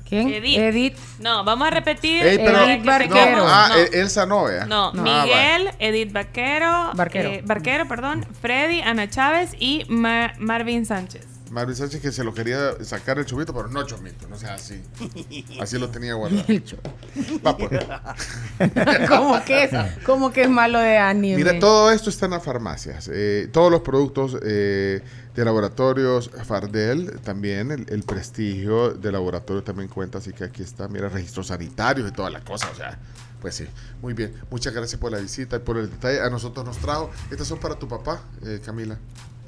¿Quién? 0.07 0.27
Edith. 0.27 0.57
Edith. 0.59 0.97
No, 1.19 1.45
vamos 1.45 1.67
a 1.67 1.71
repetir. 1.71 2.21
Ey, 2.25 2.37
pero- 2.37 2.59
no, 2.59 2.97
tengamos- 2.97 3.45
ah, 3.47 3.67
no. 3.69 3.75
El- 3.75 3.93
Elsa 3.95 4.25
no, 4.25 4.49
¿eh? 4.49 4.65
No, 4.67 4.91
Ah, 4.97 5.23
Miguel, 5.23 5.69
Edith 5.79 6.11
Vaquero, 6.11 6.91
Barquero. 6.95 7.29
eh, 7.29 7.41
Barquero, 7.45 7.87
perdón, 7.87 8.25
Freddy, 8.41 8.81
Ana 8.81 9.09
Chávez 9.09 9.51
y 9.57 9.85
Ma- 9.87 10.33
Marvin 10.37 10.85
Sánchez. 10.85 11.25
Marvin 11.51 11.75
Sánchez 11.75 12.01
que 12.01 12.11
se 12.13 12.23
lo 12.23 12.33
quería 12.33 12.81
sacar 12.83 13.19
el 13.19 13.25
chomito, 13.25 13.53
pero 13.53 13.67
no 13.67 13.83
chomito, 13.83 14.25
no 14.27 14.37
sea 14.37 14.53
así. 14.53 14.81
Así 15.59 15.77
lo 15.77 15.89
tenía 15.89 16.13
guardado. 16.13 16.45
Va, 17.45 17.57
pues. 17.57 17.71
¿Cómo 19.09 19.43
que 19.43 19.65
es? 19.65 19.71
¿Cómo 20.05 20.31
que 20.31 20.43
es 20.43 20.49
malo 20.49 20.79
de 20.79 20.97
anime? 20.97 21.35
Mira, 21.35 21.59
todo 21.59 21.91
esto 21.91 22.09
está 22.09 22.25
en 22.25 22.31
las 22.31 22.43
farmacias. 22.43 23.09
Eh, 23.13 23.49
todos 23.51 23.69
los 23.69 23.81
productos 23.81 24.37
eh, 24.41 25.01
de 25.35 25.45
laboratorios 25.45 26.31
Fardel, 26.45 27.19
también 27.19 27.71
el, 27.71 27.85
el 27.89 28.03
prestigio 28.03 28.91
de 28.91 29.11
laboratorio 29.11 29.61
también 29.61 29.89
cuenta, 29.89 30.19
así 30.19 30.31
que 30.31 30.45
aquí 30.45 30.63
está, 30.63 30.87
mira, 30.87 31.09
registros 31.09 31.47
sanitarios 31.47 32.09
y 32.09 32.13
toda 32.13 32.29
la 32.29 32.39
cosa, 32.41 32.69
o 32.71 32.75
sea, 32.75 32.97
pues 33.41 33.55
sí, 33.55 33.65
muy 34.01 34.13
bien. 34.13 34.33
Muchas 34.49 34.73
gracias 34.73 34.99
por 35.01 35.11
la 35.11 35.17
visita 35.17 35.57
y 35.57 35.59
por 35.59 35.77
el 35.77 35.89
detalle. 35.89 36.21
A 36.21 36.29
nosotros 36.29 36.65
nos 36.65 36.77
trajo, 36.77 37.09
estas 37.29 37.47
son 37.47 37.59
para 37.59 37.75
tu 37.75 37.89
papá, 37.89 38.21
eh, 38.45 38.61
Camila. 38.63 38.97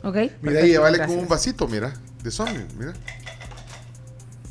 Ok. 0.03 0.15
Mira, 0.15 0.31
perfecto, 0.41 0.65
y 0.65 0.69
llévale 0.69 0.97
con 1.05 1.17
un 1.17 1.27
vasito, 1.27 1.67
mira, 1.67 1.93
de 2.21 2.31
Sony, 2.31 2.67
mira. 2.77 2.93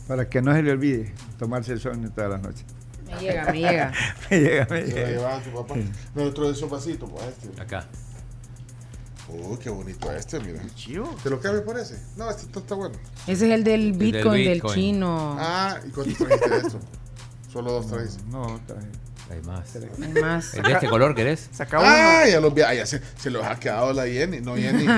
Para 0.09 0.29
que 0.29 0.43
no 0.43 0.53
se 0.55 0.63
le 0.63 0.73
olvide 0.73 1.15
tomarse 1.39 1.73
el 1.73 1.81
sueño 1.81 2.11
todas 2.11 2.31
las 2.31 2.43
noches. 2.43 2.65
Me 3.07 3.21
llega, 3.21 3.45
me 3.53 3.59
llega. 3.61 3.93
me 4.31 4.41
llega, 4.41 4.67
me 4.71 4.81
Se 4.81 4.89
lo 4.89 4.95
llega. 4.97 5.09
llevaba 5.09 5.37
a 5.37 5.43
tu 5.43 5.51
papá. 5.51 5.75
No, 6.15 6.23
otro 6.25 6.47
de 6.47 6.53
esos 6.53 6.71
vasitos, 6.71 7.11
pues 7.11 7.25
este. 7.27 7.61
Acá. 7.61 7.87
Uy, 9.29 9.57
qué 9.59 9.71
bonito 9.71 10.11
este, 10.13 10.41
mira. 10.41 10.61
¿Te 11.23 11.31
lo 11.31 11.41
cambio 11.41 11.65
por 11.65 11.79
ese? 11.79 12.03
No, 12.17 12.29
este 12.29 12.43
está, 12.43 12.61
está 12.61 12.75
bueno. 12.75 12.97
Ese 13.27 13.47
es 13.47 13.53
el 13.53 13.65
del 13.65 13.93
Bitcoin, 13.93 14.45
del, 14.45 14.55
Bitcoin. 14.55 14.75
chino. 14.75 15.37
Ah, 15.39 15.79
¿y 15.87 15.91
cuántos 15.91 16.19
trajiste 16.19 16.51
de 16.51 16.57
esto? 16.59 16.81
Solo 17.53 17.73
dos 17.73 17.87
traes. 17.87 18.19
No, 18.25 18.61
traje. 18.67 18.89
Hay 19.33 19.41
más. 19.43 19.75
Hay 19.77 20.23
más. 20.23 20.55
¿El 20.55 20.63
de 20.63 20.73
este 20.73 20.89
color 20.89 21.15
querés? 21.15 21.49
Saca 21.53 21.79
uno. 21.79 21.89
Ah, 21.91 22.25
ya, 22.31 22.41
los 22.41 22.53
vi- 22.55 22.63
ah, 22.63 22.75
ya 22.75 22.85
se, 22.87 23.01
se 23.17 23.31
los 23.31 23.45
ha 23.45 23.59
quedado 23.59 23.93
la 23.93 24.07
Jenny, 24.07 24.41
no 24.41 24.55
Jenny. 24.57 24.87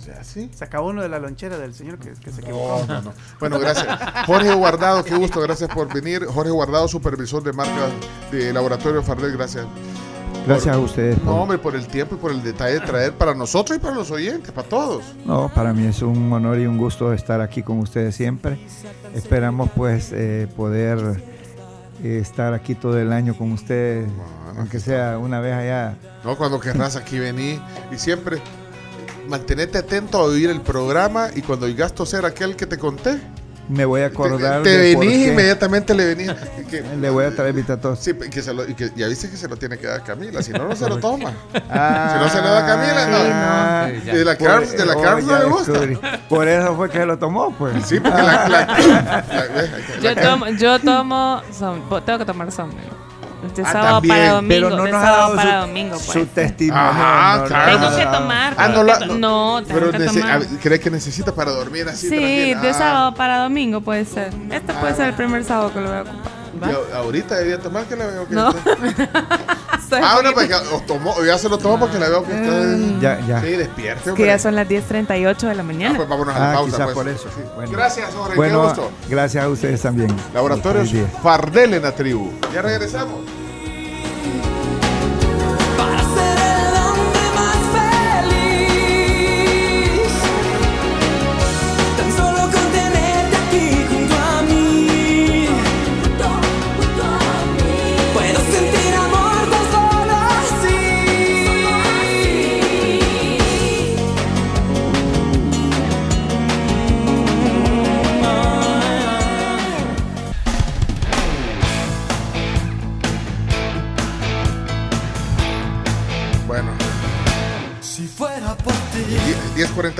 O 0.00 0.04
sea, 0.04 0.22
sí. 0.22 0.48
Saca 0.54 0.80
uno 0.80 1.02
de 1.02 1.08
la 1.08 1.18
lonchera 1.18 1.58
del 1.58 1.74
señor 1.74 1.98
que, 1.98 2.10
que 2.12 2.30
se 2.30 2.40
equivocó. 2.40 2.84
No, 2.86 2.94
no, 2.94 3.02
no. 3.02 3.12
Bueno, 3.40 3.58
gracias. 3.58 3.86
Jorge 4.26 4.52
Guardado, 4.54 5.02
qué 5.04 5.16
gusto, 5.16 5.40
gracias 5.40 5.68
por 5.68 5.92
venir. 5.92 6.24
Jorge 6.26 6.52
Guardado, 6.52 6.86
supervisor 6.86 7.42
de 7.42 7.52
marcas 7.52 7.90
de 8.30 8.52
Laboratorio 8.52 9.02
Fardel, 9.02 9.32
gracias. 9.36 9.66
Gracias 10.46 10.76
a 10.76 10.78
ustedes. 10.78 11.20
No, 11.24 11.42
hombre, 11.42 11.58
por 11.58 11.74
el 11.74 11.88
tiempo 11.88 12.14
y 12.14 12.18
por 12.18 12.30
el 12.30 12.40
detalle 12.40 12.74
de 12.74 12.80
traer 12.86 13.12
para 13.14 13.34
nosotros 13.34 13.76
y 13.78 13.80
para 13.80 13.96
los 13.96 14.12
oyentes, 14.12 14.52
para 14.52 14.68
todos. 14.68 15.02
No, 15.24 15.50
para 15.52 15.72
mí 15.72 15.86
es 15.88 16.02
un 16.02 16.32
honor 16.32 16.60
y 16.60 16.66
un 16.66 16.78
gusto 16.78 17.12
estar 17.12 17.40
aquí 17.40 17.64
con 17.64 17.80
ustedes 17.80 18.14
siempre. 18.14 18.56
Esperamos 19.12 19.70
pues 19.74 20.12
eh, 20.12 20.46
poder 20.56 21.20
eh, 22.02 22.18
estar 22.20 22.54
aquí 22.54 22.74
todo 22.74 22.98
el 22.98 23.12
año 23.12 23.36
con 23.36 23.52
ustedes, 23.52 24.08
aunque 24.56 24.80
sea 24.80 25.18
una 25.18 25.40
vez 25.40 25.54
allá. 25.54 25.96
No, 26.24 26.36
cuando 26.36 26.60
querrás 26.60 26.96
aquí 26.96 27.18
vení 27.18 27.60
y 27.92 27.96
siempre 27.96 28.40
mantenete 29.28 29.78
atento 29.78 30.18
a 30.18 30.22
oír 30.22 30.50
el 30.50 30.60
programa 30.60 31.28
y 31.34 31.42
cuando 31.42 31.66
oigas 31.66 31.94
toser 31.94 32.24
aquel 32.24 32.56
que 32.56 32.66
te 32.66 32.78
conté, 32.78 33.20
Me 33.68 33.84
voy 33.84 34.02
a 34.02 34.06
acordar 34.06 34.62
te 34.62 34.70
de 34.70 34.94
por 34.94 35.04
venís 35.04 35.24
qué 35.26 35.32
inmediatamente 35.32 35.94
le 35.94 36.04
venís. 36.14 36.30
que- 36.70 36.82
le 36.82 37.10
voy 37.10 37.24
a 37.24 37.34
traer 37.34 37.52
vitatos. 37.52 37.98
Sí, 37.98 38.10
y 38.10 38.30
que 38.30 38.40
se 38.42 38.54
lo, 38.54 38.68
y 38.68 38.74
que 38.74 38.90
ya 38.94 39.08
viste 39.08 39.28
que 39.28 39.36
se 39.36 39.48
lo 39.48 39.56
tiene 39.56 39.76
que 39.78 39.86
dar 39.88 40.04
Camila, 40.04 40.40
si 40.42 40.52
no, 40.52 40.68
no 40.68 40.76
se 40.76 40.88
lo 40.88 40.98
toma. 40.98 41.32
Ah, 41.68 42.10
si 42.12 42.24
no 42.24 42.28
se 42.30 42.42
lo 42.42 42.54
da 42.54 42.66
Camila, 42.66 43.06
no. 43.06 43.18
sí, 44.00 44.02
no. 44.06 44.12
De 44.18 44.24
la 44.24 44.36
Carms, 44.36 44.72
de 44.72 44.86
la 44.86 44.96
oh, 44.96 45.20
no 45.20 45.38
le 45.38 45.44
gusta. 45.46 45.72
descubrí. 45.72 45.98
Por 46.28 46.46
eso 46.48 46.76
fue 46.76 46.90
que 46.90 46.98
se 46.98 47.06
lo 47.06 47.18
tomó, 47.18 47.52
pues. 47.56 47.84
Sí, 47.86 47.98
porque 47.98 48.22
la, 48.22 48.48
la- 48.48 48.66
la- 48.66 49.24
Yo 50.00 50.14
la- 50.14 50.22
tomo, 50.22 50.46
yo 50.48 50.78
tomo, 50.80 51.42
som- 51.52 52.04
tengo 52.04 52.18
que 52.20 52.24
tomar 52.24 52.52
somnio. 52.52 53.05
De 53.54 53.62
Ah, 53.62 53.72
sábado 53.72 53.94
también, 53.96 54.14
para 54.16 54.30
domingo, 54.32 54.48
pero 54.48 54.70
no 54.70 54.82
de 54.84 54.90
nos 54.92 55.00
ha 55.00 55.04
sábado 55.04 55.22
dado 55.22 55.36
para 55.36 55.60
su- 55.62 55.66
domingo, 55.66 55.90
pues. 55.96 56.04
su 56.06 56.26
testimonio. 56.26 56.82
Ajá, 56.82 57.36
no, 57.36 57.42
no, 57.42 57.48
claro. 57.48 57.72
Tengo 57.80 57.96
que 57.96 58.06
tomar. 58.18 58.54
Ah, 58.56 58.68
no, 58.68 58.74
que 58.80 58.84
la- 58.84 58.98
to- 58.98 59.06
no. 59.06 59.14
no, 59.16 59.62
tengo 59.66 59.80
Pero 59.80 59.92
que 59.92 60.04
tomar. 60.06 60.46
¿crees 60.62 60.80
que 60.80 60.90
necesita 60.90 61.34
para 61.34 61.50
dormir 61.52 61.88
así? 61.88 62.08
Sí, 62.08 62.16
tranquila? 62.16 62.60
de 62.60 62.70
Ah. 62.70 62.74
sábado 62.74 63.14
para 63.14 63.38
domingo 63.42 63.80
puede 63.80 64.04
ser. 64.04 64.32
Este 64.50 64.72
puede 64.74 64.94
ser 64.94 65.08
el 65.08 65.14
primer 65.14 65.44
sábado 65.44 65.72
que 65.72 65.80
lo 65.80 65.88
voy 65.88 65.98
a 65.98 66.02
ocupar. 66.02 66.36
ahorita 66.94 67.34
debería 67.36 67.58
tomar 67.60 67.84
que 67.84 67.96
la 67.96 68.06
veo 68.06 68.26
que 68.26 68.34
No. 68.34 68.50
Soy 68.52 68.60
Ah, 70.02 70.18
no, 70.24 70.32
poquito- 70.32 70.34
porque 70.34 70.54
o 70.74 70.80
tomó, 70.86 71.12
o 71.12 71.24
ya 71.24 71.36
se 71.38 71.48
lo 71.50 71.58
tomó 71.58 71.78
porque 71.78 71.98
la 71.98 72.08
veo 72.08 72.24
que 72.24 72.32
está. 72.32 73.00
Ya, 73.00 73.20
ya. 73.26 73.40
Sí, 73.42 73.48
despierte, 73.50 74.10
Es 74.10 74.16
que 74.16 74.26
ya 74.26 74.38
son 74.38 74.54
las 74.54 74.66
10.38 74.66 75.48
de 75.48 75.54
la 75.54 75.60
Ah, 75.60 75.64
mañana. 75.64 75.96
pues 75.96 76.08
vámonos 76.08 76.34
a 76.34 76.38
la 76.38 76.50
Ah, 76.50 76.54
pausa. 76.54 76.84
pues. 76.84 76.94
por 76.94 77.08
eso. 77.08 77.24
Sí. 77.34 77.42
Bueno. 77.54 77.70
Gracias, 77.72 78.12
Jorge. 78.14 78.30
qué 78.32 78.36
Bueno, 78.36 78.62
gusto. 78.62 78.90
gracias 79.08 79.44
a 79.44 79.48
ustedes 79.48 79.82
también. 79.82 80.16
Laboratorios. 80.34 80.88
Fardel 81.22 81.74
en 81.74 81.82
la 81.82 81.92
tribu. 81.92 82.32
Ya 82.54 82.62
regresamos. 82.62 83.20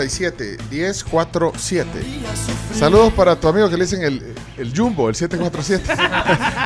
1047, 0.08 0.58
1047. 0.70 1.88
Saludos 2.74 3.12
para 3.12 3.36
tu 3.36 3.48
amigo 3.48 3.68
que 3.68 3.76
le 3.76 3.84
dicen 3.84 4.02
el, 4.02 4.34
el 4.56 4.76
Jumbo, 4.76 5.08
el 5.08 5.14
747. 5.14 5.94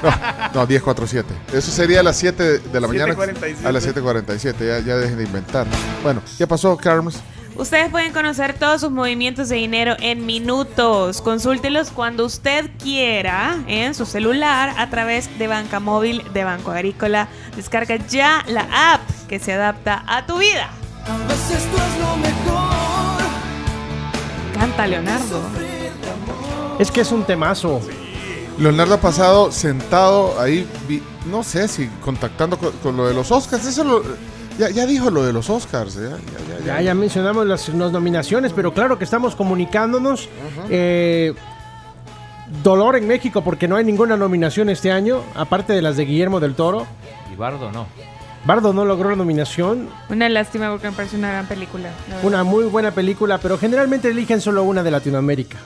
No, 0.02 0.62
no, 0.62 0.66
1047. 0.66 1.34
Eso 1.52 1.70
sería 1.70 2.00
a 2.00 2.02
las 2.02 2.16
7 2.16 2.58
de 2.58 2.80
la 2.80 2.88
mañana. 2.88 3.14
7:47. 3.14 3.66
A 3.66 3.72
las 3.72 3.86
7.47, 3.86 4.66
ya, 4.66 4.78
ya 4.80 4.96
dejen 4.96 5.18
de 5.18 5.24
inventar. 5.24 5.66
Bueno, 6.02 6.22
¿qué 6.38 6.46
pasó, 6.46 6.76
Carms? 6.76 7.20
Ustedes 7.56 7.90
pueden 7.90 8.12
conocer 8.12 8.54
todos 8.54 8.80
sus 8.80 8.90
movimientos 8.90 9.50
de 9.50 9.56
dinero 9.56 9.94
en 10.00 10.24
minutos. 10.24 11.20
Consúltelos 11.20 11.90
cuando 11.90 12.24
usted 12.24 12.70
quiera 12.82 13.58
en 13.66 13.94
su 13.94 14.06
celular 14.06 14.72
a 14.78 14.88
través 14.88 15.38
de 15.38 15.46
Banca 15.46 15.80
Móvil 15.80 16.22
de 16.32 16.44
Banco 16.44 16.70
Agrícola. 16.70 17.28
Descarga 17.56 17.96
ya 18.08 18.42
la 18.46 18.94
app 18.94 19.02
que 19.28 19.38
se 19.38 19.52
adapta 19.52 20.02
a 20.06 20.24
tu 20.24 20.38
vida. 20.38 20.70
Tal 21.04 21.22
vez 21.26 21.50
esto 21.50 21.76
es 21.76 22.00
lo 22.00 22.16
mejor. 22.16 22.89
Canta 24.60 24.86
Leonardo. 24.86 25.40
Es 26.78 26.90
que 26.90 27.00
es 27.00 27.10
un 27.12 27.24
temazo. 27.24 27.80
Leonardo 28.58 28.94
ha 28.94 29.00
pasado 29.00 29.50
sentado 29.50 30.38
ahí, 30.38 30.68
vi- 30.86 31.02
no 31.30 31.42
sé 31.42 31.66
si 31.66 31.86
contactando 32.04 32.58
con, 32.58 32.72
con 32.82 32.96
lo 32.96 33.08
de 33.08 33.14
los 33.14 33.30
Oscars. 33.32 33.64
Eso 33.66 33.84
lo- 33.84 34.02
ya, 34.58 34.68
ya 34.68 34.84
dijo 34.84 35.10
lo 35.10 35.24
de 35.24 35.32
los 35.32 35.48
Oscars. 35.48 35.94
Ya, 35.94 36.02
ya, 36.10 36.58
ya, 36.58 36.64
Ya, 36.66 36.80
ya 36.82 36.94
mencionamos 36.94 37.46
las, 37.46 37.68
las 37.70 37.90
nominaciones, 37.92 38.52
pero 38.52 38.74
claro 38.74 38.98
que 38.98 39.04
estamos 39.04 39.34
comunicándonos. 39.34 40.28
Eh, 40.68 41.32
dolor 42.62 42.96
en 42.96 43.06
México 43.06 43.42
porque 43.42 43.66
no 43.66 43.76
hay 43.76 43.84
ninguna 43.84 44.16
nominación 44.18 44.68
este 44.68 44.92
año, 44.92 45.22
aparte 45.34 45.72
de 45.72 45.80
las 45.80 45.96
de 45.96 46.04
Guillermo 46.04 46.38
del 46.40 46.54
Toro. 46.54 46.86
Y 47.32 47.36
Bardo 47.36 47.72
no. 47.72 47.86
Bardo 48.44 48.72
no 48.72 48.84
logró 48.84 49.10
la 49.10 49.16
nominación. 49.16 49.88
Una 50.08 50.28
lástima 50.28 50.70
porque 50.70 50.88
me 50.90 50.96
parece 50.96 51.16
una 51.16 51.28
gran 51.30 51.46
película. 51.46 51.90
Una 52.22 52.42
muy 52.44 52.64
buena 52.64 52.90
película, 52.90 53.38
pero 53.38 53.58
generalmente 53.58 54.08
eligen 54.08 54.40
solo 54.40 54.62
una 54.62 54.82
de 54.82 54.90
Latinoamérica. 54.90 55.58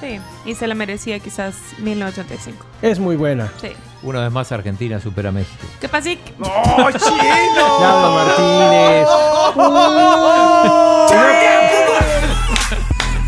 Sí, 0.00 0.18
y 0.46 0.54
se 0.54 0.66
la 0.66 0.74
merecía 0.74 1.18
quizás 1.18 1.56
1985. 1.78 2.64
Es 2.80 2.98
muy 2.98 3.16
buena. 3.16 3.52
Sí. 3.60 3.68
Una 4.02 4.20
vez 4.20 4.32
más 4.32 4.50
Argentina 4.50 4.98
supera 4.98 5.28
a 5.28 5.32
México. 5.32 5.66
¿Qué 5.78 5.88
pasa? 5.88 6.08
¡No, 6.38 6.90
chino! 6.92 7.80
Martínez. 8.14 9.06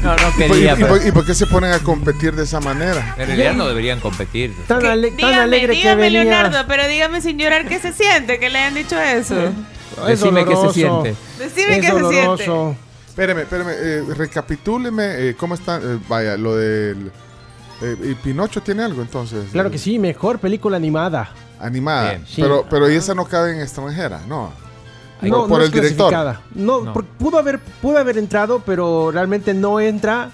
No, 0.03 0.17
no 0.17 0.29
¿Y 0.29 0.33
por- 0.33 0.57
quería, 0.57 0.73
y 0.73 0.77
por- 0.81 0.89
pero- 0.99 1.09
¿Y 1.09 1.13
por 1.13 1.27
qué 1.27 1.35
se 1.35 1.47
ponen 1.47 1.73
a 1.73 1.79
competir 1.79 2.35
de 2.35 2.43
esa 2.45 2.61
manera? 2.61 3.15
En 3.19 3.27
realidad 3.27 3.55
no 3.55 3.67
deberían 3.69 4.01
competir. 4.01 4.55
Tan, 4.67 4.85
ale- 4.85 5.09
tan 5.09 5.17
Dígame, 5.17 5.35
alegre 5.37 5.73
que 5.75 5.79
dígame, 5.79 6.03
venía. 6.03 6.25
Leonardo, 6.25 6.59
pero 6.67 6.89
dígame 6.89 7.21
sin 7.21 7.39
llorar 7.39 7.67
qué 7.69 7.79
se 7.79 7.93
siente 7.93 8.39
que 8.41 8.51
le 8.51 8.59
hayan 8.59 8.75
dicho 8.75 9.01
eso. 9.01 9.37
Es 9.47 10.21
Decime 10.21 10.45
qué 10.45 10.57
se 10.57 10.73
siente. 10.73 11.15
Decime 11.39 11.81
qué 11.81 11.87
se 11.87 12.09
siente. 12.09 12.77
Espéreme, 13.09 13.43
espéreme, 13.43 13.73
eh, 13.77 14.03
recapitúleme 14.17 15.05
eh, 15.29 15.37
cómo 15.39 15.55
está, 15.55 15.77
eh, 15.77 15.99
vaya, 16.09 16.37
lo 16.39 16.57
del... 16.57 17.13
eh, 17.83 17.97
¿Y 18.11 18.15
Pinocho 18.15 18.63
tiene 18.63 18.83
algo 18.83 19.03
entonces? 19.03 19.45
Claro 19.53 19.71
que 19.71 19.77
sí, 19.77 19.99
mejor 19.99 20.39
película 20.39 20.79
animada. 20.79 21.31
Animada. 21.61 22.11
Bien. 22.13 22.25
Sí. 22.27 22.41
Pero, 22.41 22.65
pero 22.71 22.91
y 22.91 22.95
esa 22.97 23.15
no 23.15 23.27
cabe 23.27 23.53
en 23.55 23.61
extranjera, 23.61 24.23
¿no. 24.27 24.51
No, 25.31 25.41
por, 25.47 25.51
no 25.51 25.57
el 25.59 25.62
es 25.65 25.73
director. 25.73 26.09
clasificada. 26.10 26.41
No, 26.55 26.81
No. 26.83 26.92
por- 26.92 27.05
pudo 27.05 27.39
haber 27.39 27.59
pudo 27.59 27.99
haber 27.99 28.18
entrado, 28.18 28.62
pero 28.65 29.10
realmente 29.10 29.55
no 29.55 29.81
entra 29.81 30.31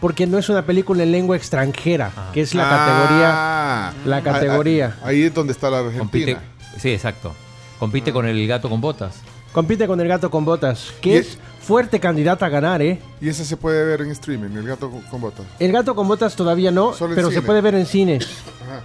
porque 0.00 0.26
no 0.26 0.38
es 0.38 0.48
una 0.48 0.64
película 0.66 1.02
en 1.02 1.12
lengua 1.12 1.36
extranjera, 1.36 2.10
que 2.32 2.40
es 2.40 2.54
la 2.54 2.64
Ah. 2.66 3.92
categoría. 3.94 4.16
La 4.16 4.22
categoría. 4.22 4.96
Ahí, 5.02 5.16
ahí 5.16 5.22
es 5.24 5.34
donde 5.34 5.52
está 5.52 5.70
la 5.70 5.78
Argentina. 5.78 5.98
Compite, 6.34 6.36
sí, 6.78 6.90
exacto. 6.90 7.32
Compite 7.78 8.12
con 8.12 8.26
el 8.26 8.46
gato 8.46 8.68
con 8.68 8.80
botas. 8.80 9.16
Compite 9.52 9.86
con 9.86 10.00
el 10.00 10.08
gato 10.08 10.30
con 10.30 10.44
botas, 10.46 10.92
que 11.02 11.18
es 11.18 11.36
fuerte 11.60 12.00
candidata 12.00 12.46
a 12.46 12.48
ganar, 12.48 12.80
¿eh? 12.80 12.98
Y 13.20 13.28
esa 13.28 13.44
se 13.44 13.56
puede 13.58 13.84
ver 13.84 14.00
en 14.00 14.10
streaming, 14.12 14.56
el 14.56 14.66
gato 14.66 14.90
con, 14.90 15.02
con 15.02 15.20
botas. 15.20 15.44
El 15.58 15.70
gato 15.72 15.94
con 15.94 16.08
botas 16.08 16.34
todavía 16.34 16.70
no, 16.70 16.94
Solo 16.94 17.14
pero 17.14 17.30
se 17.30 17.42
puede 17.42 17.60
ver 17.60 17.74
en 17.74 17.84
cines. 17.86 18.26
Ajá. 18.66 18.80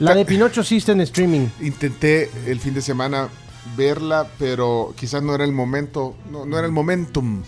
La 0.00 0.14
de 0.14 0.24
Pinocho 0.24 0.64
sí 0.64 0.78
está 0.78 0.92
en 0.92 1.02
streaming. 1.02 1.48
Intenté 1.60 2.30
el 2.46 2.58
fin 2.60 2.72
de 2.74 2.80
semana 2.82 3.28
verla, 3.76 4.26
pero 4.38 4.92
quizás 4.96 5.22
no 5.22 5.34
era 5.34 5.44
el 5.44 5.52
momento, 5.52 6.14
no, 6.30 6.44
no 6.46 6.58
era 6.58 6.66
el 6.66 6.72
momentum. 6.72 7.42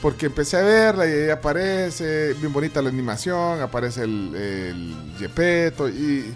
Porque 0.00 0.26
empecé 0.26 0.56
a 0.56 0.62
verla 0.62 1.08
y 1.08 1.10
ahí 1.10 1.30
aparece, 1.30 2.32
bien 2.34 2.52
bonita 2.52 2.80
la 2.80 2.88
animación, 2.88 3.60
aparece 3.60 4.04
el, 4.04 4.32
el 4.36 4.96
Gepetto 5.18 5.88
y 5.88 6.32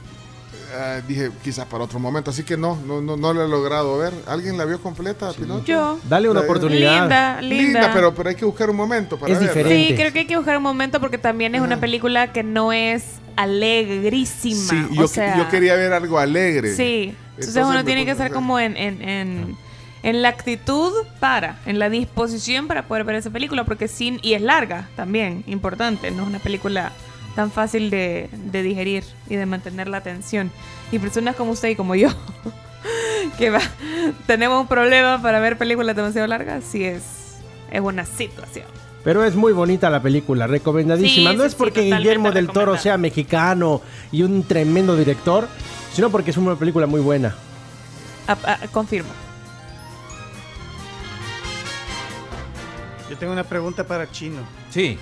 ah, 0.76 1.00
dije 1.06 1.30
quizás 1.44 1.66
para 1.66 1.84
otro 1.84 2.00
momento. 2.00 2.32
Así 2.32 2.42
que 2.42 2.56
no, 2.56 2.76
no, 2.84 3.00
no, 3.00 3.16
no 3.16 3.32
la 3.32 3.44
he 3.44 3.48
logrado 3.48 3.96
ver. 3.98 4.12
¿Alguien 4.26 4.58
la 4.58 4.64
vio 4.64 4.80
completa, 4.80 5.32
Pinocho? 5.32 5.64
Yo. 5.64 5.98
Dale 6.08 6.28
una 6.28 6.40
La- 6.40 6.46
oportunidad. 6.46 7.00
Linda, 7.02 7.40
linda. 7.40 7.90
pero, 7.94 8.12
pero 8.12 8.30
hay 8.30 8.34
que 8.34 8.44
buscar 8.44 8.68
un 8.68 8.74
momento 8.76 9.16
para 9.16 9.32
Es 9.32 9.38
verla. 9.38 9.54
diferente. 9.54 9.88
Sí, 9.90 9.94
creo 9.94 10.12
que 10.12 10.18
hay 10.18 10.26
que 10.26 10.36
buscar 10.36 10.56
un 10.56 10.62
momento 10.64 10.98
porque 10.98 11.18
también 11.18 11.54
es 11.54 11.60
una 11.60 11.78
película 11.78 12.32
que 12.32 12.42
no 12.42 12.72
es 12.72 13.04
alegrísima. 13.36 14.60
Sí, 14.70 14.86
o 14.90 14.94
yo, 15.02 15.06
sea, 15.08 15.38
yo 15.38 15.48
quería 15.48 15.76
ver 15.76 15.92
algo 15.92 16.18
alegre. 16.18 16.74
Sí, 16.74 17.14
entonces, 17.36 17.56
Entonces 17.56 17.74
uno 17.74 17.84
tiene 17.84 18.04
que 18.04 18.10
estar 18.12 18.30
como 18.30 18.58
en, 18.58 18.76
en, 18.76 19.02
en, 19.02 19.56
en 20.02 20.22
la 20.22 20.28
actitud 20.28 20.92
para, 21.20 21.58
en 21.66 21.78
la 21.78 21.88
disposición 21.88 22.68
para 22.68 22.86
poder 22.86 23.04
ver 23.04 23.16
esa 23.16 23.30
película, 23.30 23.64
porque 23.64 23.88
sin, 23.88 24.18
y 24.22 24.34
es 24.34 24.42
larga 24.42 24.88
también, 24.96 25.42
importante, 25.46 26.10
no 26.10 26.22
es 26.22 26.28
una 26.28 26.38
película 26.38 26.92
tan 27.34 27.50
fácil 27.50 27.88
de, 27.90 28.28
de 28.32 28.62
digerir 28.62 29.04
y 29.28 29.36
de 29.36 29.46
mantener 29.46 29.88
la 29.88 29.98
atención. 29.98 30.50
Y 30.90 30.98
personas 30.98 31.36
como 31.36 31.52
usted 31.52 31.70
y 31.70 31.76
como 31.76 31.94
yo, 31.94 32.08
que 33.38 33.50
va, 33.50 33.60
tenemos 34.26 34.60
un 34.60 34.66
problema 34.66 35.20
para 35.22 35.40
ver 35.40 35.56
películas 35.56 35.96
demasiado 35.96 36.26
largas, 36.26 36.64
sí 36.64 36.84
es, 36.84 37.02
es 37.70 37.80
una 37.80 38.04
situación. 38.04 38.66
Pero 39.04 39.24
es 39.24 39.34
muy 39.34 39.52
bonita 39.52 39.90
la 39.90 40.00
película, 40.00 40.46
recomendadísima. 40.46 41.30
Sí, 41.30 41.36
no 41.36 41.42
sí, 41.42 41.46
es 41.46 41.52
sí, 41.52 41.58
porque 41.58 41.80
totalmente 41.80 41.96
Guillermo 41.96 42.30
del 42.30 42.48
Toro 42.48 42.76
sea 42.76 42.98
mexicano 42.98 43.80
y 44.12 44.22
un 44.22 44.44
tremendo 44.44 44.96
director, 44.96 45.48
sino 45.92 46.10
porque 46.10 46.30
es 46.30 46.36
una 46.36 46.54
película 46.56 46.86
muy 46.86 47.00
buena. 47.00 47.34
Ah, 48.28 48.36
ah, 48.46 48.58
confirmo. 48.72 49.10
Yo 53.10 53.16
tengo 53.18 53.32
una 53.32 53.44
pregunta 53.44 53.84
para 53.84 54.10
Chino. 54.10 54.40
Sí. 54.70 54.98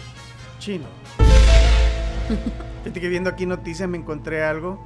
Chino. 0.58 0.86
Que 2.82 3.08
viendo 3.08 3.30
aquí 3.30 3.46
noticias 3.46 3.88
me 3.88 3.98
encontré 3.98 4.42
algo 4.44 4.80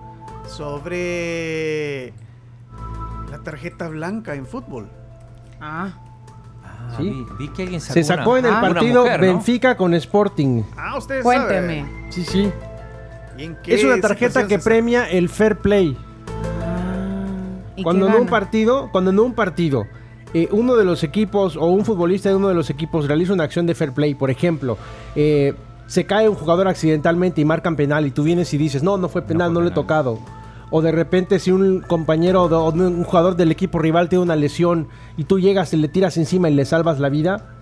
sobre 0.47 2.13
la 3.31 3.39
tarjeta 3.43 3.89
blanca 3.89 4.35
en 4.35 4.47
fútbol. 4.47 4.89
Ah. 5.61 5.91
Ah, 6.65 6.95
Sí. 6.99 7.05
vi, 7.05 7.27
vi 7.39 7.49
que 7.49 7.63
alguien 7.63 7.81
sacó 7.81 7.95
Se 7.95 8.05
sacó 8.05 8.31
una- 8.33 8.39
en 8.41 8.45
el 8.47 8.51
una 8.53 8.61
partido 8.61 9.03
mujer, 9.05 9.21
¿no? 9.21 9.27
Benfica 9.27 9.77
con 9.77 9.95
Sporting. 9.95 10.63
Ah, 10.77 10.99
ustedes 10.99 11.23
Cuénteme. 11.23 11.81
saben. 11.81 12.13
Sí, 12.13 12.25
sí. 12.25 12.53
¿Y 13.37 13.45
en 13.45 13.57
qué 13.63 13.75
Es 13.75 13.85
una 13.85 14.01
tarjeta 14.01 14.47
que 14.47 14.59
premia 14.59 15.05
el 15.05 15.29
fair 15.29 15.57
play. 15.57 15.97
¿Y 17.77 17.83
Cuando 17.83 18.07
en 18.07 18.15
un 18.15 18.27
partido, 18.27 18.89
cuando 18.93 19.11
en 19.11 19.19
un 19.19 19.35
partido 19.35 19.85
eh, 20.33 20.49
uno 20.51 20.75
de 20.75 20.85
los 20.85 21.05
equipos 21.05 21.57
o 21.57 21.67
un 21.67 21.85
futbolista 21.85 22.29
de 22.29 22.35
uno 22.35 22.49
de 22.49 22.55
los 22.55 22.69
equipos 22.71 23.07
realiza 23.07 23.33
una 23.33 23.45
acción 23.45 23.67
de 23.67 23.75
fair 23.75 23.93
play, 23.93 24.15
por 24.15 24.31
ejemplo, 24.31 24.77
eh, 25.15 25.55
se 25.87 26.07
cae 26.07 26.29
un 26.29 26.35
jugador 26.35 26.67
accidentalmente 26.69 27.41
y 27.41 27.45
marcan 27.45 27.77
penal 27.77 28.07
y 28.07 28.11
tú 28.11 28.25
vienes 28.25 28.53
y 28.55 28.59
dices, 28.59 28.83
no, 28.83 28.97
no 28.97 29.09
fue 29.09 29.23
penal, 29.23 29.53
no, 29.53 29.61
le 29.61 29.69
he 29.69 29.73
tocado. 29.73 30.19
O 30.71 30.83
de 30.83 30.91
repente 30.91 31.39
si 31.39 31.53
un 31.53 31.83
compañero 31.83 32.45
o 32.45 32.73
un 32.73 33.05
jugador 33.05 33.37
del 33.37 33.53
equipo 33.53 33.79
rival 33.79 34.09
tiene 34.09 34.25
una 34.25 34.35
lesión 34.35 34.89
y 35.17 35.25
tú 35.25 35.39
llegas 35.39 35.73
y 35.73 35.77
le 35.77 35.89
tiras 35.89 36.17
encima 36.17 36.51
y 36.51 36.55
le 36.55 36.65
salvas 36.65 36.99
la 36.99 37.11
vida, 37.11 37.54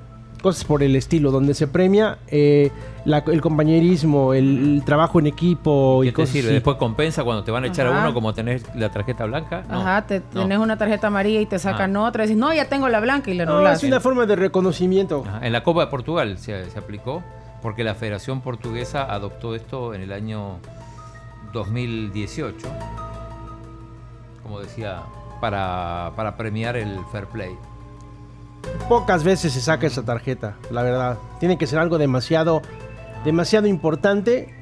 cosas 0.43 0.65
por 0.65 0.83
el 0.83 0.95
estilo, 0.97 1.31
donde 1.31 1.55
se 1.55 1.67
premia 1.69 2.19
eh, 2.29 2.71
la- 3.05 3.25
el 3.27 3.41
compañerismo, 3.41 4.35
el, 4.35 4.75
el 4.77 4.85
trabajo 4.85 5.19
en 5.21 5.27
equipo 5.29 6.03
y 6.05 6.09
¿Qué 6.09 6.12
te 6.12 6.17
cosas 6.17 6.29
sirve? 6.31 6.49
así. 6.49 6.55
Después 6.55 6.77
compensa 6.77 7.25
cuando 7.25 7.45
te 7.45 7.51
van 7.51 7.65
a 7.65 7.69
echar 7.69 7.87
a 7.87 7.91
uno 7.93 8.12
como 8.12 8.35
tenés 8.35 8.65
la 8.75 8.91
tarjeta 8.91 9.25
blanca. 9.25 9.62
No. 9.71 9.81
Ajá, 9.81 10.03
te 10.07 10.21
no. 10.35 10.43
tenés 10.43 10.59
una 10.59 10.77
tarjeta 10.77 11.07
amarilla 11.07 11.41
y 11.41 11.47
te 11.47 11.59
sacan 11.59 11.97
Ah. 11.97 12.03
otra. 12.03 12.25
Y 12.25 12.27
dices, 12.27 12.39
no, 12.41 12.53
ya 12.53 12.69
tengo 12.69 12.89
la 12.89 13.01
blanca 13.01 13.31
y 13.31 13.35
le 13.35 13.47
No, 13.47 13.67
es 13.67 13.83
una 13.85 14.01
forma 14.01 14.27
de 14.27 14.37
reconocimiento. 14.37 15.25
Ajá, 15.27 15.47
En 15.47 15.53
la 15.53 15.62
Copa 15.62 15.81
de 15.83 15.87
Portugal 15.87 16.37
se, 16.39 16.69
se 16.71 16.79
aplicó 16.79 17.23
porque 17.62 17.85
la 17.85 17.95
Federación 17.95 18.41
Portuguesa 18.41 19.05
adoptó 19.05 19.55
esto 19.55 19.95
en 19.95 20.03
el 20.03 20.12
año 20.12 20.57
2018, 21.53 22.67
como 24.43 24.61
decía, 24.61 25.03
para, 25.41 26.12
para 26.17 26.37
premiar 26.37 26.77
el 26.77 26.99
fair 27.12 27.27
play. 27.27 27.51
Pocas 28.89 29.24
veces 29.24 29.52
se 29.52 29.60
saca 29.60 29.86
esa 29.86 30.05
tarjeta, 30.05 30.57
la 30.70 30.82
verdad. 30.82 31.18
Tiene 31.41 31.57
que 31.58 31.66
ser 31.66 31.78
algo 31.78 31.99
demasiado, 31.99 32.62
demasiado 33.24 33.66
importante 33.66 34.55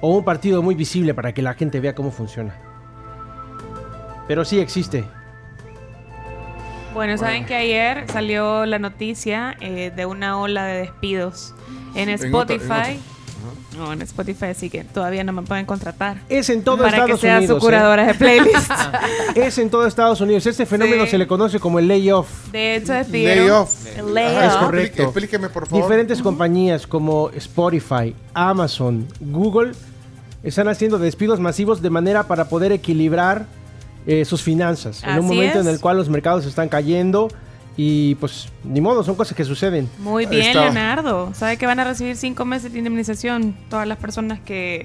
o 0.00 0.14
un 0.16 0.24
partido 0.24 0.62
muy 0.62 0.74
visible 0.74 1.14
para 1.14 1.32
que 1.32 1.42
la 1.42 1.54
gente 1.54 1.80
vea 1.80 1.94
cómo 1.94 2.10
funciona. 2.10 2.54
Pero 4.26 4.44
sí 4.44 4.60
existe. 4.60 5.04
Bueno, 6.94 7.16
saben 7.16 7.46
que 7.46 7.54
ayer 7.54 8.04
salió 8.10 8.66
la 8.66 8.78
noticia 8.78 9.56
eh, 9.60 9.92
de 9.94 10.06
una 10.06 10.38
ola 10.40 10.64
de 10.66 10.78
despidos 10.78 11.54
en 11.94 12.08
En 12.08 12.34
otra- 12.34 12.54
en 12.56 12.60
Spotify. 12.62 13.00
No, 13.76 13.92
en 13.92 14.02
Spotify, 14.02 14.46
así 14.46 14.70
que 14.70 14.84
todavía 14.84 15.24
no 15.24 15.32
me 15.32 15.42
pueden 15.42 15.66
contratar. 15.66 16.18
Es 16.28 16.48
en 16.50 16.62
todo 16.64 16.78
para 16.78 16.88
Estados 16.90 17.10
que 17.12 17.16
sea 17.26 17.38
Unidos. 17.38 17.58
su 17.60 17.64
curadora 17.66 18.04
¿eh? 18.04 18.06
de 18.08 18.14
playlist. 18.14 18.70
es 19.34 19.58
en 19.58 19.70
todo 19.70 19.86
Estados 19.86 20.20
Unidos. 20.20 20.46
Este 20.46 20.66
fenómeno 20.66 21.04
Sí. 21.04 21.10
se 21.12 21.18
le 21.18 21.26
conoce 21.26 21.58
como 21.60 21.78
el 21.78 21.88
layoff. 21.88 22.50
De 22.50 22.76
hecho, 22.76 22.92
despidieron. 22.92 23.44
Layoff. 23.44 23.86
El 23.96 24.00
Ajá, 24.04 24.10
layoff. 24.12 24.44
Es 24.44 24.56
correcto. 24.56 25.02
Explíqueme, 25.04 25.48
por 25.48 25.66
favor. 25.66 25.84
Diferentes 25.84 26.22
compañías 26.22 26.86
como 26.86 27.30
Spotify, 27.30 28.14
Amazon, 28.34 29.06
Google 29.20 29.72
están 30.42 30.68
haciendo 30.68 30.98
despidos 30.98 31.40
masivos 31.40 31.82
de 31.82 31.90
manera 31.90 32.22
para 32.24 32.48
poder 32.48 32.72
equilibrar 32.72 33.46
eh, 34.06 34.24
sus 34.24 34.40
finanzas. 34.42 35.02
en 35.04 35.18
un 35.18 35.26
momento 35.26 35.58
es. 35.60 35.66
en 35.66 35.72
el 35.72 35.80
cual 35.80 35.96
los 35.96 36.08
mercados 36.08 36.46
están 36.46 36.68
cayendo 36.68 37.28
y 37.80 38.16
pues 38.16 38.48
ni 38.64 38.80
modo, 38.80 39.02
son 39.04 39.14
cosas 39.14 39.34
que 39.36 39.44
suceden. 39.44 39.88
Muy 40.00 40.26
bien, 40.26 40.48
está. 40.48 40.64
Leonardo. 40.64 41.32
Sabe 41.32 41.56
que 41.56 41.64
van 41.64 41.78
a 41.80 41.84
recibir 41.84 42.16
cinco 42.16 42.44
meses 42.44 42.72
de 42.72 42.78
indemnización 42.78 43.56
todas 43.70 43.86
las 43.86 43.96
personas 43.98 44.40
que, 44.40 44.84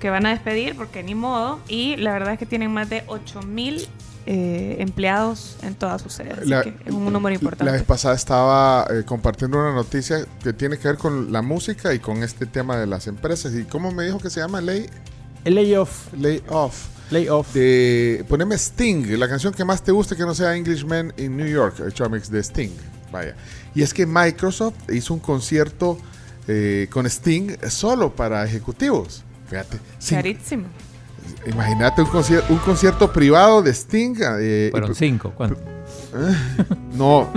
que 0.00 0.08
van 0.10 0.24
a 0.26 0.30
despedir, 0.30 0.74
porque 0.74 1.02
ni 1.02 1.14
modo. 1.14 1.60
Y 1.68 1.96
la 1.96 2.12
verdad 2.12 2.32
es 2.32 2.38
que 2.38 2.46
tienen 2.46 2.72
más 2.72 2.88
de 2.88 3.04
8 3.08 3.42
mil 3.42 3.86
eh, 4.26 4.76
empleados 4.78 5.58
en 5.62 5.74
todas 5.74 6.00
sus 6.00 6.14
sedes. 6.14 6.38
Así 6.38 6.48
La- 6.48 6.62
que 6.62 6.70
es 6.86 6.92
un 6.94 7.04
número 7.12 7.28
La 7.28 7.34
importante. 7.34 7.70
vez 7.70 7.82
pasada 7.82 8.14
estaba 8.14 8.86
eh, 8.90 9.04
compartiendo 9.04 9.58
una 9.58 9.74
noticia 9.74 10.24
que 10.42 10.54
tiene 10.54 10.78
que 10.78 10.88
ver 10.88 10.96
con 10.96 11.30
la 11.30 11.42
música 11.42 11.92
y 11.92 11.98
con 11.98 12.22
este 12.22 12.46
tema 12.46 12.78
de 12.78 12.86
las 12.86 13.06
empresas. 13.06 13.52
¿Y 13.54 13.64
cómo 13.64 13.92
me 13.92 14.04
dijo 14.04 14.18
que 14.18 14.30
se 14.30 14.40
llama? 14.40 14.62
Lay, 14.62 14.86
El 15.44 15.56
layoff. 15.56 16.10
Layoff. 16.14 16.86
Layoff. 17.10 17.52
De, 17.54 18.24
poneme 18.28 18.56
Sting, 18.56 19.06
la 19.18 19.28
canción 19.28 19.52
que 19.52 19.64
más 19.64 19.82
te 19.82 19.92
guste 19.92 20.16
que 20.16 20.22
no 20.24 20.34
sea 20.34 20.54
Englishman 20.56 21.12
in 21.16 21.36
New 21.36 21.46
York, 21.46 21.80
el 21.80 21.92
Chomix 21.92 22.30
de 22.30 22.40
Sting. 22.42 22.70
Vaya. 23.12 23.34
Y 23.74 23.82
es 23.82 23.92
que 23.94 24.06
Microsoft 24.06 24.74
hizo 24.92 25.14
un 25.14 25.20
concierto 25.20 25.98
eh, 26.48 26.88
con 26.90 27.06
Sting 27.06 27.56
solo 27.68 28.14
para 28.14 28.44
ejecutivos. 28.44 29.22
Fíjate. 29.48 29.78
Cin- 30.00 30.16
Carísimo. 30.16 30.64
Imagínate 31.46 32.02
un, 32.02 32.08
concier- 32.08 32.44
un 32.50 32.58
concierto 32.58 33.12
privado 33.12 33.62
de 33.62 33.70
Sting. 33.72 34.14
eh, 34.40 34.68
Fueron 34.70 34.92
y- 34.92 34.94
cinco. 34.94 35.32
¿cuánto? 35.36 35.58
No. 36.94 37.30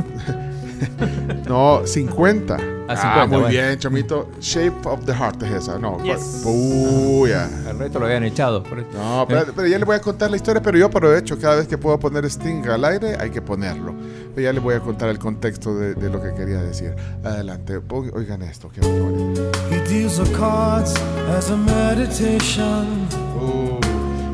no, 1.47 1.81
50. 1.85 2.55
A 2.55 2.59
Ah, 2.89 2.95
50, 2.95 3.27
muy 3.27 3.37
bueno. 3.41 3.47
bien, 3.49 3.77
Chomito. 3.79 4.29
Shape 4.39 4.87
of 4.87 5.03
the 5.05 5.13
Heart 5.13 5.43
es 5.43 5.51
esa, 5.63 5.77
¿no? 5.77 6.01
Yes. 6.05 6.39
Puya. 6.41 7.49
El 7.69 7.77
resto 7.79 7.99
lo 7.99 8.05
habían 8.05 8.23
echado. 8.23 8.63
por. 8.63 8.77
No, 8.93 9.25
pero, 9.27 9.45
pero 9.53 9.67
ya 9.67 9.77
le 9.77 9.83
voy 9.83 9.97
a 9.97 9.99
contar 9.99 10.29
la 10.31 10.37
historia, 10.37 10.61
pero 10.61 10.77
yo 10.77 10.85
aprovecho 10.85 11.37
cada 11.37 11.57
vez 11.57 11.67
que 11.67 11.77
puedo 11.77 11.99
poner 11.99 12.23
Sting 12.29 12.65
al 12.69 12.85
aire, 12.85 13.17
hay 13.19 13.29
que 13.29 13.41
ponerlo. 13.41 13.93
Pero 14.33 14.41
ya 14.45 14.53
le 14.53 14.59
voy 14.61 14.75
a 14.75 14.79
contar 14.79 15.09
el 15.09 15.19
contexto 15.19 15.75
de, 15.75 15.95
de 15.95 16.09
lo 16.09 16.21
que 16.21 16.33
quería 16.33 16.61
decir. 16.61 16.95
Adelante, 17.25 17.77
oigan 18.13 18.41
esto. 18.43 18.69
qué 18.73 18.79
bonito. 18.79 19.51
He 19.69 19.79
deals 19.89 20.17
the 20.17 20.31
cards 20.37 20.93
as 21.37 21.49
a 21.51 21.57
meditation. 21.57 23.07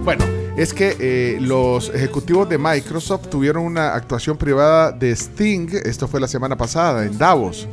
Bueno, 0.03 0.25
es 0.55 0.73
que 0.73 0.95
eh, 0.99 1.37
los 1.41 1.89
ejecutivos 1.89 2.47
de 2.47 2.57
Microsoft 2.57 3.27
tuvieron 3.29 3.63
una 3.63 3.93
actuación 3.95 4.37
privada 4.37 4.91
de 4.91 5.11
Sting, 5.11 5.67
esto 5.83 6.07
fue 6.07 6.19
la 6.19 6.27
semana 6.27 6.55
pasada, 6.55 7.05
en 7.05 7.17
Davos. 7.17 7.67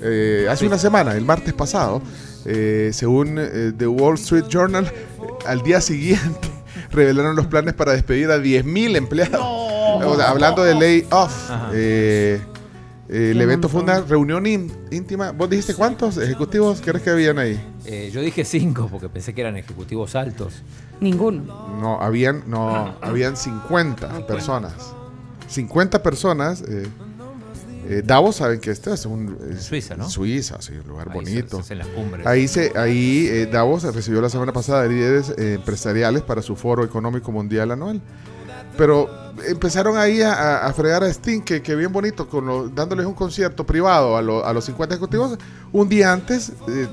Eh, 0.00 0.46
hace 0.48 0.66
una 0.66 0.78
semana, 0.78 1.12
el 1.12 1.24
martes 1.24 1.52
pasado, 1.52 2.02
eh, 2.44 2.90
según 2.92 3.38
eh, 3.38 3.72
The 3.76 3.86
Wall 3.86 4.14
Street 4.14 4.44
Journal, 4.48 4.86
eh, 4.86 4.92
al 5.46 5.62
día 5.62 5.80
siguiente 5.80 6.48
revelaron 6.90 7.36
los 7.36 7.46
planes 7.46 7.74
para 7.74 7.92
despedir 7.92 8.30
a 8.30 8.38
10.000 8.38 8.96
empleados. 8.96 9.40
O 9.42 10.16
sea, 10.16 10.30
hablando 10.30 10.62
de 10.62 10.74
lay-off. 10.74 11.50
Eh, 13.08 13.30
el 13.32 13.40
evento 13.40 13.68
fue 13.68 13.82
una 13.82 14.00
reunión 14.00 14.44
ín- 14.44 14.70
íntima. 14.90 15.30
¿Vos 15.32 15.48
dijiste 15.50 15.74
cuántos 15.74 16.16
ejecutivos 16.18 16.80
crees 16.84 17.02
que 17.02 17.10
habían 17.10 17.38
ahí? 17.38 17.60
Eh, 17.84 18.10
yo 18.12 18.20
dije 18.20 18.44
cinco 18.44 18.88
porque 18.90 19.08
pensé 19.08 19.34
que 19.34 19.40
eran 19.42 19.56
ejecutivos 19.56 20.14
altos. 20.14 20.54
Ninguno. 21.00 21.42
No, 21.80 22.00
habían, 22.00 22.44
no, 22.46 22.94
habían 23.00 23.36
50 23.36 24.26
personas. 24.26 24.72
50 25.48 26.02
personas. 26.02 26.62
eh, 26.62 26.86
eh, 27.88 28.02
Davos 28.04 28.36
saben 28.36 28.58
que 28.58 28.70
este 28.72 28.92
es 28.92 29.06
un... 29.06 29.36
es- 29.52 29.62
Suiza, 29.62 29.94
¿no? 29.96 30.08
Suiza, 30.10 30.60
sí, 30.60 30.72
un 30.72 30.88
lugar 30.88 31.08
Ahí 31.08 31.12
se- 31.24 31.30
bonito. 31.34 31.56
se 31.58 31.62
hacen 31.62 31.78
las 31.78 31.86
cumbres. 31.88 32.26
Ahí, 32.26 32.48
se, 32.48 32.72
ahí 32.76 33.28
eh, 33.30 33.46
Davos 33.46 33.84
recibió 33.94 34.20
la 34.20 34.28
semana 34.28 34.52
pasada 34.52 34.84
líderes 34.86 35.32
eh, 35.38 35.54
empresariales 35.54 36.22
para 36.22 36.42
su 36.42 36.56
foro 36.56 36.82
económico 36.84 37.30
mundial 37.30 37.70
anual. 37.70 38.00
Pero 38.76 39.08
empezaron 39.46 39.96
ahí 39.96 40.20
a, 40.22 40.72
fregar 40.74 41.02
a 41.02 41.08
Sting, 41.08 41.40
que, 41.42 41.62
que 41.62 41.74
bien 41.76 41.92
bonito, 41.92 42.28
con 42.28 42.46
lo- 42.46 42.68
dándoles 42.68 43.06
un 43.06 43.14
concierto 43.14 43.64
privado 43.64 44.16
a, 44.16 44.22
lo- 44.22 44.44
a 44.44 44.52
los 44.52 44.64
50 44.66 44.94
ejecutivos, 44.94 45.38
un 45.72 45.88
día 45.88 46.12
antes 46.12 46.52
eh, 46.68 46.86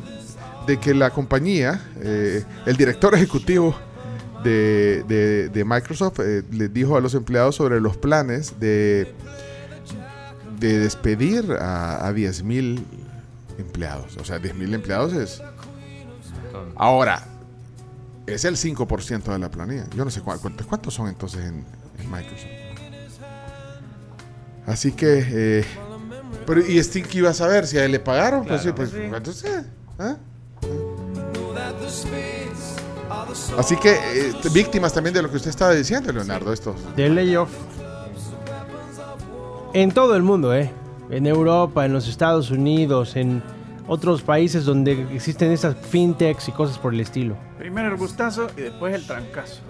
de 0.67 0.79
que 0.79 0.93
la 0.93 1.09
compañía, 1.09 1.81
eh, 2.01 2.43
el 2.65 2.77
director 2.77 3.13
ejecutivo 3.15 3.75
de, 4.43 5.03
de- 5.07 5.49
de 5.49 5.65
Microsoft, 5.65 6.19
eh, 6.21 6.43
les 6.51 6.73
dijo 6.73 6.95
a 6.97 7.01
los 7.01 7.13
empleados 7.15 7.55
sobre 7.55 7.79
los 7.81 7.97
planes 7.97 8.59
de, 8.59 9.13
de 10.59 10.79
despedir 10.79 11.51
a, 11.59 12.07
a 12.07 12.11
10.000 12.13 12.81
empleados. 13.57 14.17
O 14.17 14.25
sea, 14.25 14.39
10.000 14.39 14.73
empleados 14.73 15.13
es... 15.13 15.41
Ahora, 16.75 17.25
es 18.27 18.45
el 18.45 18.55
5% 18.57 19.23
de 19.31 19.39
la 19.39 19.49
planilla. 19.51 19.85
Yo 19.95 20.05
no 20.05 20.11
sé 20.11 20.21
cuá- 20.21 20.39
cuántos, 20.39 20.65
cuántos 20.67 20.93
son 20.93 21.07
entonces 21.07 21.41
en, 21.45 21.65
en 21.99 22.11
Microsoft. 22.11 22.47
Así 24.65 24.93
que, 24.93 25.25
eh, 25.59 25.65
pero 26.45 26.65
¿y 26.65 26.77
Sting 26.79 27.03
qué 27.03 27.17
iba 27.17 27.29
a 27.29 27.33
saber? 27.33 27.67
Si 27.67 27.77
a 27.77 27.83
él 27.85 27.91
le 27.91 27.99
pagaron, 27.99 28.45
pues 28.45 28.61
sí, 28.61 28.71
pues 28.71 28.93
entonces, 28.93 29.65
¿ah? 29.99 30.15
Así 33.57 33.75
que, 33.77 33.91
eh, 33.93 34.33
víctimas 34.53 34.93
también 34.93 35.13
de 35.13 35.21
lo 35.21 35.29
que 35.29 35.37
usted 35.37 35.49
estaba 35.49 35.73
diciendo, 35.73 36.11
Leonardo, 36.11 36.51
estos. 36.53 36.75
De 36.95 37.09
layoff. 37.09 37.49
En 39.73 39.91
todo 39.91 40.15
el 40.15 40.23
mundo, 40.23 40.53
¿eh? 40.55 40.71
En 41.09 41.25
Europa, 41.27 41.85
en 41.85 41.93
los 41.93 42.07
Estados 42.07 42.51
Unidos, 42.51 43.15
en 43.15 43.43
otros 43.87 44.21
países 44.21 44.65
donde 44.65 45.07
existen 45.13 45.51
esas 45.51 45.75
fintechs 45.75 46.47
y 46.47 46.51
cosas 46.51 46.77
por 46.77 46.93
el 46.93 46.99
estilo. 46.99 47.35
Primero 47.57 47.89
el 47.89 47.97
gustazo 47.97 48.47
y 48.57 48.61
después 48.61 48.93
el 48.93 49.05
trancazo. 49.05 49.61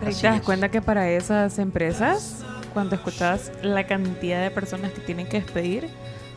Pero 0.00 0.16
¿Te 0.16 0.26
das 0.26 0.42
cuenta 0.42 0.68
que 0.68 0.82
para 0.82 1.08
esas 1.10 1.58
empresas, 1.58 2.44
cuando 2.74 2.96
escuchas 2.96 3.50
la 3.62 3.86
cantidad 3.86 4.42
de 4.42 4.50
personas 4.50 4.92
que 4.92 5.00
tienen 5.00 5.26
que 5.26 5.40
despedir, 5.40 5.88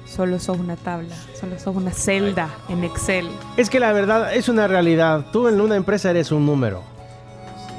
solo 0.05 0.39
sos 0.39 0.57
una 0.57 0.75
tabla, 0.75 1.15
solo 1.39 1.59
sos 1.59 1.75
una 1.75 1.91
celda 1.91 2.49
en 2.69 2.83
Excel? 2.83 3.27
Es 3.57 3.69
que 3.69 3.79
la 3.79 3.91
verdad 3.91 4.33
es 4.33 4.47
una 4.47 4.67
realidad. 4.67 5.25
Tú 5.31 5.47
en 5.47 5.59
una 5.59 5.75
empresa 5.75 6.09
eres 6.09 6.31
un 6.31 6.45
número. 6.45 6.83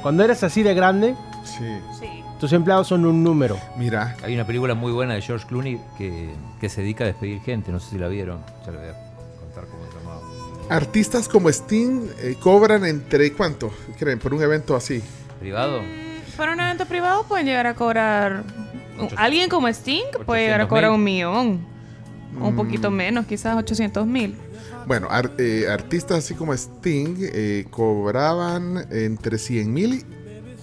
Cuando 0.01 0.23
eres 0.23 0.43
así 0.43 0.63
de 0.63 0.73
grande, 0.73 1.15
tus 2.41 2.51
empleados 2.53 2.87
son 2.87 3.05
un 3.05 3.23
número. 3.23 3.57
Mira. 3.77 4.17
Hay 4.23 4.33
una 4.33 4.45
película 4.45 4.73
muy 4.75 4.91
buena 4.91 5.13
de 5.13 5.21
George 5.21 5.45
Clooney 5.47 5.79
que, 5.97 6.29
que 6.59 6.67
se 6.67 6.81
dedica 6.81 7.03
a 7.05 7.07
despedir 7.07 7.39
gente. 7.41 7.71
No 7.71 7.79
sé 7.79 7.91
si 7.91 7.97
la 7.97 8.07
vieron. 8.09 8.39
Ya 8.65 8.71
le 8.71 8.77
voy 8.79 8.87
a 8.87 9.39
contar 9.39 9.65
cómo 9.67 9.83
se 9.89 9.97
llamaba. 9.97 10.21
Artistas 10.69 11.29
como 11.29 11.49
Sting 11.49 12.07
eh, 12.19 12.35
cobran 12.41 12.85
entre, 12.85 13.31
¿cuánto? 13.33 13.71
¿Creen? 13.97 14.19
Por 14.19 14.33
un 14.33 14.41
evento 14.41 14.75
así. 14.75 15.01
¿Privado? 15.39 15.81
Para 16.35 16.53
un 16.53 16.59
evento 16.59 16.85
privado 16.85 17.23
pueden 17.27 17.45
llegar 17.45 17.67
a 17.67 17.75
cobrar... 17.75 18.43
Alguien 19.17 19.49
como 19.49 19.67
Sting 19.69 20.03
puede 20.25 20.43
llegar 20.43 20.61
a 20.61 20.65
800.000. 20.65 20.67
cobrar 20.69 20.91
un 20.91 21.03
millón. 21.03 21.65
O 22.39 22.47
un 22.47 22.53
Mm. 22.53 22.57
poquito 22.57 22.89
menos, 22.91 23.25
quizás 23.25 23.57
800 23.57 24.05
mil. 24.07 24.35
Bueno, 24.87 25.07
ar- 25.11 25.31
eh, 25.37 25.67
artistas 25.69 26.19
así 26.19 26.33
como 26.33 26.53
Sting 26.53 27.15
eh, 27.19 27.65
cobraban 27.69 28.87
entre 28.89 29.37
100 29.37 29.71
mil 29.73 30.05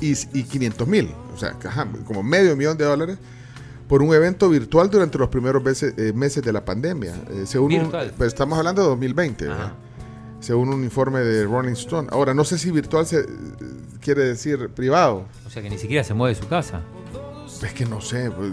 y, 0.00 0.12
y 0.32 0.42
500 0.44 0.88
mil, 0.88 1.10
o 1.38 1.40
sea, 1.40 1.54
ajá, 1.68 1.86
como 2.04 2.22
medio 2.24 2.56
millón 2.56 2.76
de 2.76 2.84
dólares 2.84 3.16
por 3.88 4.02
un 4.02 4.12
evento 4.12 4.48
virtual 4.50 4.90
durante 4.90 5.16
los 5.18 5.28
primeros 5.28 5.62
meses, 5.62 5.94
eh, 5.96 6.12
meses 6.12 6.42
de 6.42 6.52
la 6.52 6.64
pandemia. 6.64 7.14
Eh, 7.30 7.44
según 7.46 7.72
un- 7.74 7.90
pues 7.90 8.28
estamos 8.28 8.58
hablando 8.58 8.82
de 8.82 8.88
2020, 8.88 9.46
¿verdad? 9.46 9.72
según 10.40 10.68
un 10.68 10.84
informe 10.84 11.20
de 11.20 11.44
Rolling 11.44 11.72
Stone. 11.72 12.08
Ahora, 12.12 12.32
no 12.34 12.44
sé 12.44 12.58
si 12.58 12.70
virtual 12.70 13.06
se, 13.06 13.20
eh, 13.20 13.26
quiere 14.00 14.24
decir 14.24 14.68
privado. 14.70 15.24
O 15.46 15.50
sea 15.50 15.62
que 15.62 15.70
ni 15.70 15.78
siquiera 15.78 16.04
se 16.04 16.14
mueve 16.14 16.34
de 16.34 16.40
su 16.42 16.48
casa. 16.48 16.80
Es 17.62 17.72
que 17.72 17.86
no 17.86 18.00
sé, 18.00 18.30
pues, 18.30 18.50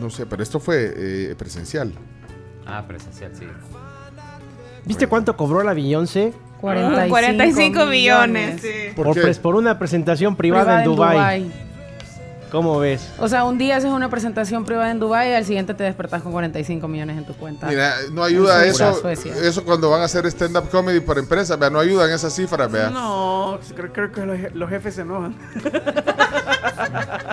no 0.00 0.10
sé, 0.10 0.26
pero 0.26 0.42
esto 0.42 0.60
fue 0.60 0.92
eh, 0.96 1.34
presencial. 1.38 1.92
Ah, 2.66 2.84
presencial, 2.86 3.32
sí. 3.38 3.44
¿Viste 4.84 5.06
cuánto 5.06 5.36
cobró 5.36 5.62
la 5.62 5.72
Beyoncé? 5.72 6.32
45 6.60 7.08
45 7.10 7.86
millones, 7.86 8.60
sí. 8.62 8.68
Por, 8.96 9.14
¿Por 9.14 9.36
por 9.40 9.54
una 9.54 9.78
presentación 9.78 10.34
privada, 10.36 10.78
en 10.80 10.84
Dubai. 10.84 11.52
¿Cómo 12.54 12.78
ves? 12.78 13.08
O 13.18 13.26
sea, 13.26 13.42
un 13.44 13.58
día 13.58 13.78
haces 13.78 13.90
una 13.90 14.08
presentación 14.08 14.64
privada 14.64 14.88
en 14.92 15.00
Dubai 15.00 15.28
y 15.30 15.34
al 15.34 15.44
siguiente 15.44 15.74
te 15.74 15.82
despertás 15.82 16.22
con 16.22 16.30
45 16.30 16.86
millones 16.86 17.18
en 17.18 17.24
tu 17.26 17.34
cuenta. 17.34 17.66
Mira, 17.66 17.96
no 18.12 18.22
ayuda 18.22 18.64
eso, 18.64 18.94
Suecia. 18.94 19.34
eso 19.42 19.64
cuando 19.64 19.90
van 19.90 20.02
a 20.02 20.04
hacer 20.04 20.24
stand-up 20.26 20.68
comedy 20.70 21.00
por 21.00 21.18
empresa, 21.18 21.56
vea, 21.56 21.68
no 21.68 21.80
ayudan 21.80 22.12
esas 22.12 22.32
cifras, 22.32 22.70
vea. 22.70 22.90
No, 22.90 23.58
creo, 23.74 23.92
creo 23.92 24.12
que 24.12 24.24
los, 24.24 24.38
je- 24.38 24.52
los 24.52 24.70
jefes 24.70 24.94
se 24.94 25.00
enojan. 25.00 25.36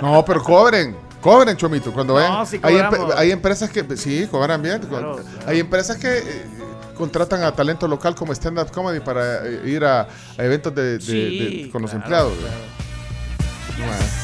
No, 0.01 0.25
pero 0.25 0.41
cobren, 0.41 0.95
cobren, 1.21 1.55
Chomito. 1.55 1.91
Cuando 1.93 2.15
No, 2.15 2.19
vayan, 2.19 2.47
sí 2.47 2.59
hay, 2.63 2.75
empe- 2.77 3.13
hay 3.15 3.29
empresas 3.31 3.69
que 3.69 3.85
sí 3.97 4.27
cobran 4.31 4.59
bien. 4.63 4.79
Claro, 4.79 5.19
Hay 5.45 5.59
empresas 5.59 5.97
que 5.97 6.17
eh, 6.17 6.45
contratan 6.97 7.43
a 7.43 7.51
talento 7.51 7.87
local 7.87 8.15
como 8.15 8.33
stand-up 8.33 8.71
comedy 8.71 8.99
para 9.01 9.45
eh, 9.45 9.61
ir 9.65 9.85
a, 9.85 10.01
a 10.01 10.43
eventos 10.43 10.73
de, 10.73 10.93
de- 10.97 10.99
Sí, 11.01 11.63
de- 11.65 11.69
con 11.71 11.83
los 11.83 11.91
claro, 11.91 12.03
empleados. 12.03 12.33
claro. 13.77 14.20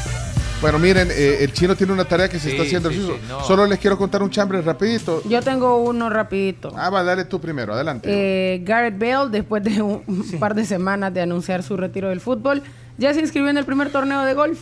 Bueno. 0.62 0.80
Miren, 0.80 1.10
eh, 1.12 1.38
el 1.42 1.54
chino 1.54 1.76
tiene 1.76 1.94
una 1.94 2.06
tarea 2.06 2.28
que 2.30 2.40
se 2.40 2.46
Sí, 2.50 2.52
está 2.52 2.64
haciendo. 2.64 2.90
sí, 2.90 2.96
el 2.96 3.02
sí, 3.02 3.08
suyo. 3.08 3.20
no. 3.30 3.44
Solo 3.44 3.66
les 3.68 3.78
quiero 3.80 3.98
contar 3.98 4.24
un 4.24 4.30
chambre 4.32 4.62
rapidito. 4.62 5.22
Yo 5.30 5.42
tengo 5.42 5.78
uno 5.84 6.10
rapidito. 6.10 6.74
Ah, 6.76 6.90
va, 6.90 7.04
dale 7.04 7.26
tú 7.26 7.40
primero, 7.40 7.74
adelante. 7.74 8.10
Eh, 8.12 8.62
Garrett 8.64 8.98
Bale, 8.98 9.30
después 9.30 9.64
de 9.64 9.82
un 9.82 10.02
un 10.08 10.40
par 10.40 10.56
de 10.56 10.66
semanas 10.66 11.14
de 11.14 11.22
anunciar 11.22 11.62
su 11.64 11.78
retiro 11.78 12.10
del 12.10 12.22
fútbol, 12.22 12.64
ya 12.98 13.14
se 13.14 13.20
inscribió 13.20 13.50
en 13.50 13.58
el 13.58 13.66
primer 13.66 13.92
torneo 13.92 14.24
de 14.24 14.34
golf. 14.34 14.60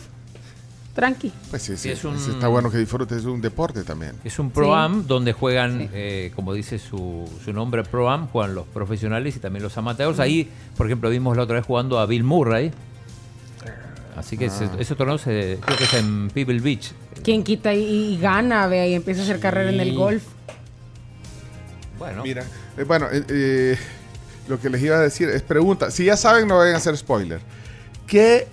Tranqui. 0.94 1.30
Pues 1.50 1.60
sí, 1.62 1.76
sí, 1.76 1.90
es 1.90 2.02
un- 2.04 2.14
está 2.16 2.48
bueno 2.48 2.70
que 2.70 2.78
disfrutes, 2.78 3.18
es 3.18 3.24
un 3.26 3.42
deporte 3.42 3.84
también. 3.84 4.12
Es 4.24 4.38
un 4.38 4.50
Pro-Am 4.50 5.06
donde 5.06 5.34
juegan, 5.34 5.90
eh, 5.92 6.32
como 6.34 6.54
dice 6.54 6.78
su, 6.78 7.28
su 7.44 7.52
nombre, 7.52 7.82
Pro-Am, 7.84 8.28
juegan 8.28 8.54
los 8.54 8.66
profesionales 8.66 9.36
y 9.36 9.38
también 9.38 9.62
los 9.62 9.76
amateurs. 9.76 10.20
Ahí, 10.20 10.48
por 10.74 10.86
ejemplo, 10.86 11.10
vimos 11.10 11.36
la 11.36 11.42
otra 11.42 11.56
vez 11.56 11.66
jugando 11.66 11.98
a 11.98 12.06
Bill 12.06 12.24
Murray. 12.24 12.72
Así 14.16 14.36
que 14.38 14.46
ese, 14.46 14.64
Ah. 14.64 14.76
ese 14.78 14.94
torneo 14.94 15.18
se, 15.18 15.58
creo 15.60 15.76
que 15.76 15.84
es 15.84 15.94
en 15.94 16.30
Pebble 16.30 16.60
Beach. 16.60 16.92
Quien 17.22 17.44
quita 17.44 17.74
y, 17.74 18.14
y 18.14 18.18
gana, 18.18 18.66
ve, 18.66 18.88
y 18.88 18.94
empieza 18.94 19.20
a 19.20 19.24
hacer 19.24 19.40
carrera 19.40 19.70
en 19.70 19.80
el 19.80 19.94
golf. 19.94 20.22
Bueno. 21.98 22.22
Mira, 22.22 22.44
eh, 22.76 22.84
bueno, 22.84 23.06
eh, 23.10 23.24
eh, 23.28 23.78
lo 24.48 24.60
que 24.60 24.68
les 24.70 24.82
iba 24.82 24.96
a 24.96 25.00
decir 25.00 25.28
es 25.28 25.42
pregunta. 25.42 25.90
Si 25.90 26.04
ya 26.04 26.16
saben, 26.16 26.46
no 26.48 26.58
vayan 26.58 26.74
a 26.74 26.78
hacer 26.78 26.96
spoiler. 26.96 27.40
¿Qué 28.06 28.46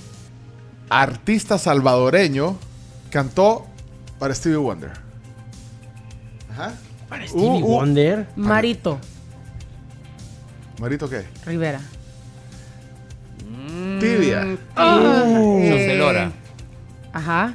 artista 0.90 1.58
salvadoreño 1.58 2.58
cantó 3.10 3.66
para 4.20 4.34
Stevie 4.34 4.58
Wonder? 4.58 4.92
Ajá. 6.52 6.74
¿Para 7.10 7.28
Stevie 7.28 7.62
Wonder? 7.62 8.28
Marito 8.36 9.00
¿Marito 10.80 11.10
qué? 11.10 11.24
Rivera. 11.46 11.80
Tibia. 14.00 14.58
Ah, 14.76 15.24
Uh. 15.26 15.60
eh, 15.64 15.72
José 15.72 15.96
Lora. 15.96 16.32
Ajá. 17.14 17.54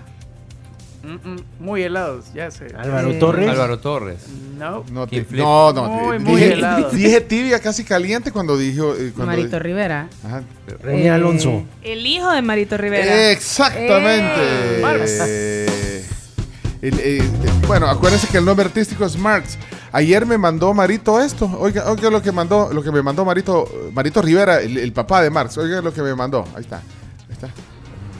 Mm, 1.02 1.28
mm, 1.30 1.40
muy 1.60 1.82
helados, 1.82 2.26
ya 2.34 2.50
sé. 2.50 2.66
Álvaro 2.76 3.10
Eh, 3.10 3.14
Torres. 3.14 3.48
Álvaro 3.48 3.78
Torres. 3.78 4.26
No. 4.58 4.84
No, 4.90 5.06
no, 5.06 5.72
no, 5.72 5.88
Muy, 5.88 6.18
di- 6.18 6.24
muy 6.24 6.40
dije, 6.40 6.52
helado. 6.55 6.90
dije 6.90 7.20
tibia, 7.20 7.60
casi 7.60 7.84
caliente 7.84 8.32
cuando 8.32 8.58
dijo. 8.58 8.94
eh, 8.94 9.12
cuando 9.14 9.26
Marito 9.32 9.56
di- 9.56 9.62
Rivera. 9.62 10.08
Ajá. 10.24 10.42
René 10.82 11.05
Eh, 11.06 11.10
Alonso. 11.10 11.62
El 11.82 12.05
hijo 12.05 12.30
de 12.32 12.42
Marito 12.42 12.76
Rivera. 12.76 13.30
Exactamente. 13.30 14.80
Eh, 15.26 16.05
El- 16.82 16.94
eh, 16.98 17.00
eh, 17.18 17.22
bueno, 17.66 17.86
acuérdense 17.88 18.26
que 18.28 18.38
el 18.38 18.44
nombre 18.44 18.66
artístico 18.66 19.05
es 19.06 19.16
Marx. 19.16 19.56
Ayer 19.92 20.26
me 20.26 20.39
mandó 20.39 20.75
Marito 20.75 21.20
esto. 21.20 21.50
Oiga, 21.58 21.91
oiga 21.91 22.10
lo 22.10 22.23
que 22.23 22.33
mandó, 22.33 22.73
lo 22.73 22.83
que 22.83 22.92
me 22.92 23.02
mandó 23.02 23.25
Marito, 23.25 23.67
Marito 23.92 24.20
Rivera, 24.23 24.60
el, 24.60 24.76
el 24.76 24.92
papá 24.92 25.23
de 25.23 25.31
Marx. 25.31 25.57
Oiga 25.58 25.81
lo 25.81 25.92
que 25.92 26.02
me 26.02 26.15
mandó. 26.15 26.44
Ahí 26.55 26.62
está. 26.62 26.76
Ahí 26.76 27.33
está. 27.33 27.49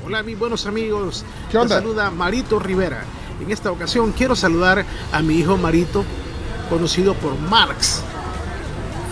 Hola 0.07 0.23
mis 0.23 0.39
buenos 0.39 0.65
amigos, 0.65 1.25
¿Qué 1.51 1.59
onda? 1.59 1.77
Les 1.77 1.85
saluda 1.85 2.11
Marito 2.11 2.59
Rivera. 2.59 3.03
En 3.43 3.51
esta 3.51 3.71
ocasión 3.71 4.13
quiero 4.13 4.35
saludar 4.35 4.85
a 5.13 5.23
mi 5.23 5.35
hijo 5.35 5.57
Marito, 5.59 6.05
conocido 6.71 7.15
por 7.15 7.39
Marx. 7.39 8.03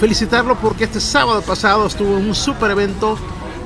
Felicitarlo 0.00 0.56
porque 0.56 0.84
este 0.84 1.00
sábado 1.00 1.42
pasado 1.42 1.86
estuvo 1.86 2.16
en 2.16 2.28
un 2.28 2.34
super 2.34 2.70
evento 2.70 3.18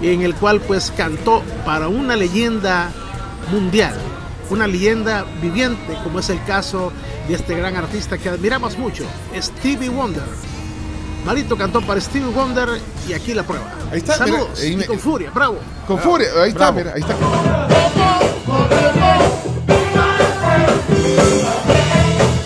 en 0.03 0.23
el 0.23 0.35
cual 0.35 0.61
pues 0.61 0.93
cantó 0.97 1.43
para 1.65 1.89
una 1.89 2.17
leyenda 2.17 2.91
mundial, 3.53 3.95
una 4.51 4.67
leyenda 4.67 5.25
viviente 5.41 5.97
como 6.03 6.19
es 6.19 6.29
el 6.29 6.43
caso 6.45 6.93
de 7.29 7.35
este 7.35 7.55
gran 7.57 7.77
artista 7.77 8.19
que 8.19 8.29
admiramos 8.29 8.77
mucho, 8.77 9.05
Stevie 9.35 9.89
Wonder. 9.89 10.25
Marito 11.25 11.57
cantó 11.57 11.81
para 11.83 12.01
Stevie 12.01 12.31
Wonder 12.31 12.69
y 13.09 13.13
aquí 13.13 13.35
la 13.35 13.43
prueba. 13.43 13.67
Ahí 13.93 13.99
está, 13.99 14.25
mira, 14.25 14.39
Saludos 14.39 14.65
y 14.65 14.85
con 14.85 14.99
furia, 14.99 15.31
bravo. 15.31 15.59
Con 15.87 15.99
furia. 15.99 16.29
Ahí 16.43 16.51
está, 16.51 16.73
mira, 16.73 16.93
ahí 16.95 17.01
está. 17.01 17.17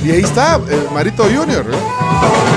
Y 0.04 0.10
ahí 0.10 0.20
está, 0.20 0.56
eh, 0.68 0.86
Marito 0.92 1.24
Junior. 1.24 1.64
¿eh? 1.72 2.53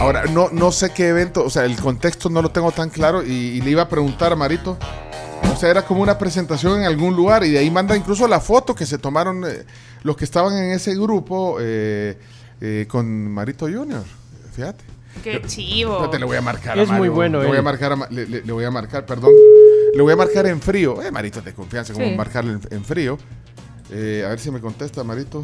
Ahora, 0.00 0.24
no, 0.24 0.48
no 0.50 0.72
sé 0.72 0.90
qué 0.90 1.08
evento, 1.08 1.44
o 1.44 1.50
sea, 1.50 1.64
el 1.66 1.76
contexto 1.76 2.30
no 2.30 2.40
lo 2.40 2.50
tengo 2.50 2.72
tan 2.72 2.88
claro 2.88 3.22
y, 3.22 3.30
y 3.32 3.60
le 3.60 3.70
iba 3.70 3.82
a 3.82 3.88
preguntar 3.88 4.32
a 4.32 4.36
Marito. 4.36 4.78
O 5.52 5.56
sea, 5.56 5.68
era 5.70 5.82
como 5.84 6.00
una 6.02 6.16
presentación 6.16 6.80
en 6.80 6.86
algún 6.86 7.14
lugar 7.14 7.44
y 7.44 7.50
de 7.50 7.58
ahí 7.58 7.70
manda 7.70 7.94
incluso 7.96 8.26
la 8.26 8.40
foto 8.40 8.74
que 8.74 8.86
se 8.86 8.96
tomaron 8.96 9.44
eh, 9.46 9.64
los 10.02 10.16
que 10.16 10.24
estaban 10.24 10.56
en 10.56 10.70
ese 10.72 10.94
grupo 10.94 11.58
eh, 11.60 12.16
eh, 12.62 12.86
con 12.88 13.30
Marito 13.30 13.66
Junior. 13.66 14.02
Fíjate. 14.54 14.84
Qué 15.22 15.42
chivo. 15.46 15.92
Espérate, 15.96 16.18
le 16.18 16.24
voy 16.24 16.36
a 16.38 16.40
marcar 16.40 16.78
a 16.78 16.82
Es 16.82 16.88
muy 16.88 17.08
bueno 17.10 17.42
Le 17.42 17.48
voy 17.48 17.58
a 17.58 17.62
marcar 17.62 17.92
a 17.92 17.96
le, 18.10 18.26
le- 18.26 18.42
le 18.42 18.52
voy 18.52 18.64
a 18.64 18.70
marcar, 18.70 19.04
perdón. 19.04 19.32
Le 19.94 20.00
voy 20.00 20.12
a 20.12 20.16
marcar 20.16 20.46
en 20.46 20.62
frío. 20.62 21.02
Eh, 21.02 21.10
Marito, 21.10 21.42
de 21.42 21.52
confianza, 21.52 21.92
como 21.92 22.06
Sí. 22.06 22.14
marcarle 22.14 22.52
en, 22.52 22.60
en 22.70 22.84
frío. 22.84 23.18
Eh, 23.90 24.22
a 24.24 24.30
ver 24.30 24.38
si 24.38 24.50
me 24.50 24.60
contesta, 24.60 25.04
Marito. 25.04 25.42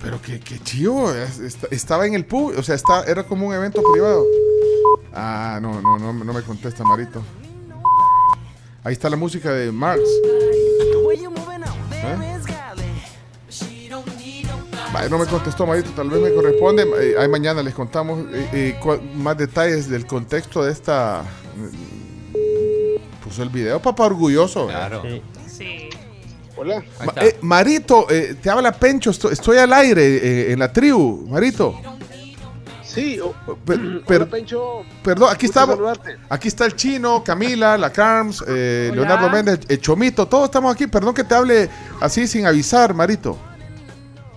Pero 0.00 0.20
qué, 0.22 0.38
qué 0.40 0.58
chivo. 0.60 1.12
es- 1.12 1.38
est- 1.40 1.64
Estaba 1.72 2.06
en 2.06 2.14
el 2.14 2.24
pub, 2.24 2.54
o 2.56 2.62
sea, 2.62 2.74
está, 2.74 3.04
era 3.04 3.24
como 3.24 3.46
un 3.48 3.54
evento 3.54 3.82
privado. 3.92 4.24
Ah, 5.12 5.58
no, 5.60 5.80
no, 5.80 5.98
no, 5.98 6.12
no 6.12 6.32
me 6.32 6.42
contesta, 6.42 6.84
Marito. 6.84 7.22
Ahí 8.84 8.92
está 8.92 9.10
la 9.10 9.16
música 9.16 9.50
de 9.52 9.72
Marx. 9.72 10.02
¿Eh? 11.92 12.16
No 15.10 15.18
me 15.18 15.26
contestó 15.26 15.66
Marito, 15.66 15.90
tal 15.94 16.10
vez 16.10 16.20
me 16.20 16.32
corresponde. 16.34 16.82
Eh, 17.00 17.14
ahí 17.18 17.28
mañana 17.28 17.62
les 17.62 17.74
contamos 17.74 18.20
eh, 18.32 18.76
eh, 18.82 19.00
más 19.14 19.36
detalles 19.38 19.88
del 19.88 20.06
contexto 20.06 20.64
de 20.64 20.72
esta. 20.72 21.24
Puso 23.22 23.42
el 23.42 23.48
video, 23.50 23.80
papá 23.80 24.06
orgulloso. 24.06 24.66
Claro. 24.66 25.02
Sí. 25.46 25.88
Hola. 26.58 26.82
Eh, 27.22 27.38
Marito, 27.42 28.06
eh, 28.10 28.36
te 28.42 28.50
habla 28.50 28.72
Pencho, 28.72 29.10
estoy, 29.10 29.32
estoy 29.32 29.58
al 29.58 29.72
aire 29.72 30.02
eh, 30.48 30.52
en 30.52 30.58
la 30.58 30.72
tribu, 30.72 31.24
Marito. 31.28 31.74
Sí, 32.82 33.20
o- 33.20 33.34
Per- 33.64 33.78
hola, 33.80 34.04
per- 34.06 34.28
Pencho. 34.28 34.82
perdón, 35.04 35.28
aquí 35.32 35.46
estamos. 35.46 35.76
saludarte. 35.76 36.16
Aquí 36.28 36.48
está 36.48 36.64
el 36.66 36.74
chino, 36.74 37.22
Camila, 37.22 37.78
la 37.78 37.92
Carms, 37.92 38.42
eh. 38.46 38.90
Leonardo 38.92 39.28
Méndez, 39.30 39.60
el 39.68 39.80
Chomito, 39.80 40.26
todos 40.26 40.46
estamos 40.46 40.74
aquí. 40.74 40.86
Perdón 40.86 41.14
que 41.14 41.22
te 41.24 41.34
hable 41.34 41.70
así 42.00 42.26
sin 42.26 42.46
avisar, 42.46 42.92
Marito. 42.94 43.38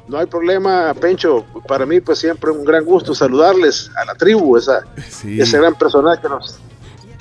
No 0.07 0.17
hay 0.19 0.25
problema, 0.25 0.93
Pencho. 0.93 1.45
Para 1.67 1.85
mí, 1.85 2.01
pues 2.01 2.19
siempre 2.19 2.51
un 2.51 2.65
gran 2.65 2.83
gusto 2.83 3.15
saludarles 3.15 3.89
a 3.95 4.05
la 4.05 4.13
tribu, 4.15 4.57
esa, 4.57 4.81
Sí. 5.09 5.39
ese 5.41 5.57
gran 5.57 5.73
personaje 5.75 6.21
que 6.21 6.27
nos, 6.29 6.59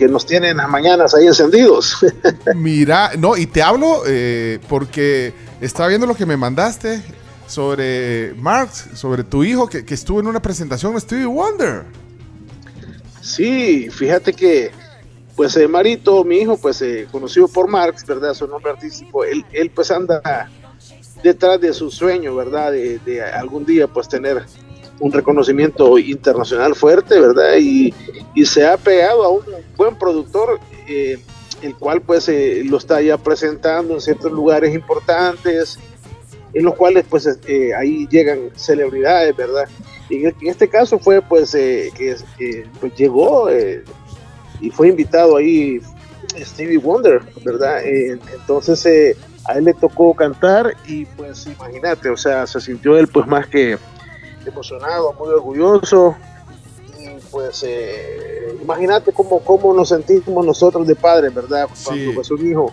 que 0.01 0.09
nos 0.09 0.25
tiene 0.25 0.49
en 0.49 0.57
las 0.57 0.69
mañanas 0.71 1.15
ahí 1.15 1.27
encendidos. 1.27 1.99
Mira, 2.57 3.11
no, 3.19 3.37
y 3.37 3.45
te 3.45 3.63
hablo 3.63 4.05
eh, 4.07 4.59
porque 4.67 5.35
estaba 5.61 5.91
viendo 5.91 6.07
lo 6.07 6.15
que 6.15 6.25
me 6.25 6.39
mandaste 6.39 7.03
sobre 7.47 8.33
Marx, 8.39 8.89
sobre 8.95 9.25
tu 9.25 9.45
hijo 9.45 9.69
que, 9.69 9.85
que 9.85 9.93
estuvo 9.93 10.19
en 10.19 10.27
una 10.27 10.41
presentación 10.41 10.95
de 10.95 11.01
Stevie 11.01 11.27
Wonder. 11.27 11.85
sí, 13.21 13.91
fíjate 13.91 14.33
que, 14.33 14.71
pues 15.37 15.55
eh, 15.59 15.69
Marito, 15.69 16.25
mi 16.25 16.39
hijo, 16.39 16.57
pues 16.57 16.81
eh, 16.81 17.07
conocido 17.13 17.47
por 17.47 17.69
Marx, 17.69 18.07
¿verdad? 18.07 18.33
Su 18.33 18.47
nombre 18.47 18.71
artístico, 18.71 19.23
él, 19.23 19.45
él 19.53 19.71
pues 19.71 19.91
anda 19.91 20.49
detrás 21.23 21.61
de 21.61 21.75
su 21.75 21.91
sueño, 21.91 22.35
¿verdad? 22.35 22.73
De, 22.73 22.99
de 23.01 23.23
algún 23.23 23.67
día 23.67 23.87
pues 23.87 24.09
tener 24.09 24.47
un 25.01 25.11
reconocimiento 25.11 25.99
internacional 25.99 26.75
fuerte, 26.75 27.19
¿verdad? 27.19 27.57
Y, 27.59 27.93
y 28.35 28.45
se 28.45 28.67
ha 28.67 28.77
pegado 28.77 29.25
a 29.25 29.31
un 29.31 29.43
buen 29.77 29.97
productor, 29.99 30.61
eh, 30.87 31.19
el 31.63 31.75
cual 31.75 32.01
pues 32.03 32.29
eh, 32.29 32.63
lo 32.65 32.77
está 32.77 33.01
ya 33.01 33.19
presentando 33.19 33.95
en 33.95 34.01
ciertos 34.01 34.31
lugares 34.31 34.75
importantes, 34.75 35.79
en 36.53 36.65
los 36.65 36.75
cuales 36.75 37.05
pues 37.09 37.29
eh, 37.47 37.75
ahí 37.75 38.07
llegan 38.09 38.51
celebridades, 38.57 39.37
¿verdad? 39.37 39.69
Y 40.09 40.25
en, 40.27 40.35
en 40.41 40.49
este 40.49 40.69
caso 40.69 40.99
fue 40.99 41.23
pues 41.23 41.55
eh, 41.55 41.91
que 41.97 42.17
pues, 42.81 42.95
llegó 42.95 43.49
y 44.61 44.71
fue 44.71 44.89
invitado 44.89 45.37
ahí 45.37 45.81
Stevie 46.39 46.79
Wonder, 46.79 47.23
¿verdad? 47.45 47.83
Entonces 47.85 49.17
a 49.47 49.55
él 49.55 49.65
le 49.65 49.75
tocó 49.75 50.15
cantar 50.15 50.77
y 50.87 51.07
pues 51.07 51.47
imagínate, 51.47 52.11
o 52.11 52.17
sea, 52.17 52.47
se 52.47 52.61
sintió 52.61 52.99
él 52.99 53.09
pues 53.09 53.27
más 53.27 53.47
que 53.47 53.79
emocionado, 54.51 55.15
muy 55.19 55.29
orgulloso. 55.29 56.17
Y 56.99 57.09
pues 57.31 57.65
eh, 57.67 58.57
imagínate 58.61 59.13
cómo, 59.13 59.41
cómo 59.41 59.73
nos 59.73 59.89
sentimos 59.89 60.45
nosotros 60.45 60.87
de 60.87 60.95
padres, 60.95 61.35
¿verdad? 61.35 61.69
Cuando 61.85 62.15
pues, 62.15 62.31
un 62.31 62.47
hijo 62.47 62.73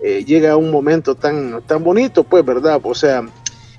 eh, 0.00 0.24
llega 0.24 0.52
a 0.52 0.56
un 0.56 0.70
momento 0.70 1.14
tan, 1.14 1.62
tan 1.62 1.82
bonito, 1.82 2.22
pues, 2.22 2.44
¿verdad? 2.44 2.80
O 2.82 2.94
sea, 2.94 3.24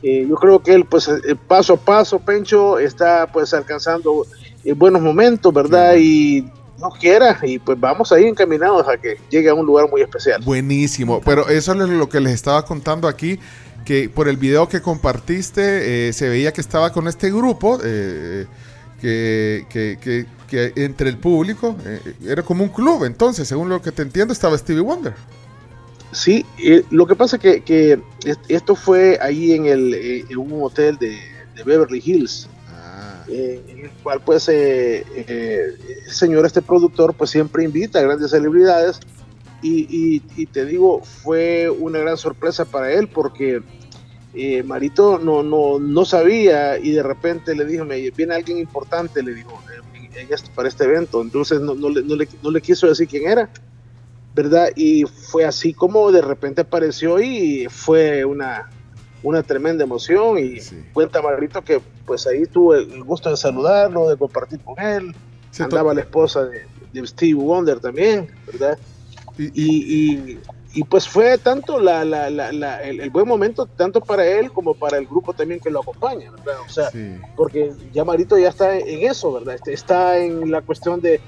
eh, 0.03 0.25
yo 0.27 0.35
creo 0.35 0.59
que 0.61 0.73
él, 0.73 0.85
pues, 0.85 1.07
eh, 1.07 1.35
paso 1.47 1.73
a 1.73 1.77
paso, 1.77 2.19
Pencho, 2.19 2.77
está 2.79 3.27
pues 3.31 3.53
alcanzando 3.53 4.25
eh, 4.63 4.73
buenos 4.73 5.01
momentos, 5.01 5.53
¿verdad? 5.53 5.95
Y 5.97 6.45
no 6.79 6.89
quiera, 6.89 7.39
y 7.41 7.57
pues 7.57 7.79
vamos 7.79 8.11
ahí 8.11 8.25
encaminados 8.25 8.87
a 8.87 8.97
que 8.97 9.17
llegue 9.29 9.49
a 9.49 9.53
un 9.55 9.65
lugar 9.65 9.89
muy 9.89 10.01
especial. 10.01 10.41
Buenísimo, 10.43 11.21
pero 11.25 11.49
eso 11.49 11.73
es 11.73 11.89
lo 11.89 12.07
que 12.07 12.19
les 12.19 12.33
estaba 12.33 12.63
contando 12.65 13.07
aquí, 13.07 13.39
que 13.87 14.09
por 14.09 14.27
el 14.27 14.35
video 14.35 14.67
que 14.67 14.81
compartiste 14.81 16.09
eh, 16.09 16.13
se 16.13 16.27
veía 16.27 16.51
que 16.51 16.59
estaba 16.59 16.91
con 16.91 17.07
este 17.07 17.31
grupo, 17.31 17.79
eh, 17.85 18.45
que, 18.99 19.65
que- 19.69 19.97
que- 20.01 20.25
que 20.49 20.73
entre 20.75 21.07
el 21.09 21.17
público 21.17 21.77
eh, 21.85 22.01
era 22.25 22.43
como 22.43 22.63
un 22.65 22.69
club, 22.69 23.05
entonces, 23.05 23.47
según 23.47 23.69
lo 23.69 23.81
que 23.81 23.93
te 23.93 24.01
entiendo, 24.01 24.33
estaba 24.33 24.57
Stevie 24.57 24.81
Wonder. 24.81 25.13
Sí, 26.11 26.45
lo 26.89 27.07
que 27.07 27.15
pasa 27.15 27.37
que, 27.37 27.61
que 27.61 27.99
est- 28.25 28.41
esto 28.49 28.75
fue 28.75 29.17
ahí 29.21 29.53
en, 29.53 29.65
el, 29.67 29.93
eh, 29.93 30.25
en 30.29 30.37
un 30.37 30.61
hotel 30.63 30.97
de, 30.97 31.17
de 31.55 31.63
Beverly 31.63 32.01
Hills, 32.03 32.49
eh, 33.29 33.61
en 33.69 33.79
el 33.85 33.91
cual 34.03 34.19
pues 34.25 34.49
eh, 34.49 35.05
el 35.15 36.11
señor, 36.11 36.45
este 36.45 36.61
productor, 36.61 37.13
pues 37.13 37.29
siempre 37.29 37.63
invita 37.63 37.99
a 37.99 38.01
grandes 38.03 38.31
celebridades. 38.31 38.99
Y, 39.61 39.87
y- 39.89 40.21
y 40.35 40.45
te 40.45 40.65
digo, 40.65 41.01
fue 41.03 41.67
una 41.69 41.97
gran 41.99 42.15
sorpresa 42.15 42.63
para 42.65 42.91
él 42.93 43.07
porque 43.07 43.63
eh, 44.33 44.63
Marito 44.63 45.17
no, 45.19 45.41
no, 45.43 45.79
no 45.79 46.05
sabía 46.05 46.77
y 46.77 46.91
de 46.91 47.03
repente 47.03 47.55
le 47.55 47.65
dijo, 47.65 47.85
me 47.85 48.09
viene 48.11 48.35
alguien 48.35 48.57
importante, 48.59 49.23
le 49.23 49.33
dijo, 49.33 49.51
eh, 49.93 50.09
en 50.21 50.29
para 50.55 50.67
este 50.67 50.83
evento, 50.85 51.21
entonces 51.21 51.59
no, 51.61 51.75
no 51.75 51.89
le, 51.89 52.03
no 52.03 52.15
le- 52.15 52.27
no 52.41 52.51
le 52.51 52.61
quiso 52.61 52.87
decir 52.87 53.07
quién 53.07 53.29
era. 53.29 53.49
¿verdad? 54.33 54.69
Y 54.75 55.03
fue 55.03 55.45
así 55.45 55.73
como 55.73 56.11
de 56.11 56.21
repente 56.21 56.61
apareció 56.61 57.19
y 57.19 57.65
fue 57.71 58.23
una, 58.23 58.69
una 59.23 59.41
tremenda 59.41 59.83
emoción 59.83 60.37
y 60.37 60.59
cuenta 60.93 61.23
Margarito 61.23 61.63
que 61.63 61.81
pues 62.05 62.27
ahí 62.27 62.45
tuve 62.45 62.77
el 62.83 63.03
gusto 63.03 63.31
de 63.31 63.37
saludarlo, 63.37 64.07
de 64.09 64.15
compartir 64.15 64.59
con 64.61 64.75
él, 64.79 65.15
andaba 65.63 65.91
la 65.95 66.01
esposa 66.01 66.45
de, 66.45 66.67
de 66.93 67.07
Steve 67.07 67.33
Wonder 67.33 67.79
también, 67.79 68.27
¿verdad? 68.45 68.77
Y, 69.39 69.45
y- 69.45 70.31
y, 70.33 70.39
pues 70.89 71.07
fue 71.07 71.37
tanto 71.37 71.79
la, 71.79 72.03
la- 72.05 72.29
la- 72.29 72.51
la- 72.51 72.83
el, 72.83 72.99
el 72.99 73.09
buen 73.09 73.27
momento, 73.27 73.65
tanto 73.65 74.01
para 74.01 74.25
él 74.25 74.51
como 74.51 74.73
para 74.75 74.97
el 74.97 75.05
grupo 75.07 75.33
también 75.33 75.59
que 75.59 75.69
lo 75.71 75.79
acompaña, 75.81 76.31
¿verdad? 76.31 76.61
O 76.65 76.69
sea, 76.69 76.89
porque 77.35 77.71
ya 77.93 78.03
Marito 78.03 78.37
ya 78.37 78.49
está 78.49 78.77
en 78.77 79.07
eso, 79.07 79.31
¿verdad? 79.33 79.55
Este- 79.55 79.73
Está 79.73 80.17
en 80.17 80.51
la 80.51 80.61
cuestión 80.61 81.01
de, 81.01 81.19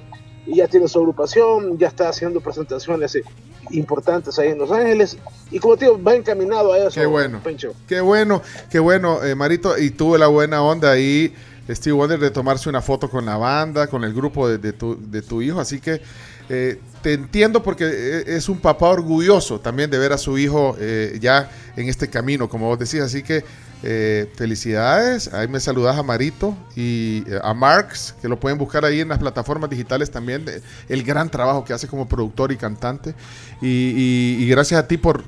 y 0.45 0.57
ya 0.57 0.67
tiene 0.67 0.87
su 0.87 0.99
agrupación, 0.99 1.77
ya 1.77 1.87
está 1.87 2.09
haciendo 2.09 2.41
presentaciones 2.41 3.15
eh, 3.15 3.23
importantes 3.71 4.37
ahí 4.39 4.49
en 4.49 4.57
Los 4.59 4.71
Ángeles. 4.71 5.17
Y 5.51 5.59
como 5.59 5.77
te 5.77 5.85
digo, 5.85 6.01
va 6.01 6.15
encaminado 6.15 6.73
a 6.73 6.77
eso. 6.77 6.91
Qué 6.99 7.05
bueno. 7.05 7.39
Pencho. 7.43 7.73
Qué 7.87 8.01
bueno, 8.01 8.41
qué 8.69 8.79
bueno, 8.79 9.23
eh, 9.23 9.35
Marito. 9.35 9.77
Y 9.77 9.91
tuvo 9.91 10.17
la 10.17 10.27
buena 10.27 10.61
onda 10.63 10.91
ahí, 10.91 11.33
Steve 11.69 11.95
Wonder, 11.95 12.19
de 12.19 12.31
tomarse 12.31 12.67
una 12.69 12.81
foto 12.81 13.09
con 13.09 13.25
la 13.25 13.37
banda, 13.37 13.87
con 13.87 14.03
el 14.03 14.13
grupo 14.13 14.47
de, 14.49 14.57
de 14.57 14.73
tu, 14.73 14.97
de 14.99 15.21
tu 15.21 15.41
hijo. 15.41 15.59
Así 15.59 15.79
que 15.79 16.01
eh, 16.49 16.79
te 17.01 17.13
entiendo 17.13 17.61
porque 17.63 17.85
eh, 17.85 18.23
es 18.27 18.49
un 18.49 18.59
papá 18.59 18.87
orgulloso 18.89 19.59
también 19.59 19.89
de 19.89 19.97
ver 19.97 20.13
a 20.13 20.17
su 20.17 20.37
hijo 20.37 20.75
eh, 20.79 21.17
ya 21.21 21.49
en 21.75 21.89
este 21.89 22.09
camino, 22.09 22.47
como 22.49 22.67
vos 22.67 22.79
decís. 22.79 23.01
Así 23.01 23.23
que 23.23 23.43
eh, 23.83 24.29
felicidades. 24.35 25.33
Ahí 25.33 25.47
me 25.47 25.59
saludas 25.59 25.97
a 25.97 26.03
Marito 26.03 26.55
y 26.75 27.23
eh, 27.27 27.39
a 27.43 27.53
Marx, 27.53 28.13
que 28.21 28.27
lo 28.27 28.39
pueden 28.39 28.57
buscar 28.57 28.83
ahí 28.85 28.99
en 28.99 29.09
las 29.09 29.19
plataformas 29.19 29.69
digitales 29.69 30.11
también. 30.11 30.45
el 30.89 31.03
gran 31.03 31.29
trabajo 31.29 31.63
que 31.63 31.73
hace 31.73 31.87
como 31.87 32.07
productor 32.07 32.51
y 32.51 32.57
cantante. 32.57 33.15
Y, 33.61 33.67
y- 33.67 34.43
y 34.43 34.47
gracias 34.49 34.79
a 34.81 34.87
ti 34.87 34.97
por 34.97 35.23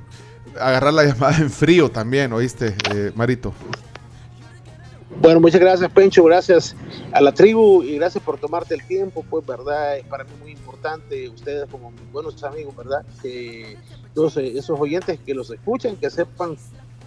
agarrar 0.59 0.93
la 0.93 1.03
llamada 1.05 1.37
en 1.37 1.49
frío 1.49 1.89
también, 1.89 2.33
¿oíste, 2.33 2.75
eh, 2.93 3.11
Marito? 3.15 3.53
Bueno, 5.19 5.39
muchas 5.39 5.61
gracias, 5.61 5.91
Pencho. 5.91 6.23
Gracias 6.23 6.75
a 7.11 7.21
la 7.21 7.31
tribu 7.31 7.83
y 7.83 7.95
gracias 7.97 8.23
por 8.23 8.39
tomarte 8.39 8.73
el 8.73 8.85
tiempo. 8.87 9.23
Pues, 9.29 9.45
verdad, 9.45 9.97
es 9.97 10.05
para 10.05 10.23
mí 10.23 10.31
muy 10.41 10.51
importante. 10.51 11.29
Ustedes, 11.29 11.67
como 11.69 11.91
mis 11.91 12.11
buenos 12.11 12.43
amigos, 12.43 12.75
verdad, 12.75 13.03
que 13.21 13.77
todos 14.15 14.37
eh, 14.37 14.57
esos 14.57 14.79
oyentes 14.79 15.19
que 15.23 15.33
los 15.35 15.49
escuchan, 15.51 15.95
que 15.95 16.09
sepan 16.09 16.57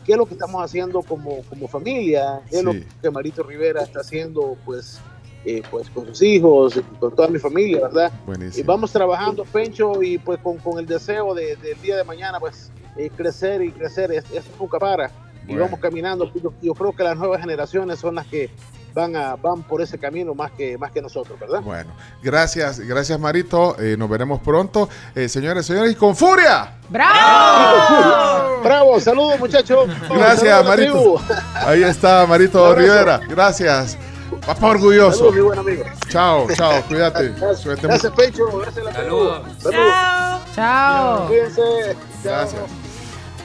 qué 0.06 0.12
es 0.12 0.18
lo 0.18 0.26
que 0.26 0.34
estamos 0.34 0.62
haciendo 0.62 1.02
como, 1.02 1.42
como 1.44 1.66
familia, 1.66 2.40
qué 2.50 2.58
es 2.58 2.62
lo 2.62 2.72
que 3.02 3.10
Marito 3.10 3.42
Rivera 3.42 3.82
está 3.82 4.00
haciendo, 4.00 4.56
pues. 4.64 5.00
eh, 5.46 5.62
pues 5.70 5.90
con 5.90 6.06
sus 6.06 6.22
hijos, 6.22 6.80
con 6.98 7.14
toda 7.14 7.28
mi 7.28 7.38
familia, 7.38 7.80
¿verdad? 7.82 8.10
Y 8.58 8.62
vamos 8.62 8.90
trabajando, 8.92 9.44
Pencho, 9.44 10.02
y 10.02 10.16
pues 10.16 10.38
con, 10.40 10.56
con 10.56 10.78
el 10.78 10.86
deseo 10.86 11.34
de- 11.34 11.56
del 11.56 11.78
día 11.82 11.96
de 11.98 12.04
mañana, 12.04 12.40
pues 12.40 12.70
eh, 12.96 13.10
crecer 13.14 13.60
y 13.62 13.70
crecer, 13.70 14.10
es- 14.12 14.24
eso 14.32 14.48
nunca 14.58 14.78
para. 14.78 15.10
Y 15.46 15.56
vamos 15.56 15.80
caminando. 15.80 16.32
Yo, 16.34 16.52
yo 16.62 16.74
creo 16.74 16.92
que 16.92 17.02
las 17.02 17.16
nuevas 17.16 17.40
generaciones 17.40 17.98
son 17.98 18.14
las 18.14 18.26
que 18.26 18.50
van 18.94 19.16
a 19.16 19.34
van 19.36 19.62
por 19.62 19.82
ese 19.82 19.98
camino 19.98 20.34
más 20.34 20.52
que 20.52 20.78
más 20.78 20.92
que 20.92 21.02
nosotros, 21.02 21.38
¿verdad? 21.38 21.60
Bueno, 21.60 21.92
gracias, 22.22 22.78
gracias 22.80 23.18
Marito. 23.18 23.76
Eh, 23.78 23.96
nos 23.98 24.08
veremos 24.08 24.40
pronto. 24.40 24.88
Eh, 25.14 25.28
señores, 25.28 25.66
señores, 25.66 25.92
y 25.92 25.94
con 25.96 26.14
furia. 26.14 26.78
¡Bravo! 26.88 28.62
¡Bravo! 28.62 29.00
Saludos, 29.00 29.38
muchachos. 29.40 29.88
Gracias, 30.08 30.64
Saludos 30.64 30.66
Marito. 30.66 31.20
Ahí 31.54 31.82
está 31.82 32.24
Marito. 32.26 32.74
Rivera. 32.74 33.20
Gracias. 33.28 33.98
Papá 34.46 34.68
orgulloso. 34.68 35.30
Saludos, 35.30 35.34
mi 35.34 35.40
buen 35.40 35.58
amigo. 35.58 35.84
Chao, 36.08 36.46
chao, 36.54 36.82
cuídate. 36.86 37.30
Gracias. 37.40 38.12
Pencho. 38.14 38.46
Gracias 38.58 38.84
la 38.84 38.92
tribu. 38.92 39.30
Saludos. 39.58 40.42
Chao. 40.54 41.26
Cuídense. 41.26 41.96
Chao. 42.22 42.32
Gracias. 42.32 42.93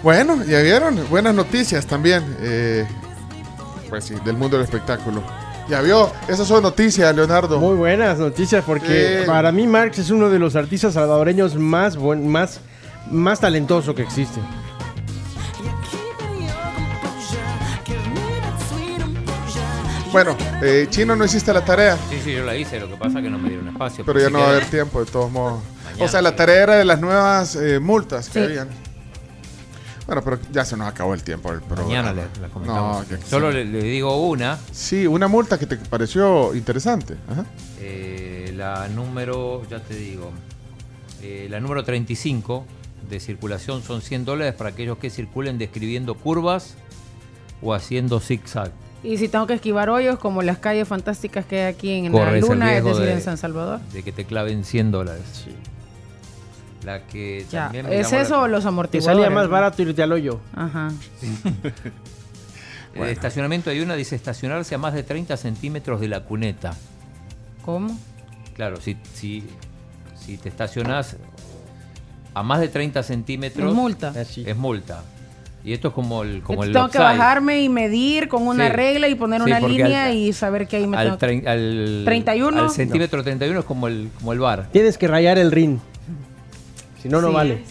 Bueno, 0.03 0.43
ya 0.45 0.61
vieron, 0.61 0.99
buenas 1.09 1.33
noticias 1.35 1.85
también. 1.85 2.23
eh, 2.41 2.85
pues 3.89 4.05
sí, 4.05 4.13
del 4.23 4.37
mundo 4.37 4.55
del 4.57 4.65
espectáculo. 4.65 5.21
Ya 5.67 5.81
vio, 5.81 6.11
esas 6.27 6.47
son 6.47 6.61
noticias, 6.63 7.13
Leonardo. 7.15 7.59
Muy 7.59 7.75
buenas 7.75 8.17
noticias 8.19 8.63
porque 8.65 9.19
Sí. 9.21 9.25
para 9.27 9.51
mí 9.51 9.67
Marx 9.67 9.99
es 9.99 10.09
uno 10.11 10.29
de 10.29 10.39
los 10.39 10.55
artistas 10.55 10.93
salvadoreños 10.93 11.55
más 11.55 11.95
buen- 11.97 12.27
más 12.27 12.61
más 13.09 13.39
talentoso 13.39 13.95
que 13.95 14.03
existe. 14.03 14.39
Bueno, 20.11 20.35
eh, 20.63 20.87
Chino, 20.89 21.15
no 21.15 21.23
hiciste 21.23 21.53
la 21.53 21.63
tarea, 21.63 21.95
Sí, 22.09 22.19
sí, 22.23 22.33
yo 22.33 22.43
la 22.43 22.55
hice, 22.55 22.79
lo 22.79 22.87
que 22.89 22.95
pasa 22.95 23.19
es 23.19 23.23
que 23.25 23.29
no 23.29 23.37
me 23.37 23.49
dieron 23.49 23.67
espacio. 23.67 24.03
pero 24.03 24.19
ya 24.19 24.29
no 24.31 24.39
va 24.39 24.45
a 24.45 24.49
haber 24.49 24.65
tiempo, 24.65 24.99
de 25.05 25.11
todos 25.11 25.31
modos. 25.31 25.59
Mañana. 25.85 26.03
O 26.03 26.07
sea, 26.07 26.21
la 26.23 26.35
tarea 26.35 26.63
era 26.63 26.75
de 26.77 26.85
las 26.85 26.99
nuevas 26.99 27.55
eh, 27.55 27.79
multas 27.79 28.27
que 28.29 28.39
Sí. 28.39 28.45
habían. 28.45 28.69
Bueno, 30.09 30.23
pero 30.23 30.39
ya 30.51 30.65
se 30.65 30.75
nos 30.75 30.88
acabó 30.88 31.13
el 31.13 31.21
tiempo 31.23 31.51
del 31.51 31.61
programa. 31.61 31.88
Mañana 31.88 32.13
le- 32.13 32.41
la 32.41 32.47
comentamos. 32.49 33.07
No, 33.09 33.17
que- 33.17 33.23
Solo 33.25 33.51
le, 33.51 33.63
le 33.63 33.83
digo 33.83 34.27
una. 34.27 34.57
Sí, 34.71 35.05
una 35.05 35.27
multa 35.27 35.59
que 35.59 35.67
te 35.67 35.75
pareció 35.77 36.55
interesante. 36.55 37.15
Ajá. 37.29 37.45
eh, 37.79 38.53
la 38.57 38.88
número, 38.89 39.61
ya 39.69 39.79
te 39.79 39.93
digo, 39.95 40.31
eh, 41.21 41.47
la 41.49 41.59
número 41.59 41.83
35 41.83 42.65
de 43.09 43.19
circulación 43.19 43.81
son 43.83 44.01
100 44.01 44.25
dólares 44.25 44.53
para 44.55 44.71
aquellos 44.71 44.97
que 44.97 45.09
circulen 45.09 45.57
describiendo 45.57 46.15
curvas 46.15 46.73
o 47.61 47.73
haciendo 47.73 48.19
zigzag. 48.19 48.71
Y 49.01 49.17
si 49.17 49.29
tengo 49.29 49.47
que 49.47 49.53
esquivar 49.53 49.89
hoyos, 49.89 50.19
como 50.19 50.41
las 50.41 50.57
calles 50.57 50.88
fantásticas 50.88 51.45
que 51.45 51.61
hay 51.61 51.73
aquí 51.73 51.91
en 51.91 52.11
Corres 52.11 52.27
la 52.31 52.38
el 52.38 52.41
Luna, 52.41 52.65
es 52.65 52.71
riesgo 52.83 52.89
decir, 52.99 53.05
de- 53.05 53.13
en 53.13 53.21
San 53.21 53.38
Salvador. 53.38 53.79
De 53.93 54.03
que 54.03 54.11
te 54.11 54.25
claven 54.25 54.65
100 54.65 54.91
dólares. 54.91 55.23
La 56.83 57.06
que 57.06 57.45
Ya, 57.51 57.64
también 57.66 57.88
me 57.88 57.99
¿es 57.99 58.11
eso 58.14 58.41
o 58.41 58.48
los 58.48 58.66
amortiguadores? 58.66 59.24
salía 59.25 59.30
más 59.35 59.49
barato 59.49 59.82
irte 59.82 60.01
al 60.01 60.11
hoyo. 60.14 60.40
Ajá. 60.56 60.90
El 62.95 63.03
estacionamiento 63.09 63.69
hay 63.69 63.82
una, 63.82 63.95
dice 63.95 64.16
estacionarse 64.16 64.75
a 64.75 64.77
más 64.77 64.93
de 64.93 65.03
30 65.03 65.38
centímetros 65.38 66.01
de 66.01 66.08
la 66.08 66.22
cuneta. 66.22 66.74
¿Cómo? 67.64 67.98
Claro, 68.56 68.82
si, 68.82 68.98
si, 69.14 69.43
si 70.16 70.38
te 70.38 70.49
estacionas 70.49 71.16
a 72.33 72.43
más 72.43 72.59
de 72.59 72.67
30 72.67 73.03
centímetros. 73.03 73.69
Es 73.69 73.75
multa. 73.75 74.14
Es 74.16 74.58
multa. 74.58 75.03
Y 75.64 75.74
esto 75.74 75.90
es 75.90 75.93
como 75.93 76.24
el, 76.24 76.41
como 76.41 76.64
el 76.64 76.72
tengo 76.72 76.88
que 76.90 76.98
offside. 76.98 77.17
bajarme 77.17 77.61
y 77.61 77.69
medir 77.69 78.27
con 78.27 78.48
una 78.48 78.67
Sí. 78.67 78.74
regla 78.74 79.08
y 79.08 79.16
poner 79.16 79.41
Sí, 79.43 79.49
una 79.51 79.59
línea 79.59 80.06
al- 80.06 80.16
y 80.16 80.33
saber 80.33 80.67
que 80.67 80.77
ahí 80.77 80.88
me 80.88 80.98
Al, 80.98 81.17
tengo 81.17 81.41
que... 81.43 81.49
al, 81.49 82.01
31. 82.06 82.61
al 82.64 82.69
centímetro 82.72 83.24
31 83.24 83.59
es 83.59 83.66
como 83.66 83.88
el, 83.88 84.09
como 84.17 84.33
el 84.33 84.40
bar. 84.40 84.69
Tienes 84.72 84.98
que 84.98 85.08
rayar 85.08 85.38
el 85.38 85.51
ring. 85.51 85.77
Si 87.01 87.09
no, 87.09 87.21
no 87.21 87.29
Sí. 87.29 87.33
vale. 87.33 87.63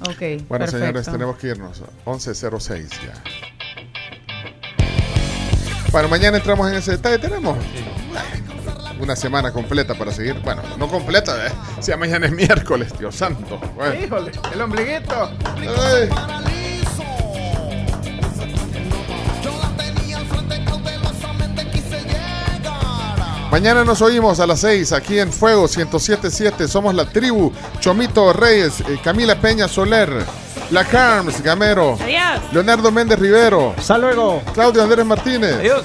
Ok, 0.00 0.46
Bueno, 0.48 0.66
señores, 0.66 1.06
tenemos 1.06 1.36
que 1.36 1.48
irnos. 1.48 1.82
11.06 2.04 2.88
ya. 3.06 3.14
Bueno, 5.92 6.08
mañana 6.08 6.38
entramos 6.38 6.68
en 6.68 6.74
ese 6.76 6.92
detalle. 6.92 7.18
Tenemos 7.18 7.56
una 9.00 9.16
semana 9.16 9.52
completa 9.52 9.94
para 9.94 10.12
seguir. 10.12 10.34
Bueno, 10.40 10.62
no 10.78 10.88
completa, 10.88 11.46
¿eh? 11.46 11.50
Si 11.80 11.94
mañana 11.96 12.26
es 12.26 12.32
miércoles, 12.32 12.92
Dios 12.98 13.14
santo. 13.14 13.58
Bueno. 13.76 13.94
Híjole, 14.04 14.32
el 14.52 14.60
ombliguito. 14.60 15.30
Ay. 15.56 16.08
Mañana 23.54 23.84
nos 23.84 24.02
oímos 24.02 24.40
a 24.40 24.48
las 24.48 24.58
6 24.62 24.90
aquí 24.90 25.20
en 25.20 25.32
Fuego 25.32 25.68
1077. 25.68 26.66
Somos 26.66 26.92
la 26.92 27.04
tribu. 27.08 27.52
Chomito 27.78 28.32
Reyes, 28.32 28.80
eh, 28.80 28.98
Camila 29.00 29.36
Peña 29.40 29.68
Soler, 29.68 30.10
La 30.72 30.84
Carms, 30.84 31.40
Gamero, 31.40 31.96
Adiós. 32.02 32.40
Leonardo 32.50 32.90
Méndez 32.90 33.16
Rivero, 33.16 33.72
Hasta 33.78 33.96
luego. 33.96 34.42
Claudio 34.54 34.82
Andrés 34.82 35.06
Martínez, 35.06 35.54
Adiós. 35.60 35.84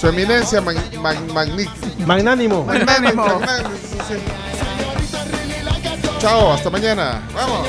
Su 0.00 0.08
Eminencia 0.08 0.62
man- 0.62 0.76
man- 1.02 1.28
magni- 1.34 1.68
Magnánimo. 2.06 2.64
Magnánimo. 2.64 3.24
Magnánimo, 3.26 3.68
sí, 3.90 3.98
sí. 4.08 4.14
Chao, 6.18 6.54
hasta 6.54 6.70
mañana. 6.70 7.20
Vamos. 7.34 7.68